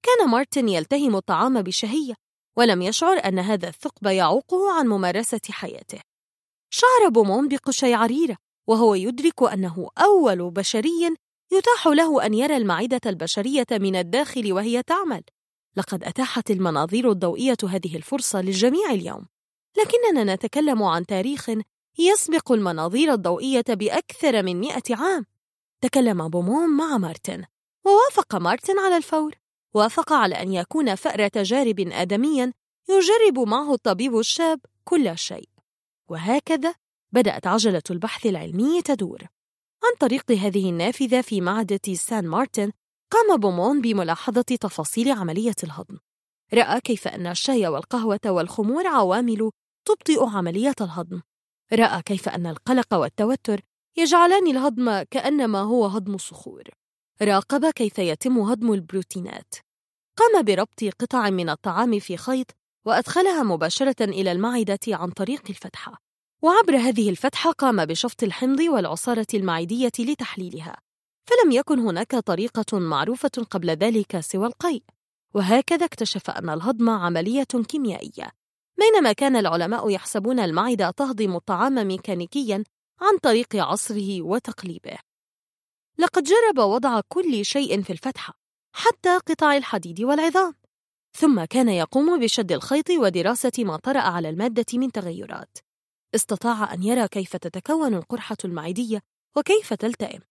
كان 0.05 0.29
مارتن 0.29 0.69
يلتهم 0.69 1.15
الطعام 1.15 1.61
بشهية 1.61 2.13
ولم 2.57 2.81
يشعر 2.81 3.17
أن 3.25 3.39
هذا 3.39 3.67
الثقب 3.67 4.07
يعوقه 4.07 4.79
عن 4.79 4.87
ممارسة 4.87 5.41
حياته. 5.49 6.01
شعر 6.73 7.09
بومون 7.09 7.47
بقشعريرة 7.47 8.37
وهو 8.69 8.95
يدرك 8.95 9.43
أنه 9.43 9.89
أول 9.97 10.51
بشري 10.51 11.15
يتاح 11.51 11.87
له 11.87 12.25
أن 12.25 12.33
يرى 12.33 12.57
المعدة 12.57 13.01
البشرية 13.05 13.67
من 13.71 13.95
الداخل 13.95 14.53
وهي 14.53 14.83
تعمل. 14.83 15.23
لقد 15.77 16.03
أتاحت 16.03 16.51
المناظير 16.51 17.11
الضوئية 17.11 17.57
هذه 17.69 17.95
الفرصة 17.95 18.41
للجميع 18.41 18.91
اليوم. 18.91 19.25
لكننا 19.77 20.33
نتكلم 20.35 20.83
عن 20.83 21.05
تاريخ 21.05 21.49
يسبق 21.99 22.51
المناظير 22.51 23.13
الضوئية 23.13 23.63
بأكثر 23.69 24.43
من 24.43 24.59
مئة 24.59 24.95
عام. 24.95 25.25
تكلم 25.81 26.29
بومون 26.29 26.69
مع 26.69 26.97
مارتن 26.97 27.43
ووافق 27.85 28.35
مارتن 28.35 28.79
على 28.79 28.97
الفور. 28.97 29.35
وافق 29.73 30.13
على 30.13 30.35
أن 30.35 30.53
يكون 30.53 30.95
فأر 30.95 31.27
تجارب 31.27 31.79
آدميا 31.79 32.53
يجرب 32.89 33.47
معه 33.47 33.73
الطبيب 33.73 34.17
الشاب 34.17 34.59
كل 34.83 35.17
شيء. 35.17 35.49
وهكذا 36.09 36.75
بدأت 37.11 37.47
عجلة 37.47 37.81
البحث 37.91 38.25
العلمي 38.25 38.81
تدور. 38.81 39.21
عن 39.83 39.95
طريق 39.99 40.31
هذه 40.31 40.69
النافذة 40.69 41.21
في 41.21 41.41
معدة 41.41 41.93
سان 41.93 42.27
مارتن 42.27 42.71
قام 43.11 43.37
بومون 43.37 43.81
بملاحظة 43.81 44.41
تفاصيل 44.41 45.11
عملية 45.11 45.55
الهضم. 45.63 45.97
رأى 46.53 46.81
كيف 46.81 47.07
أن 47.07 47.27
الشاي 47.27 47.67
والقهوة 47.67 48.19
والخمور 48.25 48.87
عوامل 48.87 49.51
تبطئ 49.85 50.25
عملية 50.25 50.75
الهضم. 50.81 51.21
رأى 51.73 52.01
كيف 52.01 52.29
أن 52.29 52.45
القلق 52.45 52.93
والتوتر 52.93 53.61
يجعلان 53.97 54.47
الهضم 54.47 55.01
كأنما 55.01 55.59
هو 55.59 55.85
هضم 55.85 56.17
صخور 56.17 56.63
راقب 57.21 57.65
كيف 57.65 57.99
يتم 57.99 58.39
هضم 58.39 58.73
البروتينات. 58.73 59.53
قام 60.17 60.43
بربط 60.43 60.83
قطع 60.99 61.29
من 61.29 61.49
الطعام 61.49 61.99
في 61.99 62.17
خيط 62.17 62.55
وأدخلها 62.85 63.43
مباشرة 63.43 64.03
إلى 64.03 64.31
المعدة 64.31 64.79
عن 64.87 65.11
طريق 65.11 65.43
الفتحة. 65.49 66.08
وعبر 66.41 66.77
هذه 66.77 67.09
الفتحة 67.09 67.51
قام 67.51 67.85
بشفط 67.85 68.23
الحمض 68.23 68.59
والعصارة 68.59 69.27
المعدية 69.33 69.91
لتحليلها 69.99 70.77
فلم 71.25 71.51
يكن 71.51 71.79
هناك 71.79 72.15
طريقة 72.15 72.79
معروفة 72.79 73.31
قبل 73.49 73.69
ذلك 73.69 74.19
سوى 74.19 74.47
القيء. 74.47 74.83
وهكذا 75.33 75.85
اكتشف 75.85 76.29
أن 76.29 76.49
الهضم 76.49 76.89
عملية 76.89 77.43
كيميائية 77.43 78.31
بينما 78.77 79.13
كان 79.13 79.35
العلماء 79.35 79.89
يحسبون 79.89 80.39
المعدة 80.39 80.91
تهضم 80.91 81.35
الطعام 81.35 81.87
ميكانيكيا 81.87 82.63
عن 83.01 83.17
طريق 83.17 83.55
عصره 83.55 84.21
وتقليبه. 84.21 84.97
لقد 85.97 86.23
جرب 86.23 86.59
وضع 86.59 87.01
كل 87.07 87.45
شيء 87.45 87.81
في 87.81 87.93
الفتحة 87.93 88.33
حتى 88.75 89.17
قطع 89.17 89.57
الحديد 89.57 90.01
والعظام. 90.01 90.53
ثم 91.17 91.43
كان 91.43 91.69
يقوم 91.69 92.19
بشد 92.19 92.51
الخيط 92.51 92.89
ودراسة 92.89 93.51
ما 93.59 93.77
طرأ 93.77 93.99
على 93.99 94.29
المادة 94.29 94.65
من 94.73 94.91
تغيرات. 94.91 95.57
استطاع 96.15 96.73
أن 96.73 96.83
يرى 96.83 97.07
كيف 97.07 97.35
تتكون 97.35 97.93
القرحة 97.93 98.37
المعدية 98.45 99.01
وكيف 99.37 99.73
تلتئم. 99.73 100.21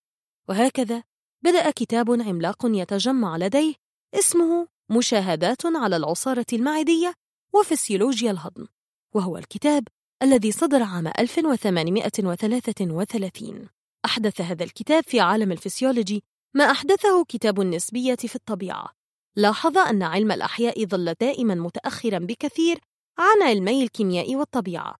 وهكذا 0.48 1.02
بدأ 1.44 1.70
كتاب 1.70 2.10
عملاق 2.10 2.58
يتجمع 2.64 3.36
لديه 3.36 3.74
اسمه 4.14 4.68
مشاهدات 4.90 5.66
على 5.66 5.96
العصارة 5.96 6.46
المعدية 6.52 7.14
وفسيولوجيا 7.54 8.30
الهضم 8.30 8.66
وهو 9.14 9.38
الكتاب 9.38 9.88
الذي 10.22 10.52
صدر 10.52 10.82
عام 10.82 11.06
1833 11.06 13.68
أحدث 14.04 14.40
هذا 14.40 14.64
الكتاب 14.64 15.04
في 15.04 15.20
عالم 15.20 15.52
الفسيولوجي 15.52 16.22
ما 16.54 16.70
أحدثه 16.70 17.24
كتاب 17.24 17.60
النسبية 17.60 18.14
في 18.14 18.34
الطبيعة. 18.34 18.90
لاحظ 19.36 19.78
أن 19.78 20.02
علم 20.02 20.32
الأحياء 20.32 20.84
ظل 20.84 21.14
دائما 21.20 21.54
متأخرا 21.54 22.18
بكثير 22.18 22.78
عن 23.18 23.42
علمي 23.42 23.82
الكيمياء 23.82 24.36
والطبيعة. 24.36 24.96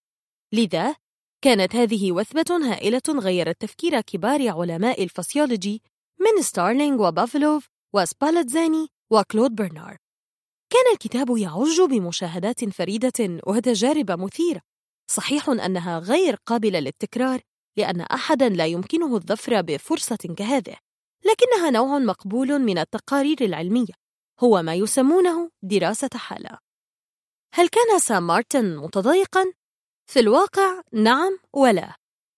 لذا 0.52 0.96
كانت 1.44 1.76
هذه 1.76 2.12
وثبة 2.12 2.56
هائلة 2.72 3.02
غيرت 3.08 3.60
تفكير 3.60 4.00
كبار 4.00 4.48
علماء 4.48 5.04
الفسيولوجي 5.04 5.82
من 6.20 6.42
ستارلينغ 6.42 7.08
وبافلوف 7.08 7.68
وسبالتزاني 7.94 8.88
وكلود 9.12 9.54
برنار. 9.54 9.96
كان 10.70 10.92
الكتاب 10.92 11.36
يعج 11.36 11.80
بمشاهدات 11.80 12.64
فريدة 12.64 13.40
وتجارب 13.46 14.10
مثيرة 14.10 14.60
صحيح 15.10 15.48
أنها 15.48 15.98
غير 15.98 16.36
قابلة 16.46 16.78
للتكرار 16.78 17.40
لأن 17.76 18.00
أحدا 18.00 18.48
لا 18.48 18.66
يمكنه 18.66 19.16
الظفر 19.16 19.60
بفرصة 19.60 20.34
كهذه 20.36 20.76
لكنها 21.24 21.70
نوع 21.70 21.98
مقبول 21.98 22.58
من 22.58 22.78
التقارير 22.78 23.36
العلمية 23.40 23.92
هو 24.40 24.62
ما 24.62 24.74
يسمونه 24.74 25.50
دراسة 25.62 26.10
حالة. 26.14 26.58
هل 27.54 27.68
كان 27.68 27.98
سام 27.98 28.26
مارتن 28.26 28.76
متضايقا؟ 28.76 29.52
في 30.10 30.20
الواقع 30.20 30.82
نعم 30.92 31.38
ولا. 31.52 31.94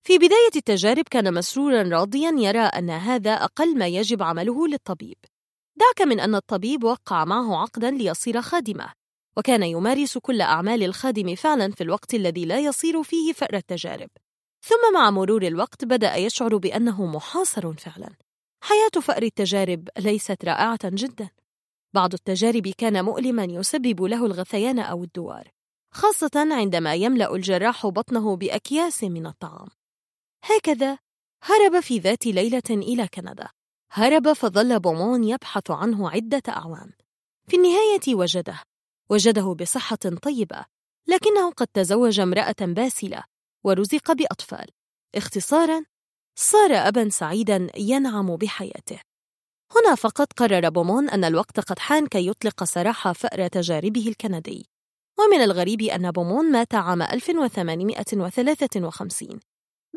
في 0.06 0.18
بداية 0.18 0.50
التجارب 0.56 1.04
كان 1.10 1.34
مسرورا 1.34 1.82
راضيا 1.82 2.34
يرى 2.38 2.58
أن 2.58 2.90
هذا 2.90 3.32
أقل 3.32 3.78
ما 3.78 3.86
يجب 3.86 4.22
عمله 4.22 4.68
للطبيب. 4.68 5.16
دعك 5.76 6.08
من 6.08 6.20
أن 6.20 6.34
الطبيب 6.34 6.84
وقع 6.84 7.24
معه 7.24 7.56
عقدا 7.62 7.90
ليصير 7.90 8.42
خادمه 8.42 8.92
وكان 9.36 9.62
يمارس 9.62 10.18
كل 10.18 10.40
أعمال 10.40 10.82
الخادم 10.82 11.34
فعلا 11.34 11.72
في 11.72 11.80
الوقت 11.80 12.14
الذي 12.14 12.44
لا 12.44 12.58
يصير 12.58 13.02
فيه 13.02 13.32
فأر 13.32 13.56
التجارب. 13.56 14.10
ثم 14.66 14.94
مع 14.94 15.10
مرور 15.10 15.42
الوقت 15.42 15.84
بدأ 15.84 16.16
يشعر 16.16 16.56
بأنه 16.56 17.06
محاصر 17.06 17.72
فعلا. 17.72 18.10
حياة 18.62 19.02
فأر 19.02 19.22
التجارب 19.22 19.88
ليست 19.98 20.44
رائعة 20.44 20.78
جدا. 20.84 21.28
بعض 21.94 22.14
التجارب 22.14 22.68
كان 22.68 23.04
مؤلما 23.04 23.44
يسبب 23.44 24.02
له 24.02 24.26
الغثيان 24.26 24.78
أو 24.78 25.04
الدوار. 25.04 25.59
خاصة 25.92 26.30
عندما 26.34 26.94
يملأ 26.94 27.34
الجراح 27.34 27.86
بطنه 27.86 28.36
بأكياس 28.36 29.04
من 29.04 29.26
الطعام. 29.26 29.68
هكذا 30.44 30.98
هرب 31.42 31.80
في 31.80 31.98
ذات 31.98 32.26
ليلة 32.26 32.62
إلى 32.70 33.08
كندا. 33.08 33.48
هرب 33.92 34.32
فظل 34.32 34.80
بومون 34.80 35.24
يبحث 35.24 35.70
عنه 35.70 36.10
عدة 36.10 36.42
أعوام. 36.48 36.92
في 37.48 37.56
النهاية 37.56 38.14
وجده. 38.14 38.62
وجده 39.10 39.54
بصحة 39.54 39.96
طيبة 39.96 40.64
لكنه 41.08 41.50
قد 41.50 41.66
تزوج 41.66 42.20
امرأة 42.20 42.54
باسلة 42.60 43.24
ورزق 43.64 44.12
بأطفال. 44.12 44.66
اختصارا 45.14 45.84
صار 46.38 46.70
أبا 46.72 47.08
سعيدا 47.08 47.66
ينعم 47.76 48.36
بحياته. 48.36 49.00
هنا 49.76 49.94
فقط 49.94 50.32
قرر 50.32 50.68
بومون 50.68 51.08
أن 51.08 51.24
الوقت 51.24 51.60
قد 51.60 51.78
حان 51.78 52.06
كي 52.06 52.26
يطلق 52.26 52.64
سراح 52.64 53.12
فأر 53.12 53.48
تجاربه 53.48 54.08
الكندي. 54.08 54.70
ومن 55.20 55.42
الغريب 55.42 55.82
أن 55.82 56.10
بومون 56.10 56.52
مات 56.52 56.74
عام 56.74 57.02
1853 57.02 59.40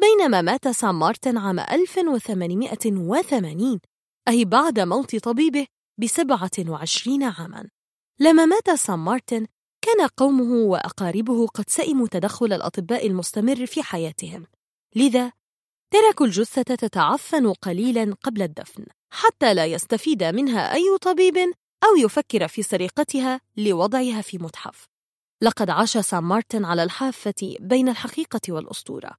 بينما 0.01 0.41
مات 0.41 0.67
سان 0.67 0.99
مارتن 0.99 1.37
عام 1.37 1.59
1880 1.59 3.79
أي 4.27 4.45
بعد 4.45 4.79
موت 4.79 5.15
طبيبه 5.15 5.67
بسبعة 5.97 6.51
وعشرين 6.67 7.23
عاماً. 7.23 7.69
لما 8.19 8.45
مات 8.45 8.69
سان 8.69 9.05
مارتن 9.05 9.47
كان 9.81 10.07
قومه 10.07 10.55
وأقاربه 10.55 11.47
قد 11.47 11.69
سئموا 11.69 12.07
تدخل 12.07 12.53
الأطباء 12.53 13.07
المستمر 13.07 13.65
في 13.65 13.83
حياتهم. 13.83 14.47
لذا 14.95 15.31
تركوا 15.91 16.25
الجثة 16.25 16.75
تتعفن 16.75 17.53
قليلا 17.53 18.15
قبل 18.23 18.41
الدفن 18.41 18.85
حتى 19.09 19.53
لا 19.53 19.65
يستفيد 19.65 20.23
منها 20.23 20.73
أي 20.73 20.97
طبيب 21.01 21.37
أو 21.83 21.95
يفكر 22.05 22.47
في 22.47 22.63
سرقتها 22.63 23.41
لوضعها 23.57 24.21
في 24.21 24.37
متحف. 24.37 24.92
لقد 25.41 25.69
عاش 25.69 25.97
سام 25.97 26.29
مارتن 26.29 26.65
على 26.65 26.83
الحافة 26.83 27.55
بين 27.59 27.89
الحقيقة 27.89 28.41
والأسطورة 28.49 29.17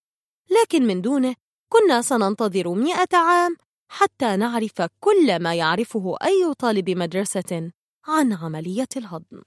لكن 0.51 0.83
من 0.83 1.03
دونه 1.03 1.35
كنا 1.69 2.03
سننتظر 2.03 2.75
مئة 2.75 3.17
عام 3.17 3.57
حتى 3.89 4.37
نعرف 4.37 4.83
كل 5.01 5.43
ما 5.43 5.55
يعرفه 5.55 6.17
أي 6.23 6.55
طالب 6.59 6.91
مدرسة 6.91 7.73
عن 8.07 8.33
عملية 8.33 8.89
الهضم. 8.97 9.43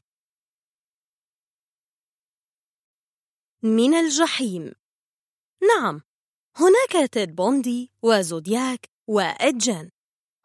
من 3.63 3.93
الجحيم 3.93 4.71
نعم، 5.61 6.01
هناك 6.55 7.09
تيد 7.11 7.35
بوندي 7.35 7.91
وزودياك 8.01 8.89
وإدجن. 9.07 9.89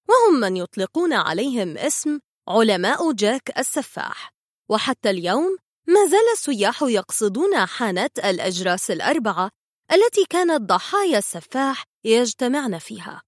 وهم 0.09 0.39
من 0.39 0.57
يطلقون 0.57 1.13
عليهم 1.13 1.77
اسم 1.77 2.19
علماء 2.47 3.11
جاك 3.11 3.59
السفاح. 3.59 4.33
وحتى 4.69 5.09
اليوم 5.09 5.57
ما 5.87 6.05
زال 6.05 6.31
السياح 6.33 6.83
يقصدون 6.83 7.65
حانة 7.65 8.09
الأجراس 8.17 8.91
الأربعة 8.91 9.49
التي 9.91 10.25
كانت 10.29 10.61
ضحايا 10.61 11.17
السفاح 11.17 11.83
يجتمعن 12.03 12.77
فيها. 12.77 13.21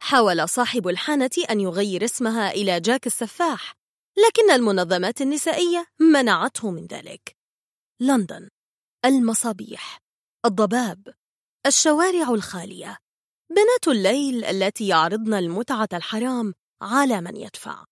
حاول 0.00 0.48
صاحب 0.48 0.88
الحانة 0.88 1.30
أن 1.50 1.60
يغير 1.60 2.04
اسمها 2.04 2.50
إلى 2.50 2.80
جاك 2.80 3.06
السفاح 3.06 3.74
لكن 4.18 4.50
المنظمات 4.50 5.20
النسائية 5.20 5.86
منعته 6.00 6.70
من 6.70 6.86
ذلك. 6.86 7.36
لندن 8.00 8.48
المصابيح 9.04 9.98
الضباب 10.46 11.14
الشوارع 11.66 12.30
الخالية 12.30 12.98
بنات 13.50 13.88
الليل 13.88 14.44
التي 14.44 14.88
يعرضن 14.88 15.34
المتعة 15.34 15.88
الحرام 15.92 16.54
على 16.82 17.20
من 17.20 17.36
يدفع. 17.36 17.84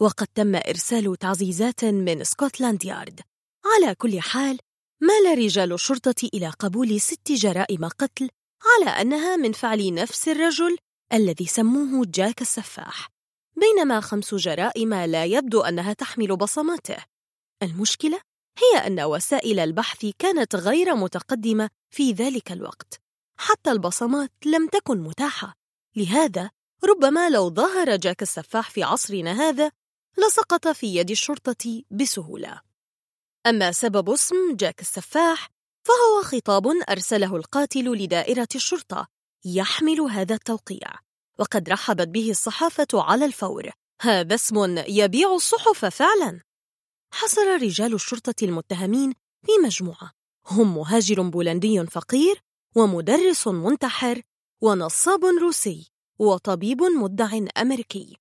وقد 0.00 0.26
تم 0.26 0.54
إرسال 0.54 1.16
تعزيزات 1.16 1.84
من 1.84 2.24
سكوتلاند 2.24 2.84
يارد. 2.84 3.20
على 3.66 3.94
كل 3.94 4.20
حال 4.20 4.58
مال 5.00 5.38
رجال 5.38 5.72
الشرطة 5.72 6.28
إلى 6.34 6.48
قبول 6.48 7.00
ست 7.00 7.32
جرائم 7.32 7.84
قتل 7.84 8.30
على 8.62 8.90
أنها 8.90 9.36
من 9.36 9.52
فعل 9.52 9.94
نفس 9.94 10.28
الرجل 10.28 10.76
الذي 11.12 11.46
سموه 11.46 12.06
جاك 12.08 12.42
السفاح. 12.42 13.08
بينما 13.56 14.00
خمس 14.00 14.34
جرائم 14.34 14.94
لا 14.94 15.24
يبدو 15.24 15.60
أنها 15.60 15.92
تحمل 15.92 16.36
بصماته. 16.36 17.04
المشكلة 17.62 18.20
هي 18.58 18.86
أن 18.86 19.00
وسائل 19.00 19.58
البحث 19.58 20.06
كانت 20.18 20.56
غير 20.56 20.94
متقدمة 20.94 21.70
في 21.90 22.12
ذلك 22.12 22.52
الوقت. 22.52 22.99
حتى 23.40 23.70
البصمات 23.72 24.32
لم 24.44 24.68
تكن 24.68 24.98
متاحة. 25.00 25.54
لهذا 25.96 26.50
ربما 26.84 27.30
لو 27.30 27.50
ظهر 27.50 27.96
جاك 27.96 28.22
السفاح 28.22 28.70
في 28.70 28.82
عصرنا 28.82 29.32
هذا 29.32 29.72
لسقط 30.18 30.68
في 30.68 30.96
يد 30.96 31.10
الشرطة 31.10 31.82
بسهولة. 31.90 32.60
أما 33.46 33.72
سبب 33.72 34.10
اسم 34.10 34.56
جاك 34.56 34.80
السفاح 34.80 35.48
فهو 35.86 36.22
خطاب 36.22 36.66
أرسله 36.90 37.36
القاتل 37.36 37.84
لدائرة 37.84 38.48
الشرطة 38.54 39.06
يحمل 39.44 40.00
هذا 40.00 40.34
التوقيع. 40.34 40.90
وقد 41.38 41.68
رحبت 41.68 42.08
به 42.08 42.30
الصحافة 42.30 42.88
على 42.94 43.24
الفور. 43.24 43.70
هذا 44.00 44.34
اسم 44.34 44.78
يبيع 44.88 45.34
الصحف 45.34 45.84
فعلا. 45.84 46.40
حصر 47.12 47.62
رجال 47.62 47.94
الشرطة 47.94 48.34
المتهمين 48.44 49.12
في 49.46 49.52
مجموعة. 49.64 50.12
هم 50.46 50.76
مهاجر 50.76 51.22
بولندي 51.22 51.86
فقير 51.86 52.49
ومدرس 52.76 53.48
منتحر 53.48 54.22
ونصاب 54.62 55.24
روسي 55.24 55.90
وطبيب 56.18 56.82
مدع 56.82 57.38
أمريكي. 57.56 58.16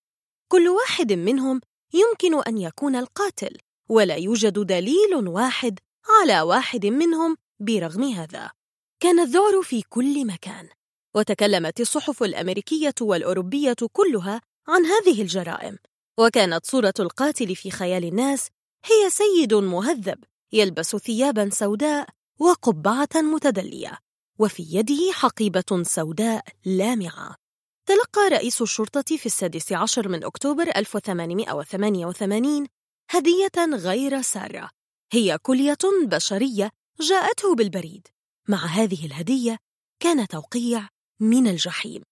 كل 0.51 0.69
واحد 0.69 1.13
منهم 1.13 1.61
يمكن 1.93 2.43
أن 2.47 2.57
يكون 2.57 2.95
القاتل 2.95 3.57
ولا 3.89 4.15
يوجد 4.15 4.59
دليل 4.59 5.15
واحد 5.15 5.79
على 6.09 6.41
واحد 6.41 6.85
منهم 6.85 7.37
برغم 7.59 8.03
هذا. 8.03 8.51
كان 8.99 9.19
الذعر 9.19 9.61
في 9.61 9.81
كل 9.81 10.27
مكان 10.27 10.69
وتكلمت 11.15 11.79
الصحف 11.79 12.23
الأمريكية 12.23 12.95
والأوروبية 13.01 13.77
كلها 13.93 14.41
عن 14.67 14.85
هذه 14.85 15.21
الجرائم. 15.21 15.77
وكانت 16.19 16.65
صورة 16.65 16.93
القاتل 16.99 17.55
في 17.55 17.71
خيال 17.71 18.05
الناس 18.05 18.47
هي 18.85 19.09
سيد 19.09 19.53
مهذب 19.53 20.23
يلبس 20.53 20.95
ثيابا 20.95 21.49
سوداء 21.49 22.09
وقبعة 22.39 23.09
متدلية. 23.15 24.08
وفي 24.39 24.63
يده 24.69 25.11
حقيبة 25.11 25.83
سوداء 25.83 26.45
لامعة. 26.65 27.35
تلقى 27.85 28.29
رئيس 28.29 28.61
الشرطة 28.61 29.17
في 29.17 29.25
السادس 29.25 29.71
عشر 29.71 30.09
من 30.09 30.23
أكتوبر 30.23 30.63
1888 30.75 32.67
هدية 33.09 33.75
غير 33.75 34.21
سارة. 34.21 34.69
هي 35.11 35.37
كلية 35.37 35.77
بشرية 36.05 36.71
جاءته 37.01 37.55
بالبريد. 37.55 38.07
مع 38.47 38.65
هذه 38.65 39.05
الهدية 39.05 39.57
كان 39.99 40.27
توقيع 40.27 40.87
من 41.19 41.47
الجحيم. 41.47 42.03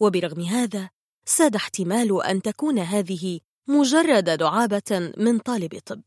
وبرغم 0.00 0.40
هذا 0.40 0.90
ساد 1.26 1.56
احتمال 1.56 2.22
أن 2.22 2.42
تكون 2.42 2.78
هذه 2.78 3.40
مجرد 3.68 4.24
دعابة 4.24 5.12
من 5.16 5.38
طالب 5.38 5.78
طب. 5.86 6.02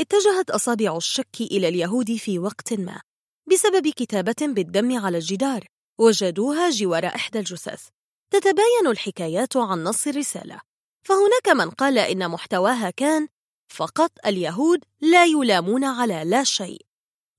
اتجهت 0.00 0.50
أصابع 0.50 0.96
الشك 0.96 1.40
إلى 1.40 1.68
اليهود 1.68 2.16
في 2.16 2.38
وقت 2.38 2.72
ما. 2.72 3.00
بسبب 3.46 3.88
كتابة 3.88 4.36
بالدم 4.40 4.98
على 4.98 5.18
الجدار 5.18 5.66
وجدوها 5.98 6.70
جوار 6.70 7.06
إحدى 7.06 7.38
الجثث. 7.38 7.88
تتباين 8.30 8.86
الحكايات 8.86 9.56
عن 9.56 9.84
نص 9.84 10.06
الرسالة. 10.06 10.60
فهناك 11.02 11.48
من 11.48 11.70
قال 11.70 11.98
إن 11.98 12.28
محتواها 12.28 12.90
كان 12.90 13.28
فقط 13.68 14.12
اليهود 14.26 14.84
لا 15.00 15.24
يلامون 15.24 15.84
على 15.84 16.22
لا 16.24 16.44
شيء. 16.44 16.86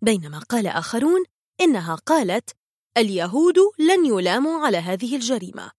بينما 0.01 0.39
قال 0.39 0.67
آخرون 0.67 1.23
إنها 1.61 1.95
قالت 1.95 2.49
اليهود 2.97 3.57
لن 3.79 4.05
يلاموا 4.05 4.65
على 4.65 4.77
هذه 4.77 5.15
الجريمة. 5.15 5.71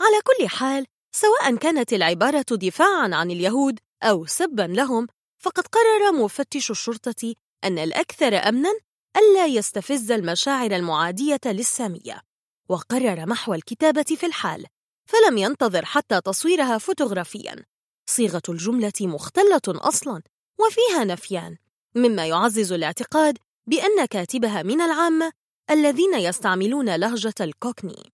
على 0.00 0.20
كل 0.24 0.48
حال 0.48 0.86
سواء 1.12 1.56
كانت 1.56 1.92
العبارة 1.92 2.46
دفاعاً 2.50 3.14
عن 3.14 3.30
اليهود 3.30 3.78
أو 4.02 4.26
سباً 4.26 4.62
لهم 4.62 5.06
فقد 5.38 5.66
قرر 5.66 6.12
مفتش 6.12 6.70
الشرطة 6.70 7.34
أن 7.64 7.78
الأكثر 7.78 8.48
أمناً 8.48 8.72
ألا 9.16 9.46
يستفز 9.46 10.10
المشاعر 10.12 10.76
المعادية 10.76 11.40
للسامية. 11.46 12.22
وقرر 12.68 13.26
محو 13.26 13.54
الكتابة 13.54 14.02
في 14.02 14.26
الحال 14.26 14.66
فلم 15.06 15.38
ينتظر 15.38 15.84
حتى 15.84 16.20
تصويرها 16.20 16.78
فوتوغرافياً. 16.78 17.64
صيغة 18.06 18.42
الجملة 18.48 18.92
مختلة 19.00 19.60
أصلاً 19.68 20.22
وفيها 20.60 21.04
نفيان 21.04 21.56
مما 21.94 22.26
يعزز 22.26 22.72
الاعتقاد 22.72 23.38
بأن 23.66 24.04
كاتبها 24.04 24.62
من 24.62 24.80
العامة 24.80 25.32
الذين 25.70 26.14
يستعملون 26.14 26.96
لهجة 26.96 27.34
الكوكني. 27.40 28.12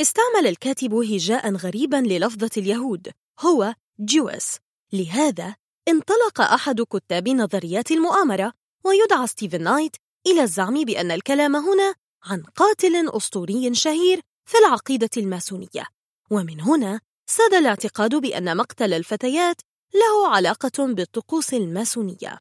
استعمل 0.00 0.46
الكاتب 0.46 0.94
هجاء 0.94 1.54
غريبا 1.54 1.96
للفظة 1.96 2.50
اليهود 2.56 3.12
هو 3.40 3.74
Juwes 3.98 4.58
لهذا 4.92 5.56
انطلق 5.88 6.40
أحد 6.40 6.80
كتاب 6.80 7.28
نظريات 7.28 7.90
المؤامرة 7.90 8.52
ويدعى 8.84 9.26
ستيفن 9.26 9.62
نايت 9.62 9.96
إلى 10.26 10.42
الزعم 10.42 10.84
بأن 10.84 11.10
الكلام 11.10 11.56
هنا 11.56 11.94
عن 12.24 12.42
قاتل 12.42 13.08
أسطوري 13.08 13.74
شهير 13.74 14.20
في 14.44 14.58
العقيدة 14.58 15.10
الماسونية. 15.16 15.86
ومن 16.30 16.60
هنا 16.60 17.00
ساد 17.26 17.54
الاعتقاد 17.54 18.14
بأن 18.14 18.56
مقتل 18.56 18.94
الفتيات 18.94 19.56
له 19.94 20.28
علاقة 20.28 20.86
بالطقوس 20.86 21.54
الماسونية. 21.54 22.38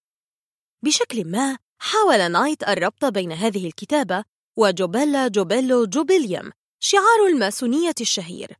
بشكل 0.83 1.31
ما 1.31 1.57
حاول 1.81 2.31
نايت 2.31 2.63
الربط 2.63 3.05
بين 3.05 3.31
هذه 3.31 3.67
الكتابة 3.67 4.23
وجوبيلا 4.57 5.27
جوبيلو 5.27 5.85
جوبيليوم 5.85 6.51
شعار 6.79 7.27
الماسونية 7.29 7.95
الشهير. 8.01 8.57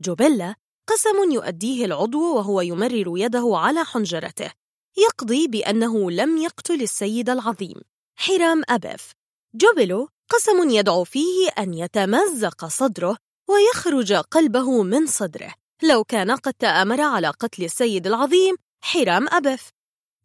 جوبيلا 0.00 0.54
قسم 0.86 1.30
يؤديه 1.32 1.84
العضو 1.84 2.36
وهو 2.36 2.60
يمرر 2.60 3.12
يده 3.16 3.50
على 3.54 3.84
حنجرته 3.84 4.52
يقضي 4.98 5.48
بأنه 5.48 6.10
لم 6.10 6.38
يقتل 6.38 6.82
السيد 6.82 7.30
العظيم. 7.30 7.80
حرام 8.20 8.62
أبيف 8.68 9.12
جوبيلو 9.54 10.08
قسم 10.30 10.70
يدعو 10.70 11.04
فيه 11.04 11.48
أن 11.58 11.74
يتمزق 11.74 12.64
صدره 12.64 13.16
ويخرج 13.48 14.12
قلبه 14.12 14.82
من 14.82 15.06
صدره. 15.06 15.54
لو 15.82 16.04
كان 16.04 16.30
قد 16.30 16.54
تآمر 16.54 17.00
على 17.00 17.28
قتل 17.28 17.64
السيد 17.64 18.06
العظيم 18.06 18.56
حرام 18.84 19.28
أبف. 19.28 19.70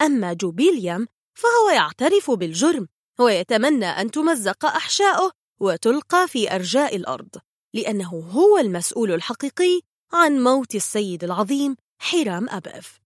أما 0.01 0.33
جوبيليام 0.33 1.07
فهو 1.33 1.69
يعترف 1.69 2.31
بالجرم 2.31 2.87
ويتمنى 3.19 3.85
أن 3.85 4.11
تمزق 4.11 4.65
أحشاؤه 4.65 5.31
وتلقى 5.59 6.27
في 6.27 6.55
أرجاء 6.55 6.95
الأرض 6.95 7.29
لأنه 7.73 8.09
هو 8.09 8.57
المسؤول 8.57 9.11
الحقيقي 9.11 9.81
عن 10.13 10.43
موت 10.43 10.75
السيد 10.75 11.23
العظيم 11.23 11.75
حرام 11.99 12.49
أبف. 12.49 12.99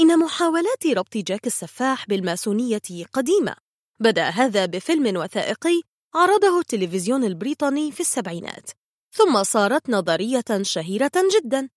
إن 0.00 0.18
محاولات 0.18 0.86
ربط 0.86 1.16
جاك 1.16 1.46
السفاح 1.46 2.06
بالماسونية 2.06 3.06
قديمة. 3.12 3.65
بدأ 4.00 4.28
هذا 4.28 4.66
بفيلم 4.66 5.16
وثائقي 5.16 5.82
عرضه 6.14 6.58
التلفزيون 6.58 7.24
البريطاني 7.24 7.92
في 7.92 8.00
السبعينات 8.00 8.70
ثم 9.12 9.42
صارت 9.42 9.90
نظرية 9.90 10.44
شهيرة 10.62 11.12
جدا. 11.36 11.68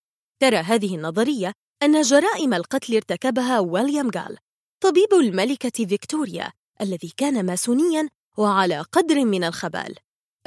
ترى 0.42 0.58
هذه 0.58 0.96
النظرية 0.96 1.54
أن 1.84 2.02
جرائم 2.02 2.54
القتل 2.54 2.96
ارتكبها 2.96 3.60
ويليام 3.60 4.10
جال 4.10 4.38
طبيب 4.82 5.14
الملكة 5.14 5.86
فيكتوريا 5.86 6.52
الذي 6.82 7.14
كان 7.18 7.46
ماسونياً 7.46 8.10
وعلى 8.38 8.82
قدر 8.82 9.26
من 9.26 9.44
الخبال. 9.44 9.96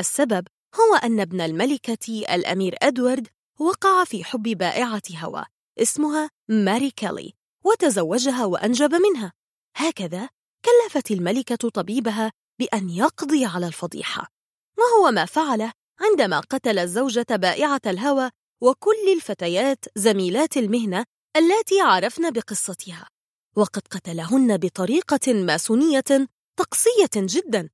السبب 0.00 0.46
هو 0.74 0.94
أن 0.94 1.20
ابن 1.20 1.40
الملكة 1.40 2.34
الأمير 2.34 2.74
أدوارد 2.82 3.28
وقع 3.60 4.04
في 4.04 4.24
حب 4.24 4.42
بائعة 4.42 5.02
هوى 5.16 5.44
اسمها 5.78 6.30
ماري 6.48 6.90
كيلي 6.90 7.32
وتزوجها 7.64 8.44
وأنجب 8.44 8.94
منها. 8.94 9.32
هكذا 9.76 10.28
كلفت 10.64 11.10
الملكة 11.10 11.68
طبيبها 11.68 12.32
بأن 12.58 12.90
يقضي 12.90 13.44
على 13.44 13.66
الفضيحة 13.66 14.28
وهو 14.78 15.10
ما 15.10 15.24
فعله 15.24 15.72
عندما 16.00 16.40
قتل 16.40 16.78
الزوجة 16.78 17.26
بائعة 17.30 17.80
الهوى 17.86 18.30
وكل 18.60 19.12
الفتيات 19.16 19.84
زميلات 19.96 20.56
المهنة 20.56 21.04
اللاتي 21.36 21.80
عرفن 21.80 22.30
بقصتها. 22.30 23.08
وقد 23.56 23.82
قتلهن 23.90 24.56
بطريقة 24.56 25.32
ماسونية 25.32 26.28
طقسية 26.56 27.10
جدا 27.16 27.68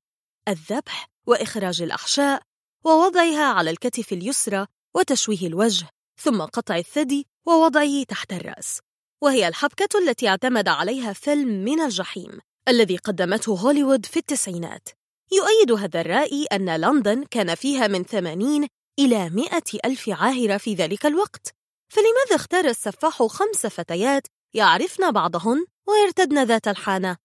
الذبح 0.47 1.07
وإخراج 1.27 1.81
الأحشاء 1.81 2.41
ووضعها 2.85 3.43
على 3.43 3.69
الكتف 3.69 4.13
اليسرى 4.13 4.67
وتشويه 4.95 5.47
الوجه 5.47 5.89
ثم 6.21 6.41
قطع 6.41 6.77
الثدي 6.77 7.27
ووضعه 7.47 8.03
تحت 8.03 8.33
الرأس 8.33 8.79
وهي 9.21 9.47
الحبكة 9.47 9.99
التي 9.99 10.27
اعتمد 10.27 10.67
عليها 10.67 11.13
فيلم 11.13 11.47
من 11.47 11.81
الجحيم. 11.81 12.39
الذي 12.67 12.97
قدمته 12.97 13.55
هوليوود 13.55 14.05
في 14.05 14.17
التسعينات 14.17 14.89
يؤيد 15.31 15.71
هذا 15.71 16.01
الرأي 16.01 16.45
أن 16.51 16.75
لندن 16.75 17.23
كان 17.23 17.55
فيها 17.55 17.87
من 17.87 18.03
ثمانين 18.03 18.67
إلى 18.99 19.29
مئة 19.29 19.79
ألف 19.85 20.09
عاهرة 20.09 20.57
في 20.57 20.73
ذلك 20.73 21.05
الوقت 21.05 21.55
فلماذا 21.89 22.35
اختار 22.35 22.65
السفاح 22.65 23.23
خمس 23.23 23.65
فتيات 23.65 24.27
يعرفن 24.53 25.11
بعضهن 25.11 25.65
ويرتدن 25.87 26.43
ذات 26.43 26.67
الحانة؟ 26.67 27.17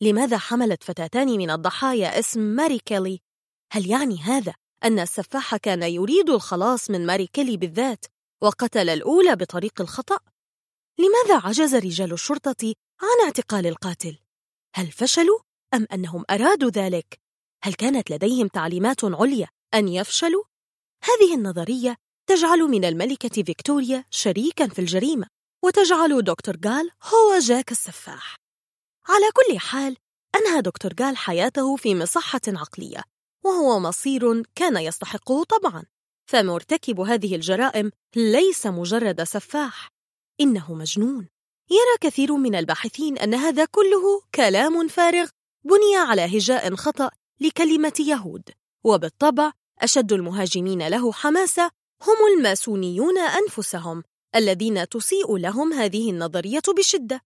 لماذا 0.00 0.38
حملت 0.38 0.82
فتاتان 0.82 1.28
من 1.28 1.50
الضحايا 1.50 2.18
اسم 2.18 2.40
ماري 2.40 2.78
كيلي؟ 2.78 3.20
هل 3.72 3.90
يعني 3.90 4.18
هذا 4.18 4.54
أن 4.84 4.98
السفاح 4.98 5.56
كان 5.56 5.82
يريد 5.82 6.30
الخلاص 6.30 6.90
من 6.90 7.06
ماري 7.06 7.26
كيلي 7.26 7.56
بالذات 7.56 8.04
وقتل 8.42 8.88
الأولى 8.88 9.36
بطريق 9.36 9.80
الخطأ؟ 9.80 10.18
لماذا 10.98 11.46
عجز 11.48 11.74
رجال 11.74 12.12
الشرطة 12.12 12.74
عن 13.02 13.24
اعتقال 13.24 13.66
القاتل؟ 13.66 14.27
هل 14.78 14.92
فشلوا 14.92 15.38
أم 15.74 15.86
أنهم 15.92 16.24
أرادوا 16.30 16.70
ذلك؟ 16.70 17.20
هل 17.64 17.74
كانت 17.74 18.10
لديهم 18.10 18.48
تعليمات 18.48 19.04
عليا 19.04 19.48
أن 19.74 19.88
يفشلوا؟ 19.88 20.44
هذه 21.04 21.34
النظرية 21.34 21.96
تجعل 22.28 22.58
من 22.58 22.84
الملكة 22.84 23.42
فيكتوريا 23.42 24.04
شريكا 24.10 24.68
في 24.68 24.78
الجريمة 24.78 25.26
وتجعل 25.64 26.22
دكتور 26.22 26.56
جال 26.56 26.90
هو 27.02 27.38
جاك 27.38 27.72
السفاح 27.72 28.36
على 29.08 29.26
كل 29.34 29.58
حال 29.58 29.96
أنهى 30.34 30.62
دكتور 30.62 30.92
جال 30.92 31.16
حياته 31.16 31.76
في 31.76 31.94
مصحة 31.94 32.40
عقلية 32.48 33.02
وهو 33.44 33.80
مصير 33.80 34.42
كان 34.54 34.76
يستحقه 34.76 35.44
طبعا 35.44 35.84
فمرتكب 36.30 37.00
هذه 37.00 37.34
الجرائم 37.34 37.90
ليس 38.16 38.66
مجرد 38.66 39.22
سفاح 39.22 39.88
إنه 40.40 40.74
مجنون 40.74 41.28
يرى 41.70 42.10
كثير 42.10 42.36
من 42.36 42.54
الباحثين 42.54 43.18
أن 43.18 43.34
هذا 43.34 43.64
كله 43.64 44.22
كلام 44.34 44.88
فارغ 44.88 45.28
بني 45.64 45.96
على 45.96 46.38
هجاء 46.38 46.74
خطأ 46.74 47.10
لكلمة 47.40 47.92
يهود. 48.00 48.42
وبالطبع 48.84 49.52
أشد 49.78 50.12
المهاجمين 50.12 50.88
له 50.88 51.12
حماسة 51.12 51.70
هم 52.02 52.16
الماسونيون 52.36 53.18
أنفسهم 53.18 54.02
الذين 54.34 54.88
تسيء 54.88 55.36
لهم 55.36 55.72
هذه 55.72 56.10
النظرية 56.10 56.62
بشدة. 56.76 57.20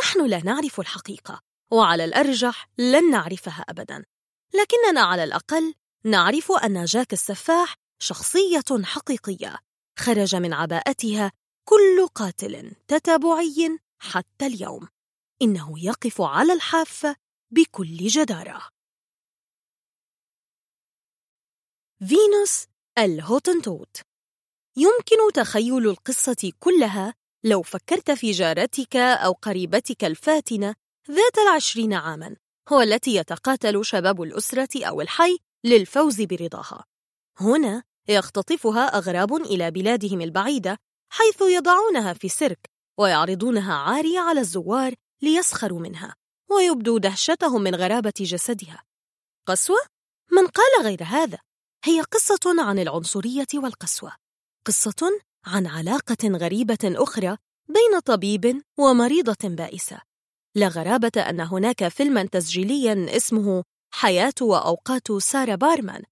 نحن 0.00 0.26
لا 0.26 0.44
نعرف 0.44 0.80
الحقيقة 0.80 1.40
وعلى 1.70 2.04
الأرجح 2.04 2.68
لن 2.78 3.10
نعرفها 3.10 3.64
أبداً. 3.68 4.04
لكننا 4.54 5.00
على 5.00 5.24
الأقل 5.24 5.74
نعرف 6.04 6.52
أن 6.52 6.84
جاك 6.84 7.12
السفاح 7.12 7.76
شخصية 7.98 8.82
حقيقية 8.82 9.56
خرج 9.98 10.36
من 10.36 10.52
عباءتها 10.52 11.32
كل 11.68 12.06
قاتل 12.14 12.72
تتابعي 12.88 13.78
حتى 13.98 14.46
اليوم. 14.46 14.88
إنه 15.42 15.84
يقف 15.84 16.20
على 16.20 16.52
الحافة 16.52 17.16
بكل 17.50 17.96
جدارة. 17.96 18.68
فينوس 21.98 22.66
الهوتنتوت. 22.98 24.00
يمكن 24.76 25.32
تخيل 25.34 25.88
القصة 25.88 26.52
كلها 26.58 27.14
لو 27.44 27.62
فكرت 27.62 28.10
في 28.10 28.30
جارتك 28.30 28.96
أو 28.96 29.32
قريبتك 29.32 30.04
الفاتنة 30.04 30.74
ذات 31.10 31.38
العشرين 31.38 31.92
عاماً 31.92 32.36
هو 32.68 32.80
التي 32.80 33.14
يتقاتل 33.14 33.84
شباب 33.84 34.22
الأسرة 34.22 34.86
أو 34.86 35.00
الحي 35.00 35.38
للفوز 35.64 36.22
برضاها. 36.22 36.84
هنا 37.40 37.82
يختطفها 38.08 38.86
أغراب 38.98 39.34
إلى 39.34 39.70
بلادهم 39.70 40.20
البعيدة 40.20 40.78
حيث 41.08 41.42
يضعونها 41.42 42.12
في 42.12 42.28
سيرك 42.28 42.70
ويعرضونها 42.98 43.74
عارية 43.74 44.20
على 44.20 44.40
الزوار 44.40 44.94
ليسخروا 45.22 45.80
منها 45.80 46.14
ويبدوا 46.50 46.98
دهشتهم 46.98 47.62
من 47.62 47.74
غرابة 47.74 48.12
جسدها 48.20 48.82
قسوة؟ 49.46 49.78
من 50.32 50.46
قال 50.46 50.82
غير 50.82 51.04
هذا؟ 51.04 51.38
هي 51.84 52.00
قصة 52.00 52.54
عن 52.58 52.78
العنصرية 52.78 53.46
والقسوة 53.54 54.12
قصة 54.66 55.20
عن 55.46 55.66
علاقة 55.66 56.28
غريبة 56.28 56.78
أخرى 56.84 57.36
بين 57.68 58.00
طبيب 58.04 58.62
ومريضة 58.78 59.48
بائسة 59.48 60.00
لا 60.54 60.68
غرابة 60.68 61.20
أن 61.20 61.40
هناك 61.40 61.88
فيلما 61.88 62.26
تسجيليا 62.26 63.16
اسمه 63.16 63.64
حياة 63.92 64.34
وأوقات 64.40 65.12
سارة 65.12 65.54
بارمان 65.54 66.02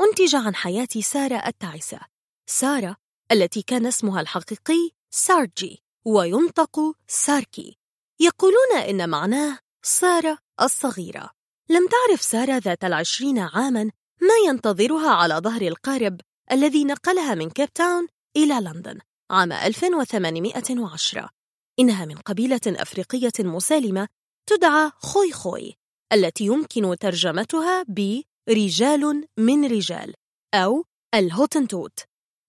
أنتج 0.00 0.34
عن 0.34 0.54
حياة 0.54 0.88
سارة 1.00 1.46
التعسة 1.46 2.00
سارة 2.46 2.96
التي 3.32 3.62
كان 3.62 3.86
اسمها 3.86 4.20
الحقيقي 4.20 4.90
سارجي 5.10 5.82
وينطق 6.04 6.80
ساركي. 7.08 7.78
يقولون 8.20 8.76
إن 8.88 9.08
معناه 9.08 9.58
سارة 9.82 10.38
الصغيرة. 10.62 11.30
لم 11.70 11.88
تعرف 11.88 12.22
سارة 12.22 12.58
ذات 12.58 12.84
العشرين 12.84 13.38
عاماً 13.38 13.90
ما 14.20 14.34
ينتظرها 14.48 15.10
على 15.10 15.34
ظهر 15.34 15.62
القارب 15.62 16.20
الذي 16.52 16.84
نقلها 16.84 17.34
من 17.34 17.50
كيب 17.50 17.72
تاون 17.72 18.06
إلى 18.36 18.54
لندن 18.54 18.98
عام 19.30 19.52
1810 19.52 21.30
إنها 21.78 22.04
من 22.04 22.16
قبيلة 22.16 22.60
أفريقية 22.66 23.32
مسالمة 23.38 24.08
تدعى 24.46 24.90
خوي 24.98 25.32
خوي 25.32 25.74
التي 26.12 26.44
يمكن 26.44 26.96
ترجمتها 26.98 27.84
برجال 27.88 29.28
من 29.38 29.64
رجال 29.64 30.14
أو 30.54 30.84
الهوتنتوت. 31.14 31.98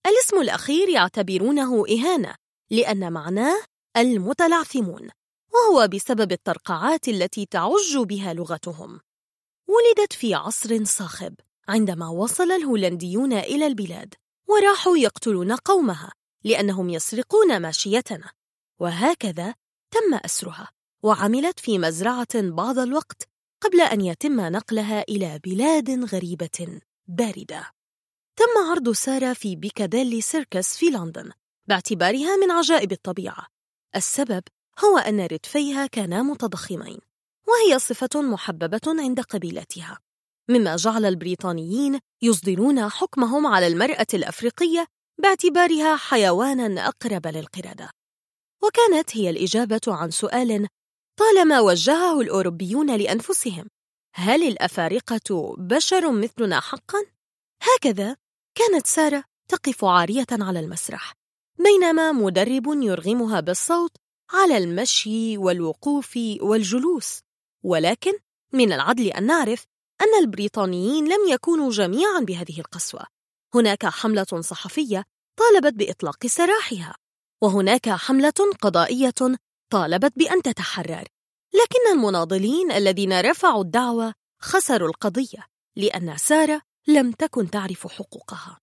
الاسم 0.06 0.40
الأخير 0.40 0.88
يعتبرونه 0.88 1.84
إهانة 1.88 2.34
لأن 2.70 3.12
معناه 3.12 3.62
المتلعثمون 3.96 5.08
وهو 5.54 5.88
بسبب 5.88 6.32
الترقعات 6.32 7.08
التي 7.08 7.46
تعج 7.46 7.96
بها 7.96 8.34
لغتهم. 8.34 9.00
ولدت 9.68 10.12
في 10.12 10.34
عصر 10.34 10.84
صاخب 10.84 11.34
عندما 11.68 12.08
وصل 12.08 12.50
الهولنديون 12.52 13.32
إلى 13.32 13.66
البلاد 13.66 14.14
وراحوا 14.48 14.96
يقتلون 14.96 15.52
قومها 15.52 16.12
لأنهم 16.44 16.90
يسرقون 16.90 17.62
ماشيتنا. 17.62 18.30
وهكذا 18.80 19.54
تم 19.90 20.14
أسرها 20.24 20.68
وعملت 21.02 21.60
في 21.60 21.78
مزرعة 21.78 22.28
بعض 22.34 22.78
الوقت 22.78 23.28
قبل 23.62 23.80
أن 23.80 24.00
يتم 24.00 24.40
نقلها 24.40 25.02
إلى 25.02 25.40
بلاد 25.44 26.14
غريبة 26.14 26.80
باردة. 27.06 27.75
تم 28.36 28.70
عرض 28.70 28.92
سارة 28.92 29.32
في 29.32 29.56
بيكاديلي 29.56 30.20
سيركس 30.20 30.76
في 30.76 30.86
لندن 30.86 31.30
باعتبارها 31.68 32.36
من 32.36 32.50
عجائب 32.50 32.92
الطبيعة 32.92 33.46
السبب 33.96 34.42
هو 34.84 34.98
أن 34.98 35.20
ردفيها 35.20 35.86
كانا 35.86 36.22
متضخمين 36.22 36.98
وهي 37.48 37.78
صفة 37.78 38.22
محببة 38.22 38.80
عند 38.86 39.20
قبيلتها 39.20 39.98
مما 40.50 40.76
جعل 40.76 41.04
البريطانيين 41.04 42.00
يصدرون 42.22 42.88
حكمهم 42.88 43.46
على 43.46 43.66
المرأة 43.66 44.06
الأفريقية 44.14 44.86
باعتبارها 45.22 45.96
حيواناً 45.96 46.88
أقرب 46.88 47.26
للقردة 47.26 47.90
وكانت 48.62 49.16
هي 49.16 49.30
الإجابة 49.30 49.80
عن 49.88 50.10
سؤال 50.10 50.68
طالما 51.18 51.60
وجهه 51.60 52.20
الأوروبيون 52.20 52.96
لأنفسهم 52.96 53.68
هل 54.14 54.42
الأفارقة 54.42 55.54
بشر 55.58 56.12
مثلنا 56.12 56.60
حقاً؟ 56.60 56.98
هكذا 57.62 58.16
كانت 58.56 58.86
سارة 58.86 59.24
تقف 59.48 59.84
عارية 59.84 60.26
على 60.32 60.60
المسرح 60.60 61.12
بينما 61.58 62.12
مدرب 62.12 62.66
يرغمها 62.66 63.40
بالصوت 63.40 63.96
على 64.32 64.58
المشي 64.58 65.38
والوقوف 65.38 66.18
والجلوس. 66.40 67.20
ولكن 67.64 68.12
من 68.52 68.72
العدل 68.72 69.06
أن 69.08 69.26
نعرف 69.26 69.64
أن 70.00 70.24
البريطانيين 70.24 71.04
لم 71.04 71.28
يكونوا 71.28 71.70
جميعا 71.70 72.20
بهذه 72.20 72.60
القسوة. 72.60 73.06
هناك 73.54 73.86
حملة 73.86 74.40
صحفية 74.40 75.04
طالبت 75.36 75.74
بإطلاق 75.74 76.26
سراحها 76.26 76.94
وهناك 77.42 77.88
حملة 77.88 78.52
قضائية 78.60 79.14
طالبت 79.72 80.18
بأن 80.18 80.42
تتحرر. 80.42 81.04
لكن 81.54 81.92
المناضلين 81.92 82.72
الذين 82.72 83.20
رفعوا 83.20 83.62
الدعوة 83.62 84.14
خسروا 84.40 84.88
القضية 84.88 85.46
لأن 85.76 86.16
سارة 86.16 86.62
لم 86.88 87.12
تكن 87.12 87.50
تعرف 87.50 87.86
حقوقها. 87.86 88.58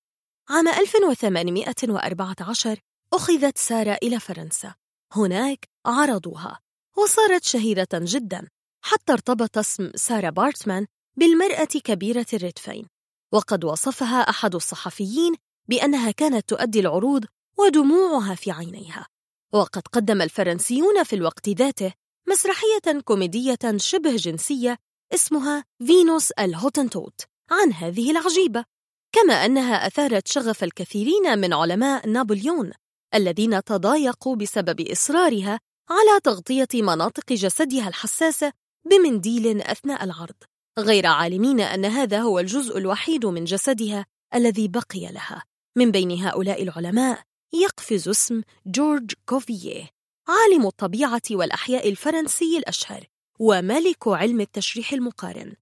عام 0.49 0.67
1814 0.67 2.79
أخذت 3.13 3.57
سارة 3.57 3.97
إلى 4.03 4.19
فرنسا. 4.19 4.75
هناك 5.11 5.69
عرضوها 5.85 6.59
وصارت 6.97 7.43
شهيرة 7.43 7.87
جدا 7.93 8.47
حتى 8.81 9.13
ارتبط 9.13 9.57
اسم 9.57 9.91
سارة 9.95 10.29
بارتمان 10.29 10.87
بالمرأة 11.15 11.65
كبيرة 11.65 12.25
الردفين 12.33 12.87
وقد 13.31 13.65
وصفها 13.65 14.29
أحد 14.29 14.55
الصحفيين 14.55 15.35
بأنها 15.69 16.11
كانت 16.11 16.49
تؤدي 16.49 16.79
العروض 16.79 17.25
ودموعها 17.57 18.35
في 18.35 18.51
عينيها. 18.51 19.07
وقد 19.53 19.87
قدم 19.87 20.21
الفرنسيون 20.21 21.03
في 21.03 21.15
الوقت 21.15 21.49
ذاته 21.49 21.93
مسرحية 22.27 23.01
كوميدية 23.05 23.77
شبه 23.77 24.15
جنسية 24.15 24.77
اسمها 25.13 25.65
فينوس 25.87 26.31
الهوتنتوت. 26.31 27.32
عن 27.51 27.73
هذه 27.73 28.11
العجيبة 28.11 28.65
كما 29.11 29.33
أنها 29.33 29.87
أثارت 29.87 30.27
شغف 30.27 30.63
الكثيرين 30.63 31.39
من 31.39 31.53
علماء 31.53 32.07
نابليون 32.07 32.71
الذين 33.15 33.63
تضايقوا 33.63 34.35
بسبب 34.35 34.81
إصرارها 34.81 35.59
على 35.89 36.19
تغطية 36.23 36.67
مناطق 36.73 37.33
جسدها 37.33 37.87
الحساسة 37.87 38.53
بمنديل 38.85 39.61
أثناء 39.61 40.03
العرض 40.03 40.35
غير 40.79 41.07
عالمين 41.07 41.59
أن 41.59 41.85
هذا 41.85 42.19
هو 42.21 42.39
الجزء 42.39 42.77
الوحيد 42.77 43.25
من 43.25 43.43
جسدها 43.43 44.05
الذي 44.35 44.67
بقي 44.67 45.11
لها. 45.11 45.43
من 45.77 45.91
بين 45.91 46.11
هؤلاء 46.11 46.63
العلماء 46.63 47.21
يقفز 47.53 48.07
اسم 48.07 48.41
جورج 48.65 49.11
كوفييه 49.25 49.89
عالم 50.27 50.67
الطبيعة 50.67 51.21
والأحياء 51.31 51.89
الفرنسي 51.89 52.57
الأشهر 52.57 53.07
وملك 53.39 54.07
علم 54.07 54.41
التشريح 54.41 54.93
المقارن. 54.93 55.53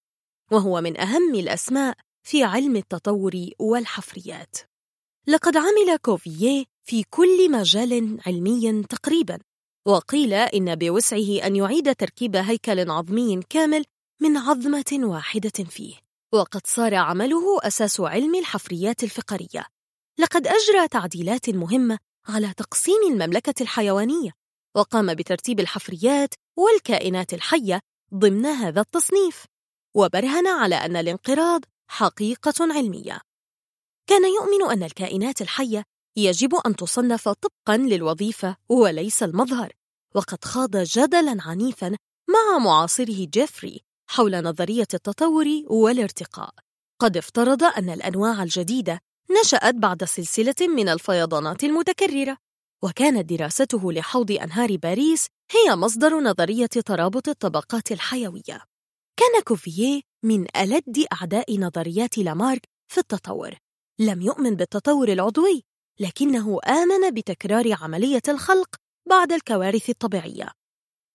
وهو 0.52 0.82
من 0.82 1.00
أهم 1.00 1.36
الأسماء 1.36 1.98
في 2.24 2.44
علم 2.44 2.76
التطور 2.76 3.50
والحفريات. 3.60 4.56
لقد 5.28 5.58
عمل 5.58 5.98
كوفييه 6.02 6.66
في 6.84 7.04
كل 7.10 7.52
مجال 7.52 8.20
علمي 8.26 8.84
تقريبا 8.84 9.40
وقيل 9.88 10.34
إن 10.34 10.76
بوسعه 10.76 11.46
أن 11.46 11.56
يعيد 11.56 11.96
تركيب 11.96 12.36
هيكل 12.36 12.92
عظمي 12.92 13.40
كامل 13.50 13.86
من 14.22 14.38
عظمة 14.38 15.00
واحدة 15.04 15.64
فيه. 15.70 15.96
وقد 16.34 16.62
صار 16.68 16.96
عمله 16.96 17.60
أساس 17.64 18.00
علم 18.00 18.36
الحفريات 18.36 19.04
الفقرية. 19.04 19.66
لقد 20.20 20.48
أجرى 20.48 20.88
تعديلات 20.88 21.50
مهمة 21.50 21.98
على 22.28 22.54
تقسيم 22.58 23.04
المملكة 23.12 23.62
الحيوانية 23.62 24.32
وقام 24.76 25.14
بترتيب 25.14 25.60
الحفريات 25.60 26.34
والكائنات 26.58 27.34
الحية 27.34 27.80
ضمن 28.14 28.46
هذا 28.46 28.82
التصنيف. 28.82 29.51
وبرهن 29.96 30.48
على 30.48 30.76
أن 30.76 30.96
الانقراض 30.96 31.62
حقيقة 31.88 32.54
علمية. 32.60 33.22
كان 34.08 34.22
يؤمن 34.26 34.72
أن 34.72 34.84
الكائنات 34.84 35.42
الحية 35.42 35.84
يجب 36.16 36.56
أن 36.56 36.76
تصنف 36.76 37.30
طبقا 37.30 37.78
للوظيفة 37.78 38.56
وليس 38.70 39.24
المظهر 39.24 39.72
وقد 40.16 40.46
خاض 40.46 40.78
جدلا 40.78 41.38
عنيفا 41.40 41.98
مع 42.30 42.58
معاصره 42.58 43.26
جيفري 43.26 43.82
حول 44.10 44.44
نظرية 44.44 44.88
التطور 44.94 45.46
والارتقاء. 45.68 46.54
قد 47.02 47.18
افترض 47.18 47.64
أن 47.64 47.90
الأنواع 47.90 48.44
الجديدة 48.44 49.00
نشأت 49.42 49.76
بعد 49.76 50.04
سلسلة 50.04 50.68
من 50.76 50.90
الفيضانات 50.90 51.64
المتكررة 51.64 52.38
وكانت 52.84 53.30
دراسته 53.30 53.92
لحوض 53.92 54.32
أنهار 54.32 54.78
باريس 54.78 55.28
هي 55.52 55.76
مصدر 55.76 56.20
نظرية 56.20 56.66
ترابط 56.66 57.30
الطبقات 57.30 57.92
الحيوية. 57.92 58.71
كان 59.22 59.42
كوفييه 59.42 60.02
من 60.24 60.48
ألد 60.58 61.06
أعداء 61.14 61.60
نظريات 61.60 62.18
لامارك 62.18 62.62
في 62.92 62.98
التطور. 62.98 63.56
لم 64.00 64.22
يؤمن 64.22 64.56
بالتطور 64.56 65.12
العضوي 65.12 65.64
لكنه 66.00 66.60
آمن 66.68 67.12
بتكرار 67.14 67.74
عملية 67.82 68.22
الخلق 68.28 68.76
بعد 69.10 69.32
الكوارث 69.32 69.90
الطبيعية. 69.90 70.52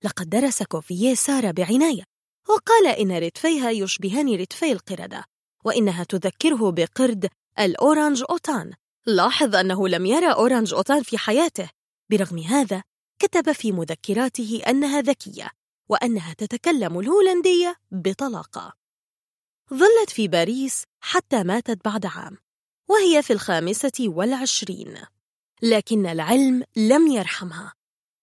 لقد 0.04 0.28
درس 0.28 0.62
كوفييه 0.62 1.14
سارة 1.14 1.50
بعناية 1.50 2.02
وقال 2.48 2.86
إن 2.86 3.18
ردفيها 3.18 3.70
يشبهان 3.70 4.34
ردفي 4.34 4.72
القردة 4.72 5.24
وإنها 5.64 6.04
تذكره 6.04 6.70
بقرد 6.70 7.28
الأورانج 7.58 8.24
أوتان. 8.30 8.72
لاحظ 9.06 9.54
أنه 9.56 9.88
لم 9.88 10.06
يرى 10.06 10.32
أورانج 10.32 10.74
أوتان 10.74 11.02
في 11.02 11.18
حياته. 11.18 11.70
برغم 12.10 12.38
هذا 12.38 12.82
كتب 13.18 13.52
في 13.52 13.72
مذكراته 13.72 14.62
أنها 14.68 15.00
ذكية. 15.00 15.50
وأنها 15.89 16.32
تتكلم 16.32 17.00
الهولندية 17.00 17.76
بطلاقة. 17.90 18.76
ظلت 19.70 20.10
في 20.10 20.28
باريس 20.28 20.84
حتى 21.00 21.42
ماتت 21.42 21.84
بعد 21.84 22.06
عام 22.06 22.39
وهي 22.89 23.23
في 23.23 23.32
الخامسة 23.32 23.92
والعشرين. 24.00 24.98
لكن 25.62 26.06
العلم 26.06 26.62
لم 26.76 27.06
يرحمها. 27.06 27.73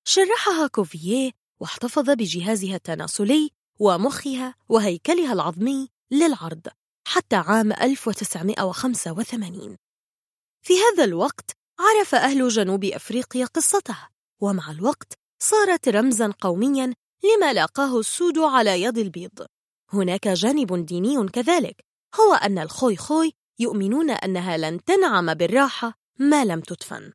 شرحها 0.06 0.68
كوفييه 0.68 1.32
واحتفظ 1.60 2.10
بجهازها 2.10 2.76
التناسلي 2.76 3.52
ومخها 3.80 4.56
وهيكلها 4.70 5.34
العظمي 5.34 5.90
للعرض 6.12 6.68
حتى 7.08 7.36
عام 7.36 7.72
1985 7.72 9.78
في 10.62 10.74
هذا 10.74 11.04
الوقت 11.04 11.52
عرف 11.80 12.16
أهل 12.16 12.48
جنوب 12.48 12.86
أفريقيا 12.86 13.46
قصتها 13.46 14.10
ومع 14.42 14.72
الوقت 14.72 15.14
صارت 15.40 15.90
رمزاً 15.90 16.34
قومياً 16.42 16.94
لما 17.24 17.54
لاقاه 17.54 18.00
السود 18.00 18.40
على 18.40 18.82
يد 18.82 18.98
البيض. 18.98 19.46
هناك 19.94 20.28
جانب 20.28 20.86
ديني 20.86 21.28
كذلك. 21.28 21.86
هو 22.20 22.34
أن 22.34 22.60
الخوي 22.60 22.96
خوي 22.98 23.34
يؤمنون 23.60 24.10
أنها 24.10 24.58
لن 24.58 24.84
تنعم 24.84 25.34
بالراحة 25.34 25.94
ما 26.20 26.46
لم 26.46 26.60
تدفن. 26.60 27.14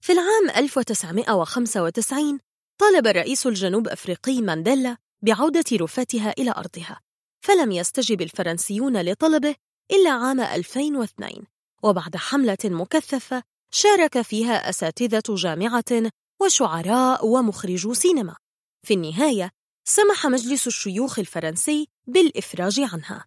في 0.00 0.12
العام 0.12 0.50
1995 0.56 2.40
طالب 2.78 3.06
الرئيس 3.06 3.46
الجنوب 3.46 3.88
أفريقي 3.88 4.40
مانديلا 4.40 4.96
بعودة 5.22 5.64
رفاتها 5.72 6.34
إلى 6.38 6.50
أرضها 6.50 7.00
فلم 7.40 7.72
يستجب 7.72 8.22
الفرنسيون 8.22 9.00
لطلبه 9.00 9.54
إلا 9.90 10.10
عام 10.10 10.40
2002 10.40 11.46
وبعد 11.82 12.16
حملة 12.16 12.58
مكثفة 12.64 13.42
شارك 13.70 14.22
فيها 14.22 14.68
أساتذة 14.70 15.22
جامعة 15.28 16.10
وشعراء 16.40 17.26
ومخرجو 17.26 17.94
سينما. 17.94 18.36
في 18.82 18.94
النهاية 18.94 19.50
سمح 19.84 20.26
مجلس 20.26 20.66
الشيوخ 20.66 21.18
الفرنسي 21.18 21.88
بالإفراج 22.06 22.80
عنها. 22.80 23.26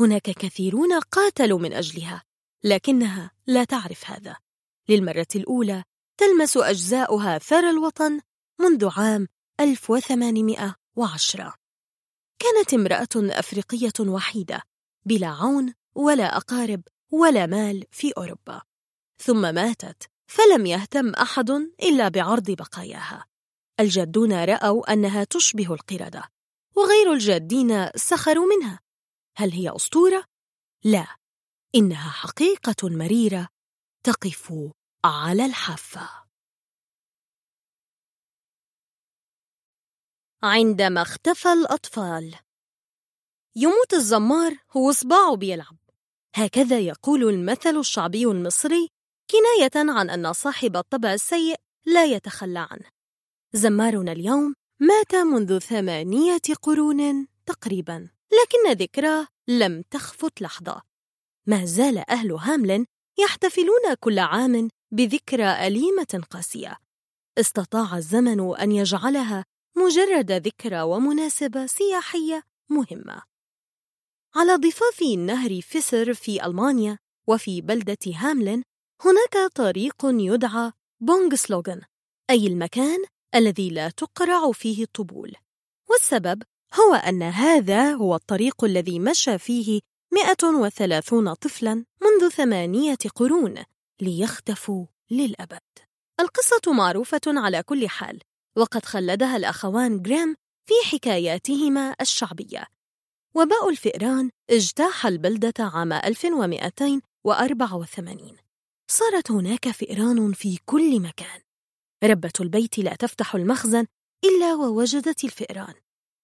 هناك 0.00 0.22
كثيرون 0.22 1.00
قاتلوا 1.00 1.58
من 1.58 1.72
أجلها 1.72 2.24
لكنها 2.64 3.30
لا 3.46 3.64
تعرف 3.64 4.10
هذا. 4.10 4.36
للمرة 4.88 5.26
الأولى 5.34 5.84
تلمس 6.16 6.56
أجزاؤها 6.56 7.38
ثرى 7.38 7.70
الوطن 7.70 8.20
منذ 8.60 8.88
عام 8.96 9.28
1810 9.60 11.54
كانت 12.38 12.74
امرأة 12.74 13.08
أفريقية 13.16 13.92
وحيدة 14.00 14.62
بلا 15.04 15.26
عون 15.26 15.74
ولا 15.94 16.36
أقارب 16.36 16.82
ولا 17.10 17.46
مال 17.46 17.84
في 17.90 18.12
أوروبا. 18.16 18.62
ثم 19.18 19.54
ماتت 19.54 20.10
فلم 20.26 20.66
يهتم 20.66 21.10
أحد 21.10 21.50
إلا 21.82 22.08
بعرض 22.08 22.50
بقاياها. 22.50 23.29
الجادون 23.80 24.44
رأوا 24.44 24.92
أنها 24.92 25.24
تشبه 25.24 25.74
القردة 25.74 26.28
وغير 26.76 27.12
الجادين 27.12 27.90
سخروا 27.96 28.46
منها. 28.56 28.80
هل 29.36 29.50
هي 29.52 29.76
أسطورة؟ 29.76 30.24
لا 30.84 31.16
إنها 31.74 32.10
حقيقة 32.10 32.88
مريرة 32.88 33.48
تقف 34.04 34.52
على 35.04 35.46
الحافة. 35.46 36.08
عندما 40.42 41.02
اختفى 41.02 41.52
الأطفال 41.52 42.34
يموت 43.56 43.94
الزمار 43.94 44.56
هو 44.76 44.92
صباعه 44.92 45.36
بيلعب. 45.36 45.76
هكذا 46.34 46.78
يقول 46.78 47.22
المثل 47.22 47.76
الشعبي 47.78 48.24
المصري 48.24 48.88
كناية 49.30 49.90
عن 49.98 50.10
أن 50.10 50.32
صاحب 50.32 50.76
الطبع 50.76 51.12
السيء 51.12 51.56
لا 51.86 52.04
يتخلى 52.04 52.58
عنه. 52.58 52.99
زمارنا 53.52 54.12
اليوم 54.12 54.54
مات 54.80 55.14
منذ 55.14 55.58
ثمانية 55.58 56.40
قرون 56.62 57.26
تقريبا 57.46 58.08
لكن 58.32 58.82
ذكراه 58.82 59.26
لم 59.48 59.82
تخفت 59.90 60.42
لحظة. 60.42 60.82
ما 61.46 61.64
زال 61.64 62.10
أهل 62.10 62.32
هاملن 62.32 62.86
يحتفلون 63.18 63.94
كل 64.00 64.18
عام 64.18 64.68
بذكرى 64.92 65.66
أليمة 65.66 66.22
قاسية. 66.30 66.76
استطاع 67.38 67.96
الزمن 67.96 68.56
أن 68.56 68.72
يجعلها 68.72 69.44
مجرد 69.76 70.32
ذكرى 70.32 70.82
ومناسبة 70.82 71.66
سياحية 71.66 72.42
مهمة. 72.68 73.22
على 74.36 74.54
ضفاف 74.54 75.02
نهر 75.02 75.60
فيسر 75.60 76.14
في 76.14 76.46
ألمانيا 76.46 76.98
وفي 77.28 77.60
بلدة 77.60 77.98
هاملن 78.06 78.62
هناك 79.04 79.52
طريق 79.54 79.96
يدعى 80.04 80.72
بونغ 81.00 81.34
سلوغن 81.34 81.80
أي 82.30 82.46
المكان 82.46 83.04
الذي 83.34 83.70
لا 83.70 83.90
تقرع 83.90 84.52
فيه 84.52 84.82
الطبول. 84.82 85.36
والسبب 85.90 86.42
هو 86.74 86.94
أن 86.94 87.22
هذا 87.22 87.92
هو 87.92 88.14
الطريق 88.14 88.64
الذي 88.64 88.98
مشى 88.98 89.38
فيه 89.38 89.80
130 90.12 91.34
طفلا 91.34 91.84
منذ 92.02 92.28
ثمانية 92.28 92.98
قرون 93.14 93.64
ليختفوا 94.00 94.86
للأبد. 95.10 95.60
القصة 96.20 96.72
معروفة 96.72 97.20
على 97.26 97.62
كل 97.62 97.88
حال 97.88 98.20
وقد 98.56 98.84
خلدها 98.84 99.36
الأخوان 99.36 100.02
جريم 100.02 100.36
في 100.66 100.74
حكاياتهما 100.90 101.94
الشعبية. 102.00 102.66
وباء 103.34 103.68
الفئران 103.68 104.30
اجتاح 104.50 105.06
البلدة 105.06 105.54
عام 105.58 105.92
1284 105.92 108.36
صارت 108.90 109.30
هناك 109.30 109.70
فئران 109.70 110.32
في 110.32 110.58
كل 110.66 111.00
مكان. 111.00 111.40
ربة 112.04 112.32
البيت 112.40 112.78
لا 112.78 112.94
تفتح 112.94 113.34
المخزن 113.34 113.86
إلا 114.24 114.54
ووجدت 114.54 115.24
الفئران. 115.24 115.74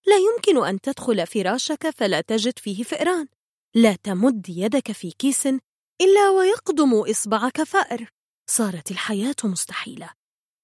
لا 0.06 0.16
يمكن 0.16 0.66
أن 0.66 0.80
تدخل 0.80 1.26
فراشك 1.26 1.90
فلا 1.90 2.20
تجد 2.20 2.58
فيه 2.58 2.82
فئران. 2.82 3.26
لا 3.74 3.96
تمد 3.96 4.48
يدك 4.48 4.92
في 4.92 5.10
كيس 5.10 5.46
إلا 6.00 6.30
ويقدم 6.30 6.94
إصبعك 6.94 7.62
فأر. 7.62 8.10
صارت 8.50 8.90
الحياة 8.90 9.36
مستحيلة. 9.44 10.10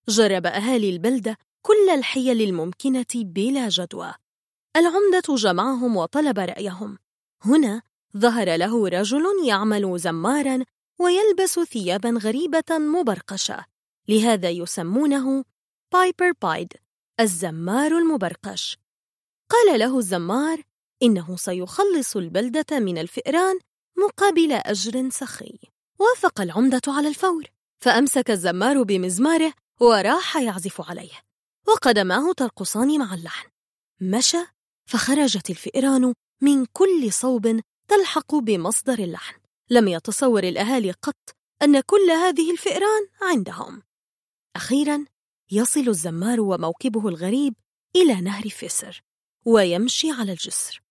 جرب 0.09 0.47
أهالي 0.47 0.91
البلدة 0.91 1.39
كل 1.63 1.91
الحيل 1.95 2.43
الممكنة 2.43 3.07
بلا 3.15 3.69
جدوى. 3.69 4.15
العمدة 4.77 5.35
جمعهم 5.35 5.97
وطلب 5.97 6.39
رأيهم. 6.39 6.99
هنا 7.43 7.83
ظهر 8.17 8.57
له 8.57 8.89
رجل 8.89 9.25
يعمل 9.47 9.99
زمارا 9.99 10.65
ويلبس 10.99 11.61
ثيابا 11.61 12.11
غريبة 12.11 12.79
مبرقشة. 12.79 13.72
لهذا 14.09 14.51
يسمونه 14.51 15.45
بايبر 15.93 16.33
بايد 16.43 16.73
الزمار 17.21 17.99
المبرقش. 17.99 18.79
قال 19.51 19.79
له 19.79 19.99
الزمار 19.99 20.63
إنه 21.03 21.37
سيخلص 21.37 22.17
البلدة 22.17 22.79
من 22.79 22.99
الفئران 22.99 23.59
مقابل 23.97 24.53
أجر 24.53 25.11
سخي. 25.11 25.59
وافق 25.99 26.41
العمدة 26.41 26.83
على 26.89 27.09
الفور. 27.09 27.45
فأمسك 27.81 28.31
الزمار 28.31 28.83
بمزماره 28.83 29.53
وراح 29.81 30.37
يعزف 30.37 30.91
عليه. 30.91 31.13
وقدماه 31.69 32.33
ترقصان 32.33 32.99
مع 32.99 33.15
اللحن. 33.15 33.49
مشى 34.01 34.45
فخرجت 34.87 35.51
الفئران 35.51 36.15
من 36.41 36.67
كل 36.67 37.13
صوب 37.13 37.61
تلحق 37.89 38.35
بمصدر 38.35 38.99
اللحن. 38.99 39.41
لم 39.71 39.89
يتصور 39.89 40.45
الأهالي 40.45 40.91
قط 40.91 41.37
أن 41.63 41.81
كل 41.81 42.11
هذه 42.11 42.51
الفئران 42.51 43.09
عندهم. 43.23 43.83
أخيرا 44.57 45.05
يصل 45.51 45.89
الزمار 45.89 46.41
وموكبه 46.41 47.09
الغريب 47.09 47.55
إلى 47.97 48.21
نهر 48.21 48.49
فيسر 48.49 49.03
ويمشي 49.45 50.11
على 50.11 50.33
الجسر. 50.33 50.83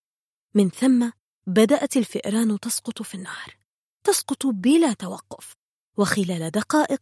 من 0.54 0.70
ثم 0.70 1.10
بدأت 1.48 1.98
الفئران 1.98 2.60
تسقط 2.60 3.02
في 3.02 3.16
النهر 3.16 3.58
تسقط 4.04 4.46
بلا 4.46 4.94
توقف 4.94 5.54
وخلال 5.98 6.52
دقائق 6.52 7.02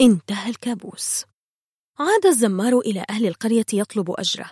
انتهى 0.00 0.50
الكابوس. 0.50 1.24
عاد 1.98 2.26
الزمار 2.26 2.78
إلى 2.78 3.04
أهل 3.10 3.26
القرية 3.26 3.66
يطلب 3.72 4.10
أجره 4.10 4.50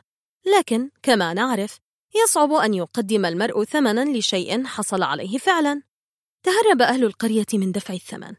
لكن 0.58 0.90
كما 1.02 1.34
نعرف 1.34 1.78
يصعب 2.24 2.52
أن 2.52 2.74
يقدم 2.74 3.24
المرء 3.24 3.64
ثمنا 3.64 4.18
لشيء 4.18 4.64
حصل 4.64 5.02
عليه 5.02 5.38
فعلا. 5.38 5.82
تهرب 6.42 6.82
أهل 6.82 7.04
القرية 7.04 7.46
من 7.54 7.72
دفع 7.72 7.94
الثمن. 7.94 8.34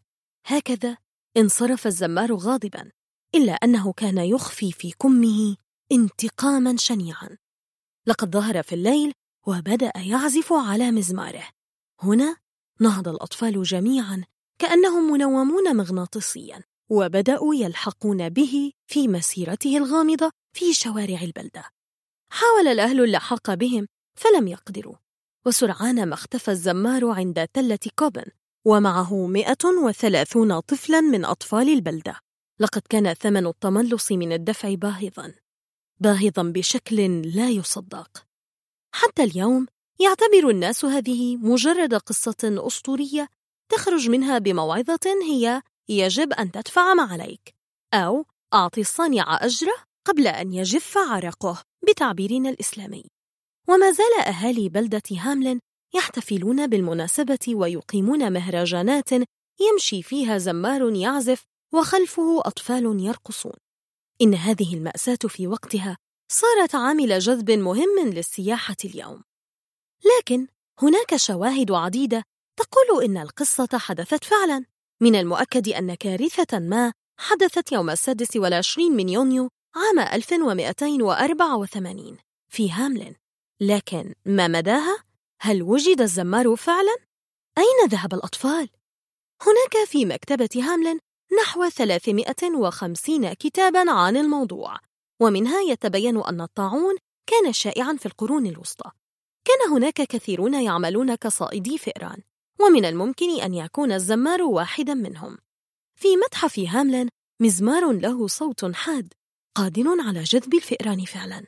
هكذا 0.45 0.97
انصرف 1.37 1.87
الزمار 1.87 2.33
غاضبا. 2.33 2.91
إلا 3.35 3.53
أنه 3.53 3.93
كان 3.93 4.17
يخفي 4.17 4.71
في 4.71 4.91
كمه 4.91 5.55
انتقاما 5.91 6.75
شنيعا. 6.77 7.37
لقد 8.07 8.31
ظهر 8.31 8.63
في 8.63 8.75
الليل 8.75 9.13
وبدأ 9.47 9.91
يعزف 9.95 10.53
على 10.53 10.91
مزماره. 10.91 11.49
هنا 12.01 12.37
نهض 12.79 13.07
الأطفال 13.07 13.63
جميعا 13.63 14.23
كأنهم 14.59 15.11
منومون 15.11 15.77
مغناطيسيا 15.77 16.63
وبدأوا 16.89 17.55
يلحقون 17.55 18.29
به 18.29 18.71
في 18.87 19.07
مسيرته 19.07 19.77
الغامضة 19.77 20.31
في 20.53 20.73
شوارع 20.73 21.21
البلدة. 21.21 21.63
حاول 22.31 22.67
الأهل 22.67 23.03
اللحاق 23.03 23.53
بهم 23.53 23.87
فلم 24.15 24.47
يقدروا. 24.47 24.95
وسرعان 25.45 26.05
ما 26.05 26.13
اختفى 26.13 26.51
الزمار 26.51 27.09
عند 27.09 27.47
تلة 27.47 27.79
كوبن 27.95 28.25
ومعه 28.65 29.27
130 29.27 30.59
طفلا 30.59 31.01
من 31.01 31.25
أطفال 31.25 31.69
البلدة. 31.69 32.26
لقد 32.59 32.81
كان 32.89 33.13
ثمن 33.13 33.47
التملص 33.47 34.11
من 34.11 34.33
الدفع 34.33 34.73
باهظا 34.73 35.33
باهظا 35.99 36.43
بشكل 36.43 37.21
لا 37.35 37.49
يصدق. 37.49 38.25
حتى 38.91 39.23
اليوم 39.23 39.67
يعتبر 39.99 40.49
الناس 40.49 40.85
هذه 40.85 41.37
مجرد 41.37 41.93
قصة 41.93 42.37
أسطورية 42.43 43.29
تخرج 43.69 44.09
منها 44.09 44.37
بموعظة 44.37 44.99
هي 45.23 45.61
يجب 45.89 46.33
أن 46.33 46.51
تدفع 46.51 46.93
ما 46.93 47.03
عليك 47.03 47.55
أو 47.93 48.25
أعطي 48.53 48.81
الصانع 48.81 49.45
أجره 49.45 49.75
قبل 50.05 50.27
أن 50.27 50.53
يجف 50.53 50.97
عرقه 50.97 51.63
بتعبيرنا 51.89 52.49
الإسلامي. 52.49 53.03
وما 53.69 53.91
زال 53.91 54.19
أهالي 54.27 54.69
بلدة 54.69 55.03
هاملن 55.11 55.59
يحتفلون 55.95 56.67
بالمناسبة 56.67 57.39
ويقيمون 57.47 58.33
مهرجانات 58.33 59.09
يمشي 59.59 60.03
فيها 60.03 60.37
زمار 60.37 60.95
يعزف 60.95 61.43
وخلفه 61.73 62.39
أطفال 62.39 62.99
يرقصون 62.99 63.53
إن 64.21 64.33
هذه 64.33 64.75
المأساة 64.75 65.19
في 65.27 65.47
وقتها 65.47 65.97
صارت 66.31 66.75
عامل 66.75 67.19
جذب 67.19 67.51
مهم 67.51 67.99
للسياحة 67.99 68.75
اليوم 68.85 69.23
لكن 70.17 70.47
هناك 70.81 71.15
شواهد 71.15 71.71
عديدة 71.71 72.23
تقول 72.57 73.03
إن 73.03 73.17
القصة 73.17 73.77
حدثت 73.77 74.23
فعلاً 74.23 74.65
من 75.01 75.15
المؤكد 75.15 75.69
أن 75.69 75.93
كارثة 75.93 76.59
ما 76.59 76.93
حدثت 77.19 77.71
يوم 77.71 77.89
السادس 77.89 78.35
والعشرين 78.35 78.91
من 78.91 79.09
يونيو 79.09 79.49
عام 79.75 79.99
1284 79.99 82.17
في 82.49 82.71
هاملين 82.71 83.15
لكن 83.61 84.13
ما 84.25 84.47
مداها؟ 84.47 85.03
هل 85.41 85.63
وجد 85.63 86.01
الزمار 86.01 86.55
فعلاً؟ 86.55 86.97
أين 87.57 87.89
ذهب 87.89 88.13
الأطفال؟ 88.13 88.69
هناك 89.41 89.87
في 89.87 90.05
مكتبة 90.05 90.49
هاملين 90.55 90.99
نحو 91.41 91.69
350 91.69 93.33
كتاباً 93.33 93.91
عن 93.91 94.17
الموضوع. 94.17 94.77
ومنها 95.21 95.61
يتبين 95.61 96.17
أن 96.17 96.41
الطاعون 96.41 96.95
كان 97.29 97.53
شائعاً 97.53 97.93
في 97.93 98.05
القرون 98.05 98.47
الوسطى. 98.47 98.91
كان 99.45 99.71
هناك 99.71 99.93
كثيرون 99.93 100.53
يعملون 100.53 101.15
كصائدي 101.15 101.77
فئران 101.77 102.21
ومن 102.59 102.85
الممكن 102.85 103.41
أن 103.41 103.53
يكون 103.53 103.91
الزمار 103.91 104.41
واحدا 104.41 104.93
منهم. 104.93 105.37
في 105.95 106.07
متحف 106.17 106.59
هاملين 106.59 107.09
مزمار 107.41 107.91
له 107.91 108.27
صوت 108.27 108.75
حاد 108.75 109.13
قادر 109.55 109.83
على 109.99 110.23
جذب 110.23 110.53
الفئران 110.53 111.05
فعلا. 111.05 111.45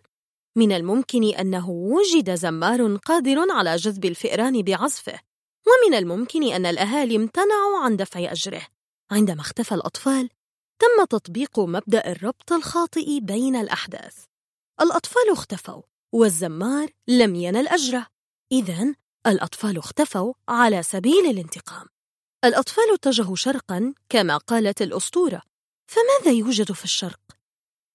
من 0.55 0.71
الممكن 0.71 1.23
أنه 1.23 1.69
وجد 1.69 2.35
زمار 2.35 2.95
قادر 2.95 3.51
على 3.51 3.75
جذب 3.75 4.05
الفئران 4.05 4.61
بعزفه 4.61 5.19
ومن 5.67 5.97
الممكن 5.97 6.43
أن 6.43 6.65
الأهالي 6.65 7.15
امتنعوا 7.15 7.77
عن 7.83 7.97
دفع 7.97 8.31
أجره. 8.31 8.67
عندما 9.11 9.41
اختفى 9.41 9.75
الأطفال 9.75 10.29
تم 10.79 11.05
تطبيق 11.05 11.59
مبدأ 11.59 12.11
الربط 12.11 12.51
الخاطئ 12.51 13.19
بين 13.19 13.55
الأحداث. 13.55 14.23
الأطفال 14.81 15.31
اختفوا 15.31 15.81
والزمار 16.11 16.89
لم 17.07 17.35
ينل 17.35 17.67
أجره. 17.67 18.07
إذن 18.51 18.95
الأطفال 19.27 19.77
اختفوا 19.77 20.33
على 20.47 20.83
سبيل 20.83 21.25
الانتقام. 21.25 21.87
الأطفال 22.45 22.83
اتجهوا 22.93 23.35
شرقاً 23.35 23.93
كما 24.09 24.37
قالت 24.37 24.81
الأسطورة. 24.81 25.41
فماذا 25.87 26.37
يوجد 26.37 26.71
في 26.71 26.83
الشرق؟ 26.83 27.19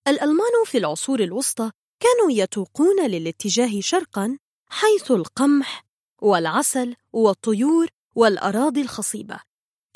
الألمان 0.08 0.64
في 0.66 0.78
العصور 0.78 1.20
الوسطى 1.20 1.70
كانوا 2.00 2.30
يتوقون 2.30 3.06
للاتجاه 3.06 3.80
شرقاً 3.80 4.38
حيث 4.68 5.10
القمح 5.10 5.84
والعسل 6.22 6.96
والطيور 7.12 7.88
والأراضي 8.14 8.80
الخصيبة. 8.80 9.40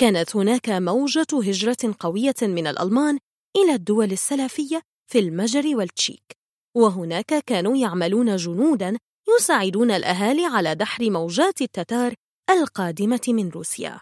كانت 0.00 0.36
هناك 0.36 0.68
موجة 0.68 1.26
هجرة 1.32 1.94
قوية 2.00 2.34
من 2.42 2.66
الألمان 2.66 3.18
إلى 3.56 3.74
الدول 3.74 4.12
السلافية 4.12 4.82
في 5.10 5.18
المجر 5.18 5.76
والتشيك. 5.76 6.36
وهناك 6.76 7.44
كانوا 7.46 7.76
يعملون 7.76 8.36
جنوداً 8.36 8.98
يساعدون 9.36 9.90
الأهالي 9.90 10.44
على 10.44 10.74
دحر 10.74 11.10
موجات 11.10 11.62
التتار 11.62 12.14
القادمة 12.50 13.20
من 13.28 13.48
روسيا. 13.48 14.00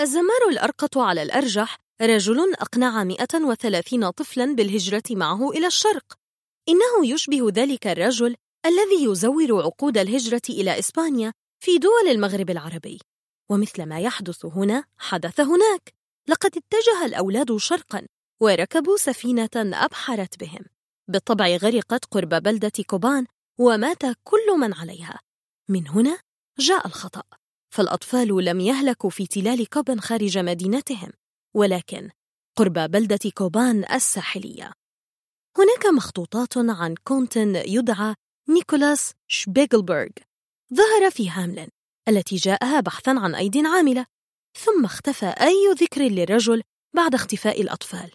الزمار 0.00 0.48
الأرقط 0.50 0.98
على 0.98 1.22
الأرجح 1.22 1.78
رجل 2.02 2.54
أقنع 2.54 3.04
130 3.04 4.10
طفلاً 4.10 4.54
بالهجرة 4.54 5.02
معه 5.10 5.50
إلى 5.50 5.66
الشرق. 5.66 6.14
إنه 6.68 7.14
يشبه 7.14 7.50
ذلك 7.50 7.86
الرجل 7.86 8.36
الذي 8.66 9.04
يزور 9.04 9.62
عقود 9.62 9.98
الهجرة 9.98 10.42
إلى 10.50 10.78
إسبانيا 10.78 11.32
في 11.64 11.78
دول 11.78 12.08
المغرب 12.10 12.50
العربي. 12.50 12.98
ومثل 13.48 13.86
ما 13.86 14.00
يحدث 14.00 14.44
هنا 14.46 14.84
حدث 14.98 15.40
هناك. 15.40 15.94
لقد 16.28 16.50
اتجه 16.56 17.04
الأولاد 17.04 17.56
شرقاً 17.56 18.06
وركبوا 18.40 18.96
سفينة 18.96 19.48
أبحرت 19.56 20.40
بهم. 20.40 20.64
بالطبع 21.08 21.46
غرقت 21.46 22.04
قرب 22.04 22.28
بلدة 22.28 22.72
كوبان 22.86 23.26
ومات 23.58 24.02
كل 24.24 24.58
من 24.60 24.74
عليها. 24.74 25.20
من 25.68 25.88
هنا 25.88 26.18
جاء 26.58 26.86
الخطأ. 26.86 27.22
فالأطفال 27.70 28.44
لم 28.44 28.60
يهلكوا 28.60 29.10
في 29.10 29.26
تلال 29.26 29.68
كوبن 29.68 30.00
خارج 30.00 30.38
مدينتهم 30.38 31.12
ولكن 31.54 32.10
قرب 32.56 32.72
بلدة 32.72 33.30
كوبان 33.34 33.84
الساحلية. 33.92 34.72
هناك 35.58 35.86
مخطوطات 35.94 36.56
عن 36.56 36.94
كونت 37.04 37.36
يدعى 37.36 38.14
نيكولاس 38.48 39.14
شبيغلبرغ. 39.26 40.08
ظهر 40.74 41.10
في 41.10 41.30
هاملن. 41.30 41.68
التي 42.08 42.36
جاءها 42.36 42.80
بحثا 42.80 43.10
عن 43.10 43.34
أيد 43.34 43.66
عاملة. 43.66 44.06
ثم 44.58 44.84
اختفى 44.84 45.26
أي 45.26 45.74
ذكر 45.80 46.02
للرجل 46.02 46.62
بعد 46.94 47.14
اختفاء 47.14 47.62
الأطفال 47.62 48.10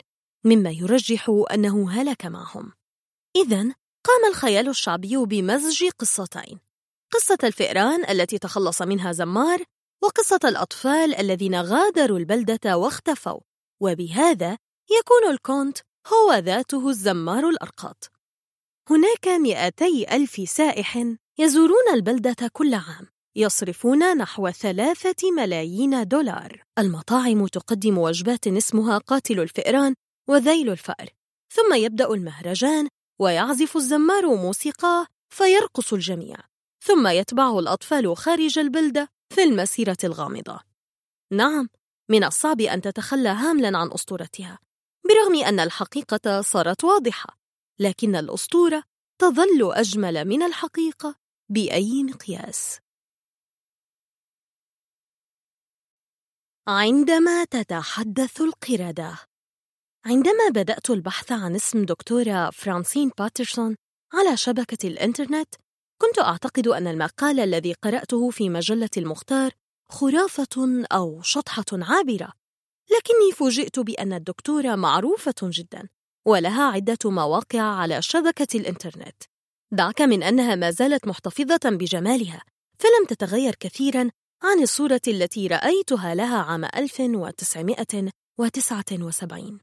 مما 0.45 0.71
يرجح 0.71 1.31
أنه 1.53 1.91
هلك 1.91 2.25
معهم. 2.25 2.73
إذا 3.35 3.61
قام 4.03 4.25
الخيال 4.29 4.69
الشعبي 4.69 5.17
بمزج 5.17 5.89
قصتين 5.99 6.59
قصة 7.13 7.37
الفئران 7.43 8.09
التي 8.09 8.37
تخلص 8.37 8.81
منها 8.81 9.11
زمار 9.11 9.63
وقصة 10.03 10.39
الأطفال 10.43 11.15
الذين 11.15 11.61
غادروا 11.61 12.19
البلدة 12.19 12.77
واختفوا. 12.77 13.39
وبهذا 13.81 14.57
يكون 14.99 15.31
الكونت 15.31 15.77
هو 16.07 16.33
ذاته 16.33 16.89
الزمار 16.89 17.49
الأرقاط. 17.49 18.11
هناك 18.89 19.27
مئتي 19.27 20.15
ألف 20.15 20.49
سائح 20.49 21.05
يزورون 21.39 21.93
البلدة 21.93 22.49
كل 22.53 22.73
عام. 22.73 23.12
يصرفون 23.35 24.17
نحو 24.17 24.49
ثلاثة 24.49 25.31
ملايين 25.31 26.07
دولار. 26.07 26.63
المطاعم 26.79 27.47
تقدم 27.47 27.97
وجبات 27.97 28.47
اسمها 28.47 28.97
قاتل 28.97 29.39
الفئران 29.39 29.95
وذيل 30.29 30.69
الفأر. 30.69 31.09
ثم 31.53 31.73
يبدأ 31.73 32.13
المهرجان 32.13 32.87
ويعزف 33.19 33.77
الزمار 33.77 34.35
موسيقاه 34.35 35.07
فيرقص 35.29 35.93
الجميع. 35.93 36.37
ثم 36.85 37.07
يتبعه 37.07 37.59
الأطفال 37.59 38.17
خارج 38.17 38.59
البلدة 38.59 39.09
في 39.35 39.43
المسيرة 39.43 39.97
الغامضة. 40.03 40.59
نعم 41.31 41.69
من 42.09 42.23
الصعب 42.23 42.61
أن 42.61 42.81
تتخلى 42.81 43.29
هاملا 43.29 43.77
عن 43.77 43.91
أسطورتها 43.91 44.59
برغم 45.05 45.43
أن 45.43 45.59
الحقيقة 45.59 46.41
صارت 46.41 46.83
واضحة 46.83 47.37
لكن 47.79 48.15
الأسطورة 48.15 48.83
تظل 49.21 49.73
أجمل 49.73 50.25
من 50.25 50.43
الحقيقة 50.43 51.15
بأي 51.49 52.03
مقياس 52.03 52.82
عندما 56.67 57.43
تتحدث 57.43 58.41
القردة. 58.41 59.17
عندما 60.05 60.49
بدأت 60.49 60.89
البحث 60.89 61.31
عن 61.31 61.55
اسم 61.55 61.85
دكتورة 61.85 62.49
فرانسين 62.49 63.11
باترسون 63.17 63.75
على 64.13 64.37
شبكة 64.37 64.87
الإنترنت 64.87 65.55
كنت 66.01 66.19
أعتقد 66.19 66.67
أن 66.67 66.87
المقال 66.87 67.39
الذي 67.39 67.73
قرأته 67.73 68.29
في 68.29 68.49
مجلة 68.49 68.89
المختار 68.97 69.51
خرافة 69.89 70.85
أو 70.91 71.21
شطحة 71.21 71.65
عابرة. 71.73 72.33
لكني 72.91 73.31
فوجئت 73.35 73.79
بأن 73.79 74.13
الدكتورة 74.13 74.75
معروفة 74.75 75.35
جدا 75.43 75.89
ولها 76.25 76.63
عدة 76.63 77.11
مواقع 77.11 77.61
على 77.61 78.01
شبكة 78.01 78.57
الإنترنت. 78.57 79.23
دعك 79.71 80.01
من 80.01 80.23
أنها 80.23 80.55
ما 80.55 80.71
زالت 80.71 81.07
محتفظة 81.07 81.69
بجمالها 81.69 82.43
فلم 82.79 83.05
تتغير 83.07 83.55
كثيرا 83.55 84.09
عن 84.45 84.61
الصورة 84.61 85.01
التي 85.07 85.47
رأيتها 85.47 86.15
لها 86.15 86.37
عام 86.37 86.65
1979 86.65 89.59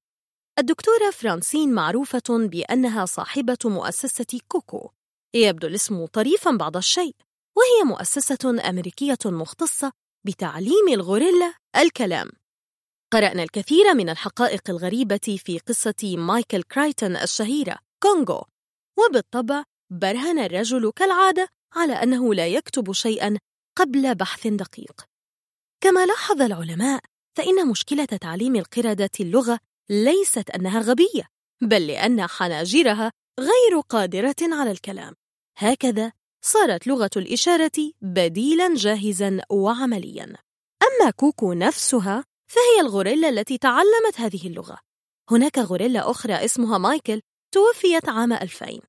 الدكتورة 0.58 1.10
فرانسين 1.12 1.72
معروفة 1.72 2.22
بأنها 2.28 3.06
صاحبة 3.06 3.58
مؤسسة 3.64 4.40
كوكو. 4.48 4.90
يبدو 5.34 5.66
الاسم 5.66 6.06
طريفا 6.06 6.50
بعض 6.50 6.76
الشيء 6.76 7.14
وهي 7.56 7.84
مؤسسة 7.84 8.68
أمريكية 8.68 9.18
مختصة 9.24 9.92
بتعليم 10.26 10.88
الغوريلا 10.88 11.54
الكلام. 11.76 12.30
قرأنا 13.12 13.42
الكثير 13.42 13.94
من 13.94 14.08
الحقائق 14.08 14.70
الغريبة 14.70 15.38
في 15.44 15.58
قصة 15.58 16.16
مايكل 16.16 16.62
كرايتون 16.62 17.16
الشهيرة 17.16 17.78
كونغو. 18.02 18.44
وبالطبع 18.98 19.64
برهن 19.92 20.38
الرجل 20.38 20.92
كالعادة 20.96 21.48
على 21.76 21.92
أنه 21.92 22.34
لا 22.34 22.46
يكتب 22.46 22.92
شيئا 22.92 23.38
قبل 23.80 24.14
بحث 24.14 24.46
دقيق. 24.46 25.04
كما 25.80 26.06
لاحظ 26.06 26.42
العلماء 26.42 27.02
فإن 27.36 27.68
مشكلة 27.68 28.04
تعليم 28.04 28.56
القردة 28.56 29.10
اللغة 29.20 29.58
ليست 29.90 30.50
أنها 30.50 30.80
غبية 30.80 31.28
بل 31.62 31.86
لأن 31.86 32.26
حناجرها 32.26 33.12
غير 33.40 33.80
قادرة 33.88 34.36
على 34.42 34.70
الكلام. 34.70 35.14
هكذا 35.58 36.12
صارت 36.44 36.86
لغة 36.86 37.10
الإشارة 37.16 37.92
بديلاً 38.00 38.74
جاهزاً 38.74 39.40
وعملياً. 39.50 40.36
أما 40.82 41.10
كوكو 41.10 41.52
نفسها 41.52 42.24
فهي 42.50 42.80
الغوريلا 42.80 43.28
التي 43.28 43.58
تعلمت 43.58 44.20
هذه 44.20 44.46
اللغة. 44.46 44.78
هناك 45.30 45.58
غوريلا 45.58 46.10
أخرى 46.10 46.34
اسمها 46.34 46.78
مايكل 46.78 47.20
توفيت 47.54 48.08
عام 48.08 48.32
2000 48.32 48.80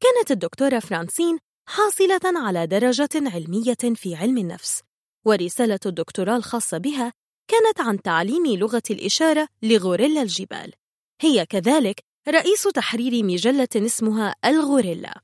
كانت 0.00 0.30
الدكتورة 0.30 0.78
فرانسين 0.78 1.38
حاصلة 1.66 2.20
على 2.24 2.66
درجة 2.66 3.08
علمية 3.14 3.94
في 3.94 4.14
علم 4.14 4.38
النفس 4.38 4.82
ورسالة 5.24 5.80
الدكتوراه 5.86 6.36
الخاصة 6.36 6.78
بها 6.78 7.12
كانت 7.48 7.80
عن 7.80 8.02
تعليم 8.02 8.46
لغة 8.46 8.82
الإشارة 8.90 9.48
لغوريلا 9.62 10.22
الجبال. 10.22 10.72
هي 11.20 11.46
كذلك 11.46 12.00
رئيس 12.28 12.62
تحرير 12.62 13.24
مجلة 13.24 13.68
اسمها 13.76 14.34
الغوريلا. 14.44 15.20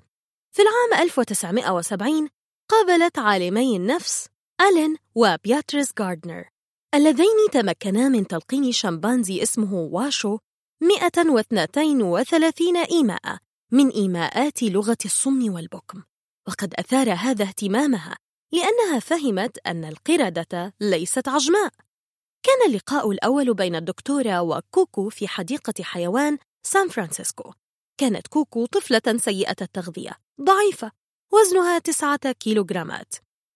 في 0.53 0.63
العام 0.63 1.03
1970 1.03 2.29
قابلت 2.71 3.19
عالمي 3.19 3.77
النفس 3.77 4.27
ألين 4.61 4.97
وبياتريس 5.15 5.93
غاردنر 6.01 6.49
اللذين 6.95 7.51
تمكنا 7.53 8.09
من 8.09 8.27
تلقين 8.27 8.73
شمبانزي 8.73 9.43
اسمه 9.43 9.75
واشو 9.75 10.39
132 10.81 12.77
إيماءة 12.77 13.39
من 13.73 13.89
إيماءات 13.89 14.63
لغة 14.63 14.99
الصم 15.05 15.53
والبكم. 15.53 16.03
وقد 16.51 16.75
أثار 16.75 17.13
هذا 17.13 17.45
اهتمامها 17.45 18.17
لأنها 18.53 19.01
فهمت 19.01 19.59
أن 19.67 19.85
القردة 19.85 20.75
ليست 20.81 21.29
عجماء. 21.29 21.73
كان 22.43 22.71
اللقاء 22.71 23.11
الأول 23.11 23.55
بين 23.55 23.77
الدكتورة 23.77 24.41
وكوكو 24.43 25.09
في 25.09 25.29
حديقة 25.29 25.83
حيوان 25.83 26.39
سان 26.67 26.89
فرانسيسكو. 26.89 27.53
كانت 28.01 28.27
كوكو 28.27 28.67
طفلة 28.67 29.19
سيئة 29.19 29.57
التغذية 29.61 30.13
ضعيفة 30.41 30.93
وزنها 31.33 31.79
تسعة 31.79 32.33
كيلوغرامات 32.33 33.15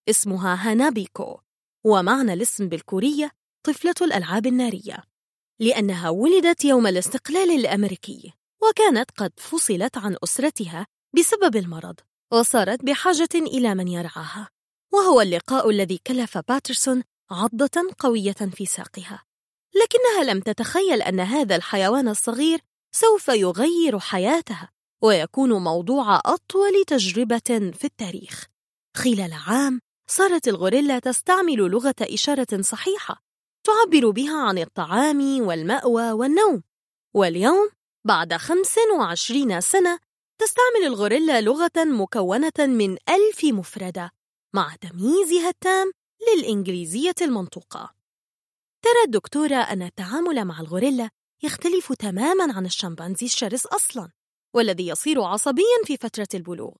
اسمها 0.09 0.71
هانابيكو 0.71 1.39
ومعنى 1.85 2.33
الاسم 2.33 2.69
بالكورية 2.69 3.31
طفلة 3.63 3.95
الألعاب 4.01 4.45
النارية. 4.45 5.03
لأنها 5.59 6.09
ولدت 6.09 6.65
يوم 6.65 6.87
الاستقلال 6.87 7.51
الأمريكي 7.51 8.33
وكانت 8.69 9.11
قد 9.11 9.31
فصلت 9.37 9.97
عن 9.97 10.17
أسرتها 10.23 10.87
بسبب 11.17 11.55
المرض. 11.55 11.99
وصارت 12.33 12.83
بحاجة 12.85 13.29
إلى 13.35 13.75
من 13.75 13.87
يرعاها 13.87 14.49
وهو 14.93 15.21
اللقاء 15.21 15.69
الذي 15.69 15.97
كلف 16.07 16.37
باترسون 16.37 17.03
عضة 17.31 17.93
قوية 17.99 18.31
في 18.31 18.65
ساقها. 18.65 19.23
لكنها 19.75 20.33
لم 20.33 20.39
تتخيل 20.39 21.01
أن 21.01 21.19
هذا 21.19 21.55
الحيوان 21.55 22.07
الصغير 22.07 22.59
سوف 22.95 23.27
يغير 23.27 23.99
حياتها 23.99 24.69
ويكون 25.03 25.63
موضوع 25.63 26.21
أطول 26.25 26.85
تجربة 26.87 27.71
في 27.73 27.83
التاريخ. 27.83 28.45
خلال 28.97 29.33
عام 29.33 29.79
صارت 30.09 30.47
الغوريلا 30.47 30.99
تستعمل 30.99 31.57
لغة 31.57 31.95
إشارة 32.01 32.61
صحيحة 32.61 33.21
تعبر 33.63 34.09
بها 34.09 34.47
عن 34.47 34.57
الطعام 34.57 35.41
والمأوى 35.41 36.11
والنوم 36.11 36.63
واليوم 37.13 37.69
بعد 38.05 38.33
25 38.33 39.61
سنة 39.61 39.99
تستعمل 40.41 40.87
الغوريلا 40.87 41.41
لغة 41.41 41.71
مكونة 41.77 42.51
من 42.59 42.97
ألف 43.09 43.43
مفردة 43.43 44.11
مع 44.55 44.75
تمييزها 44.75 45.49
التام 45.49 45.91
للإنجليزية 46.27 47.15
المنطوقة 47.21 47.95
ترى 48.81 49.03
الدكتورة 49.05 49.55
أن 49.55 49.81
التعامل 49.81 50.45
مع 50.45 50.59
الغوريلا 50.59 51.09
يختلف 51.43 51.93
تماماً 51.93 52.53
عن 52.53 52.65
الشمبانزي 52.65 53.25
الشرس 53.25 53.65
أصلاً 53.65 54.11
والذي 54.55 54.87
يصير 54.87 55.21
عصبياً 55.21 55.83
في 55.85 55.97
فترة 55.97 56.27
البلوغ. 56.33 56.73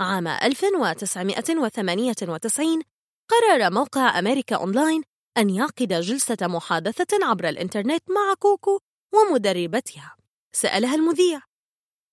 عام 0.00 0.28
1998 0.28 2.82
قرر 3.30 3.70
موقع 3.70 4.18
أمريكا 4.18 4.56
أونلاين 4.56 5.02
أن 5.38 5.50
يعقد 5.50 5.88
جلسة 5.88 6.36
محادثة 6.42 7.26
عبر 7.26 7.48
الإنترنت 7.48 8.02
مع 8.10 8.34
كوكو 8.38 8.80
ومدربتها. 9.14 10.16
سألها 10.52 10.94
المذيع 10.94 11.51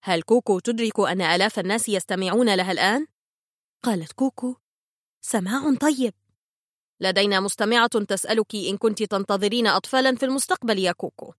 هل 0.04 0.22
كوكو 0.22 0.60
تدرك 0.60 1.00
أن 1.00 1.22
آلاف 1.22 1.60
الناس 1.60 1.90
يستمعون 1.90 2.56
لها 2.56 2.72
الآن؟ 2.72 3.08
قالت 3.84 4.12
كوكو. 4.12 4.56
سماع 5.22 5.76
طيب. 5.76 6.14
لدينا 7.02 7.40
مستمعة 7.40 7.88
تسألك 7.88 8.56
إن 8.56 8.78
كنت 8.78 9.04
تنتظرين 9.04 9.68
أطفالا 9.68 10.16
في 10.16 10.26
المستقبل 10.26 10.80
يا 10.80 10.92
كوكو. 10.92 11.34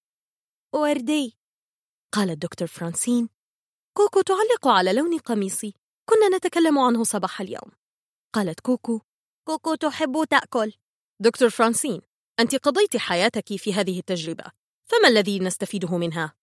وردي. 0.75 1.37
قالت 2.13 2.43
دكتور 2.43 2.69
فرانسين. 2.69 3.29
كوكو 3.97 4.21
تعلق 4.21 4.69
على 4.69 4.93
لون 4.93 5.19
قميصي. 5.19 5.75
كنا 6.09 6.37
نتكلم 6.37 6.79
عنه 6.79 7.05
صباح 7.05 7.41
اليوم. 7.41 7.73
قالت 8.35 8.61
كوكو. 8.61 9.01
كوكو 9.47 9.75
تحب 9.75 10.25
تأكل. 10.31 10.73
دكتور 11.21 11.51
فرانسين 11.51 12.01
أنت 12.41 12.57
قضيت 12.57 12.97
حياتك 12.97 13.57
في 13.57 13.75
هذه 13.75 13.99
التجربة. 13.99 14.45
فما 14.85 15.09
الذي 15.09 15.39
نستفيده 15.39 15.97
منها؟ 15.97 16.40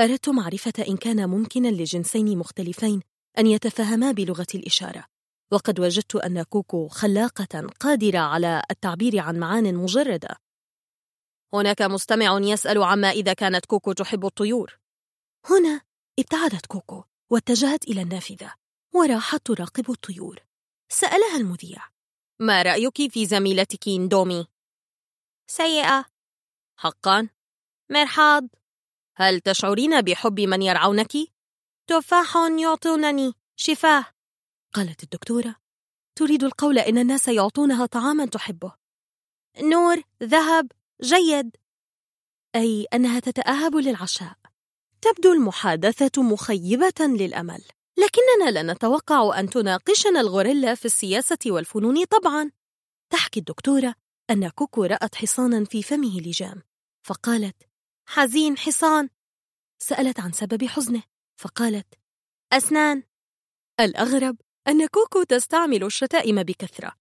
أردت 0.00 0.28
معرفة 0.28 0.72
إن 0.88 0.96
كان 0.96 1.28
ممكنا 1.28 1.68
لجنسين 1.68 2.38
مختلفين 2.38 3.00
أن 3.38 3.46
يتفاهما 3.46 4.12
بلغة 4.12 4.46
الإشارة 4.54 5.04
وقد 5.52 5.80
وجدت 5.80 6.16
أن 6.16 6.42
كوكو 6.42 6.88
خلاقة 6.88 7.66
قادرة 7.80 8.18
على 8.18 8.62
التعبير 8.70 9.18
عن 9.20 9.38
معان 9.38 9.74
مجردة. 9.74 10.36
هناك 11.54 11.82
مستمع 11.82 12.38
يسأل 12.42 12.82
عما 12.82 13.10
إذا 13.10 13.32
كانت 13.32 13.66
كوكو 13.66 13.92
تحب 13.92 14.26
الطيور. 14.26 14.78
هنا 15.50 15.80
ابتعدت 16.18 16.66
كوكو 16.66 17.04
واتجهت 17.30 17.84
إلى 17.84 18.02
النافذة 18.02 18.54
وراحت 18.94 19.46
تراقب 19.46 19.90
الطيور. 19.90 20.40
سألها 20.88 21.36
المذيع. 21.36 21.82
ما 22.40 22.62
رأيك 22.62 23.12
في 23.12 23.26
زميلتك 23.26 23.88
دومي؟ 23.88 24.46
سيئة. 25.46 26.04
حقا؟ 26.76 27.28
مرحاض. 27.90 28.48
هل 29.16 29.40
تشعرين 29.40 30.00
بحب 30.00 30.40
من 30.40 30.62
يرعونك؟ 30.62 31.12
تفاح 31.86 32.36
يعطونني. 32.36 33.32
شفاه. 33.56 34.04
قالت 34.74 35.02
الدكتورة. 35.02 35.56
تريد 36.14 36.44
القول 36.44 36.78
إن 36.78 36.98
الناس 36.98 37.28
يعطونها 37.28 37.86
طعاما 37.86 38.26
تحبه. 38.26 38.74
نور 39.62 40.02
ذهب 40.22 40.72
جيد. 41.02 41.56
أي 42.54 42.86
أنها 42.94 43.20
تتأهب 43.20 43.76
للعشاء. 43.76 44.36
تبدو 45.00 45.32
المحادثة 45.32 46.22
مخيبة 46.22 47.00
للأمل. 47.00 47.64
لكننا 47.98 48.50
لا 48.50 48.72
نتوقع 48.72 49.40
أن 49.40 49.50
تناقشنا 49.50 50.20
الغوريلا 50.20 50.74
في 50.74 50.84
السياسة 50.84 51.38
والفنون 51.46 52.04
طبعا. 52.04 52.50
تحكي 53.10 53.40
الدكتورة 53.40 53.94
أن 54.30 54.48
كوكو 54.48 54.84
رأت 54.84 55.14
حصانا 55.14 55.64
في 55.64 55.82
فمه 55.82 56.20
لجام. 56.20 56.62
فقالت 57.02 57.71
حزين 58.06 58.58
حصان. 58.58 59.08
سألت 59.78 60.20
عن 60.20 60.32
سبب 60.32 60.64
حزنه 60.64 61.02
فقالت 61.36 61.86
أسنان. 62.52 63.02
الأغرب 63.80 64.36
أن 64.68 64.86
كوكو 64.86 65.22
تستعمل 65.22 65.84
الشتائم 65.84 66.42
بكثرة 66.42 66.92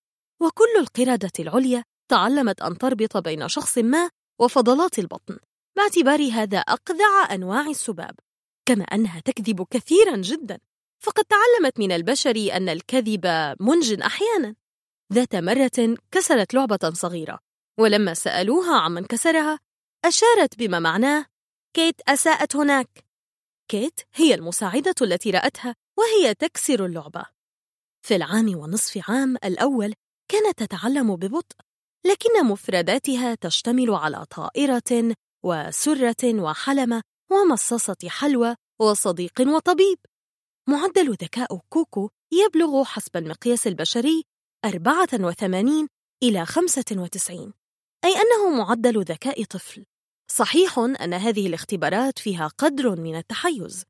وكل 0.41 0.77
القردة 0.79 1.31
العليا 1.39 1.83
تعلمت 2.07 2.61
أن 2.61 2.77
تربط 2.77 3.17
بين 3.17 3.47
شخص 3.47 3.77
ما 3.77 4.09
وفضلات 4.39 4.99
البطن 4.99 5.37
باعتبار 5.75 6.31
هذا 6.31 6.57
أقذع 6.57 7.33
أنواع 7.33 7.67
السباب 7.67 8.15
كما 8.65 8.83
أنها 8.83 9.19
تكذب 9.19 9.67
كثيرا 9.69 10.17
جدا 10.17 10.59
فقد 11.03 11.23
تعلمت 11.25 11.79
من 11.79 11.91
البشر 11.91 12.49
أن 12.55 12.69
الكذب 12.69 13.55
منج 13.59 14.01
أحيانا. 14.01 14.55
ذات 15.13 15.35
مرة 15.35 15.97
كسرت 16.11 16.53
لعبة 16.53 16.91
صغيرة 16.93 17.39
ولما 17.79 18.13
سألوها 18.13 18.79
عمن 18.79 19.05
كسرها 19.05 19.59
أشارت 20.05 20.57
بما 20.57 20.79
معناه 20.79 21.25
كيت 21.75 22.01
أساءت 22.07 22.55
هناك. 22.55 23.05
كيت 23.71 23.99
هي 24.13 24.33
المساعدة 24.33 24.95
التي 25.01 25.31
رأتها 25.31 25.75
وهي 25.97 26.33
تكسر 26.33 26.85
اللعبة. 26.85 27.25
في 28.05 28.15
العام 28.15 28.57
ونصف 28.57 29.09
عام 29.09 29.35
الأول 29.35 29.93
كانت 30.31 30.63
تتعلم 30.63 31.15
ببطء 31.15 31.55
لكن 32.05 32.45
مفرداتها 32.45 33.35
تشتمل 33.35 33.89
على 33.89 34.25
طائرة 34.25 35.15
وسرة 35.45 36.41
وحلمة 36.41 37.01
ومصاصة 37.31 37.97
حلوى 38.07 38.55
وصديق 38.81 39.41
وطبيب. 39.41 39.97
معدل 40.69 41.13
ذكاء 41.13 41.57
كوكو 41.69 42.09
يبلغ 42.33 42.83
حسب 42.83 43.17
المقياس 43.17 43.67
البشري 43.67 44.23
84 44.65 45.87
إلى 46.23 46.45
95 46.45 47.53
أي 48.05 48.09
أنه 48.09 48.49
معدل 48.57 49.03
ذكاء 49.03 49.43
طفل. 49.43 49.85
صحيح 50.31 50.79
أن 50.79 51.13
هذه 51.13 51.47
الاختبارات 51.47 52.19
فيها 52.19 52.47
قدر 52.47 53.01
من 53.01 53.15
التحيز. 53.15 53.83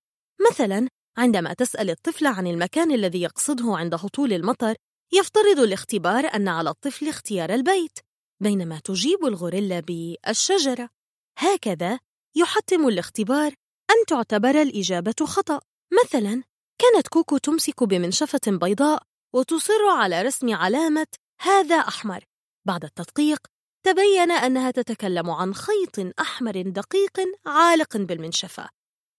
مثلا 0.49 0.87
عندما 1.17 1.53
تسأل 1.53 1.89
الطفل 1.89 2.27
عن 2.27 2.47
المكان 2.47 2.91
الذي 2.91 3.21
يقصده 3.21 3.77
عند 3.77 3.93
هطول 3.93 4.33
المطر 4.33 4.75
يفترض 5.13 5.59
الاختبار 5.59 6.25
أن 6.25 6.47
على 6.47 6.69
الطفل 6.69 7.07
اختيار 7.07 7.53
البيت 7.53 7.99
بينما 8.43 8.79
تجيب 8.79 9.25
الغوريلا 9.25 9.79
بالشجرة. 9.79 10.89
هكذا 11.37 11.99
يحتم 12.35 12.87
الاختبار 12.87 13.53
أن 13.91 14.05
تعتبر 14.07 14.61
الإجابة 14.61 15.25
خطأ. 15.25 15.59
مثلا 16.03 16.43
كانت 16.81 17.07
كوكو 17.07 17.37
تمسك 17.37 17.83
بمنشفة 17.83 18.41
بيضاء 18.47 19.03
وتصر 19.35 19.87
على 19.97 20.21
رسم 20.21 20.53
علامة 20.53 21.07
هذا 21.41 21.75
أحمر. 21.75 22.23
بعد 22.67 22.83
التدقيق 22.83 23.39
تبين 23.83 24.31
أنها 24.31 24.71
تتكلم 24.71 25.29
عن 25.29 25.53
خيط 25.53 26.19
أحمر 26.19 26.61
دقيق 26.61 27.19
عالق 27.45 27.97
بالمنشفة. 27.97 28.69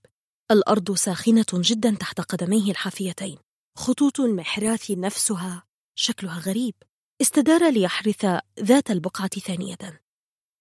الأرض 0.51 0.95
ساخنة 0.95 1.45
جدا 1.53 1.95
تحت 1.95 2.21
قدميه 2.21 2.71
الحافيتين. 2.71 3.37
خطوط 3.77 4.19
المحراث 4.19 4.91
نفسها 4.91 5.63
شكلها 5.95 6.39
غريب. 6.39 6.75
استدار 7.21 7.69
ليحرث 7.69 8.25
ذات 8.59 8.91
البقعة 8.91 9.27
ثانية. 9.27 9.77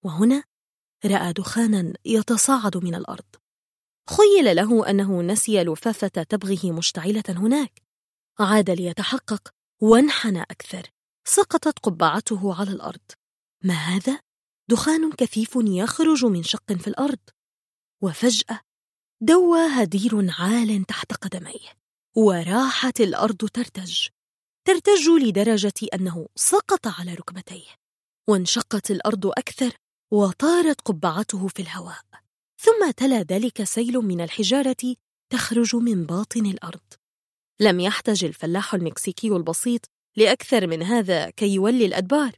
وهنا 0.04 0.44
رأى 1.04 1.32
دخانا 1.32 1.92
يتصاعد 2.04 2.76
من 2.76 2.94
الأرض. 2.94 3.36
خيل 4.10 4.56
له 4.56 4.90
أنه 4.90 5.22
نسي 5.22 5.64
لفافة 5.64 6.08
تبغه 6.08 6.72
مشتعلة 6.72 7.24
هناك. 7.28 7.82
عاد 8.38 8.70
ليتحقق 8.70 9.48
وانحنى 9.80 10.42
أكثر. 10.42 10.90
سقطت 11.24 11.78
قبعته 11.78 12.60
على 12.60 12.70
الأرض. 12.70 13.10
ما 13.64 13.74
هذا؟ 13.74 14.20
دخان 14.70 15.12
كثيف 15.12 15.52
يخرج 15.56 16.24
من 16.24 16.42
شق 16.42 16.72
في 16.72 16.88
الأرض. 16.88 17.18
وفجأة 18.04 18.60
دوى 19.20 19.60
هدير 19.70 20.30
عال 20.38 20.84
تحت 20.84 21.12
قدميه 21.12 21.68
وراحت 22.16 23.00
الأرض 23.00 23.36
ترتج. 23.36 24.08
ترتج 24.66 25.08
لدرجة 25.08 25.72
أنه 25.94 26.28
سقط 26.36 26.86
على 26.86 27.14
ركبتيه. 27.14 27.66
وانشقت 28.28 28.90
الأرض 28.90 29.26
أكثر 29.26 29.76
وطارت 30.12 30.80
قبعته 30.80 31.48
في 31.48 31.62
الهواء. 31.62 32.04
ثم 32.60 32.90
تلا 32.90 33.22
ذلك 33.22 33.64
سيل 33.64 33.94
من 33.94 34.20
الحجارة 34.20 34.96
تخرج 35.32 35.76
من 35.76 36.06
باطن 36.06 36.46
الأرض. 36.46 36.92
لم 37.60 37.80
يحتج 37.80 38.24
الفلاح 38.24 38.74
المكسيكي 38.74 39.28
البسيط 39.28 39.80
لأكثر 40.16 40.66
من 40.66 40.82
هذا 40.82 41.30
كي 41.30 41.54
يولي 41.54 41.86
الأدبار 41.86 42.32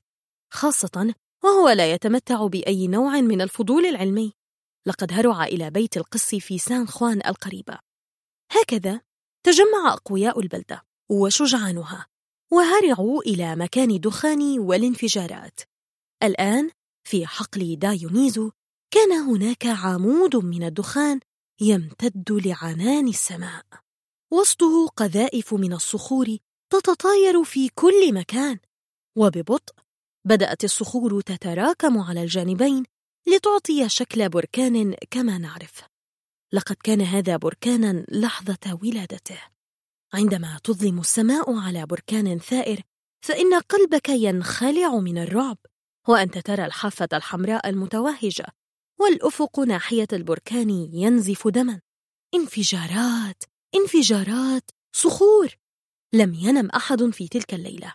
خاصة 0.53 1.15
وهو 1.45 1.69
لا 1.69 1.93
يتمتع 1.93 2.47
بأي 2.47 2.87
نوع 2.89 3.21
من 3.21 3.41
الفضول 3.41 3.87
العلمي. 3.87 4.33
لقد 4.87 5.13
هرع 5.13 5.45
إلى 5.45 5.71
بيت 5.71 5.97
القس 5.97 6.35
في 6.35 6.59
سان 6.59 6.89
خوان 6.89 7.21
القريبة 7.27 7.79
هكذا 8.53 9.01
تجمع 9.47 9.93
أقوياء 9.93 10.41
البلدة 10.41 10.83
وشجعانها 11.11 12.07
وهرعوا 12.53 13.23
إلى 13.23 13.57
مكان 13.57 13.91
الدخان 13.91 14.59
والانفجارات. 14.59 15.61
الآن 16.23 16.71
في 17.09 17.27
حقل 17.27 17.77
دايونيزو 17.77 18.51
كان 18.91 19.13
هناك 19.13 19.67
عمود 19.67 20.37
من 20.37 20.63
الدخان 20.63 21.21
يمتد 21.61 22.33
لعنان 22.33 23.09
السماء. 23.09 23.65
وسطه 24.33 24.89
قذائف 24.97 25.55
من 25.55 25.73
الصخور 25.73 26.37
تتطاير 26.73 27.45
في 27.45 27.69
كل 27.69 28.15
مكان 28.15 28.59
وببطء 29.19 29.75
بدأت 30.27 30.65
الصخور 30.65 31.21
تتراكم 31.21 31.99
على 31.99 32.23
الجانبين 32.23 32.85
لتعطي 33.29 33.89
شكل 33.89 34.29
بركان 34.29 34.95
كما 35.11 35.39
نعرف. 35.39 35.83
لقد 36.53 36.77
كان 36.85 37.01
هذا 37.01 37.37
بركانا 37.37 38.05
لحظة 38.09 38.79
ولادته. 38.83 39.41
عندما 40.15 40.61
تظلم 40.65 41.01
السماء 41.01 41.59
على 41.59 41.87
بركان 41.87 42.39
ثائر 42.39 42.83
فإن 43.25 43.55
قلبك 43.55 44.09
ينخلع 44.09 44.99
من 44.99 45.19
الرعب 45.19 45.59
وأنت 46.09 46.39
ترى 46.39 46.65
الحافة 46.65 47.09
الحمراء 47.13 47.69
المتوهجة 47.69 48.47
والأفق 49.01 49.61
ناحية 49.61 50.09
البركان 50.13 50.71
ينزف 50.71 51.49
دما. 51.49 51.81
انفجارات 52.35 53.43
انفجارات 53.75 54.71
صخور! 54.93 55.57
لم 56.13 56.35
ينم 56.35 56.71
أحد 56.71 57.11
في 57.11 57.29
تلك 57.29 57.55
الليلة 57.55 57.95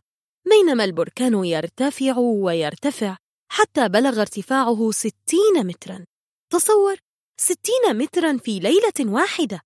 بينما 0.49 0.83
البركان 0.83 1.45
يرتفع 1.45 2.17
ويرتفع. 2.17 3.17
حتى 3.53 3.89
بلغ 3.89 4.21
ارتفاعه 4.21 4.91
ستين 4.91 5.67
مترا. 5.67 6.05
تصور 6.53 6.97
ستين 7.37 7.97
مترا 7.97 8.37
في 8.37 8.59
ليلة 8.59 9.13
واحدة. 9.13 9.61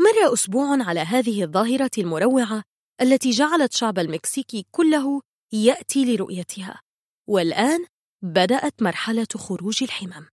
مر 0.00 0.32
أسبوع 0.32 0.88
على 0.88 1.00
هذه 1.00 1.44
الظاهرة 1.44 1.90
المروعة 1.98 2.62
التي 3.00 3.30
جعلت 3.30 3.72
شعب 3.72 3.98
المكسيك 3.98 4.66
كله 4.70 5.20
يأتي 5.52 6.04
لرؤيتها. 6.04 6.80
والآن 7.28 7.86
بدأت 8.22 8.82
مرحلة 8.82 9.26
خروج 9.34 9.82
الحمم. 9.82 10.28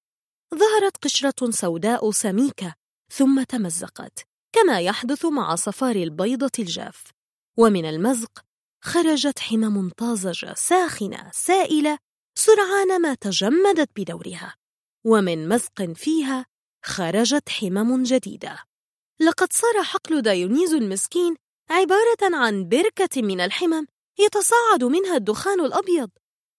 ظهرت 0.55 0.97
قشرة 1.03 1.51
سوداء 1.51 2.11
سميكة 2.11 2.73
ثم 3.13 3.43
تمزقت 3.43 4.19
كما 4.55 4.81
يحدث 4.81 5.25
مع 5.25 5.55
صفار 5.55 5.95
البيضة 5.95 6.51
الجاف. 6.59 7.03
ومن 7.57 7.85
المزق 7.85 8.45
خرجت 8.83 9.39
حمم 9.39 9.89
طازجة 9.89 10.53
ساخنة 10.53 11.31
سائلة 11.33 11.97
سرعان 12.37 13.01
ما 13.01 13.13
تجمدت 13.13 13.89
بدورها 13.95 14.55
ومن 15.05 15.49
مزق 15.49 15.93
فيها 15.93 16.45
خرجت 16.85 17.49
حمم 17.49 18.03
جديدة. 18.03 18.63
لقد 19.19 19.53
صار 19.53 19.83
حقل 19.83 20.21
دايونيز 20.21 20.73
المسكين 20.73 21.35
عبارة 21.69 22.35
عن 22.35 22.69
بركة 22.69 23.21
من 23.21 23.41
الحمم 23.41 23.87
يتصاعد 24.19 24.83
منها 24.83 25.15
الدخان 25.17 25.65
الأبيض. 25.65 26.09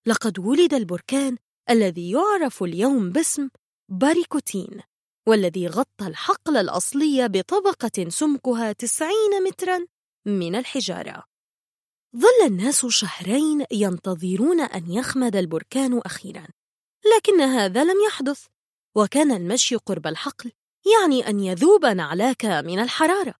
لقد 0.06 0.38
ولد 0.38 0.74
البركان 0.74 1.36
الذي 1.70 2.10
يعرف 2.10 2.62
اليوم 2.62 3.10
باسم 3.10 3.48
باريكوتين 3.88 4.80
والذي 5.28 5.66
غطى 5.66 6.06
الحقل 6.06 6.56
الأصلي 6.56 7.28
بطبقة 7.28 8.08
سمكها 8.08 8.72
تسعين 8.72 9.42
متراً 9.48 9.86
من 10.26 10.54
الحجارة. 10.54 11.24
ظل 12.16 12.46
الناس 12.46 12.86
شهرين 12.86 13.64
ينتظرون 13.72 14.60
أن 14.60 14.90
يخمد 14.90 15.36
البركان 15.36 15.98
أخيراً 15.98 16.46
لكن 17.16 17.40
هذا 17.40 17.84
لم 17.84 17.96
يحدث 18.06 18.46
وكان 18.96 19.32
المشي 19.32 19.76
قرب 19.76 20.06
الحقل 20.06 20.52
يعني 20.94 21.28
أن 21.28 21.40
يذوب 21.40 21.84
نعلاك 21.86 22.44
من 22.44 22.78
الحرارة. 22.78 23.34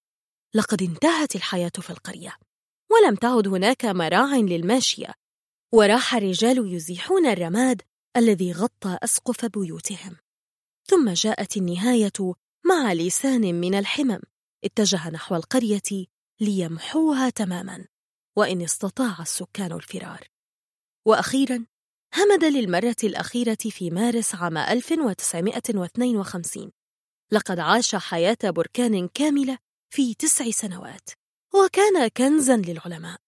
لقد 0.54 0.82
انتهت 0.82 1.36
الحياة 1.36 1.72
في 1.80 1.90
القرية 1.90 2.36
ولم 2.90 3.14
تعد 3.14 3.48
هناك 3.48 3.84
مراع 3.84 4.36
للماشية 4.36 5.14
وراح 5.72 6.14
الرجال 6.14 6.74
يزيحون 6.74 7.26
الرماد 7.26 7.82
الذي 8.16 8.52
غطى 8.52 8.98
أسقف 9.02 9.46
بيوتهم. 9.46 10.16
ثم 10.86 11.10
جاءت 11.10 11.56
النهاية 11.56 12.34
مع 12.66 12.92
لسان 12.92 13.60
من 13.60 13.74
الحمم 13.74 14.20
اتجه 14.64 15.10
نحو 15.10 15.36
القرية 15.36 16.06
ليمحوها 16.40 17.30
تماما. 17.30 17.86
وإن 18.38 18.62
استطاع 18.62 19.16
السكان 19.20 19.72
الفرار. 19.72 20.28
وأخيرا 21.06 21.66
همد 22.16 22.44
للمرة 22.44 22.96
الأخيرة 23.04 23.58
في 23.70 23.90
مارس 23.90 24.34
عام 24.34 24.58
1952 24.58 26.70
لقد 27.32 27.58
عاش 27.58 27.94
حياة 27.94 28.38
بركان 28.44 29.08
كاملة 29.08 29.58
في 29.94 30.14
تسع 30.14 30.50
سنوات 30.50 31.10
وكان 31.54 32.08
كنزا 32.08 32.56
للعلماء. 32.56 33.18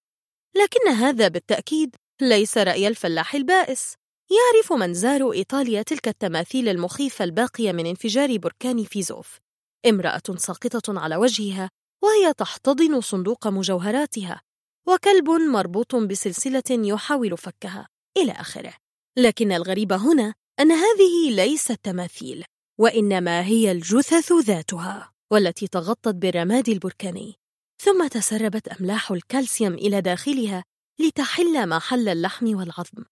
لكن 0.57 0.89
هذا 0.89 1.29
بالتأكيد 1.29 1.97
ليس 2.21 2.59
رأي 2.59 2.89
الفلاح 2.89 3.35
البائس. 3.35 3.95
يعرف 4.31 4.73
من 4.73 4.95
زاروا 4.95 5.35
إيطاليا 5.35 5.83
تلك 5.83 6.09
التماثيل 6.09 6.69
المخيفة 6.69 7.25
الباقية 7.25 7.73
من 7.73 7.87
انفجار 7.87 8.39
بركان 8.39 8.85
فيزوف. 8.85 9.39
امرأة 9.87 10.23
ساقطة 10.37 11.01
على 11.01 11.17
وجهها 11.17 11.71
وهي 12.03 12.33
تحتضن 12.33 13.01
صندوق 13.01 13.49
مجوهراتها. 13.49 14.41
وكلب 14.89 15.31
مربوط 15.31 15.95
بسلسلة 15.95 16.63
يحاول 16.71 17.39
فكها 17.39 17.89
إلى 18.17 18.33
آخره. 18.33 18.75
لكن 19.19 19.53
الغريب 19.53 19.93
هنا 19.93 20.35
أن 20.61 20.73
هذه 20.73 21.31
ليست 21.31 21.81
تماثيل 21.83 22.45
وإنما 22.81 23.45
هي 23.45 23.73
الجثث 23.73 24.33
ذاتها 24.33 25.13
والتي 25.33 25.69
تغطت 25.69 26.15
بالرماد 26.15 26.69
البركاني. 26.69 27.35
ثم 27.83 28.07
تسربت 28.07 28.69
أملاح 28.69 29.11
الكالسيوم 29.11 29.75
إلى 29.75 30.01
داخلها 30.01 30.65
لتحل 31.01 31.69
محل 31.69 32.09
اللحم 32.09 32.57
والعظم. 32.57 33.05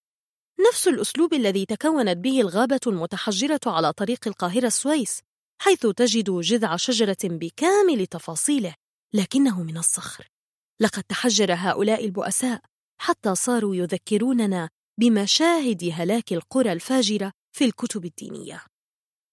نفس 0.69 0.87
الأسلوب 0.87 1.33
الذي 1.33 1.65
تكونت 1.65 2.17
به 2.17 2.41
الغابة 2.41 2.79
المتحجرة 2.87 3.59
على 3.65 3.93
طريق 3.93 4.27
القاهرة 4.27 4.67
السويس 4.67 5.19
حيث 5.61 5.87
تجد 5.87 6.31
جذع 6.31 6.75
شجرة 6.75 7.17
بكامل 7.23 8.07
تفاصيله 8.07 8.75
لكنه 9.13 9.63
من 9.63 9.77
الصخر. 9.77 10.27
لقد 10.79 11.03
تحجر 11.03 11.53
هؤلاء 11.53 12.05
البؤساء 12.05 12.61
حتى 13.01 13.35
صاروا 13.35 13.75
يذكروننا 13.75 14.69
بمشاهد 14.99 15.89
هلاك 15.93 16.33
القرى 16.33 16.71
الفاجرة 16.71 17.31
في 17.51 17.65
الكتب 17.65 18.05
الدينية. 18.05 18.63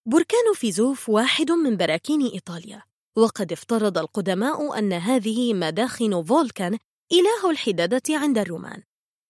بركان 0.07 0.55
فيزوف 0.55 1.09
واحد 1.09 1.51
من 1.51 1.77
براكين 1.77 2.27
إيطاليا. 2.27 2.83
وقد 3.17 3.53
افترض 3.53 3.99
القدماء 3.99 4.79
أن 4.79 4.93
هذه 4.93 5.55
مداخن 5.55 6.25
فولكان 6.25 6.79
إله 7.13 7.51
الحدادة 7.51 8.03
عند 8.11 8.39
الرومان. 8.39 8.83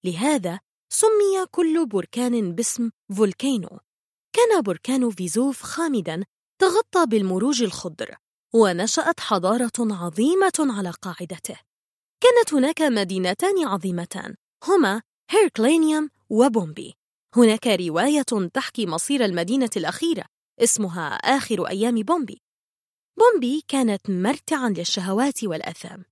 لهذا 0.04 0.60
سمي 0.92 1.46
كل 1.50 1.86
بركان 1.86 2.54
باسم 2.54 2.90
فولكينو 3.16 3.80
كان 4.32 4.62
بركان 4.62 5.10
فيزوف 5.10 5.62
خامدا 5.62 6.24
تغطى 6.58 7.06
بالمروج 7.06 7.62
الخضر 7.62 8.16
ونشأت 8.54 9.20
حضارة 9.20 9.72
عظيمة 9.78 10.52
على 10.58 10.90
قاعدته. 10.90 11.56
كانت 12.24 12.54
هناك 12.54 12.82
مدينتان 12.82 13.66
عظيمتان 13.66 14.34
هما 14.68 15.02
هيركلينيوم 15.30 16.10
وبومبي. 16.30 16.94
هناك 17.36 17.66
رواية 17.66 18.48
تحكي 18.54 18.86
مصير 18.86 19.24
المدينة 19.24 19.70
الأخيرة 19.76 20.24
اسمها 20.60 21.08
آخر 21.08 21.68
أيام 21.68 21.94
بومبي. 21.94 22.42
بومبي 23.18 23.64
كانت 23.68 24.10
مرتعا 24.10 24.68
للشهوات 24.68 25.44
والأثام 25.44 26.04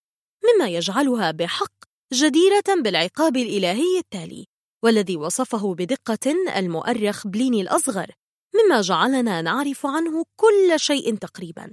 مما 0.44 0.68
يجعلها 0.68 1.30
بحق 1.30 1.72
جديرة 2.12 2.82
بالعقاب 2.82 3.36
الإلهي 3.36 3.98
التالي 3.98 4.46
والذي 4.84 5.16
وصفه 5.16 5.74
بدقة 5.74 6.32
المؤرخ 6.56 7.26
بليني 7.26 7.60
الأصغر 7.60 8.10
مما 8.54 8.80
جعلنا 8.80 9.42
نعرف 9.42 9.86
عنه 9.86 10.24
كل 10.36 10.74
شيء 10.76 11.16
تقريبا. 11.16 11.72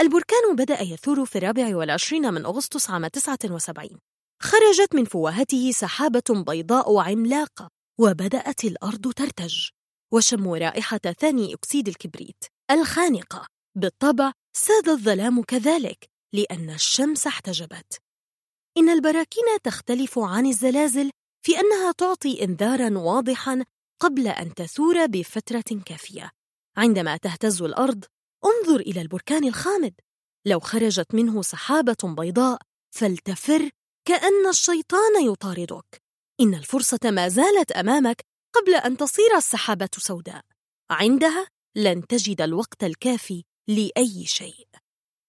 البركان 0.00 0.56
بدأ 0.56 0.82
يثور 0.82 1.24
في 1.24 1.38
الرابع 1.38 1.76
والعشرين 1.76 2.34
من 2.34 2.44
أغسطس 2.44 2.90
عام 2.90 3.06
79 3.06 3.98
خرجت 4.42 4.94
من 4.94 5.04
فوهته 5.04 5.70
سحابة 5.70 6.44
بيضاء 6.46 6.98
عملاقة 6.98 7.68
وبدأت 8.00 8.64
الأرض 8.64 9.12
ترتج. 9.12 9.68
وشموا 10.12 10.58
رائحة 10.58 10.98
ثاني 10.98 11.54
أكسيد 11.54 11.88
الكبريت 11.88 12.44
الخانقة. 12.70 13.46
بالطبع 13.78 14.32
ساد 14.56 14.88
الظلام 14.88 15.42
كذلك 15.42 16.08
لأن 16.34 16.70
الشمس 16.70 17.26
احتجبت. 17.26 17.98
إن 18.76 18.88
البراكين 18.88 19.44
تختلف 19.64 20.18
عن 20.18 20.46
الزلازل 20.46 21.10
في 21.46 21.60
أنها 21.60 21.92
تعطي 21.92 22.44
إنذاراً 22.44 22.98
واضحاً 22.98 23.64
قبل 24.02 24.28
أن 24.28 24.54
تثور 24.54 25.06
بفترة 25.06 25.82
كافية. 25.86 26.30
عندما 26.76 27.16
تهتز 27.16 27.62
الأرض 27.62 28.04
انظر 28.46 28.80
إلى 28.80 29.00
البركان 29.00 29.44
الخامد. 29.44 29.94
لو 30.46 30.60
خرجت 30.60 31.14
منه 31.14 31.42
سحابة 31.42 31.96
بيضاء 32.04 32.58
فلتفر 32.90 33.70
كأن 34.08 34.46
الشيطان 34.48 35.24
يطاردك. 35.32 36.02
إن 36.40 36.54
الفرصة 36.54 36.98
ما 37.04 37.28
زالت 37.28 37.72
أمامك 37.72 38.24
قبل 38.54 38.74
أن 38.74 38.96
تصير 38.96 39.36
السحابة 39.36 39.88
سوداء. 39.98 40.44
عندها 40.90 41.46
لن 41.76 42.06
تجد 42.06 42.40
الوقت 42.40 42.84
الكافي 42.84 43.44
لأي 43.68 44.26
شيء. 44.26 44.68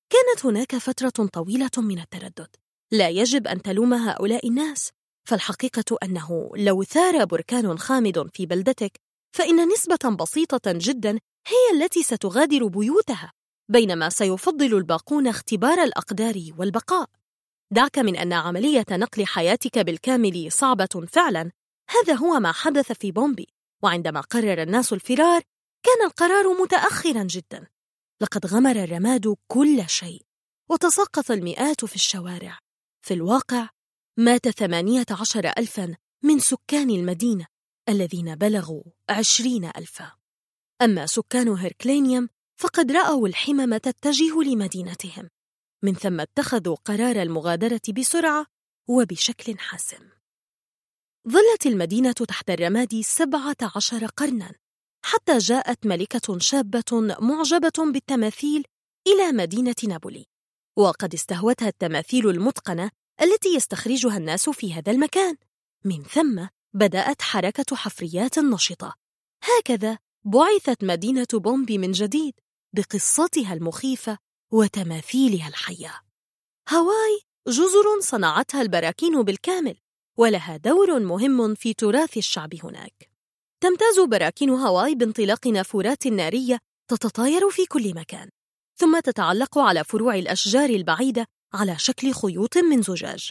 كانت 0.10 0.46
هناك 0.46 0.76
فترة 0.78 1.28
طويلة 1.34 1.72
من 1.78 2.00
التردد. 2.00 2.56
لا 2.92 3.10
يجب 3.10 3.48
أن 3.48 3.62
تلوم 3.62 3.94
هؤلاء 3.94 4.48
الناس. 4.48 4.92
فالحقيقة 5.28 5.98
أنه 6.04 6.52
لو 6.56 6.84
ثار 6.84 7.26
بركان 7.26 7.78
خامد 7.78 8.30
في 8.34 8.46
بلدتك 8.46 9.00
فإن 9.36 9.68
نسبة 9.68 10.16
بسيطة 10.20 10.62
جدا 10.66 11.20
هي 11.48 11.78
التي 11.82 12.04
ستغادر 12.04 12.68
بيوتها 12.68 13.34
بينما 13.70 14.10
سيفضل 14.10 14.78
الباقون 14.78 15.28
اختبار 15.28 15.84
الأقدار 15.84 16.36
والبقاء. 16.58 17.10
دعك 17.72 18.00
من 18.00 18.16
أن 18.16 18.34
عملية 18.34 18.86
نقل 18.92 19.26
حياتك 19.26 19.80
بالكامل 19.80 20.52
صعبة 20.52 21.06
فعلا. 21.08 21.52
هذا 21.90 22.14
هو 22.14 22.40
ما 22.40 22.52
حدث 22.52 22.92
في 22.92 23.12
بومبي 23.12 23.48
وعندما 23.84 24.22
قرر 24.22 24.62
الناس 24.62 24.94
الفرار 24.94 25.42
كان 25.86 26.06
القرار 26.06 26.62
متأخرا 26.62 27.24
جدا. 27.24 27.68
لقد 28.22 28.46
غمر 28.46 28.84
الرماد 28.84 29.36
كل 29.48 29.90
شيء 29.90 30.22
وتساقط 30.70 31.32
المئات 31.32 31.86
في 31.86 31.96
الشوارع. 31.96 32.60
في 33.02 33.14
الواقع 33.14 33.70
مات 34.18 34.50
ثمانية 34.50 35.06
عشر 35.12 35.52
ألفا 35.58 35.96
من 36.24 36.40
سكان 36.40 36.90
المدينة 36.90 37.48
الذين 37.90 38.36
بلغوا 38.36 38.84
عشرين 39.10 39.66
ألفا. 39.66 40.25
أما 40.82 41.06
سكان 41.06 41.50
هيركلينيوم 41.50 42.30
فقد 42.58 42.92
رأوا 42.92 43.28
الحمم 43.28 43.78
تتجه 43.78 44.42
لمدينتهم 44.42 45.30
من 45.84 45.94
ثم 45.94 46.20
اتخذوا 46.20 46.76
قرار 46.76 47.22
المغادرة 47.22 47.82
بسرعة 47.98 48.46
وبشكل 48.90 49.60
حاسم. 49.60 50.10
ظلت 51.30 51.66
المدينة 51.66 52.12
تحت 52.12 52.50
الرماد 52.50 53.02
سبعة 53.02 53.58
عشر 53.76 54.06
قرناً 54.06 54.56
حتى 55.06 55.38
جاءت 55.38 55.86
ملكة 55.86 56.40
شابة 56.40 57.18
معجبة 57.20 57.92
بالتماثيل 57.92 58.64
إلى 59.08 59.32
مدينة 59.32 59.76
نابولي 59.88 60.26
وقد 60.78 61.14
استهوتها 61.14 61.68
التماثيل 61.68 62.30
المتقنة 62.30 62.92
التي 63.22 63.50
يستخرجها 63.56 64.18
الناس 64.18 64.50
في 64.50 64.74
هذا 64.74 64.92
المكان. 64.92 65.38
من 65.86 66.04
ثم 66.04 66.48
بدأت 66.74 67.22
حركة 67.22 67.76
حفريات 67.76 68.40
نشطة. 68.40 68.96
هكذا 69.44 69.98
بعثت 70.28 70.84
مدينة 70.84 71.28
بومبي 71.34 71.78
من 71.78 71.92
جديد 71.92 72.34
بقصتها 72.74 73.54
المخيفة 73.54 74.18
وتماثيلها 74.54 75.48
الحية. 75.48 76.02
هاواي 76.70 77.22
جزر 77.48 78.00
صنعتها 78.00 78.62
البراكين 78.62 79.22
بالكامل 79.22 79.78
ولها 80.18 80.58
دور 80.58 81.00
مهم 81.00 81.56
في 81.56 81.74
تراث 81.74 82.18
الشعب 82.18 82.50
هناك. 82.64 83.10
تمتاز 83.62 84.00
براكين 84.00 84.50
هاواي 84.50 84.96
بانطلاق 84.96 85.48
نافورات 85.48 86.08
نارية 86.08 86.60
تتطاير 86.88 87.50
في 87.50 87.66
كل 87.66 87.96
مكان 87.96 88.30
ثم 88.80 89.00
تتعلق 89.00 89.58
على 89.58 89.84
فروع 89.84 90.16
الأشجار 90.16 90.70
البعيدة 90.70 91.28
على 91.54 91.80
شكل 91.80 92.14
خيوط 92.14 92.58
من 92.58 92.82
زجاج. 92.82 93.30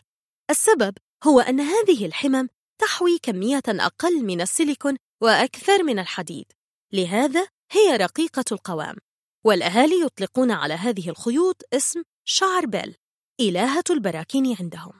السبب 0.50 0.94
هو 1.24 1.40
أن 1.40 1.60
هذه 1.60 2.06
الحمم 2.06 2.48
تحوي 2.80 3.18
كمية 3.22 3.62
أقل 3.68 4.24
من 4.24 4.40
السيليكون 4.40 4.96
وأكثر 5.22 5.82
من 5.82 5.98
الحديد 5.98 6.52
لهذا 6.94 7.48
هي 7.70 7.96
رقيقة 7.96 8.44
القوام 8.52 8.96
والأهالي 9.44 10.00
يطلقون 10.00 10.50
على 10.50 10.74
هذه 10.74 11.08
الخيوط 11.08 11.62
اسم 11.72 12.02
شعر 12.24 12.66
بيل 12.66 12.96
إلهة 13.40 13.84
البراكين 13.90 14.56
عندهم. 14.60 14.92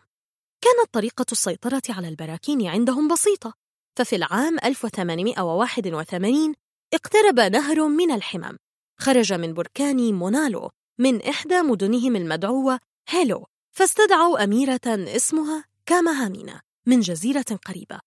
كانت 0.60 0.94
طريقة 0.94 1.26
السيطرة 1.32 1.82
على 1.88 2.08
البراكين 2.08 2.66
عندهم 2.66 3.08
بسيطة. 3.08 3.54
ففي 3.96 4.16
العام 4.16 4.58
1881 4.64 6.54
اقترب 6.94 7.40
نهر 7.40 7.88
من 7.88 8.10
الحمم 8.10 8.56
خرج 9.00 9.32
من 9.32 9.54
بركان 9.54 10.14
مونالو 10.14 10.70
من 10.98 11.22
إحدى 11.22 11.62
مدنهم 11.62 12.16
المدعوة 12.16 12.80
هيلو 13.08 13.46
فاستدعوا 13.72 14.44
أميرة 14.44 14.80
اسمها 14.86 15.64
كاماهامينا 15.86 16.60
من 16.86 17.00
جزيرة 17.00 17.58
قريبة. 17.66 18.00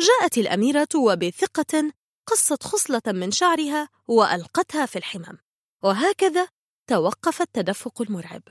جاءت 0.00 0.38
الأميرة 0.38 0.88
وبثقة 0.96 1.92
قصت 2.30 2.62
خصلة 2.62 3.02
من 3.06 3.30
شعرها 3.30 3.88
وألقتها 4.08 4.86
في 4.86 4.96
الحمم 4.96 5.38
وهكذا 5.82 6.48
توقف 6.86 7.42
التدفق 7.42 8.02
المرعب. 8.02 8.42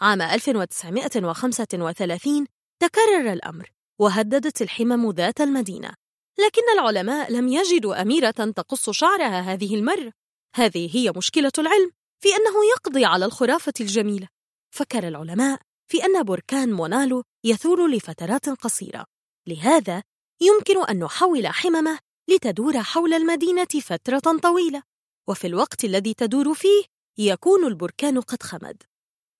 عام 0.00 0.22
1935 0.22 2.46
تكرر 2.80 3.32
الأمر 3.32 3.70
وهددت 3.98 4.62
الحمم 4.62 5.10
ذات 5.10 5.40
المدينة. 5.40 5.94
لكن 6.38 6.62
العلماء 6.74 7.32
لم 7.32 7.48
يجدوا 7.48 8.02
أميرة 8.02 8.30
تقص 8.30 8.90
شعرها 8.90 9.40
هذه 9.40 9.74
المرة. 9.74 10.12
هذه 10.54 10.96
هي 10.96 11.12
مشكلة 11.16 11.52
العلم 11.58 11.90
في 12.20 12.28
أنه 12.28 12.64
يقضي 12.76 13.04
على 13.04 13.24
الخرافة 13.24 13.72
الجميلة. 13.80 14.28
فكر 14.70 15.08
العلماء 15.08 15.60
في 15.88 16.04
أن 16.04 16.22
بركان 16.22 16.72
مونالو 16.72 17.24
يثور 17.44 17.86
لفترات 17.86 18.48
قصيرة. 18.48 19.06
لهذا 19.46 20.02
يمكن 20.40 20.84
أن 20.84 20.98
نحول 20.98 21.46
حممه 21.46 21.98
لتدور 22.28 22.82
حول 22.82 23.14
المدينة 23.14 23.68
فترة 23.82 24.38
طويلة 24.42 24.82
وفي 25.28 25.46
الوقت 25.46 25.84
الذي 25.84 26.14
تدور 26.14 26.54
فيه 26.54 26.84
يكون 27.18 27.66
البركان 27.66 28.20
قد 28.20 28.42
خمد. 28.42 28.82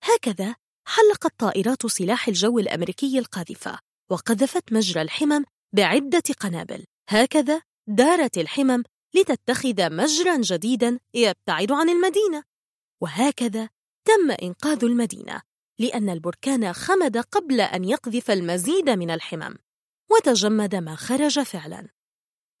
هكذا 0.03 0.55
حلقت 0.87 1.39
طائرات 1.39 1.87
سلاح 1.87 2.27
الجو 2.27 2.59
الأمريكي 2.59 3.19
القاذفة 3.19 3.79
وقذفت 4.11 4.73
مجرى 4.73 5.01
الحمم 5.01 5.45
بعدة 5.75 6.23
قنابل. 6.39 6.85
هكذا 7.09 7.61
دارت 7.87 8.37
الحمم 8.37 8.83
لتتخذ 9.15 9.93
مجرا 9.95 10.37
جديدا 10.37 10.99
يبتعد 11.13 11.71
عن 11.71 11.89
المدينة. 11.89 12.43
وهكذا 13.01 13.69
تم 14.05 14.31
إنقاذ 14.31 14.85
المدينة 14.85 15.41
لأن 15.79 16.09
البركان 16.09 16.73
خمد 16.73 17.17
قبل 17.17 17.61
أن 17.61 17.83
يقذف 17.83 18.31
المزيد 18.31 18.89
من 18.89 19.11
الحمم 19.11 19.55
وتجمد 20.11 20.75
ما 20.75 20.95
خرج 20.95 21.39
فعلا. 21.39 21.89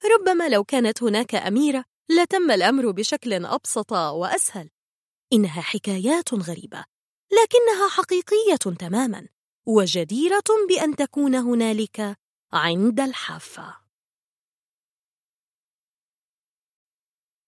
ربما 0.05 0.49
لو 0.49 0.63
كانت 0.63 1.03
هناك 1.03 1.35
أميرة 1.35 1.85
لتم 2.09 2.51
الأمر 2.51 2.91
بشكل 2.91 3.45
أبسط 3.45 3.91
وأسهل. 3.91 4.69
إنها 5.33 5.61
حكايات 5.61 6.33
غريبة 6.33 6.85
لكنها 7.31 7.89
حقيقية 7.89 8.75
تماما 8.79 9.27
وجديرة 9.65 10.43
بأن 10.69 10.95
تكون 10.95 11.35
هنالك 11.35 12.17
عند 12.53 12.99
الحافة. 12.99 13.77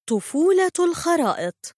طفولة 0.08 0.72
الخرائط. 0.80 1.75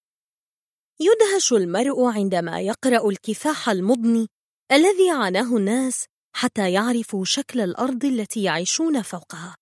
يدهش 1.00 1.54
المرء 1.54 2.06
عندما 2.06 2.62
يقرأ 2.62 3.10
الكفاح 3.10 3.70
المضني 3.70 4.28
الذي 4.72 5.10
عاناه 5.10 5.58
الناس 5.58 6.06
حتى 6.36 6.72
يعرفوا 6.72 7.26
شكل 7.26 7.60
الأرض 7.60 8.06
التي 8.06 8.44
يعيشون 8.44 9.02
فوقها. 9.02 9.58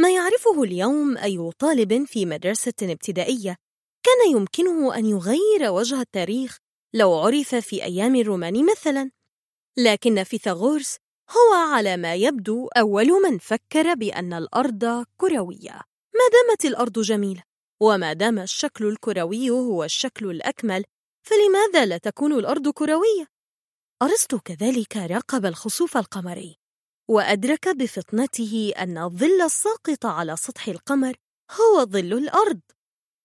ما 0.00 0.10
يعرفه 0.10 0.62
اليوم 0.62 1.18
أي 1.18 1.50
طالب 1.58 2.04
في 2.04 2.26
مدرسة 2.26 2.72
ابتدائية 2.82 3.56
كان 4.02 4.30
يمكنه 4.30 4.94
أن 4.96 5.06
يغير 5.06 5.70
وجه 5.70 6.00
التاريخ 6.00 6.58
لو 6.94 7.14
عرف 7.14 7.54
في 7.54 7.84
أيام 7.84 8.16
الرومان 8.16 8.70
مثلا. 8.70 9.10
لكن 9.78 10.24
فيثاغورس 10.24 10.96
هو 11.30 11.54
على 11.54 11.96
ما 11.96 12.14
يبدو 12.14 12.66
أول 12.66 13.06
من 13.06 13.38
فكر 13.38 13.94
بأن 13.94 14.32
الأرض 14.32 15.06
كروية. 15.16 15.80
ما 16.14 16.26
دامت 16.32 16.64
الأرض 16.64 16.98
جميلة 16.98 17.42
وما 17.82 18.12
دام 18.12 18.38
الشكل 18.38 18.84
الكروي 18.84 19.50
هو 19.50 19.84
الشكل 19.84 20.30
الأكمل 20.30 20.84
فلماذا 21.22 21.86
لا 21.86 21.98
تكون 21.98 22.32
الأرض 22.32 22.68
كروية؟ 22.68 23.26
أرسطو 24.02 24.38
كذلك 24.38 24.96
راقب 24.96 25.46
الخسوف 25.46 25.96
القمري. 25.96 26.59
وأدرك 27.10 27.68
بفطنته 27.68 28.72
أن 28.78 28.98
الظل 28.98 29.42
الساقط 29.42 30.06
على 30.06 30.36
سطح 30.36 30.68
القمر 30.68 31.16
هو 31.50 31.84
ظل 31.84 32.12
الأرض. 32.12 32.60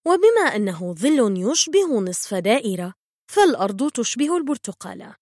وبما 0.07 0.55
أنه 0.55 0.93
ظل 0.93 1.51
يشبه 1.51 1.99
نصف 2.01 2.33
دائرة 2.33 2.93
فالأرض 3.31 3.91
تشبه 3.91 4.37
البرتقالة 4.37 5.15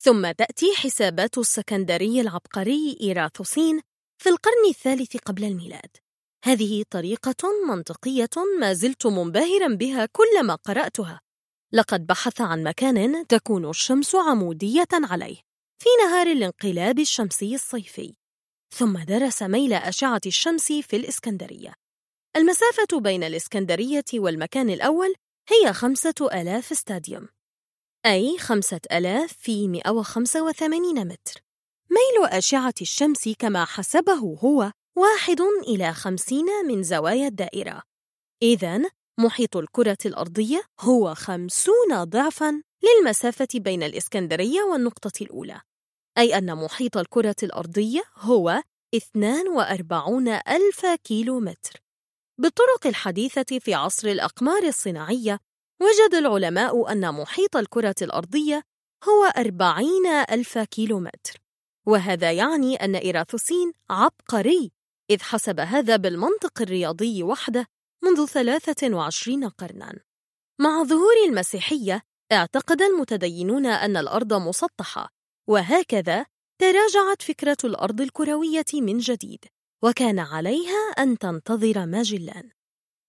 ثم 0.00 0.30
تأتي 0.30 0.74
حسابات 0.76 1.38
السكندري 1.38 2.20
العبقري 2.20 2.98
إيراثوسين 3.00 3.80
في 4.18 4.28
القرن 4.28 4.68
الثالث 4.68 5.16
قبل 5.16 5.44
الميلاد. 5.44 5.96
هذه 6.44 6.84
طريقة 6.90 7.48
منطقية 7.68 8.30
ما 8.60 8.72
زلت 8.72 9.06
منبهرا 9.06 9.74
بها 9.74 10.06
كلما 10.06 10.54
قرأتها. 10.54 11.20
لقد 11.72 12.06
بحث 12.06 12.40
عن 12.40 12.62
مكان 12.62 13.26
تكون 13.26 13.70
الشمس 13.70 14.14
عمودية 14.14 14.88
عليه. 14.92 15.47
في 15.80 15.88
نهار 16.04 16.26
الانقلاب 16.26 16.98
الشمسي 16.98 17.54
الصيفي 17.54 18.14
ثم 18.74 18.98
درس 18.98 19.42
ميل 19.42 19.72
أشعة 19.72 20.20
الشمس 20.26 20.72
في 20.72 20.96
الإسكندرية. 20.96 21.74
المسافة 22.36 23.00
بين 23.00 23.24
الإسكندرية 23.24 24.04
والمكان 24.14 24.70
الأول 24.70 25.14
هي 25.48 25.72
خمسة 25.72 26.14
ألاف 26.20 26.72
استاديوم 26.72 27.28
أي 28.06 28.38
خمسة 28.38 28.80
ألاف 28.92 29.32
في 29.32 29.68
185 29.68 31.04
متر. 31.08 31.42
ميل 31.90 32.28
أشعة 32.28 32.74
الشمس 32.80 33.28
كما 33.38 33.64
حسبه 33.64 34.38
هو 34.44 34.72
واحد 34.96 35.40
إلى 35.68 35.94
خمسين 35.94 36.46
من 36.66 36.82
زوايا 36.82 37.26
الدائرة. 37.26 37.82
إذن 38.42 38.88
محيط 39.20 39.56
الكرة 39.56 39.98
الأرضية 40.06 40.62
هو 40.80 41.14
خمسون 41.14 42.04
ضعفاً 42.04 42.62
للمسافة 42.82 43.48
بين 43.54 43.82
الإسكندرية 43.82 44.62
والنقطة 44.62 45.22
الأولى 45.22 45.60
أي 46.18 46.38
أن 46.38 46.54
محيط 46.56 46.96
الكرة 46.96 47.36
الأرضية 47.42 48.02
هو 48.16 48.62
42 48.94 50.28
ألف 50.28 50.86
كيلو 51.04 51.40
متر 51.40 51.82
بالطرق 52.40 52.86
الحديثة 52.86 53.58
في 53.58 53.74
عصر 53.74 54.08
الأقمار 54.08 54.62
الصناعية 54.62 55.38
وجد 55.80 56.14
العلماء 56.14 56.92
أن 56.92 57.14
محيط 57.14 57.56
الكرة 57.56 57.94
الأرضية 58.02 58.62
هو 59.04 59.24
40 59.24 60.06
ألف 60.30 60.58
كيلو 60.58 61.00
متر 61.00 61.40
وهذا 61.86 62.32
يعني 62.32 62.76
أن 62.76 62.94
إيراثوسين 62.94 63.72
عبقري 63.90 64.72
إذ 65.10 65.22
حسب 65.22 65.60
هذا 65.60 65.96
بالمنطق 65.96 66.62
الرياضي 66.62 67.22
وحده 67.22 67.66
منذ 68.04 68.26
23 68.26 69.48
قرناً. 69.48 70.00
مع 70.60 70.82
ظهور 70.82 71.14
المسيحية 71.28 72.02
اعتقد 72.32 72.82
المتدينون 72.82 73.66
أن 73.66 73.96
الأرض 73.96 74.32
مسطحة 74.32 75.08
وهكذا 75.48 76.26
تراجعت 76.60 77.22
فكرة 77.22 77.56
الأرض 77.64 78.00
الكروية 78.00 78.64
من 78.74 78.98
جديد 78.98 79.44
وكان 79.84 80.18
عليها 80.18 80.92
أن 80.98 81.18
تنتظر 81.18 81.86
ماجلان 81.86 82.50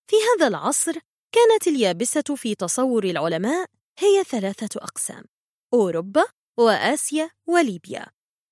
في 0.09 0.15
هذا 0.15 0.47
العصر 0.47 0.93
كانت 1.31 1.67
اليابسة 1.67 2.35
في 2.35 2.55
تصور 2.55 3.03
العلماء 3.03 3.67
هي 3.99 4.23
ثلاثة 4.23 4.79
أقسام 4.81 5.23
أوروبا 5.73 6.25
وآسيا 6.59 7.29
وليبيا. 7.47 8.05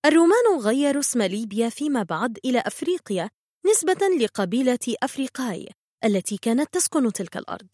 الرومان 0.06 0.60
غيروا 0.60 1.02
اسم 1.02 1.22
ليبيا 1.22 1.70
فيما 1.70 2.04
بعد 2.04 2.40
إلى 2.46 2.60
أفريقيا 2.60 3.30
نسبة 3.66 4.08
لقبيلة 4.20 4.96
أفريقاي 5.04 5.70
التي 6.06 6.38
كانت 6.38 6.74
تسكن 6.74 7.14
تلك 7.14 7.38
الأرض. 7.38 7.68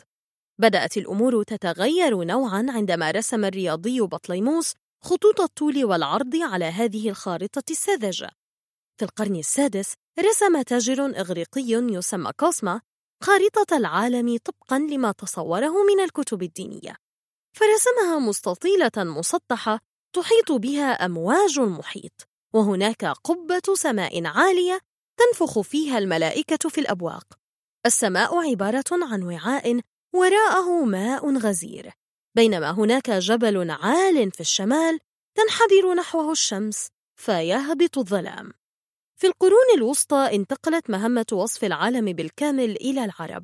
بدأت 0.61 0.97
الأمور 0.97 1.43
تتغير 1.43 2.23
نوعاً 2.23 2.65
عندما 2.69 3.11
رسم 3.11 3.45
الرياضي 3.45 4.01
بطليموس 4.01 4.73
خطوط 5.03 5.41
الطول 5.41 5.85
والعرض 5.85 6.35
على 6.35 6.65
هذه 6.65 7.09
الخارطة 7.09 7.63
الساذجة 7.71 8.29
في 8.99 9.05
القرن 9.05 9.35
السادس 9.35 9.93
رسم 10.19 10.61
تاجر 10.61 11.05
إغريقي 11.05 11.71
يسمى 11.71 12.31
كوسما 12.39 12.81
خارطة 13.23 13.77
العالم 13.77 14.37
طبقاً 14.37 14.79
لما 14.79 15.11
تصوره 15.11 15.83
من 15.83 16.03
الكتب 16.03 16.43
الدينية. 16.43 16.95
فرسمها 17.57 18.19
مستطيلة 18.19 18.91
مسطحة 18.97 19.79
تحيط 20.15 20.51
بها 20.51 20.91
أمواج 20.91 21.59
المحيط 21.59 22.27
وهناك 22.53 23.05
قبة 23.05 23.61
سماء 23.73 24.25
عالية 24.25 24.79
تنفخ 25.17 25.61
فيها 25.61 25.97
الملائكة 25.97 26.69
في 26.69 26.81
الأبواق. 26.81 27.23
السماء 27.85 28.49
عبارة 28.49 28.83
عن 28.91 29.23
وعاء 29.23 29.81
وراءه 30.15 30.85
ماء 30.85 31.37
غزير. 31.37 31.91
بينما 32.35 32.71
هناك 32.71 33.09
جبل 33.09 33.71
عال 33.71 34.31
في 34.31 34.41
الشمال 34.41 34.99
تنحدر 35.35 35.93
نحوه 35.93 36.31
الشمس 36.31 36.87
فيهبط 37.15 37.97
الظلام. 37.97 38.53
في 39.19 39.27
القرون 39.27 39.65
الوسطى 39.77 40.29
انتقلت 40.33 40.89
مهمة 40.89 41.25
وصف 41.31 41.63
العالم 41.63 42.05
بالكامل 42.05 42.69
إلى 42.69 43.05
العرب 43.05 43.43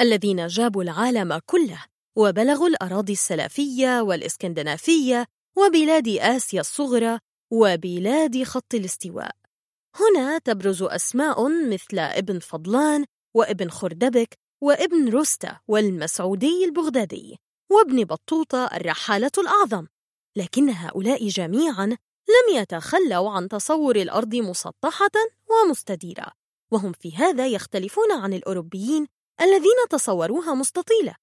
الذين 0.00 0.46
جابوا 0.46 0.82
العالم 0.82 1.40
كله 1.46 1.84
وبلغوا 2.16 2.68
الأراضي 2.68 3.12
السلافية 3.12 4.00
والإسكندنافية 4.00 5.26
وبلاد 5.56 6.08
آسيا 6.08 6.60
الصغرى 6.60 7.18
وبلاد 7.52 8.42
خط 8.42 8.74
الاستواء. 8.74 9.36
هنا 9.94 10.38
تبرز 10.38 10.82
أسماء 10.82 11.48
مثل 11.48 11.98
ابن 11.98 12.38
فضلان 12.38 13.04
وابن 13.34 13.70
خردبك 13.70 14.38
وابن 14.60 15.08
رستة 15.08 15.60
والمسعودي 15.68 16.64
البغدادي 16.64 17.38
وابن 17.70 18.04
بطوطة 18.04 18.66
الرحالة 18.66 19.30
الأعظم. 19.38 19.86
لكن 20.36 20.70
هؤلاء 20.70 21.28
جميعاً 21.28 21.86
لم 22.28 22.56
يتخلوا 22.56 23.30
عن 23.30 23.48
تصور 23.48 23.96
الأرض 23.96 24.34
مسطحة 24.34 25.10
ومستديرة 25.50 26.32
وهم 26.72 26.92
في 26.92 27.16
هذا 27.16 27.46
يختلفون 27.46 28.12
عن 28.12 28.32
الأوروبيين 28.32 29.06
الذين 29.40 29.88
تصوروها 29.90 30.54
مستطيلة. 30.54 31.14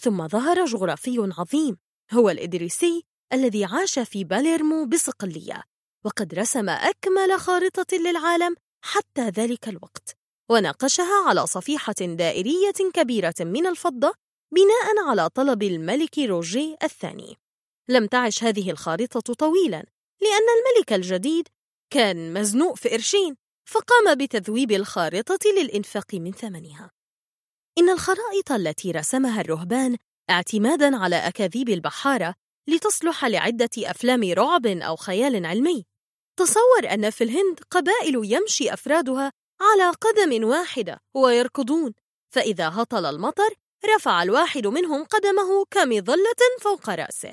ثم 0.00 0.28
ظهر 0.28 0.64
جغرافي 0.64 1.32
عظيم 1.38 1.76
هو 2.12 2.30
الإدريسي 2.30 3.04
الذي 3.32 3.64
عاش 3.64 3.98
في 3.98 4.24
باليرمو 4.24 4.86
بصقلية 4.86 5.62
وقد 6.04 6.34
رسم 6.34 6.68
أكمل 6.68 7.40
خارطة 7.40 7.96
للعالم 7.96 8.56
حتى 8.84 9.28
ذلك 9.28 9.68
الوقت. 9.68 10.21
وناقشها 10.50 11.28
على 11.28 11.46
صفيحة 11.46 11.94
دائرية 12.00 12.90
كبيرة 12.94 13.34
من 13.40 13.66
الفضة 13.66 14.14
بناء 14.52 15.08
على 15.08 15.28
طلب 15.28 15.62
الملك 15.62 16.18
روجيه 16.18 16.76
الثاني. 16.82 17.36
لم 17.88 18.06
تعش 18.06 18.44
هذه 18.44 18.70
الخارطة 18.70 19.34
طويلا 19.34 19.86
لأن 20.22 20.46
الملك 20.58 20.92
الجديد 20.92 21.48
كان 21.90 22.32
مزنوق 22.32 22.76
في 22.76 22.88
قرشين 22.88 23.36
فقام 23.68 24.14
بتذويب 24.14 24.72
الخارطة 24.72 25.38
للإنفاق 25.58 26.14
من 26.14 26.32
ثمنها. 26.32 26.90
إن 27.78 27.90
الخرائط 27.90 28.52
التي 28.52 28.90
رسمها 28.90 29.40
الرهبان 29.40 29.96
اعتمادا 30.30 30.96
على 30.96 31.16
أكاذيب 31.16 31.68
البحارة 31.68 32.34
لتصلح 32.68 33.24
لعدة 33.24 33.70
أفلام 33.78 34.32
رعب 34.32 34.66
أو 34.66 34.96
خيال 34.96 35.46
علمي. 35.46 35.84
تصور 36.38 36.94
أن 36.94 37.10
في 37.10 37.24
الهند 37.24 37.60
قبائل 37.70 38.20
يمشي 38.24 38.72
أفرادها 38.72 39.32
على 39.62 39.90
قدم 39.90 40.48
واحدة 40.48 41.00
ويركضون. 41.14 41.92
فإذا 42.34 42.68
هطل 42.68 43.06
المطر 43.06 43.54
رفع 43.96 44.22
الواحد 44.22 44.66
منهم 44.66 45.04
قدمه 45.04 45.64
كمظلة 45.70 46.42
فوق 46.60 46.90
رأسه. 46.90 47.32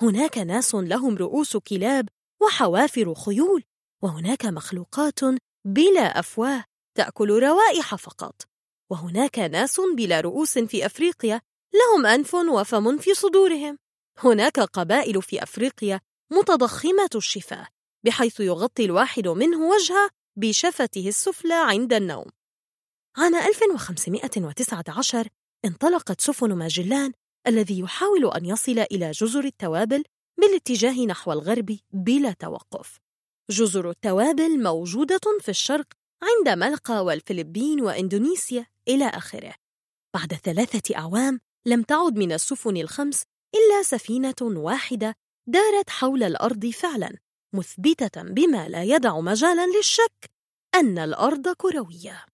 هناك 0.00 0.38
ناس 0.38 0.74
لهم 0.74 1.16
رؤوس 1.16 1.56
كلاب 1.56 2.08
وحوافر 2.42 3.14
خيول 3.14 3.64
وهناك 4.02 4.44
مخلوقات 4.44 5.20
بلا 5.64 6.18
أفواه 6.18 6.64
تأكل 6.94 7.30
روائح 7.30 7.94
فقط. 7.94 8.42
وهناك 8.90 9.38
ناس 9.38 9.80
بلا 9.96 10.20
رؤوس 10.20 10.58
في 10.58 10.86
أفريقيا 10.86 11.40
لهم 11.74 12.06
أنف 12.06 12.34
وفم 12.34 12.98
في 12.98 13.14
صدورهم. 13.14 13.78
هناك 14.18 14.60
قبائل 14.60 15.22
في 15.22 15.42
أفريقيا 15.42 16.00
متضخمة 16.32 17.10
الشفاه 17.14 17.68
بحيث 18.04 18.40
يغطي 18.40 18.84
الواحد 18.84 19.28
منه 19.28 19.68
وجهه 19.68 20.10
بشفته 20.40 21.08
السفلى 21.08 21.54
عند 21.54 21.92
النوم. 21.92 22.24
عام 23.16 23.34
1519 23.34 25.28
انطلقت 25.64 26.20
سفن 26.20 26.52
ماجلان 26.52 27.12
الذي 27.46 27.78
يحاول 27.80 28.30
أن 28.30 28.44
يصل 28.44 28.78
إلى 28.78 29.10
جزر 29.10 29.44
التوابل 29.44 30.04
بالاتجاه 30.40 31.06
نحو 31.06 31.32
الغرب 31.32 31.78
بلا 31.90 32.32
توقف. 32.32 32.98
جزر 33.50 33.90
التوابل 33.90 34.62
موجودة 34.62 35.20
في 35.40 35.48
الشرق 35.48 35.86
عند 36.22 36.58
ملقا 36.58 37.00
والفلبين 37.00 37.80
وإندونيسيا 37.80 38.66
إلى 38.88 39.08
آخره. 39.08 39.54
بعد 40.14 40.34
ثلاثة 40.34 40.96
أعوام 40.96 41.40
لم 41.66 41.82
تعد 41.82 42.16
من 42.16 42.32
السفن 42.32 42.76
الخمس 42.76 43.22
إلا 43.54 43.82
سفينة 43.82 44.36
واحدة 44.42 45.14
دارت 45.46 45.90
حول 45.90 46.22
الأرض 46.22 46.66
فعلاً. 46.66 47.18
مثبتة 47.52 48.22
بما 48.22 48.68
لا 48.68 48.82
يدع 48.82 49.20
مجالا 49.20 49.66
للشك 49.66 50.30
أن 50.74 50.98
الأرض 50.98 51.48
كروية. 51.48 52.26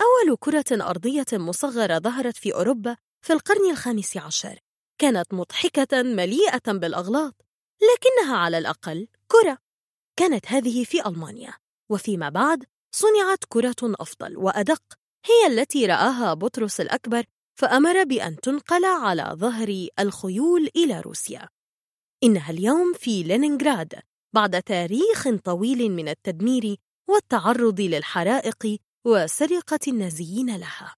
أول 0.00 0.36
كرة 0.36 0.88
أرضية 0.88 1.26
مصغرة 1.32 1.98
ظهرت 1.98 2.36
في 2.36 2.54
أوروبا 2.54 2.96
في 3.24 3.32
القرن 3.32 3.70
الخامس 3.70 4.16
عشر، 4.16 4.58
كانت 4.98 5.34
مضحكة 5.34 6.02
مليئة 6.02 6.72
بالأغلاط، 6.72 7.46
لكنها 7.82 8.36
على 8.36 8.58
الأقل 8.58 9.08
كرة. 9.28 9.58
كانت 10.16 10.46
هذه 10.46 10.84
في 10.84 11.06
ألمانيا، 11.06 11.54
وفيما 11.90 12.28
بعد 12.28 12.64
صنعت 12.94 13.44
كرة 13.48 13.76
أفضل 13.82 14.36
وأدق، 14.36 14.82
هي 15.26 15.46
التي 15.46 15.86
رآها 15.86 16.34
بطرس 16.34 16.80
الأكبر 16.80 17.24
فأمر 17.60 18.04
بأن 18.04 18.36
تنقل 18.36 18.84
على 18.84 19.30
ظهر 19.34 19.88
الخيول 19.98 20.70
إلى 20.76 21.00
روسيا. 21.00 21.48
إنها 22.24 22.50
اليوم 22.50 22.92
في 22.92 23.22
لينينغراد 23.22 24.02
بعد 24.34 24.62
تاريخ 24.62 25.28
طويل 25.44 25.90
من 25.92 26.08
التدمير 26.08 26.76
والتعرض 27.08 27.80
للحرائق 27.80 28.78
وسرقة 29.06 29.78
النازيين 29.88 30.56
لها. 30.56 30.94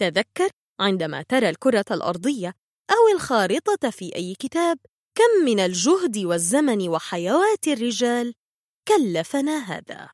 تذكر 0.00 0.50
عندما 0.80 1.22
ترى 1.22 1.48
الكرة 1.48 1.84
الأرضية 1.90 2.54
أو 2.90 3.14
الخارطة 3.14 3.90
في 3.90 4.16
أي 4.16 4.34
كتاب 4.34 4.78
كم 5.18 5.44
من 5.44 5.60
الجهد 5.60 6.18
والزمن 6.18 6.88
وحيوات 6.88 7.68
الرجال 7.68 8.34
كلفنا 8.88 9.58
هذا. 9.58 10.10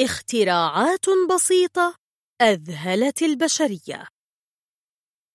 اختراعات 0.00 1.06
بسيطة 1.34 1.96
أذهلت 2.42 3.22
البشرية. 3.22 4.08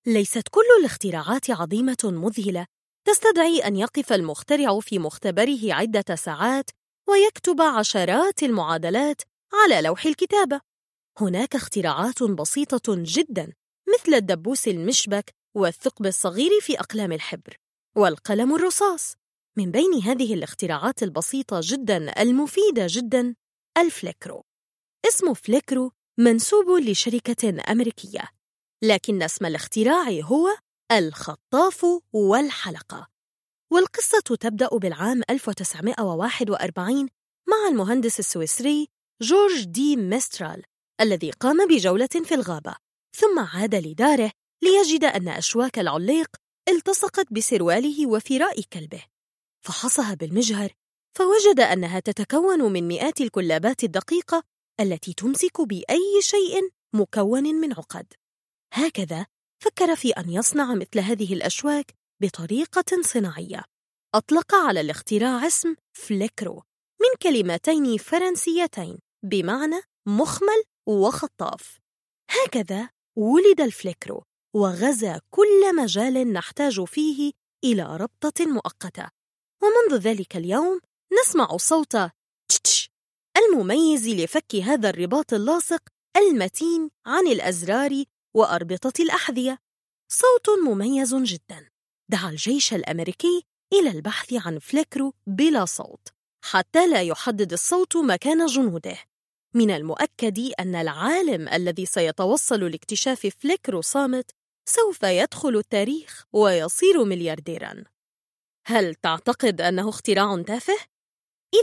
ليست 0.08 0.48
كل 0.52 0.66
الاختراعات 0.80 1.50
عظيمة 1.50 1.98
مذهلة 2.04 2.68
تستدعي 3.06 3.59
أن 3.59 3.75
يقف 3.75 4.14
المخترع 4.14 4.80
في 4.80 5.00
مختبره 5.00 5.59
عدة 5.64 6.16
ساعات 6.16 6.69
ويكتب 7.09 7.61
عشرات 7.61 8.43
المعادلات 8.43 9.22
على 9.53 9.82
لوح 9.82 10.06
الكتابة. 10.06 10.61
هناك 11.19 11.56
اختراعات 11.56 12.24
بسيطة 12.24 12.82
جدا 12.88 13.53
مثل 13.93 14.14
الدبوس 14.14 14.67
المشبك 14.67 15.35
والثقب 15.56 16.06
الصغير 16.06 16.50
في 16.61 16.80
أقلام 16.80 17.11
الحبر 17.11 17.58
والقلم 17.95 18.56
الرصاص. 18.56 19.16
من 19.58 19.72
بين 19.72 19.93
هذه 20.03 20.34
الاختراعات 20.34 21.03
البسيطة 21.03 21.59
جدا 21.64 22.22
المفيدة 22.22 22.85
جدا 22.90 23.35
الفليكرو. 23.77 24.43
اسم 25.08 25.34
فليكرو 25.34 25.92
منسوب 26.19 26.69
لشركة 26.69 27.72
أمريكية، 27.72 28.30
لكن 28.84 29.24
اسم 29.24 29.45
الاختراع 29.45 30.09
هو 30.09 30.48
الخطاف 30.91 31.85
والحلقة. 32.14 33.07
والقصة 33.72 34.38
تبدأ 34.39 34.67
بالعام 34.67 35.22
1941 35.30 37.09
مع 37.49 37.67
المهندس 37.69 38.19
السويسري 38.19 38.88
جورج 39.22 39.64
دي 39.64 39.95
ميسترال 39.95 40.64
الذي 41.01 41.31
قام 41.31 41.67
بجولة 41.67 42.07
في 42.07 42.35
الغابة 42.35 42.75
ثم 43.17 43.39
عاد 43.39 43.75
لداره 43.75 44.31
ليجد 44.64 45.03
أن 45.03 45.27
أشواك 45.27 45.80
العليق 45.80 46.27
التصقت 46.69 47.33
بسرواله 47.33 48.07
وفراء 48.07 48.61
كلبه 48.61 49.03
فحصها 49.65 50.14
بالمجهر 50.14 50.72
فوجد 51.17 51.59
أنها 51.59 51.99
تتكون 51.99 52.73
من 52.73 52.88
مئات 52.88 53.22
الكلابات 53.22 53.83
الدقيقة 53.83 54.43
التي 54.80 55.14
تمسك 55.14 55.61
بأي 55.61 56.22
شيء 56.22 56.69
مكون 56.93 57.43
من 57.43 57.73
عقد 57.73 58.14
هكذا 58.73 59.25
فكر 59.66 59.95
في 59.95 60.11
أن 60.11 60.30
يصنع 60.30 60.74
مثل 60.74 61.00
هذه 61.00 61.34
الأشواك 61.34 61.94
بطريقة 62.22 63.02
صناعية. 63.02 63.64
أطلق 64.16 64.56
على 64.56 64.82
الاختراع 64.82 65.48
اسم 65.48 65.76
فليكرو 65.94 66.64
من 67.02 67.18
كلمتين 67.22 67.98
فرنسيتين 67.98 69.00
بمعنى 69.24 69.82
مخمل 70.08 70.64
وخطاف. 70.88 71.80
هكذا 72.30 72.90
ولد 73.18 73.61
الفليكرو 73.61 74.24
وغزا 74.56 75.22
كل 75.30 75.76
مجال 75.76 76.34
نحتاج 76.34 76.84
فيه 76.84 77.32
إلى 77.64 77.98
ربطة 77.98 78.45
مؤقتة. 78.45 79.10
ومنذ 79.64 80.02
ذلك 80.02 80.35
اليوم 80.35 80.80
نسمع 81.22 81.58
صوت 81.58 81.98
تش 82.50 82.90
المميز 83.38 84.08
لفك 84.08 84.56
هذا 84.56 84.90
الرباط 84.90 85.34
اللاصق 85.34 85.82
المتين 86.18 86.90
عن 87.06 87.27
الأزرار 87.27 88.03
وأربطة 88.35 88.93
الأحذية 89.03 89.59
صوت 90.11 90.59
مميز 90.65 91.15
جدا 91.15 91.69
دعا 92.11 92.30
الجيش 92.30 92.73
الأمريكي 92.73 93.43
إلى 93.73 93.89
البحث 93.89 94.33
عن 94.33 94.59
فليكرو 94.59 95.14
بلا 95.27 95.65
صوت 95.65 96.07
حتى 96.45 96.88
لا 96.88 97.01
يحدد 97.01 97.53
الصوت 97.53 97.97
مكان 97.97 98.45
جنوده 98.45 98.97
من 99.53 99.72
المؤكد 99.72 100.39
أن 100.59 100.75
العالم 100.75 101.49
الذي 101.49 101.85
سيتوصل 101.85 102.64
لاكتشاف 102.64 103.27
فليكرو 103.27 103.81
صامت 103.81 104.31
سوف 104.69 105.03
يدخل 105.03 105.55
التاريخ 105.55 106.25
ويصير 106.33 107.03
مليارديراً 107.03 107.83
هل 108.67 108.95
تعتقد 108.95 109.61
أنه 109.61 109.89
اختراع 109.89 110.41
تافه؟ 110.41 110.77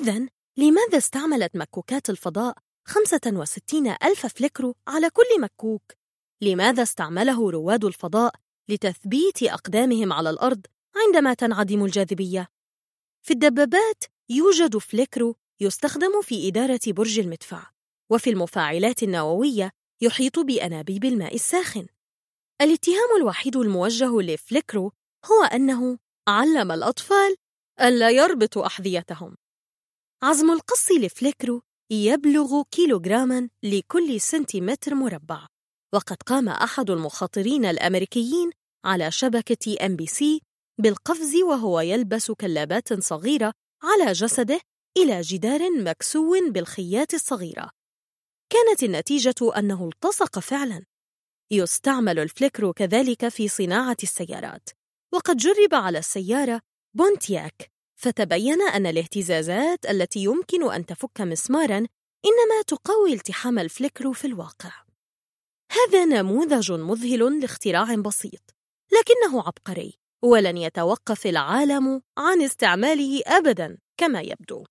إذا 0.00 0.28
لماذا 0.56 0.98
استعملت 0.98 1.56
مكوكات 1.56 2.10
الفضاء 2.10 2.56
65 2.88 3.86
ألف 4.02 4.26
فليكرو 4.26 4.74
على 4.88 5.10
كل 5.10 5.40
مكوك؟ 5.40 6.01
لماذا 6.42 6.82
استعمله 6.82 7.50
رواد 7.50 7.84
الفضاء 7.84 8.34
لتثبيت 8.68 9.42
أقدامهم 9.42 10.12
على 10.12 10.30
الأرض 10.30 10.66
عندما 10.96 11.34
تنعدم 11.34 11.84
الجاذبية؟ 11.84 12.48
في 13.22 13.32
الدبابات 13.32 14.04
يوجد 14.28 14.78
فليكرو 14.78 15.36
يستخدم 15.60 16.22
في 16.22 16.48
إدارة 16.48 16.80
برج 16.86 17.18
المدفع 17.18 17.70
وفي 18.10 18.30
المفاعلات 18.30 19.02
النووية 19.02 19.70
يحيط 20.00 20.38
بأنابيب 20.38 21.04
الماء 21.04 21.34
الساخن. 21.34 21.86
الاتهام 22.60 23.16
الوحيد 23.16 23.56
الموجه 23.56 24.20
لفليكرو 24.20 24.92
هو 25.24 25.44
أنه 25.44 25.98
علم 26.28 26.72
الأطفال 26.72 27.36
ألا 27.80 28.10
يربطوا 28.10 28.66
أحذيتهم. 28.66 29.36
عزم 30.22 30.50
القص 30.50 30.92
لفليكرو 30.92 31.62
يبلغ 31.90 32.62
كيلوغراما 32.70 33.48
لكل 33.62 34.20
سنتيمتر 34.20 34.94
مربع. 34.94 35.51
وقد 35.94 36.16
قام 36.22 36.48
أحد 36.48 36.90
المخاطرين 36.90 37.64
الأمريكيين 37.64 38.50
على 38.84 39.10
شبكة 39.10 39.86
أن 39.86 39.96
بي 39.96 40.06
سي 40.06 40.40
بالقفز 40.80 41.36
وهو 41.36 41.80
يلبس 41.80 42.30
كلابات 42.30 42.92
صغيرة 43.02 43.52
على 43.82 44.12
جسده 44.12 44.60
إلى 44.96 45.20
جدار 45.20 45.70
مكسو 45.70 46.50
بالخيات 46.50 47.14
الصغيرة. 47.14 47.70
كانت 48.52 48.82
النتيجة 48.82 49.34
أنه 49.56 49.88
التصق 49.88 50.38
فعلاً. 50.38 50.84
يستعمل 51.50 52.18
الفليكرو 52.18 52.72
كذلك 52.72 53.28
في 53.28 53.48
صناعة 53.48 53.96
السيارات. 54.02 54.68
وقد 55.14 55.36
جرب 55.36 55.74
على 55.74 55.98
السيارة 55.98 56.60
بونتياك 56.96 57.72
فتبين 58.00 58.62
أن 58.62 58.86
الاهتزازات 58.86 59.86
التي 59.90 60.24
يمكن 60.24 60.72
أن 60.72 60.86
تفك 60.86 61.20
مسماراً 61.20 61.86
إنما 62.26 62.62
تقوي 62.66 63.12
التحام 63.12 63.58
الفليكرو 63.58 64.12
في 64.12 64.26
الواقع. 64.26 64.91
هذا 65.72 66.04
نموذج 66.04 66.72
مذهل 66.72 67.40
لاختراع 67.40 67.94
بسيط 67.94 68.54
لكنه 68.92 69.42
عبقري 69.42 69.98
ولن 70.24 70.56
يتوقف 70.56 71.26
العالم 71.26 72.02
عن 72.18 72.42
استعماله 72.42 73.22
أبداً 73.26 73.78
كما 73.96 74.20
يبدو. 74.20 74.64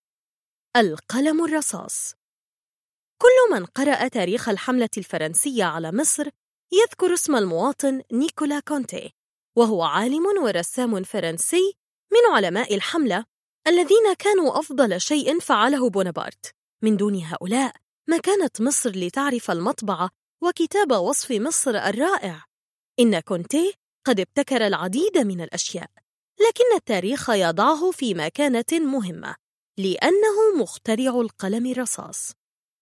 القلم 0.77 1.45
الرصاص. 1.45 2.13
كل 3.21 3.55
من 3.55 3.65
قرأ 3.65 4.07
تاريخ 4.07 4.49
الحملة 4.49 4.89
الفرنسية 4.97 5.63
على 5.63 5.91
مصر 5.91 6.29
يذكر 6.71 7.13
اسم 7.13 7.35
المواطن 7.35 8.01
نيكولا 8.11 8.59
كونتي 8.59 9.13
وهو 9.57 9.83
عالم 9.83 10.25
ورسام 10.43 11.03
فرنسي 11.03 11.73
من 12.11 12.35
علماء 12.35 12.75
الحملة 12.75 13.25
الذين 13.67 14.13
كانوا 14.19 14.59
أفضل 14.59 15.01
شيء 15.01 15.39
فعله 15.39 15.89
بونابرت. 15.89 16.55
من 16.83 16.97
دون 16.97 17.15
هؤلاء 17.15 17.75
ما 18.09 18.17
كانت 18.17 18.61
مصر 18.61 18.89
لتعرف 18.89 19.51
المطبعة 19.51 20.09
وكتاب 20.43 20.91
وصف 20.91 21.31
مصر 21.31 21.71
الرائع. 21.71 22.43
إن 22.99 23.19
كونتي 23.19 23.73
قد 24.07 24.19
ابتكر 24.19 24.67
العديد 24.67 25.17
من 25.17 25.41
الأشياء 25.41 25.89
لكن 26.39 26.75
التاريخ 26.75 27.29
يضعه 27.29 27.91
في 27.91 28.13
مكانة 28.13 28.65
مهمة 28.71 29.35
لأنه 29.77 30.61
مخترع 30.61 31.21
القلم 31.21 31.65
الرصاص. 31.65 32.31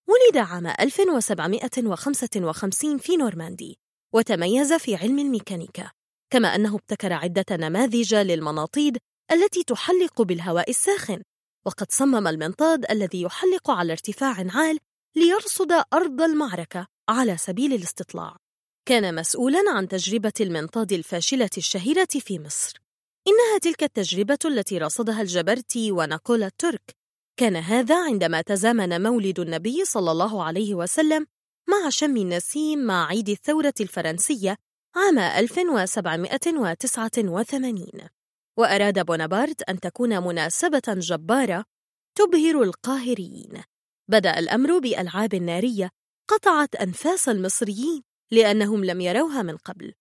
ولد 0.08 0.36
عام 0.36 0.66
1755 0.66 2.98
في 2.98 3.16
نورماندي 3.16 3.78
وتميز 4.14 4.72
في 4.72 4.96
علم 4.96 5.18
الميكانيكا 5.18 5.90
كما 6.32 6.54
أنه 6.54 6.74
ابتكر 6.74 7.12
عدة 7.12 7.44
نماذج 7.50 8.14
للمناطيد 8.14 8.98
التي 9.32 9.64
تحلق 9.64 10.22
بالهواء 10.22 10.70
الساخن 10.70 11.22
وقد 11.66 11.92
صمم 11.92 12.26
المنطاد 12.26 12.90
الذي 12.90 13.22
يحلق 13.22 13.70
على 13.70 13.92
ارتفاع 13.92 14.46
عال 14.54 14.78
ليرصد 15.16 15.72
أرض 15.92 16.22
المعركة. 16.22 16.86
على 17.10 17.36
سبيل 17.36 17.72
الاستطلاع. 17.72 18.36
كان 18.88 19.14
مسؤولا 19.14 19.62
عن 19.68 19.88
تجربة 19.88 20.32
المنطاد 20.40 20.92
الفاشلة 20.92 21.50
الشهيرة 21.58 22.08
في 22.20 22.38
مصر. 22.38 22.80
إنها 23.28 23.58
تلك 23.62 23.82
التجربة 23.82 24.38
التي 24.44 24.78
رصدها 24.78 25.22
الجبرتي 25.22 25.92
ونقول 25.92 26.42
الترك. 26.42 26.96
كان 27.36 27.56
هذا 27.56 28.04
عندما 28.04 28.40
تزامن 28.40 29.02
مولد 29.02 29.40
النبي 29.40 29.84
صلى 29.84 30.10
الله 30.10 30.44
عليه 30.44 30.74
وسلم 30.74 31.26
مع 31.68 31.88
شم 31.88 32.16
النسيم 32.16 32.78
مع 32.78 33.06
عيد 33.06 33.28
الثورة 33.28 33.74
الفرنسية 33.80 34.56
عام 34.96 35.18
1789 35.18 37.88
وأراد 38.58 39.06
بونابرت 39.06 39.62
أن 39.62 39.80
تكون 39.80 40.22
مناسبة 40.22 40.82
جبارة 40.88 41.64
تبهر 42.18 42.62
القاهريين. 42.62 43.62
بدأ 44.08 44.38
الأمر 44.38 44.78
بألعاب 44.78 45.34
نارية 45.34 45.90
قطعت 46.30 46.74
أنفاس 46.74 47.28
المصريين 47.28 48.02
لأنهم 48.30 48.84
لم 48.84 49.00
يروها 49.00 49.42
من 49.42 49.56
قبل. 49.56 49.94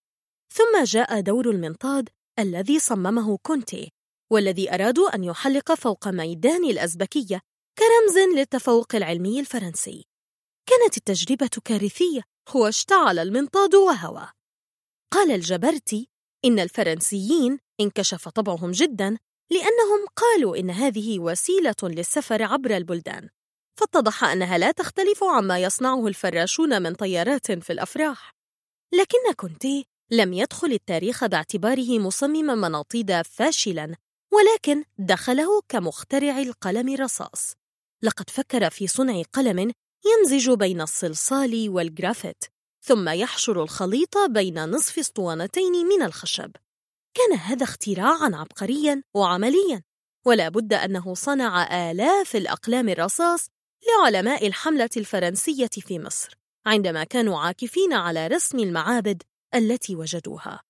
ثم 0.54 0.84
جاء 0.84 1.22
دور 1.22 1.50
المنطاد 1.50 2.10
الذي 2.40 2.80
صممه 2.80 3.38
كونتي 3.38 3.92
والذي 4.32 4.74
أرادوا 4.74 5.16
أن 5.16 5.24
يحلق 5.24 5.74
فوق 5.74 6.08
ميدان 6.08 6.64
الأزبكية 6.64 7.42
كرمز 7.78 8.18
للتفوق 8.36 8.96
العلمي 8.96 9.40
الفرنسي. 9.40 10.06
كانت 10.70 10.98
التجربة 10.98 11.50
كارثية 11.66 12.22
واشتعل 12.56 13.20
المنطاد 13.20 13.76
وهوى. 13.76 14.30
قال 15.14 15.32
الجبرتي 15.32 16.10
إن 16.46 16.60
الفرنسيين 16.60 17.60
انكشف 17.82 18.28
طبعهم 18.28 18.72
جدا 18.72 19.18
لأنهم 19.52 20.06
قالوا 20.16 20.58
إن 20.58 20.70
هذه 20.70 21.20
وسيلة 21.20 21.76
للسفر 21.84 22.44
عبر 22.44 22.78
البلدان. 22.78 23.30
فاتضح 23.80 24.24
أنها 24.24 24.58
لا 24.58 24.72
تختلف 24.72 25.24
عما 25.24 25.60
يصنعه 25.60 26.08
الفراشون 26.08 26.82
من 26.82 26.96
طيارات 26.96 27.52
في 27.52 27.74
الأفراح. 27.74 28.36
لكن 28.94 29.34
كونتي 29.36 29.86
لم 30.12 30.34
يدخل 30.34 30.68
التاريخ 30.68 31.26
باعتباره 31.26 32.00
مصمم 32.00 32.46
مناطيد 32.46 33.22
فاشلا 33.22 33.96
ولكن 34.34 34.84
دخله 34.98 35.62
كمخترع 35.70 36.40
القلم 36.40 36.90
الرصاص. 36.90 37.54
لقد 38.04 38.30
فكر 38.30 38.70
في 38.70 38.88
صنع 38.88 39.22
قلم 39.34 39.72
يمزج 40.06 40.50
بين 40.52 40.82
الصلصال 40.82 41.70
والجرافيت 41.70 42.44
ثم 42.82 43.10
يحشر 43.10 43.64
الخليط 43.64 44.18
بين 44.18 44.66
نصف 44.66 45.00
اسطوانتين 45.00 45.86
من 45.86 46.02
الخشب. 46.02 46.52
كان 47.14 47.38
هذا 47.38 47.64
اختراعا 47.64 48.32
عبقريا 48.34 49.04
وعمليا 49.14 49.82
ولا 50.26 50.50
بد 50.50 50.74
أنه 50.74 51.14
صنع 51.14 51.64
آلاف 51.92 52.36
الأقلام 52.36 52.90
الرصاص 52.90 53.50
لعلماء 53.88 54.48
الحملة 54.48 54.90
الفرنسية 54.98 55.68
في 55.68 56.00
مصر 56.00 56.38
عندما 56.66 57.04
كانوا 57.04 57.40
عاكفين 57.40 57.94
على 57.94 58.28
رسم 58.28 58.60
المعابد 58.60 59.24
التي 59.56 59.96
وجدوها. 59.96 60.64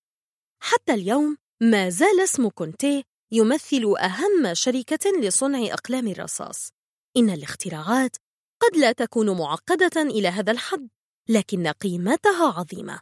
حتى 0.63 0.93
اليوم 0.93 1.38
ما 1.61 1.89
زال 1.89 2.19
اسم 2.23 2.49
كونتي 2.49 3.03
يمثل 3.31 3.93
أهم 3.99 4.53
شركة 4.53 5.11
لصنع 5.21 5.73
أقلام 5.73 6.07
الرصاص. 6.07 6.69
إن 7.17 7.29
الاختراعات 7.29 8.15
قد 8.61 8.77
لا 8.77 8.91
تكون 8.91 9.38
معقدة 9.38 10.01
إلى 10.01 10.27
هذا 10.27 10.51
الحد 10.51 10.89
لكن 11.29 11.67
قيمتها 11.67 12.53
عظيمة. 12.59 12.99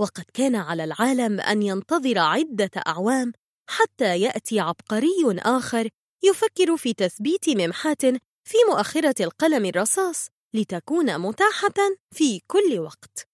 وقد 0.00 0.24
كان 0.34 0.56
على 0.56 0.84
العالم 0.84 1.40
أن 1.40 1.62
ينتظر 1.62 2.18
عدة 2.18 2.70
أعوام 2.86 3.32
حتى 3.70 4.20
يأتي 4.20 4.60
عبقري 4.60 5.38
آخر 5.38 5.88
يفكر 6.22 6.76
في 6.76 6.94
تثبيت 6.94 7.48
ممحات 7.48 8.02
في 8.44 8.56
مؤخرة 8.68 9.14
القلم 9.20 9.64
الرصاص 9.64 10.28
لتكون 10.54 11.18
متاحة 11.18 11.96
في 12.14 12.40
كل 12.46 12.78
وقت. 12.78 13.28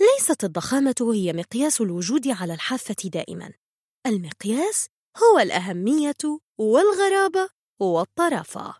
ليست 0.00 0.44
الضخامة 0.44 1.12
هي 1.14 1.32
مقياس 1.32 1.80
الوجود 1.80 2.28
على 2.28 2.54
الحافة 2.54 2.96
دائما. 3.04 3.52
المقياس 4.06 4.88
هو 5.16 5.38
الأهمية 5.38 6.40
والغرابة 6.58 7.48
والطرافة. 7.80 8.74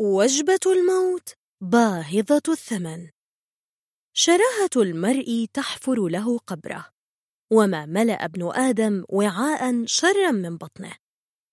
وجبة 0.00 0.60
الموت 0.66 1.34
باهظة 1.60 2.42
الثمن. 2.48 3.10
شراهة 4.16 4.70
المرء 4.76 5.46
تحفر 5.52 6.08
له 6.08 6.38
قبره، 6.38 6.90
وما 7.52 7.86
ملأ 7.86 8.24
ابن 8.24 8.50
آدم 8.54 9.04
وعاء 9.08 9.86
شرا 9.86 10.30
من 10.30 10.56
بطنه. 10.56 11.07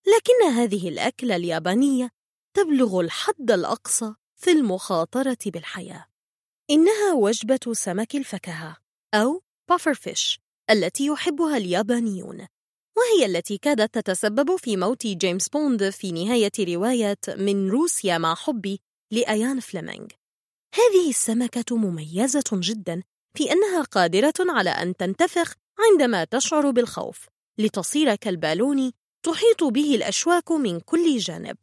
لكن 0.08 0.54
هذه 0.54 0.90
الأكلة 0.90 1.36
اليابانية 1.36 2.12
تبلغ 2.56 3.00
الحد 3.00 3.52
الأقصى 3.52 4.14
في 4.36 4.52
المخاطرة 4.52 5.38
بالحياة. 5.46 6.06
إنها 6.70 7.14
وجبة 7.14 7.74
سمك 7.74 8.16
الفكهة 8.16 8.78
أو 9.14 9.42
بافرفيش 9.70 10.40
التي 10.70 11.06
يحبها 11.06 11.58
اليابانيون 11.58 12.48
وهي 12.98 13.26
التي 13.26 13.58
كادت 13.58 13.94
تتسبب 14.00 14.56
في 14.56 14.78
موت 14.78 15.08
جيمس 15.08 15.50
بوند 15.50 15.90
في 15.90 16.12
نهاية 16.12 16.52
رواية 16.60 17.18
من 17.28 17.70
روسيا 17.70 18.18
مع 18.18 18.36
حبي 18.36 18.82
لأيان 19.12 19.60
فليمنج 19.60 20.12
هذه 20.76 21.10
السمكة 21.10 21.78
مميزة 21.78 22.44
جدا 22.54 23.04
في 23.38 23.52
أنها 23.52 23.82
قادرة 23.82 24.34
على 24.40 24.70
أن 24.70 24.96
تنتفخ 24.96 25.54
عندما 25.80 26.24
تشعر 26.24 26.72
بالخوف 26.72 27.26
لتصير 27.58 28.16
كالبالون 28.16 28.92
تحيط 29.26 29.64
به 29.64 29.96
الأشواك 29.96 30.52
من 30.52 30.80
كل 30.80 31.18
جانب. 31.18 31.58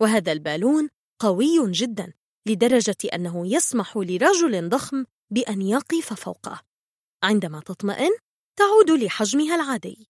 وهذا 0.00 0.32
البالون 0.32 0.88
قوي 1.18 1.70
جدا 1.70 2.12
لدرجة 2.46 2.96
أنه 3.14 3.54
يسمح 3.54 3.96
لرجل 3.96 4.68
ضخم 4.68 5.04
بأن 5.30 5.62
يقف 5.62 6.12
فوقه. 6.12 6.62
عندما 7.22 7.60
تطمئن 7.60 8.10
تعود 8.58 8.90
لحجمها 8.90 9.54
العادي. 9.54 10.08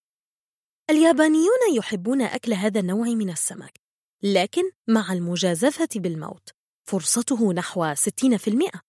اليابانيون 0.91 1.75
يحبون 1.77 2.23
أكل 2.23 2.53
هذا 2.53 2.81
النوع 2.81 3.07
من 3.07 3.31
السمك 3.31 3.81
لكن 4.23 4.63
مع 4.89 5.13
المجازفة 5.13 5.89
بالموت 5.97 6.49
فرصته 6.89 7.53
نحو 7.53 7.95
60% 7.95 8.81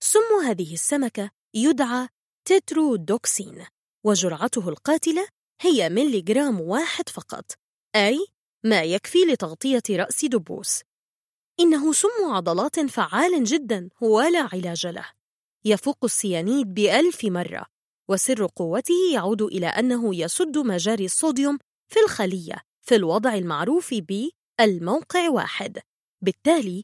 سم 0.04 0.46
هذه 0.46 0.74
السمكة 0.74 1.32
يدعى 1.54 2.08
تترودوكسين 2.46 3.66
وجرعته 4.04 4.70
القاتلة 4.70 5.28
هي 5.62 5.90
مليغرام 5.90 6.62
واحد 6.62 7.10
فقط 7.10 7.52
أي 7.96 8.26
ما 8.64 8.84
يكفي 8.84 9.20
لتغطية 9.20 9.84
رأس 9.90 10.26
دبوس. 10.26 10.82
إنه 11.60 11.94
سم 11.94 12.26
عضلات 12.30 12.80
فعال 12.80 13.44
جدا 13.44 13.90
ولا 14.02 14.50
علاج 14.54 14.88
له. 14.88 15.06
يفوق 15.66 15.98
السيانيد 16.04 16.74
بألف 16.74 17.26
مرة. 17.26 17.79
وسر 18.10 18.48
قوته 18.56 18.94
يعود 19.14 19.42
إلى 19.42 19.68
أنه 19.68 20.16
يسد 20.16 20.58
مجاري 20.58 21.06
الصوديوم 21.06 21.58
في 21.94 22.00
الخلية 22.00 22.56
في 22.82 22.96
الوضع 22.96 23.34
المعروف 23.34 23.94
بالموقع 23.94 25.30
واحد. 25.30 25.80
بالتالي 26.22 26.84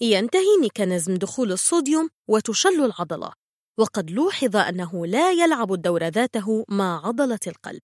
ينتهي 0.00 0.56
ميكانيزم 0.60 1.14
دخول 1.14 1.52
الصوديوم 1.52 2.08
وتشل 2.28 2.84
العضلة. 2.84 3.32
وقد 3.78 4.10
لوحظ 4.10 4.56
أنه 4.56 5.06
لا 5.06 5.32
يلعب 5.32 5.72
الدور 5.72 6.04
ذاته 6.04 6.64
مع 6.68 7.06
عضلة 7.06 7.38
القلب. 7.46 7.82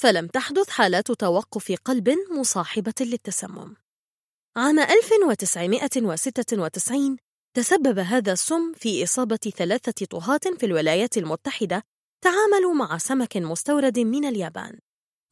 فلم 0.00 0.26
تحدث 0.26 0.70
حالات 0.70 1.12
توقف 1.12 1.72
قلب 1.84 2.16
مصاحبة 2.38 2.94
للتسمم. 3.00 3.76
عام 4.56 4.78
1996 4.78 7.16
تسبب 7.56 7.98
هذا 7.98 8.32
السم 8.32 8.72
في 8.72 9.04
إصابة 9.04 9.36
ثلاثة 9.36 10.06
طهاة 10.06 10.40
في 10.58 10.66
الولايات 10.66 11.18
المتحدة 11.18 11.82
تعاملوا 12.24 12.74
مع 12.74 12.98
سمك 12.98 13.36
مستورد 13.36 13.98
من 13.98 14.24
اليابان. 14.24 14.78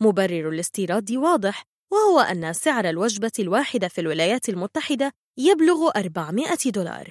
مبرر 0.03 0.49
الاستيراد 0.49 1.13
واضح 1.13 1.65
وهو 1.93 2.21
أن 2.21 2.53
سعر 2.53 2.89
الوجبة 2.89 3.33
الواحدة 3.39 3.89
في 3.89 4.01
الولايات 4.01 4.49
المتحدة 4.49 5.13
يبلغ 5.39 5.91
400 5.97 6.49
دولار. 6.67 7.11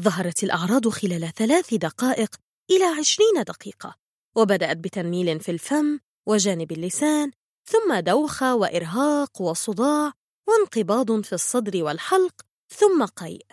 ظهرت 0.00 0.44
الأعراض 0.44 0.88
خلال 0.88 1.32
ثلاث 1.34 1.74
دقائق 1.74 2.36
إلى 2.70 2.84
عشرين 2.84 3.42
دقيقة 3.46 3.94
وبدأت 4.36 4.76
بتنميل 4.76 5.40
في 5.40 5.50
الفم 5.50 5.98
وجانب 6.26 6.72
اللسان 6.72 7.30
ثم 7.64 7.98
دوخة 7.98 8.54
وإرهاق 8.54 9.40
وصداع 9.40 10.12
وانقباض 10.48 11.20
في 11.20 11.32
الصدر 11.32 11.84
والحلق 11.84 12.34
ثم 12.68 13.04
قيء. 13.04 13.46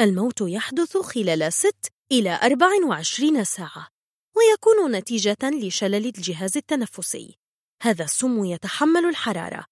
الموت 0.00 0.40
يحدث 0.40 0.96
خلال 0.96 1.52
ست 1.52 1.92
إلى 2.12 2.40
24 2.42 3.44
ساعة. 3.44 3.93
ويكون 4.36 4.96
نتيجة 4.96 5.36
لشلل 5.42 6.06
الجهاز 6.06 6.56
التنفسي. 6.56 7.38
هذا 7.82 8.04
السم 8.04 8.44
يتحمل 8.44 9.04
الحرارة 9.04 9.64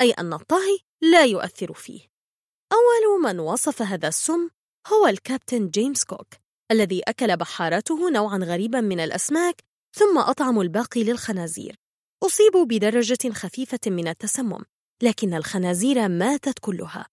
أي 0.00 0.10
أن 0.10 0.32
الطهي 0.32 0.78
لا 1.02 1.24
يؤثر 1.24 1.72
فيه. 1.72 2.00
أول 2.72 3.22
من 3.22 3.40
وصف 3.40 3.82
هذا 3.82 4.08
السم 4.08 4.48
هو 4.86 5.06
الكابتن 5.06 5.68
جيمس 5.68 6.04
كوك 6.04 6.34
الذي 6.70 7.02
أكل 7.08 7.36
بحارته 7.36 8.10
نوعا 8.10 8.38
غريبا 8.38 8.80
من 8.80 9.00
الأسماك 9.00 9.62
ثم 9.96 10.18
أطعموا 10.18 10.62
الباقي 10.62 11.04
للخنازير. 11.04 11.76
أصيبوا 12.22 12.64
بدرجة 12.64 13.32
خفيفة 13.32 13.80
من 13.86 14.08
التسمم 14.08 14.64
لكن 15.02 15.34
الخنازير 15.34 16.08
ماتت 16.08 16.58
كلها. 16.58 17.06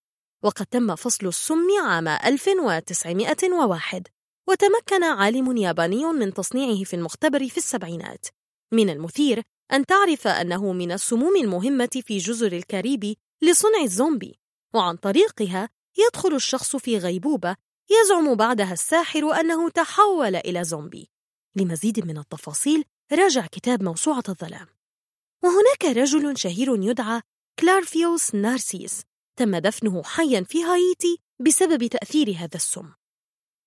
وقد 0.44 0.66
تم 0.66 0.96
فصل 0.96 1.26
السم 1.26 1.66
عام 1.84 2.08
1901 2.08 4.06
وتمكن 4.48 5.04
عالم 5.04 5.56
ياباني 5.56 6.04
من 6.04 6.34
تصنيعه 6.34 6.84
في 6.84 6.96
المختبر 6.96 7.48
في 7.48 7.56
السبعينات. 7.56 8.26
من 8.72 8.90
المثير 8.90 9.42
أن 9.72 9.86
تعرف 9.86 10.26
أنه 10.26 10.72
من 10.72 10.92
السموم 10.92 11.36
المهمة 11.36 12.02
في 12.06 12.18
جزر 12.18 12.52
الكاريبي 12.52 13.18
لصنع 13.42 13.82
الزومبي 13.82 14.38
وعن 14.74 14.96
طريقها 14.96 15.68
يدخل 15.98 16.34
الشخص 16.34 16.76
في 16.76 16.98
غيبوبة 16.98 17.56
يزعم 17.90 18.34
بعدها 18.34 18.72
الساحر 18.72 19.32
أنه 19.40 19.70
تحول 19.70 20.36
إلى 20.36 20.64
زومبي. 20.64 21.10
لمزيد 21.56 22.06
من 22.06 22.18
التفاصيل 22.18 22.84
راجع 23.12 23.46
كتاب 23.46 23.82
موسوعة 23.82 24.24
الظلام. 24.28 24.66
وهناك 25.44 25.96
رجل 25.98 26.38
شهير 26.38 26.82
يدعى 26.82 27.22
كلارفيوس 27.58 28.34
نارسيس 28.34 29.02
تم 29.36 29.56
دفنه 29.56 30.02
حيا 30.02 30.42
في 30.42 30.64
هايتي 30.64 31.18
بسبب 31.40 31.86
تأثير 31.86 32.30
هذا 32.30 32.54
السم. 32.54 32.92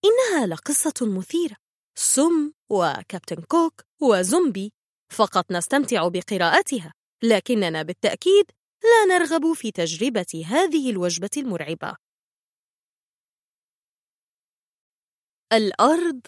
إنها 0.06 0.48
لقصة 0.48 0.94
مثيرة. 1.02 1.56
سم 1.96 2.52
وكابتن 2.70 3.42
كوك 3.42 3.82
وزومبي 4.02 4.74
فقط 5.12 5.52
نستمتع 5.52 6.08
بقراءتها 6.08 6.94
لكننا 7.24 7.84
بالتأكيد 7.84 8.46
لا 8.84 9.18
نرغب 9.18 9.54
في 9.54 9.72
تجربة 9.72 10.44
هذه 10.46 10.90
الوجبة 10.90 11.30
المرعبة. 11.38 11.96
الأرض 15.54 16.22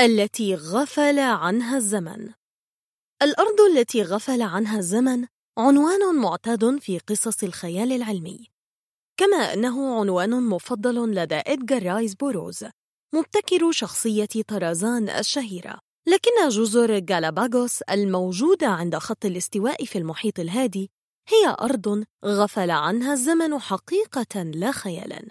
التي 0.00 0.54
غفل 0.54 1.18
عنها 1.18 1.76
الزمن. 1.76 2.32
الأرض 3.22 3.60
التي 3.60 4.02
غفل 4.02 4.42
عنها 4.42 4.78
الزمن 4.78 5.26
عنوان 5.58 6.14
معتاد 6.14 6.78
في 6.78 6.98
قصص 6.98 7.42
الخيال 7.42 7.92
العلمي. 7.92 8.46
كما 9.16 9.36
أنه 9.36 10.00
عنوان 10.00 10.42
مفضل 10.42 11.14
لدى 11.14 11.34
إدغار 11.34 11.82
رايس 11.82 12.14
بوروز. 12.14 12.64
مبتكر 13.14 13.72
شخصية 13.72 14.28
طرازان 14.48 15.08
الشهيرة. 15.08 15.80
لكن 16.06 16.48
جزر 16.48 16.98
جالاباغوس 16.98 17.82
الموجودة 17.82 18.66
عند 18.66 18.96
خط 18.96 19.24
الاستواء 19.24 19.84
في 19.84 19.98
المحيط 19.98 20.40
الهادي 20.40 20.90
هي 21.28 21.56
أرض 21.60 22.04
غفل 22.24 22.70
عنها 22.70 23.12
الزمن 23.12 23.58
حقيقة 23.58 24.42
لا 24.42 24.72
خيالا. 24.72 25.28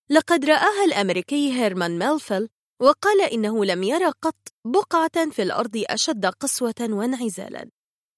لقد 0.10 0.46
رآها 0.46 0.86
الأمريكي 0.86 1.54
هيرمان 1.54 2.00
ميلفيل 2.00 2.50
وقال 2.84 3.22
إنه 3.22 3.66
لم 3.66 3.84
يرى 3.84 4.12
قط 4.22 4.36
بقعة 4.66 5.30
في 5.32 5.42
الأرض 5.42 5.84
أشد 5.90 6.26
قسوة 6.26 6.76
وانعزالا. 6.82 7.70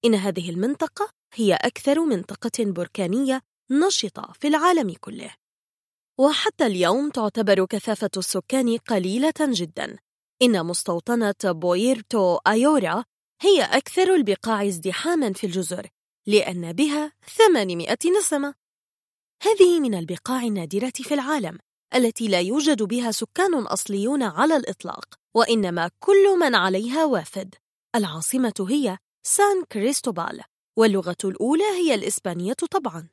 إن 0.05 0.15
هذه 0.15 0.49
المنطقة 0.49 1.09
هي 1.33 1.53
أكثر 1.53 2.05
منطقة 2.05 2.51
بركانية 2.59 3.41
نشطة 3.71 4.33
في 4.39 4.47
العالم 4.47 4.93
كله. 4.93 5.35
وحتى 6.19 6.65
اليوم 6.65 7.09
تعتبر 7.09 7.65
كثافة 7.65 8.09
السكان 8.17 8.77
قليلة 8.77 9.33
جدا. 9.39 9.97
إن 10.41 10.65
مستوطنة 10.65 11.35
بويرتو 11.43 12.37
أيورا 12.47 13.03
هي 13.41 13.63
أكثر 13.63 14.15
البقاع 14.15 14.67
ازدحاما 14.67 15.33
في 15.33 15.47
الجزر 15.47 15.87
لأن 16.27 16.73
بها 16.73 17.11
800 17.27 17.97
نسمة. 18.19 18.53
هذه 19.43 19.79
من 19.79 19.95
البقاع 19.95 20.43
النادرة 20.43 20.93
في 20.95 21.13
العالم. 21.13 21.59
التي 21.95 22.27
لا 22.27 22.39
يوجد 22.41 22.83
بها 22.83 23.11
سكان 23.11 23.53
أصليون 23.53 24.23
على 24.23 24.55
الإطلاق 24.55 25.05
وإنما 25.35 25.91
كل 25.99 26.39
من 26.39 26.55
عليها 26.55 27.05
وافد. 27.05 27.55
العاصمة 27.95 28.65
هي 28.69 28.97
سان 29.27 29.63
كريستوبال 29.71 30.41
واللغة 30.77 31.17
الأولى 31.23 31.63
هي 31.63 31.95
الإسبانية 31.95 32.53
طبعاً. 32.53 33.07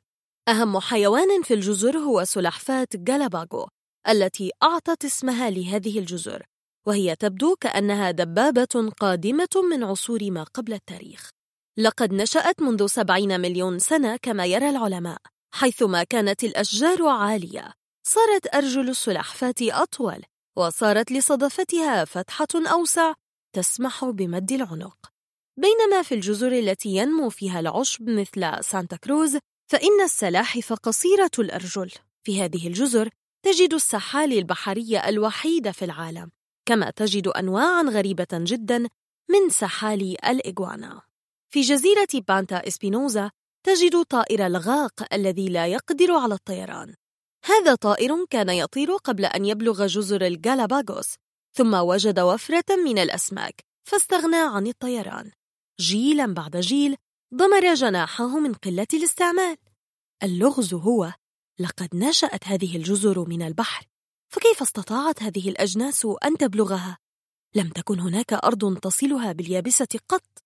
أهم 0.47 0.79
حيوان 0.79 1.41
في 1.43 1.53
الجزر 1.53 1.97
هو 1.97 2.23
سلحفاة 2.23 2.87
جالاباغو 2.95 3.67
التي 4.07 4.51
أعطت 4.63 5.05
اسمها 5.05 5.49
لهذه 5.49 5.99
الجزر 5.99 6.43
وهي 6.87 7.15
تبدو 7.15 7.55
كأنها 7.55 8.11
دبابة 8.11 8.91
قادمة 8.99 9.49
من 9.71 9.83
عصور 9.83 10.31
ما 10.31 10.43
قبل 10.43 10.73
التاريخ. 10.73 11.29
لقد 11.77 12.13
نشأت 12.13 12.61
منذ 12.61 12.85
سبعين 12.87 13.39
مليون 13.39 13.79
سنة 13.79 14.17
كما 14.21 14.45
يرى 14.45 14.69
العلماء 14.69 15.17
حيثما 15.53 16.03
كانت 16.03 16.43
الأشجار 16.43 17.07
عالية. 17.07 17.82
صارت 18.05 18.55
أرجل 18.55 18.89
السلحفاة 18.89 19.55
أطول 19.61 20.23
وصارت 20.57 21.11
لصدفتها 21.11 22.05
فتحة 22.05 22.47
أوسع 22.55 23.13
تسمح 23.55 24.05
بمد 24.05 24.51
العنق. 24.51 24.97
بينما 25.57 26.01
في 26.01 26.15
الجزر 26.15 26.51
التي 26.51 26.89
ينمو 26.89 27.29
فيها 27.29 27.59
العشب 27.59 28.09
مثل 28.09 28.63
سانتا 28.63 28.95
كروز 28.95 29.37
فإن 29.71 30.01
السلاحف 30.03 30.73
قصيرة 30.73 31.31
الأرجل. 31.39 31.91
في 32.23 32.41
هذه 32.41 32.67
الجزر 32.67 33.09
تجد 33.45 33.73
السحالي 33.73 34.39
البحرية 34.39 35.09
الوحيدة 35.09 35.71
في 35.71 35.85
العالم 35.85 36.31
كما 36.65 36.89
تجد 36.89 37.27
أنواعا 37.27 37.83
غريبة 37.83 38.27
جدا 38.33 38.77
من 39.29 39.49
سحالي 39.49 40.17
الإغوانا 40.27 41.01
في 41.53 41.61
جزيرة 41.61 42.23
بانتا 42.27 42.67
إسبينوزا 42.67 43.31
تجد 43.65 44.03
طائر 44.03 44.47
الغاق 44.47 45.13
الذي 45.13 45.49
لا 45.49 45.67
يقدر 45.67 46.11
على 46.11 46.33
الطيران. 46.33 46.95
هذا 47.45 47.75
طائر 47.75 48.25
كان 48.29 48.49
يطير 48.49 48.95
قبل 48.95 49.25
أن 49.25 49.45
يبلغ 49.45 49.85
جزر 49.85 50.27
الجالاباغوس 50.27 51.15
ثم 51.53 51.73
وجد 51.73 52.19
وفرة 52.19 52.75
من 52.85 52.97
الأسماك 52.97 53.61
فاستغنى 53.83 54.35
عن 54.35 54.67
الطيران. 54.67 55.31
جيلا 55.79 56.33
بعد 56.33 56.57
جيل 56.57 56.95
ضمر 57.33 57.73
جناحه 57.73 58.39
من 58.39 58.53
قلة 58.53 58.87
الاستعمال. 58.93 59.57
اللغز 60.23 60.73
هو 60.73 61.13
لقد 61.59 61.95
نشأت 61.95 62.47
هذه 62.47 62.77
الجزر 62.77 63.25
من 63.29 63.41
البحر 63.41 63.85
فكيف 64.29 64.61
استطاعت 64.61 65.23
هذه 65.23 65.49
الأجناس 65.49 66.07
أن 66.25 66.37
تبلغها؟ 66.37 66.97
لم 67.55 67.69
تكن 67.69 67.99
هناك 67.99 68.33
أرض 68.33 68.77
تصلها 68.77 69.31
باليابسة 69.31 69.99
قط. 70.09 70.43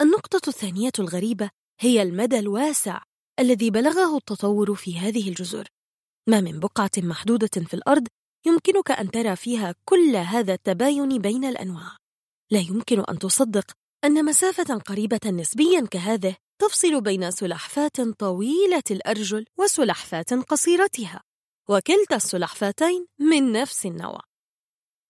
النقطة 0.00 0.48
الثانية 0.48 0.92
الغريبة 0.98 1.50
هي 1.80 2.02
المدى 2.02 2.38
الواسع 2.38 3.02
الذي 3.38 3.70
بلغه 3.70 4.16
التطور 4.16 4.74
في 4.74 4.98
هذه 4.98 5.28
الجزر. 5.28 5.68
ما 6.26 6.40
من 6.40 6.60
بقعة 6.60 6.90
محدودة 6.98 7.48
في 7.66 7.74
الأرض 7.74 8.06
يمكنك 8.46 8.90
أن 8.90 9.10
ترى 9.10 9.36
فيها 9.36 9.74
كل 9.84 10.16
هذا 10.16 10.54
التباين 10.54 11.18
بين 11.18 11.44
الأنواع. 11.44 11.96
لا 12.50 12.60
يمكن 12.60 13.00
أن 13.00 13.18
تصدق 13.18 13.72
أن 14.04 14.24
مسافة 14.24 14.74
قريبة 14.74 15.20
نسبيا 15.26 15.86
كهذه 15.90 16.36
تفصل 16.58 17.00
بين 17.00 17.30
سلحفاة 17.30 18.12
طويلة 18.18 18.82
الأرجل 18.90 19.44
وسلحفاة 19.58 20.42
قصيرتها 20.48 21.22
وكلتا 21.68 22.16
السلحفاتين 22.16 23.06
من 23.18 23.52
نفس 23.52 23.86
النوع. 23.86 24.20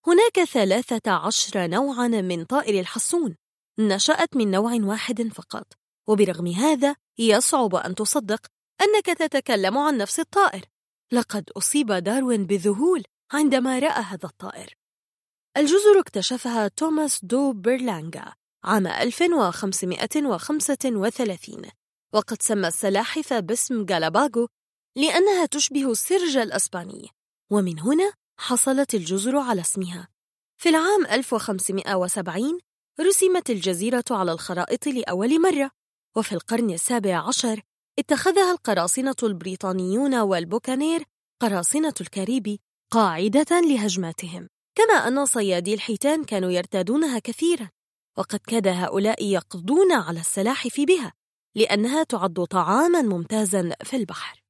هناك 0.06 0.44
ثلاثة 0.44 1.12
عشر 1.12 1.66
نوعا 1.66 2.08
من 2.08 2.44
طائر 2.44 2.80
الحصون 2.80 3.36
نشأت 3.78 4.36
من 4.36 4.50
نوع 4.50 4.74
واحد 4.74 5.28
فقط 5.28 5.66
وبرغم 6.08 6.46
هذا 6.46 6.96
يصعب 7.18 7.74
أن 7.74 7.94
تصدق 7.94 8.46
أنك 8.82 9.18
تتكلم 9.18 9.78
عن 9.78 9.96
نفس 9.96 10.20
الطائر. 10.20 10.73
لقد 11.14 11.50
أصيب 11.56 11.92
داروين 11.92 12.46
بذهول 12.46 13.04
عندما 13.32 13.78
رأى 13.78 14.02
هذا 14.02 14.28
الطائر. 14.28 14.76
الجزر 15.56 16.00
اكتشفها 16.00 16.68
توماس 16.68 17.24
دو 17.24 17.52
بيرلانغا 17.52 18.32
عام 18.64 18.86
1535 18.86 21.70
وقد 22.14 22.42
سمى 22.42 22.68
السلاحف 22.68 23.32
باسم 23.32 23.84
جالاباغو 23.84 24.48
لأنها 24.96 25.46
تشبه 25.46 25.90
السرج 25.90 26.36
الأسباني. 26.36 27.08
ومن 27.50 27.80
هنا 27.80 28.12
حصلت 28.38 28.94
الجزر 28.94 29.36
على 29.36 29.60
اسمها. 29.60 30.08
في 30.56 30.68
العام 30.68 31.06
1570 31.06 32.58
رسمت 33.00 33.50
الجزيرة 33.50 34.04
على 34.10 34.32
الخرائط 34.32 34.86
لأول 34.86 35.42
مرة 35.42 35.70
وفي 36.16 36.32
القرن 36.32 36.70
السابع 36.70 37.28
عشر 37.28 37.62
اتخذها 37.98 38.52
القراصنة 38.52 39.16
البريطانيون 39.22 40.14
والبوكانير 40.14 41.04
قراصنة 41.42 41.94
الكاريبي 42.00 42.60
قاعدة 42.90 43.60
لهجماتهم 43.60 44.48
كما 44.74 44.94
أن 44.94 45.26
صيادي 45.26 45.74
الحيتان 45.74 46.24
كانوا 46.24 46.50
يرتادونها 46.50 47.18
كثيرا 47.18 47.70
وقد 48.18 48.38
كاد 48.38 48.68
هؤلاء 48.68 49.24
يقضون 49.24 49.92
على 49.92 50.20
السلاحف 50.20 50.80
بها 50.80 51.12
لأنها 51.56 52.02
تعد 52.02 52.44
طعاما 52.50 53.02
ممتازا 53.02 53.74
في 53.84 53.96
البحر. 53.96 54.44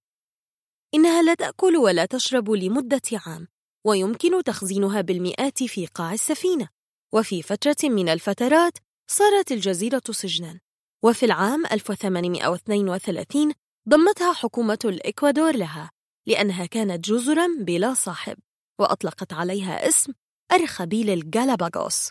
إنها 0.94 1.22
لا 1.22 1.34
تأكل 1.34 1.76
ولا 1.76 2.06
تشرب 2.06 2.50
لمدة 2.50 3.02
عام 3.26 3.48
ويمكن 3.86 4.42
تخزينها 4.42 5.00
بالمئات 5.00 5.62
في 5.62 5.86
قاع 5.86 6.12
السفينة. 6.12 6.68
وفي 7.14 7.42
فترة 7.42 7.76
من 7.88 8.08
الفترات 8.08 8.78
صارت 9.10 9.52
الجزيرة 9.52 10.02
سجنا. 10.10 10.60
وفي 11.04 11.26
العام 11.26 11.66
1832 11.66 13.52
ضمتها 13.88 14.32
حكومة 14.32 14.78
الإكوادور 14.84 15.56
لها 15.56 15.90
لأنها 16.26 16.66
كانت 16.66 17.04
جزرا 17.04 17.46
بلا 17.60 17.94
صاحب 17.94 18.36
وأطلقت 18.80 19.32
عليها 19.32 19.88
اسم 19.88 20.12
أرخبيل 20.52 21.10
الجالاباغوس. 21.10 22.10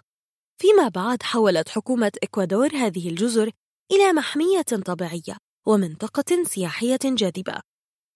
فيما 0.62 0.88
بعد 0.88 1.24
حولت 1.24 1.70
حكومة 1.70 2.12
إكوادور 2.24 2.76
هذه 2.76 3.10
الجزر 3.10 3.52
إلى 3.92 4.14
محمية 4.14 4.62
طبيعية 4.62 5.38
ومنطقة 5.68 6.44
سياحية 6.44 7.00
جاذبة. 7.06 7.62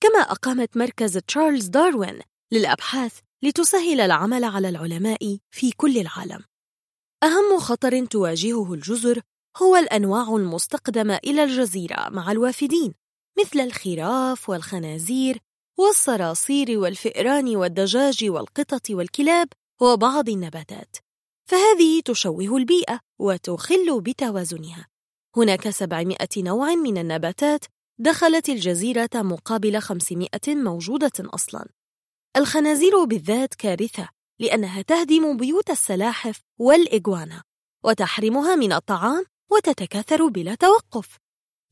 كما 0.03 0.19
أقامت 0.19 0.77
مركز 0.77 1.17
تشارلز 1.17 1.67
داروين 1.67 2.19
للأبحاث 2.51 3.19
لتسهل 3.43 4.01
العمل 4.01 4.43
على 4.43 4.69
العلماء 4.69 5.37
في 5.51 5.71
كل 5.71 5.97
العالم. 5.97 6.43
أهم 7.23 7.59
خطر 7.59 8.05
تواجهه 8.05 8.73
الجزر 8.73 9.21
هو 9.61 9.75
الأنواع 9.75 10.35
المستقدمة 10.35 11.19
إلى 11.23 11.43
الجزيرة 11.43 12.09
مع 12.09 12.31
الوافدين 12.31 12.93
مثل 13.39 13.59
الخراف 13.59 14.49
والخنازير 14.49 15.39
والصراصير 15.79 16.79
والفئران 16.79 17.55
والدجاج 17.55 18.29
والقطط 18.29 18.89
والكلاب 18.89 19.47
وبعض 19.81 20.29
النباتات. 20.29 20.97
فهذه 21.49 22.01
تشوه 22.05 22.57
البيئة 22.57 22.99
وتخل 23.19 24.01
بتوازنها. 24.01 24.87
هناك 25.37 25.69
700 25.69 26.17
نوع 26.37 26.75
من 26.75 26.97
النباتات 26.97 27.65
دخلت 27.99 28.49
الجزيرة 28.49 29.09
مقابل 29.15 29.79
500 29.79 30.29
موجودة 30.47 31.11
أصلاً. 31.19 31.69
الخنازير 32.37 33.03
بالذات 33.03 33.53
كارثة 33.53 34.09
لأنها 34.39 34.81
تهدم 34.81 35.37
بيوت 35.37 35.69
السلاحف 35.69 36.41
والإجوانا 36.59 37.43
وتحرمها 37.83 38.55
من 38.55 38.73
الطعام 38.73 39.25
وتتكاثر 39.51 40.27
بلا 40.27 40.55
توقف. 40.55 41.17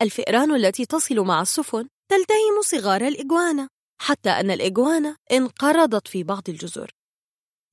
الفئران 0.01 0.55
التي 0.55 0.85
تصل 0.85 1.19
مع 1.19 1.41
السفن 1.41 1.87
تلتهم 2.11 2.61
صغار 2.61 3.07
الإجوانا 3.07 3.69
حتى 4.01 4.29
أن 4.29 4.51
الإجوانا 4.51 5.17
انقرضت 5.31 6.07
في 6.07 6.23
بعض 6.23 6.49
الجزر. 6.49 6.91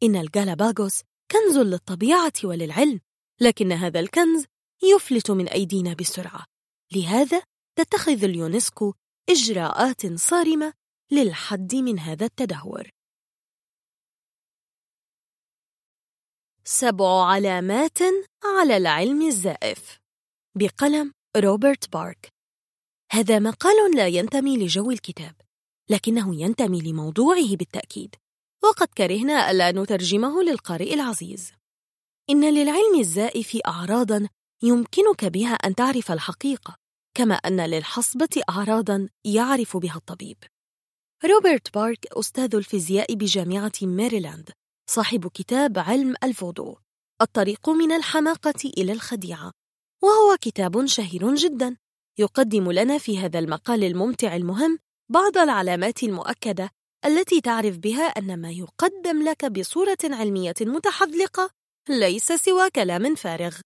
إن 0.02 0.16
الجالاباغوس 0.16 1.02
كنز 1.31 1.58
للطبيعة 1.58 2.32
وللعلم 2.44 3.00
لكن 3.40 3.72
هذا 3.72 4.00
الكنز 4.00 4.44
يفلت 4.82 5.31
من 5.31 5.48
أيدينا 5.48 5.94
بسرعة. 5.94 6.44
لهذا 6.94 7.42
تتخذ 7.78 8.24
اليونسكو 8.24 8.94
إجراءات 9.31 10.14
صارمة 10.14 10.72
للحد 11.10 11.74
من 11.74 11.98
هذا 11.98 12.26
التدهور. 12.26 12.90
سبع 16.65 17.24
علامات 17.24 17.99
على 18.44 18.76
العلم 18.76 19.23
الزائف. 19.23 19.99
بقلم 20.58 21.12
روبرت 21.36 21.92
بارك. 21.92 22.28
هذا 23.12 23.39
مقال 23.39 23.97
لا 23.97 24.07
ينتمي 24.07 24.57
لجو 24.57 24.91
الكتاب 24.91 25.34
لكنه 25.91 26.42
ينتمي 26.42 26.81
لموضوعه 26.81 27.57
بالتأكيد 27.57 28.15
وقد 28.65 28.89
كرهنا 28.99 29.50
ألا 29.50 29.73
نترجمه 29.73 30.42
للقارئ 30.42 30.94
العزيز. 30.94 31.52
إن 32.31 32.55
للعلم 32.55 33.00
الزائف 33.00 33.57
أعراضاً 33.66 34.28
يمكنك 34.62 35.24
بها 35.24 35.55
أن 35.55 35.74
تعرف 35.74 36.12
الحقيقة 36.12 36.76
كما 37.15 37.34
أن 37.34 37.60
للحصبة 37.60 38.42
أعراضاً 38.49 39.08
يعرف 39.24 39.76
بها 39.76 39.97
الطبيب. 39.97 40.36
روبرت 41.24 41.74
بارك 41.74 42.07
أستاذ 42.07 42.55
الفيزياء 42.55 43.15
بجامعة 43.15 43.73
ميريلاند. 43.82 44.50
صاحب 44.95 45.29
كتاب 45.29 45.79
علم 45.79 46.15
الفودو 46.25 46.77
الطريق 47.23 47.69
من 47.69 47.93
الحماقة 47.93 48.71
إلى 48.79 48.93
الخديعة 48.93 49.53
وهو 50.03 50.37
كتاب 50.41 50.87
شهير 50.87 51.35
جدا 51.35 51.77
يقدم 52.19 52.73
لنا 52.73 52.99
في 52.99 53.19
هذا 53.19 53.39
المقال 53.39 53.85
الممتع 53.85 54.37
المهم 54.37 54.79
بعض 55.09 55.39
العلامات 55.39 56.03
المؤكدة 56.03 56.71
التي 57.05 57.41
تعرف 57.41 57.79
بها 57.79 58.03
أن 58.05 58.41
ما 58.41 58.51
يقدم 58.51 59.23
لك 59.23 59.45
بصورة 59.45 59.99
علمية 60.05 60.55
متحذلقة 60.61 61.51
ليس 61.89 62.33
سوى 62.33 62.71
كلام 62.71 63.15
فارغ. 63.15 63.57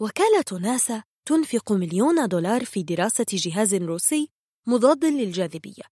وكالة 0.00 0.60
ناسا 0.60 1.02
تنفق 1.28 1.72
مليون 1.72 2.28
دولار 2.28 2.64
في 2.64 2.82
دراسة 2.82 3.26
جهاز 3.32 3.74
روسي 3.74 4.28
مضاد 4.66 5.04
للجاذبية 5.04 5.82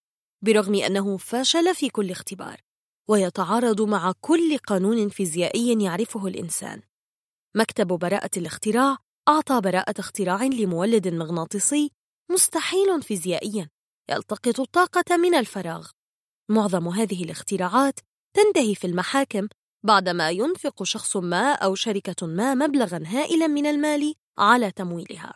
برغم 0.43 0.75
أنه 0.75 1.17
فشل 1.17 1.75
في 1.75 1.89
كل 1.89 2.11
اختبار. 2.11 2.66
ويتعارض 3.09 3.83
مع 3.83 4.13
كل 4.21 4.59
قانون 4.59 5.09
فيزيائي 5.09 5.85
يعرفه 5.85 6.27
الإنسان. 6.27 6.83
مكتب 7.57 7.87
براءة 7.87 8.31
الاختراع 8.37 8.97
أعطى 9.29 9.61
براءة 9.61 9.95
اختراع 10.01 10.45
لمولد 10.45 11.09
مغناطيسي 11.09 11.91
مستحيل 12.31 13.03
فيزيائيا 13.03 13.69
يلتقط 14.11 14.61
الطاقة 14.61 15.17
من 15.17 15.35
الفراغ. 15.35 15.89
معظم 16.51 16.89
هذه 16.89 17.25
الاختراعات 17.25 18.01
تنتهي 18.37 18.75
في 18.75 18.87
المحاكم 18.87 19.49
بعدما 19.85 20.31
ينفق 20.31 20.83
شخص 20.83 21.17
ما 21.17 21.53
أو 21.53 21.75
شركة 21.75 22.27
ما 22.27 22.55
مبلغا 22.55 23.03
هائلا 23.07 23.47
من 23.47 23.67
المال 23.67 24.15
على 24.39 24.71
تمويلها. 24.71 25.35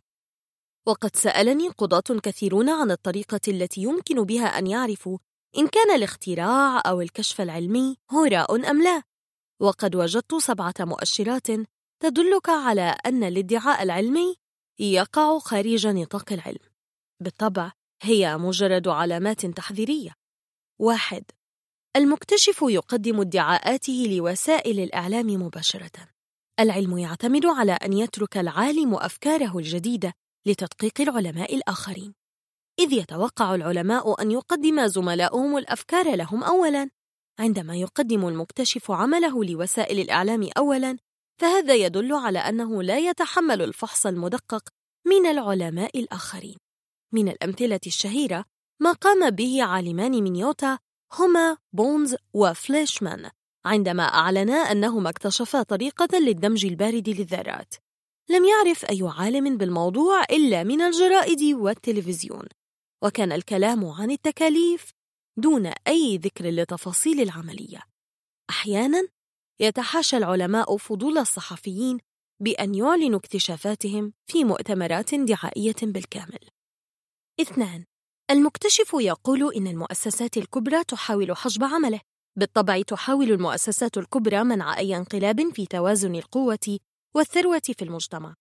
وقد 0.86 1.16
سألني 1.16 1.68
قضاة 1.68 2.20
كثيرون 2.22 2.68
عن 2.68 2.90
الطريقة 2.90 3.40
التي 3.48 3.82
يمكن 3.82 4.24
بها 4.24 4.46
أن 4.46 4.66
يعرفوا 4.66 5.18
إن 5.58 5.68
كان 5.68 5.90
الاختراع 5.96 6.82
أو 6.86 7.00
الكشف 7.00 7.40
العلمي 7.40 7.96
هراء 8.10 8.70
أم 8.70 8.82
لا. 8.82 9.02
وقد 9.60 9.96
وجدت 9.96 10.34
سبعة 10.34 10.74
مؤشرات 10.80 11.46
تدلك 12.02 12.48
على 12.48 12.96
أن 13.06 13.24
الادعاء 13.24 13.82
العلمي 13.82 14.36
يقع 14.78 15.38
خارج 15.38 15.86
نطاق 15.86 16.32
العلم. 16.32 16.70
بالطبع 17.20 17.72
هي 18.02 18.36
مجرد 18.36 18.88
علامات 18.88 19.46
تحذيرية. 19.46 20.14
واحد 20.78 21.24
المكتشف 21.96 22.58
يقدم 22.62 23.20
ادعاءاته 23.20 24.06
لوسائل 24.10 24.80
الإعلام 24.80 25.26
مباشرة. 25.26 26.08
العلم 26.60 26.98
يعتمد 26.98 27.46
على 27.46 27.72
أن 27.72 27.92
يترك 27.92 28.36
العالم 28.36 28.94
أفكاره 28.94 29.58
الجديدة 29.58 30.12
لتدقيق 30.46 31.00
العلماء 31.00 31.56
الآخرين. 31.56 32.19
إذ 32.80 32.92
يتوقع 32.92 33.54
العلماء 33.54 34.22
أن 34.22 34.30
يقدم 34.30 34.86
زملاؤهم 34.86 35.56
الأفكار 35.56 36.16
لهم 36.16 36.44
أولاً. 36.44 36.90
عندما 37.38 37.76
يقدم 37.76 38.28
المكتشف 38.28 38.90
عمله 38.90 39.44
لوسائل 39.44 40.00
الإعلام 40.00 40.48
أولاً 40.58 40.98
فهذا 41.40 41.74
يدل 41.74 42.12
على 42.12 42.38
أنه 42.38 42.82
لا 42.82 42.98
يتحمل 42.98 43.62
الفحص 43.62 44.06
المدقق 44.06 44.68
من 45.06 45.26
العلماء 45.26 45.98
الآخرين. 45.98 46.56
من 47.12 47.28
الأمثلة 47.28 47.80
الشهيرة 47.86 48.44
ما 48.80 48.92
قام 48.92 49.30
به 49.30 49.62
عالمان 49.62 50.22
من 50.22 50.36
يوتا 50.36 50.78
هما 51.12 51.56
بونز 51.72 52.16
وفليشمان 52.34 53.30
عندما 53.64 54.02
أعلنا 54.02 54.54
أنهما 54.54 55.10
اكتشفا 55.10 55.62
طريقة 55.62 56.18
للدمج 56.18 56.66
البارد 56.66 57.08
للذرات. 57.08 57.74
لم 58.30 58.44
يعرف 58.44 58.84
أي 58.84 59.00
عالم 59.02 59.56
بالموضوع 59.56 60.22
إلا 60.22 60.64
من 60.64 60.80
الجرائد 60.80 61.42
والتلفزيون. 61.42 62.59
وكان 63.04 63.32
الكلام 63.32 63.86
عن 63.86 64.10
التكاليف 64.10 64.92
دون 65.36 65.66
أي 65.66 66.16
ذكر 66.16 66.50
لتفاصيل 66.50 67.20
العملية 67.20 67.82
أحياناً 68.50 69.08
يتحاشى 69.60 70.16
العلماء 70.16 70.76
فضول 70.76 71.18
الصحفيين 71.18 71.98
بأن 72.42 72.74
يعلنوا 72.74 73.18
اكتشافاتهم 73.18 74.12
في 74.26 74.44
مؤتمرات 74.44 75.14
دعائية 75.14 75.76
بالكامل. 75.82 76.38
اثنان 77.40 77.84
المكتشف 78.30 78.94
يقول 78.94 79.54
إن 79.54 79.66
المؤسسات 79.66 80.36
الكبرى 80.36 80.84
تحاول 80.84 81.36
حجب 81.36 81.64
عمله. 81.64 82.00
بالطبع 82.38 82.82
تحاول 82.82 83.32
المؤسسات 83.32 83.98
الكبرى 83.98 84.44
منع 84.44 84.78
أي 84.78 84.96
انقلاب 84.96 85.54
في 85.54 85.66
توازن 85.66 86.14
القوة 86.14 86.78
والثروة 87.16 87.62
في 87.78 87.82
المجتمع. 87.82 88.34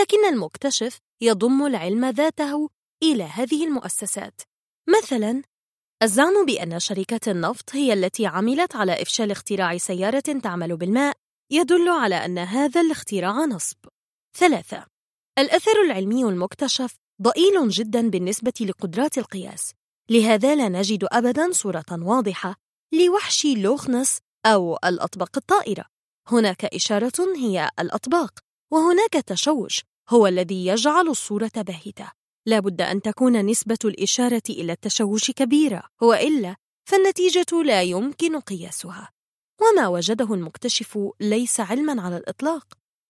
لكن 0.00 0.24
المكتشف 0.24 0.98
يضم 1.22 1.66
العلم 1.66 2.04
ذاته 2.04 2.68
إلى 3.02 3.22
هذه 3.22 3.64
المؤسسات. 3.64 4.40
مثلاً، 4.88 5.42
الزعم 6.02 6.46
بأن 6.46 6.80
شركة 6.80 7.30
النفط 7.30 7.74
هي 7.74 7.92
التي 7.92 8.26
عملت 8.26 8.76
على 8.76 9.02
إفشال 9.02 9.30
اختراع 9.30 9.78
سيارة 9.78 10.40
تعمل 10.42 10.76
بالماء 10.76 11.16
يدل 11.52 11.88
على 11.88 12.14
أن 12.14 12.38
هذا 12.38 12.80
الاختراع 12.80 13.44
نصب. 13.44 13.76
ثلاثة 14.38 14.86
الأثر 15.38 15.82
العلمي 15.84 16.24
المكتشف 16.24 16.94
ضئيل 17.22 17.68
جدا 17.68 18.10
بالنسبة 18.10 18.52
لقدرات 18.60 19.18
القياس 19.18 19.72
لهذا 20.10 20.54
لا 20.54 20.68
نجد 20.68 21.08
أبدا 21.12 21.52
صورة 21.52 21.84
واضحة 21.90 22.56
لوحش 22.92 23.46
لوخنس 23.46 24.18
أو 24.46 24.76
الأطباق 24.84 25.30
الطائرة 25.36 25.84
هناك 26.28 26.64
إشارة 26.64 27.36
هي 27.36 27.70
الأطباق 27.78 28.38
وهناك 28.72 29.12
تشوش 29.12 29.82
هو 30.08 30.26
الذي 30.26 30.66
يجعل 30.66 31.08
الصورة 31.08 31.50
باهتة 31.56 32.12
لا 32.46 32.60
بد 32.60 32.80
أن 32.80 33.02
تكون 33.02 33.46
نسبة 33.46 33.78
الإشارة 33.84 34.42
إلى 34.50 34.72
التشوش 34.72 35.30
كبيرة 35.30 35.82
وإلا 36.02 36.56
فالنتيجة 36.88 37.62
لا 37.64 37.82
يمكن 37.82 38.40
قياسها. 38.40 39.10
وما 39.60 39.88
وجده 39.88 40.34
المكتشف 40.34 40.98
ليس 41.20 41.60
علما 41.60 42.02
على 42.02 42.16
الإطلاق. 42.16 42.66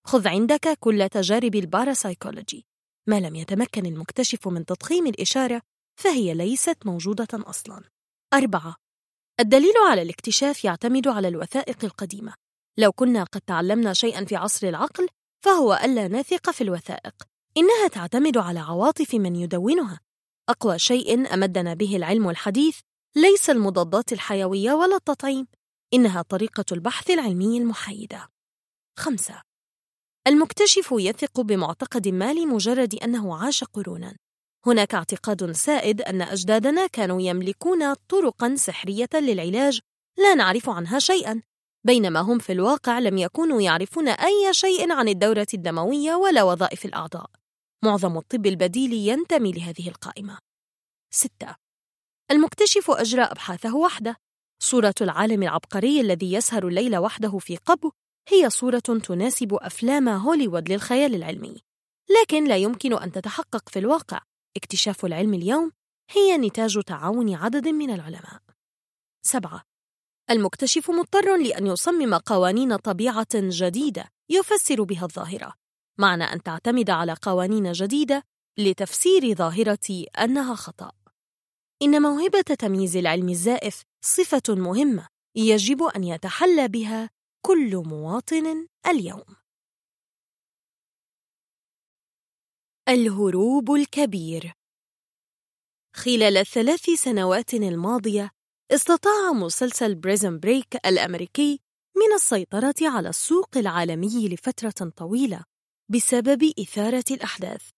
خذ 0.06 0.28
عندك 0.28 0.78
كل 0.80 1.08
تجارب 1.08 1.54
الباراسايكولوجي. 1.54 2.66
ما 3.06 3.20
لم 3.20 3.34
يتمكن 3.34 3.86
المكتشف 3.86 4.48
من 4.48 4.64
تضخيم 4.64 5.06
الإشارة 5.06 5.62
فهي 6.00 6.34
ليست 6.34 6.76
موجودة 6.84 7.28
أصلا. 7.32 7.82
أربعة. 8.34 8.76
الدليل 9.40 9.74
على 9.90 10.02
الاكتشاف 10.02 10.64
يعتمد 10.64 11.08
على 11.08 11.28
الوثائق 11.28 11.84
القديمة. 11.84 12.34
لو 12.78 12.92
كنا 12.92 13.24
قد 13.24 13.40
تعلمنا 13.40 13.92
شيئا 13.92 14.24
في 14.24 14.36
عصر 14.36 14.68
العقل 14.68 15.08
فهو 15.44 15.80
ألا 15.84 16.08
نثق 16.08 16.50
في 16.50 16.60
الوثائق. 16.60 17.31
إنها 17.56 17.88
تعتمد 17.88 18.36
على 18.38 18.60
عواطف 18.60 19.14
من 19.14 19.36
يدونها 19.36 20.00
أقوى 20.48 20.78
شيء 20.78 21.34
أمدنا 21.34 21.74
به 21.74 21.96
العلم 21.96 22.28
الحديث 22.28 22.78
ليس 23.16 23.50
المضادات 23.50 24.12
الحيوية 24.12 24.72
ولا 24.72 24.96
التطعيم 24.96 25.46
إنها 25.94 26.22
طريقة 26.22 26.64
البحث 26.72 27.10
العلمي 27.10 27.58
المحايدة. 27.58 28.28
خمسة 28.98 29.42
المكتشف 30.26 30.94
يثق 30.98 31.40
بمعتقد 31.40 32.08
ما 32.08 32.32
لمجرد 32.32 32.94
أنه 32.94 33.36
عاش 33.36 33.64
قرونا. 33.64 34.16
هناك 34.66 34.94
اعتقاد 34.94 35.52
سائد 35.52 36.02
أن 36.02 36.22
أجدادنا 36.22 36.86
كانوا 36.86 37.22
يملكون 37.22 37.94
طرقا 37.94 38.54
سحرية 38.56 39.08
للعلاج 39.14 39.80
لا 40.18 40.34
نعرف 40.34 40.68
عنها 40.68 40.98
شيئا، 40.98 41.42
بينما 41.86 42.20
هم 42.20 42.38
في 42.38 42.52
الواقع 42.52 42.98
لم 42.98 43.18
يكونوا 43.18 43.60
يعرفون 43.62 44.08
أي 44.08 44.48
شيء 44.54 44.92
عن 44.92 45.08
الدورة 45.08 45.46
الدموية 45.54 46.14
ولا 46.14 46.42
وظائف 46.42 46.84
الأعضاء. 46.84 47.41
معظم 47.84 48.18
الطب 48.18 48.46
البديل 48.46 48.92
ينتمي 48.92 49.52
لهذه 49.52 49.88
القائمة. 49.88 50.38
ستة. 51.14 51.56
المكتشف 52.30 52.90
أجرى 52.90 53.22
أبحاثه 53.22 53.76
وحده. 53.76 54.16
صورة 54.62 54.94
العالم 55.00 55.42
العبقري 55.42 56.00
الذي 56.00 56.32
يسهر 56.32 56.68
الليل 56.68 56.96
وحده 56.96 57.38
في 57.38 57.56
قبو 57.56 57.90
هي 58.28 58.50
صورة 58.50 58.78
تناسب 58.78 59.54
أفلام 59.54 60.08
هوليوود 60.08 60.68
للخيال 60.72 61.14
العلمي. 61.14 61.60
لكن 62.20 62.44
لا 62.44 62.56
يمكن 62.56 62.92
أن 62.92 63.12
تتحقق 63.12 63.68
في 63.68 63.78
الواقع. 63.78 64.20
اكتشاف 64.56 65.04
العلم 65.04 65.34
اليوم 65.34 65.72
هي 66.10 66.38
نتاج 66.38 66.82
تعاون 66.82 67.34
عدد 67.34 67.68
من 67.68 67.90
العلماء. 67.90 68.42
سبعة. 69.22 69.62
المكتشف 70.30 70.90
مضطر 70.90 71.36
لأن 71.36 71.66
يصمم 71.66 72.14
قوانين 72.14 72.76
طبيعة 72.76 73.28
جديدة 73.34 74.08
يفسر 74.30 74.82
بها 74.82 75.04
الظاهرة. 75.04 75.61
معنى 76.02 76.24
أن 76.24 76.42
تعتمد 76.42 76.90
على 76.90 77.16
قوانين 77.22 77.72
جديدة 77.72 78.22
لتفسير 78.58 79.34
ظاهرة 79.34 80.04
أنها 80.18 80.54
خطأ. 80.54 80.92
إن 81.82 82.02
موهبة 82.02 82.40
تمييز 82.40 82.96
العلم 82.96 83.28
الزائف 83.28 83.82
صفة 84.04 84.54
مهمة 84.54 85.08
يجب 85.36 85.82
أن 85.82 86.04
يتحلى 86.04 86.68
بها 86.68 87.10
كل 87.46 87.76
مواطن 87.76 88.66
اليوم. 88.86 89.24
الهروب 92.88 93.70
الكبير. 93.74 94.52
خلال 95.96 96.36
الثلاث 96.36 96.90
سنوات 96.90 97.54
الماضية 97.54 98.30
استطاع 98.70 99.32
مسلسل 99.32 99.94
Prison 99.94 100.38
Break 100.40 100.86
الأمريكي 100.86 101.60
من 101.96 102.14
السيطرة 102.14 102.74
على 102.82 103.08
السوق 103.08 103.56
العالمي 103.56 104.28
لفترة 104.28 104.90
طويلة. 104.96 105.51
بسبب 105.88 106.52
إثارة 106.58 107.04
الأحداث. 107.10 107.68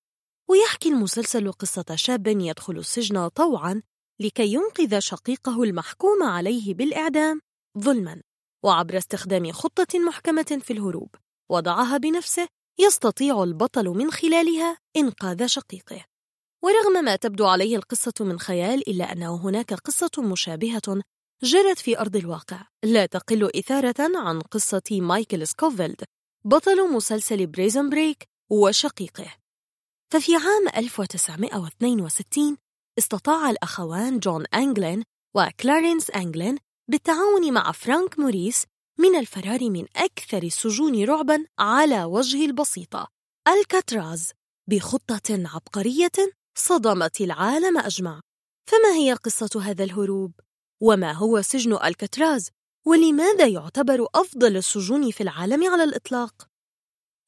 ويحكي 0.51 0.89
المسلسل 0.89 1.53
قصة 1.53 1.95
شاب 1.95 2.27
يدخل 2.27 2.79
السجن 2.79 3.29
طوعاً 3.29 3.83
لكي 4.21 4.53
ينقذ 4.53 4.99
شقيقه 4.99 5.63
المحكوم 5.63 6.23
عليه 6.23 6.75
بالإعدام 6.75 7.41
ظلماً. 7.79 8.23
وعبر 8.65 8.99
استخدام 8.99 9.53
خطة 9.53 9.99
محكمة 9.99 10.61
في 10.63 10.73
الهروب 10.73 11.15
وضعها 11.51 11.97
بنفسه 11.97 12.49
يستطيع 12.81 13.43
البطل 13.43 13.89
من 13.89 14.11
خلالها 14.11 14.79
إنقاذ 14.97 15.47
شقيقه. 15.47 16.05
ورغم 16.65 17.05
ما 17.05 17.17
تبدو 17.17 17.47
عليه 17.47 17.77
القصة 17.77 18.15
من 18.21 18.39
خيال 18.39 18.89
إلا 18.89 19.13
أنه 19.13 19.37
هناك 19.37 19.75
قصة 19.75 20.11
مشابهة 20.19 21.03
جرت 21.43 21.79
في 21.79 21.99
أرض 21.99 22.17
الواقع. 22.17 22.67
لا 22.85 23.07
تقل 23.07 23.59
إثارة 23.59 24.19
عن 24.19 24.41
قصة 24.41 24.83
مايكل 24.91 25.47
سكوفيلد 25.47 26.05
بطل 26.47 26.93
مسلسل 26.93 27.47
Prison 27.47 27.91
Break 27.91 28.25
وشقيقه 28.51 29.37
ففي 30.13 30.37
عام 30.37 30.69
1962 30.77 32.57
استطاع 32.99 33.51
الأخوان 33.51 34.19
جون 34.19 34.47
أنجلين 34.47 35.03
وكلارنس 35.37 36.11
أنجلين 36.11 36.59
بالتعاون 36.91 37.53
مع 37.53 37.73
فرانك 37.73 38.19
موريس 38.19 38.65
من 38.99 39.17
الفرار 39.17 39.71
من 39.71 39.87
أكثر 39.97 40.43
السجون 40.43 41.05
رعباً 41.05 41.45
على 41.59 42.05
وجه 42.05 42.45
البسيطة 42.45 43.09
الكاتراز 43.49 44.33
بخطة 44.71 45.31
عبقرية 45.31 46.33
صدمت 46.59 47.21
العالم 47.21 47.79
أجمع 47.79 48.21
فما 48.71 48.95
هي 48.95 49.13
قصة 49.13 49.63
هذا 49.63 49.85
الهروب؟ 49.85 50.33
وما 50.83 51.13
هو 51.13 51.43
سجن 51.43 51.73
الكاتراز؟ 51.73 52.51
ولماذا 52.87 53.47
يعتبر 53.47 54.07
أفضل 54.15 54.57
السجون 54.57 55.11
في 55.11 55.23
العالم 55.23 55.73
على 55.73 55.85
الإطلاق؟ 55.85 56.49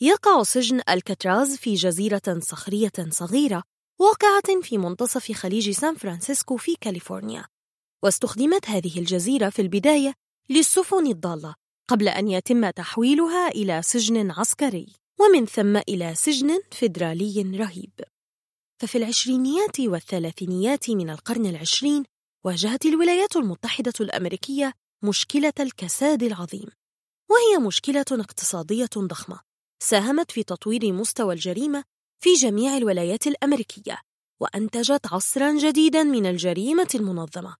يقع 0.00 0.42
سجن 0.42 0.80
ألكاتراز 0.88 1.56
في 1.56 1.74
جزيرة 1.74 2.38
صخرية 2.38 2.92
صغيرة 3.10 3.62
واقعة 4.00 4.60
في 4.62 4.78
منتصف 4.78 5.32
خليج 5.32 5.70
سان 5.70 5.94
فرانسيسكو 5.94 6.56
في 6.56 6.76
كاليفورنيا 6.80 7.44
واستخدمت 8.02 8.68
هذه 8.68 8.98
الجزيرة 8.98 9.48
في 9.50 9.62
البداية 9.62 10.14
للسفن 10.50 11.06
الضالة 11.06 11.54
قبل 11.88 12.08
أن 12.08 12.28
يتم 12.28 12.70
تحويلها 12.70 13.48
إلى 13.48 13.82
سجن 13.82 14.30
عسكري 14.30 14.86
ومن 15.20 15.46
ثم 15.46 15.76
إلى 15.76 16.14
سجن 16.14 16.60
فيدرالي 16.72 17.42
رهيب 17.42 18.00
ففي 18.80 18.98
العشرينيات 18.98 19.80
والثلاثينيات 19.80 20.90
من 20.90 21.10
القرن 21.10 21.46
العشرين 21.46 22.04
واجهت 22.44 22.86
الولايات 22.86 23.36
المتحدة 23.36 23.92
الأمريكية 24.00 24.72
مشكلة 25.04 25.52
الكساد 25.60 26.22
العظيم 26.22 26.68
وهي 27.30 27.66
مشكلة 27.66 28.04
اقتصادية 28.10 28.88
ضخمة 28.96 29.40
ساهمت 29.82 30.30
في 30.30 30.42
تطوير 30.42 30.92
مستوى 30.92 31.34
الجريمة 31.34 31.84
في 32.22 32.32
جميع 32.32 32.76
الولايات 32.76 33.26
الأمريكية 33.26 33.98
وأنتجت 34.40 35.06
عصرا 35.12 35.58
جديدا 35.58 36.02
من 36.02 36.26
الجريمة 36.26 36.88
المنظمة. 36.94 37.56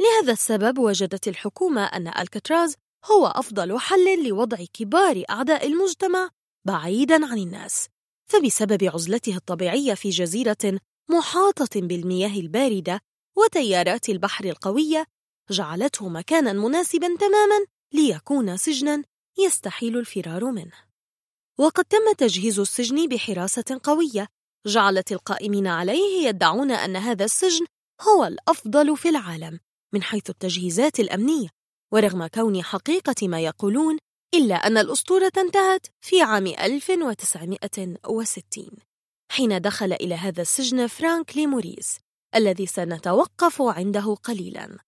لهذا 0.00 0.32
السبب 0.32 0.78
وجدت 0.78 1.28
الحكومة 1.28 1.84
أن 1.84 2.08
الكتراز 2.08 2.74
هو 3.04 3.26
أفضل 3.26 3.78
حل 3.78 4.28
لوضع 4.28 4.64
كبار 4.72 5.24
أعداء 5.30 5.66
المجتمع 5.66 6.30
بعيدا 6.66 7.26
عن 7.26 7.38
الناس 7.38 7.88
فبسبب 8.30 8.84
عزلته 8.84 9.36
الطبيعية 9.36 9.94
في 9.94 10.10
جزيرة 10.10 10.80
محاطة 11.10 11.80
بالمياه 11.80 12.40
الباردة 12.40 13.00
وتيارات 13.36 14.08
البحر 14.08 14.44
القوية 14.44 15.06
جعلته 15.50 16.08
مكانا 16.08 16.52
مناسبا 16.52 17.16
تماما 17.20 17.66
ليكون 17.92 18.56
سجنا 18.56 19.04
يستحيل 19.38 19.98
الفرار 19.98 20.44
منه. 20.44 20.76
وقد 21.58 21.84
تم 21.84 22.12
تجهيز 22.18 22.60
السجن 22.60 23.08
بحراسة 23.08 23.80
قوية 23.82 24.28
جعلت 24.66 25.12
القائمين 25.12 25.66
عليه 25.66 26.28
يدعون 26.28 26.70
أن 26.70 26.96
هذا 26.96 27.24
السجن 27.24 27.66
هو 28.00 28.24
الأفضل 28.24 28.96
في 28.96 29.08
العالم 29.08 29.60
من 29.94 30.02
حيث 30.02 30.30
التجهيزات 30.30 31.00
الأمنية 31.00 31.48
ورغم 31.92 32.26
كون 32.26 32.62
حقيقة 32.62 33.28
ما 33.28 33.40
يقولون 33.40 33.98
إلا 34.34 34.54
أن 34.54 34.78
الأسطورة 34.78 35.32
انتهت 35.36 35.86
في 36.00 36.22
عام 36.22 36.46
1960 36.46 38.68
حين 39.32 39.60
دخل 39.60 39.92
إلى 39.92 40.14
هذا 40.14 40.42
السجن 40.42 40.86
فرانك 40.86 41.36
لموريس 41.36 41.98
الذي 42.34 42.66
سنتوقف 42.66 43.62
عنده 43.62 44.14
قليلا. 44.14 44.78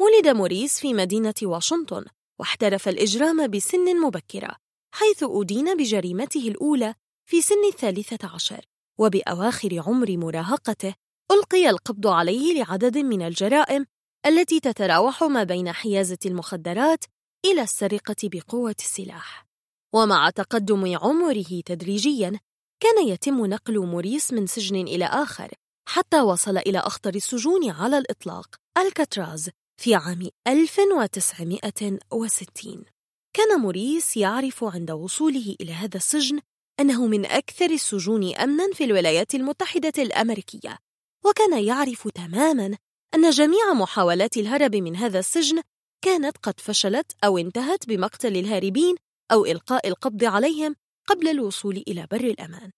ولد 0.00 0.28
موريس 0.28 0.80
في 0.80 0.94
مدينة 0.94 1.34
واشنطن 1.42 2.04
واحترف 2.40 2.88
الإجرام 2.88 3.46
بسن 3.46 4.00
مبكرة 4.00 4.56
حيث 4.94 5.22
أدين 5.22 5.76
بجريمته 5.76 6.48
الأولى 6.48 6.94
في 7.26 7.42
سن 7.42 7.64
الثالثة 7.68 8.34
عشر 8.34 8.64
وبأواخر 8.98 9.82
عمر 9.86 10.16
مراهقته 10.16 10.94
ألقي 11.30 11.70
القبض 11.70 12.06
عليه 12.06 12.54
لعدد 12.54 12.98
من 12.98 13.22
الجرائم 13.22 13.86
التي 14.26 14.60
تتراوح 14.60 15.22
ما 15.22 15.44
بين 15.44 15.72
حيازة 15.72 16.18
المخدرات 16.26 17.04
إلى 17.44 17.62
السرقة 17.62 18.16
بقوة 18.22 18.76
السلاح. 18.78 19.46
ومع 19.94 20.30
تقدم 20.30 20.96
عمره 20.96 21.60
تدريجياً 21.66 22.40
كان 22.80 23.08
يتم 23.08 23.46
نقل 23.46 23.78
موريس 23.78 24.32
من 24.32 24.46
سجن 24.46 24.76
إلى 24.76 25.04
آخر 25.04 25.50
حتى 25.88 26.20
وصل 26.20 26.58
إلى 26.58 26.78
أخطر 26.78 27.14
السجون 27.14 27.70
على 27.70 27.98
الإطلاق 27.98 28.56
الكاتراز 28.78 29.50
في 29.80 29.94
عام 29.94 30.28
1960 30.48 32.84
كان 33.32 33.60
موريس 33.60 34.16
يعرف 34.16 34.64
عند 34.64 34.90
وصوله 34.90 35.56
إلى 35.60 35.72
هذا 35.72 35.96
السجن 35.96 36.40
أنه 36.80 37.06
من 37.06 37.26
أكثر 37.26 37.70
السجون 37.70 38.34
أمناً 38.34 38.72
في 38.72 38.84
الولايات 38.84 39.34
المتحدة 39.34 39.92
الأمريكية 39.98 40.78
وكان 41.24 41.64
يعرف 41.64 42.08
تماماً 42.08 42.76
أن 43.14 43.30
جميع 43.30 43.72
محاولات 43.72 44.36
الهرب 44.36 44.76
من 44.76 44.96
هذا 44.96 45.18
السجن 45.18 45.62
كانت 46.04 46.36
قد 46.36 46.60
فشلت 46.60 47.12
أو 47.24 47.38
انتهت 47.38 47.88
بمقتل 47.88 48.36
الهاربين 48.36 48.94
أو 49.32 49.46
إلقاء 49.46 49.88
القبض 49.88 50.24
عليهم 50.24 50.74
قبل 51.06 51.28
الوصول 51.28 51.84
إلى 51.88 52.06
بر 52.10 52.24
الأمان. 52.24 52.70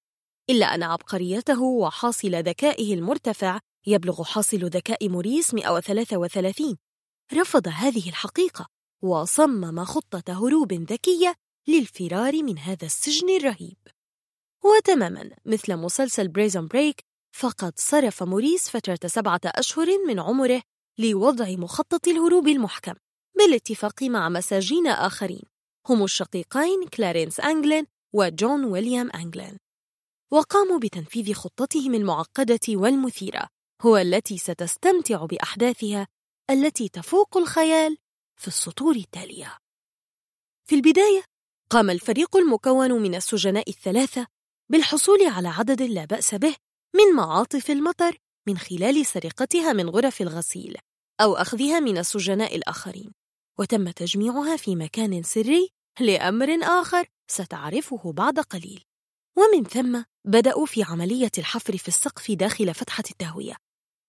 إلا 0.50 0.74
أن 0.74 0.82
عبقريته 0.82 1.62
وحاصل 1.62 2.34
ذكائه 2.34 2.94
المرتفع 2.94 3.60
يبلغ 3.86 4.24
حاصل 4.24 4.58
ذكاء 4.58 5.08
موريس 5.08 5.54
133 5.54 6.76
رفض 7.32 7.68
هذه 7.68 8.08
الحقيقة 8.08 8.66
وصمم 9.02 9.84
خطة 9.84 10.46
هروب 10.46 10.72
ذكية 10.72 11.34
للفرار 11.68 12.42
من 12.42 12.58
هذا 12.58 12.86
السجن 12.86 13.28
الرهيب. 13.28 13.76
وتماما 14.64 15.30
مثل 15.46 15.76
مسلسل 15.76 16.28
Prison 16.28 16.66
Break 16.66 17.04
فقد 17.36 17.72
صرف 17.76 18.22
موريس 18.22 18.68
فترة 18.70 18.98
سبعة 19.06 19.40
أشهر 19.44 19.86
من 20.06 20.20
عمره 20.20 20.62
لوضع 20.98 21.50
مخطط 21.50 22.08
الهروب 22.08 22.48
المحكم 22.48 22.94
بالاتفاق 23.38 24.02
مع 24.02 24.28
مساجين 24.28 24.86
آخرين 24.86 25.42
هم 25.88 26.04
الشقيقين 26.04 26.88
كلارينس 26.88 27.40
أنجلين 27.40 27.86
وجون 28.12 28.64
ويليام 28.64 29.10
أنجلين. 29.10 29.58
وقاموا 30.32 30.78
بتنفيذ 30.78 31.32
خطتهم 31.32 31.94
المعقدة 31.94 32.60
والمثيرة 32.68 33.48
هو 33.82 33.96
التي 33.96 34.38
ستستمتع 34.38 35.24
بأحداثها 35.24 36.06
التي 36.50 36.88
تفوق 36.88 37.36
الخيال 37.36 37.96
في 38.36 38.48
السطور 38.48 38.96
التالية. 38.96 39.58
في 40.68 40.74
البداية 40.74 41.24
قام 41.70 41.90
الفريق 41.90 42.36
المكون 42.36 42.92
من 42.92 43.14
السجناء 43.14 43.70
الثلاثة 43.70 44.26
بالحصول 44.70 45.26
على 45.26 45.48
عدد 45.48 45.82
لا 45.82 46.04
بأس 46.04 46.34
به 46.34 46.56
من 46.96 47.16
معاطف 47.16 47.70
المطر 47.70 48.18
من 48.48 48.58
خلال 48.58 49.06
سرقتها 49.06 49.72
من 49.72 49.88
غرف 49.88 50.20
الغسيل 50.22 50.76
أو 51.20 51.34
أخذها 51.34 51.80
من 51.80 51.98
السجناء 51.98 52.56
الآخرين 52.56 53.12
وتم 53.58 53.90
تجميعها 53.90 54.56
في 54.56 54.76
مكان 54.76 55.22
سري 55.22 55.70
لأمر 56.00 56.58
آخر 56.62 57.06
ستعرفه 57.30 58.12
بعد 58.12 58.38
قليل. 58.38 58.84
ومن 59.36 59.64
ثم 59.64 60.02
بدأوا 60.24 60.66
في 60.66 60.82
عملية 60.82 61.30
الحفر 61.38 61.76
في 61.76 61.88
السقف 61.88 62.30
داخل 62.30 62.74
فتحة 62.74 63.04
التهوية. 63.10 63.56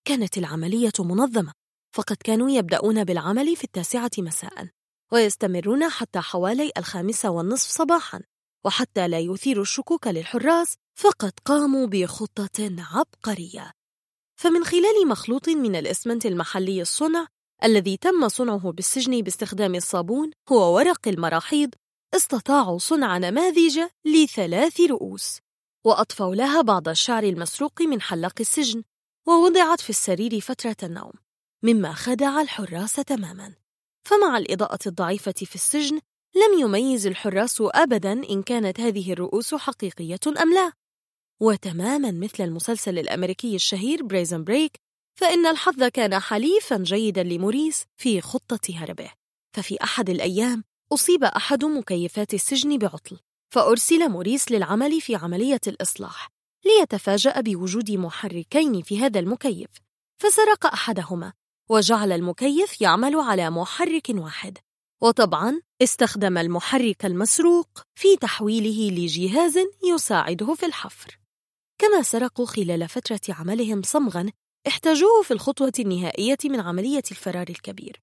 كانت 0.04 0.38
العملية 0.38 0.92
منظمة. 0.98 1.61
فقد 1.92 2.16
كانوا 2.16 2.50
يبدأون 2.50 3.04
بالعمل 3.04 3.56
في 3.56 3.64
التاسعة 3.64 4.10
مساء 4.18 4.68
ويستمرون 5.12 5.88
حتى 5.88 6.20
حوالي 6.20 6.72
الخامسة 6.78 7.30
والنصف 7.30 7.70
صباحا 7.70 8.20
وحتى 8.64 9.08
لا 9.08 9.18
يثيروا 9.18 9.62
الشكوك 9.62 10.06
للحراس 10.06 10.76
فقد 10.94 11.32
قاموا 11.44 11.86
بخطة 11.86 12.76
عبقرية. 12.78 13.70
فمن 14.36 14.64
خلال 14.64 15.08
مخلوط 15.08 15.48
من 15.48 15.76
الإسمنت 15.76 16.26
المحلي 16.26 16.82
الصنع 16.82 17.26
الذي 17.64 17.96
تم 17.96 18.28
صنعه 18.28 18.72
بالسجن 18.72 19.20
باستخدام 19.20 19.74
الصابون 19.74 20.30
هو 20.48 20.74
ورق 20.76 21.08
المراحيض 21.08 21.74
استطاعوا 22.14 22.78
صنع 22.78 23.18
نماذج 23.18 23.80
لثلاث 24.04 24.80
رؤوس 24.80 25.38
وأضفوا 25.84 26.34
لها 26.34 26.60
بعض 26.60 26.88
الشعر 26.88 27.22
المسروق 27.22 27.82
من 27.82 28.00
حلاق 28.00 28.34
السجن 28.40 28.82
ووضعت 29.28 29.80
في 29.80 29.90
السرير 29.90 30.40
فترة 30.40 30.76
النوم. 30.82 31.21
مما 31.64 31.92
خدع 31.92 32.40
الحراس 32.40 32.92
تماما. 32.92 33.54
فمع 34.04 34.38
الإضاءة 34.38 34.78
الضعيفة 34.86 35.32
في 35.32 35.54
السجن 35.54 36.00
لم 36.34 36.60
يميز 36.60 37.06
الحراس 37.06 37.56
أبدا 37.60 38.12
إن 38.12 38.42
كانت 38.42 38.80
هذه 38.80 39.12
الرؤوس 39.12 39.54
حقيقية 39.54 40.20
أم 40.26 40.54
لا. 40.54 40.72
وتماما 41.40 42.10
مثل 42.10 42.44
المسلسل 42.44 42.98
الأمريكي 42.98 43.54
الشهير 43.54 44.02
Prison 44.02 44.44
Break 44.44 44.80
فإن 45.18 45.46
الحظ 45.46 45.84
كان 45.84 46.18
حليفا 46.18 46.76
جيدا 46.76 47.22
لموريس 47.22 47.84
في 47.96 48.20
خطة 48.20 48.60
هربه. 48.74 49.10
ففي 49.56 49.82
أحد 49.82 50.10
الأيام 50.10 50.64
أصيب 50.92 51.24
أحد 51.24 51.64
مكيفات 51.64 52.34
السجن 52.34 52.78
بعطل 52.78 53.18
فأرسل 53.50 54.08
موريس 54.08 54.52
للعمل 54.52 55.00
في 55.00 55.16
عملية 55.16 55.60
الإصلاح 55.66 56.28
ليتفاجأ 56.64 57.40
بوجود 57.40 57.90
محركين 57.90 58.82
في 58.82 58.98
هذا 59.00 59.20
المكيف 59.20 59.70
فسرق 60.22 60.66
أحدهما. 60.66 61.32
وجعل 61.72 62.12
المكيف 62.12 62.80
يعمل 62.80 63.16
على 63.16 63.50
محرك 63.50 64.08
واحد. 64.08 64.58
وطبعا 65.02 65.60
استخدم 65.82 66.38
المحرك 66.38 67.06
المسروق 67.06 67.68
في 67.94 68.16
تحويله 68.16 68.96
لجهاز 68.96 69.58
يساعده 69.94 70.54
في 70.54 70.66
الحفر. 70.66 71.18
كما 71.78 72.02
سرقوا 72.02 72.46
خلال 72.46 72.88
فترة 72.88 73.20
عملهم 73.28 73.82
صمغا 73.82 74.30
احتاجوه 74.66 75.22
في 75.22 75.30
الخطوة 75.30 75.72
النهائية 75.78 76.38
من 76.44 76.60
عملية 76.60 77.02
الفرار 77.10 77.46
الكبير. 77.50 78.02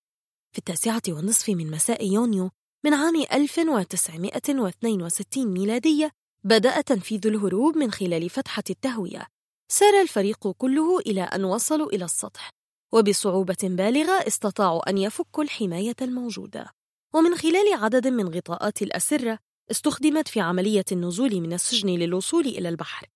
في 0.51 0.57
التاسعة 0.57 1.01
والنصف 1.09 1.49
من 1.49 1.71
مساء 1.71 2.13
يونيو 2.13 2.51
من 2.85 2.93
عام 2.93 3.15
1962 3.15 5.47
ميلادية 5.47 6.11
بدأ 6.43 6.81
تنفيذ 6.81 7.27
الهروب 7.27 7.77
من 7.77 7.91
خلال 7.91 8.29
فتحة 8.29 8.63
التهوية. 8.69 9.27
سار 9.71 10.01
الفريق 10.01 10.47
كله 10.47 10.99
إلى 10.99 11.21
أن 11.21 11.43
وصلوا 11.43 11.89
إلى 11.89 12.05
السطح. 12.05 12.58
وبصعوبة 12.91 13.57
بالغة 13.63 14.27
استطاعوا 14.27 14.89
أن 14.89 14.97
يفكوا 14.97 15.43
الحماية 15.43 15.95
الموجودة. 16.01 16.73
ومن 17.13 17.35
خلال 17.35 17.73
عدد 17.73 18.07
من 18.07 18.35
غطاءات 18.35 18.81
الأسرة 18.81 19.39
استخدمت 19.71 20.27
في 20.27 20.39
عملية 20.39 20.85
النزول 20.91 21.41
من 21.41 21.53
السجن 21.53 21.89
للوصول 21.89 22.45
إلى 22.45 22.69
البحر. 22.69 23.07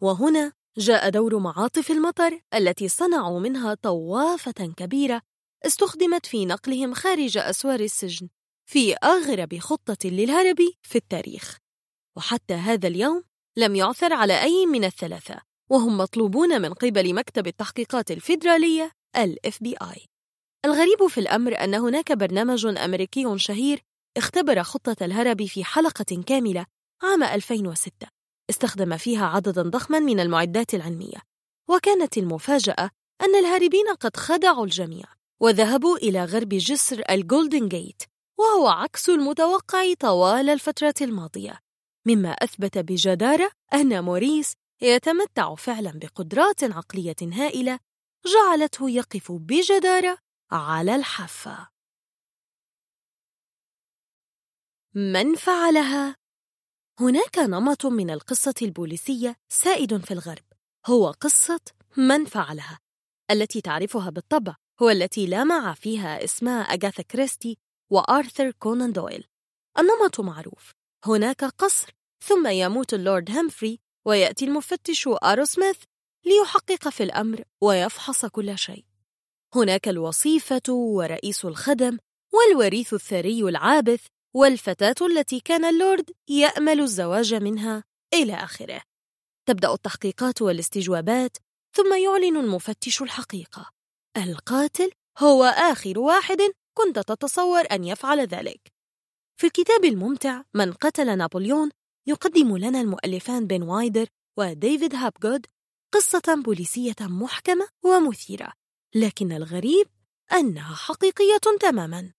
وهنا 0.00 0.52
جاء 0.78 1.08
دور 1.08 1.38
معاطف 1.38 1.90
المطر 1.90 2.40
التي 2.54 2.88
صنعوا 2.88 3.40
منها 3.40 3.74
طوافة 3.74 4.72
كبيرة 4.76 5.22
استخدمت 5.66 6.26
في 6.26 6.46
نقلهم 6.46 6.94
خارج 6.94 7.38
أسوار 7.38 7.80
السجن 7.80 8.28
في 8.66 8.94
أغرب 8.94 9.58
خطة 9.58 10.08
للهرب 10.08 10.58
في 10.82 10.96
التاريخ. 10.96 11.58
وحتى 12.16 12.54
هذا 12.54 12.88
اليوم 12.88 13.24
لم 13.56 13.76
يعثر 13.76 14.12
على 14.12 14.42
أي 14.42 14.66
من 14.66 14.84
الثلاثة 14.84 15.40
وهم 15.70 15.98
مطلوبون 15.98 16.62
من 16.62 16.74
قبل 16.74 17.14
مكتب 17.14 17.46
التحقيقات 17.46 18.10
الفيدرالية 18.10 18.92
ال 19.16 19.36
FBI 19.46 20.06
الغريب 20.64 21.06
في 21.06 21.18
الأمر 21.18 21.64
أن 21.64 21.74
هناك 21.74 22.12
برنامج 22.12 22.66
أمريكي 22.66 23.38
شهير 23.38 23.82
اختبر 24.16 24.62
خطة 24.62 24.96
الهرب 25.04 25.44
في 25.44 25.64
حلقة 25.64 26.22
كاملة 26.26 26.66
عام 27.02 27.22
2006 27.22 27.92
استخدم 28.50 28.96
فيها 28.96 29.26
عددا 29.26 29.62
ضخما 29.62 29.98
من 29.98 30.20
المعدات 30.20 30.74
العلمية 30.74 31.18
وكانت 31.70 32.18
المفاجأة 32.18 32.90
أن 33.22 33.34
الهاربين 33.34 33.88
قد 34.00 34.16
خدعوا 34.16 34.64
الجميع 34.64 35.04
وذهبوا 35.40 35.96
إلى 35.96 36.24
غرب 36.24 36.48
جسر 36.48 37.02
الجولدن 37.10 37.68
جيت 37.68 38.02
وهو 38.38 38.68
عكس 38.68 39.10
المتوقع 39.10 39.94
طوال 40.00 40.48
الفترة 40.48 40.94
الماضية 41.00 41.58
مما 42.06 42.30
أثبت 42.30 42.78
بجدارة 42.78 43.50
أن 43.74 44.04
موريس 44.04 44.52
يتمتع 44.82 45.54
فعلا 45.54 45.90
بقدرات 45.94 46.64
عقلية 46.64 47.16
هائلة 47.22 47.78
جعلته 48.26 48.90
يقف 48.90 49.32
بجدارة 49.32 50.18
على 50.52 50.96
الحافة. 50.96 51.68
من 54.94 55.34
فعلها؟ 55.34 56.16
هناك 57.00 57.38
نمط 57.38 57.86
من 57.86 58.10
القصة 58.10 58.54
البوليسية 58.62 59.36
سائد 59.48 60.04
في 60.04 60.10
الغرب. 60.14 60.44
هو 60.86 61.10
قصة 61.10 61.60
من 61.96 62.24
فعلها 62.24 62.78
التي 63.30 63.60
تعرفها 63.60 64.10
بالطبع 64.10 64.56
هو 64.82 64.90
التي 64.90 65.26
لمع 65.26 65.74
فيها 65.74 66.24
اسما 66.24 66.74
أغاثا 66.74 67.02
كريستي 67.02 67.58
وآرثر 67.90 68.50
كونان 68.50 68.92
دويل. 68.92 69.28
النمط 69.78 70.20
معروف 70.20 70.72
هناك 71.04 71.44
قصر 71.44 71.90
ثم 72.24 72.46
يموت 72.46 72.94
اللورد 72.94 73.30
همفري 73.30 73.80
ويأتي 74.06 74.44
المفتش 74.44 75.08
آرو 75.08 75.44
سميث 75.44 75.76
ليحقق 76.24 76.88
في 76.88 77.02
الأمر 77.02 77.44
ويفحص 77.60 78.26
كل 78.26 78.58
شيء. 78.58 78.84
هناك 79.54 79.88
الوصيفة 79.88 80.62
ورئيس 80.68 81.44
الخدم 81.44 81.98
والوريث 82.32 82.94
الثري 82.94 83.42
العابث 83.42 84.06
والفتاة 84.34 85.06
التي 85.06 85.40
كان 85.40 85.64
اللورد 85.64 86.10
يأمل 86.28 86.80
الزواج 86.80 87.34
منها 87.34 87.84
إلى 88.14 88.34
آخره. 88.34 88.82
تبدأ 89.48 89.72
التحقيقات 89.74 90.42
والاستجوابات 90.42 91.36
ثم 91.76 91.94
يعلن 91.94 92.36
المفتش 92.36 93.02
الحقيقة. 93.02 93.70
القاتل 94.16 94.90
هو 95.18 95.44
آخر 95.44 95.98
واحد 95.98 96.38
كنت 96.74 96.98
تتصور 96.98 97.64
أن 97.72 97.84
يفعل 97.84 98.20
ذلك. 98.20 98.72
في 99.36 99.46
الكتاب 99.46 99.84
الممتع 99.84 100.42
من 100.54 100.72
قتل 100.72 101.18
نابليون 101.18 101.70
يقدم 102.06 102.56
لنا 102.56 102.80
المؤلفان 102.80 103.46
بن 103.46 103.62
وايدر 103.62 104.06
وديفيد 104.38 104.94
هابجود 104.94 105.46
قصة 105.92 106.42
بوليسية 106.44 106.96
محكمة 107.00 107.68
ومثيرة 107.82 108.52
لكن 108.94 109.32
الغريب 109.32 109.86
أنها 110.32 110.74
حقيقية 110.74 111.40
تماماً 111.60 112.12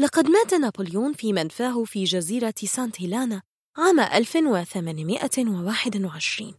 لقد 0.00 0.26
مات 0.26 0.54
نابليون 0.54 1.12
في 1.12 1.32
منفاه 1.32 1.84
في 1.84 2.04
جزيرة 2.04 2.54
سانت 2.64 3.00
هيلانا 3.00 3.42
عام 3.76 4.00
1821 4.00 6.54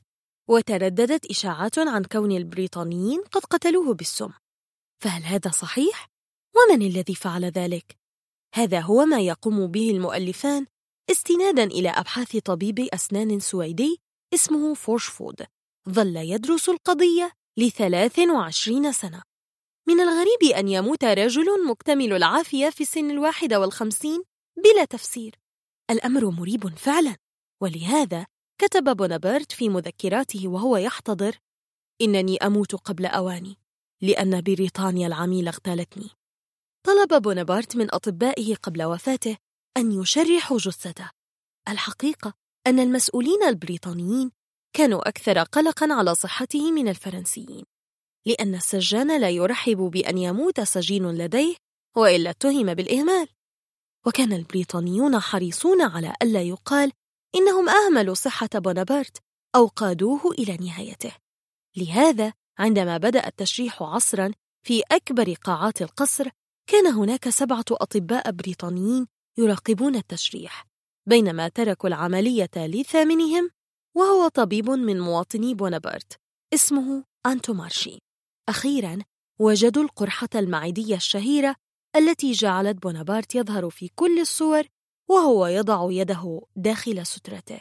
وترددت 0.47 1.25
إشاعات 1.25 1.79
عن 1.79 2.03
كون 2.03 2.31
البريطانيين 2.31 3.23
قد 3.31 3.41
قتلوه 3.41 3.93
بالسم 3.93 4.29
فهل 5.03 5.23
هذا 5.23 5.51
صحيح؟ 5.51 6.09
ومن 6.55 6.81
الذي 6.81 7.15
فعل 7.15 7.45
ذلك؟ 7.45 7.97
هذا 8.53 8.79
هو 8.79 9.05
ما 9.05 9.19
يقوم 9.19 9.67
به 9.67 9.91
المؤلفان 9.91 10.65
استنادا 11.11 11.63
إلى 11.63 11.89
أبحاث 11.89 12.38
طبيب 12.38 12.79
أسنان 12.79 13.39
سويدي 13.39 14.01
اسمه 14.33 14.73
فورشفود 14.73 15.45
ظل 15.90 16.15
يدرس 16.17 16.69
القضية 16.69 17.31
لثلاث 17.58 18.19
وعشرين 18.19 18.92
سنة. 18.92 19.22
من 19.88 19.99
الغريب 19.99 20.44
أن 20.56 20.67
يموت 20.67 21.03
رجل 21.03 21.67
مكتمل 21.67 22.13
العافية 22.13 22.69
في 22.69 22.85
سن 22.85 23.12
الواحدة 23.12 23.60
والخمسين 23.60 24.24
بلا 24.58 24.85
تفسير. 24.85 25.35
الأمر 25.92 26.29
مريب 26.29 26.78
فعلا. 26.78 27.15
ولهذا 27.62 28.26
كتب 28.62 28.97
بونابرت 28.97 29.51
في 29.51 29.69
مذكراته 29.69 30.47
وهو 30.47 30.78
يحتضر 30.78 31.40
إنني 32.01 32.38
أموت 32.38 32.76
قبل 32.76 33.06
أواني 33.06 33.58
لأن 34.01 34.42
بريطانيا 34.42 35.08
العميلة 35.08 35.49
اغتالتني. 35.49 36.10
طلب 36.83 37.22
بونابرت 37.22 37.76
من 37.76 37.94
أطبائه 37.94 38.56
قبل 38.56 38.83
وفاته 38.83 39.38
أن 39.78 39.92
يشرحوا 39.92 40.58
جثته. 40.58 41.10
الحقيقة 41.67 42.33
أن 42.67 42.79
المسؤولين 42.79 43.44
البريطانيين 43.44 44.31
كانوا 44.73 45.09
أكثر 45.09 45.39
قلقا 45.39 45.93
على 45.93 46.15
صحته 46.15 46.71
من 46.71 46.87
الفرنسيين 46.87 47.65
لأن 48.25 48.55
السجان 48.55 49.21
لا 49.21 49.29
يرحب 49.29 49.77
بأن 49.77 50.17
يموت 50.17 50.61
سجين 50.61 51.11
لديه 51.11 51.55
وإلا 51.97 52.29
اتهم 52.29 52.73
بالإهمال. 52.73 53.27
وكان 54.05 54.33
البريطانيون 54.33 55.19
حريصون 55.19 55.81
على 55.81 56.13
ألا 56.21 56.41
يقال 56.41 56.91
إنهم 57.35 57.69
أهملوا 57.69 58.13
صحة 58.13 58.49
بونابرت 58.55 59.17
أو 59.55 59.67
قادوه 59.67 60.31
إلى 60.31 60.57
نهايته. 60.57 61.11
لهذا 61.77 62.33
عندما 62.59 62.97
بدأ 62.97 63.27
التشريح 63.27 63.83
عصرا 63.83 64.31
في 64.65 64.81
أكبر 64.91 65.33
قاعات 65.33 65.81
القصر 65.81 66.29
كان 66.69 66.87
هناك 66.87 67.29
سبعة 67.29 67.65
أطباء 67.71 68.31
بريطانيين 68.31 69.07
يراقبون 69.37 69.95
التشريح 69.95 70.65
بينما 71.05 71.47
تركوا 71.47 71.89
العملية 71.89 72.49
لثامنهم 72.55 73.49
وهو 73.99 74.28
طبيب 74.28 74.69
من 74.69 74.99
مواطني 74.99 75.56
بونابرت 75.56 76.19
اسمه 76.53 77.03
أنتو 77.26 77.53
مارشي 77.53 77.99
أخيرا 78.49 78.99
وجدوا 79.40 79.83
القرحة 79.83 80.30
المعدية 80.35 80.96
الشهيرة 80.96 81.56
التي 81.96 82.32
جعلت 82.32 82.78
بونابرت 82.78 83.35
يظهر 83.35 83.69
في 83.69 83.90
كل 83.96 84.19
الصور 84.19 84.64
وهو 85.10 85.48
يضع 85.48 85.88
يده 85.92 86.42
داخل 86.56 87.06
سترته. 87.06 87.60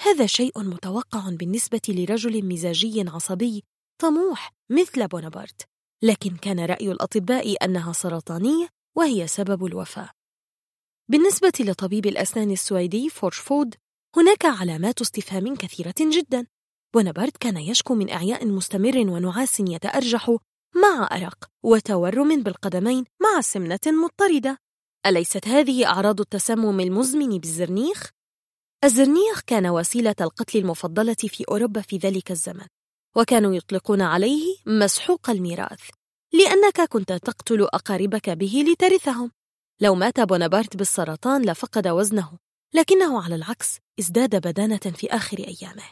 هذا 0.00 0.26
شيء 0.26 0.62
متوقع 0.62 1.30
بالنسبة 1.30 1.80
لرجل 1.88 2.44
مزاجي 2.44 3.04
عصبي 3.08 3.64
طموح 3.98 4.52
مثل 4.70 5.08
بونابرت 5.08 5.68
لكن 6.02 6.36
كان 6.36 6.60
رأي 6.60 6.92
الأطباء 6.92 7.64
أنها 7.64 7.92
سرطانية 7.92 8.68
وهي 8.96 9.26
سبب 9.26 9.64
الوفاة. 9.64 10.10
بالنسبة 11.08 11.52
لطبيب 11.60 12.06
الأسنان 12.06 12.50
السويدي 12.50 13.08
فورشفود 13.08 13.74
هناك 14.16 14.44
علامات 14.44 15.00
استفهام 15.00 15.56
كثيرة 15.56 15.94
جدا. 16.00 16.46
بونابرت 16.94 17.36
كان 17.36 17.56
يشكو 17.56 17.94
من 17.94 18.10
إعياء 18.10 18.46
مستمر 18.46 18.98
ونعاس 18.98 19.60
يتأرجح 19.60 20.36
مع 20.74 21.08
أرق 21.12 21.50
وتورم 21.62 22.42
بالقدمين 22.42 23.04
مع 23.22 23.40
سمنة 23.40 23.80
مضطردة. 23.86 24.58
أليست 25.06 25.48
هذه 25.48 25.86
أعراض 25.86 26.20
التسمم 26.20 26.80
المزمن 26.80 27.38
بالزرنيخ؟ 27.38 28.10
الزرنيخ 28.84 29.40
كان 29.46 29.66
وسيلة 29.66 30.14
القتل 30.20 30.58
المفضلة 30.58 31.14
في 31.14 31.44
أوروبا 31.48 31.80
في 31.80 31.96
ذلك 31.96 32.30
الزمن 32.30 32.66
وكانوا 33.16 33.54
يطلقون 33.54 34.00
عليه 34.00 34.56
مسحوق 34.66 35.30
الميراث 35.30 35.80
لأنك 36.32 36.80
كنت 36.80 37.12
تقتل 37.12 37.62
أقاربك 37.62 38.30
به 38.30 38.64
لترثهم. 38.68 39.30
لو 39.80 39.94
مات 39.94 40.20
بونابرت 40.20 40.76
بالسرطان 40.76 41.42
لفقد 41.42 41.88
وزنه. 41.88 42.38
لكنه 42.74 43.22
على 43.22 43.34
العكس 43.34 43.78
ازداد 44.00 44.36
بدانة 44.36 44.76
في 44.76 45.06
آخر 45.06 45.38
أيامه. 45.38 45.84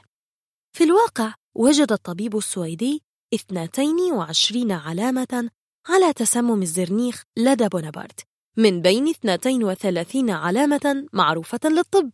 في 0.72 0.84
الواقع 0.84 1.34
وجد 1.54 1.92
الطبيب 1.92 2.36
السويدي 2.36 3.02
22 3.34 4.72
علامة 4.72 5.50
على 5.88 6.12
تسمم 6.12 6.62
الزرنيخ 6.62 7.22
لدى 7.36 7.68
بونابرت 7.68 8.20
من 8.56 8.82
بين 8.82 9.08
32 9.08 10.30
علامة 10.30 11.06
معروفة 11.12 11.60
للطب. 11.64 12.10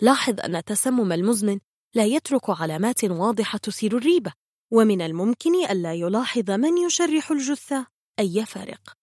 لاحظ 0.00 0.40
أن 0.40 0.56
التسمم 0.56 1.12
المزمن 1.12 1.58
لا 1.94 2.04
يترك 2.04 2.50
علامات 2.50 3.04
واضحة 3.04 3.58
تثير 3.58 3.96
الريبة 3.96 4.32
ومن 4.72 5.00
الممكن 5.02 5.54
ألا 5.70 5.94
يلاحظ 5.94 6.50
من 6.50 6.78
يشرح 6.78 7.30
الجثة 7.30 7.86
أي 8.18 8.46
فارق. 8.46 8.96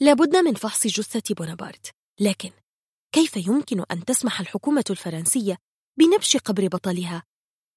لابد 0.00 0.36
من 0.36 0.54
فحص 0.54 0.86
جثة 0.86 1.34
بونابرت 1.34 1.90
لكن 2.20 2.50
كيف 3.12 3.36
يمكن 3.36 3.84
أن 3.90 4.04
تسمح 4.04 4.40
الحكومة 4.40 4.84
الفرنسية 4.90 5.58
بنبش 5.98 6.36
قبر 6.36 6.66
بطلها؟ 6.68 7.22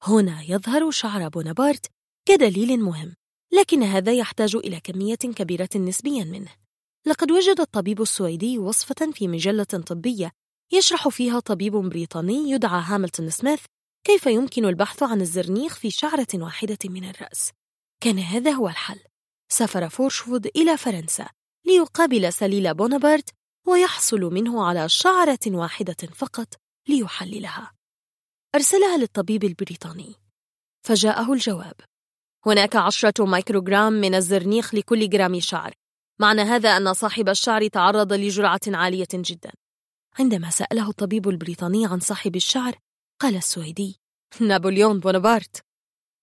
هنا 0.03 0.41
يظهر 0.41 0.91
شعر 0.91 1.27
بونابرت 1.27 1.85
كدليل 2.27 2.79
مهم 2.79 3.15
لكن 3.53 3.83
هذا 3.83 4.13
يحتاج 4.13 4.55
إلى 4.55 4.79
كمية 4.79 5.15
كبيرة 5.15 5.69
نسبيا 5.75 6.23
منه. 6.23 6.53
لقد 7.05 7.31
وجد 7.31 7.59
الطبيب 7.59 8.01
السويدي 8.01 8.59
وصفة 8.59 9.11
في 9.11 9.27
مجلة 9.27 9.63
طبية 9.63 10.31
يشرح 10.71 11.07
فيها 11.07 11.39
طبيب 11.39 11.73
بريطاني 11.73 12.51
يدعى 12.51 12.81
هاملتون 12.85 13.29
سميث 13.29 13.63
كيف 14.03 14.25
يمكن 14.25 14.65
البحث 14.65 15.03
عن 15.03 15.21
الزرنيخ 15.21 15.75
في 15.75 15.91
شعرة 15.91 16.27
واحدة 16.33 16.77
من 16.85 17.09
الرأس. 17.09 17.51
كان 18.01 18.19
هذا 18.19 18.51
هو 18.51 18.67
الحل. 18.67 18.99
سافر 19.49 19.89
فورشفود 19.89 20.47
إلى 20.55 20.77
فرنسا 20.77 21.27
ليقابل 21.65 22.33
سليل 22.33 22.73
بونابرت 22.73 23.29
ويحصل 23.67 24.19
منه 24.19 24.65
على 24.65 24.89
شعرة 24.89 25.39
واحدة 25.47 26.07
فقط 26.13 26.53
ليحللها. 26.87 27.71
أرسلها 28.55 28.97
للطبيب 28.97 29.43
البريطاني. 29.43 30.15
فجاءه 30.85 31.33
الجواب. 31.33 31.75
هناك 32.45 32.75
عشرة 32.75 33.25
مايكروغرام 33.25 33.93
من 33.93 34.15
الزرنيخ 34.15 34.75
لكل 34.75 35.09
جرام 35.09 35.39
شعر. 35.39 35.73
معنى 36.19 36.41
هذا 36.41 36.69
أن 36.69 36.93
صاحب 36.93 37.29
الشعر 37.29 37.67
تعرض 37.67 38.13
لجرعة 38.13 38.61
عالية 38.67 39.07
جدا. 39.13 39.51
عندما 40.19 40.49
سأله 40.49 40.89
الطبيب 40.89 41.29
البريطاني 41.29 41.85
عن 41.85 41.99
صاحب 41.99 42.35
الشعر 42.35 42.79
قال 43.21 43.35
السويدي 43.35 43.99
نابليون 44.41 44.99
بونابرت. 44.99 45.61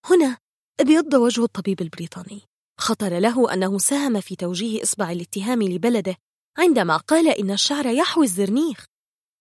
هنا 0.05 0.39
ابيض 0.81 1.15
وجه 1.15 1.45
الطبيب 1.45 1.81
البريطاني. 1.81 2.41
خطر 2.79 3.19
له 3.19 3.55
أنه 3.55 3.79
ساهم 3.79 4.21
في 4.21 4.37
توجيه 4.37 4.83
إصبع 4.83 5.11
الاتهام 5.11 5.63
لبلده 5.63 6.17
عندما 6.59 6.97
قال 6.97 7.29
إن 7.29 7.51
الشعر 7.51 7.87
يحوي 7.87 8.25
الزرنيخ. 8.25 8.85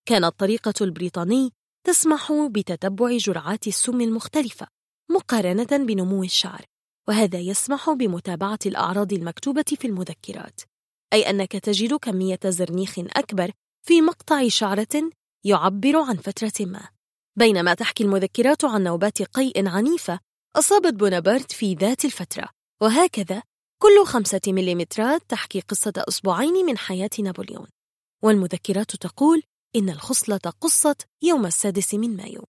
كانت 0.06 0.40
طريقة 0.40 0.74
البريطاني 0.82 1.52
تسمح 1.88 2.32
بتتبع 2.32 3.18
جرعات 3.18 3.68
السم 3.68 4.02
المختلفة 4.02 4.68
مقارنة 5.12 5.86
بنمو 5.86 6.24
الشعر 6.24 6.66
وهذا 7.08 7.40
يسمح 7.40 7.90
بمتابعة 7.90 8.60
الأعراض 8.66 9.14
المكتوبة 9.14 9.64
في 9.64 9.88
المذكرات. 9.88 10.62
أي 11.14 11.30
أنك 11.30 11.52
تجد 11.52 11.94
كمية 11.94 12.40
زرنيخ 12.46 13.00
أكبر 13.00 13.52
في 13.88 14.02
مقطع 14.02 14.48
شعرة 14.48 15.12
يعبر 15.46 15.98
عن 15.98 16.16
فترة 16.16 16.66
ما. 16.66 16.90
بينما 17.36 17.74
تحكي 17.74 18.04
المذكرات 18.04 18.66
عن 18.66 18.84
نوبات 18.84 19.22
قيء 19.22 19.68
عنيفة 19.68 20.20
أصابت 20.56 20.94
بونابرت 20.94 21.52
في 21.52 21.74
ذات 21.74 22.06
الفترة 22.06 22.50
وهكذا 22.82 23.44
كل 23.82 24.06
خمسة 24.06 24.42
مليمترات 24.48 25.22
تحكي 25.30 25.60
قصة 25.60 25.94
أسبوعين 25.98 26.66
من 26.66 26.78
حياة 26.78 27.10
نابليون. 27.20 27.68
والمذكرات 28.24 28.96
تقول 28.96 29.44
إن 29.76 29.90
الخصلة 29.90 30.38
قصت 30.38 31.08
يوم 31.22 31.46
السادس 31.46 31.94
من 31.94 32.16
مايو. 32.18 32.44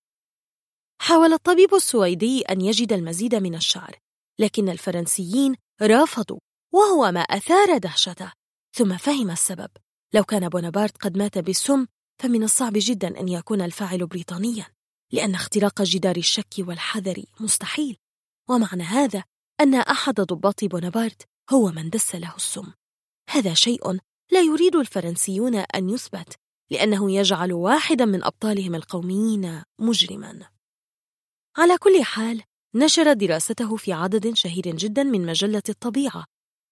حاول 1.01 1.33
الطبيب 1.33 1.75
السويدي 1.75 2.43
أن 2.43 2.61
يجد 2.61 2.93
المزيد 2.93 3.35
من 3.35 3.55
الشعر 3.55 3.99
لكن 4.39 4.69
الفرنسيين 4.69 5.57
رافضوا 5.83 6.39
وهو 6.75 7.13
ما 7.13 7.21
أثار 7.21 7.79
دهشته. 7.79 8.33
ثم 8.75 8.97
فهم 8.97 9.31
السبب. 9.31 9.71
لو 10.15 10.25
كان 10.25 10.49
بونابرت 10.49 10.97
قد 10.97 11.19
مات 11.19 11.39
بالسم 11.39 11.87
فمن 12.23 12.43
الصعب 12.43 12.73
جدا 12.77 13.21
أن 13.21 13.29
يكون 13.29 13.61
الفاعل 13.61 14.07
بريطانيا 14.07 14.67
لأن 15.13 15.35
اختراق 15.35 15.83
جدار 15.83 16.17
الشك 16.17 16.55
والحذر 16.59 17.25
مستحيل. 17.41 17.97
ومعنى 18.49 18.83
هذا 18.83 19.25
أن 19.63 19.75
أحد 19.75 20.15
ضباط 20.15 20.65
بونابرت 20.65 21.23
هو 21.51 21.71
من 21.71 21.91
دس 21.91 22.15
له 22.15 22.37
السم. 22.37 22.73
هذا 23.31 23.55
شيء 23.55 23.99
لا 24.33 24.41
يريد 24.41 24.77
الفرنسيون 24.77 25.55
أن 25.55 25.91
يثبت 25.91 26.37
لأنه 26.71 27.13
يجعل 27.13 27.53
واحدا 27.53 28.05
من 28.05 28.25
أبطالهم 28.25 28.75
القوميين 28.75 29.63
مجرما. 29.79 30.49
على 31.57 31.79
كل 31.79 32.05
حال 32.05 32.43
نشر 32.75 33.13
دراسته 33.13 33.77
في 33.77 33.93
عدد 33.93 34.35
شهير 34.35 34.77
جدا 34.77 35.03
من 35.03 35.27
مجلة 35.27 35.63
الطبيعة. 35.69 36.25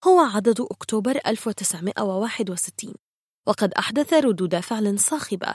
هو 0.04 0.20
عدد 0.20 0.60
أكتوبر 0.60 1.20
1961 1.26 2.94
وقد 3.46 3.72
أحدث 3.72 4.12
ردود 4.12 4.60
فعل 4.60 4.98
صاخبة. 5.00 5.54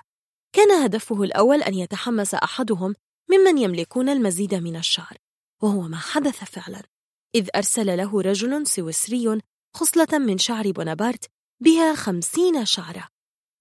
كان 0.53 0.71
هدفه 0.71 1.23
الأول 1.23 1.63
أن 1.63 1.73
يتحمس 1.73 2.33
أحدهم 2.33 2.95
ممن 3.31 3.57
يملكون 3.57 4.09
المزيد 4.09 4.55
من 4.55 4.75
الشعر 4.75 5.17
وهو 5.63 5.81
ما 5.81 5.97
حدث 5.97 6.43
فعلا. 6.43 6.94
إذ 7.35 7.49
أرسل 7.55 7.97
له 7.97 8.21
رجل 8.21 8.67
سويسري 8.67 9.41
خصلة 9.75 10.17
من 10.19 10.37
شعر 10.37 10.71
بونابرت 10.71 11.25
بها 11.63 11.95
خمسين 11.95 12.65
شعرة 12.65 13.07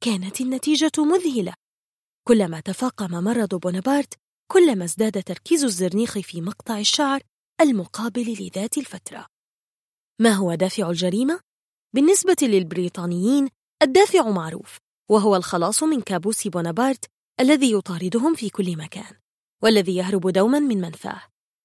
كانت 0.00 0.40
النتيجة 0.40 0.92
مذهلة. 0.98 1.54
كلما 2.28 2.60
تفاقم 2.60 3.24
مرض 3.24 3.54
بونابرت 3.54 4.14
كلما 4.52 4.84
ازداد 4.84 5.22
تركيز 5.22 5.64
الزرنيخ 5.64 6.18
في 6.18 6.40
مقطع 6.40 6.78
الشعر 6.78 7.22
المقابل 7.60 8.32
لذات 8.40 8.78
الفترة. 8.78 9.26
ما 10.20 10.32
هو 10.32 10.54
دافع 10.54 10.90
الجريمة؟ 10.90 11.40
بالنسبة 11.94 12.36
للبريطانيين 12.42 13.48
الدافع 13.82 14.30
معروف 14.30 14.78
وهو 15.10 15.36
الخلاص 15.36 15.82
من 15.82 16.00
كابوس 16.00 16.48
بونابرت 16.48 17.04
الذي 17.40 17.72
يطاردهم 17.72 18.34
في 18.34 18.50
كل 18.50 18.76
مكان 18.76 19.14
والذي 19.62 19.96
يهرب 19.96 20.28
دوما 20.28 20.58
من 20.58 20.80
منفاه. 20.80 21.22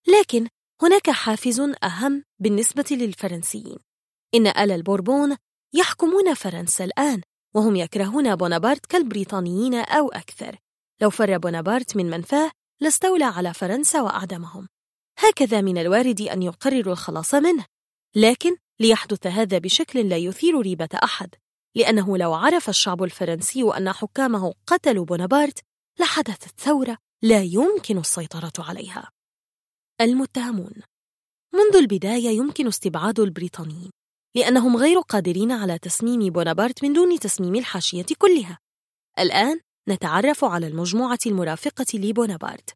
لكن 0.08 0.48
هناك 0.82 1.10
حافز 1.10 1.60
أهم 1.84 2.24
بالنسبة 2.40 2.86
للفرنسيين. 2.92 3.78
إن 4.36 4.48
آل 4.48 4.72
البوربون 4.72 5.38
يحكمون 5.74 6.34
فرنسا 6.34 6.86
الآن 6.86 7.22
وهم 7.56 7.76
يكرهون 7.76 8.36
بونابرت 8.36 8.86
كالبريطانيين 8.86 9.74
أو 9.76 10.10
أكثر. 10.10 10.58
لو 11.02 11.10
فر 11.10 11.38
بونابرت 11.38 11.96
من 11.96 12.10
منفاه 12.10 12.52
لاستولى 12.82 13.24
على 13.24 13.54
فرنسا 13.54 14.02
وأعدمهم. 14.02 14.68
هكذا 15.18 15.62
من 15.62 15.78
الوارد 15.78 16.22
أن 16.22 16.44
يقرروا 16.44 16.94
الخلاص 16.94 17.34
منه. 17.34 17.66
لكن 18.16 18.56
ليحدث 18.80 19.28
هذا 19.28 19.58
بشكل 19.58 20.10
لا 20.10 20.18
يثير 20.18 20.62
ريبة 20.62 20.90
أحد 21.04 21.36
لأنه 21.76 22.18
لو 22.18 22.34
عرف 22.34 22.70
الشعب 22.70 23.04
الفرنسي 23.04 23.64
أن 23.64 23.92
حكامه 23.92 24.54
قتلوا 24.68 25.06
بونابرت 25.06 25.60
لحدثت 26.00 26.60
ثورة 26.60 26.98
لا 27.22 27.42
يمكن 27.42 27.98
السيطرة 27.98 28.54
عليها. 28.60 29.19
المتهمون. 30.02 30.74
منذ 31.54 31.76
البداية 31.76 32.30
يمكن 32.30 32.68
استبعاد 32.68 33.20
البريطانيين 33.20 33.92
لأنهم 34.36 34.78
غير 34.78 35.00
قادرين 35.00 35.52
على 35.52 35.78
تسميم 35.78 36.34
بونابرت 36.34 36.84
من 36.84 36.94
دون 36.94 37.20
تسميم 37.20 37.56
الحاشية 37.56 38.06
كلها. 38.18 38.60
الآن 39.20 39.60
نتعرف 39.90 40.44
على 40.44 40.68
المجموعة 40.68 41.20
المرافقة 41.26 41.86
لبونابرت 41.94 42.70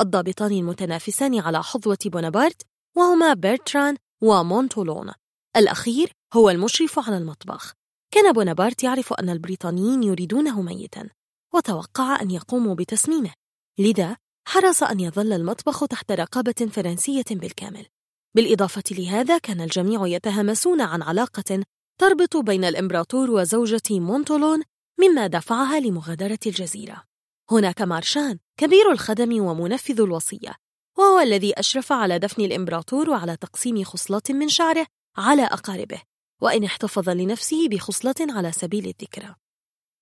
الضابطان 0.00 0.52
المتنافسان 0.52 1.38
على 1.40 1.62
حظوة 1.62 1.98
بونابرت 2.04 2.62
وهما 2.96 3.34
بيرتران 3.34 3.96
ومونتولون. 4.22 5.12
الأخير 5.56 6.12
هو 6.34 6.50
المشرف 6.50 6.98
على 6.98 7.18
المطبخ. 7.18 7.72
كان 8.14 8.32
بونابرت 8.32 8.84
يعرف 8.84 9.12
أن 9.12 9.30
البريطانيين 9.30 10.02
يريدونه 10.02 10.62
ميتا 10.62 11.08
وتوقع 11.54 12.20
أن 12.22 12.30
يقوموا 12.30 12.74
بتسميمه. 12.74 13.32
لذا 13.78 14.16
حرص 14.50 14.82
أن 14.82 15.00
يظل 15.00 15.32
المطبخ 15.32 15.86
تحت 15.86 16.12
رقابة 16.12 16.68
فرنسية 16.72 17.24
بالكامل. 17.30 17.86
بالإضافة 18.34 18.82
لهذا 18.90 19.38
كان 19.38 19.60
الجميع 19.60 20.06
يتهمسون 20.06 20.80
عن 20.80 21.02
علاقة 21.02 21.64
تربط 22.00 22.36
بين 22.36 22.64
الإمبراطور 22.64 23.30
وزوجة 23.30 23.82
مونتولون 23.90 24.62
مما 25.00 25.26
دفعها 25.26 25.80
لمغادرة 25.80 26.38
الجزيرة. 26.46 27.02
هناك 27.50 27.82
مارشان 27.82 28.38
كبير 28.56 28.92
الخدم 28.92 29.42
ومنفذ 29.42 30.00
الوصية 30.00 30.54
وهو 30.98 31.20
الذي 31.20 31.60
أشرف 31.60 31.92
على 31.92 32.18
دفن 32.18 32.42
الإمبراطور 32.42 33.10
وعلى 33.10 33.36
تقسيم 33.36 33.84
خصلات 33.84 34.30
من 34.30 34.48
شعره 34.48 34.86
على 35.16 35.44
أقاربه 35.44 36.02
وإن 36.42 36.64
احتفظ 36.64 37.08
لنفسه 37.08 37.68
بخصلة 37.68 38.14
على 38.20 38.52
سبيل 38.52 38.86
الذكرى. 38.86 39.34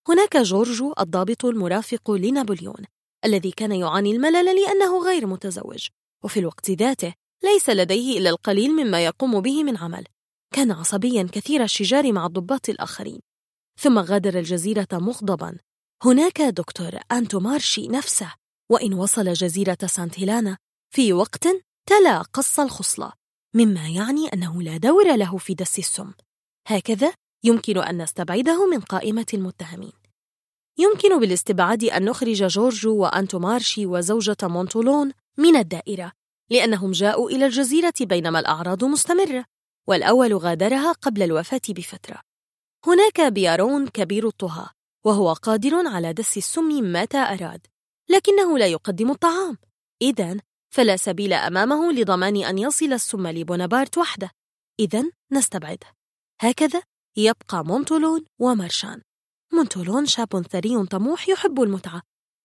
هناك 0.09 0.37
جورجو 0.37 0.95
الضابط 1.01 1.45
المرافق 1.45 2.11
لنابليون 2.11 2.85
الذي 3.25 3.51
كان 3.51 3.73
يعاني 3.73 4.11
الملل 4.11 4.63
لأنه 4.63 5.05
غير 5.05 5.27
متزوج 5.27 5.89
وفي 6.25 6.41
الوقت 6.41 6.71
ذاته 6.71 7.15
ليس 7.45 7.71
لديه 7.71 8.19
إلا 8.19 8.31
القليل 8.31 8.71
مما 8.71 9.05
يقوم 9.05 9.41
به 9.41 9.65
من 9.65 9.77
عمل. 9.77 10.05
كان 10.55 10.71
عصبيا 10.71 11.29
كثير 11.33 11.63
الشجار 11.63 12.13
مع 12.13 12.27
الضباط 12.27 12.69
الآخرين. 12.69 13.21
ثم 13.81 13.99
غادر 13.99 14.39
الجزيرة 14.39 14.89
مغضبا. 14.93 15.59
هناك 16.05 16.43
دكتور 16.43 16.91
أنتو 17.13 17.41
مارشي 17.41 17.89
نفسه 17.89 18.35
وإن 18.71 18.95
وصل 18.95 19.33
جزيرة 19.33 19.79
سانت 19.87 20.21
هيلانا 20.21 20.59
في 20.95 21.13
وقت 21.13 21.49
تلا 21.87 22.23
قص 22.23 22.61
الخصلة 22.61 23.13
مما 23.55 23.89
يعني 23.89 24.29
أنه 24.29 24.63
لا 24.63 24.77
دور 24.77 25.17
له 25.17 25.37
في 25.37 25.55
دس 25.55 25.79
السم. 25.79 26.13
هكذا 26.67 27.15
يمكن 27.45 27.79
أن 27.79 28.03
نستبعده 28.03 28.71
من 28.71 28.81
قائمة 28.81 29.27
المتهمين. 29.35 29.98
يمكن 30.79 31.21
بالاستبعاد 31.21 31.85
أن 31.85 32.05
نخرج 32.05 32.47
جورجو 32.47 32.97
وأنتو 32.97 33.39
مارشي 33.39 33.87
وزوجة 33.87 34.37
مونتولون 34.43 35.13
من 35.39 35.57
الدائرة 35.57 36.13
لأنهم 36.51 36.93
جاءوا 36.93 37.31
إلى 37.31 37.47
الجزيرة 37.47 37.95
بينما 38.01 38.39
الأعراض 38.41 38.85
مستمرة 38.85 39.45
والأول 39.89 40.35
غادرها 40.35 40.93
قبل 40.93 41.23
الوفاة 41.23 41.61
بفترة. 41.69 42.21
هناك 42.87 43.21
بيارون 43.21 43.89
كبير 43.89 44.27
الطهاة 44.27 44.71
وهو 45.05 45.33
قادر 45.33 45.87
على 45.87 46.13
دس 46.13 46.37
السم 46.37 46.93
متى 46.93 47.19
أراد 47.19 47.67
لكنه 48.11 48.59
لا 48.59 48.67
يقدم 48.67 49.11
الطعام. 49.11 49.59
إذا 50.03 50.37
فلا 50.75 50.97
سبيل 50.97 51.33
أمامه 51.33 51.93
لضمان 51.93 52.45
أن 52.45 52.59
يصل 52.59 52.93
السم 52.93 53.27
لبونابرت 53.27 53.99
وحده. 53.99 54.31
إذا 54.81 55.05
نستبعده. 55.33 55.87
هكذا 56.41 56.83
يبقى 57.17 57.65
مونتولون 57.65 58.25
ومارشان. 58.39 59.03
مونتولون 59.53 60.07
شاب 60.07 60.47
ثري 60.51 60.87
طموح 60.87 61.29
يحب 61.29 61.63
المتعة. 61.63 62.03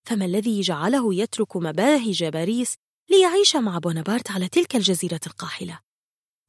فما 0.08 0.24
الذي 0.24 0.60
جعله 0.60 1.14
يترك 1.14 1.56
مباهج 1.56 2.24
باريس 2.24 2.74
ليعيش 3.10 3.56
مع 3.56 3.78
بونابرت 3.78 4.30
على 4.30 4.48
تلك 4.48 4.76
الجزيرة 4.76 5.20
القاحلة؟ 5.26 5.80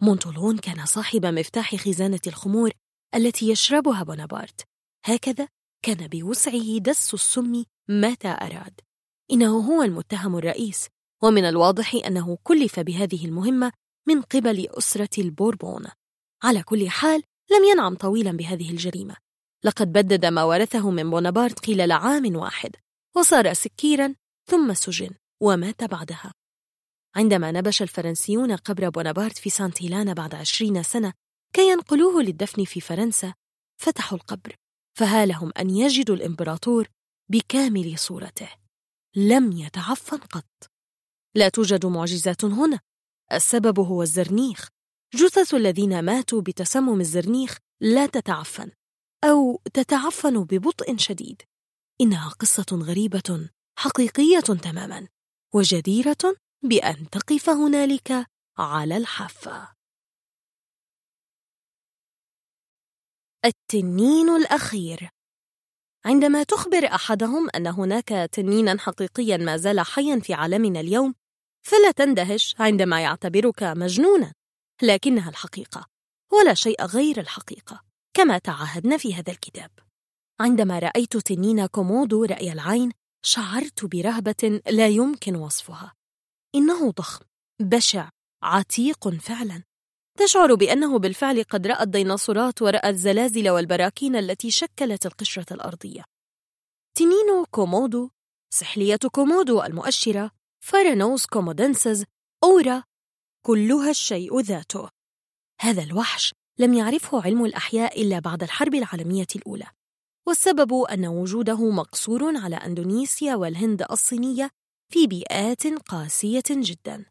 مونتولون 0.02 0.58
كان 0.58 0.86
صاحب 0.86 1.26
مفتاح 1.26 1.76
خزانة 1.76 2.20
الخمور 2.28 2.72
التي 3.16 3.50
يشربها 3.50 4.04
بونابرت. 4.04 4.62
هكذا 5.06 5.48
كان 5.82 6.08
بوسعه 6.08 6.78
دس 6.78 7.14
السم 7.14 7.64
متى 7.90 8.28
أراد. 8.28 8.80
إنه 9.32 9.60
هو 9.60 9.84
المتهم 9.84 10.36
الرئيس 10.38 10.88
ومن 11.24 11.46
الواضح 11.46 11.96
أنه 12.06 12.38
كلف 12.44 12.80
بهذه 12.80 13.26
المهمة 13.26 13.72
من 14.08 14.22
قبل 14.22 14.68
أسرة 14.70 15.10
البوربون. 15.18 15.86
على 16.44 16.64
كل 16.64 16.90
حال 16.90 17.24
لم 17.52 17.64
ينعم 17.64 17.96
طويلا 17.96 18.32
بهذه 18.32 18.72
الجريمة. 18.72 19.16
لقد 19.66 19.92
بدد 19.94 20.26
ما 20.26 20.44
ورثه 20.44 20.90
من 20.90 21.10
بونابرت 21.10 21.66
خلال 21.66 21.92
عام 21.92 22.36
واحد 22.36 22.76
وصار 23.16 23.54
سكيرا 23.54 24.16
ثم 24.50 24.74
سجن 24.74 25.10
ومات 25.42 25.84
بعدها. 25.84 26.34
عندما 27.16 27.52
نبش 27.52 27.82
الفرنسيون 27.82 28.56
قبر 28.56 28.90
بونابرت 28.90 29.38
في 29.38 29.50
سانت 29.50 29.74
هيلانة 29.74 30.14
بعد 30.14 30.36
عشرين 30.36 30.84
سنة 30.84 31.14
كي 31.54 31.70
ينقلوه 31.70 32.24
للدفن 32.24 32.64
في 32.64 32.82
فرنسا 32.82 33.34
فتحوا 33.82 34.18
القبر 34.18 34.56
فهالهم 34.98 35.52
أن 35.60 35.70
يجدوا 35.70 36.16
الإمبراطور 36.16 36.88
بكامل 37.30 38.00
صورته. 38.00 38.50
لم 39.16 39.52
يتعفن 39.52 40.18
قط. 40.18 40.72
لا 41.36 41.50
توجد 41.50 41.86
معجزات 41.86 42.46
هنا. 42.46 42.80
السبب 43.34 43.80
هو 43.80 44.02
الزرنيخ. 44.02 44.70
جثث 45.16 45.54
الذين 45.54 46.02
ماتوا 46.02 46.42
بتسمم 46.42 47.00
الزرنيخ 47.00 47.58
لا 47.82 48.06
تتعفن. 48.06 48.72
أو 49.32 49.62
تتعفن 49.74 50.44
ببطء 50.44 50.98
شديد. 50.98 51.42
إنها 52.02 52.30
قصة 52.30 52.66
غريبة 52.72 53.50
حقيقية 53.78 54.40
تماما 54.40 55.08
وجديرة 55.54 56.36
بأن 56.64 57.10
تقف 57.10 57.50
هنالك 57.50 58.28
على 58.58 58.98
الحافة. 58.98 59.76
التنين 63.46 64.30
الأخير. 64.30 65.10
عندما 66.06 66.44
تخبر 66.44 66.86
أحدهم 66.86 67.50
أن 67.56 67.68
هناك 67.68 68.10
تنينا 68.10 68.80
حقيقيا 68.80 69.38
ما 69.38 69.58
زال 69.58 69.80
حيا 69.80 70.20
في 70.20 70.34
عالمنا 70.34 70.80
اليوم 70.80 71.16
فلا 71.66 71.92
تندهش 71.92 72.56
عندما 72.60 73.02
يعتبرك 73.02 73.64
مجنونا 73.64 74.34
لكنها 74.82 75.30
الحقيقة 75.30 75.88
ولا 76.34 76.54
شيء 76.54 76.86
غير 76.86 77.20
الحقيقة. 77.20 77.95
كما 78.16 78.38
تعهدنا 78.38 78.98
في 78.98 79.14
هذا 79.14 79.32
الكتاب. 79.32 79.72
عندما 80.40 80.80
رأيت 80.80 81.18
تنين 81.18 81.66
كومودو 81.66 82.24
رأي 82.24 82.52
العين 82.52 82.92
شعرت 83.26 83.86
برهبة 83.86 84.62
لا 84.70 84.88
يمكن 84.88 85.36
وصفها. 85.36 85.94
إنه 86.56 86.92
ضخم 86.92 87.26
بشع 87.62 88.10
عتيق 88.44 89.10
فعلا. 89.10 89.64
تشعر 90.20 90.56
بأنه 90.56 91.00
بالفعل 91.00 91.44
قد 91.44 91.68
رأى 91.68 91.84
الديناصورات 91.84 92.62
ورأى 92.62 92.90
الزلازل 92.90 93.50
والبراكين 93.50 94.16
التي 94.16 94.52
شكلت 94.52 95.06
القشرة 95.06 95.54
الأرضية. 95.54 96.04
تنين 96.98 97.46
كومودو 97.52 98.10
سحلية 98.54 99.00
كومودو 99.12 99.64
المؤشرة 99.64 100.32
Varanus 100.64 101.26
komodoensis 101.26 102.06
أورا 102.44 102.84
كلها 103.46 103.90
الشيء 103.90 104.40
ذاته. 104.40 104.90
هذا 105.62 105.84
الوحش 105.84 106.34
لم 106.60 106.74
يعرفه 106.74 107.22
علم 107.22 107.46
الأحياء 107.46 108.02
إلا 108.02 108.20
بعد 108.20 108.44
الحرب 108.44 108.76
العالمية 108.76 109.28
الأولى. 109.36 109.66
والسبب 110.28 110.74
أن 110.74 111.06
وجوده 111.06 111.70
مقصور 111.70 112.38
على 112.38 112.56
أندونيسيا 112.56 113.36
والهند 113.36 113.86
الصينية 113.92 114.52
في 114.92 115.08
بيئات 115.08 115.68
قاسية 115.68 116.44
جدا. 116.50 117.06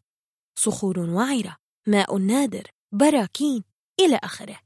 صخور 0.59 0.99
وعرة 0.99 1.57
ماء 1.87 2.19
نادر 2.19 2.71
براكين 2.93 3.65
إلى 4.01 4.21
آخره. 4.23 4.61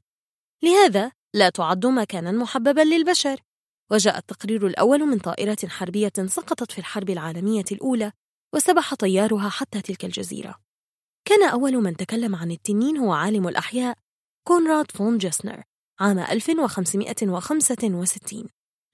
لهذا 0.63 1.11
لا 1.33 1.49
تعد 1.49 1.85
مكانا 1.85 2.31
محببا 2.31 2.81
للبشر. 2.81 3.41
وجاء 3.91 4.17
التقرير 4.17 4.67
الأول 4.67 4.99
من 4.99 5.19
طائرة 5.19 5.67
حربية 5.67 6.13
سقطت 6.25 6.71
في 6.71 6.79
الحرب 6.79 7.09
العالمية 7.09 7.65
الأولى 7.71 8.11
وسبح 8.53 8.95
طيارها 8.95 9.49
حتى 9.49 9.81
تلك 9.81 10.05
الجزيرة. 10.05 10.55
كان 11.25 11.49
أول 11.49 11.73
من 11.73 11.97
تكلم 11.97 12.35
عن 12.35 12.51
التنين 12.51 12.97
هو 12.97 13.13
عالم 13.13 13.47
الأحياء. 13.47 13.97
كونراد 14.49 14.91
فون 14.91 15.17
جسنر 15.17 15.63
عام 15.99 16.19
1565 16.19 18.45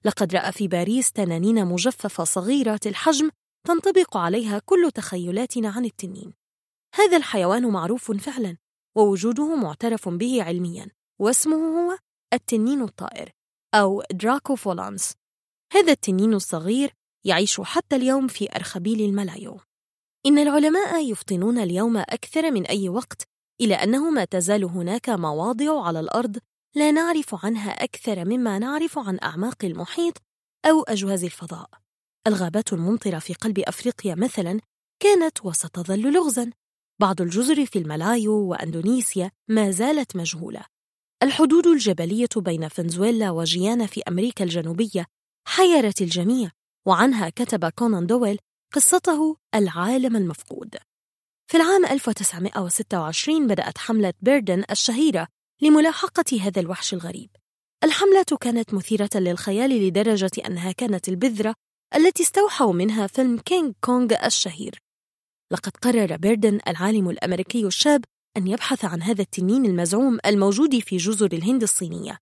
لقد 0.04 0.34
رأى 0.34 0.52
في 0.52 0.68
باريس 0.68 1.12
تنانين 1.12 1.66
مجففة 1.66 2.24
صغيرة 2.24 2.80
الحجم 2.86 3.30
تنطبق 3.66 4.16
عليها 4.16 4.60
كل 4.64 4.90
تخيلاتنا 4.94 5.68
عن 5.68 5.84
التنين. 5.84 6.32
هذا 6.94 7.16
الحيوان 7.16 7.66
معروف 7.66 8.12
فعلا 8.12 8.56
ووجوده 8.96 9.56
معترف 9.56 10.08
به 10.08 10.42
علميا 10.42 10.90
واسمه 11.20 11.56
هو 11.56 11.98
التنين 12.32 12.82
الطائر 12.82 13.30
أو 13.74 14.02
دراكوفولانس 14.12 15.14
هذا 15.72 15.92
التنين 15.92 16.34
الصغير 16.34 16.92
يعيش 17.24 17.60
حتى 17.60 17.96
اليوم 17.96 18.28
في 18.28 18.56
أرخبيل 18.56 19.00
الملايو. 19.00 19.60
إن 20.26 20.38
العلماء 20.38 21.10
يفطنون 21.10 21.58
اليوم 21.58 21.96
أكثر 21.96 22.50
من 22.50 22.66
أي 22.66 22.88
وقت 22.88 23.35
إلى 23.60 23.74
أنه 23.74 24.10
ما 24.10 24.24
تزال 24.24 24.64
هناك 24.64 25.10
مواضع 25.10 25.86
على 25.86 26.00
الأرض 26.00 26.38
لا 26.74 26.90
نعرف 26.90 27.44
عنها 27.44 27.70
أكثر 27.70 28.24
مما 28.24 28.58
نعرف 28.58 28.98
عن 28.98 29.18
أعماق 29.22 29.64
المحيط 29.64 30.22
أو 30.66 30.82
أجواز 30.82 31.24
الفضاء. 31.24 31.70
الغابات 32.26 32.72
الممطرة 32.72 33.18
في 33.18 33.34
قلب 33.34 33.58
أفريقيا 33.58 34.14
مثلاً 34.14 34.60
كانت 35.02 35.44
وستظل 35.44 36.12
لغزاً. 36.12 36.50
بعض 37.00 37.20
الجزر 37.20 37.66
في 37.66 37.78
الملايو 37.78 38.32
وأندونيسيا 38.32 39.30
ما 39.48 39.70
زالت 39.70 40.16
مجهولة. 40.16 40.64
الحدود 41.22 41.66
الجبلية 41.66 42.28
بين 42.36 42.68
فنزويلا 42.68 43.30
وجيانا 43.30 43.86
في 43.86 44.02
أمريكا 44.08 44.44
الجنوبية 44.44 45.06
حيرت 45.48 46.02
الجميع 46.02 46.50
وعنها 46.86 47.28
كتب 47.28 47.68
كونان 47.68 48.06
دويل 48.06 48.38
قصته 48.74 49.36
العالم 49.54 50.16
المفقود 50.16 50.76
في 51.48 51.56
العام 51.56 51.86
1926 51.86 53.46
بدأت 53.46 53.78
حملة 53.78 54.12
بيردن 54.20 54.64
الشهيرة 54.70 55.28
لملاحقة 55.62 56.40
هذا 56.40 56.60
الوحش 56.60 56.94
الغريب. 56.94 57.30
الحملة 57.84 58.24
كانت 58.40 58.74
مثيرة 58.74 59.10
للخيال 59.14 59.70
لدرجة 59.70 60.30
أنها 60.46 60.72
كانت 60.72 61.08
البذرة 61.08 61.54
التي 61.94 62.22
استوحوا 62.22 62.72
منها 62.72 63.06
فيلم 63.06 63.38
كينج 63.38 63.74
كونغ 63.80 64.26
الشهير. 64.26 64.78
لقد 65.52 65.76
قرر 65.76 66.16
بيردن 66.16 66.60
العالم 66.68 67.10
الأمريكي 67.10 67.66
الشاب 67.66 68.04
أن 68.36 68.46
يبحث 68.46 68.84
عن 68.84 69.02
هذا 69.02 69.22
التنين 69.22 69.66
المزعوم 69.66 70.18
الموجود 70.26 70.78
في 70.78 70.96
جزر 70.96 71.32
الهند 71.32 71.62
الصينية. 71.62 72.18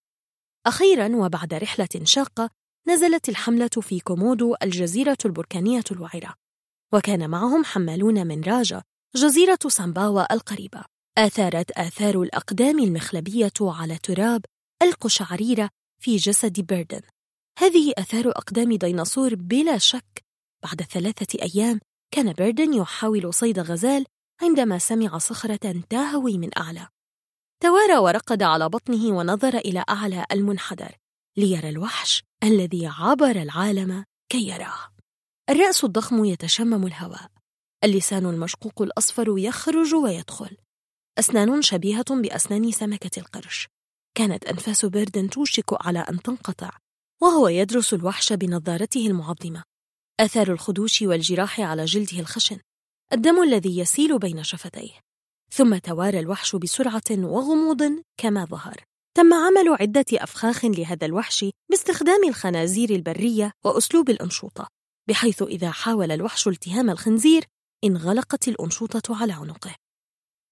أخيرا 0.66 1.16
وبعد 1.16 1.54
رحلة 1.54 1.88
شاقة 2.02 2.50
نزلت 2.88 3.28
الحملة 3.28 3.70
في 3.80 4.00
كومودو 4.00 4.54
الجزيرة 4.62 5.18
البركانية 5.24 5.84
الوعرة. 5.90 6.34
وكان 6.94 7.30
معهم 7.30 7.64
حمالون 7.64 8.26
من 8.26 8.42
راجا 8.42 8.82
جزيرة 9.16 9.58
سامباوا 9.68 10.34
القريبة. 10.34 10.84
آثارت 11.18 11.70
آثار 11.70 12.22
الأقدام 12.22 12.78
المخلبية 12.78 13.52
على 13.60 13.98
تراب 13.98 14.44
القشعريرة 14.82 15.70
في 16.00 16.16
جسد 16.16 16.60
بيردن. 16.60 17.00
هذه 17.58 17.92
آثار 17.98 18.28
أقدام 18.28 18.72
ديناصور 18.72 19.34
بلا 19.34 19.78
شك. 19.78 20.24
بعد 20.64 20.82
ثلاثة 20.82 21.42
أيام 21.42 21.80
كان 22.10 22.32
بيردن 22.32 22.74
يحاول 22.74 23.34
صيد 23.34 23.58
غزال 23.58 24.06
عندما 24.42 24.78
سمع 24.78 25.18
صخرة 25.18 25.82
تهوي 25.90 26.38
من 26.38 26.50
أعلى. 26.58 26.88
توارى 27.62 27.96
ورقد 27.96 28.42
على 28.42 28.68
بطنه 28.68 29.16
ونظر 29.16 29.58
إلى 29.58 29.84
أعلى 29.88 30.26
المنحدر 30.32 30.96
ليرى 31.36 31.68
الوحش 31.68 32.22
الذي 32.44 32.86
عبر 32.86 33.42
العالم 33.42 34.04
كي 34.28 34.48
يراه. 34.48 34.88
الرأس 35.50 35.84
الضخم 35.84 36.24
يتشمم 36.24 36.86
الهواء. 36.86 37.33
اللسان 37.84 38.26
المشقوق 38.26 38.82
الأصفر 38.82 39.38
يخرج 39.38 39.94
ويدخل. 39.94 40.56
أسنان 41.18 41.62
شبيهة 41.62 42.04
بأسنان 42.10 42.70
سمكة 42.70 43.18
القرش. 43.18 43.68
كانت 44.14 44.44
أنفاس 44.44 44.84
بيردن 44.84 45.30
توشك 45.30 45.86
على 45.86 45.98
أن 45.98 46.22
تنقطع 46.22 46.70
وهو 47.22 47.48
يدرس 47.48 47.94
الوحش 47.94 48.32
بنظارته 48.32 49.06
المعظمة. 49.06 49.62
آثار 50.20 50.52
الخدوش 50.52 51.02
والجراح 51.02 51.60
على 51.60 51.84
جلده 51.84 52.20
الخشن 52.20 52.58
الدم 53.12 53.42
الذي 53.42 53.78
يسيل 53.78 54.18
بين 54.18 54.42
شفتيه. 54.42 55.00
ثم 55.52 55.76
توارى 55.76 56.18
الوحش 56.18 56.56
بسرعة 56.56 57.10
وغموض 57.10 58.02
كما 58.16 58.44
ظهر. 58.44 58.84
تم 59.16 59.34
عمل 59.34 59.76
عدة 59.80 60.04
أفخاخ 60.12 60.64
لهذا 60.64 61.06
الوحش 61.06 61.44
باستخدام 61.70 62.28
الخنازير 62.28 62.90
البرية 62.90 63.52
وأسلوب 63.64 64.10
الأنشوطة 64.10 64.68
بحيث 65.08 65.42
إذا 65.42 65.70
حاول 65.70 66.12
الوحش 66.12 66.48
التهام 66.48 66.90
الخنزير 66.90 67.44
انغلقت 67.84 68.48
الأنشوطة 68.48 69.22
على 69.22 69.32
عنقه. 69.32 69.74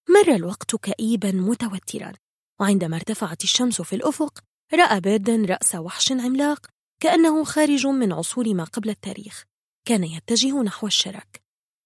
مر 0.08 0.34
الوقت 0.34 0.76
كئيبا 0.76 1.32
متوترا 1.32 2.12
وعندما 2.60 2.96
ارتفعت 2.96 3.44
الشمس 3.44 3.82
في 3.82 3.96
الأفق 3.96 4.40
رأى 4.74 5.00
بيردن 5.00 5.44
رأس 5.44 5.74
وحش 5.74 6.12
عملاق 6.12 6.66
كأنه 7.00 7.44
خارج 7.44 7.86
من 7.86 8.12
عصور 8.12 8.54
ما 8.54 8.64
قبل 8.64 8.90
التاريخ 8.90 9.44
كان 9.84 10.04
يتجه 10.04 10.62
نحو 10.62 10.86
الشرك 10.86 11.42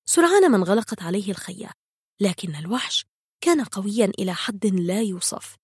سرعان 0.08 0.50
ما 0.50 0.56
انغلقت 0.56 1.02
عليه 1.02 1.30
الخية 1.30 1.70
لكن 2.20 2.54
الوحش 2.56 3.06
كان 3.40 3.64
قويا 3.64 4.12
إلى 4.18 4.34
حد 4.34 4.66
لا 4.66 5.02
يوصف. 5.02 5.56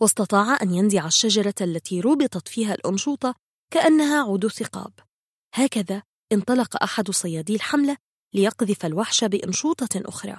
واستطاع 0.00 0.58
أن 0.62 0.74
ينزع 0.74 1.06
الشجرة 1.06 1.54
التي 1.60 2.00
ربطت 2.00 2.48
فيها 2.48 2.74
الأنشوطة 2.74 3.34
كأنها 3.72 4.22
عود 4.22 4.48
ثقاب. 4.48 4.92
هكذا 5.54 6.02
انطلق 6.32 6.82
أحد 6.82 7.10
صيادي 7.10 7.54
الحملة 7.54 7.96
ليقذف 8.34 8.86
الوحش 8.86 9.24
بأنشوطة 9.24 9.88
أخرى. 9.96 10.36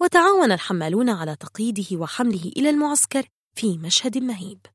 وتعاون 0.00 0.52
الحمالون 0.52 1.10
على 1.10 1.36
تقييده 1.36 1.96
وحمله 1.96 2.52
إلى 2.56 2.70
المعسكر 2.70 3.28
في 3.56 3.78
مشهد 3.78 4.18
مهيب. 4.18 4.66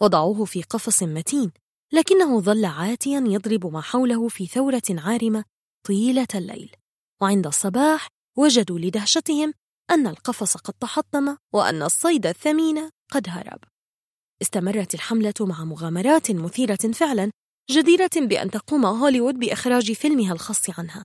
وضعوه 0.00 0.44
في 0.44 0.62
قفص 0.62 1.02
متين 1.02 1.52
لكنه 1.92 2.40
ظل 2.40 2.64
عاتيا 2.64 3.24
يضرب 3.26 3.66
ما 3.66 3.80
حوله 3.80 4.28
في 4.28 4.46
ثورة 4.46 4.82
عارمة 4.90 5.44
طيلة 5.86 6.28
الليل. 6.34 6.76
وعند 7.22 7.46
الصباح 7.46 8.08
وجدوا 8.38 8.78
لدهشتهم 8.78 9.54
أن 9.90 10.06
القفص 10.06 10.56
قد 10.56 10.74
تحطم 10.74 11.36
وأن 11.52 11.82
الصيد 11.82 12.26
الثمين 12.26 12.90
قد 13.10 13.26
هرب. 13.28 13.58
استمرت 14.42 14.94
الحملة 14.94 15.34
مع 15.40 15.64
مغامرات 15.64 16.30
مثيرة 16.30 16.92
فعلا 16.94 17.30
جديرة 17.70 18.10
بأن 18.16 18.50
تقوم 18.50 18.86
هوليوود 18.86 19.34
بإخراج 19.34 19.92
فيلمها 19.92 20.32
الخاص 20.32 20.70
عنها. 20.78 21.04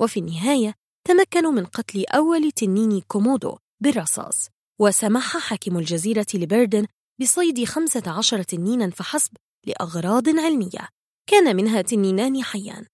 وفي 0.00 0.20
النهاية 0.20 0.74
تمكنوا 1.08 1.52
من 1.52 1.64
قتل 1.66 2.04
أول 2.06 2.52
تنين 2.52 3.00
كومودو 3.00 3.56
بالرصاص. 3.82 4.48
وسمح 4.80 5.36
حاكم 5.36 5.78
الجزيرة 5.78 6.26
لبيردن 6.34 6.86
بصيد 7.20 7.64
15 7.64 8.42
تنينا 8.42 8.90
فحسب 8.90 9.32
لأغراض 9.66 10.28
علمية. 10.28 10.88
كان 11.26 11.56
منها 11.56 11.82
تنينان 11.82 12.42
حيان. 12.42 12.86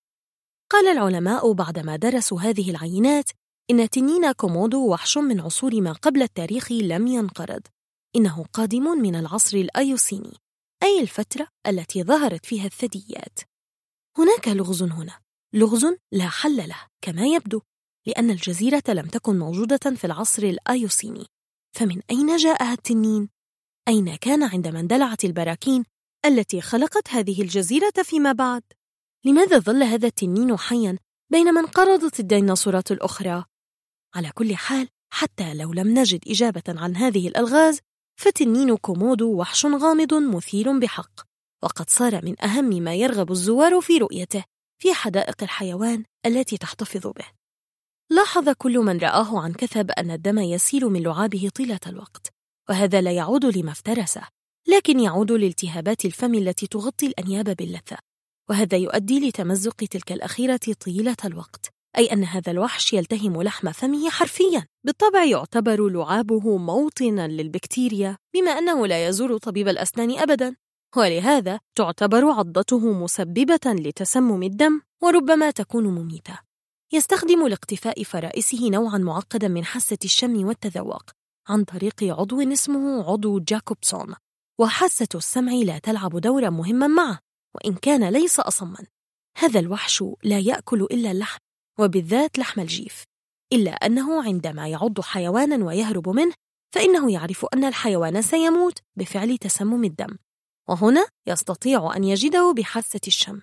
قال 0.70 0.86
العلماء 0.88 1.52
بعدما 1.52 1.96
درسوا 1.96 2.40
هذه 2.40 2.70
العينات 2.70 3.30
إن 3.70 3.90
تنين 3.90 4.32
كومودو 4.32 4.86
وحش 4.92 5.18
من 5.18 5.40
عصور 5.40 5.80
ما 5.80 5.92
قبل 5.92 6.22
التاريخ 6.22 6.72
لم 6.72 7.06
ينقرض. 7.06 7.62
إنه 8.16 8.44
قادم 8.52 8.82
من 8.82 9.16
العصر 9.16 9.56
الأيوسيني 9.56 10.32
أي 10.82 11.00
الفترة 11.00 11.48
التي 11.66 12.02
ظهرت 12.02 12.46
فيها 12.46 12.66
الثدييات. 12.66 13.38
هناك 14.18 14.48
لغز 14.48 14.82
هنا. 14.82 15.25
لغز 15.56 15.86
لا 16.12 16.28
حل 16.28 16.56
له 16.56 16.86
كما 17.02 17.26
يبدو 17.26 17.60
لأن 18.06 18.30
الجزيرة 18.30 18.82
لم 18.88 19.06
تكن 19.06 19.38
موجودة 19.38 19.94
في 19.96 20.04
العصر 20.04 20.42
الأيوسيني 20.42 21.26
فمن 21.76 22.00
أين 22.10 22.36
جاءها 22.36 22.72
التنين؟ 22.72 23.28
أين 23.88 24.16
كان 24.16 24.42
عندما 24.42 24.80
اندلعت 24.80 25.24
البراكين 25.24 25.84
التي 26.26 26.60
خلقت 26.60 27.08
هذه 27.10 27.42
الجزيرة 27.42 27.92
فيما 28.04 28.32
بعد؟ 28.32 28.62
لماذا 29.24 29.58
ظل 29.58 29.82
هذا 29.82 30.06
التنين 30.06 30.58
حياً 30.58 30.98
بينما 31.32 31.60
انقرضت 31.60 32.20
الديناصورات 32.20 32.92
الأخرى؟ 32.92 33.44
على 34.14 34.30
كل 34.34 34.56
حال 34.56 34.88
حتى 35.12 35.54
لو 35.54 35.72
لم 35.72 35.98
نجد 35.98 36.28
إجابة 36.28 36.62
عن 36.68 36.96
هذه 36.96 37.28
الألغاز 37.28 37.80
فتنين 38.20 38.76
كومودو 38.76 39.32
وحش 39.32 39.66
غامض 39.66 40.14
مثير 40.14 40.78
بحق 40.78 41.20
وقد 41.62 41.90
صار 41.90 42.24
من 42.24 42.42
أهم 42.44 42.68
ما 42.82 42.94
يرغب 42.94 43.32
الزوار 43.32 43.80
في 43.80 43.98
رؤيته 43.98 44.44
في 44.78 44.94
حدائق 44.94 45.42
الحيوان 45.42 46.04
التي 46.26 46.56
تحتفظ 46.58 47.06
به. 47.06 47.24
لاحظ 48.10 48.48
كل 48.48 48.78
من 48.78 48.98
رآه 48.98 49.40
عن 49.40 49.52
كثب 49.52 49.90
أن 49.90 50.10
الدم 50.10 50.38
يسيل 50.38 50.84
من 50.84 51.02
لعابه 51.02 51.50
طيلة 51.54 51.80
الوقت 51.86 52.32
وهذا 52.68 53.00
لا 53.00 53.12
يعود 53.12 53.44
لما 53.44 53.70
افترسه 53.72 54.22
لكن 54.68 55.00
يعود 55.00 55.32
لالتهابات 55.32 56.04
الفم 56.04 56.34
التي 56.34 56.66
تغطي 56.66 57.06
الأنياب 57.06 57.44
باللثة 57.44 57.96
وهذا 58.50 58.78
يؤدي 58.78 59.28
لتمزق 59.28 59.76
تلك 59.76 60.12
الأخيرة 60.12 60.60
طيلة 60.80 61.16
الوقت 61.24 61.70
أي 61.98 62.12
أن 62.12 62.24
هذا 62.24 62.52
الوحش 62.52 62.92
يلتهم 62.92 63.42
لحم 63.42 63.72
فمه 63.72 64.10
حرفياً. 64.10 64.66
بالطبع 64.84 65.24
يعتبر 65.24 65.88
لعابه 65.88 66.56
موطناً 66.56 67.28
للبكتيريا 67.28 68.16
بما 68.34 68.50
أنه 68.50 68.86
لا 68.86 69.08
يزور 69.08 69.38
طبيب 69.38 69.68
الأسنان 69.68 70.18
أبداً. 70.18 70.56
ولهذا 70.96 71.60
تعتبر 71.74 72.30
عضته 72.30 72.92
مسببة 72.92 73.60
لتسمم 73.66 74.42
الدم 74.42 74.80
وربما 75.02 75.50
تكون 75.50 75.84
مميتة. 75.84 76.38
يستخدم 76.92 77.46
لاقتفاء 77.46 78.02
فرائسه 78.02 78.68
نوعاً 78.68 78.98
معقداً 78.98 79.48
من 79.48 79.64
حاسة 79.64 79.98
الشم 80.04 80.46
والتذوق 80.46 81.02
عن 81.48 81.64
طريق 81.64 82.04
عضو 82.04 82.52
اسمه 82.52 83.12
عضو 83.12 83.38
جاكوبسون 83.38 84.14
وحاسة 84.60 85.08
السمع 85.14 85.52
لا 85.52 85.78
تلعب 85.78 86.20
دورا 86.20 86.50
مهما 86.50 86.86
معه 86.86 87.18
وإن 87.54 87.74
كان 87.74 88.08
ليس 88.08 88.40
أصما. 88.40 88.86
هذا 89.38 89.60
الوحش 89.60 90.04
لا 90.22 90.38
يأكل 90.38 90.82
إلا 90.82 91.10
اللحم 91.10 91.38
وبالذات 91.78 92.38
لحم 92.38 92.60
الجيف. 92.60 93.04
إلا 93.52 93.70
أنه 93.70 94.22
عندما 94.22 94.68
يعض 94.68 95.00
حيوانا 95.00 95.64
ويهرب 95.64 96.08
منه 96.08 96.32
فإنه 96.74 97.12
يعرف 97.12 97.46
أن 97.54 97.64
الحيوان 97.64 98.22
سيموت 98.22 98.78
بفعل 98.96 99.38
تسمم 99.38 99.84
الدم. 99.84 100.16
وهنا 100.68 101.06
يستطيع 101.26 101.96
أن 101.96 102.04
يجده 102.04 102.54
بحاسة 102.56 103.00
الشم. 103.06 103.40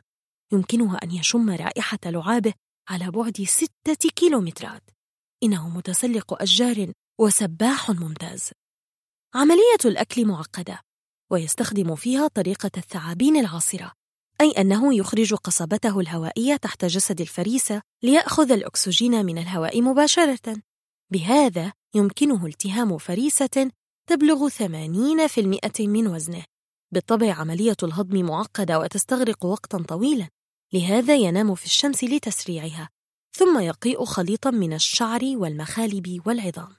يمكنه 0.51 0.97
أن 1.03 1.11
يشم 1.11 1.49
رائحة 1.49 1.99
لعابه 2.06 2.53
على 2.89 3.11
بعد 3.11 3.41
ستة 3.41 4.09
كيلومترات. 4.15 4.83
إنه 5.43 5.69
متسلق 5.69 6.41
أشجار 6.41 6.91
وسباح 7.19 7.89
ممتاز. 7.89 8.51
عملية 9.35 9.77
الأكل 9.85 10.25
معقدة 10.25 10.81
ويستخدم 11.31 11.95
فيها 11.95 12.27
طريقة 12.27 12.72
الثعابين 12.77 13.38
العاصرة 13.38 13.91
أي 14.41 14.51
أنه 14.51 14.95
يخرج 14.95 15.33
قصبته 15.33 15.99
الهوائية 15.99 16.56
تحت 16.56 16.85
جسد 16.85 17.22
الفريسة 17.22 17.81
ليأخذ 18.03 18.51
الأكسجين 18.51 19.25
من 19.25 19.38
الهواء 19.38 19.81
مباشرة. 19.81 20.61
بهذا 21.11 21.73
يمكنه 21.95 22.45
التهام 22.45 22.97
فريسة 22.97 23.72
تبلغ 24.09 24.49
80% 24.49 25.88
من 25.88 26.07
وزنه. 26.07 26.43
بالطبع 26.93 27.33
عملية 27.33 27.77
الهضم 27.83 28.26
معقدة 28.26 28.79
وتستغرق 28.79 29.45
وقتا 29.45 29.83
طويلا 29.88 30.27
لهذا 30.74 31.15
ينام 31.15 31.56
في 31.56 31.65
الشمس 31.65 32.03
لتسريعها 32.03 32.90
ثم 33.38 33.59
يقيء 33.59 34.06
خليطا 34.06 34.51
من 34.51 34.74
الشعر 34.74 35.22
والمخالب 35.24 36.22
والعظام. 36.26 36.76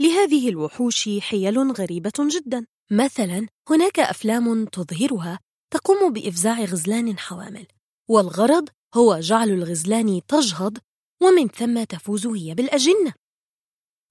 لهذه 0.00 0.48
الوحوش 0.48 1.08
حيل 1.18 1.72
غريبة 1.72 2.12
جدا. 2.18 2.66
مثلا 2.90 3.48
هناك 3.70 4.00
أفلام 4.00 4.64
تظهرها 4.64 5.38
تقوم 5.70 6.12
بإفزاع 6.12 6.64
غزلان 6.64 7.18
حوامل 7.18 7.66
والغرض 8.08 8.68
هو 8.94 9.20
جعل 9.20 9.50
الغزلان 9.50 10.20
تجهض 10.28 10.78
ومن 11.22 11.48
ثم 11.48 11.84
تفوز 11.84 12.26
هي 12.26 12.54
بالأجنة. 12.54 13.12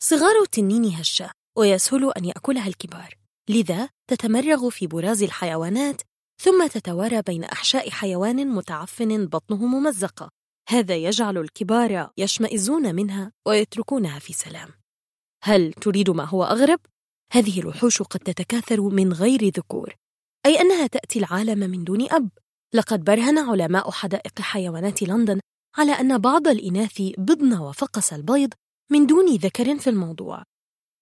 صغار 0.04 0.42
التنين 0.42 0.86
هشة 0.86 1.32
ويسهل 1.58 2.12
أن 2.18 2.26
يأكلها 2.26 2.68
الكبار. 2.68 3.23
لذا 3.50 3.90
تتمرغ 4.08 4.70
في 4.70 4.88
براز 4.88 5.24
الحيوانات 5.24 6.02
ثم 6.42 6.68
تتوارى 6.68 7.22
بين 7.22 7.44
أحشاء 7.44 7.90
حيوان 7.90 8.48
متعفن 8.48 9.26
بطنه 9.26 9.66
ممزقة. 9.66 10.30
هذا 10.70 10.96
يجعل 10.96 11.38
الكبار 11.38 12.10
يشمئزون 12.18 12.96
منها 12.96 13.32
ويتركونها 13.48 14.20
في 14.20 14.34
سلام. 14.34 14.70
هل 15.44 15.74
تريد 15.74 16.10
ما 16.10 16.24
هو 16.24 16.44
أغرب؟ 16.44 16.80
هذه 17.34 17.60
الوحوش 17.60 18.02
قد 18.02 18.20
تتكاثر 18.20 18.82
من 18.82 19.14
غير 19.14 19.48
ذكور. 19.48 19.96
أي 20.46 20.62
أنها 20.62 20.88
تأتي 20.88 21.20
العالم 21.20 21.60
من 21.60 21.84
دون 21.84 22.12
أب. 22.12 22.30
لقد 22.74 23.04
برهن 23.04 23.38
علماء 23.38 23.92
حدائق 23.92 24.42
حيوانات 24.42 25.04
لندن 25.04 25.40
على 25.78 25.92
أن 25.92 26.18
بعض 26.18 26.48
الإناث 26.48 27.02
بضن 27.18 27.58
وفقس 27.58 28.14
البيض 28.14 28.54
من 28.92 29.06
دون 29.06 29.36
ذكر 29.36 29.80
في 29.80 29.90
الموضوع. 29.90 30.44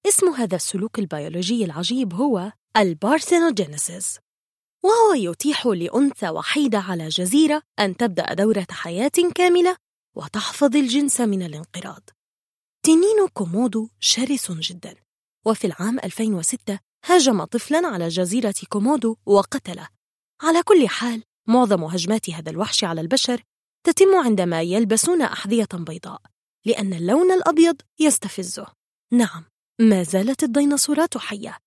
اسم 0.08 0.30
هذا 0.30 0.56
السلوك 0.56 1.00
البيولوجي 1.00 1.66
العجيب 1.66 2.14
هو 2.14 2.52
ال 2.78 2.87
parthenogenesis 2.87 4.20
وهو 4.84 5.14
يتيح 5.14 5.68
لأنثى 5.68 6.30
وحيدة 6.30 6.80
على 6.80 7.08
جزيرة 7.08 7.62
أن 7.80 7.98
تبدأ 7.98 8.34
دورة 8.34 8.68
حياة 8.72 9.12
كاملة 9.36 9.78
وتحفظ 10.16 10.76
الجنس 10.76 11.22
من 11.22 11.44
الانقراض. 11.44 12.10
تنين 12.84 13.28
كومودو 13.34 13.90
شرس 14.00 14.52
جدا 14.52 14.96
وفي 15.46 15.68
العام 15.68 16.00
2006 16.00 16.80
هاجم 17.06 17.44
طفلا 17.44 17.88
على 17.88 18.08
جزيرة 18.08 18.56
كومودو 18.70 19.18
وقتله. 19.26 19.88
على 20.42 20.64
كل 20.64 20.88
حال 20.88 21.24
معظم 21.48 21.84
هجمات 21.84 22.30
هذا 22.30 22.50
الوحش 22.50 22.84
على 22.84 23.02
البشر 23.02 23.44
تتم 23.84 24.16
عندما 24.16 24.62
يلبسون 24.62 25.22
أحذية 25.22 25.68
بيضاء 25.74 26.22
لأن 26.66 26.94
اللون 26.94 27.32
الأبيض 27.32 27.82
يستفزه. 28.00 28.68
نعم. 29.12 29.51
ما 29.82 30.04
زالت 30.04 30.44
الديناصورات 30.44 31.18
حية 31.18 31.58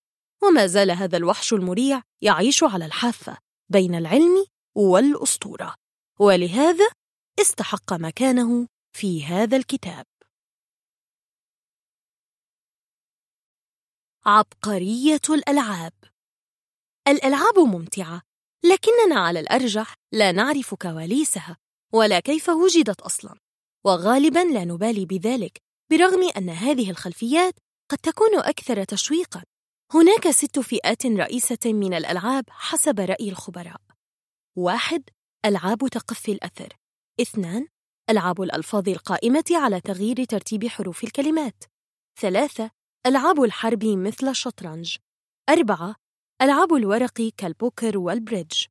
وما 0.42 0.66
زال 0.66 0.90
هذا 0.90 1.16
الوحش 1.16 1.52
المريع 1.52 2.02
يعيش 2.22 2.64
على 2.64 2.86
الحافة 2.86 3.38
بين 3.68 3.94
العلم 3.94 4.46
والأسطورة. 4.74 5.74
ولهذا 6.20 6.90
استحق 7.40 7.92
مكانه 7.92 8.68
في 8.96 9.24
هذا 9.24 9.56
الكتاب. 9.56 10.06
عبقرية 14.26 15.20
الألعاب. 15.30 15.92
الألعاب 17.08 17.58
ممتعة 17.58 18.22
لكننا 18.64 19.20
على 19.20 19.40
الأرجح 19.40 19.94
لا 20.12 20.32
نعرف 20.32 20.74
كواليسها 20.74 21.56
ولا 21.92 22.20
كيف 22.20 22.48
وجدت 22.48 23.00
أصلاً 23.00 23.38
وغالباً 23.84 24.38
لا 24.38 24.64
نبالي 24.64 25.06
بذلك 25.06 25.62
برغم 25.90 26.30
أن 26.36 26.50
هذه 26.50 26.90
الخلفيات 26.90 27.54
قد 27.90 27.98
تكون 27.98 28.38
أكثر 28.38 28.84
تشويقاً. 28.84 29.42
هناك 29.94 30.30
ست 30.30 30.58
فئات 30.58 31.06
رئيسة 31.06 31.58
من 31.66 31.94
الألعاب 31.94 32.44
حسب 32.50 33.00
رأي 33.00 33.28
الخبراء. 33.28 33.80
واحد 34.56 35.02
ألعاب 35.44 35.88
تقفي 35.88 36.32
الأثر. 36.32 36.76
اثنان 37.20 37.66
ألعاب 38.10 38.42
الألفاظ 38.42 38.88
القائمة 38.88 39.44
على 39.50 39.80
تغيير 39.80 40.24
ترتيب 40.24 40.66
حروف 40.66 41.04
الكلمات. 41.04 41.64
ثلاثة 42.20 42.70
ألعاب 43.06 43.42
الحرب 43.42 43.84
مثل 43.84 44.28
الشطرنج. 44.28 44.96
أربعة 45.48 45.96
ألعاب 46.42 46.74
الورق 46.74 47.32
كالبوكر 47.36 47.98
والبريدج. 47.98 48.64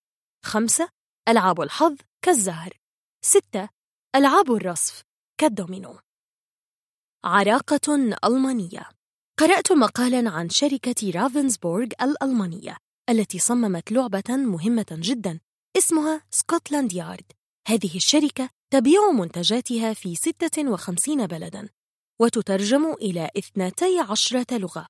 خمسة 0.46 0.90
ألعاب 1.28 1.62
الحظ 1.62 1.96
كالزهر. 2.22 2.78
ستة 3.26 3.70
ألعاب 4.16 4.52
الرصف 4.52 5.04
كالدومينو. 5.38 6.00
عراقة 7.24 8.16
ألمانية. 8.26 8.90
قرأت 9.40 9.72
مقالا 9.72 10.30
عن 10.30 10.50
شركة 10.50 11.12
رافنسبورغ 11.16 11.88
الألمانية 12.02 12.78
التي 13.10 13.40
صممت 13.40 13.92
لعبة 13.92 14.24
مهمة 14.30 14.86
جدا 14.92 15.40
اسمها 15.78 16.24
سكوتلاند 16.32 16.94
يارد. 16.94 17.32
هذه 17.68 17.96
الشركة 17.96 18.50
تبيع 18.74 19.12
منتجاتها 19.12 19.94
في 19.94 20.16
56 20.16 21.28
بلداً 21.28 21.70
وتترجم 22.22 22.94
إلى 22.94 23.30
12 23.38 24.46
لغة. 24.52 24.88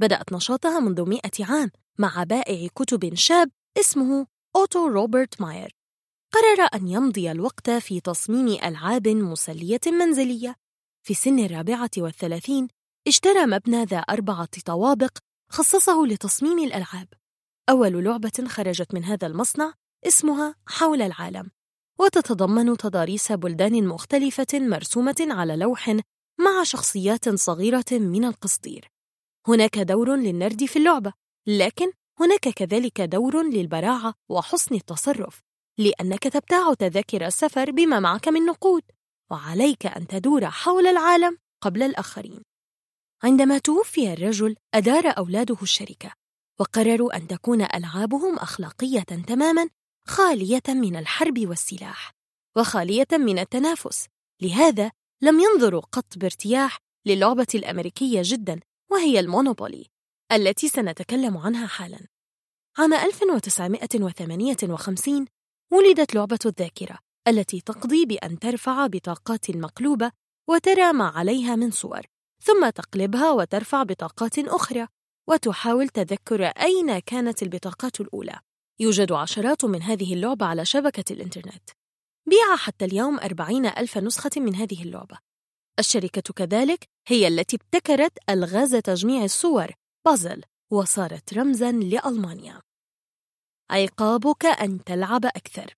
بدأت 0.00 0.32
نشاطها 0.32 0.80
منذ 0.80 1.08
100 1.08 1.20
عام 1.40 1.70
مع 1.98 2.24
بائع 2.24 2.68
كتب 2.74 3.14
شاب 3.14 3.50
اسمه 3.80 4.26
أوتو 4.56 4.86
روبرت 4.86 5.40
ماير. 5.40 5.70
قرر 6.32 6.68
أن 6.74 6.88
يمضي 6.88 7.30
الوقت 7.30 7.70
في 7.70 8.00
تصميم 8.00 8.48
ألعاب 8.48 9.08
مسلية 9.08 9.80
منزلية. 9.86 10.56
في 11.02 11.14
سن 11.14 11.38
الرابعة 11.38 11.90
والثلاثين 11.98 12.68
اشترى 13.08 13.46
مبنى 13.46 13.84
ذا 13.84 13.98
أربعة 13.98 14.48
طوابق 14.66 15.18
خصصه 15.52 16.06
لتصميم 16.06 16.58
الألعاب. 16.58 17.08
أول 17.68 18.04
لعبة 18.04 18.44
خرجت 18.48 18.94
من 18.94 19.04
هذا 19.04 19.26
المصنع 19.26 19.74
اسمها 20.06 20.54
حول 20.66 21.02
العالم 21.02 21.50
وتتضمن 21.98 22.76
تضاريس 22.76 23.32
بلدان 23.32 23.86
مختلفة 23.86 24.46
مرسومة 24.54 25.16
على 25.20 25.56
لوح 25.56 25.88
مع 26.40 26.62
شخصيات 26.62 27.28
صغيرة 27.28 27.84
من 27.90 28.24
القصدير. 28.24 28.90
هناك 29.48 29.78
دور 29.78 30.16
للنرد 30.16 30.64
في 30.64 30.78
اللعبة 30.78 31.12
لكن 31.46 31.92
هناك 32.20 32.48
كذلك 32.48 33.00
دور 33.00 33.42
للبراعة 33.42 34.14
وحسن 34.28 34.74
التصرف 34.74 35.42
لأنك 35.78 36.22
تبتاع 36.22 36.74
تذاكر 36.74 37.26
السفر 37.26 37.70
بما 37.70 38.00
معك 38.00 38.28
من 38.28 38.46
نقود 38.46 38.82
وعليك 39.30 39.86
أن 39.86 40.06
تدور 40.06 40.50
حول 40.50 40.86
العالم 40.86 41.38
قبل 41.62 41.82
الآخرين. 41.82 42.49
عندما 43.22 43.58
توفي 43.58 44.12
الرجل 44.12 44.56
أدار 44.74 45.18
أولاده 45.18 45.56
الشركة 45.62 46.12
وقرروا 46.60 47.16
أن 47.16 47.28
تكون 47.28 47.62
ألعابهم 47.62 48.38
أخلاقية 48.38 49.00
تماماً 49.00 49.68
خالية 50.06 50.62
من 50.68 50.96
الحرب 50.96 51.38
والسلاح 51.38 52.12
وخالية 52.56 53.06
من 53.12 53.38
التنافس. 53.38 54.06
لهذا 54.42 54.90
لم 55.22 55.40
ينظروا 55.40 55.80
قط 55.80 56.18
بارتياح 56.18 56.78
للعبة 57.06 57.46
الأمريكية 57.54 58.20
جداً 58.24 58.60
وهي 58.90 59.20
المونوبولي 59.20 59.86
التي 60.32 60.68
سنتكلم 60.68 61.36
عنها 61.36 61.66
حالاً. 61.66 62.06
عام 62.78 62.94
1958 62.94 65.26
ولدت 65.72 66.14
لعبة 66.14 66.38
الذاكرة 66.46 66.98
التي 67.28 67.60
تقضي 67.60 68.06
بأن 68.06 68.38
ترفع 68.38 68.86
بطاقات 68.86 69.50
مقلوبة 69.50 70.12
وترى 70.48 70.92
ما 70.92 71.08
عليها 71.08 71.56
من 71.56 71.70
صور. 71.70 72.09
ثم 72.42 72.70
تقلبها 72.70 73.30
وترفع 73.30 73.82
بطاقات 73.82 74.38
أخرى 74.38 74.86
وتحاول 75.28 75.88
تذكر 75.88 76.44
أين 76.44 76.98
كانت 76.98 77.42
البطاقات 77.42 78.00
الأولى. 78.00 78.40
يوجد 78.80 79.12
عشرات 79.12 79.64
من 79.64 79.82
هذه 79.82 80.14
اللعبة 80.14 80.46
على 80.46 80.64
شبكة 80.64 81.12
الإنترنت. 81.12 81.70
بيع 82.26 82.56
حتى 82.56 82.84
اليوم 82.84 83.18
أربعين 83.18 83.66
ألف 83.66 83.98
نسخة 83.98 84.30
من 84.36 84.54
هذه 84.54 84.82
اللعبة. 84.82 85.18
الشركة 85.78 86.32
كذلك 86.32 86.88
هي 87.06 87.28
التي 87.28 87.56
ابتكرت 87.56 88.12
ألغاز 88.30 88.76
تجميع 88.76 89.24
الصور 89.24 89.74
بازل 90.06 90.42
وصارت 90.72 91.34
رمزاً 91.34 91.72
لألمانيا. 91.72 92.60
عقابك 93.70 94.46
أن 94.46 94.84
تلعب 94.84 95.26
أكثر. 95.26 95.74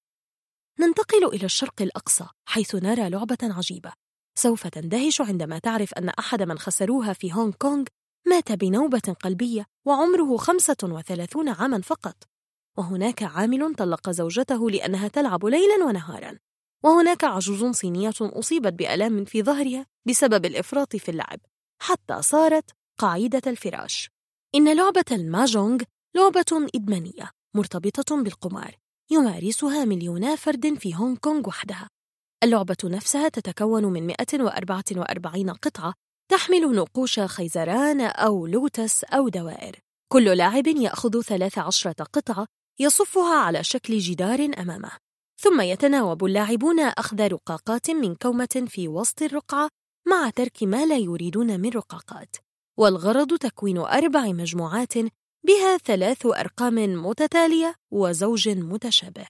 ننتقل 0.80 1.24
إلى 1.24 1.44
الشرق 1.44 1.82
الأقصى 1.82 2.26
حيث 2.48 2.74
نرى 2.74 3.10
لعبة 3.10 3.38
عجيبة. 3.42 3.92
سوف 4.34 4.66
تندهش 4.66 5.20
عندما 5.20 5.58
تعرف 5.58 5.94
أن 5.94 6.08
أحد 6.08 6.42
من 6.42 6.58
خسروها 6.58 7.12
في 7.12 7.32
هونغ 7.32 7.52
كونغ 7.52 7.84
مات 8.26 8.52
بنوبة 8.52 9.16
قلبية 9.22 9.66
وعمره 9.86 10.36
35 10.36 11.48
عاماً 11.48 11.80
فقط. 11.80 12.16
وهناك 12.78 13.22
عامل 13.22 13.74
طلق 13.74 14.10
زوجته 14.10 14.70
لأنها 14.70 15.08
تلعب 15.08 15.44
ليلاً 15.44 15.84
ونهاراً. 15.84 16.38
وهناك 16.84 17.24
عجوز 17.24 17.64
صينية 17.64 18.12
أصيبت 18.20 18.72
بألام 18.72 19.24
في 19.24 19.42
ظهرها 19.42 19.86
بسبب 20.08 20.44
الإفراط 20.44 20.96
في 20.96 21.10
اللعب 21.10 21.40
حتى 21.82 22.22
صارت 22.22 22.70
قاعدة 22.98 23.42
الفراش. 23.46 24.10
إن 24.54 24.76
لعبة 24.76 25.04
الماجونغ 25.12 25.82
لعبة 26.16 26.68
إدمانية 26.74 27.30
مرتبطة 27.56 28.22
بالقمار 28.22 28.76
يمارسها 29.10 29.84
مليونا 29.84 30.36
فرد 30.36 30.74
في 30.78 30.94
هونغ 30.94 31.16
كونغ 31.16 31.48
وحدها. 31.48 31.88
اللعبة 32.42 32.76
نفسها 32.84 33.28
تتكون 33.28 33.84
من 33.84 34.06
144 34.06 35.50
قطعة 35.50 35.94
تحمل 36.30 36.60
نقوش 36.60 37.20
خيزران 37.20 38.00
أو 38.00 38.46
لوتس 38.46 39.04
أو 39.04 39.28
دوائر. 39.28 39.78
كل 40.12 40.24
لاعب 40.24 40.66
يأخذ 40.66 41.20
13 41.22 41.92
قطعة 41.92 42.46
يصفها 42.80 43.38
على 43.38 43.64
شكل 43.64 43.98
جدار 43.98 44.50
أمامه. 44.58 44.90
ثم 45.40 45.60
يتناوب 45.60 46.24
اللاعبون 46.24 46.80
أخذ 46.80 47.26
رقاقات 47.26 47.90
من 47.90 48.14
كومة 48.14 48.64
في 48.66 48.88
وسط 48.88 49.22
الرقعة 49.22 49.68
مع 50.08 50.30
ترك 50.30 50.62
ما 50.62 50.86
لا 50.86 50.96
يريدون 50.96 51.60
من 51.60 51.70
رقاقات. 51.70 52.36
والغرض 52.78 53.38
تكوين 53.38 53.78
أربع 53.78 54.26
مجموعات 54.26 54.94
بها 55.44 55.76
ثلاث 55.84 56.26
أرقام 56.26 56.74
متتالية 56.74 57.74
وزوج 57.90 58.48
متشابه. 58.48 59.26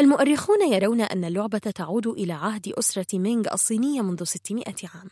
المؤرخون 0.00 0.72
يرون 0.72 1.00
أن 1.00 1.24
اللعبة 1.24 1.58
تعود 1.58 2.06
إلى 2.06 2.32
عهد 2.32 2.68
أسرة 2.68 3.18
مينغ 3.18 3.52
الصينية 3.52 4.02
منذ 4.02 4.24
600 4.24 4.64
عام. 4.94 5.10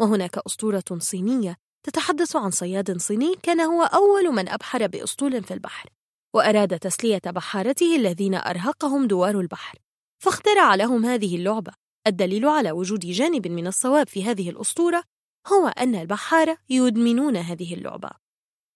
وهناك 0.00 0.38
أسطورة 0.38 0.84
صينية 0.98 1.56
تتحدث 1.82 2.36
عن 2.36 2.50
صياد 2.50 3.00
صيني 3.00 3.34
كان 3.42 3.60
هو 3.60 3.82
أول 3.82 4.32
من 4.32 4.48
أبحر 4.48 4.86
بأسطول 4.86 5.42
في 5.42 5.54
البحر 5.54 5.90
وأراد 6.34 6.78
تسلية 6.78 7.20
بحارته 7.26 7.96
الذين 7.96 8.34
أرهقهم 8.34 9.06
دوار 9.06 9.40
البحر. 9.40 9.78
فاخترع 10.22 10.74
لهم 10.74 11.04
هذه 11.04 11.36
اللعبة. 11.36 11.72
الدليل 12.06 12.46
على 12.48 12.72
وجود 12.72 13.00
جانب 13.00 13.48
من 13.48 13.66
الصواب 13.66 14.08
في 14.08 14.24
هذه 14.24 14.50
الأسطورة 14.50 15.02
هو 15.46 15.68
أن 15.68 15.94
البحارة 15.94 16.58
يدمنون 16.68 17.36
هذه 17.36 17.74
اللعبة. 17.74 18.10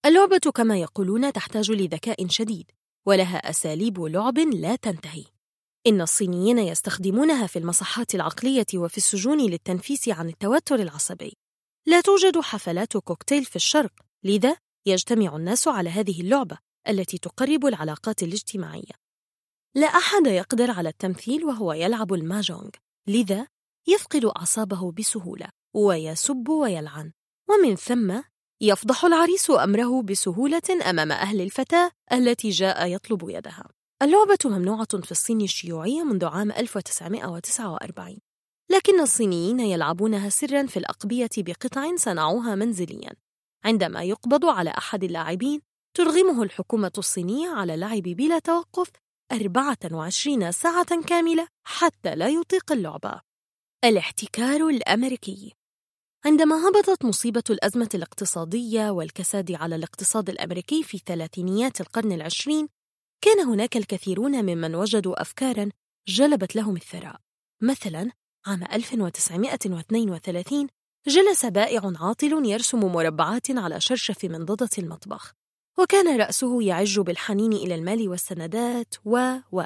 اللعبة 0.07 0.51
كما 0.55 0.81
يقولون 0.81 1.33
تحتاج 1.33 1.71
لذكاء 1.71 2.29
شديد. 2.29 2.71
ولها 3.07 3.51
أساليب 3.51 4.01
لعب 4.01 4.39
لا 4.39 4.77
تنتهي. 4.77 5.25
إن 5.87 6.01
الصينيين 6.01 6.59
يستخدمونها 6.59 7.47
في 7.47 7.59
المصحات 7.59 8.15
العقلية 8.15 8.67
وفي 8.75 8.97
السجون 8.97 9.41
للتنفيس 9.41 10.09
عن 10.09 10.29
التوتر 10.29 10.75
العصبي. 10.75 11.37
لا 11.87 12.01
توجد 12.01 12.41
حفلات 12.41 12.97
كوكتيل 12.97 13.45
في 13.45 13.57
الشرق 13.57 13.93
لذا 14.25 14.57
يجتمع 14.87 15.37
الناس 15.37 15.69
على 15.69 15.91
هذه 15.91 16.21
اللعبة 16.21 16.59
التي 16.89 17.19
تقرب 17.19 17.67
العلاقات 17.67 18.23
الاجتماعية. 18.23 18.93
لا 19.75 19.87
أحد 19.87 20.27
يقدر 20.27 20.71
على 20.71 20.89
التمثيل 20.89 21.45
وهو 21.45 21.73
يلعب 21.73 22.15
الماجونغ 22.15 22.71
لذا 23.07 23.47
يفقد 23.87 24.25
أعصابه 24.25 24.93
بسهولة 24.93 25.49
ويسب 25.75 26.49
ويلعن. 26.49 27.13
ومن 27.49 27.77
ثم 27.77 28.21
يفضح 28.63 29.05
العريس 29.05 29.51
أمره 29.51 30.03
بسهولة 30.03 30.63
أمام 30.91 31.13
أهل 31.13 31.41
الفتاة 31.41 31.91
التي 32.13 32.51
جاء 32.51 32.87
يطلب 32.87 33.29
يدها. 33.29 33.65
اللعبة 34.03 34.39
ممنوعة 34.45 35.01
في 35.03 35.11
الصين 35.11 35.41
الشيوعية 35.41 36.05
منذ 36.05 36.25
عام 36.25 36.53
1949 36.53 38.19
لكن 38.71 39.01
الصينيين 39.01 39.61
يلعبونها 39.61 40.29
سرا 40.29 40.67
في 40.67 40.77
الأقبية 40.77 41.31
بقطع 41.37 41.97
صنعوها 41.97 42.55
منزليا. 42.55 43.13
عندما 43.65 44.03
يقبض 44.03 44.45
على 44.45 44.71
أحد 44.71 45.05
اللاعبين 45.05 45.61
ترغمه 45.97 46.43
الحكومة 46.43 46.93
الصينية 46.99 47.49
على 47.49 47.75
اللعب 47.75 48.03
بلا 48.03 48.39
توقف 48.39 48.91
24 49.33 50.53
ساعة 50.53 51.03
كاملة 51.03 51.49
حتى 51.65 52.15
لا 52.15 52.29
يطيق 52.29 52.73
اللعبة. 52.73 53.21
الاحتكار 53.85 54.69
الأمريكي. 54.69 55.60
عندما 56.25 56.69
هبطت 56.69 57.05
مصيبة 57.05 57.43
الأزمة 57.51 57.89
الاقتصادية 57.95 58.91
والكساد 58.91 59.53
على 59.53 59.77
الاقتصاد 59.77 60.31
الأمريكي 60.31 60.83
في 60.83 60.99
ثلاثينيات 61.07 61.81
القرن 61.81 62.13
العشرين 62.13 62.69
كان 63.25 63.41
هناك 63.41 63.77
الكثيرون 63.77 64.43
ممن 64.43 64.75
وجدوا 64.75 65.23
أفكاراً 65.23 65.71
جلبت 66.09 66.57
لهم 66.57 66.77
الثراء. 66.77 67.21
مثلاً 67.63 68.11
عام 68.47 68.63
1932 68.63 70.69
جلس 71.07 71.47
بائع 71.47 71.93
عاطل 72.01 72.47
يرسم 72.47 72.81
مربعات 72.81 73.51
على 73.51 73.81
شرشف 73.81 74.25
منضدة 74.25 74.71
المطبخ 74.79 75.33
وكان 75.79 76.21
رأسه 76.21 76.63
يعج 76.63 77.01
بالحنين 77.01 77.53
إلى 77.53 77.75
المال 77.75 78.09
والسندات 78.09 78.95
و 79.05 79.37
و. 79.53 79.63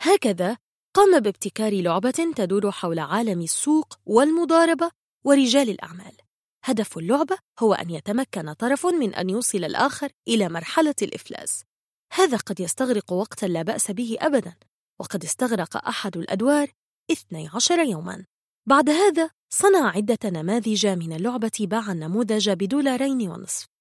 هكذا 0.00 0.56
قام 0.94 1.20
بابتكار 1.20 1.82
لعبة 1.82 2.32
تدور 2.36 2.70
حول 2.70 2.98
عالم 2.98 3.40
السوق 3.40 3.98
والمضاربة 4.06 5.01
ورجال 5.24 5.70
الأعمال. 5.70 6.16
هدف 6.64 6.98
اللعبة 6.98 7.38
هو 7.58 7.74
أن 7.74 7.90
يتمكن 7.90 8.52
طرف 8.52 8.86
من 8.86 9.14
أن 9.14 9.30
يوصل 9.30 9.64
الآخر 9.64 10.12
إلى 10.28 10.48
مرحلة 10.48 10.94
الإفلاس. 11.02 11.64
هذا 12.12 12.36
قد 12.36 12.60
يستغرق 12.60 13.12
وقتا 13.12 13.46
لا 13.46 13.62
بأس 13.62 13.90
به 13.90 14.16
أبدا 14.20 14.54
وقد 15.00 15.24
استغرق 15.24 15.86
أحد 15.86 16.16
الأدوار 16.16 16.72
12 17.10 17.78
يوما. 17.78 18.26
بعد 18.66 18.90
هذا 18.90 19.30
صنع 19.52 19.88
عدة 19.88 20.18
نماذج 20.24 20.86
من 20.86 21.12
اللعبة 21.12 21.52
باع 21.60 21.92
النموذج 21.92 22.50
بدولارين 22.50 23.28
ونصف. 23.28 23.72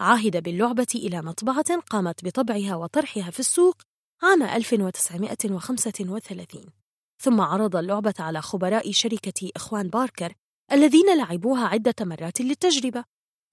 عاهد 0.00 0.42
باللعبة 0.42 0.86
إلى 0.94 1.22
مطبعة 1.22 1.80
قامت 1.80 2.24
بطبعها 2.24 2.76
وطرحها 2.76 3.30
في 3.30 3.40
السوق 3.40 3.82
عام 4.22 4.42
1935 4.42 6.66
ثم 7.22 7.40
عرض 7.40 7.76
اللعبة 7.76 8.14
على 8.18 8.42
خبراء 8.42 8.92
شركة 8.92 9.50
إخوان 9.56 9.88
باركر 9.88 10.34
الذين 10.72 11.16
لعبوها 11.18 11.66
عدة 11.66 11.94
مرات 12.00 12.40
للتجربة. 12.40 13.04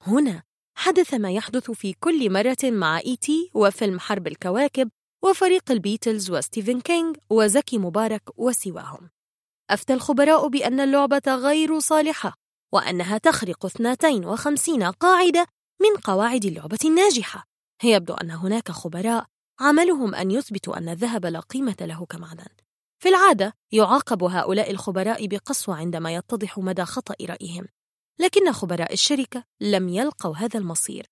هنا 0.02 0.44
حدث 0.76 1.14
ما 1.14 1.32
يحدث 1.32 1.72
في 1.72 1.94
كل 1.94 2.34
مرة 2.34 2.58
مع 2.64 3.00
إي 3.00 3.16
تي 3.16 3.50
وفيلم 3.54 4.00
حرب 4.00 4.28
الكواكب 4.28 4.90
وفريق 5.24 5.72
البيتلز 5.72 6.32
وستيفن 6.32 6.82
كينج 6.82 7.18
وزكي 7.30 7.78
مبارك 7.78 8.40
وسواهم. 8.40 9.10
أفتى 9.70 9.94
الخبراء 9.94 10.48
بأن 10.48 10.80
اللعبة 10.80 11.22
غير 11.28 11.80
صالحة 11.80 12.34
وأنها 12.74 13.18
تخرق 13.18 13.66
52 13.66 14.84
قاعدة 14.84 15.48
من 15.82 16.02
قواعد 16.04 16.46
اللعبة 16.46 16.80
الناجحة. 16.86 17.44
يبدو 17.84 18.14
أن 18.14 18.32
هناك 18.32 18.72
خبراء 18.72 19.26
عملهم 19.60 20.16
أن 20.16 20.32
يثبتوا 20.32 20.78
أن 20.78 20.90
الذهب 20.90 21.26
لا 21.26 21.40
قيمة 21.40 21.76
له 21.82 22.06
كمعدن. 22.06 22.63
في 23.04 23.10
العادة 23.10 23.54
يعاقب 23.72 24.24
هؤلاء 24.24 24.72
الخبراء 24.72 25.28
بقسوة 25.28 25.76
عندما 25.76 26.16
يتضح 26.16 26.60
مدى 26.60 26.86
خطأ 26.86 27.16
رأيهم 27.22 27.66
لكن 28.20 28.52
خبراء 28.52 28.94
الشركة 28.94 29.44
لم 29.62 29.90
يلقوا 29.90 30.36
هذا 30.36 30.60
المصير. 30.60 31.06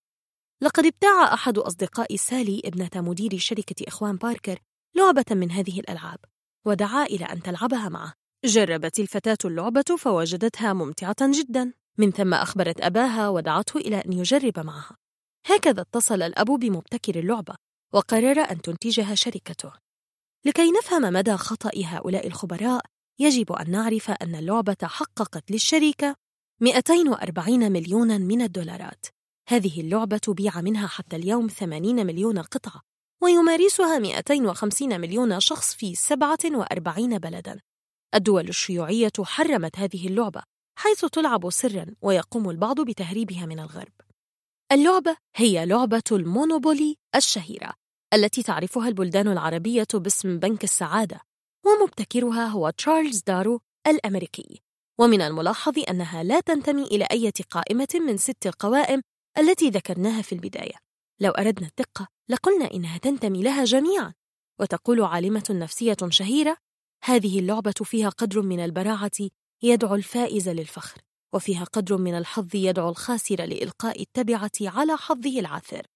لقد 0.61 0.85
ابتاع 0.85 1.33
أحد 1.33 1.57
أصدقاء 1.57 2.15
سالي 2.15 2.61
ابنة 2.65 2.90
مدير 2.95 3.38
شركة 3.38 3.88
إخوان 3.88 4.15
باركر 4.15 4.59
لعبة 4.95 5.25
من 5.31 5.51
هذه 5.51 5.79
الألعاب 5.79 6.19
ودعا 6.65 7.06
إلى 7.06 7.25
أن 7.25 7.41
تلعبها 7.41 7.90
معه. 7.90 8.13
جربت 8.45 8.99
الفتاة 8.99 9.38
اللعبة 9.45 9.95
فوجدتها 9.97 10.74
ممتعة 10.74 11.15
جدا. 11.22 11.74
من 11.97 12.11
ثم 12.11 12.33
أخبرت 12.33 12.81
أباها 12.81 13.29
ودعته 13.29 13.77
إلى 13.77 13.97
أن 13.97 14.13
يجرب 14.13 14.59
معها. 14.59 14.97
هكذا 15.45 15.81
اتصل 15.81 16.22
الأب 16.22 16.47
بمبتكر 16.47 17.19
اللعبة 17.19 17.56
وقرر 17.93 18.40
أن 18.40 18.61
تنتجها 18.61 19.15
شركته. 19.15 19.90
لكي 20.45 20.72
نفهم 20.72 21.01
مدى 21.13 21.38
خطأ 21.38 21.72
هؤلاء 21.85 22.27
الخبراء 22.27 22.81
يجب 23.19 23.51
أن 23.51 23.72
نعرف 23.72 24.11
أن 24.11 24.35
اللعبة 24.35 24.77
حققت 24.83 25.51
للشركة 25.51 26.15
240 26.61 27.72
مليونا 27.72 28.17
من 28.17 28.41
الدولارات. 28.41 29.06
هذه 29.47 29.81
اللعبة 29.81 30.22
بيع 30.27 30.61
منها 30.61 30.88
حتى 30.88 31.15
اليوم 31.15 31.47
80 31.47 32.06
مليون 32.06 32.40
قطعة 32.40 32.81
ويمارسها 33.22 33.99
250 33.99 35.01
مليون 35.01 35.40
شخص 35.40 35.75
في 35.75 35.95
47 35.95 37.17
بلداً. 37.17 37.59
الدول 38.15 38.49
الشيوعية 38.49 39.11
حرمت 39.24 39.79
هذه 39.79 40.07
اللعبة 40.07 40.43
حيث 40.79 41.06
تلعب 41.06 41.49
سرا 41.49 41.85
ويقوم 42.01 42.49
البعض 42.49 42.81
بتهريبها 42.81 43.45
من 43.45 43.59
الغرب. 43.59 43.93
اللعبة 44.72 45.17
هي 45.35 45.65
لعبة 45.65 46.03
المونوبولي 46.11 46.97
الشهيرة. 47.15 47.81
التي 48.13 48.44
تعرفها 48.44 48.88
البلدان 48.88 49.27
العربية 49.27 49.88
باسم 49.94 50.40
بنك 50.40 50.63
السعادة 50.63 51.22
ومبتكرها 51.65 52.45
هو 52.47 52.69
تشارلز 52.69 53.22
دارو 53.27 53.60
الأمريكي. 53.88 54.61
ومن 54.99 55.22
الملاحظ 55.22 55.74
أنها 55.90 56.24
لا 56.24 56.40
تنتمي 56.40 56.83
إلى 56.83 57.08
أي 57.11 57.31
قائمة 57.49 57.88
من 58.08 58.17
ست 58.17 58.47
القوائم 58.47 59.01
التي 59.38 59.69
ذكرناها 59.69 60.22
في 60.22 60.35
البداية. 60.35 60.76
لو 61.19 61.31
أردنا 61.31 61.67
الدقة 61.67 62.08
لقلنا 62.29 62.72
إنها 62.74 62.97
تنتمي 62.97 63.44
لها 63.44 63.63
جميعا. 63.63 64.13
وتقول 64.60 65.01
عالمة 65.01 65.44
نفسية 65.49 65.97
شهيرة 66.10 66.58
هذه 67.03 67.40
اللعبة 67.40 67.74
فيها 67.83 68.10
قدر 68.10 68.42
من 68.42 68.60
البراعة 68.60 69.11
يدعو 69.63 69.95
الفائز 69.95 70.49
للفخر 70.49 71.01
وفيها 71.33 71.63
قدر 71.63 71.97
من 71.97 72.17
الحظ 72.17 72.56
يدعو 72.56 72.90
الخاسر 72.90 73.35
لإلقاء 73.35 74.01
التبعة 74.01 74.51
على 74.61 74.97
حظه 74.97 75.40
العاثر. 75.40 75.88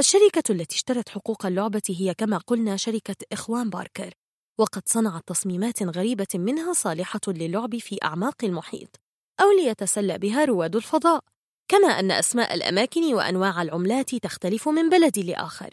الشركة 0.00 0.52
التي 0.52 0.76
اشترت 0.76 1.08
حقوق 1.08 1.46
اللعبة 1.46 1.82
هي 1.88 2.14
كما 2.14 2.38
قلنا 2.38 2.76
شركة 2.76 3.16
إخوان 3.32 3.70
باركر 3.70 4.14
وقد 4.60 4.82
صنعت 4.86 5.22
تصميمات 5.26 5.82
غريبة 5.82 6.26
منها 6.34 6.72
صالحة 6.72 7.20
للعب 7.28 7.78
في 7.78 7.98
أعماق 8.04 8.44
المحيط 8.44 9.00
أو 9.40 9.50
ليتسلى 9.50 10.18
بها 10.18 10.44
رواد 10.44 10.76
الفضاء 10.76 11.20
كما 11.68 11.88
أن 11.88 12.10
أسماء 12.10 12.54
الأماكن 12.54 13.14
وأنواع 13.14 13.62
العملات 13.62 14.14
تختلف 14.14 14.68
من 14.68 14.88
بلد 14.88 15.18
لآخر. 15.18 15.70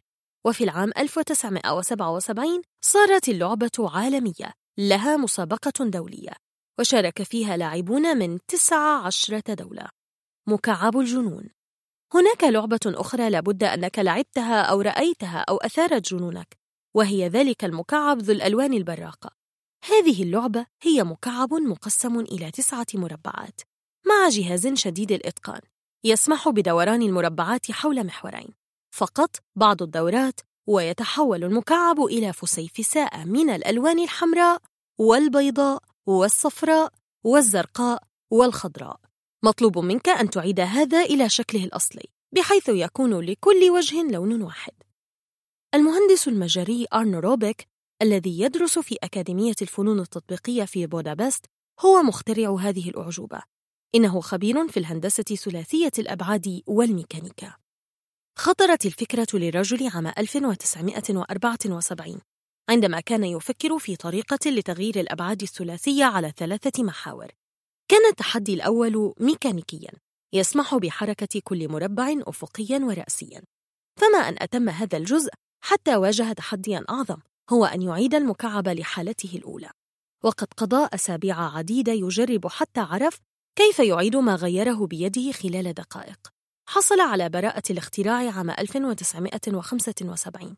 وفي 0.47 0.63
العام 0.63 0.91
1977 0.97 2.61
صارت 2.85 3.29
اللعبة 3.29 3.71
عالمية 3.79 4.53
لها 4.77 5.17
مسابقة 5.17 5.85
دولية 5.85 6.33
وشارك 6.79 7.23
فيها 7.23 7.57
لاعبون 7.57 8.17
من 8.17 8.39
19 8.47 9.39
دولة. 9.39 9.89
مكعب 10.47 10.97
الجنون 10.97 11.49
هناك 12.13 12.43
لعبة 12.43 12.79
أخرى 12.85 13.29
لابد 13.29 13.63
أنك 13.63 13.99
لعبتها 13.99 14.61
أو 14.61 14.81
رأيتها 14.81 15.39
أو 15.49 15.57
أثارت 15.57 16.13
جنونك 16.13 16.57
وهي 16.93 17.27
ذلك 17.27 17.65
المكعب 17.65 18.21
ذو 18.21 18.33
الألوان 18.33 18.73
البراقة. 18.73 19.31
هذه 19.89 20.23
اللعبة 20.23 20.65
هي 20.81 21.03
مكعب 21.03 21.53
مقسم 21.53 22.19
إلى 22.19 22.51
تسعة 22.51 22.85
مربعات 22.93 23.61
مع 24.07 24.29
جهاز 24.29 24.67
شديد 24.67 25.11
الإتقان 25.11 25.61
يسمح 26.03 26.49
بدوران 26.49 27.01
المربعات 27.01 27.71
حول 27.71 28.05
محورين. 28.05 28.53
فقط 28.91 29.35
بعض 29.55 29.83
الدورات 29.83 30.39
ويتحول 30.67 31.43
المكعب 31.43 31.99
إلى 32.03 32.33
فسيفساء 32.33 33.25
من 33.25 33.49
الألوان 33.49 33.99
الحمراء 33.99 34.61
والبيضاء 34.97 35.83
والصفراء 36.05 36.93
والزرقاء 37.23 38.03
والخضراء. 38.31 39.00
مطلوب 39.43 39.77
منك 39.77 40.09
أن 40.09 40.29
تعيد 40.29 40.59
هذا 40.59 41.01
إلى 41.01 41.29
شكله 41.29 41.63
الأصلي 41.63 42.03
بحيث 42.31 42.69
يكون 42.69 43.19
لكل 43.19 43.69
وجه 43.69 44.03
لون 44.03 44.41
واحد. 44.41 44.73
المهندس 45.75 46.27
المجري 46.27 46.87
أرنو 46.93 47.19
روبيك 47.19 47.67
الذي 48.01 48.39
يدرس 48.39 48.79
في 48.79 48.97
أكاديمية 49.03 49.55
الفنون 49.61 49.99
التطبيقية 49.99 50.63
في 50.63 50.87
بودابست 50.87 51.45
هو 51.79 52.03
مخترع 52.03 52.55
هذه 52.55 52.89
الأعجوبة. 52.89 53.41
إنه 53.95 54.21
خبير 54.21 54.67
في 54.67 54.77
الهندسة 54.77 55.23
ثلاثية 55.23 55.91
الأبعاد 55.99 56.61
والميكانيكا. 56.67 57.53
خطرت 58.37 58.85
الفكرة 58.85 59.27
للرجل 59.33 59.87
عام 59.87 60.07
1974 60.07 62.21
عندما 62.69 62.99
كان 62.99 63.23
يفكر 63.23 63.79
في 63.79 63.95
طريقة 63.95 64.49
لتغيير 64.49 64.99
الأبعاد 64.99 65.41
الثلاثية 65.41 66.05
على 66.05 66.33
ثلاثة 66.37 66.83
محاور. 66.83 67.40
كان 67.91 68.05
التحدي 68.09 68.53
الأول 68.53 69.13
ميكانيكياً 69.19 69.91
يسمح 70.33 70.75
بحركة 70.75 71.41
كل 71.43 71.69
مربع 71.69 72.15
أفقياً 72.27 72.79
ورأسياً. 72.79 73.41
فما 73.99 74.17
أن 74.17 74.35
أتم 74.39 74.69
هذا 74.69 74.97
الجزء 74.97 75.29
حتى 75.63 75.95
واجه 75.95 76.33
تحدياً 76.33 76.85
أعظم 76.89 77.17
هو 77.49 77.65
أن 77.65 77.81
يعيد 77.81 78.15
المكعب 78.15 78.67
لحالته 78.67 79.37
الأولى. 79.37 79.69
وقد 80.23 80.47
قضى 80.57 80.89
أسابيع 80.93 81.57
عديدة 81.57 81.91
يجرب 81.91 82.47
حتى 82.47 82.79
عرف 82.79 83.19
كيف 83.55 83.79
يعيد 83.79 84.15
ما 84.15 84.35
غيره 84.35 84.87
بيده 84.87 85.31
خلال 85.31 85.73
دقائق. 85.73 86.27
حصل 86.69 86.99
على 86.99 87.29
براءة 87.29 87.63
الاختراع 87.69 88.31
عام 88.31 88.49
1975 88.49 90.57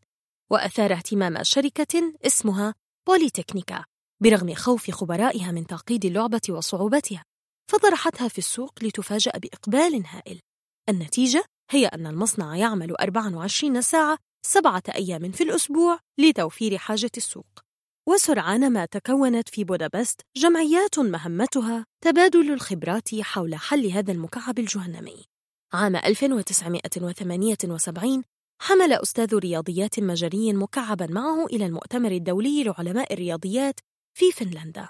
وأثار 0.52 0.94
اهتمام 0.94 1.44
شركة 1.44 2.14
اسمها 2.26 2.74
بوليتكنيكا. 3.08 3.86
برغم 4.24 4.54
خوف 4.54 4.92
خبرائها 4.92 5.52
من 5.52 5.68
تعقيد 5.68 6.06
اللعبة 6.06 6.42
وصعوبتها 6.50 7.24
فطرحتها 7.72 8.28
في 8.28 8.38
السوق 8.38 8.84
لتفاجأ 8.84 9.32
بإقبال 9.32 10.06
هائل. 10.06 10.40
النتيجة 10.90 11.44
هي 11.72 11.86
أن 11.86 12.08
المصنع 12.08 12.56
يعمل 12.56 12.96
24 12.96 13.82
ساعة 13.82 14.18
سبعة 14.46 14.84
أيام 14.96 15.32
في 15.32 15.44
الأسبوع 15.44 16.00
لتوفير 16.20 16.78
حاجة 16.78 17.12
السوق. 17.18 17.60
وسرعان 18.10 18.74
ما 18.74 18.86
تكونت 18.86 19.50
في 19.50 19.64
بودابست 19.64 20.22
جمعيات 20.38 21.00
مهمتها 21.00 21.86
تبادل 22.04 22.54
الخبرات 22.54 23.22
حول 23.22 23.56
حل 23.56 23.86
هذا 23.86 24.12
المكعب 24.12 24.60
الجهنمي. 24.60 25.24
عام 25.74 25.96
1978 25.96 28.24
حمل 28.62 28.94
أستاذ 28.94 29.36
رياضيات 29.36 30.00
مجري 30.00 30.54
مكعبا 30.54 31.08
معه 31.08 31.46
إلى 31.46 31.66
المؤتمر 31.66 32.12
الدولي 32.12 32.64
لعلماء 32.64 33.14
الرياضيات 33.14 33.80
في 34.14 34.32
فنلندا 34.32 34.90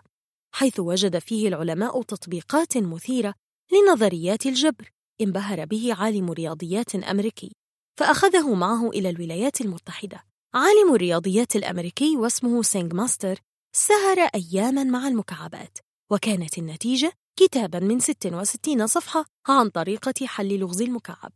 حيث 0.55 0.79
وجد 0.79 1.19
فيه 1.19 1.47
العلماء 1.47 2.01
تطبيقات 2.01 2.77
مثيرة 2.77 3.33
لنظريات 3.71 4.45
الجبر 4.45 4.91
انبهر 5.21 5.65
به 5.65 5.93
عالم 5.93 6.31
رياضيات 6.31 6.95
أمريكي 6.95 7.51
فأخذه 7.99 8.53
معه 8.53 8.89
إلى 8.89 9.09
الولايات 9.09 9.61
المتحدة. 9.61 10.23
عالم 10.53 10.95
الرياضيات 10.95 11.55
الأمريكي 11.55 12.17
واسمه 12.17 12.61
سينغماستر 12.61 13.39
سهر 13.75 14.19
أياماً 14.19 14.83
مع 14.83 15.07
المكعبات 15.07 15.77
وكانت 16.11 16.57
النتيجة 16.57 17.13
كتاباً 17.39 17.79
من 17.79 17.99
66 17.99 18.87
صفحة 18.87 19.25
عن 19.47 19.69
طريقة 19.69 20.25
حل 20.25 20.59
لغز 20.59 20.81
المكعب. 20.81 21.31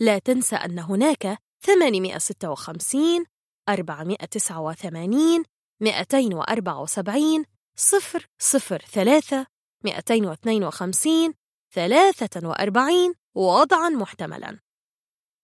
لا 0.00 0.18
تنسى 0.18 0.56
أن 0.56 0.78
هناك 0.78 1.38
856 1.64 3.24
489 3.68 5.44
274 5.80 7.44
صفر 7.76 8.26
صفر 8.38 8.78
ثلاثة 8.78 9.46
252 9.84 11.34
43 11.74 13.14
وضعاً 13.34 13.88
محتملاً. 13.88 14.58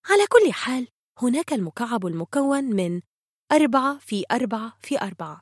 على 0.06 0.26
كل 0.26 0.52
حال 0.52 0.88
هناك 1.22 1.52
المكعب 1.52 2.06
المكون 2.06 2.64
من 2.64 3.00
أربعة 3.52 3.98
في 3.98 4.24
أربعة 4.32 4.72
في 4.82 5.02
أربعة 5.02 5.40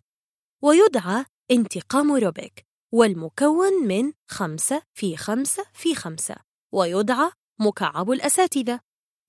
ويدعى 0.62 1.24
انتقام 1.50 2.12
روبيك 2.12 2.66
والمكون 2.92 3.72
من 3.88 4.12
خمسة 4.28 4.82
في 4.94 5.16
خمسة 5.16 5.64
في 5.72 5.94
خمسة 5.94 6.36
ويدعى 6.72 7.30
مكعب 7.60 8.10
الأساتذة. 8.10 8.80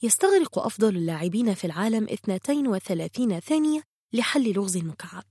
يستغرق 0.03 0.59
أفضل 0.59 0.97
اللاعبين 0.97 1.53
في 1.53 1.65
العالم 1.65 2.03
32 2.03 3.39
ثانية 3.39 3.83
لحل 4.13 4.53
لغز 4.53 4.77
المكعب. 4.77 5.23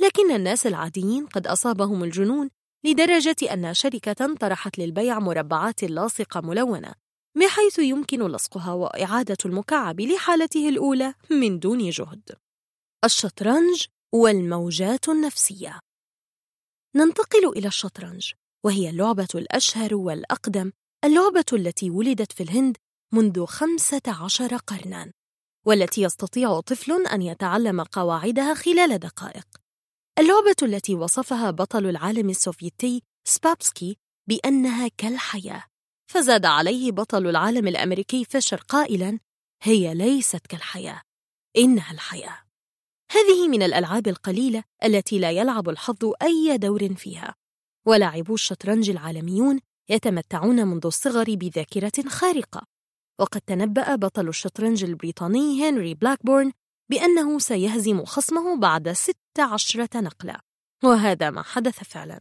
لكن 0.00 0.30
الناس 0.30 0.66
العاديين 0.66 1.26
قد 1.26 1.46
أصابهم 1.46 2.04
الجنون 2.04 2.50
لدرجة 2.84 3.36
أن 3.52 3.74
شركة 3.74 4.34
طرحت 4.34 4.78
للبيع 4.78 5.18
مربعات 5.18 5.84
لاصقة 5.84 6.40
ملونة 6.40 6.94
بحيث 7.38 7.78
يمكن 7.78 8.26
لصقها 8.26 8.72
وإعادة 8.72 9.36
المكعب 9.44 10.00
لحالته 10.00 10.68
الأولى 10.68 11.14
من 11.30 11.58
دون 11.58 11.90
جهد. 11.90 12.30
الشطرنج 13.04 13.86
والموجات 14.14 15.08
النفسية. 15.08 15.80
ننتقل 16.96 17.48
إلى 17.48 17.68
الشطرنج 17.68 18.32
وهي 18.64 18.90
اللعبة 18.90 19.28
الأشهر 19.34 19.94
والأقدم 19.94 20.72
اللعبة 21.04 21.44
التي 21.52 21.90
ولدت 21.90 22.32
في 22.32 22.42
الهند 22.42 22.76
منذ 23.12 23.46
خمسة 23.46 24.02
عشر 24.06 24.56
قرناً 24.56 25.12
والتي 25.66 26.02
يستطيع 26.02 26.60
طفل 26.60 27.06
أن 27.06 27.22
يتعلم 27.22 27.82
قواعدها 27.82 28.54
خلال 28.54 28.98
دقائق. 28.98 29.61
اللعبة 30.18 30.56
التي 30.62 30.94
وصفها 30.94 31.50
بطل 31.50 31.86
العالم 31.86 32.30
السوفيتي 32.30 33.02
سباسكي 33.24 33.96
بأنها 34.28 34.88
كالحياة 34.88 35.64
فزاد 36.10 36.46
عليه 36.46 36.92
بطل 36.92 37.26
العالم 37.26 37.68
الأمريكي 37.68 38.24
فيشر 38.24 38.56
قائلاً 38.56 39.18
هي 39.62 39.94
ليست 39.94 40.46
كالحياة 40.46 41.02
إنها 41.56 41.92
الحياة. 41.92 42.38
هذه 43.12 43.48
من 43.48 43.62
الألعاب 43.62 44.08
القليلة 44.08 44.64
التي 44.84 45.18
لا 45.18 45.30
يلعب 45.30 45.68
الحظ 45.68 46.12
أي 46.22 46.58
دور 46.58 46.94
فيها. 46.94 47.34
ولاعبو 47.86 48.34
الشطرنج 48.34 48.90
العالميون 48.90 49.60
يتمتعون 49.90 50.66
منذ 50.66 50.86
الصغر 50.86 51.34
بذاكرة 51.34 52.08
خارقة. 52.08 52.66
وقد 53.20 53.40
تنبأ 53.40 53.96
بطل 53.96 54.28
الشطرنج 54.28 54.84
البريطاني 54.84 55.68
هنري 55.68 55.94
بلاكبورن 55.94 56.52
بأنه 56.92 57.38
سيهزم 57.38 58.04
خصمه 58.04 58.56
بعد 58.56 58.92
ست 58.92 59.16
عشرة 59.38 60.00
نقلة. 60.00 60.40
وهذا 60.84 61.30
ما 61.30 61.42
حدث 61.42 61.84
فعلا. 61.84 62.20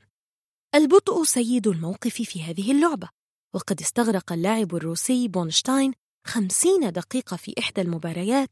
البطء 0.76 1.24
سيد 1.24 1.68
الموقف 1.68 2.22
في 2.22 2.44
هذه 2.44 2.72
اللعبة. 2.72 3.10
وقد 3.56 3.82
استغرق 3.82 4.34
اللاعب 4.34 4.76
الروسي 4.76 5.28
بونشتاين 5.28 5.94
خمسين 6.28 6.92
دقيقة 6.92 7.38
في 7.38 7.54
إحدى 7.60 7.82
المباريات 7.82 8.50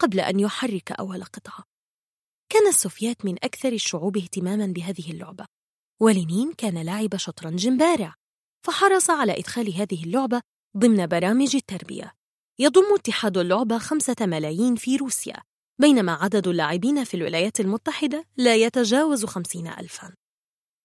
قبل 0.00 0.20
أن 0.20 0.40
يحرك 0.40 0.92
أول 0.92 1.24
قطعة. 1.24 1.64
كان 2.52 2.68
السوفيات 2.68 3.24
من 3.24 3.34
أكثر 3.34 3.72
الشعوب 3.72 4.16
اهتماما 4.16 4.66
بهذه 4.66 5.10
اللعبة. 5.10 5.46
ولينين 6.00 6.52
كان 6.52 6.82
لاعب 6.82 7.16
شطرنج 7.16 7.68
بارع 7.68 8.14
فحرص 8.66 9.10
على 9.10 9.38
إدخال 9.38 9.74
هذه 9.74 10.04
اللعبة 10.04 10.40
ضمن 10.76 11.06
برامج 11.06 11.56
التربية. 11.56 12.12
يضم 12.58 12.94
اتحاد 12.94 13.38
اللعبة 13.38 13.78
خمسة 13.78 14.16
ملايين 14.20 14.76
في 14.76 14.96
روسيا. 14.96 15.49
بينما 15.80 16.12
عدد 16.12 16.48
اللاعبين 16.48 17.04
في 17.04 17.14
الولايات 17.14 17.60
المتحدة 17.60 18.24
لا 18.36 18.56
يتجاوز 18.56 19.24
خمسين 19.24 19.66
ألفاً. 19.66 20.14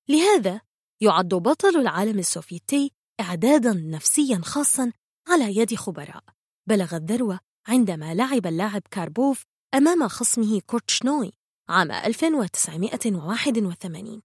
لهذا 0.10 0.62
يعد 1.02 1.30
بطل 1.30 1.78
العالم 1.78 2.20
السوفيتي 2.20 2.92
إعداداً 3.20 3.74
نفسياً 3.74 4.42
خاصاً 4.44 4.92
على 5.28 5.58
يد 5.58 5.76
خبراء. 5.76 6.24
بلغ 6.68 6.96
الذروة 6.96 7.40
عندما 7.68 8.14
لعب 8.14 8.48
اللاعب 8.48 8.82
كاربوف 8.92 9.44
أمام 9.74 10.08
خصمه 10.08 10.62
كورتشنوي 10.62 11.32
عام 11.70 11.92
1981 11.92 14.22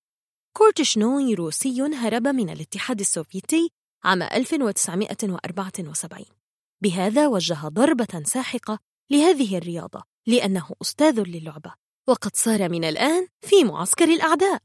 كورتشنوي 0.57 1.35
روسي 1.35 1.83
هرب 1.83 2.27
من 2.27 2.51
الاتحاد 2.51 3.01
السوفيتي 3.01 3.71
عام 4.05 4.23
1974 4.23 6.25
بهذا 6.83 7.27
وجه 7.27 7.69
ضربة 7.69 8.23
ساحقة 8.25 8.79
لهذه 9.11 9.59
الرياضة. 9.59 10.10
لأنه 10.27 10.71
أستاذ 10.83 11.21
للعبة 11.21 11.75
وقد 12.09 12.37
صار 12.37 12.69
من 12.69 12.85
الآن 12.85 13.27
في 13.41 13.65
معسكر 13.65 14.05
الأعداء. 14.05 14.63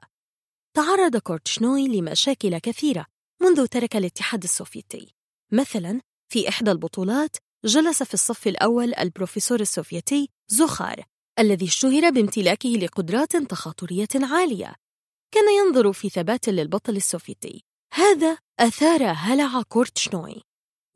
تعرض 0.76 1.18
كورتشنوي 1.18 1.88
لمشاكل 1.88 2.58
كثيرة 2.58 3.06
منذ 3.42 3.66
ترك 3.68 3.96
الاتحاد 3.96 4.44
السوفيتي. 4.44 5.16
مثلا 5.52 6.02
في 6.32 6.50
إحدى 6.50 6.72
البطولات 6.72 7.38
جلس 7.66 8.04
في 8.04 8.14
الصف 8.14 8.48
الأول 8.48 8.96
البروفيسور 8.96 9.60
السوفيتي 9.60 10.30
زوخار 10.48 11.04
الذي 11.40 11.66
اشتهر 11.66 12.10
بامتلاكه 12.10 12.70
لقدرات 12.70 13.38
تخاطرية 13.38 14.08
عالية. 14.16 14.76
كان 15.34 15.44
ينظر 15.66 15.94
في 15.94 16.10
ثبات 16.10 16.50
للبطل 16.50 16.96
السوفيتي. 16.96 17.64
هذا 17.94 18.38
أثار 18.60 19.04
هلع 19.04 19.62
كورتشنوي 19.62 20.42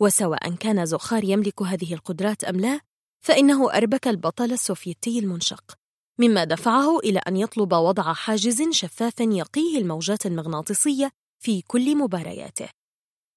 وسواء 0.01 0.56
كان 0.56 0.85
زوخار 0.85 1.24
يملك 1.24 1.61
هذه 1.61 1.93
القدرات 1.93 2.43
أم 2.43 2.59
لا 2.59 2.79
فإنه 3.21 3.73
أربك 3.73 4.07
البطل 4.07 4.51
السوفيتي 4.51 5.19
المنشق 5.19 5.79
مما 6.19 6.43
دفعه 6.43 6.99
إلى 6.99 7.19
أن 7.19 7.37
يطلب 7.37 7.73
وضع 7.73 8.13
حاجز 8.13 8.69
شفاف 8.69 9.19
يقيه 9.19 9.77
الموجات 9.77 10.25
المغناطيسية 10.25 11.11
في 11.43 11.61
كل 11.61 11.97
مبارياته. 11.97 12.69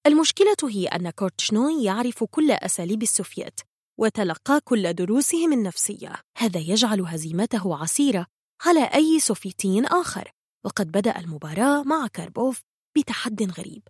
المشكلة 0.07 0.57
هي 0.71 0.87
أن 0.87 1.11
كورتشنوي 1.11 1.85
يعرف 1.85 2.25
كل 2.25 2.51
أساليب 2.51 3.03
السوفيت 3.03 3.61
وتلقى 3.99 4.61
كل 4.65 4.93
دروسهم 4.93 5.53
النفسية. 5.53 6.13
هذا 6.39 6.61
يجعل 6.61 7.01
هزيمته 7.01 7.77
عسيرة 7.77 8.27
على 8.67 8.85
أي 8.85 9.21
سوفيتي 9.21 9.83
آخر 9.87 10.31
وقد 10.65 10.93
بدأ 10.93 11.19
المباراة 11.19 11.83
مع 11.83 12.07
كاربوف 12.07 12.63
بتحد 12.99 13.43
غريب. 13.43 13.83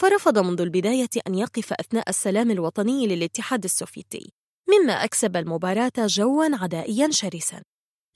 فرفض 0.00 0.38
منذ 0.38 0.60
البداية 0.60 1.10
أن 1.26 1.34
يقف 1.34 1.72
أثناء 1.72 2.08
السلام 2.08 2.50
الوطني 2.50 3.06
للاتحاد 3.06 3.64
السوفيتي. 3.64 4.32
مما 4.70 4.92
أكسب 5.04 5.36
المباراة 5.36 5.92
جوا 5.98 6.56
عدائيا 6.56 7.10
شرسا. 7.10 7.62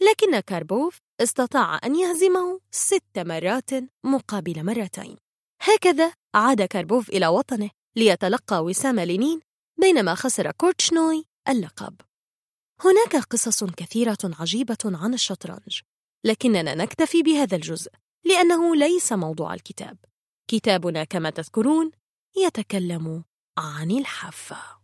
لكن 0.03 0.41
كاربوف 0.41 0.99
استطاع 1.21 1.81
أن 1.85 1.97
يهزمه 1.97 2.61
ست 2.71 3.19
مرات 3.19 3.71
مقابل 4.05 4.65
مرتين. 4.65 5.17
هكذا 5.61 6.13
عاد 6.35 6.63
كاربوف 6.63 7.09
إلى 7.09 7.27
وطنه 7.27 7.71
ليتلقى 7.97 8.65
وسام 8.65 9.01
لينين 9.01 9.41
بينما 9.81 10.15
خسر 10.15 10.51
كورتشنوي 10.53 11.25
اللقب. 11.49 12.01
هناك 12.81 13.17
قصص 13.17 13.65
كثيرة 13.65 14.19
عجيبة 14.25 14.79
عن 14.85 15.15
الشطرنج 15.15 15.81
لكننا 16.25 16.75
نكتفي 16.75 17.23
بهذا 17.23 17.57
الجزء 17.57 17.91
لأنه 18.25 18.77
ليس 18.77 19.13
موضوع 19.13 19.55
الكتاب. 19.55 19.97
كتابنا 20.51 21.05
كما 21.05 21.31
تذكرون 21.31 21.91
يتكلم 22.37 23.25
عن 23.59 23.91
الحافة. 23.91 24.84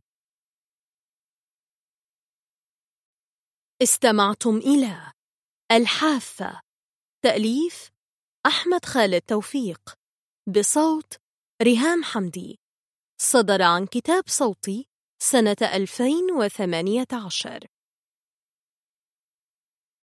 استمعتم 3.83 4.57
إلى 4.57 5.13
الحافة. 5.73 6.61
تأليف 7.25 7.91
أحمد 8.47 8.85
خالد 8.85 9.23
توفيق. 9.23 9.95
بصوت 10.49 11.17
ريهام 11.63 12.05
حمدي. 12.05 12.59
صدر 13.21 13.63
عن 13.63 13.87
كتاب 13.87 14.25
صوتي 14.27 14.89
سنة 15.23 15.57
2018 15.63 17.67